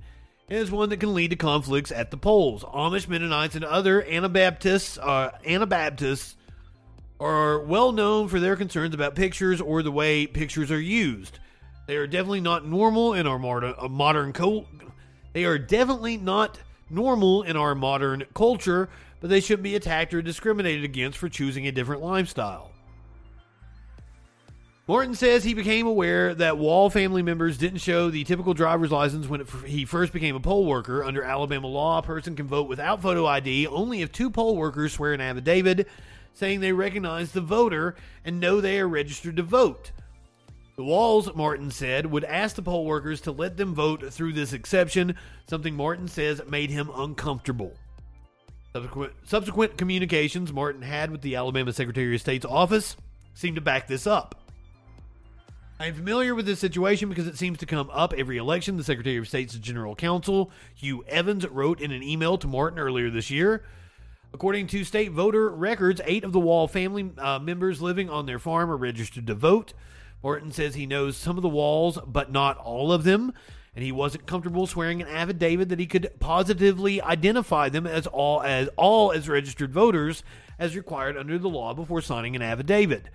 it's 0.53 0.71
one 0.71 0.89
that 0.89 0.99
can 0.99 1.13
lead 1.13 1.29
to 1.31 1.35
conflicts 1.35 1.91
at 1.91 2.11
the 2.11 2.17
polls. 2.17 2.63
Amish, 2.63 3.07
Mennonites, 3.07 3.55
and 3.55 3.63
other 3.63 4.03
Anabaptists, 4.03 4.97
uh, 4.97 5.31
Anabaptists 5.45 6.35
are 7.19 7.59
well 7.59 7.91
known 7.91 8.27
for 8.27 8.39
their 8.39 8.55
concerns 8.55 8.93
about 8.93 9.15
pictures 9.15 9.61
or 9.61 9.81
the 9.81 9.91
way 9.91 10.27
pictures 10.27 10.71
are 10.71 10.79
used. 10.79 11.39
They 11.87 11.95
are 11.95 12.07
definitely 12.07 12.41
not 12.41 12.65
normal 12.65 13.13
in 13.13 13.27
our 13.27 13.39
modern, 13.39 13.73
uh, 13.77 13.87
modern 13.87 14.33
cult. 14.33 14.67
They 15.31 15.45
are 15.45 15.57
definitely 15.57 16.17
not 16.17 16.59
normal 16.89 17.43
in 17.43 17.55
our 17.55 17.75
modern 17.75 18.25
culture, 18.33 18.89
but 19.21 19.29
they 19.29 19.39
shouldn't 19.39 19.63
be 19.63 19.75
attacked 19.75 20.13
or 20.13 20.21
discriminated 20.21 20.83
against 20.83 21.17
for 21.17 21.29
choosing 21.29 21.67
a 21.67 21.71
different 21.71 22.01
lifestyle. 22.01 22.72
Morton 24.85 25.15
says 25.15 25.45
he 25.45 25.53
became 25.53 25.87
aware 25.87 26.35
that 26.35 26.57
Wall 26.57 26.89
family 26.89 27.23
members 27.23 27.57
didn't 27.57 27.79
show 27.79 28.09
the 28.09 28.25
typical 28.25 28.53
driver's 28.53 28.91
license 28.91 29.27
when 29.27 29.39
it, 29.39 29.47
he 29.65 29.85
first 29.85 30.11
became 30.11 30.35
a 30.35 30.41
poll 30.41 30.65
worker. 30.65 31.05
Under 31.05 31.23
Alabama 31.23 31.67
law, 31.67 31.99
a 31.99 32.03
person 32.03 32.35
can 32.35 32.47
vote 32.47 32.67
without 32.67 33.01
photo 33.01 33.25
ID 33.25 33.65
only 33.67 34.01
if 34.01 34.11
two 34.11 34.29
poll 34.29 34.57
workers 34.57 34.91
swear 34.91 35.13
an 35.13 35.21
affidavit 35.21 35.87
saying 36.33 36.59
they 36.59 36.73
recognize 36.73 37.31
the 37.31 37.39
voter 37.39 37.95
and 38.25 38.41
know 38.41 38.59
they 38.59 38.77
are 38.77 38.87
registered 38.87 39.37
to 39.37 39.43
vote. 39.43 39.93
The 40.75 40.83
Walls, 40.83 41.33
Martin 41.33 41.71
said, 41.71 42.05
would 42.07 42.25
ask 42.25 42.57
the 42.57 42.61
poll 42.61 42.83
workers 42.83 43.21
to 43.21 43.31
let 43.31 43.55
them 43.55 43.73
vote 43.73 44.11
through 44.11 44.33
this 44.33 44.51
exception, 44.51 45.15
something 45.47 45.75
Martin 45.75 46.09
says 46.09 46.41
made 46.49 46.71
him 46.71 46.89
uncomfortable. 46.93 47.73
Subsequent, 48.73 49.13
subsequent 49.23 49.77
communications 49.77 50.51
Martin 50.51 50.81
had 50.81 51.09
with 51.09 51.21
the 51.21 51.35
Alabama 51.37 51.71
Secretary 51.71 52.15
of 52.15 52.19
State's 52.19 52.45
office 52.45 52.97
seemed 53.33 53.55
to 53.55 53.61
back 53.61 53.87
this 53.87 54.07
up. 54.07 54.42
I 55.83 55.87
am 55.87 55.95
familiar 55.95 56.33
with 56.33 56.45
this 56.45 56.61
situation 56.61 57.09
because 57.09 57.27
it 57.27 57.37
seems 57.37 57.57
to 57.57 57.65
come 57.65 57.89
up 57.91 58.13
every 58.13 58.37
election. 58.37 58.77
The 58.77 58.85
Secretary 58.85 59.17
of 59.17 59.27
State's 59.27 59.55
General 59.55 59.97
Counsel, 59.97 60.49
Hugh 60.73 61.03
Evans, 61.09 61.45
wrote 61.45 61.81
in 61.81 61.91
an 61.91 62.01
email 62.01 62.37
to 62.37 62.47
Martin 62.47 62.79
earlier 62.79 63.09
this 63.09 63.29
year. 63.29 63.65
According 64.33 64.67
to 64.67 64.85
state 64.85 65.11
voter 65.11 65.49
records, 65.49 65.99
eight 66.05 66.23
of 66.23 66.31
the 66.31 66.39
Wall 66.39 66.69
family 66.69 67.11
uh, 67.17 67.37
members 67.39 67.81
living 67.81 68.09
on 68.09 68.25
their 68.25 68.39
farm 68.39 68.71
are 68.71 68.77
registered 68.77 69.27
to 69.27 69.35
vote. 69.35 69.73
Morton 70.23 70.53
says 70.53 70.75
he 70.75 70.85
knows 70.85 71.17
some 71.17 71.35
of 71.35 71.43
the 71.43 71.49
walls, 71.49 71.99
but 72.07 72.31
not 72.31 72.57
all 72.59 72.93
of 72.93 73.03
them, 73.03 73.33
and 73.75 73.83
he 73.83 73.91
wasn't 73.91 74.25
comfortable 74.25 74.65
swearing 74.65 75.01
an 75.01 75.09
affidavit 75.09 75.67
that 75.67 75.79
he 75.79 75.85
could 75.85 76.17
positively 76.17 77.01
identify 77.01 77.67
them 77.67 77.85
as 77.85 78.07
all 78.07 78.41
as 78.41 78.69
all 78.77 79.11
as 79.11 79.27
registered 79.27 79.73
voters 79.73 80.23
as 80.57 80.77
required 80.77 81.17
under 81.17 81.37
the 81.37 81.49
law 81.49 81.73
before 81.73 81.99
signing 81.99 82.37
an 82.37 82.41
affidavit. 82.41 83.09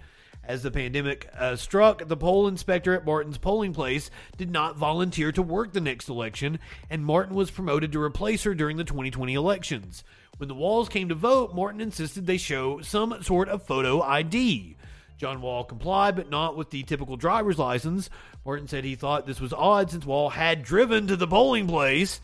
As 0.49 0.63
the 0.63 0.71
pandemic 0.71 1.29
uh, 1.39 1.57
struck, 1.57 2.09
the 2.09 2.17
poll 2.17 2.49
inspector 2.49 2.95
at 2.95 3.05
Martin's 3.05 3.37
polling 3.37 3.75
place 3.75 4.11
did 4.39 4.51
not 4.51 4.79
volunteer 4.79 5.31
to 5.33 5.43
work 5.43 5.75
the 5.75 5.81
next 5.83 6.09
election, 6.09 6.59
and 6.89 7.05
Martin 7.05 7.35
was 7.35 7.51
promoted 7.51 7.93
to 7.93 8.01
replace 8.01 8.45
her 8.45 8.55
during 8.55 8.79
the 8.79 8.85
2020 8.85 9.35
elections. 9.35 10.05
When 10.39 10.49
the 10.49 10.55
Walls 10.55 10.89
came 10.89 11.11
to 11.11 11.15
vote, 11.15 11.55
Martin 11.55 11.83
insisted 11.83 12.27
they 12.27 12.39
show 12.39 12.81
some 12.81 13.23
sort 13.23 13.51
of 13.51 13.67
photo 13.67 14.01
ID. 14.01 14.77
John 15.19 15.43
Wall 15.43 15.65
complied, 15.65 16.17
but 16.17 16.31
not 16.31 16.57
with 16.57 16.71
the 16.71 16.83
typical 16.83 17.19
driver's 17.19 17.59
license. 17.59 18.09
Martin 18.47 18.69
said 18.69 18.85
he 18.85 18.95
thought 18.95 19.27
this 19.27 19.43
was 19.43 19.53
odd 19.53 19.91
since 19.91 20.07
Wall 20.07 20.31
had 20.31 20.63
driven 20.63 21.09
to 21.09 21.17
the 21.17 21.27
polling 21.27 21.67
place. 21.67 22.23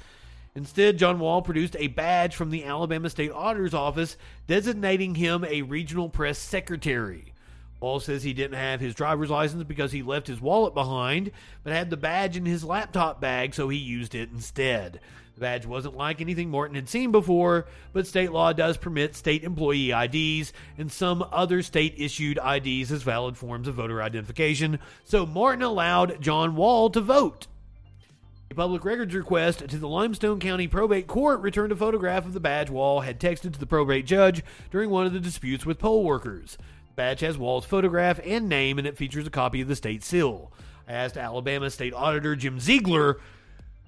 Instead, 0.54 0.96
John 0.96 1.18
Wall 1.18 1.42
produced 1.42 1.76
a 1.78 1.88
badge 1.88 2.34
from 2.36 2.48
the 2.48 2.64
Alabama 2.64 3.10
State 3.10 3.32
Auditor's 3.32 3.74
Office 3.74 4.16
designating 4.46 5.14
him 5.14 5.44
a 5.44 5.60
regional 5.60 6.08
press 6.08 6.38
secretary. 6.38 7.33
Wall 7.84 8.00
says 8.00 8.22
he 8.22 8.32
didn't 8.32 8.56
have 8.56 8.80
his 8.80 8.94
driver's 8.94 9.28
license 9.28 9.62
because 9.62 9.92
he 9.92 10.02
left 10.02 10.26
his 10.26 10.40
wallet 10.40 10.72
behind, 10.72 11.30
but 11.62 11.74
had 11.74 11.90
the 11.90 11.98
badge 11.98 12.34
in 12.34 12.46
his 12.46 12.64
laptop 12.64 13.20
bag, 13.20 13.54
so 13.54 13.68
he 13.68 13.76
used 13.76 14.14
it 14.14 14.30
instead. 14.32 15.00
The 15.34 15.40
badge 15.42 15.66
wasn't 15.66 15.94
like 15.94 16.22
anything 16.22 16.48
Morton 16.48 16.76
had 16.76 16.88
seen 16.88 17.12
before, 17.12 17.66
but 17.92 18.06
state 18.06 18.32
law 18.32 18.54
does 18.54 18.78
permit 18.78 19.14
state 19.14 19.44
employee 19.44 19.90
IDs 19.90 20.54
and 20.78 20.90
some 20.90 21.26
other 21.30 21.60
state 21.60 21.94
issued 21.98 22.38
IDs 22.38 22.90
as 22.90 23.02
valid 23.02 23.36
forms 23.36 23.68
of 23.68 23.74
voter 23.74 24.02
identification, 24.02 24.78
so 25.04 25.26
Morton 25.26 25.62
allowed 25.62 26.22
John 26.22 26.56
Wall 26.56 26.88
to 26.88 27.02
vote. 27.02 27.48
A 28.50 28.54
public 28.54 28.86
records 28.86 29.14
request 29.14 29.68
to 29.68 29.76
the 29.76 29.88
Limestone 29.88 30.40
County 30.40 30.68
Probate 30.68 31.06
Court 31.06 31.40
returned 31.40 31.72
a 31.72 31.76
photograph 31.76 32.24
of 32.24 32.32
the 32.32 32.40
badge 32.40 32.70
Wall 32.70 33.00
had 33.00 33.20
texted 33.20 33.52
to 33.52 33.58
the 33.58 33.66
probate 33.66 34.06
judge 34.06 34.42
during 34.70 34.88
one 34.88 35.04
of 35.04 35.12
the 35.12 35.20
disputes 35.20 35.66
with 35.66 35.78
poll 35.78 36.02
workers. 36.02 36.56
Badge 36.96 37.20
has 37.20 37.36
Wall's 37.36 37.64
photograph 37.64 38.20
and 38.24 38.48
name, 38.48 38.78
and 38.78 38.86
it 38.86 38.96
features 38.96 39.26
a 39.26 39.30
copy 39.30 39.60
of 39.60 39.68
the 39.68 39.76
state 39.76 40.02
seal. 40.02 40.52
I 40.88 40.92
asked 40.92 41.16
Alabama 41.16 41.70
State 41.70 41.94
Auditor 41.94 42.36
Jim 42.36 42.58
Zeigler 42.58 43.16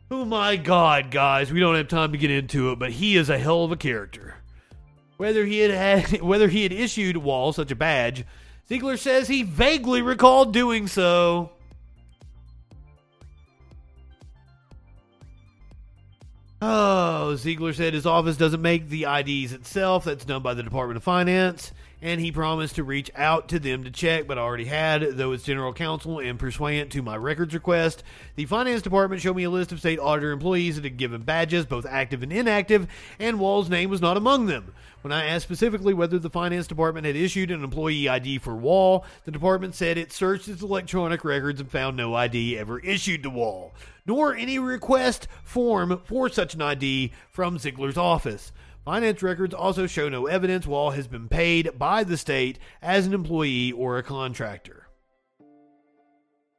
Oh 0.09 0.25
my 0.25 0.55
god, 0.55 1.11
guys, 1.11 1.53
we 1.53 1.59
don't 1.59 1.75
have 1.75 1.89
time 1.89 2.13
to 2.13 2.19
get 2.19 2.31
into 2.31 2.71
it, 2.71 2.79
but 2.79 2.93
he 2.93 3.17
is 3.17 3.29
a 3.29 3.39
hell 3.39 3.65
of 3.65 3.73
a 3.73 3.77
character. 3.77 4.37
Whether 5.17 5.45
he 5.45 5.59
had, 5.59 5.71
had 5.73 6.23
whether 6.23 6.49
he 6.49 6.63
had 6.63 6.73
issued 6.73 7.17
Wall 7.17 7.53
such 7.53 7.73
a 7.73 7.77
badge, 7.77 8.25
Zeigler 8.71 8.99
says 8.99 9.27
he 9.27 9.43
vaguely 9.43 10.03
recalled 10.03 10.53
doing 10.53 10.87
so. 10.87 11.51
Oh, 16.63 17.35
Zeigler 17.37 17.75
said 17.75 17.93
his 17.93 18.07
office 18.07 18.37
doesn't 18.37 18.63
make 18.63 18.89
the 18.89 19.05
IDs 19.05 19.53
itself. 19.53 20.05
That's 20.05 20.25
done 20.25 20.43
by 20.43 20.55
the 20.55 20.63
Department 20.63 20.97
of 20.97 21.03
Finance 21.03 21.73
and 22.03 22.21
he 22.21 22.31
promised 22.31 22.77
to 22.77 22.85
reach 22.85 23.11
out 23.15 23.49
to 23.49 23.59
them 23.59 23.85
to 23.85 23.91
check, 23.91 24.27
but 24.27 24.39
I 24.39 24.43
already 24.43 24.67
had, 24.67 25.03
though 25.03 25.33
as 25.33 25.43
general 25.43 25.73
counsel 25.73 26.19
and 26.19 26.39
pursuant 26.39 26.93
to 26.93 27.03
my 27.03 27.17
records 27.17 27.55
request. 27.55 28.03
The 28.35 28.45
finance 28.45 28.83
department 28.83 29.23
showed 29.23 29.37
me 29.37 29.45
a 29.45 29.51
list 29.51 29.73
of 29.73 29.79
state 29.79 29.99
auditor 29.99 30.33
employees 30.33 30.77
that 30.77 30.85
had 30.85 30.99
given 30.99 31.23
badges, 31.23 31.65
both 31.65 31.87
active 31.87 32.23
and 32.23 32.33
inactive, 32.33 32.87
and 33.19 33.41
Wall's 33.41 33.71
name 33.71 33.89
was 33.91 34.01
not 34.03 34.17
among 34.17 34.47
them. 34.47 34.75
When 35.03 35.13
I 35.13 35.27
asked 35.27 35.45
specifically 35.45 35.95
whether 35.95 36.19
the 36.19 36.29
finance 36.29 36.67
department 36.67 37.07
had 37.07 37.17
issued 37.17 37.51
an 37.51 37.63
employee 37.63 38.09
ID 38.09 38.39
for 38.39 38.57
Wall, 38.57 39.05
the 39.25 39.31
department 39.31 39.75
said 39.75 39.97
it 39.97 40.13
searched 40.13 40.49
its 40.49 40.63
electronic 40.63 41.25
records 41.25 41.61
and 41.61 41.71
found 41.71 41.97
no 41.97 42.15
ID 42.15 42.59
ever 42.59 42.81
issued 42.81 43.23
to 43.23 43.31
Wall, 43.31 43.73
nor 44.05 44.35
any 44.35 44.59
request 44.59 45.29
form 45.45 46.03
for 46.05 46.29
such 46.29 46.55
an 46.55 46.63
ID 46.63 47.13
from 47.31 47.57
Zeigler's 47.57 47.97
office. 47.97 48.53
Finance 48.87 49.21
records 49.21 49.53
also 49.53 49.89
show 49.89 50.09
no 50.09 50.27
evidence 50.27 50.65
Wall 50.65 50.93
has 50.93 51.09
been 51.09 51.29
paid 51.29 51.77
by 51.77 52.05
the 52.05 52.17
state 52.17 52.57
as 52.81 53.05
an 53.05 53.13
employee 53.13 53.73
or 53.73 53.99
a 53.99 54.03
contractor. 54.05 54.87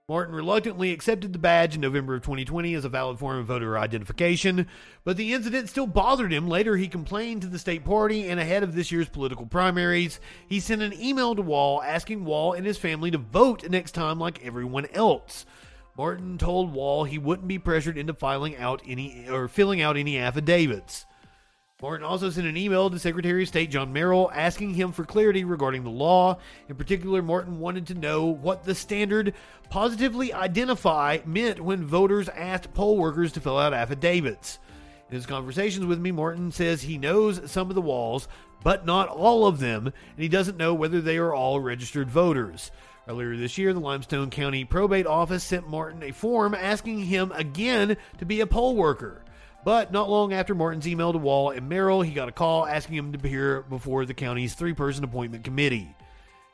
Martin 0.09 0.35
reluctantly 0.35 0.91
accepted 0.91 1.31
the 1.31 1.39
badge 1.39 1.75
in 1.75 1.81
November 1.81 2.15
of 2.15 2.23
2020 2.23 2.73
as 2.73 2.83
a 2.83 2.89
valid 2.89 3.17
form 3.17 3.39
of 3.39 3.45
voter 3.45 3.77
identification, 3.77 4.67
but 5.05 5.15
the 5.15 5.31
incident 5.31 5.69
still 5.69 5.87
bothered 5.87 6.33
him. 6.33 6.49
Later, 6.49 6.75
he 6.75 6.89
complained 6.89 7.43
to 7.43 7.47
the 7.47 7.57
state 7.57 7.85
party, 7.85 8.27
and 8.27 8.41
ahead 8.41 8.61
of 8.61 8.75
this 8.75 8.91
year's 8.91 9.07
political 9.07 9.45
primaries, 9.45 10.19
he 10.49 10.59
sent 10.59 10.81
an 10.81 10.99
email 10.99 11.33
to 11.33 11.41
Wall 11.41 11.81
asking 11.81 12.25
Wall 12.25 12.51
and 12.51 12.65
his 12.65 12.77
family 12.77 13.09
to 13.09 13.17
vote 13.17 13.69
next 13.69 13.93
time 13.93 14.19
like 14.19 14.45
everyone 14.45 14.87
else. 14.87 15.45
Martin 15.97 16.37
told 16.37 16.73
Wall 16.73 17.05
he 17.05 17.17
wouldn't 17.17 17.47
be 17.47 17.57
pressured 17.57 17.97
into 17.97 18.13
filing 18.13 18.57
out 18.57 18.81
any 18.85 19.29
or 19.29 19.47
filling 19.47 19.81
out 19.81 19.95
any 19.95 20.17
affidavits. 20.17 21.05
Martin 21.79 22.03
also 22.03 22.31
sent 22.31 22.47
an 22.47 22.57
email 22.57 22.89
to 22.89 22.97
Secretary 22.97 23.43
of 23.43 23.47
State 23.47 23.69
John 23.69 23.93
Merrill 23.93 24.31
asking 24.33 24.73
him 24.73 24.91
for 24.91 25.05
clarity 25.05 25.43
regarding 25.43 25.83
the 25.83 25.91
law. 25.91 26.39
In 26.67 26.75
particular, 26.75 27.21
Martin 27.21 27.59
wanted 27.59 27.85
to 27.85 27.93
know 27.93 28.25
what 28.25 28.63
the 28.63 28.73
standard 28.73 29.35
positively 29.69 30.33
identify 30.33 31.19
meant 31.23 31.59
when 31.61 31.85
voters 31.85 32.29
asked 32.29 32.73
poll 32.73 32.97
workers 32.97 33.31
to 33.33 33.39
fill 33.39 33.59
out 33.59 33.75
affidavits. 33.75 34.57
In 35.11 35.17
his 35.17 35.27
conversations 35.27 35.85
with 35.85 35.99
me, 35.99 36.11
Martin 36.11 36.51
says 36.51 36.81
he 36.81 36.97
knows 36.97 37.51
some 37.51 37.69
of 37.69 37.75
the 37.75 37.81
walls, 37.81 38.27
but 38.63 38.87
not 38.87 39.07
all 39.07 39.45
of 39.45 39.59
them, 39.59 39.85
and 39.85 39.93
he 40.17 40.27
doesn't 40.27 40.57
know 40.57 40.73
whether 40.73 40.99
they 40.99 41.17
are 41.17 41.35
all 41.35 41.59
registered 41.59 42.09
voters. 42.09 42.71
Earlier 43.07 43.37
this 43.37 43.59
year, 43.59 43.71
the 43.73 43.79
Limestone 43.79 44.31
County 44.31 44.65
Probate 44.65 45.05
Office 45.05 45.43
sent 45.43 45.69
Martin 45.69 46.01
a 46.01 46.11
form 46.11 46.55
asking 46.55 47.03
him 47.03 47.31
again 47.33 47.97
to 48.17 48.25
be 48.25 48.41
a 48.41 48.47
poll 48.47 48.75
worker. 48.75 49.21
But 49.67 49.91
not 49.91 50.09
long 50.09 50.31
after 50.31 50.55
Martin's 50.55 50.87
email 50.87 51.11
to 51.11 51.17
Wall 51.17 51.49
and 51.49 51.67
Merrill, 51.67 52.01
he 52.01 52.13
got 52.13 52.29
a 52.29 52.31
call 52.31 52.65
asking 52.65 52.95
him 52.95 53.11
to 53.11 53.19
appear 53.19 53.63
before 53.63 54.05
the 54.05 54.13
county's 54.13 54.53
three 54.53 54.71
person 54.71 55.03
appointment 55.03 55.43
committee. 55.43 55.93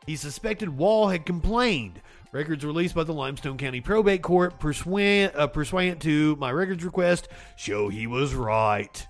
He 0.08 0.16
suspected 0.16 0.67
Wall 0.75 1.09
had 1.09 1.24
complained. 1.24 2.01
Records 2.32 2.66
released 2.66 2.95
by 2.95 3.03
the 3.03 3.14
Limestone 3.14 3.59
County 3.59 3.82
Probate 3.82 4.24
Court 4.24 4.53
uh, 4.53 5.48
pursuant 5.48 6.01
to 6.01 6.35
my 6.38 6.51
records 6.51 6.83
request 6.83 7.27
show 7.56 7.88
he 7.88 8.08
was 8.08 8.33
right. 8.33 9.06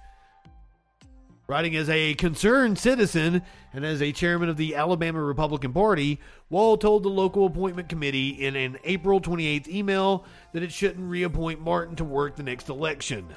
Writing 1.48 1.78
as 1.78 1.88
a 1.88 2.14
concerned 2.16 2.78
citizen 2.78 3.42
and 3.72 3.86
as 3.86 4.02
a 4.02 4.12
chairman 4.12 4.50
of 4.50 4.58
the 4.58 4.76
Alabama 4.76 5.24
Republican 5.24 5.72
Party, 5.72 6.20
Wall 6.50 6.76
told 6.76 7.04
the 7.04 7.10
local 7.10 7.46
appointment 7.46 7.88
committee 7.88 8.32
in 8.32 8.58
an 8.58 8.80
April 8.84 9.22
28th 9.22 9.70
email 9.70 10.26
that 10.52 10.62
it 10.62 10.74
shouldn't 10.74 11.10
reappoint 11.10 11.62
Martin 11.62 11.96
to 11.96 12.04
work 12.04 12.36
the 12.36 12.44
next 12.44 12.68
election. 12.68 13.28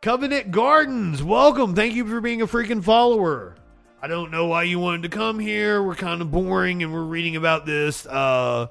Covenant 0.00 0.52
Gardens, 0.52 1.22
welcome. 1.22 1.74
Thank 1.74 1.94
you 1.94 2.06
for 2.06 2.20
being 2.20 2.40
a 2.40 2.46
freaking 2.46 2.82
follower. 2.82 3.56
I 4.00 4.06
don't 4.06 4.30
know 4.30 4.46
why 4.46 4.62
you 4.62 4.78
wanted 4.78 5.02
to 5.02 5.08
come 5.08 5.40
here. 5.40 5.82
We're 5.82 5.96
kind 5.96 6.22
of 6.22 6.30
boring, 6.30 6.82
and 6.84 6.92
we're 6.92 7.02
reading 7.02 7.34
about 7.34 7.66
this 7.66 8.06
uh, 8.06 8.68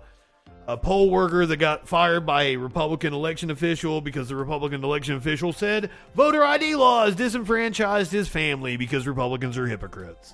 a 0.68 0.78
poll 0.78 1.10
worker 1.10 1.46
that 1.46 1.58
got 1.58 1.88
fired 1.88 2.26
by 2.26 2.44
a 2.44 2.56
Republican 2.58 3.14
election 3.14 3.52
official 3.52 4.02
because 4.02 4.30
the 4.30 4.36
Republican 4.36 4.84
election 4.84 5.16
official 5.16 5.54
said 5.54 5.90
voter 6.16 6.44
ID 6.44 6.76
laws 6.76 7.16
disenfranchised 7.16 8.12
his 8.12 8.28
family 8.28 8.76
because 8.78 9.08
Republicans 9.08 9.58
are 9.58 9.68
hypocrites. 9.68 10.34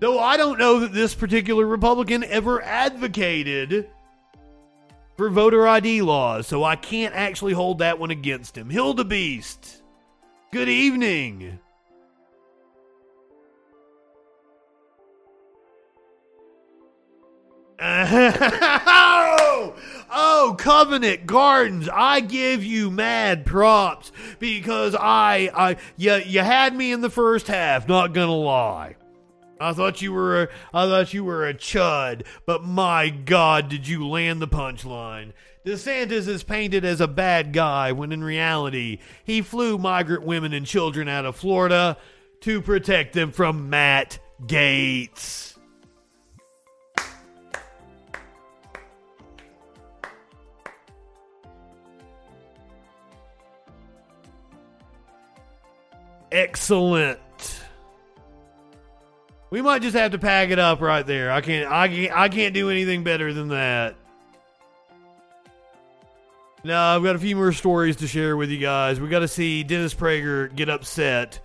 Though 0.00 0.18
I 0.18 0.36
don't 0.36 0.58
know 0.58 0.80
that 0.80 0.92
this 0.92 1.14
particular 1.14 1.66
Republican 1.66 2.24
ever 2.24 2.62
advocated 2.62 3.90
for 5.16 5.30
voter 5.30 5.66
ID 5.66 6.02
laws, 6.02 6.46
so 6.46 6.64
I 6.64 6.76
can't 6.76 7.14
actually 7.14 7.52
hold 7.52 7.78
that 7.78 7.98
one 7.98 8.10
against 8.10 8.56
him. 8.56 8.70
Hildebeest, 8.70 9.82
good 10.52 10.68
evening. 10.68 11.58
oh, 17.80 19.74
oh, 20.10 20.56
Covenant 20.58 21.26
Gardens, 21.26 21.88
I 21.92 22.20
give 22.20 22.64
you 22.64 22.90
mad 22.90 23.44
props 23.44 24.12
because 24.38 24.94
I, 24.94 25.50
I, 25.54 25.76
you, 25.96 26.14
you 26.14 26.40
had 26.40 26.74
me 26.74 26.92
in 26.92 27.00
the 27.00 27.10
first 27.10 27.46
half. 27.46 27.88
Not 27.88 28.12
gonna 28.12 28.34
lie. 28.34 28.96
I 29.60 29.72
thought 29.72 30.02
you 30.02 30.12
were 30.12 30.42
a, 30.42 30.48
I 30.72 30.86
thought 30.86 31.14
you 31.14 31.24
were 31.24 31.46
a 31.46 31.54
chud, 31.54 32.26
but 32.44 32.64
my 32.64 33.08
God, 33.08 33.68
did 33.68 33.86
you 33.86 34.06
land 34.06 34.42
the 34.42 34.48
punchline? 34.48 35.32
DeSantis 35.64 36.28
is 36.28 36.42
painted 36.42 36.84
as 36.84 37.00
a 37.00 37.08
bad 37.08 37.52
guy 37.52 37.92
when 37.92 38.12
in 38.12 38.22
reality 38.22 38.98
he 39.24 39.40
flew 39.40 39.78
migrant 39.78 40.24
women 40.24 40.52
and 40.52 40.66
children 40.66 41.08
out 41.08 41.24
of 41.24 41.36
Florida 41.36 41.96
to 42.40 42.60
protect 42.60 43.14
them 43.14 43.32
from 43.32 43.70
Matt 43.70 44.18
Gaetz. 44.44 45.56
Excellent. 56.30 57.20
We 59.54 59.62
might 59.62 59.82
just 59.82 59.94
have 59.94 60.10
to 60.10 60.18
pack 60.18 60.50
it 60.50 60.58
up 60.58 60.80
right 60.80 61.06
there. 61.06 61.30
I 61.30 61.40
can't 61.40 61.70
I 61.70 61.86
can't 61.86 62.12
I 62.12 62.28
can't 62.28 62.54
do 62.54 62.70
anything 62.70 63.04
better 63.04 63.32
than 63.32 63.50
that. 63.50 63.94
No, 66.64 66.76
I've 66.76 67.04
got 67.04 67.14
a 67.14 67.20
few 67.20 67.36
more 67.36 67.52
stories 67.52 67.94
to 67.98 68.08
share 68.08 68.36
with 68.36 68.50
you 68.50 68.58
guys. 68.58 68.98
We 68.98 69.08
got 69.08 69.20
to 69.20 69.28
see 69.28 69.62
Dennis 69.62 69.94
Prager 69.94 70.52
get 70.56 70.68
upset 70.68 71.38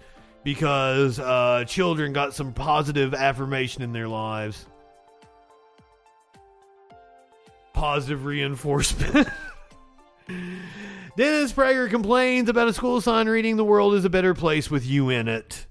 because 0.44 1.20
uh, 1.20 1.66
children 1.68 2.12
got 2.12 2.34
some 2.34 2.52
positive 2.52 3.14
affirmation 3.14 3.84
in 3.84 3.94
their 3.94 4.08
lives. 4.08 4.66
Positive 7.74 8.26
reinforcement. 8.26 9.28
Dennis 11.16 11.54
Prager 11.54 11.88
complains 11.92 12.50
about 12.50 12.70
a 12.70 12.74
school 12.74 13.02
sign 13.02 13.30
reading 13.30 13.56
"The 13.56 13.64
world 13.64 13.94
is 13.94 14.04
a 14.04 14.10
better 14.10 14.34
place 14.34 14.72
with 14.72 14.84
you 14.84 15.10
in 15.10 15.28
it." 15.28 15.68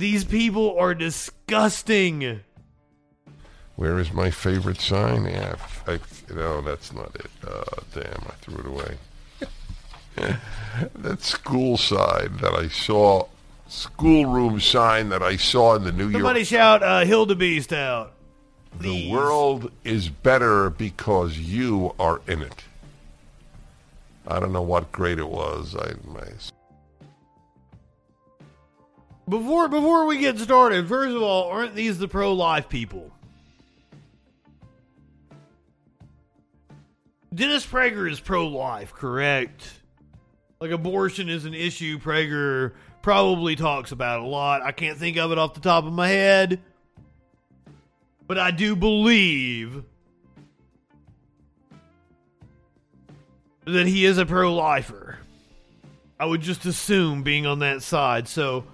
These 0.00 0.24
people 0.24 0.78
are 0.78 0.94
disgusting. 0.94 2.40
Where 3.76 3.98
is 3.98 4.14
my 4.14 4.30
favorite 4.30 4.80
sign? 4.80 5.26
Yeah, 5.26 5.56
I, 5.86 6.00
no, 6.34 6.62
that's 6.62 6.94
not 6.94 7.14
it. 7.16 7.30
Uh, 7.46 7.64
damn, 7.92 8.24
I 8.26 8.32
threw 8.40 8.60
it 8.60 8.66
away. 8.66 8.96
that 10.94 11.20
school 11.20 11.76
sign 11.76 12.34
that 12.38 12.54
I 12.54 12.68
saw, 12.68 13.26
schoolroom 13.68 14.58
sign 14.58 15.10
that 15.10 15.22
I 15.22 15.36
saw 15.36 15.74
in 15.74 15.84
the 15.84 15.92
New 15.92 16.04
York 16.04 16.14
Somebody 16.14 16.44
shout 16.44 16.82
uh, 16.82 17.04
Hildebeest 17.04 17.76
out. 17.76 18.14
The 18.80 19.10
world 19.10 19.70
is 19.84 20.08
better 20.08 20.70
because 20.70 21.36
you 21.36 21.94
are 21.98 22.22
in 22.26 22.40
it. 22.40 22.64
I 24.26 24.40
don't 24.40 24.54
know 24.54 24.62
what 24.62 24.92
grade 24.92 25.18
it 25.18 25.28
was. 25.28 25.76
I, 25.76 25.92
my, 26.10 26.24
Before 29.30 29.68
before 29.68 30.06
we 30.06 30.18
get 30.18 30.40
started, 30.40 30.88
first 30.88 31.14
of 31.14 31.22
all, 31.22 31.50
aren't 31.50 31.76
these 31.76 31.98
the 31.98 32.08
pro 32.08 32.32
life 32.32 32.68
people? 32.68 33.12
Dennis 37.32 37.64
Prager 37.64 38.10
is 38.10 38.18
pro 38.18 38.48
life, 38.48 38.92
correct? 38.92 39.70
Like 40.60 40.72
abortion 40.72 41.28
is 41.28 41.44
an 41.44 41.54
issue 41.54 42.00
Prager 42.00 42.72
probably 43.02 43.54
talks 43.54 43.92
about 43.92 44.18
a 44.18 44.26
lot. 44.26 44.62
I 44.62 44.72
can't 44.72 44.98
think 44.98 45.16
of 45.16 45.30
it 45.30 45.38
off 45.38 45.54
the 45.54 45.60
top 45.60 45.84
of 45.84 45.92
my 45.92 46.08
head. 46.08 46.60
But 48.26 48.36
I 48.36 48.50
do 48.50 48.74
believe 48.74 49.84
that 53.64 53.86
he 53.86 54.04
is 54.04 54.18
a 54.18 54.26
pro 54.26 54.52
lifer. 54.52 55.18
I 56.18 56.24
would 56.26 56.40
just 56.40 56.66
assume 56.66 57.22
being 57.22 57.46
on 57.46 57.60
that 57.60 57.84
side. 57.84 58.26
So 58.26 58.64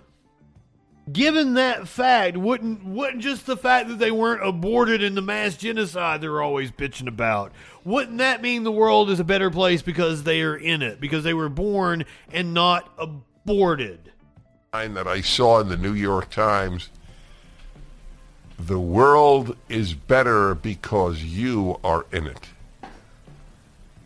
given 1.11 1.55
that 1.55 1.89
fact, 1.89 2.37
wouldn't 2.37 2.85
wouldn't 2.85 3.23
just 3.23 3.47
the 3.47 3.57
fact 3.57 3.89
that 3.89 3.99
they 3.99 4.11
weren't 4.11 4.47
aborted 4.47 5.03
in 5.03 5.15
the 5.15 5.23
mass 5.23 5.57
genocide 5.57 6.21
they're 6.21 6.43
always 6.43 6.71
bitching 6.71 7.09
about, 7.09 7.53
wouldn't 7.85 8.19
that 8.19 8.43
mean 8.43 8.65
the 8.65 8.73
world 8.73 9.11
is 9.11 9.21
a 9.21 9.25
better 9.25 9.51
place 9.51 9.83
because 9.83 10.25
they 10.25 10.43
are 10.43 10.57
in 10.57 10.83
it, 10.83 11.01
because 11.01 11.25
they 11.25 11.35
were 11.35 11.49
born 11.49 12.05
and 12.33 12.53
not 12.53 12.93
aborted? 12.99 14.13
that 14.73 15.07
I 15.07 15.23
saw 15.23 15.61
in 15.61 15.69
the 15.69 15.77
New 15.79 15.95
York 15.95 16.29
Times. 16.29 16.91
The 18.59 18.79
world 18.79 19.57
is 19.71 19.95
better 19.95 20.55
because 20.55 21.23
you 21.23 21.81
are 21.83 22.05
in 22.13 22.27
it. 22.27 22.49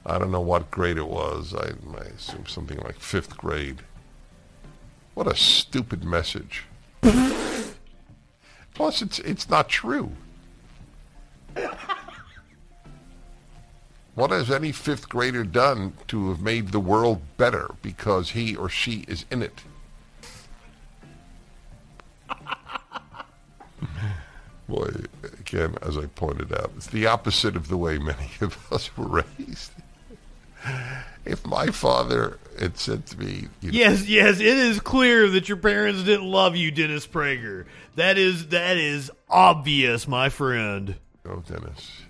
I 0.06 0.18
don't 0.18 0.30
know 0.30 0.40
what 0.40 0.70
grade 0.70 0.96
it 0.96 1.08
was. 1.08 1.54
I, 1.54 1.72
I 1.98 2.04
assume 2.04 2.46
something 2.46 2.78
like 2.78 3.00
fifth 3.00 3.36
grade. 3.36 3.78
What 5.14 5.26
a 5.26 5.34
stupid 5.34 6.04
message. 6.04 6.66
Plus, 8.74 9.02
it's 9.02 9.18
it's 9.20 9.48
not 9.48 9.68
true. 9.68 10.12
What 14.20 14.32
has 14.32 14.50
any 14.50 14.72
fifth 14.72 15.08
grader 15.08 15.44
done 15.44 15.94
to 16.08 16.28
have 16.28 16.42
made 16.42 16.72
the 16.72 16.80
world 16.80 17.22
better 17.36 17.70
because 17.80 18.30
he 18.30 18.56
or 18.56 18.68
she 18.68 19.04
is 19.08 19.24
in 19.30 19.42
it? 19.42 19.62
Boy, 24.68 24.90
again, 25.22 25.76
as 25.80 25.96
I 25.96 26.04
pointed 26.06 26.52
out, 26.52 26.72
it's 26.76 26.88
the 26.88 27.06
opposite 27.06 27.56
of 27.56 27.68
the 27.68 27.78
way 27.78 27.98
many 27.98 28.30
of 28.40 28.58
us 28.72 28.94
were 28.96 29.24
raised. 29.38 29.70
If 31.24 31.46
my 31.46 31.68
father 31.68 32.38
had 32.60 32.76
said 32.78 33.06
to 33.06 33.18
me, 33.18 33.48
you 33.60 33.72
know, 33.72 33.78
Yes, 33.78 34.06
yes, 34.06 34.38
it 34.40 34.46
is 34.46 34.80
clear 34.80 35.28
that 35.30 35.48
your 35.48 35.56
parents 35.56 36.02
didn't 36.02 36.26
love 36.30 36.56
you, 36.56 36.70
Dennis 36.70 37.06
Prager. 37.06 37.64
That 37.96 38.18
is 38.18 38.48
that 38.48 38.76
is 38.76 39.10
obvious, 39.28 40.06
my 40.06 40.28
friend. 40.28 40.96
Oh, 41.26 41.42
Dennis, 41.46 42.02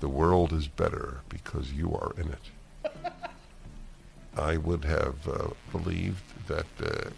the 0.00 0.08
world 0.08 0.52
is 0.52 0.68
better 0.68 1.20
because 1.28 1.72
you 1.72 1.94
are 1.94 2.12
in 2.16 2.28
it. 2.28 2.92
I 4.36 4.56
would 4.56 4.84
have 4.84 5.26
uh, 5.26 5.48
believed 5.72 6.22
that 6.46 6.66
uh, 6.82 7.10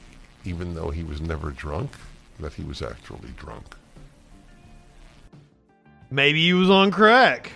even 0.44 0.75
though 0.75 0.91
he 0.91 1.02
was 1.05 1.20
never 1.20 1.50
drunk, 1.50 1.91
that 2.39 2.55
he 2.55 2.62
was 2.62 2.81
actually 2.81 3.31
drunk. 3.36 3.76
Maybe 6.10 6.42
he 6.42 6.55
was 6.55 6.70
on 6.70 6.91
crack. 6.91 7.52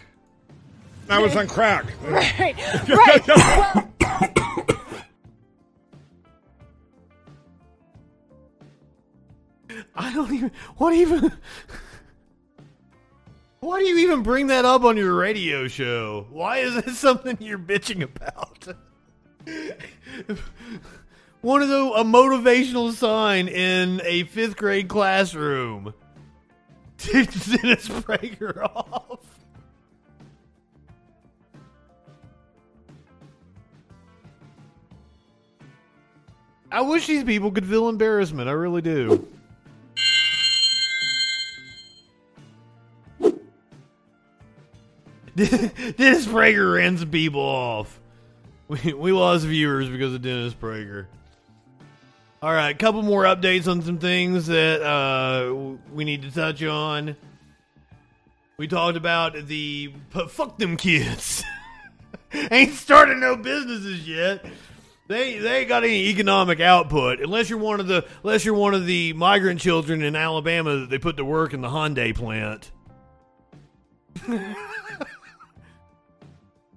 I 1.08 1.18
was 1.20 1.34
on 1.36 1.48
crack. 1.48 1.86
Right, 2.02 2.56
right. 2.88 3.84
Well, 4.06 4.73
I 9.96 10.12
don't 10.12 10.32
even. 10.32 10.50
What 10.76 10.94
even? 10.94 11.32
Why 13.60 13.78
do 13.80 13.86
you 13.86 13.98
even 13.98 14.22
bring 14.22 14.48
that 14.48 14.66
up 14.66 14.84
on 14.84 14.96
your 14.96 15.14
radio 15.14 15.68
show? 15.68 16.26
Why 16.30 16.58
is 16.58 16.74
this 16.82 16.98
something 17.04 17.38
you're 17.40 17.58
bitching 17.58 18.02
about? 18.02 18.68
One 21.40 21.62
of 21.62 21.68
the 21.68 21.92
a 21.96 22.04
motivational 22.04 22.92
sign 22.92 23.48
in 23.48 24.02
a 24.04 24.24
fifth 24.24 24.56
grade 24.56 24.88
classroom. 24.88 25.94
Dennis 26.98 27.88
Prager 27.88 28.62
off. 28.74 29.20
I 36.70 36.80
wish 36.80 37.06
these 37.06 37.24
people 37.24 37.50
could 37.50 37.66
feel 37.66 37.88
embarrassment. 37.88 38.48
I 38.48 38.52
really 38.52 38.82
do. 38.82 39.28
Dennis 45.36 46.26
Prager 46.26 46.98
some 46.98 47.10
people 47.10 47.40
off. 47.40 48.00
We, 48.68 48.92
we 48.92 49.12
lost 49.12 49.44
viewers 49.44 49.88
because 49.88 50.14
of 50.14 50.22
Dennis 50.22 50.54
Prager. 50.54 51.06
All 52.40 52.52
right, 52.52 52.70
a 52.70 52.78
couple 52.78 53.02
more 53.02 53.24
updates 53.24 53.66
on 53.68 53.82
some 53.82 53.98
things 53.98 54.46
that 54.46 54.82
uh, 54.82 55.54
we 55.92 56.04
need 56.04 56.22
to 56.22 56.30
touch 56.30 56.62
on. 56.62 57.16
We 58.56 58.68
talked 58.68 58.96
about 58.96 59.46
the 59.46 59.92
fuck 60.28 60.58
them 60.58 60.76
kids. 60.76 61.42
ain't 62.50 62.74
starting 62.74 63.18
no 63.18 63.36
businesses 63.36 64.06
yet. 64.06 64.44
They 65.08 65.38
they 65.38 65.60
ain't 65.60 65.68
got 65.68 65.84
any 65.84 66.08
economic 66.08 66.60
output 66.60 67.20
unless 67.20 67.50
you're 67.50 67.58
one 67.58 67.80
of 67.80 67.88
the 67.88 68.06
unless 68.22 68.44
you're 68.44 68.54
one 68.54 68.74
of 68.74 68.86
the 68.86 69.12
migrant 69.14 69.60
children 69.60 70.02
in 70.02 70.16
Alabama 70.16 70.76
that 70.76 70.90
they 70.90 70.98
put 70.98 71.16
to 71.18 71.24
work 71.24 71.52
in 71.52 71.60
the 71.60 71.68
Hyundai 71.68 72.14
plant. 72.14 72.70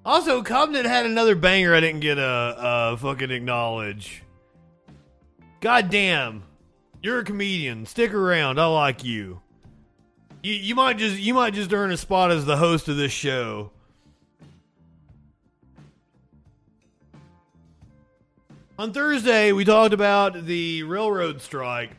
also, 0.08 0.42
Covenant 0.42 0.86
had 0.86 1.06
another 1.06 1.36
banger 1.36 1.76
I 1.76 1.82
didn't 1.82 2.00
get 2.00 2.18
a 2.18 2.22
uh, 2.24 2.95
fucking 2.95 3.30
acknowledge. 3.30 4.24
God 5.60 5.90
damn, 5.90 6.44
you're 7.03 7.19
a 7.19 7.24
comedian. 7.26 7.86
Stick 7.86 8.14
around. 8.14 8.58
I 8.58 8.68
like 8.68 9.03
you. 9.03 9.42
You 10.42 10.53
you 10.53 10.76
might 10.76 10.98
just 10.98 11.19
you 11.19 11.34
might 11.34 11.53
just 11.53 11.74
earn 11.74 11.92
a 11.92 11.98
spot 11.98 12.32
as 12.32 12.45
the 12.45 12.56
host 12.56 12.88
of 12.88 12.95
this 12.95 13.11
show. 13.11 13.72
On 18.80 18.94
Thursday, 18.94 19.52
we 19.52 19.66
talked 19.66 19.94
about 19.94 20.45
the 20.45 20.84
railroad 20.84 21.42
strike 21.42 21.92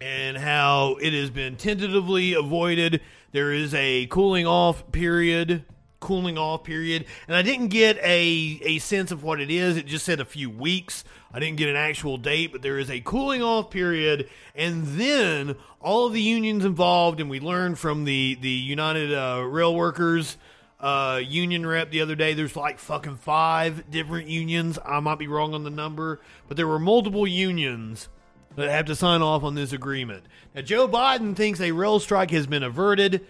and 0.00 0.36
how 0.36 0.96
it 1.02 1.12
has 1.12 1.28
been 1.28 1.56
tentatively 1.56 2.32
avoided. 2.32 3.02
There 3.32 3.52
is 3.52 3.74
a 3.74 4.06
cooling 4.06 4.46
off 4.46 4.90
period, 4.92 5.64
cooling 6.00 6.38
off 6.38 6.64
period, 6.64 7.06
and 7.26 7.36
I 7.36 7.42
didn't 7.42 7.68
get 7.68 7.96
a 7.98 8.60
a 8.62 8.78
sense 8.78 9.10
of 9.10 9.22
what 9.22 9.40
it 9.40 9.50
is. 9.50 9.76
It 9.76 9.86
just 9.86 10.04
said 10.04 10.20
a 10.20 10.24
few 10.24 10.50
weeks. 10.50 11.04
I 11.32 11.40
didn't 11.40 11.56
get 11.56 11.68
an 11.68 11.76
actual 11.76 12.16
date, 12.16 12.52
but 12.52 12.62
there 12.62 12.78
is 12.78 12.90
a 12.90 13.00
cooling 13.00 13.42
off 13.42 13.70
period, 13.70 14.28
and 14.54 14.86
then 14.86 15.56
all 15.80 16.06
of 16.06 16.12
the 16.12 16.22
unions 16.22 16.64
involved, 16.64 17.20
and 17.20 17.28
we 17.28 17.40
learned 17.40 17.78
from 17.78 18.04
the 18.04 18.36
the 18.40 18.48
United 18.48 19.12
uh, 19.12 19.42
Rail 19.42 19.74
Workers 19.74 20.36
uh, 20.80 21.20
union 21.24 21.66
rep 21.66 21.90
the 21.90 22.00
other 22.00 22.14
day. 22.14 22.34
There's 22.34 22.56
like 22.56 22.78
fucking 22.78 23.16
five 23.16 23.90
different 23.90 24.28
unions. 24.28 24.78
I 24.84 25.00
might 25.00 25.18
be 25.18 25.28
wrong 25.28 25.54
on 25.54 25.64
the 25.64 25.70
number, 25.70 26.20
but 26.48 26.56
there 26.56 26.66
were 26.66 26.78
multiple 26.78 27.26
unions 27.26 28.08
that 28.56 28.70
have 28.70 28.86
to 28.86 28.96
sign 28.96 29.22
off 29.22 29.42
on 29.42 29.54
this 29.54 29.72
agreement. 29.72 30.24
Now, 30.54 30.62
Joe 30.62 30.88
Biden 30.88 31.36
thinks 31.36 31.60
a 31.60 31.72
rail 31.72 32.00
strike 32.00 32.30
has 32.30 32.46
been 32.46 32.62
averted, 32.62 33.26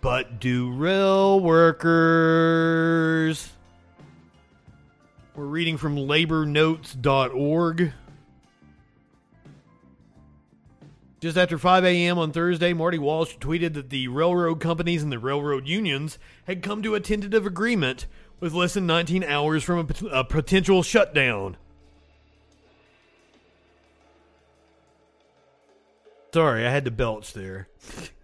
but 0.00 0.40
do 0.40 0.70
rail 0.72 1.40
workers? 1.40 1.78
We're 5.34 5.44
reading 5.44 5.76
from 5.76 5.96
labornotes.org. 5.96 7.92
Just 11.20 11.36
after 11.36 11.58
5 11.58 11.84
a.m. 11.84 12.16
on 12.18 12.30
Thursday, 12.30 12.72
Marty 12.72 12.98
Walsh 12.98 13.36
tweeted 13.38 13.74
that 13.74 13.90
the 13.90 14.06
railroad 14.06 14.60
companies 14.60 15.02
and 15.02 15.10
the 15.10 15.18
railroad 15.18 15.66
unions 15.66 16.18
had 16.44 16.62
come 16.62 16.80
to 16.82 16.94
a 16.94 17.00
tentative 17.00 17.44
agreement 17.44 18.06
with 18.38 18.52
less 18.52 18.74
than 18.74 18.86
19 18.86 19.24
hours 19.24 19.64
from 19.64 19.88
a, 19.88 20.06
a 20.06 20.24
potential 20.24 20.82
shutdown. 20.82 21.56
Sorry, 26.32 26.66
I 26.66 26.70
had 26.70 26.84
to 26.84 26.90
belch 26.90 27.32
there. 27.32 27.68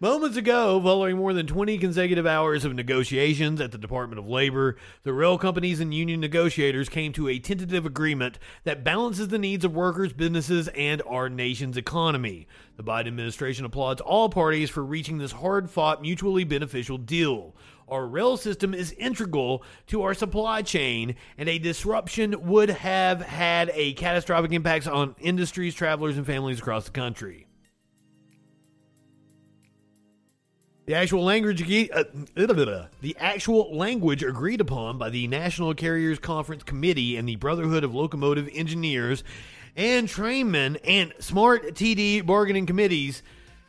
Moments 0.00 0.36
ago, 0.36 0.80
following 0.82 1.16
more 1.16 1.32
than 1.32 1.46
20 1.46 1.78
consecutive 1.78 2.26
hours 2.26 2.64
of 2.64 2.74
negotiations 2.74 3.60
at 3.60 3.72
the 3.72 3.78
Department 3.78 4.18
of 4.18 4.28
Labor, 4.28 4.76
the 5.02 5.12
rail 5.12 5.38
companies 5.38 5.80
and 5.80 5.94
union 5.94 6.20
negotiators 6.20 6.88
came 6.88 7.12
to 7.12 7.28
a 7.28 7.38
tentative 7.38 7.86
agreement 7.86 8.38
that 8.64 8.84
balances 8.84 9.28
the 9.28 9.38
needs 9.38 9.64
of 9.64 9.74
workers, 9.74 10.12
businesses, 10.12 10.68
and 10.68 11.00
our 11.06 11.28
nation's 11.28 11.76
economy. 11.76 12.48
The 12.76 12.82
Biden 12.82 13.06
administration 13.06 13.64
applauds 13.64 14.00
all 14.00 14.28
parties 14.28 14.68
for 14.68 14.84
reaching 14.84 15.18
this 15.18 15.32
hard 15.32 15.70
fought, 15.70 16.02
mutually 16.02 16.44
beneficial 16.44 16.98
deal. 16.98 17.54
Our 17.88 18.06
rail 18.06 18.36
system 18.36 18.74
is 18.74 18.92
integral 18.92 19.62
to 19.88 20.02
our 20.02 20.14
supply 20.14 20.62
chain, 20.62 21.14
and 21.38 21.48
a 21.48 21.58
disruption 21.58 22.46
would 22.46 22.70
have 22.70 23.20
had 23.20 23.70
a 23.74 23.92
catastrophic 23.92 24.52
impact 24.52 24.88
on 24.88 25.14
industries, 25.20 25.74
travelers, 25.74 26.16
and 26.16 26.26
families 26.26 26.58
across 26.58 26.86
the 26.86 26.90
country. 26.90 27.46
The 30.86 30.94
actual 30.94 31.24
language 31.24 31.62
uh, 31.62 32.04
the 33.00 33.16
actual 33.18 33.74
language 33.74 34.22
agreed 34.22 34.60
upon 34.60 34.98
by 34.98 35.08
the 35.08 35.26
National 35.28 35.72
Carriers 35.72 36.18
Conference 36.18 36.62
Committee 36.62 37.16
and 37.16 37.26
the 37.26 37.36
Brotherhood 37.36 37.84
of 37.84 37.94
Locomotive 37.94 38.50
Engineers 38.52 39.24
and 39.76 40.06
Trainmen 40.06 40.76
and 40.84 41.14
Smart 41.20 41.74
TD 41.74 42.26
bargaining 42.26 42.66
committees 42.66 43.22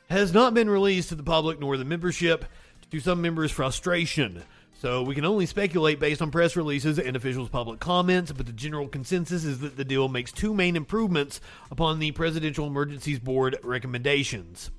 has 0.10 0.34
not 0.34 0.54
been 0.54 0.70
released 0.70 1.08
to 1.08 1.16
the 1.16 1.24
public 1.24 1.58
nor 1.58 1.78
the 1.78 1.86
membership 1.86 2.44
to 2.92 3.00
some 3.00 3.22
members' 3.22 3.52
frustration. 3.52 4.44
So 4.82 5.02
we 5.02 5.16
can 5.16 5.24
only 5.24 5.46
speculate 5.46 6.02
based 6.02 6.22
on 6.22 6.32
press 6.32 6.58
releases 6.58 7.00
and 7.00 7.16
officials' 7.16 7.48
public 7.48 7.80
comments, 7.80 8.34
but 8.34 8.46
the 8.46 8.52
general 8.52 8.90
consensus 8.90 9.46
is 9.46 9.60
that 9.60 9.78
the 9.78 9.86
deal 9.86 10.10
makes 10.10 10.34
two 10.34 10.54
main 10.54 10.76
improvements 10.76 11.40
upon 11.72 12.00
the 12.00 12.12
Presidential 12.12 12.68
Emergencies 12.68 13.20
Board 13.20 13.58
recommendations. 13.64 14.70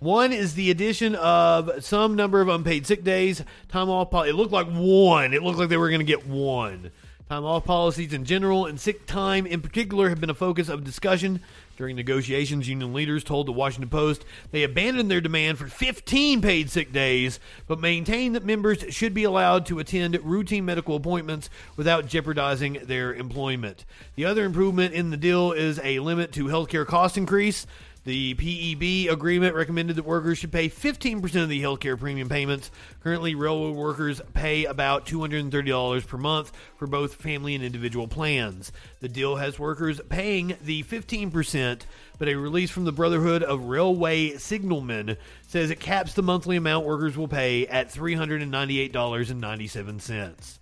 One 0.00 0.32
is 0.32 0.54
the 0.54 0.70
addition 0.70 1.16
of 1.16 1.84
some 1.84 2.14
number 2.14 2.40
of 2.40 2.48
unpaid 2.48 2.86
sick 2.86 3.02
days, 3.02 3.42
time 3.68 3.90
off. 3.90 4.10
Pol- 4.10 4.22
it 4.22 4.34
looked 4.34 4.52
like 4.52 4.68
one. 4.68 5.34
It 5.34 5.42
looked 5.42 5.58
like 5.58 5.68
they 5.68 5.76
were 5.76 5.88
going 5.88 6.00
to 6.00 6.04
get 6.04 6.26
one. 6.26 6.92
Time 7.28 7.44
off 7.44 7.64
policies 7.64 8.14
in 8.14 8.24
general 8.24 8.64
and 8.64 8.80
sick 8.80 9.04
time 9.06 9.44
in 9.44 9.60
particular 9.60 10.08
have 10.08 10.18
been 10.18 10.30
a 10.30 10.34
focus 10.34 10.70
of 10.70 10.82
discussion 10.82 11.40
during 11.76 11.94
negotiations. 11.94 12.68
Union 12.68 12.94
leaders 12.94 13.22
told 13.22 13.46
the 13.46 13.52
Washington 13.52 13.90
Post 13.90 14.24
they 14.50 14.62
abandoned 14.62 15.10
their 15.10 15.20
demand 15.20 15.58
for 15.58 15.66
15 15.66 16.40
paid 16.40 16.70
sick 16.70 16.90
days, 16.90 17.38
but 17.66 17.80
maintained 17.80 18.34
that 18.34 18.46
members 18.46 18.82
should 18.90 19.12
be 19.12 19.24
allowed 19.24 19.66
to 19.66 19.78
attend 19.78 20.18
routine 20.24 20.64
medical 20.64 20.96
appointments 20.96 21.50
without 21.76 22.06
jeopardizing 22.06 22.78
their 22.84 23.12
employment. 23.12 23.84
The 24.14 24.24
other 24.24 24.44
improvement 24.44 24.94
in 24.94 25.10
the 25.10 25.16
deal 25.18 25.52
is 25.52 25.78
a 25.84 25.98
limit 25.98 26.32
to 26.32 26.44
healthcare 26.44 26.86
cost 26.86 27.18
increase. 27.18 27.66
The 28.08 28.32
PEB 28.32 29.12
agreement 29.12 29.54
recommended 29.54 29.96
that 29.96 30.06
workers 30.06 30.38
should 30.38 30.50
pay 30.50 30.70
15% 30.70 31.42
of 31.42 31.50
the 31.50 31.62
healthcare 31.62 31.98
premium 31.98 32.30
payments. 32.30 32.70
Currently, 33.02 33.34
railroad 33.34 33.76
workers 33.76 34.22
pay 34.32 34.64
about 34.64 35.04
$230 35.04 36.06
per 36.06 36.16
month 36.16 36.52
for 36.78 36.86
both 36.86 37.16
family 37.16 37.54
and 37.54 37.62
individual 37.62 38.08
plans. 38.08 38.72
The 39.00 39.10
deal 39.10 39.36
has 39.36 39.58
workers 39.58 40.00
paying 40.08 40.56
the 40.62 40.84
15%, 40.84 41.82
but 42.18 42.28
a 42.28 42.34
release 42.34 42.70
from 42.70 42.86
the 42.86 42.92
Brotherhood 42.92 43.42
of 43.42 43.64
Railway 43.64 44.30
Signalmen 44.36 45.18
says 45.46 45.70
it 45.70 45.78
caps 45.78 46.14
the 46.14 46.22
monthly 46.22 46.56
amount 46.56 46.86
workers 46.86 47.14
will 47.14 47.28
pay 47.28 47.66
at 47.66 47.92
$398.97. 47.92 50.58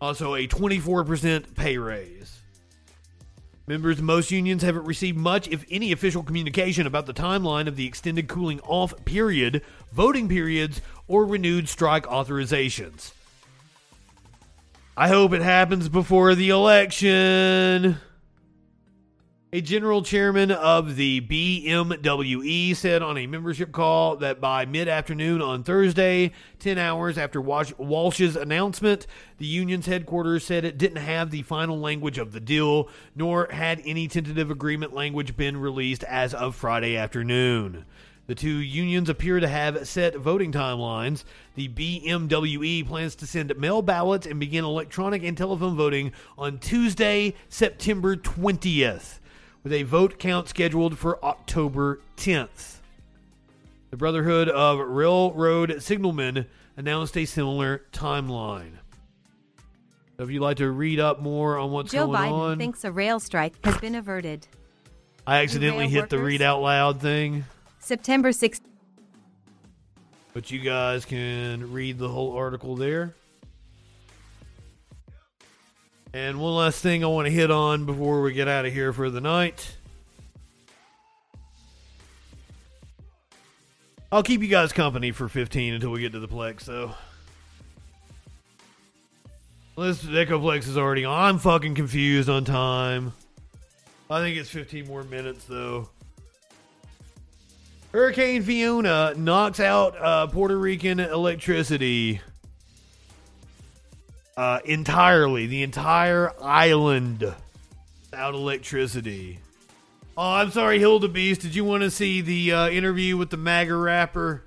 Also, 0.00 0.34
a 0.34 0.48
24% 0.48 1.54
pay 1.54 1.76
raise. 1.76 2.33
Members 3.66 3.98
of 3.98 4.04
most 4.04 4.30
unions 4.30 4.62
haven't 4.62 4.84
received 4.84 5.16
much, 5.16 5.48
if 5.48 5.64
any, 5.70 5.90
official 5.90 6.22
communication 6.22 6.86
about 6.86 7.06
the 7.06 7.14
timeline 7.14 7.66
of 7.66 7.76
the 7.76 7.86
extended 7.86 8.28
cooling 8.28 8.60
off 8.60 8.92
period, 9.06 9.62
voting 9.90 10.28
periods, 10.28 10.82
or 11.08 11.24
renewed 11.24 11.68
strike 11.68 12.04
authorizations. 12.04 13.12
I 14.96 15.08
hope 15.08 15.32
it 15.32 15.40
happens 15.40 15.88
before 15.88 16.34
the 16.34 16.50
election. 16.50 17.96
A 19.54 19.60
general 19.60 20.02
chairman 20.02 20.50
of 20.50 20.96
the 20.96 21.20
BMWE 21.20 22.74
said 22.74 23.02
on 23.02 23.16
a 23.16 23.28
membership 23.28 23.70
call 23.70 24.16
that 24.16 24.40
by 24.40 24.66
mid 24.66 24.88
afternoon 24.88 25.40
on 25.40 25.62
Thursday, 25.62 26.32
10 26.58 26.76
hours 26.76 27.16
after 27.16 27.40
Walsh's 27.40 28.34
announcement, 28.34 29.06
the 29.38 29.46
union's 29.46 29.86
headquarters 29.86 30.42
said 30.42 30.64
it 30.64 30.76
didn't 30.76 30.96
have 30.96 31.30
the 31.30 31.42
final 31.42 31.78
language 31.78 32.18
of 32.18 32.32
the 32.32 32.40
deal, 32.40 32.88
nor 33.14 33.46
had 33.52 33.80
any 33.84 34.08
tentative 34.08 34.50
agreement 34.50 34.92
language 34.92 35.36
been 35.36 35.56
released 35.56 36.02
as 36.02 36.34
of 36.34 36.56
Friday 36.56 36.96
afternoon. 36.96 37.84
The 38.26 38.34
two 38.34 38.56
unions 38.56 39.08
appear 39.08 39.38
to 39.38 39.46
have 39.46 39.86
set 39.86 40.16
voting 40.16 40.50
timelines. 40.50 41.22
The 41.54 41.68
BMWE 41.68 42.88
plans 42.88 43.14
to 43.16 43.26
send 43.26 43.56
mail 43.56 43.82
ballots 43.82 44.26
and 44.26 44.40
begin 44.40 44.64
electronic 44.64 45.22
and 45.22 45.38
telephone 45.38 45.76
voting 45.76 46.10
on 46.36 46.58
Tuesday, 46.58 47.34
September 47.48 48.16
20th, 48.16 49.20
with 49.64 49.72
a 49.72 49.82
vote 49.82 50.18
count 50.18 50.48
scheduled 50.48 50.96
for 50.98 51.24
October 51.24 52.00
10th. 52.18 52.76
The 53.90 53.96
Brotherhood 53.96 54.48
of 54.48 54.78
Railroad 54.78 55.70
Signalmen 55.70 56.46
announced 56.76 57.16
a 57.16 57.24
similar 57.24 57.82
timeline. 57.92 58.72
So 60.16 60.24
if 60.24 60.30
you'd 60.30 60.42
like 60.42 60.58
to 60.58 60.70
read 60.70 61.00
up 61.00 61.20
more 61.20 61.58
on 61.58 61.72
what's 61.72 61.90
Joe 61.90 62.06
going 62.06 62.18
Biden 62.18 62.32
on, 62.32 62.58
thinks 62.58 62.84
a 62.84 62.92
rail 62.92 63.18
strike 63.18 63.54
has 63.64 63.78
been 63.78 63.94
averted. 63.94 64.46
I 65.26 65.42
accidentally 65.42 65.88
hit 65.88 66.10
the 66.10 66.18
read 66.18 66.42
out 66.42 66.60
loud 66.60 67.00
thing. 67.00 67.44
September 67.78 68.30
6th. 68.30 68.60
But 70.34 70.50
you 70.50 70.60
guys 70.60 71.04
can 71.04 71.72
read 71.72 71.98
the 71.98 72.08
whole 72.08 72.36
article 72.36 72.76
there. 72.76 73.14
And 76.14 76.38
one 76.38 76.54
last 76.54 76.80
thing 76.80 77.02
I 77.02 77.08
want 77.08 77.26
to 77.26 77.32
hit 77.32 77.50
on 77.50 77.86
before 77.86 78.22
we 78.22 78.32
get 78.32 78.46
out 78.46 78.64
of 78.64 78.72
here 78.72 78.92
for 78.92 79.10
the 79.10 79.20
night. 79.20 79.76
I'll 84.12 84.22
keep 84.22 84.40
you 84.40 84.46
guys 84.46 84.72
company 84.72 85.10
for 85.10 85.28
15 85.28 85.74
until 85.74 85.90
we 85.90 85.98
get 85.98 86.12
to 86.12 86.20
the 86.20 86.28
Plex, 86.28 86.66
though. 86.66 86.92
This 89.76 90.04
Echoplex 90.04 90.68
is 90.68 90.78
already 90.78 91.04
on. 91.04 91.20
I'm 91.20 91.38
fucking 91.40 91.74
confused 91.74 92.28
on 92.28 92.44
time. 92.44 93.12
I 94.08 94.20
think 94.20 94.36
it's 94.36 94.50
15 94.50 94.86
more 94.86 95.02
minutes, 95.02 95.46
though. 95.46 95.88
Hurricane 97.90 98.44
Fiona 98.44 99.14
knocks 99.16 99.58
out 99.58 100.00
uh, 100.00 100.28
Puerto 100.28 100.56
Rican 100.56 101.00
electricity 101.00 102.20
uh, 104.36 104.60
entirely. 104.64 105.46
The 105.46 105.62
entire 105.62 106.32
island 106.42 107.34
without 108.10 108.34
electricity. 108.34 109.38
Oh, 110.16 110.34
I'm 110.34 110.50
sorry, 110.50 110.78
Hilda 110.78 111.08
Beast. 111.08 111.40
Did 111.40 111.54
you 111.54 111.64
want 111.64 111.82
to 111.82 111.90
see 111.90 112.20
the 112.20 112.52
uh, 112.52 112.68
interview 112.68 113.16
with 113.16 113.30
the 113.30 113.36
MAGA 113.36 113.74
rapper? 113.74 114.44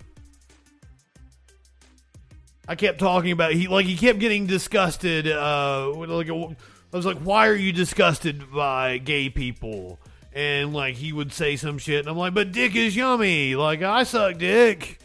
I 2.68 2.76
kept 2.76 3.00
talking 3.00 3.32
about 3.32 3.54
he 3.54 3.68
like 3.68 3.86
he 3.86 3.96
kept 3.96 4.20
getting 4.20 4.46
disgusted. 4.46 5.28
Uh, 5.28 5.92
like 5.94 6.30
I 6.30 6.56
was 6.92 7.06
like, 7.06 7.18
why 7.20 7.48
are 7.48 7.56
you 7.56 7.72
disgusted 7.72 8.52
by 8.52 8.98
gay 8.98 9.30
people? 9.30 10.00
And 10.34 10.74
like 10.74 10.96
he 10.96 11.14
would 11.14 11.34
say 11.34 11.56
some 11.56 11.78
shit, 11.78 12.00
and 12.00 12.10
I'm 12.10 12.18
like, 12.18 12.34
but 12.34 12.52
dick 12.52 12.76
is 12.76 12.96
yummy. 12.96 13.56
Like 13.56 13.82
I 13.82 14.04
suck 14.04 14.38
dick. 14.38 15.00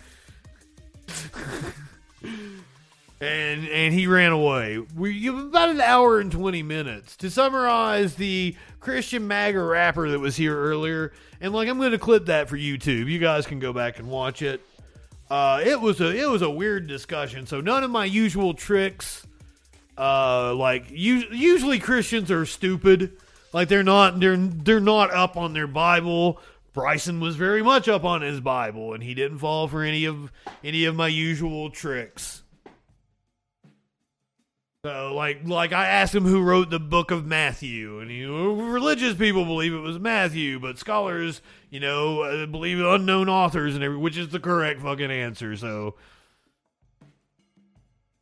And 3.23 3.69
and 3.69 3.95
he 3.95 4.07
ran 4.07 4.33
away. 4.33 4.79
We 4.97 5.29
about 5.29 5.69
an 5.69 5.81
hour 5.81 6.19
and 6.19 6.33
twenty 6.33 6.63
minutes 6.63 7.17
to 7.19 7.31
summarize 7.31 8.17
the 8.17 8.57
Christian 8.81 9.29
MAGA 9.29 9.63
rapper 9.63 10.11
that 10.11 10.19
was 10.19 10.37
here 10.37 10.59
earlier. 10.59 11.13
And 11.41 11.53
like 11.53 11.69
I'm 11.69 11.79
going 11.79 11.93
to 11.93 11.99
clip 11.99 12.27
that 12.27 12.49
for 12.49 12.57
YouTube. 12.57 13.09
You 13.09 13.19
guys 13.19 13.47
can 13.47 13.61
go 13.61 13.73
back 13.73 13.99
and 14.01 14.09
watch 14.09 14.43
it. 14.43 14.61
Uh, 15.31 15.63
it 15.65 15.81
was 15.81 16.01
a 16.01 16.09
it 16.15 16.29
was 16.29 16.43
a 16.43 16.51
weird 16.51 16.89
discussion. 16.89 17.47
So 17.47 17.61
none 17.61 17.85
of 17.85 17.91
my 17.91 18.05
usual 18.05 18.55
tricks. 18.55 19.25
Uh, 19.97 20.55
like 20.55 20.87
usually 20.91 21.79
Christians 21.79 22.31
are 22.31 22.45
stupid. 22.45 23.13
Like 23.53 23.69
they're 23.69 23.85
not 23.85 24.19
they're 24.19 24.37
they're 24.37 24.81
not 24.81 25.13
up 25.13 25.37
on 25.37 25.53
their 25.53 25.69
Bible. 25.69 26.41
Bryson 26.73 27.21
was 27.21 27.37
very 27.37 27.63
much 27.63 27.87
up 27.87 28.03
on 28.03 28.23
his 28.23 28.41
Bible, 28.41 28.95
and 28.95 29.03
he 29.03 29.15
didn't 29.15 29.39
fall 29.39 29.69
for 29.69 29.83
any 29.83 30.07
of 30.07 30.33
any 30.65 30.87
of 30.87 30.97
my 30.97 31.07
usual 31.07 31.71
tricks. 31.71 32.42
So, 34.85 35.15
like, 35.15 35.47
like 35.47 35.73
I 35.73 35.87
asked 35.87 36.13
him 36.13 36.25
who 36.25 36.43
wrote 36.43 36.71
the 36.71 36.81
book 36.81 37.13
of 37.13 37.25
Matthew, 37.25 38.01
and 38.01 38.11
know, 38.11 38.51
religious 38.51 39.15
people 39.15 39.45
believe 39.45 39.73
it 39.73 39.79
was 39.79 40.01
Matthew, 40.01 40.59
but 40.59 40.77
scholars, 40.77 41.41
you 41.71 41.79
know, 41.79 42.23
uh, 42.23 42.47
believe 42.47 42.81
unknown 42.81 43.29
authors, 43.29 43.77
and 43.77 43.85
every, 43.85 43.97
which 43.97 44.17
is 44.17 44.31
the 44.31 44.41
correct 44.41 44.81
fucking 44.83 45.13
answer. 45.13 45.57
So, 45.57 45.95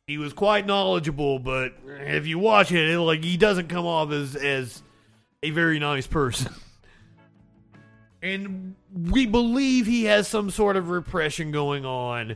he 0.05 0.19
was 0.19 0.33
quite 0.33 0.67
knowledgeable, 0.67 1.39
but 1.39 1.73
if 1.87 2.27
you 2.27 2.37
watch 2.37 2.71
it, 2.71 2.89
it 2.91 2.99
like 2.99 3.23
he 3.23 3.37
doesn't 3.37 3.67
come 3.67 3.87
off 3.87 4.11
as 4.11 4.35
as 4.35 4.83
a 5.41 5.49
very 5.49 5.79
nice 5.79 6.05
person. 6.05 6.53
and 8.21 8.75
we 8.93 9.25
believe 9.25 9.87
he 9.87 10.03
has 10.03 10.27
some 10.27 10.51
sort 10.51 10.77
of 10.77 10.89
repression 10.89 11.49
going 11.49 11.87
on 11.87 12.35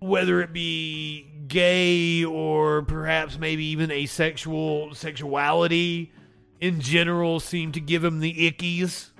whether 0.00 0.40
it 0.40 0.52
be 0.52 1.26
gay 1.46 2.24
or 2.24 2.82
perhaps 2.82 3.38
maybe 3.38 3.64
even 3.66 3.90
asexual 3.90 4.94
sexuality 4.94 6.10
in 6.60 6.80
general 6.80 7.38
seem 7.40 7.72
to 7.72 7.80
give 7.80 8.02
him 8.02 8.20
the 8.20 8.32
ickies. 8.50 9.10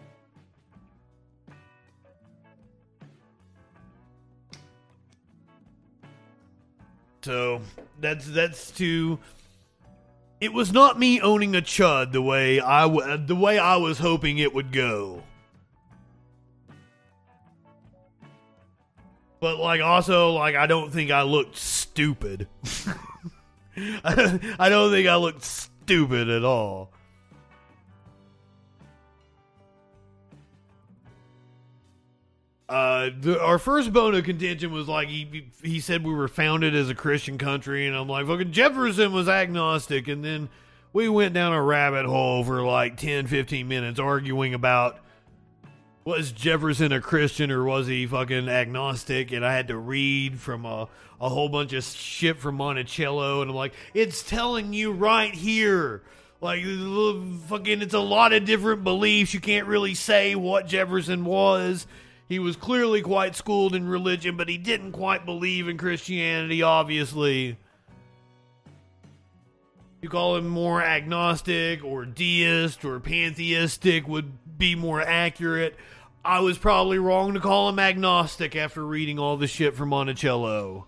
So 7.23 7.61
that's 8.01 8.27
that's 8.27 8.71
to. 8.73 9.19
It 10.41 10.55
was 10.55 10.73
not 10.73 10.99
me 10.99 11.21
owning 11.21 11.55
a 11.55 11.61
chud 11.61 12.13
the 12.13 12.23
way 12.23 12.61
I 12.61 12.83
w- 12.83 13.19
the 13.19 13.37
way 13.37 13.59
I 13.59 13.77
was 13.77 13.99
hoping 13.99 14.39
it 14.39 14.55
would 14.55 14.73
go. 14.73 15.23
But 19.41 19.59
like 19.59 19.81
also 19.81 20.33
like 20.33 20.55
I 20.55 20.67
don't 20.67 20.93
think 20.93 21.11
I 21.11 21.23
looked 21.23 21.57
stupid. 21.57 22.47
I 24.05 24.69
don't 24.69 24.91
think 24.91 25.09
I 25.09 25.17
looked 25.17 25.43
stupid 25.43 26.29
at 26.29 26.45
all. 26.45 26.93
Uh, 32.69 33.11
the, 33.19 33.43
our 33.43 33.59
first 33.59 33.93
bone 33.93 34.15
of 34.15 34.23
contention 34.23 34.71
was 34.71 34.87
like 34.87 35.09
he 35.09 35.49
he 35.61 35.81
said 35.81 36.05
we 36.05 36.15
were 36.15 36.29
founded 36.29 36.73
as 36.73 36.89
a 36.89 36.95
Christian 36.95 37.37
country, 37.37 37.89
and 37.89 37.97
I'm 37.97 38.09
like 38.09 38.27
fucking 38.27 38.53
Jefferson 38.53 39.13
was 39.13 39.29
agnostic, 39.29 40.07
and 40.07 40.25
then 40.25 40.49
we 40.93 41.09
went 41.09 41.35
down 41.35 41.53
a 41.53 41.61
rabbit 41.61 42.07
hole 42.07 42.45
for 42.45 42.63
like 42.63 42.97
10, 42.97 43.27
15 43.27 43.67
minutes 43.67 43.99
arguing 43.99 44.55
about 44.55 45.01
was 46.11 46.33
Jefferson 46.33 46.93
a 46.93 47.01
Christian 47.01 47.51
or 47.51 47.65
was 47.65 47.87
he 47.87 48.07
fucking 48.07 48.49
agnostic? 48.49 49.33
And 49.33 49.45
I 49.47 49.55
had 49.55 49.69
to 49.69 49.77
read 49.77 50.41
from 50.41 50.65
a, 50.65 50.89
a 51.21 51.29
whole 51.29 51.49
bunch 51.49 51.73
of 51.73 51.85
shit 51.85 52.39
from 52.39 52.57
Monticello, 52.57 53.41
and 53.41 53.51
I'm 53.51 53.57
like, 53.57 53.75
it's 53.95 54.23
telling 54.23 54.73
you 54.73 54.93
right 54.93 55.33
here. 55.35 56.03
Like, 56.41 56.65
fucking, 56.65 57.83
it's 57.83 57.95
a 57.95 58.01
lot 58.01 58.33
of 58.33 58.45
different 58.45 58.83
beliefs. 58.83 59.35
You 59.35 59.41
can't 59.41 59.67
really 59.67 59.95
say 59.95 60.35
what 60.35 60.67
Jefferson 60.67 61.25
was. 61.25 61.87
He 62.29 62.39
was 62.39 62.57
clearly 62.57 63.03
quite 63.03 63.37
schooled 63.37 63.75
in 63.75 63.89
religion, 63.89 64.37
but 64.37 64.49
he 64.49 64.57
didn't 64.57 64.93
quite 64.93 65.27
believe 65.27 65.69
in 65.69 65.77
Christianity, 65.77 66.63
obviously. 66.63 67.59
You 70.01 70.09
call 70.09 70.37
him 70.37 70.49
more 70.49 70.83
agnostic 70.83 71.85
or 71.85 72.07
deist 72.07 72.85
or 72.85 73.01
pantheistic 73.01 74.09
would 74.09 74.33
be 74.57 74.75
more 74.75 75.03
accurate. 75.03 75.77
I 76.25 76.41
was 76.41 76.59
probably 76.59 76.99
wrong 76.99 77.35
to 77.35 77.41
call 77.41 77.69
him 77.69 77.79
agnostic 77.79 78.55
after 78.55 78.85
reading 78.85 79.19
all 79.19 79.37
the 79.37 79.47
shit 79.47 79.75
from 79.75 79.89
Monticello. 79.91 80.87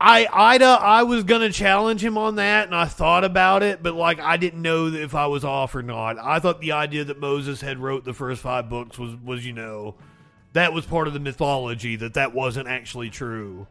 I 0.00 0.26
Ida, 0.30 0.66
I 0.66 1.04
was 1.04 1.24
gonna 1.24 1.50
challenge 1.50 2.04
him 2.04 2.18
on 2.18 2.34
that, 2.34 2.66
and 2.66 2.74
I 2.74 2.84
thought 2.84 3.24
about 3.24 3.62
it, 3.62 3.82
but 3.82 3.94
like 3.94 4.20
I 4.20 4.36
didn't 4.36 4.60
know 4.60 4.88
if 4.88 5.14
I 5.14 5.28
was 5.28 5.44
off 5.44 5.74
or 5.74 5.82
not. 5.82 6.18
I 6.18 6.40
thought 6.40 6.60
the 6.60 6.72
idea 6.72 7.04
that 7.04 7.20
Moses 7.20 7.60
had 7.60 7.78
wrote 7.78 8.04
the 8.04 8.12
first 8.12 8.42
five 8.42 8.68
books 8.68 8.98
was 8.98 9.14
was 9.24 9.46
you 9.46 9.52
know 9.52 9.94
that 10.52 10.72
was 10.72 10.84
part 10.84 11.06
of 11.06 11.14
the 11.14 11.20
mythology 11.20 11.96
that 11.96 12.14
that 12.14 12.34
wasn't 12.34 12.68
actually 12.68 13.10
true. 13.10 13.66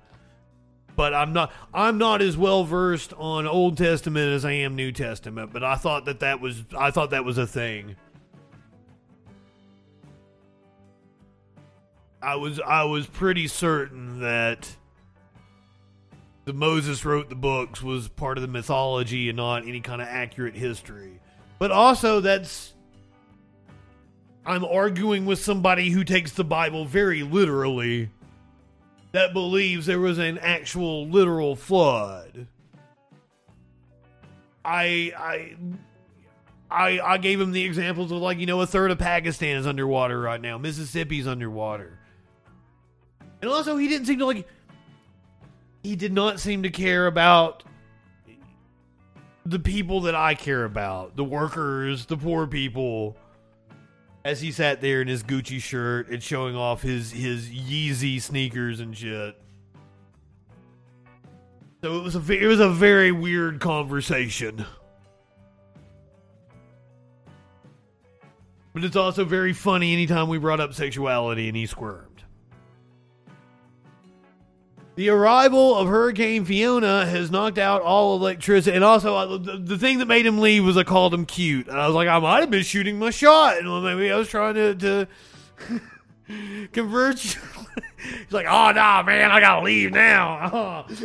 But 0.95 1.13
I'm 1.13 1.33
not 1.33 1.51
I'm 1.73 1.97
not 1.97 2.21
as 2.21 2.37
well 2.37 2.63
versed 2.63 3.13
on 3.13 3.47
Old 3.47 3.77
Testament 3.77 4.33
as 4.33 4.45
I 4.45 4.51
am 4.51 4.75
New 4.75 4.91
Testament. 4.91 5.51
But 5.51 5.63
I 5.63 5.75
thought 5.75 6.05
that 6.05 6.19
that 6.19 6.39
was 6.39 6.63
I 6.77 6.91
thought 6.91 7.09
that 7.11 7.25
was 7.25 7.37
a 7.37 7.47
thing. 7.47 7.95
I 12.21 12.35
was 12.35 12.59
I 12.59 12.83
was 12.83 13.07
pretty 13.07 13.47
certain 13.47 14.19
that 14.19 14.75
the 16.45 16.53
Moses 16.53 17.05
wrote 17.05 17.29
the 17.29 17.35
books 17.35 17.81
was 17.81 18.07
part 18.07 18.37
of 18.37 18.41
the 18.41 18.47
mythology 18.47 19.29
and 19.29 19.37
not 19.37 19.67
any 19.67 19.79
kind 19.79 20.01
of 20.01 20.07
accurate 20.07 20.55
history. 20.55 21.19
But 21.59 21.71
also, 21.71 22.19
that's. 22.19 22.73
I'm 24.45 24.65
arguing 24.65 25.25
with 25.25 25.39
somebody 25.39 25.89
who 25.89 26.03
takes 26.03 26.33
the 26.33 26.43
Bible 26.43 26.83
very 26.83 27.23
literally 27.23 28.09
that 29.13 29.31
believes 29.31 29.85
there 29.85 29.99
was 29.99 30.17
an 30.17 30.37
actual 30.39 31.07
literal 31.07 31.55
flood. 31.55 32.47
I 34.65 35.13
I 35.17 35.55
I 36.69 36.99
I 36.99 37.17
gave 37.19 37.39
him 37.39 37.51
the 37.51 37.63
examples 37.63 38.11
of 38.11 38.17
like, 38.17 38.39
you 38.39 38.45
know, 38.45 38.59
a 38.61 38.67
third 38.67 38.91
of 38.91 38.99
Pakistan 38.99 39.57
is 39.57 39.67
underwater 39.67 40.19
right 40.19 40.41
now. 40.41 40.57
Mississippi's 40.57 41.27
underwater. 41.27 41.99
And 43.41 43.49
also 43.51 43.77
he 43.77 43.87
didn't 43.87 44.07
seem 44.07 44.19
to 44.19 44.25
like 44.25 44.47
he 45.83 45.95
did 45.95 46.13
not 46.13 46.39
seem 46.39 46.63
to 46.63 46.71
care 46.71 47.05
about 47.07 47.63
the 49.45 49.59
people 49.59 50.01
that 50.01 50.15
I 50.15 50.33
care 50.33 50.63
about, 50.65 51.15
the 51.15 51.23
workers, 51.23 52.07
the 52.07 52.17
poor 52.17 52.47
people. 52.47 53.17
As 54.25 54.39
he 54.39 54.51
sat 54.51 54.79
there 54.79 55.01
in 55.01 55.07
his 55.07 55.21
Gucci 55.21 55.61
shirt 55.61 56.09
and 56.09 56.23
showing 56.23 56.55
off 56.55 56.81
his 56.81 57.11
his 57.11 57.49
Yeezy 57.49 58.21
sneakers 58.21 58.79
and 58.79 58.95
shit. 58.95 59.35
So 61.81 61.97
it 61.97 62.03
was 62.03 62.15
a 62.15 62.31
it 62.31 62.47
was 62.47 62.61
a 62.61 62.69
very 62.69 63.11
weird 63.11 63.59
conversation. 63.59 64.65
But 68.73 68.85
it's 68.85 68.95
also 68.95 69.25
very 69.25 69.53
funny 69.53 69.93
anytime 69.93 70.29
we 70.29 70.37
brought 70.37 70.59
up 70.59 70.73
sexuality 70.73 71.47
and 71.47 71.57
he 71.57 71.65
squirmed. 71.65 72.12
The 74.95 75.09
arrival 75.09 75.75
of 75.75 75.87
Hurricane 75.87 76.45
Fiona 76.45 77.07
has 77.07 77.31
knocked 77.31 77.57
out 77.57 77.81
all 77.81 78.15
electricity. 78.15 78.75
And 78.75 78.83
also, 78.83 79.15
uh, 79.15 79.37
the, 79.37 79.57
the 79.57 79.77
thing 79.77 79.97
that 79.97 80.05
made 80.07 80.25
him 80.25 80.37
leave 80.39 80.63
was 80.63 80.77
I 80.77 80.83
called 80.83 81.13
him 81.13 81.25
cute. 81.25 81.67
And 81.67 81.79
I 81.79 81.87
was 81.87 81.95
like, 81.95 82.07
I 82.07 82.19
might 82.19 82.41
have 82.41 82.51
been 82.51 82.61
shooting 82.63 82.99
my 82.99 83.09
shot. 83.09 83.57
And 83.57 83.83
maybe 83.83 84.11
I 84.11 84.17
was 84.17 84.27
trying 84.27 84.53
to, 84.53 84.75
to 84.75 85.07
convert. 86.73 87.19
He's 87.19 87.37
like, 88.31 88.45
oh, 88.47 88.71
nah, 88.71 89.01
man, 89.01 89.31
I 89.31 89.39
got 89.39 89.61
to 89.61 89.65
leave 89.65 89.91
now. 89.91 90.85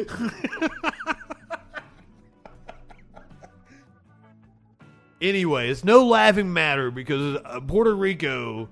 anyway, 5.23 5.71
it's 5.71 5.85
no 5.85 6.05
laughing 6.07 6.53
matter 6.53 6.91
because 6.91 7.41
uh, 7.43 7.61
Puerto 7.61 7.95
Rico, 7.95 8.69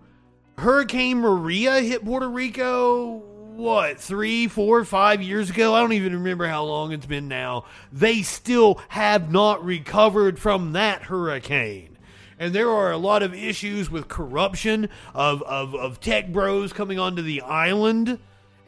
Hurricane 0.59 1.21
Maria 1.21 1.81
hit 1.81 2.05
Puerto 2.05 2.29
Rico, 2.29 3.23
what, 3.57 3.99
three, 3.99 4.49
four, 4.49 4.85
five 4.85 5.23
years 5.23 5.51
ago? 5.51 5.75
I 5.75 5.81
don't 5.81 5.95
even 5.95 6.13
remember 6.13 6.47
how 6.47 6.65
long 6.65 6.93
it's 6.93 7.07
been 7.07 7.27
now. 7.27 7.65
They 7.91 8.23
still 8.23 8.81
have 8.89 9.33
not 9.33 9.65
recovered 9.65 10.39
from 10.39 10.73
that 10.73 11.05
hurricane. 11.05 11.97
And 12.39 12.55
there 12.55 12.71
are 12.71 12.93
a 12.93 12.99
lot 12.99 13.23
of 13.23 13.33
issues 13.33 13.91
with 13.91 14.09
corruption 14.09 14.91
of, 15.15 15.43
of, 15.43 15.75
of 15.75 16.01
tech 16.01 16.33
bros 16.33 16.75
coming 16.75 16.99
onto 16.99 17.23
the 17.23 17.41
island 17.41 18.19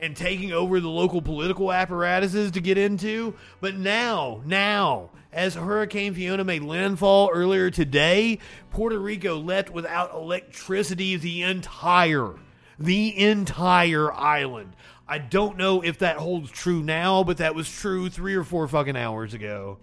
and 0.00 0.16
taking 0.16 0.52
over 0.52 0.80
the 0.80 0.88
local 0.88 1.20
political 1.20 1.70
apparatuses 1.70 2.52
to 2.52 2.60
get 2.60 2.78
into. 2.78 3.34
But 3.60 3.76
now, 3.76 4.40
now, 4.46 5.10
as 5.32 5.54
Hurricane 5.54 6.14
Fiona 6.14 6.44
made 6.44 6.62
landfall 6.62 7.30
earlier 7.30 7.70
today, 7.70 8.38
Puerto 8.70 8.98
Rico 8.98 9.36
left 9.36 9.68
without 9.68 10.14
electricity 10.14 11.16
the 11.16 11.42
entire, 11.42 12.36
the 12.78 13.18
entire 13.18 14.12
island. 14.12 14.74
I 15.06 15.18
don't 15.18 15.56
know 15.56 15.80
if 15.80 15.98
that 15.98 16.16
holds 16.16 16.50
true 16.50 16.82
now, 16.82 17.24
but 17.24 17.38
that 17.38 17.54
was 17.54 17.70
true 17.70 18.10
three 18.10 18.34
or 18.34 18.44
four 18.44 18.68
fucking 18.68 18.96
hours 18.96 19.34
ago. 19.34 19.78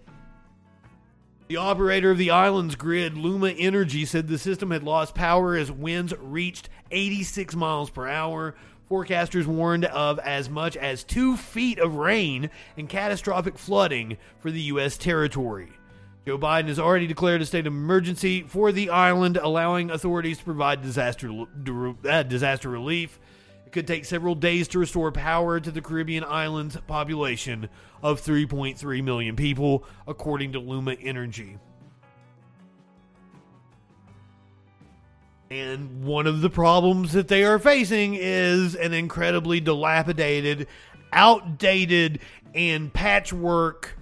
The 1.48 1.56
operator 1.58 2.10
of 2.10 2.18
the 2.18 2.30
island's 2.30 2.74
grid, 2.74 3.16
Luma 3.16 3.50
Energy, 3.50 4.04
said 4.04 4.26
the 4.26 4.38
system 4.38 4.70
had 4.72 4.82
lost 4.82 5.14
power 5.14 5.54
as 5.54 5.70
winds 5.70 6.12
reached 6.18 6.68
86 6.90 7.54
miles 7.54 7.90
per 7.90 8.08
hour. 8.08 8.56
Forecasters 8.90 9.46
warned 9.46 9.84
of 9.84 10.18
as 10.20 10.48
much 10.48 10.76
as 10.76 11.04
two 11.04 11.36
feet 11.36 11.78
of 11.78 11.96
rain 11.96 12.50
and 12.76 12.88
catastrophic 12.88 13.58
flooding 13.58 14.16
for 14.40 14.50
the 14.50 14.62
U.S. 14.62 14.96
territory. 14.96 15.70
Joe 16.26 16.36
Biden 16.36 16.66
has 16.66 16.80
already 16.80 17.06
declared 17.06 17.40
a 17.40 17.46
state 17.46 17.68
of 17.68 17.72
emergency 17.72 18.42
for 18.42 18.72
the 18.72 18.90
island, 18.90 19.36
allowing 19.36 19.92
authorities 19.92 20.38
to 20.38 20.44
provide 20.44 20.82
disaster 20.82 21.30
uh, 22.04 22.22
disaster 22.24 22.68
relief. 22.68 23.20
It 23.64 23.70
could 23.70 23.86
take 23.86 24.04
several 24.04 24.34
days 24.34 24.66
to 24.68 24.80
restore 24.80 25.12
power 25.12 25.60
to 25.60 25.70
the 25.70 25.80
Caribbean 25.80 26.24
islands' 26.24 26.76
population 26.88 27.68
of 28.02 28.20
3.3 28.20 29.04
million 29.04 29.36
people, 29.36 29.84
according 30.08 30.54
to 30.54 30.58
Luma 30.58 30.94
Energy. 30.94 31.58
And 35.48 36.02
one 36.02 36.26
of 36.26 36.40
the 36.40 36.50
problems 36.50 37.12
that 37.12 37.28
they 37.28 37.44
are 37.44 37.60
facing 37.60 38.14
is 38.14 38.74
an 38.74 38.92
incredibly 38.92 39.60
dilapidated, 39.60 40.66
outdated, 41.12 42.18
and 42.52 42.92
patchwork 42.92 43.96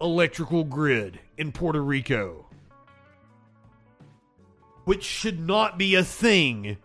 electrical 0.00 0.64
grid 0.64 1.20
in 1.38 1.52
Puerto 1.52 1.82
Rico. 1.82 2.46
Which 4.84 5.04
should 5.04 5.40
not 5.40 5.78
be 5.78 5.94
a 5.94 6.04
thing 6.04 6.78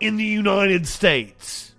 in 0.00 0.16
the 0.16 0.24
United 0.24 0.86
States. 0.86 1.74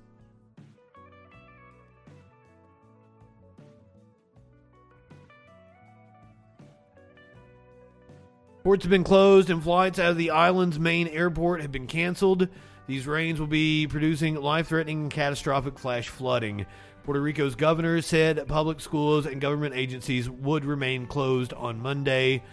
Ports 8.64 8.84
have 8.84 8.92
been 8.92 9.03
closed 9.03 9.50
and 9.50 9.64
flights 9.64 9.98
out 9.98 10.11
of 10.11 10.18
the 10.18 10.30
island's 10.30 10.78
main 10.78 11.08
airport 11.08 11.61
have 11.61 11.72
been 11.72 11.88
canceled. 11.88 12.48
These 12.86 13.08
rains 13.08 13.40
will 13.40 13.48
be 13.48 13.88
producing 13.88 14.36
life 14.36 14.68
threatening 14.68 15.02
and 15.03 15.11
catastrophic 15.11 15.80
flash 15.80 16.10
flooding. 16.10 16.68
Puerto 17.04 17.22
Rico's 17.22 17.56
governor 17.56 18.02
said 18.02 18.48
public 18.48 18.80
schools 18.80 19.26
and 19.26 19.42
government 19.42 19.74
agencies 19.76 20.30
would 20.30 20.64
remain 20.64 21.08
closed 21.08 21.52
on 21.54 21.82
Monday. 21.82 22.44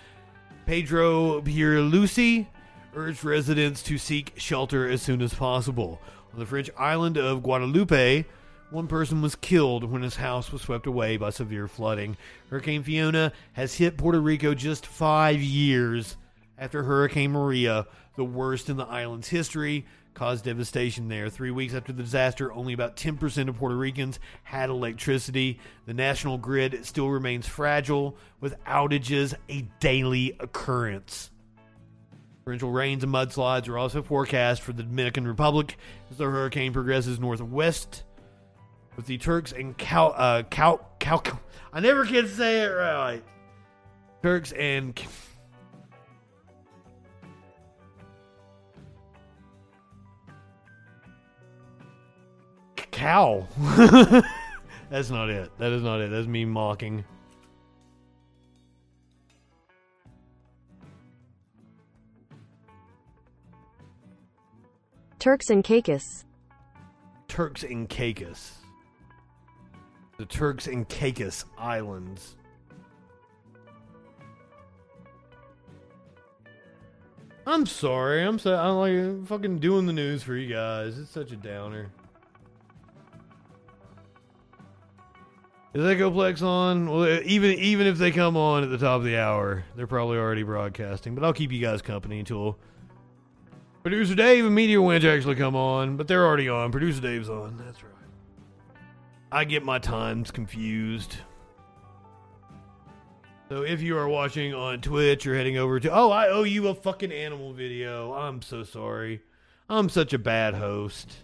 Pedro 0.66 1.42
Pierluisi 1.42 2.46
urged 2.94 3.24
residents 3.24 3.82
to 3.82 3.98
seek 3.98 4.32
shelter 4.36 4.88
as 4.88 5.02
soon 5.02 5.20
as 5.20 5.34
possible. 5.34 6.00
On 6.32 6.38
the 6.38 6.46
French 6.46 6.70
island 6.78 7.18
of 7.18 7.42
Guadeloupe, 7.42 8.24
one 8.70 8.86
person 8.86 9.22
was 9.22 9.34
killed 9.34 9.84
when 9.84 10.02
his 10.02 10.16
house 10.16 10.50
was 10.50 10.62
swept 10.62 10.86
away 10.86 11.16
by 11.16 11.30
severe 11.30 11.68
flooding. 11.68 12.16
Hurricane 12.50 12.82
Fiona 12.82 13.32
has 13.52 13.74
hit 13.74 13.96
Puerto 13.96 14.20
Rico 14.20 14.54
just 14.54 14.86
five 14.86 15.40
years 15.40 16.16
after 16.58 16.82
Hurricane 16.82 17.32
Maria, 17.32 17.86
the 18.16 18.24
worst 18.24 18.68
in 18.68 18.76
the 18.76 18.86
island's 18.86 19.28
history, 19.28 19.86
caused 20.18 20.44
devastation 20.44 21.08
there. 21.08 21.30
Three 21.30 21.52
weeks 21.52 21.74
after 21.74 21.92
the 21.92 22.02
disaster, 22.02 22.52
only 22.52 22.72
about 22.72 22.96
10% 22.96 23.48
of 23.48 23.56
Puerto 23.56 23.76
Ricans 23.76 24.18
had 24.42 24.68
electricity. 24.68 25.60
The 25.86 25.94
national 25.94 26.38
grid 26.38 26.84
still 26.84 27.08
remains 27.08 27.46
fragile, 27.46 28.16
with 28.40 28.58
outages 28.64 29.34
a 29.48 29.62
daily 29.78 30.36
occurrence. 30.40 31.30
Torrential 32.44 32.72
rains 32.72 33.04
and 33.04 33.12
mudslides 33.12 33.68
are 33.68 33.78
also 33.78 34.02
forecast 34.02 34.62
for 34.62 34.72
the 34.72 34.82
Dominican 34.82 35.26
Republic 35.26 35.76
as 36.10 36.16
the 36.16 36.24
hurricane 36.24 36.72
progresses 36.72 37.20
northwest 37.20 38.02
with 38.96 39.06
the 39.06 39.18
Turks 39.18 39.52
and 39.52 39.78
Cal, 39.78 40.12
uh, 40.16 40.42
Cal, 40.50 40.80
Cal, 40.98 41.22
I 41.72 41.78
never 41.78 42.04
can 42.04 42.26
say 42.26 42.62
it 42.62 42.70
right. 42.70 43.22
Turks 44.24 44.50
and 44.50 45.00
cow. 52.98 53.46
That's 54.90 55.10
not 55.10 55.30
it. 55.30 55.50
That 55.58 55.70
is 55.70 55.82
not 55.82 56.00
it. 56.00 56.10
That's 56.10 56.26
me 56.26 56.44
mocking. 56.44 57.04
Turks 65.20 65.50
and 65.50 65.62
Caicos. 65.62 66.24
Turks 67.28 67.62
and 67.62 67.88
Caicos. 67.88 68.54
The 70.16 70.26
Turks 70.26 70.66
and 70.66 70.88
Caicos 70.88 71.44
Islands. 71.56 72.36
I'm 77.46 77.64
sorry. 77.64 78.24
I'm 78.24 78.38
so 78.38 78.56
I'm 78.56 78.76
like 78.76 79.26
fucking 79.28 79.58
doing 79.58 79.86
the 79.86 79.92
news 79.92 80.22
for 80.22 80.34
you 80.34 80.52
guys. 80.52 80.98
It's 80.98 81.10
such 81.10 81.30
a 81.30 81.36
downer. 81.36 81.90
Is 85.78 85.84
Echoplex 85.84 86.42
on? 86.42 86.90
Well, 86.90 87.20
even 87.24 87.52
even 87.52 87.86
if 87.86 87.98
they 87.98 88.10
come 88.10 88.36
on 88.36 88.64
at 88.64 88.70
the 88.70 88.78
top 88.78 88.98
of 88.98 89.04
the 89.04 89.16
hour, 89.16 89.62
they're 89.76 89.86
probably 89.86 90.18
already 90.18 90.42
broadcasting. 90.42 91.14
But 91.14 91.22
I'll 91.22 91.32
keep 91.32 91.52
you 91.52 91.60
guys 91.60 91.82
company 91.82 92.18
until 92.18 92.58
Producer 93.84 94.16
Dave 94.16 94.44
and 94.44 94.56
Meteor 94.56 94.82
Winch 94.82 95.04
actually 95.04 95.36
come 95.36 95.54
on, 95.54 95.96
but 95.96 96.08
they're 96.08 96.26
already 96.26 96.48
on. 96.48 96.72
Producer 96.72 97.00
Dave's 97.00 97.30
on. 97.30 97.62
That's 97.64 97.84
right. 97.84 97.92
I 99.30 99.44
get 99.44 99.64
my 99.64 99.78
times 99.78 100.32
confused. 100.32 101.14
So 103.48 103.62
if 103.62 103.80
you 103.80 103.96
are 103.98 104.08
watching 104.08 104.54
on 104.54 104.80
Twitch, 104.80 105.24
you're 105.24 105.36
heading 105.36 105.58
over 105.58 105.78
to. 105.78 105.92
Oh, 105.92 106.10
I 106.10 106.26
owe 106.26 106.42
you 106.42 106.66
a 106.66 106.74
fucking 106.74 107.12
animal 107.12 107.52
video. 107.52 108.14
I'm 108.14 108.42
so 108.42 108.64
sorry. 108.64 109.22
I'm 109.70 109.88
such 109.88 110.12
a 110.12 110.18
bad 110.18 110.54
host. 110.54 111.18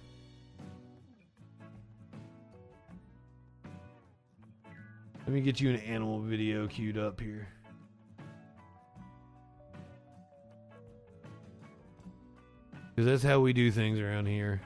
Let 5.27 5.33
me 5.33 5.41
get 5.41 5.59
you 5.59 5.70
an 5.70 5.77
animal 5.77 6.20
video 6.20 6.67
queued 6.67 6.99
up 6.99 7.19
here. 7.19 7.49
Because 12.94 13.11
that's 13.11 13.23
how 13.23 13.41
we 13.41 13.55
do 13.55 13.70
things 13.70 13.99
around 13.99 14.27
here. 14.27 14.61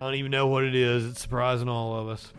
I 0.00 0.04
don't 0.04 0.14
even 0.14 0.30
know 0.30 0.46
what 0.46 0.64
it 0.64 0.74
is. 0.74 1.04
It's 1.06 1.20
surprising 1.20 1.68
all 1.68 1.98
of 1.98 2.08
us. 2.08 2.32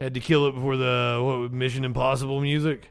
Had 0.00 0.14
to 0.14 0.20
kill 0.20 0.46
it 0.46 0.54
before 0.54 0.76
the 0.76 1.20
what 1.22 1.52
Mission 1.52 1.84
Impossible 1.84 2.40
music. 2.40 2.88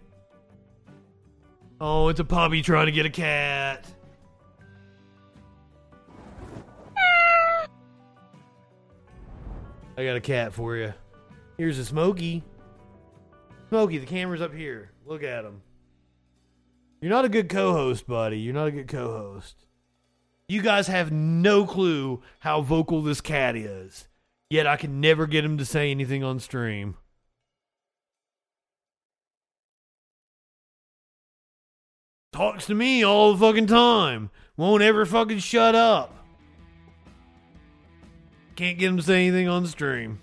Oh, 1.79 2.07
it's 2.07 2.19
a 2.19 2.25
puppy 2.25 2.61
trying 2.61 2.87
to 2.87 2.91
get 2.91 3.05
a 3.05 3.09
cat. 3.09 3.85
I 9.97 10.03
got 10.03 10.15
a 10.15 10.21
cat 10.21 10.53
for 10.53 10.75
you. 10.75 10.93
Here's 11.57 11.77
a 11.79 11.85
Smokey. 11.85 12.43
Smokey, 13.69 13.97
the 13.97 14.05
camera's 14.05 14.41
up 14.41 14.53
here. 14.53 14.91
Look 15.05 15.23
at 15.23 15.43
him. 15.43 15.61
You're 17.01 17.11
not 17.11 17.25
a 17.25 17.29
good 17.29 17.49
co-host, 17.49 18.07
buddy. 18.07 18.39
You're 18.39 18.53
not 18.53 18.67
a 18.67 18.71
good 18.71 18.87
co-host. 18.87 19.55
You 20.47 20.61
guys 20.61 20.87
have 20.87 21.11
no 21.11 21.65
clue 21.65 22.21
how 22.39 22.61
vocal 22.61 23.01
this 23.01 23.21
cat 23.21 23.55
is. 23.55 24.07
Yet 24.49 24.65
I 24.65 24.77
can 24.77 25.01
never 25.01 25.27
get 25.27 25.43
him 25.43 25.57
to 25.57 25.65
say 25.65 25.91
anything 25.91 26.23
on 26.23 26.39
stream. 26.39 26.95
Talks 32.31 32.65
to 32.67 32.75
me 32.75 33.03
all 33.03 33.33
the 33.33 33.39
fucking 33.39 33.67
time. 33.67 34.29
Won't 34.57 34.83
ever 34.83 35.05
fucking 35.05 35.39
shut 35.39 35.75
up. 35.75 36.13
Can't 38.55 38.77
get 38.77 38.89
him 38.89 38.97
to 38.97 39.03
say 39.03 39.27
anything 39.27 39.47
on 39.47 39.63
the 39.63 39.69
stream. 39.69 40.19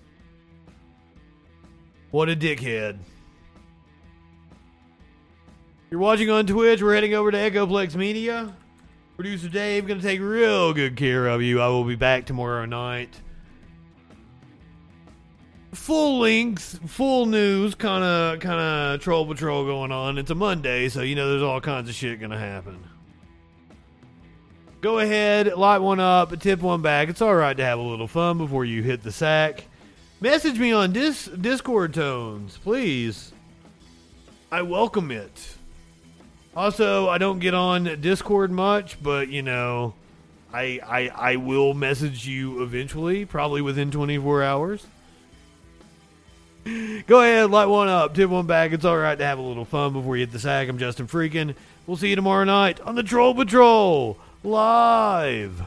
What 2.10 2.28
a 2.28 2.36
dickhead. 2.36 2.99
You're 5.91 6.00
watching 6.00 6.31
on 6.31 6.47
Twitch. 6.47 6.83
We're 6.83 6.94
heading 6.94 7.15
over 7.15 7.31
to 7.31 7.39
Echoplex 7.39 7.94
Media. 7.94 8.55
Producer 9.16 9.49
Dave 9.49 9.86
going 9.86 10.00
to 10.00 10.07
take 10.07 10.20
real 10.20 10.73
good 10.73 10.97
care 10.97 11.28
of 11.28 11.41
you. 11.41 11.60
I 11.60 11.68
will 11.68 11.84
be 11.84 11.94
back 11.94 12.26
tomorrow 12.26 12.65
night. 12.65 13.20
Full 15.74 16.20
links, 16.20 16.78
full 16.86 17.26
news, 17.26 17.74
kind 17.74 18.04
of, 18.04 18.38
kind 18.38 18.60
of 18.60 19.00
troll 19.00 19.26
patrol 19.26 19.64
going 19.64 19.90
on. 19.90 20.18
It's 20.18 20.30
a 20.30 20.34
Monday, 20.34 20.88
so 20.88 21.02
you 21.02 21.16
know 21.16 21.30
there's 21.30 21.42
all 21.42 21.60
kinds 21.60 21.88
of 21.88 21.96
shit 21.96 22.20
to 22.20 22.38
happen. 22.38 22.78
Go 24.80 25.00
ahead, 25.00 25.52
light 25.56 25.78
one 25.78 25.98
up, 25.98 26.38
tip 26.38 26.60
one 26.60 26.80
back. 26.80 27.08
It's 27.08 27.20
all 27.20 27.34
right 27.34 27.56
to 27.56 27.64
have 27.64 27.78
a 27.78 27.82
little 27.82 28.06
fun 28.06 28.38
before 28.38 28.64
you 28.64 28.82
hit 28.82 29.02
the 29.02 29.10
sack. 29.10 29.64
Message 30.20 30.58
me 30.58 30.72
on 30.72 30.92
dis- 30.92 31.24
Discord 31.26 31.92
tones, 31.92 32.56
please. 32.58 33.32
I 34.52 34.62
welcome 34.62 35.10
it. 35.10 35.56
Also, 36.54 37.08
I 37.08 37.18
don't 37.18 37.40
get 37.40 37.52
on 37.54 38.00
Discord 38.00 38.52
much, 38.52 39.02
but 39.02 39.28
you 39.28 39.42
know, 39.42 39.94
I 40.52 40.78
I 40.86 41.32
I 41.32 41.36
will 41.36 41.74
message 41.74 42.28
you 42.28 42.62
eventually, 42.62 43.24
probably 43.24 43.60
within 43.60 43.90
24 43.90 44.44
hours. 44.44 44.86
Go 47.07 47.20
ahead, 47.20 47.51
light 47.51 47.67
one 47.67 47.89
up, 47.89 48.15
tip 48.15 48.31
one 48.31 48.47
back. 48.47 48.73
It's 48.73 48.84
all 48.84 48.97
right 48.97 49.18
to 49.18 49.25
have 49.25 49.39
a 49.39 49.43
little 49.43 49.67
fun 49.67 49.93
before 49.93 50.17
you 50.17 50.23
hit 50.23 50.33
the 50.33 50.39
sack. 50.39 50.68
I'm 50.68 50.78
Justin 50.78 51.07
Freakin. 51.07 51.55
We'll 51.86 51.99
see 51.99 52.09
you 52.09 52.17
tomorrow 52.17 52.44
night 52.44 52.81
on 52.81 52.94
the 52.94 53.02
Troll 53.02 53.34
Patrol 53.34 54.17
live. 54.43 55.62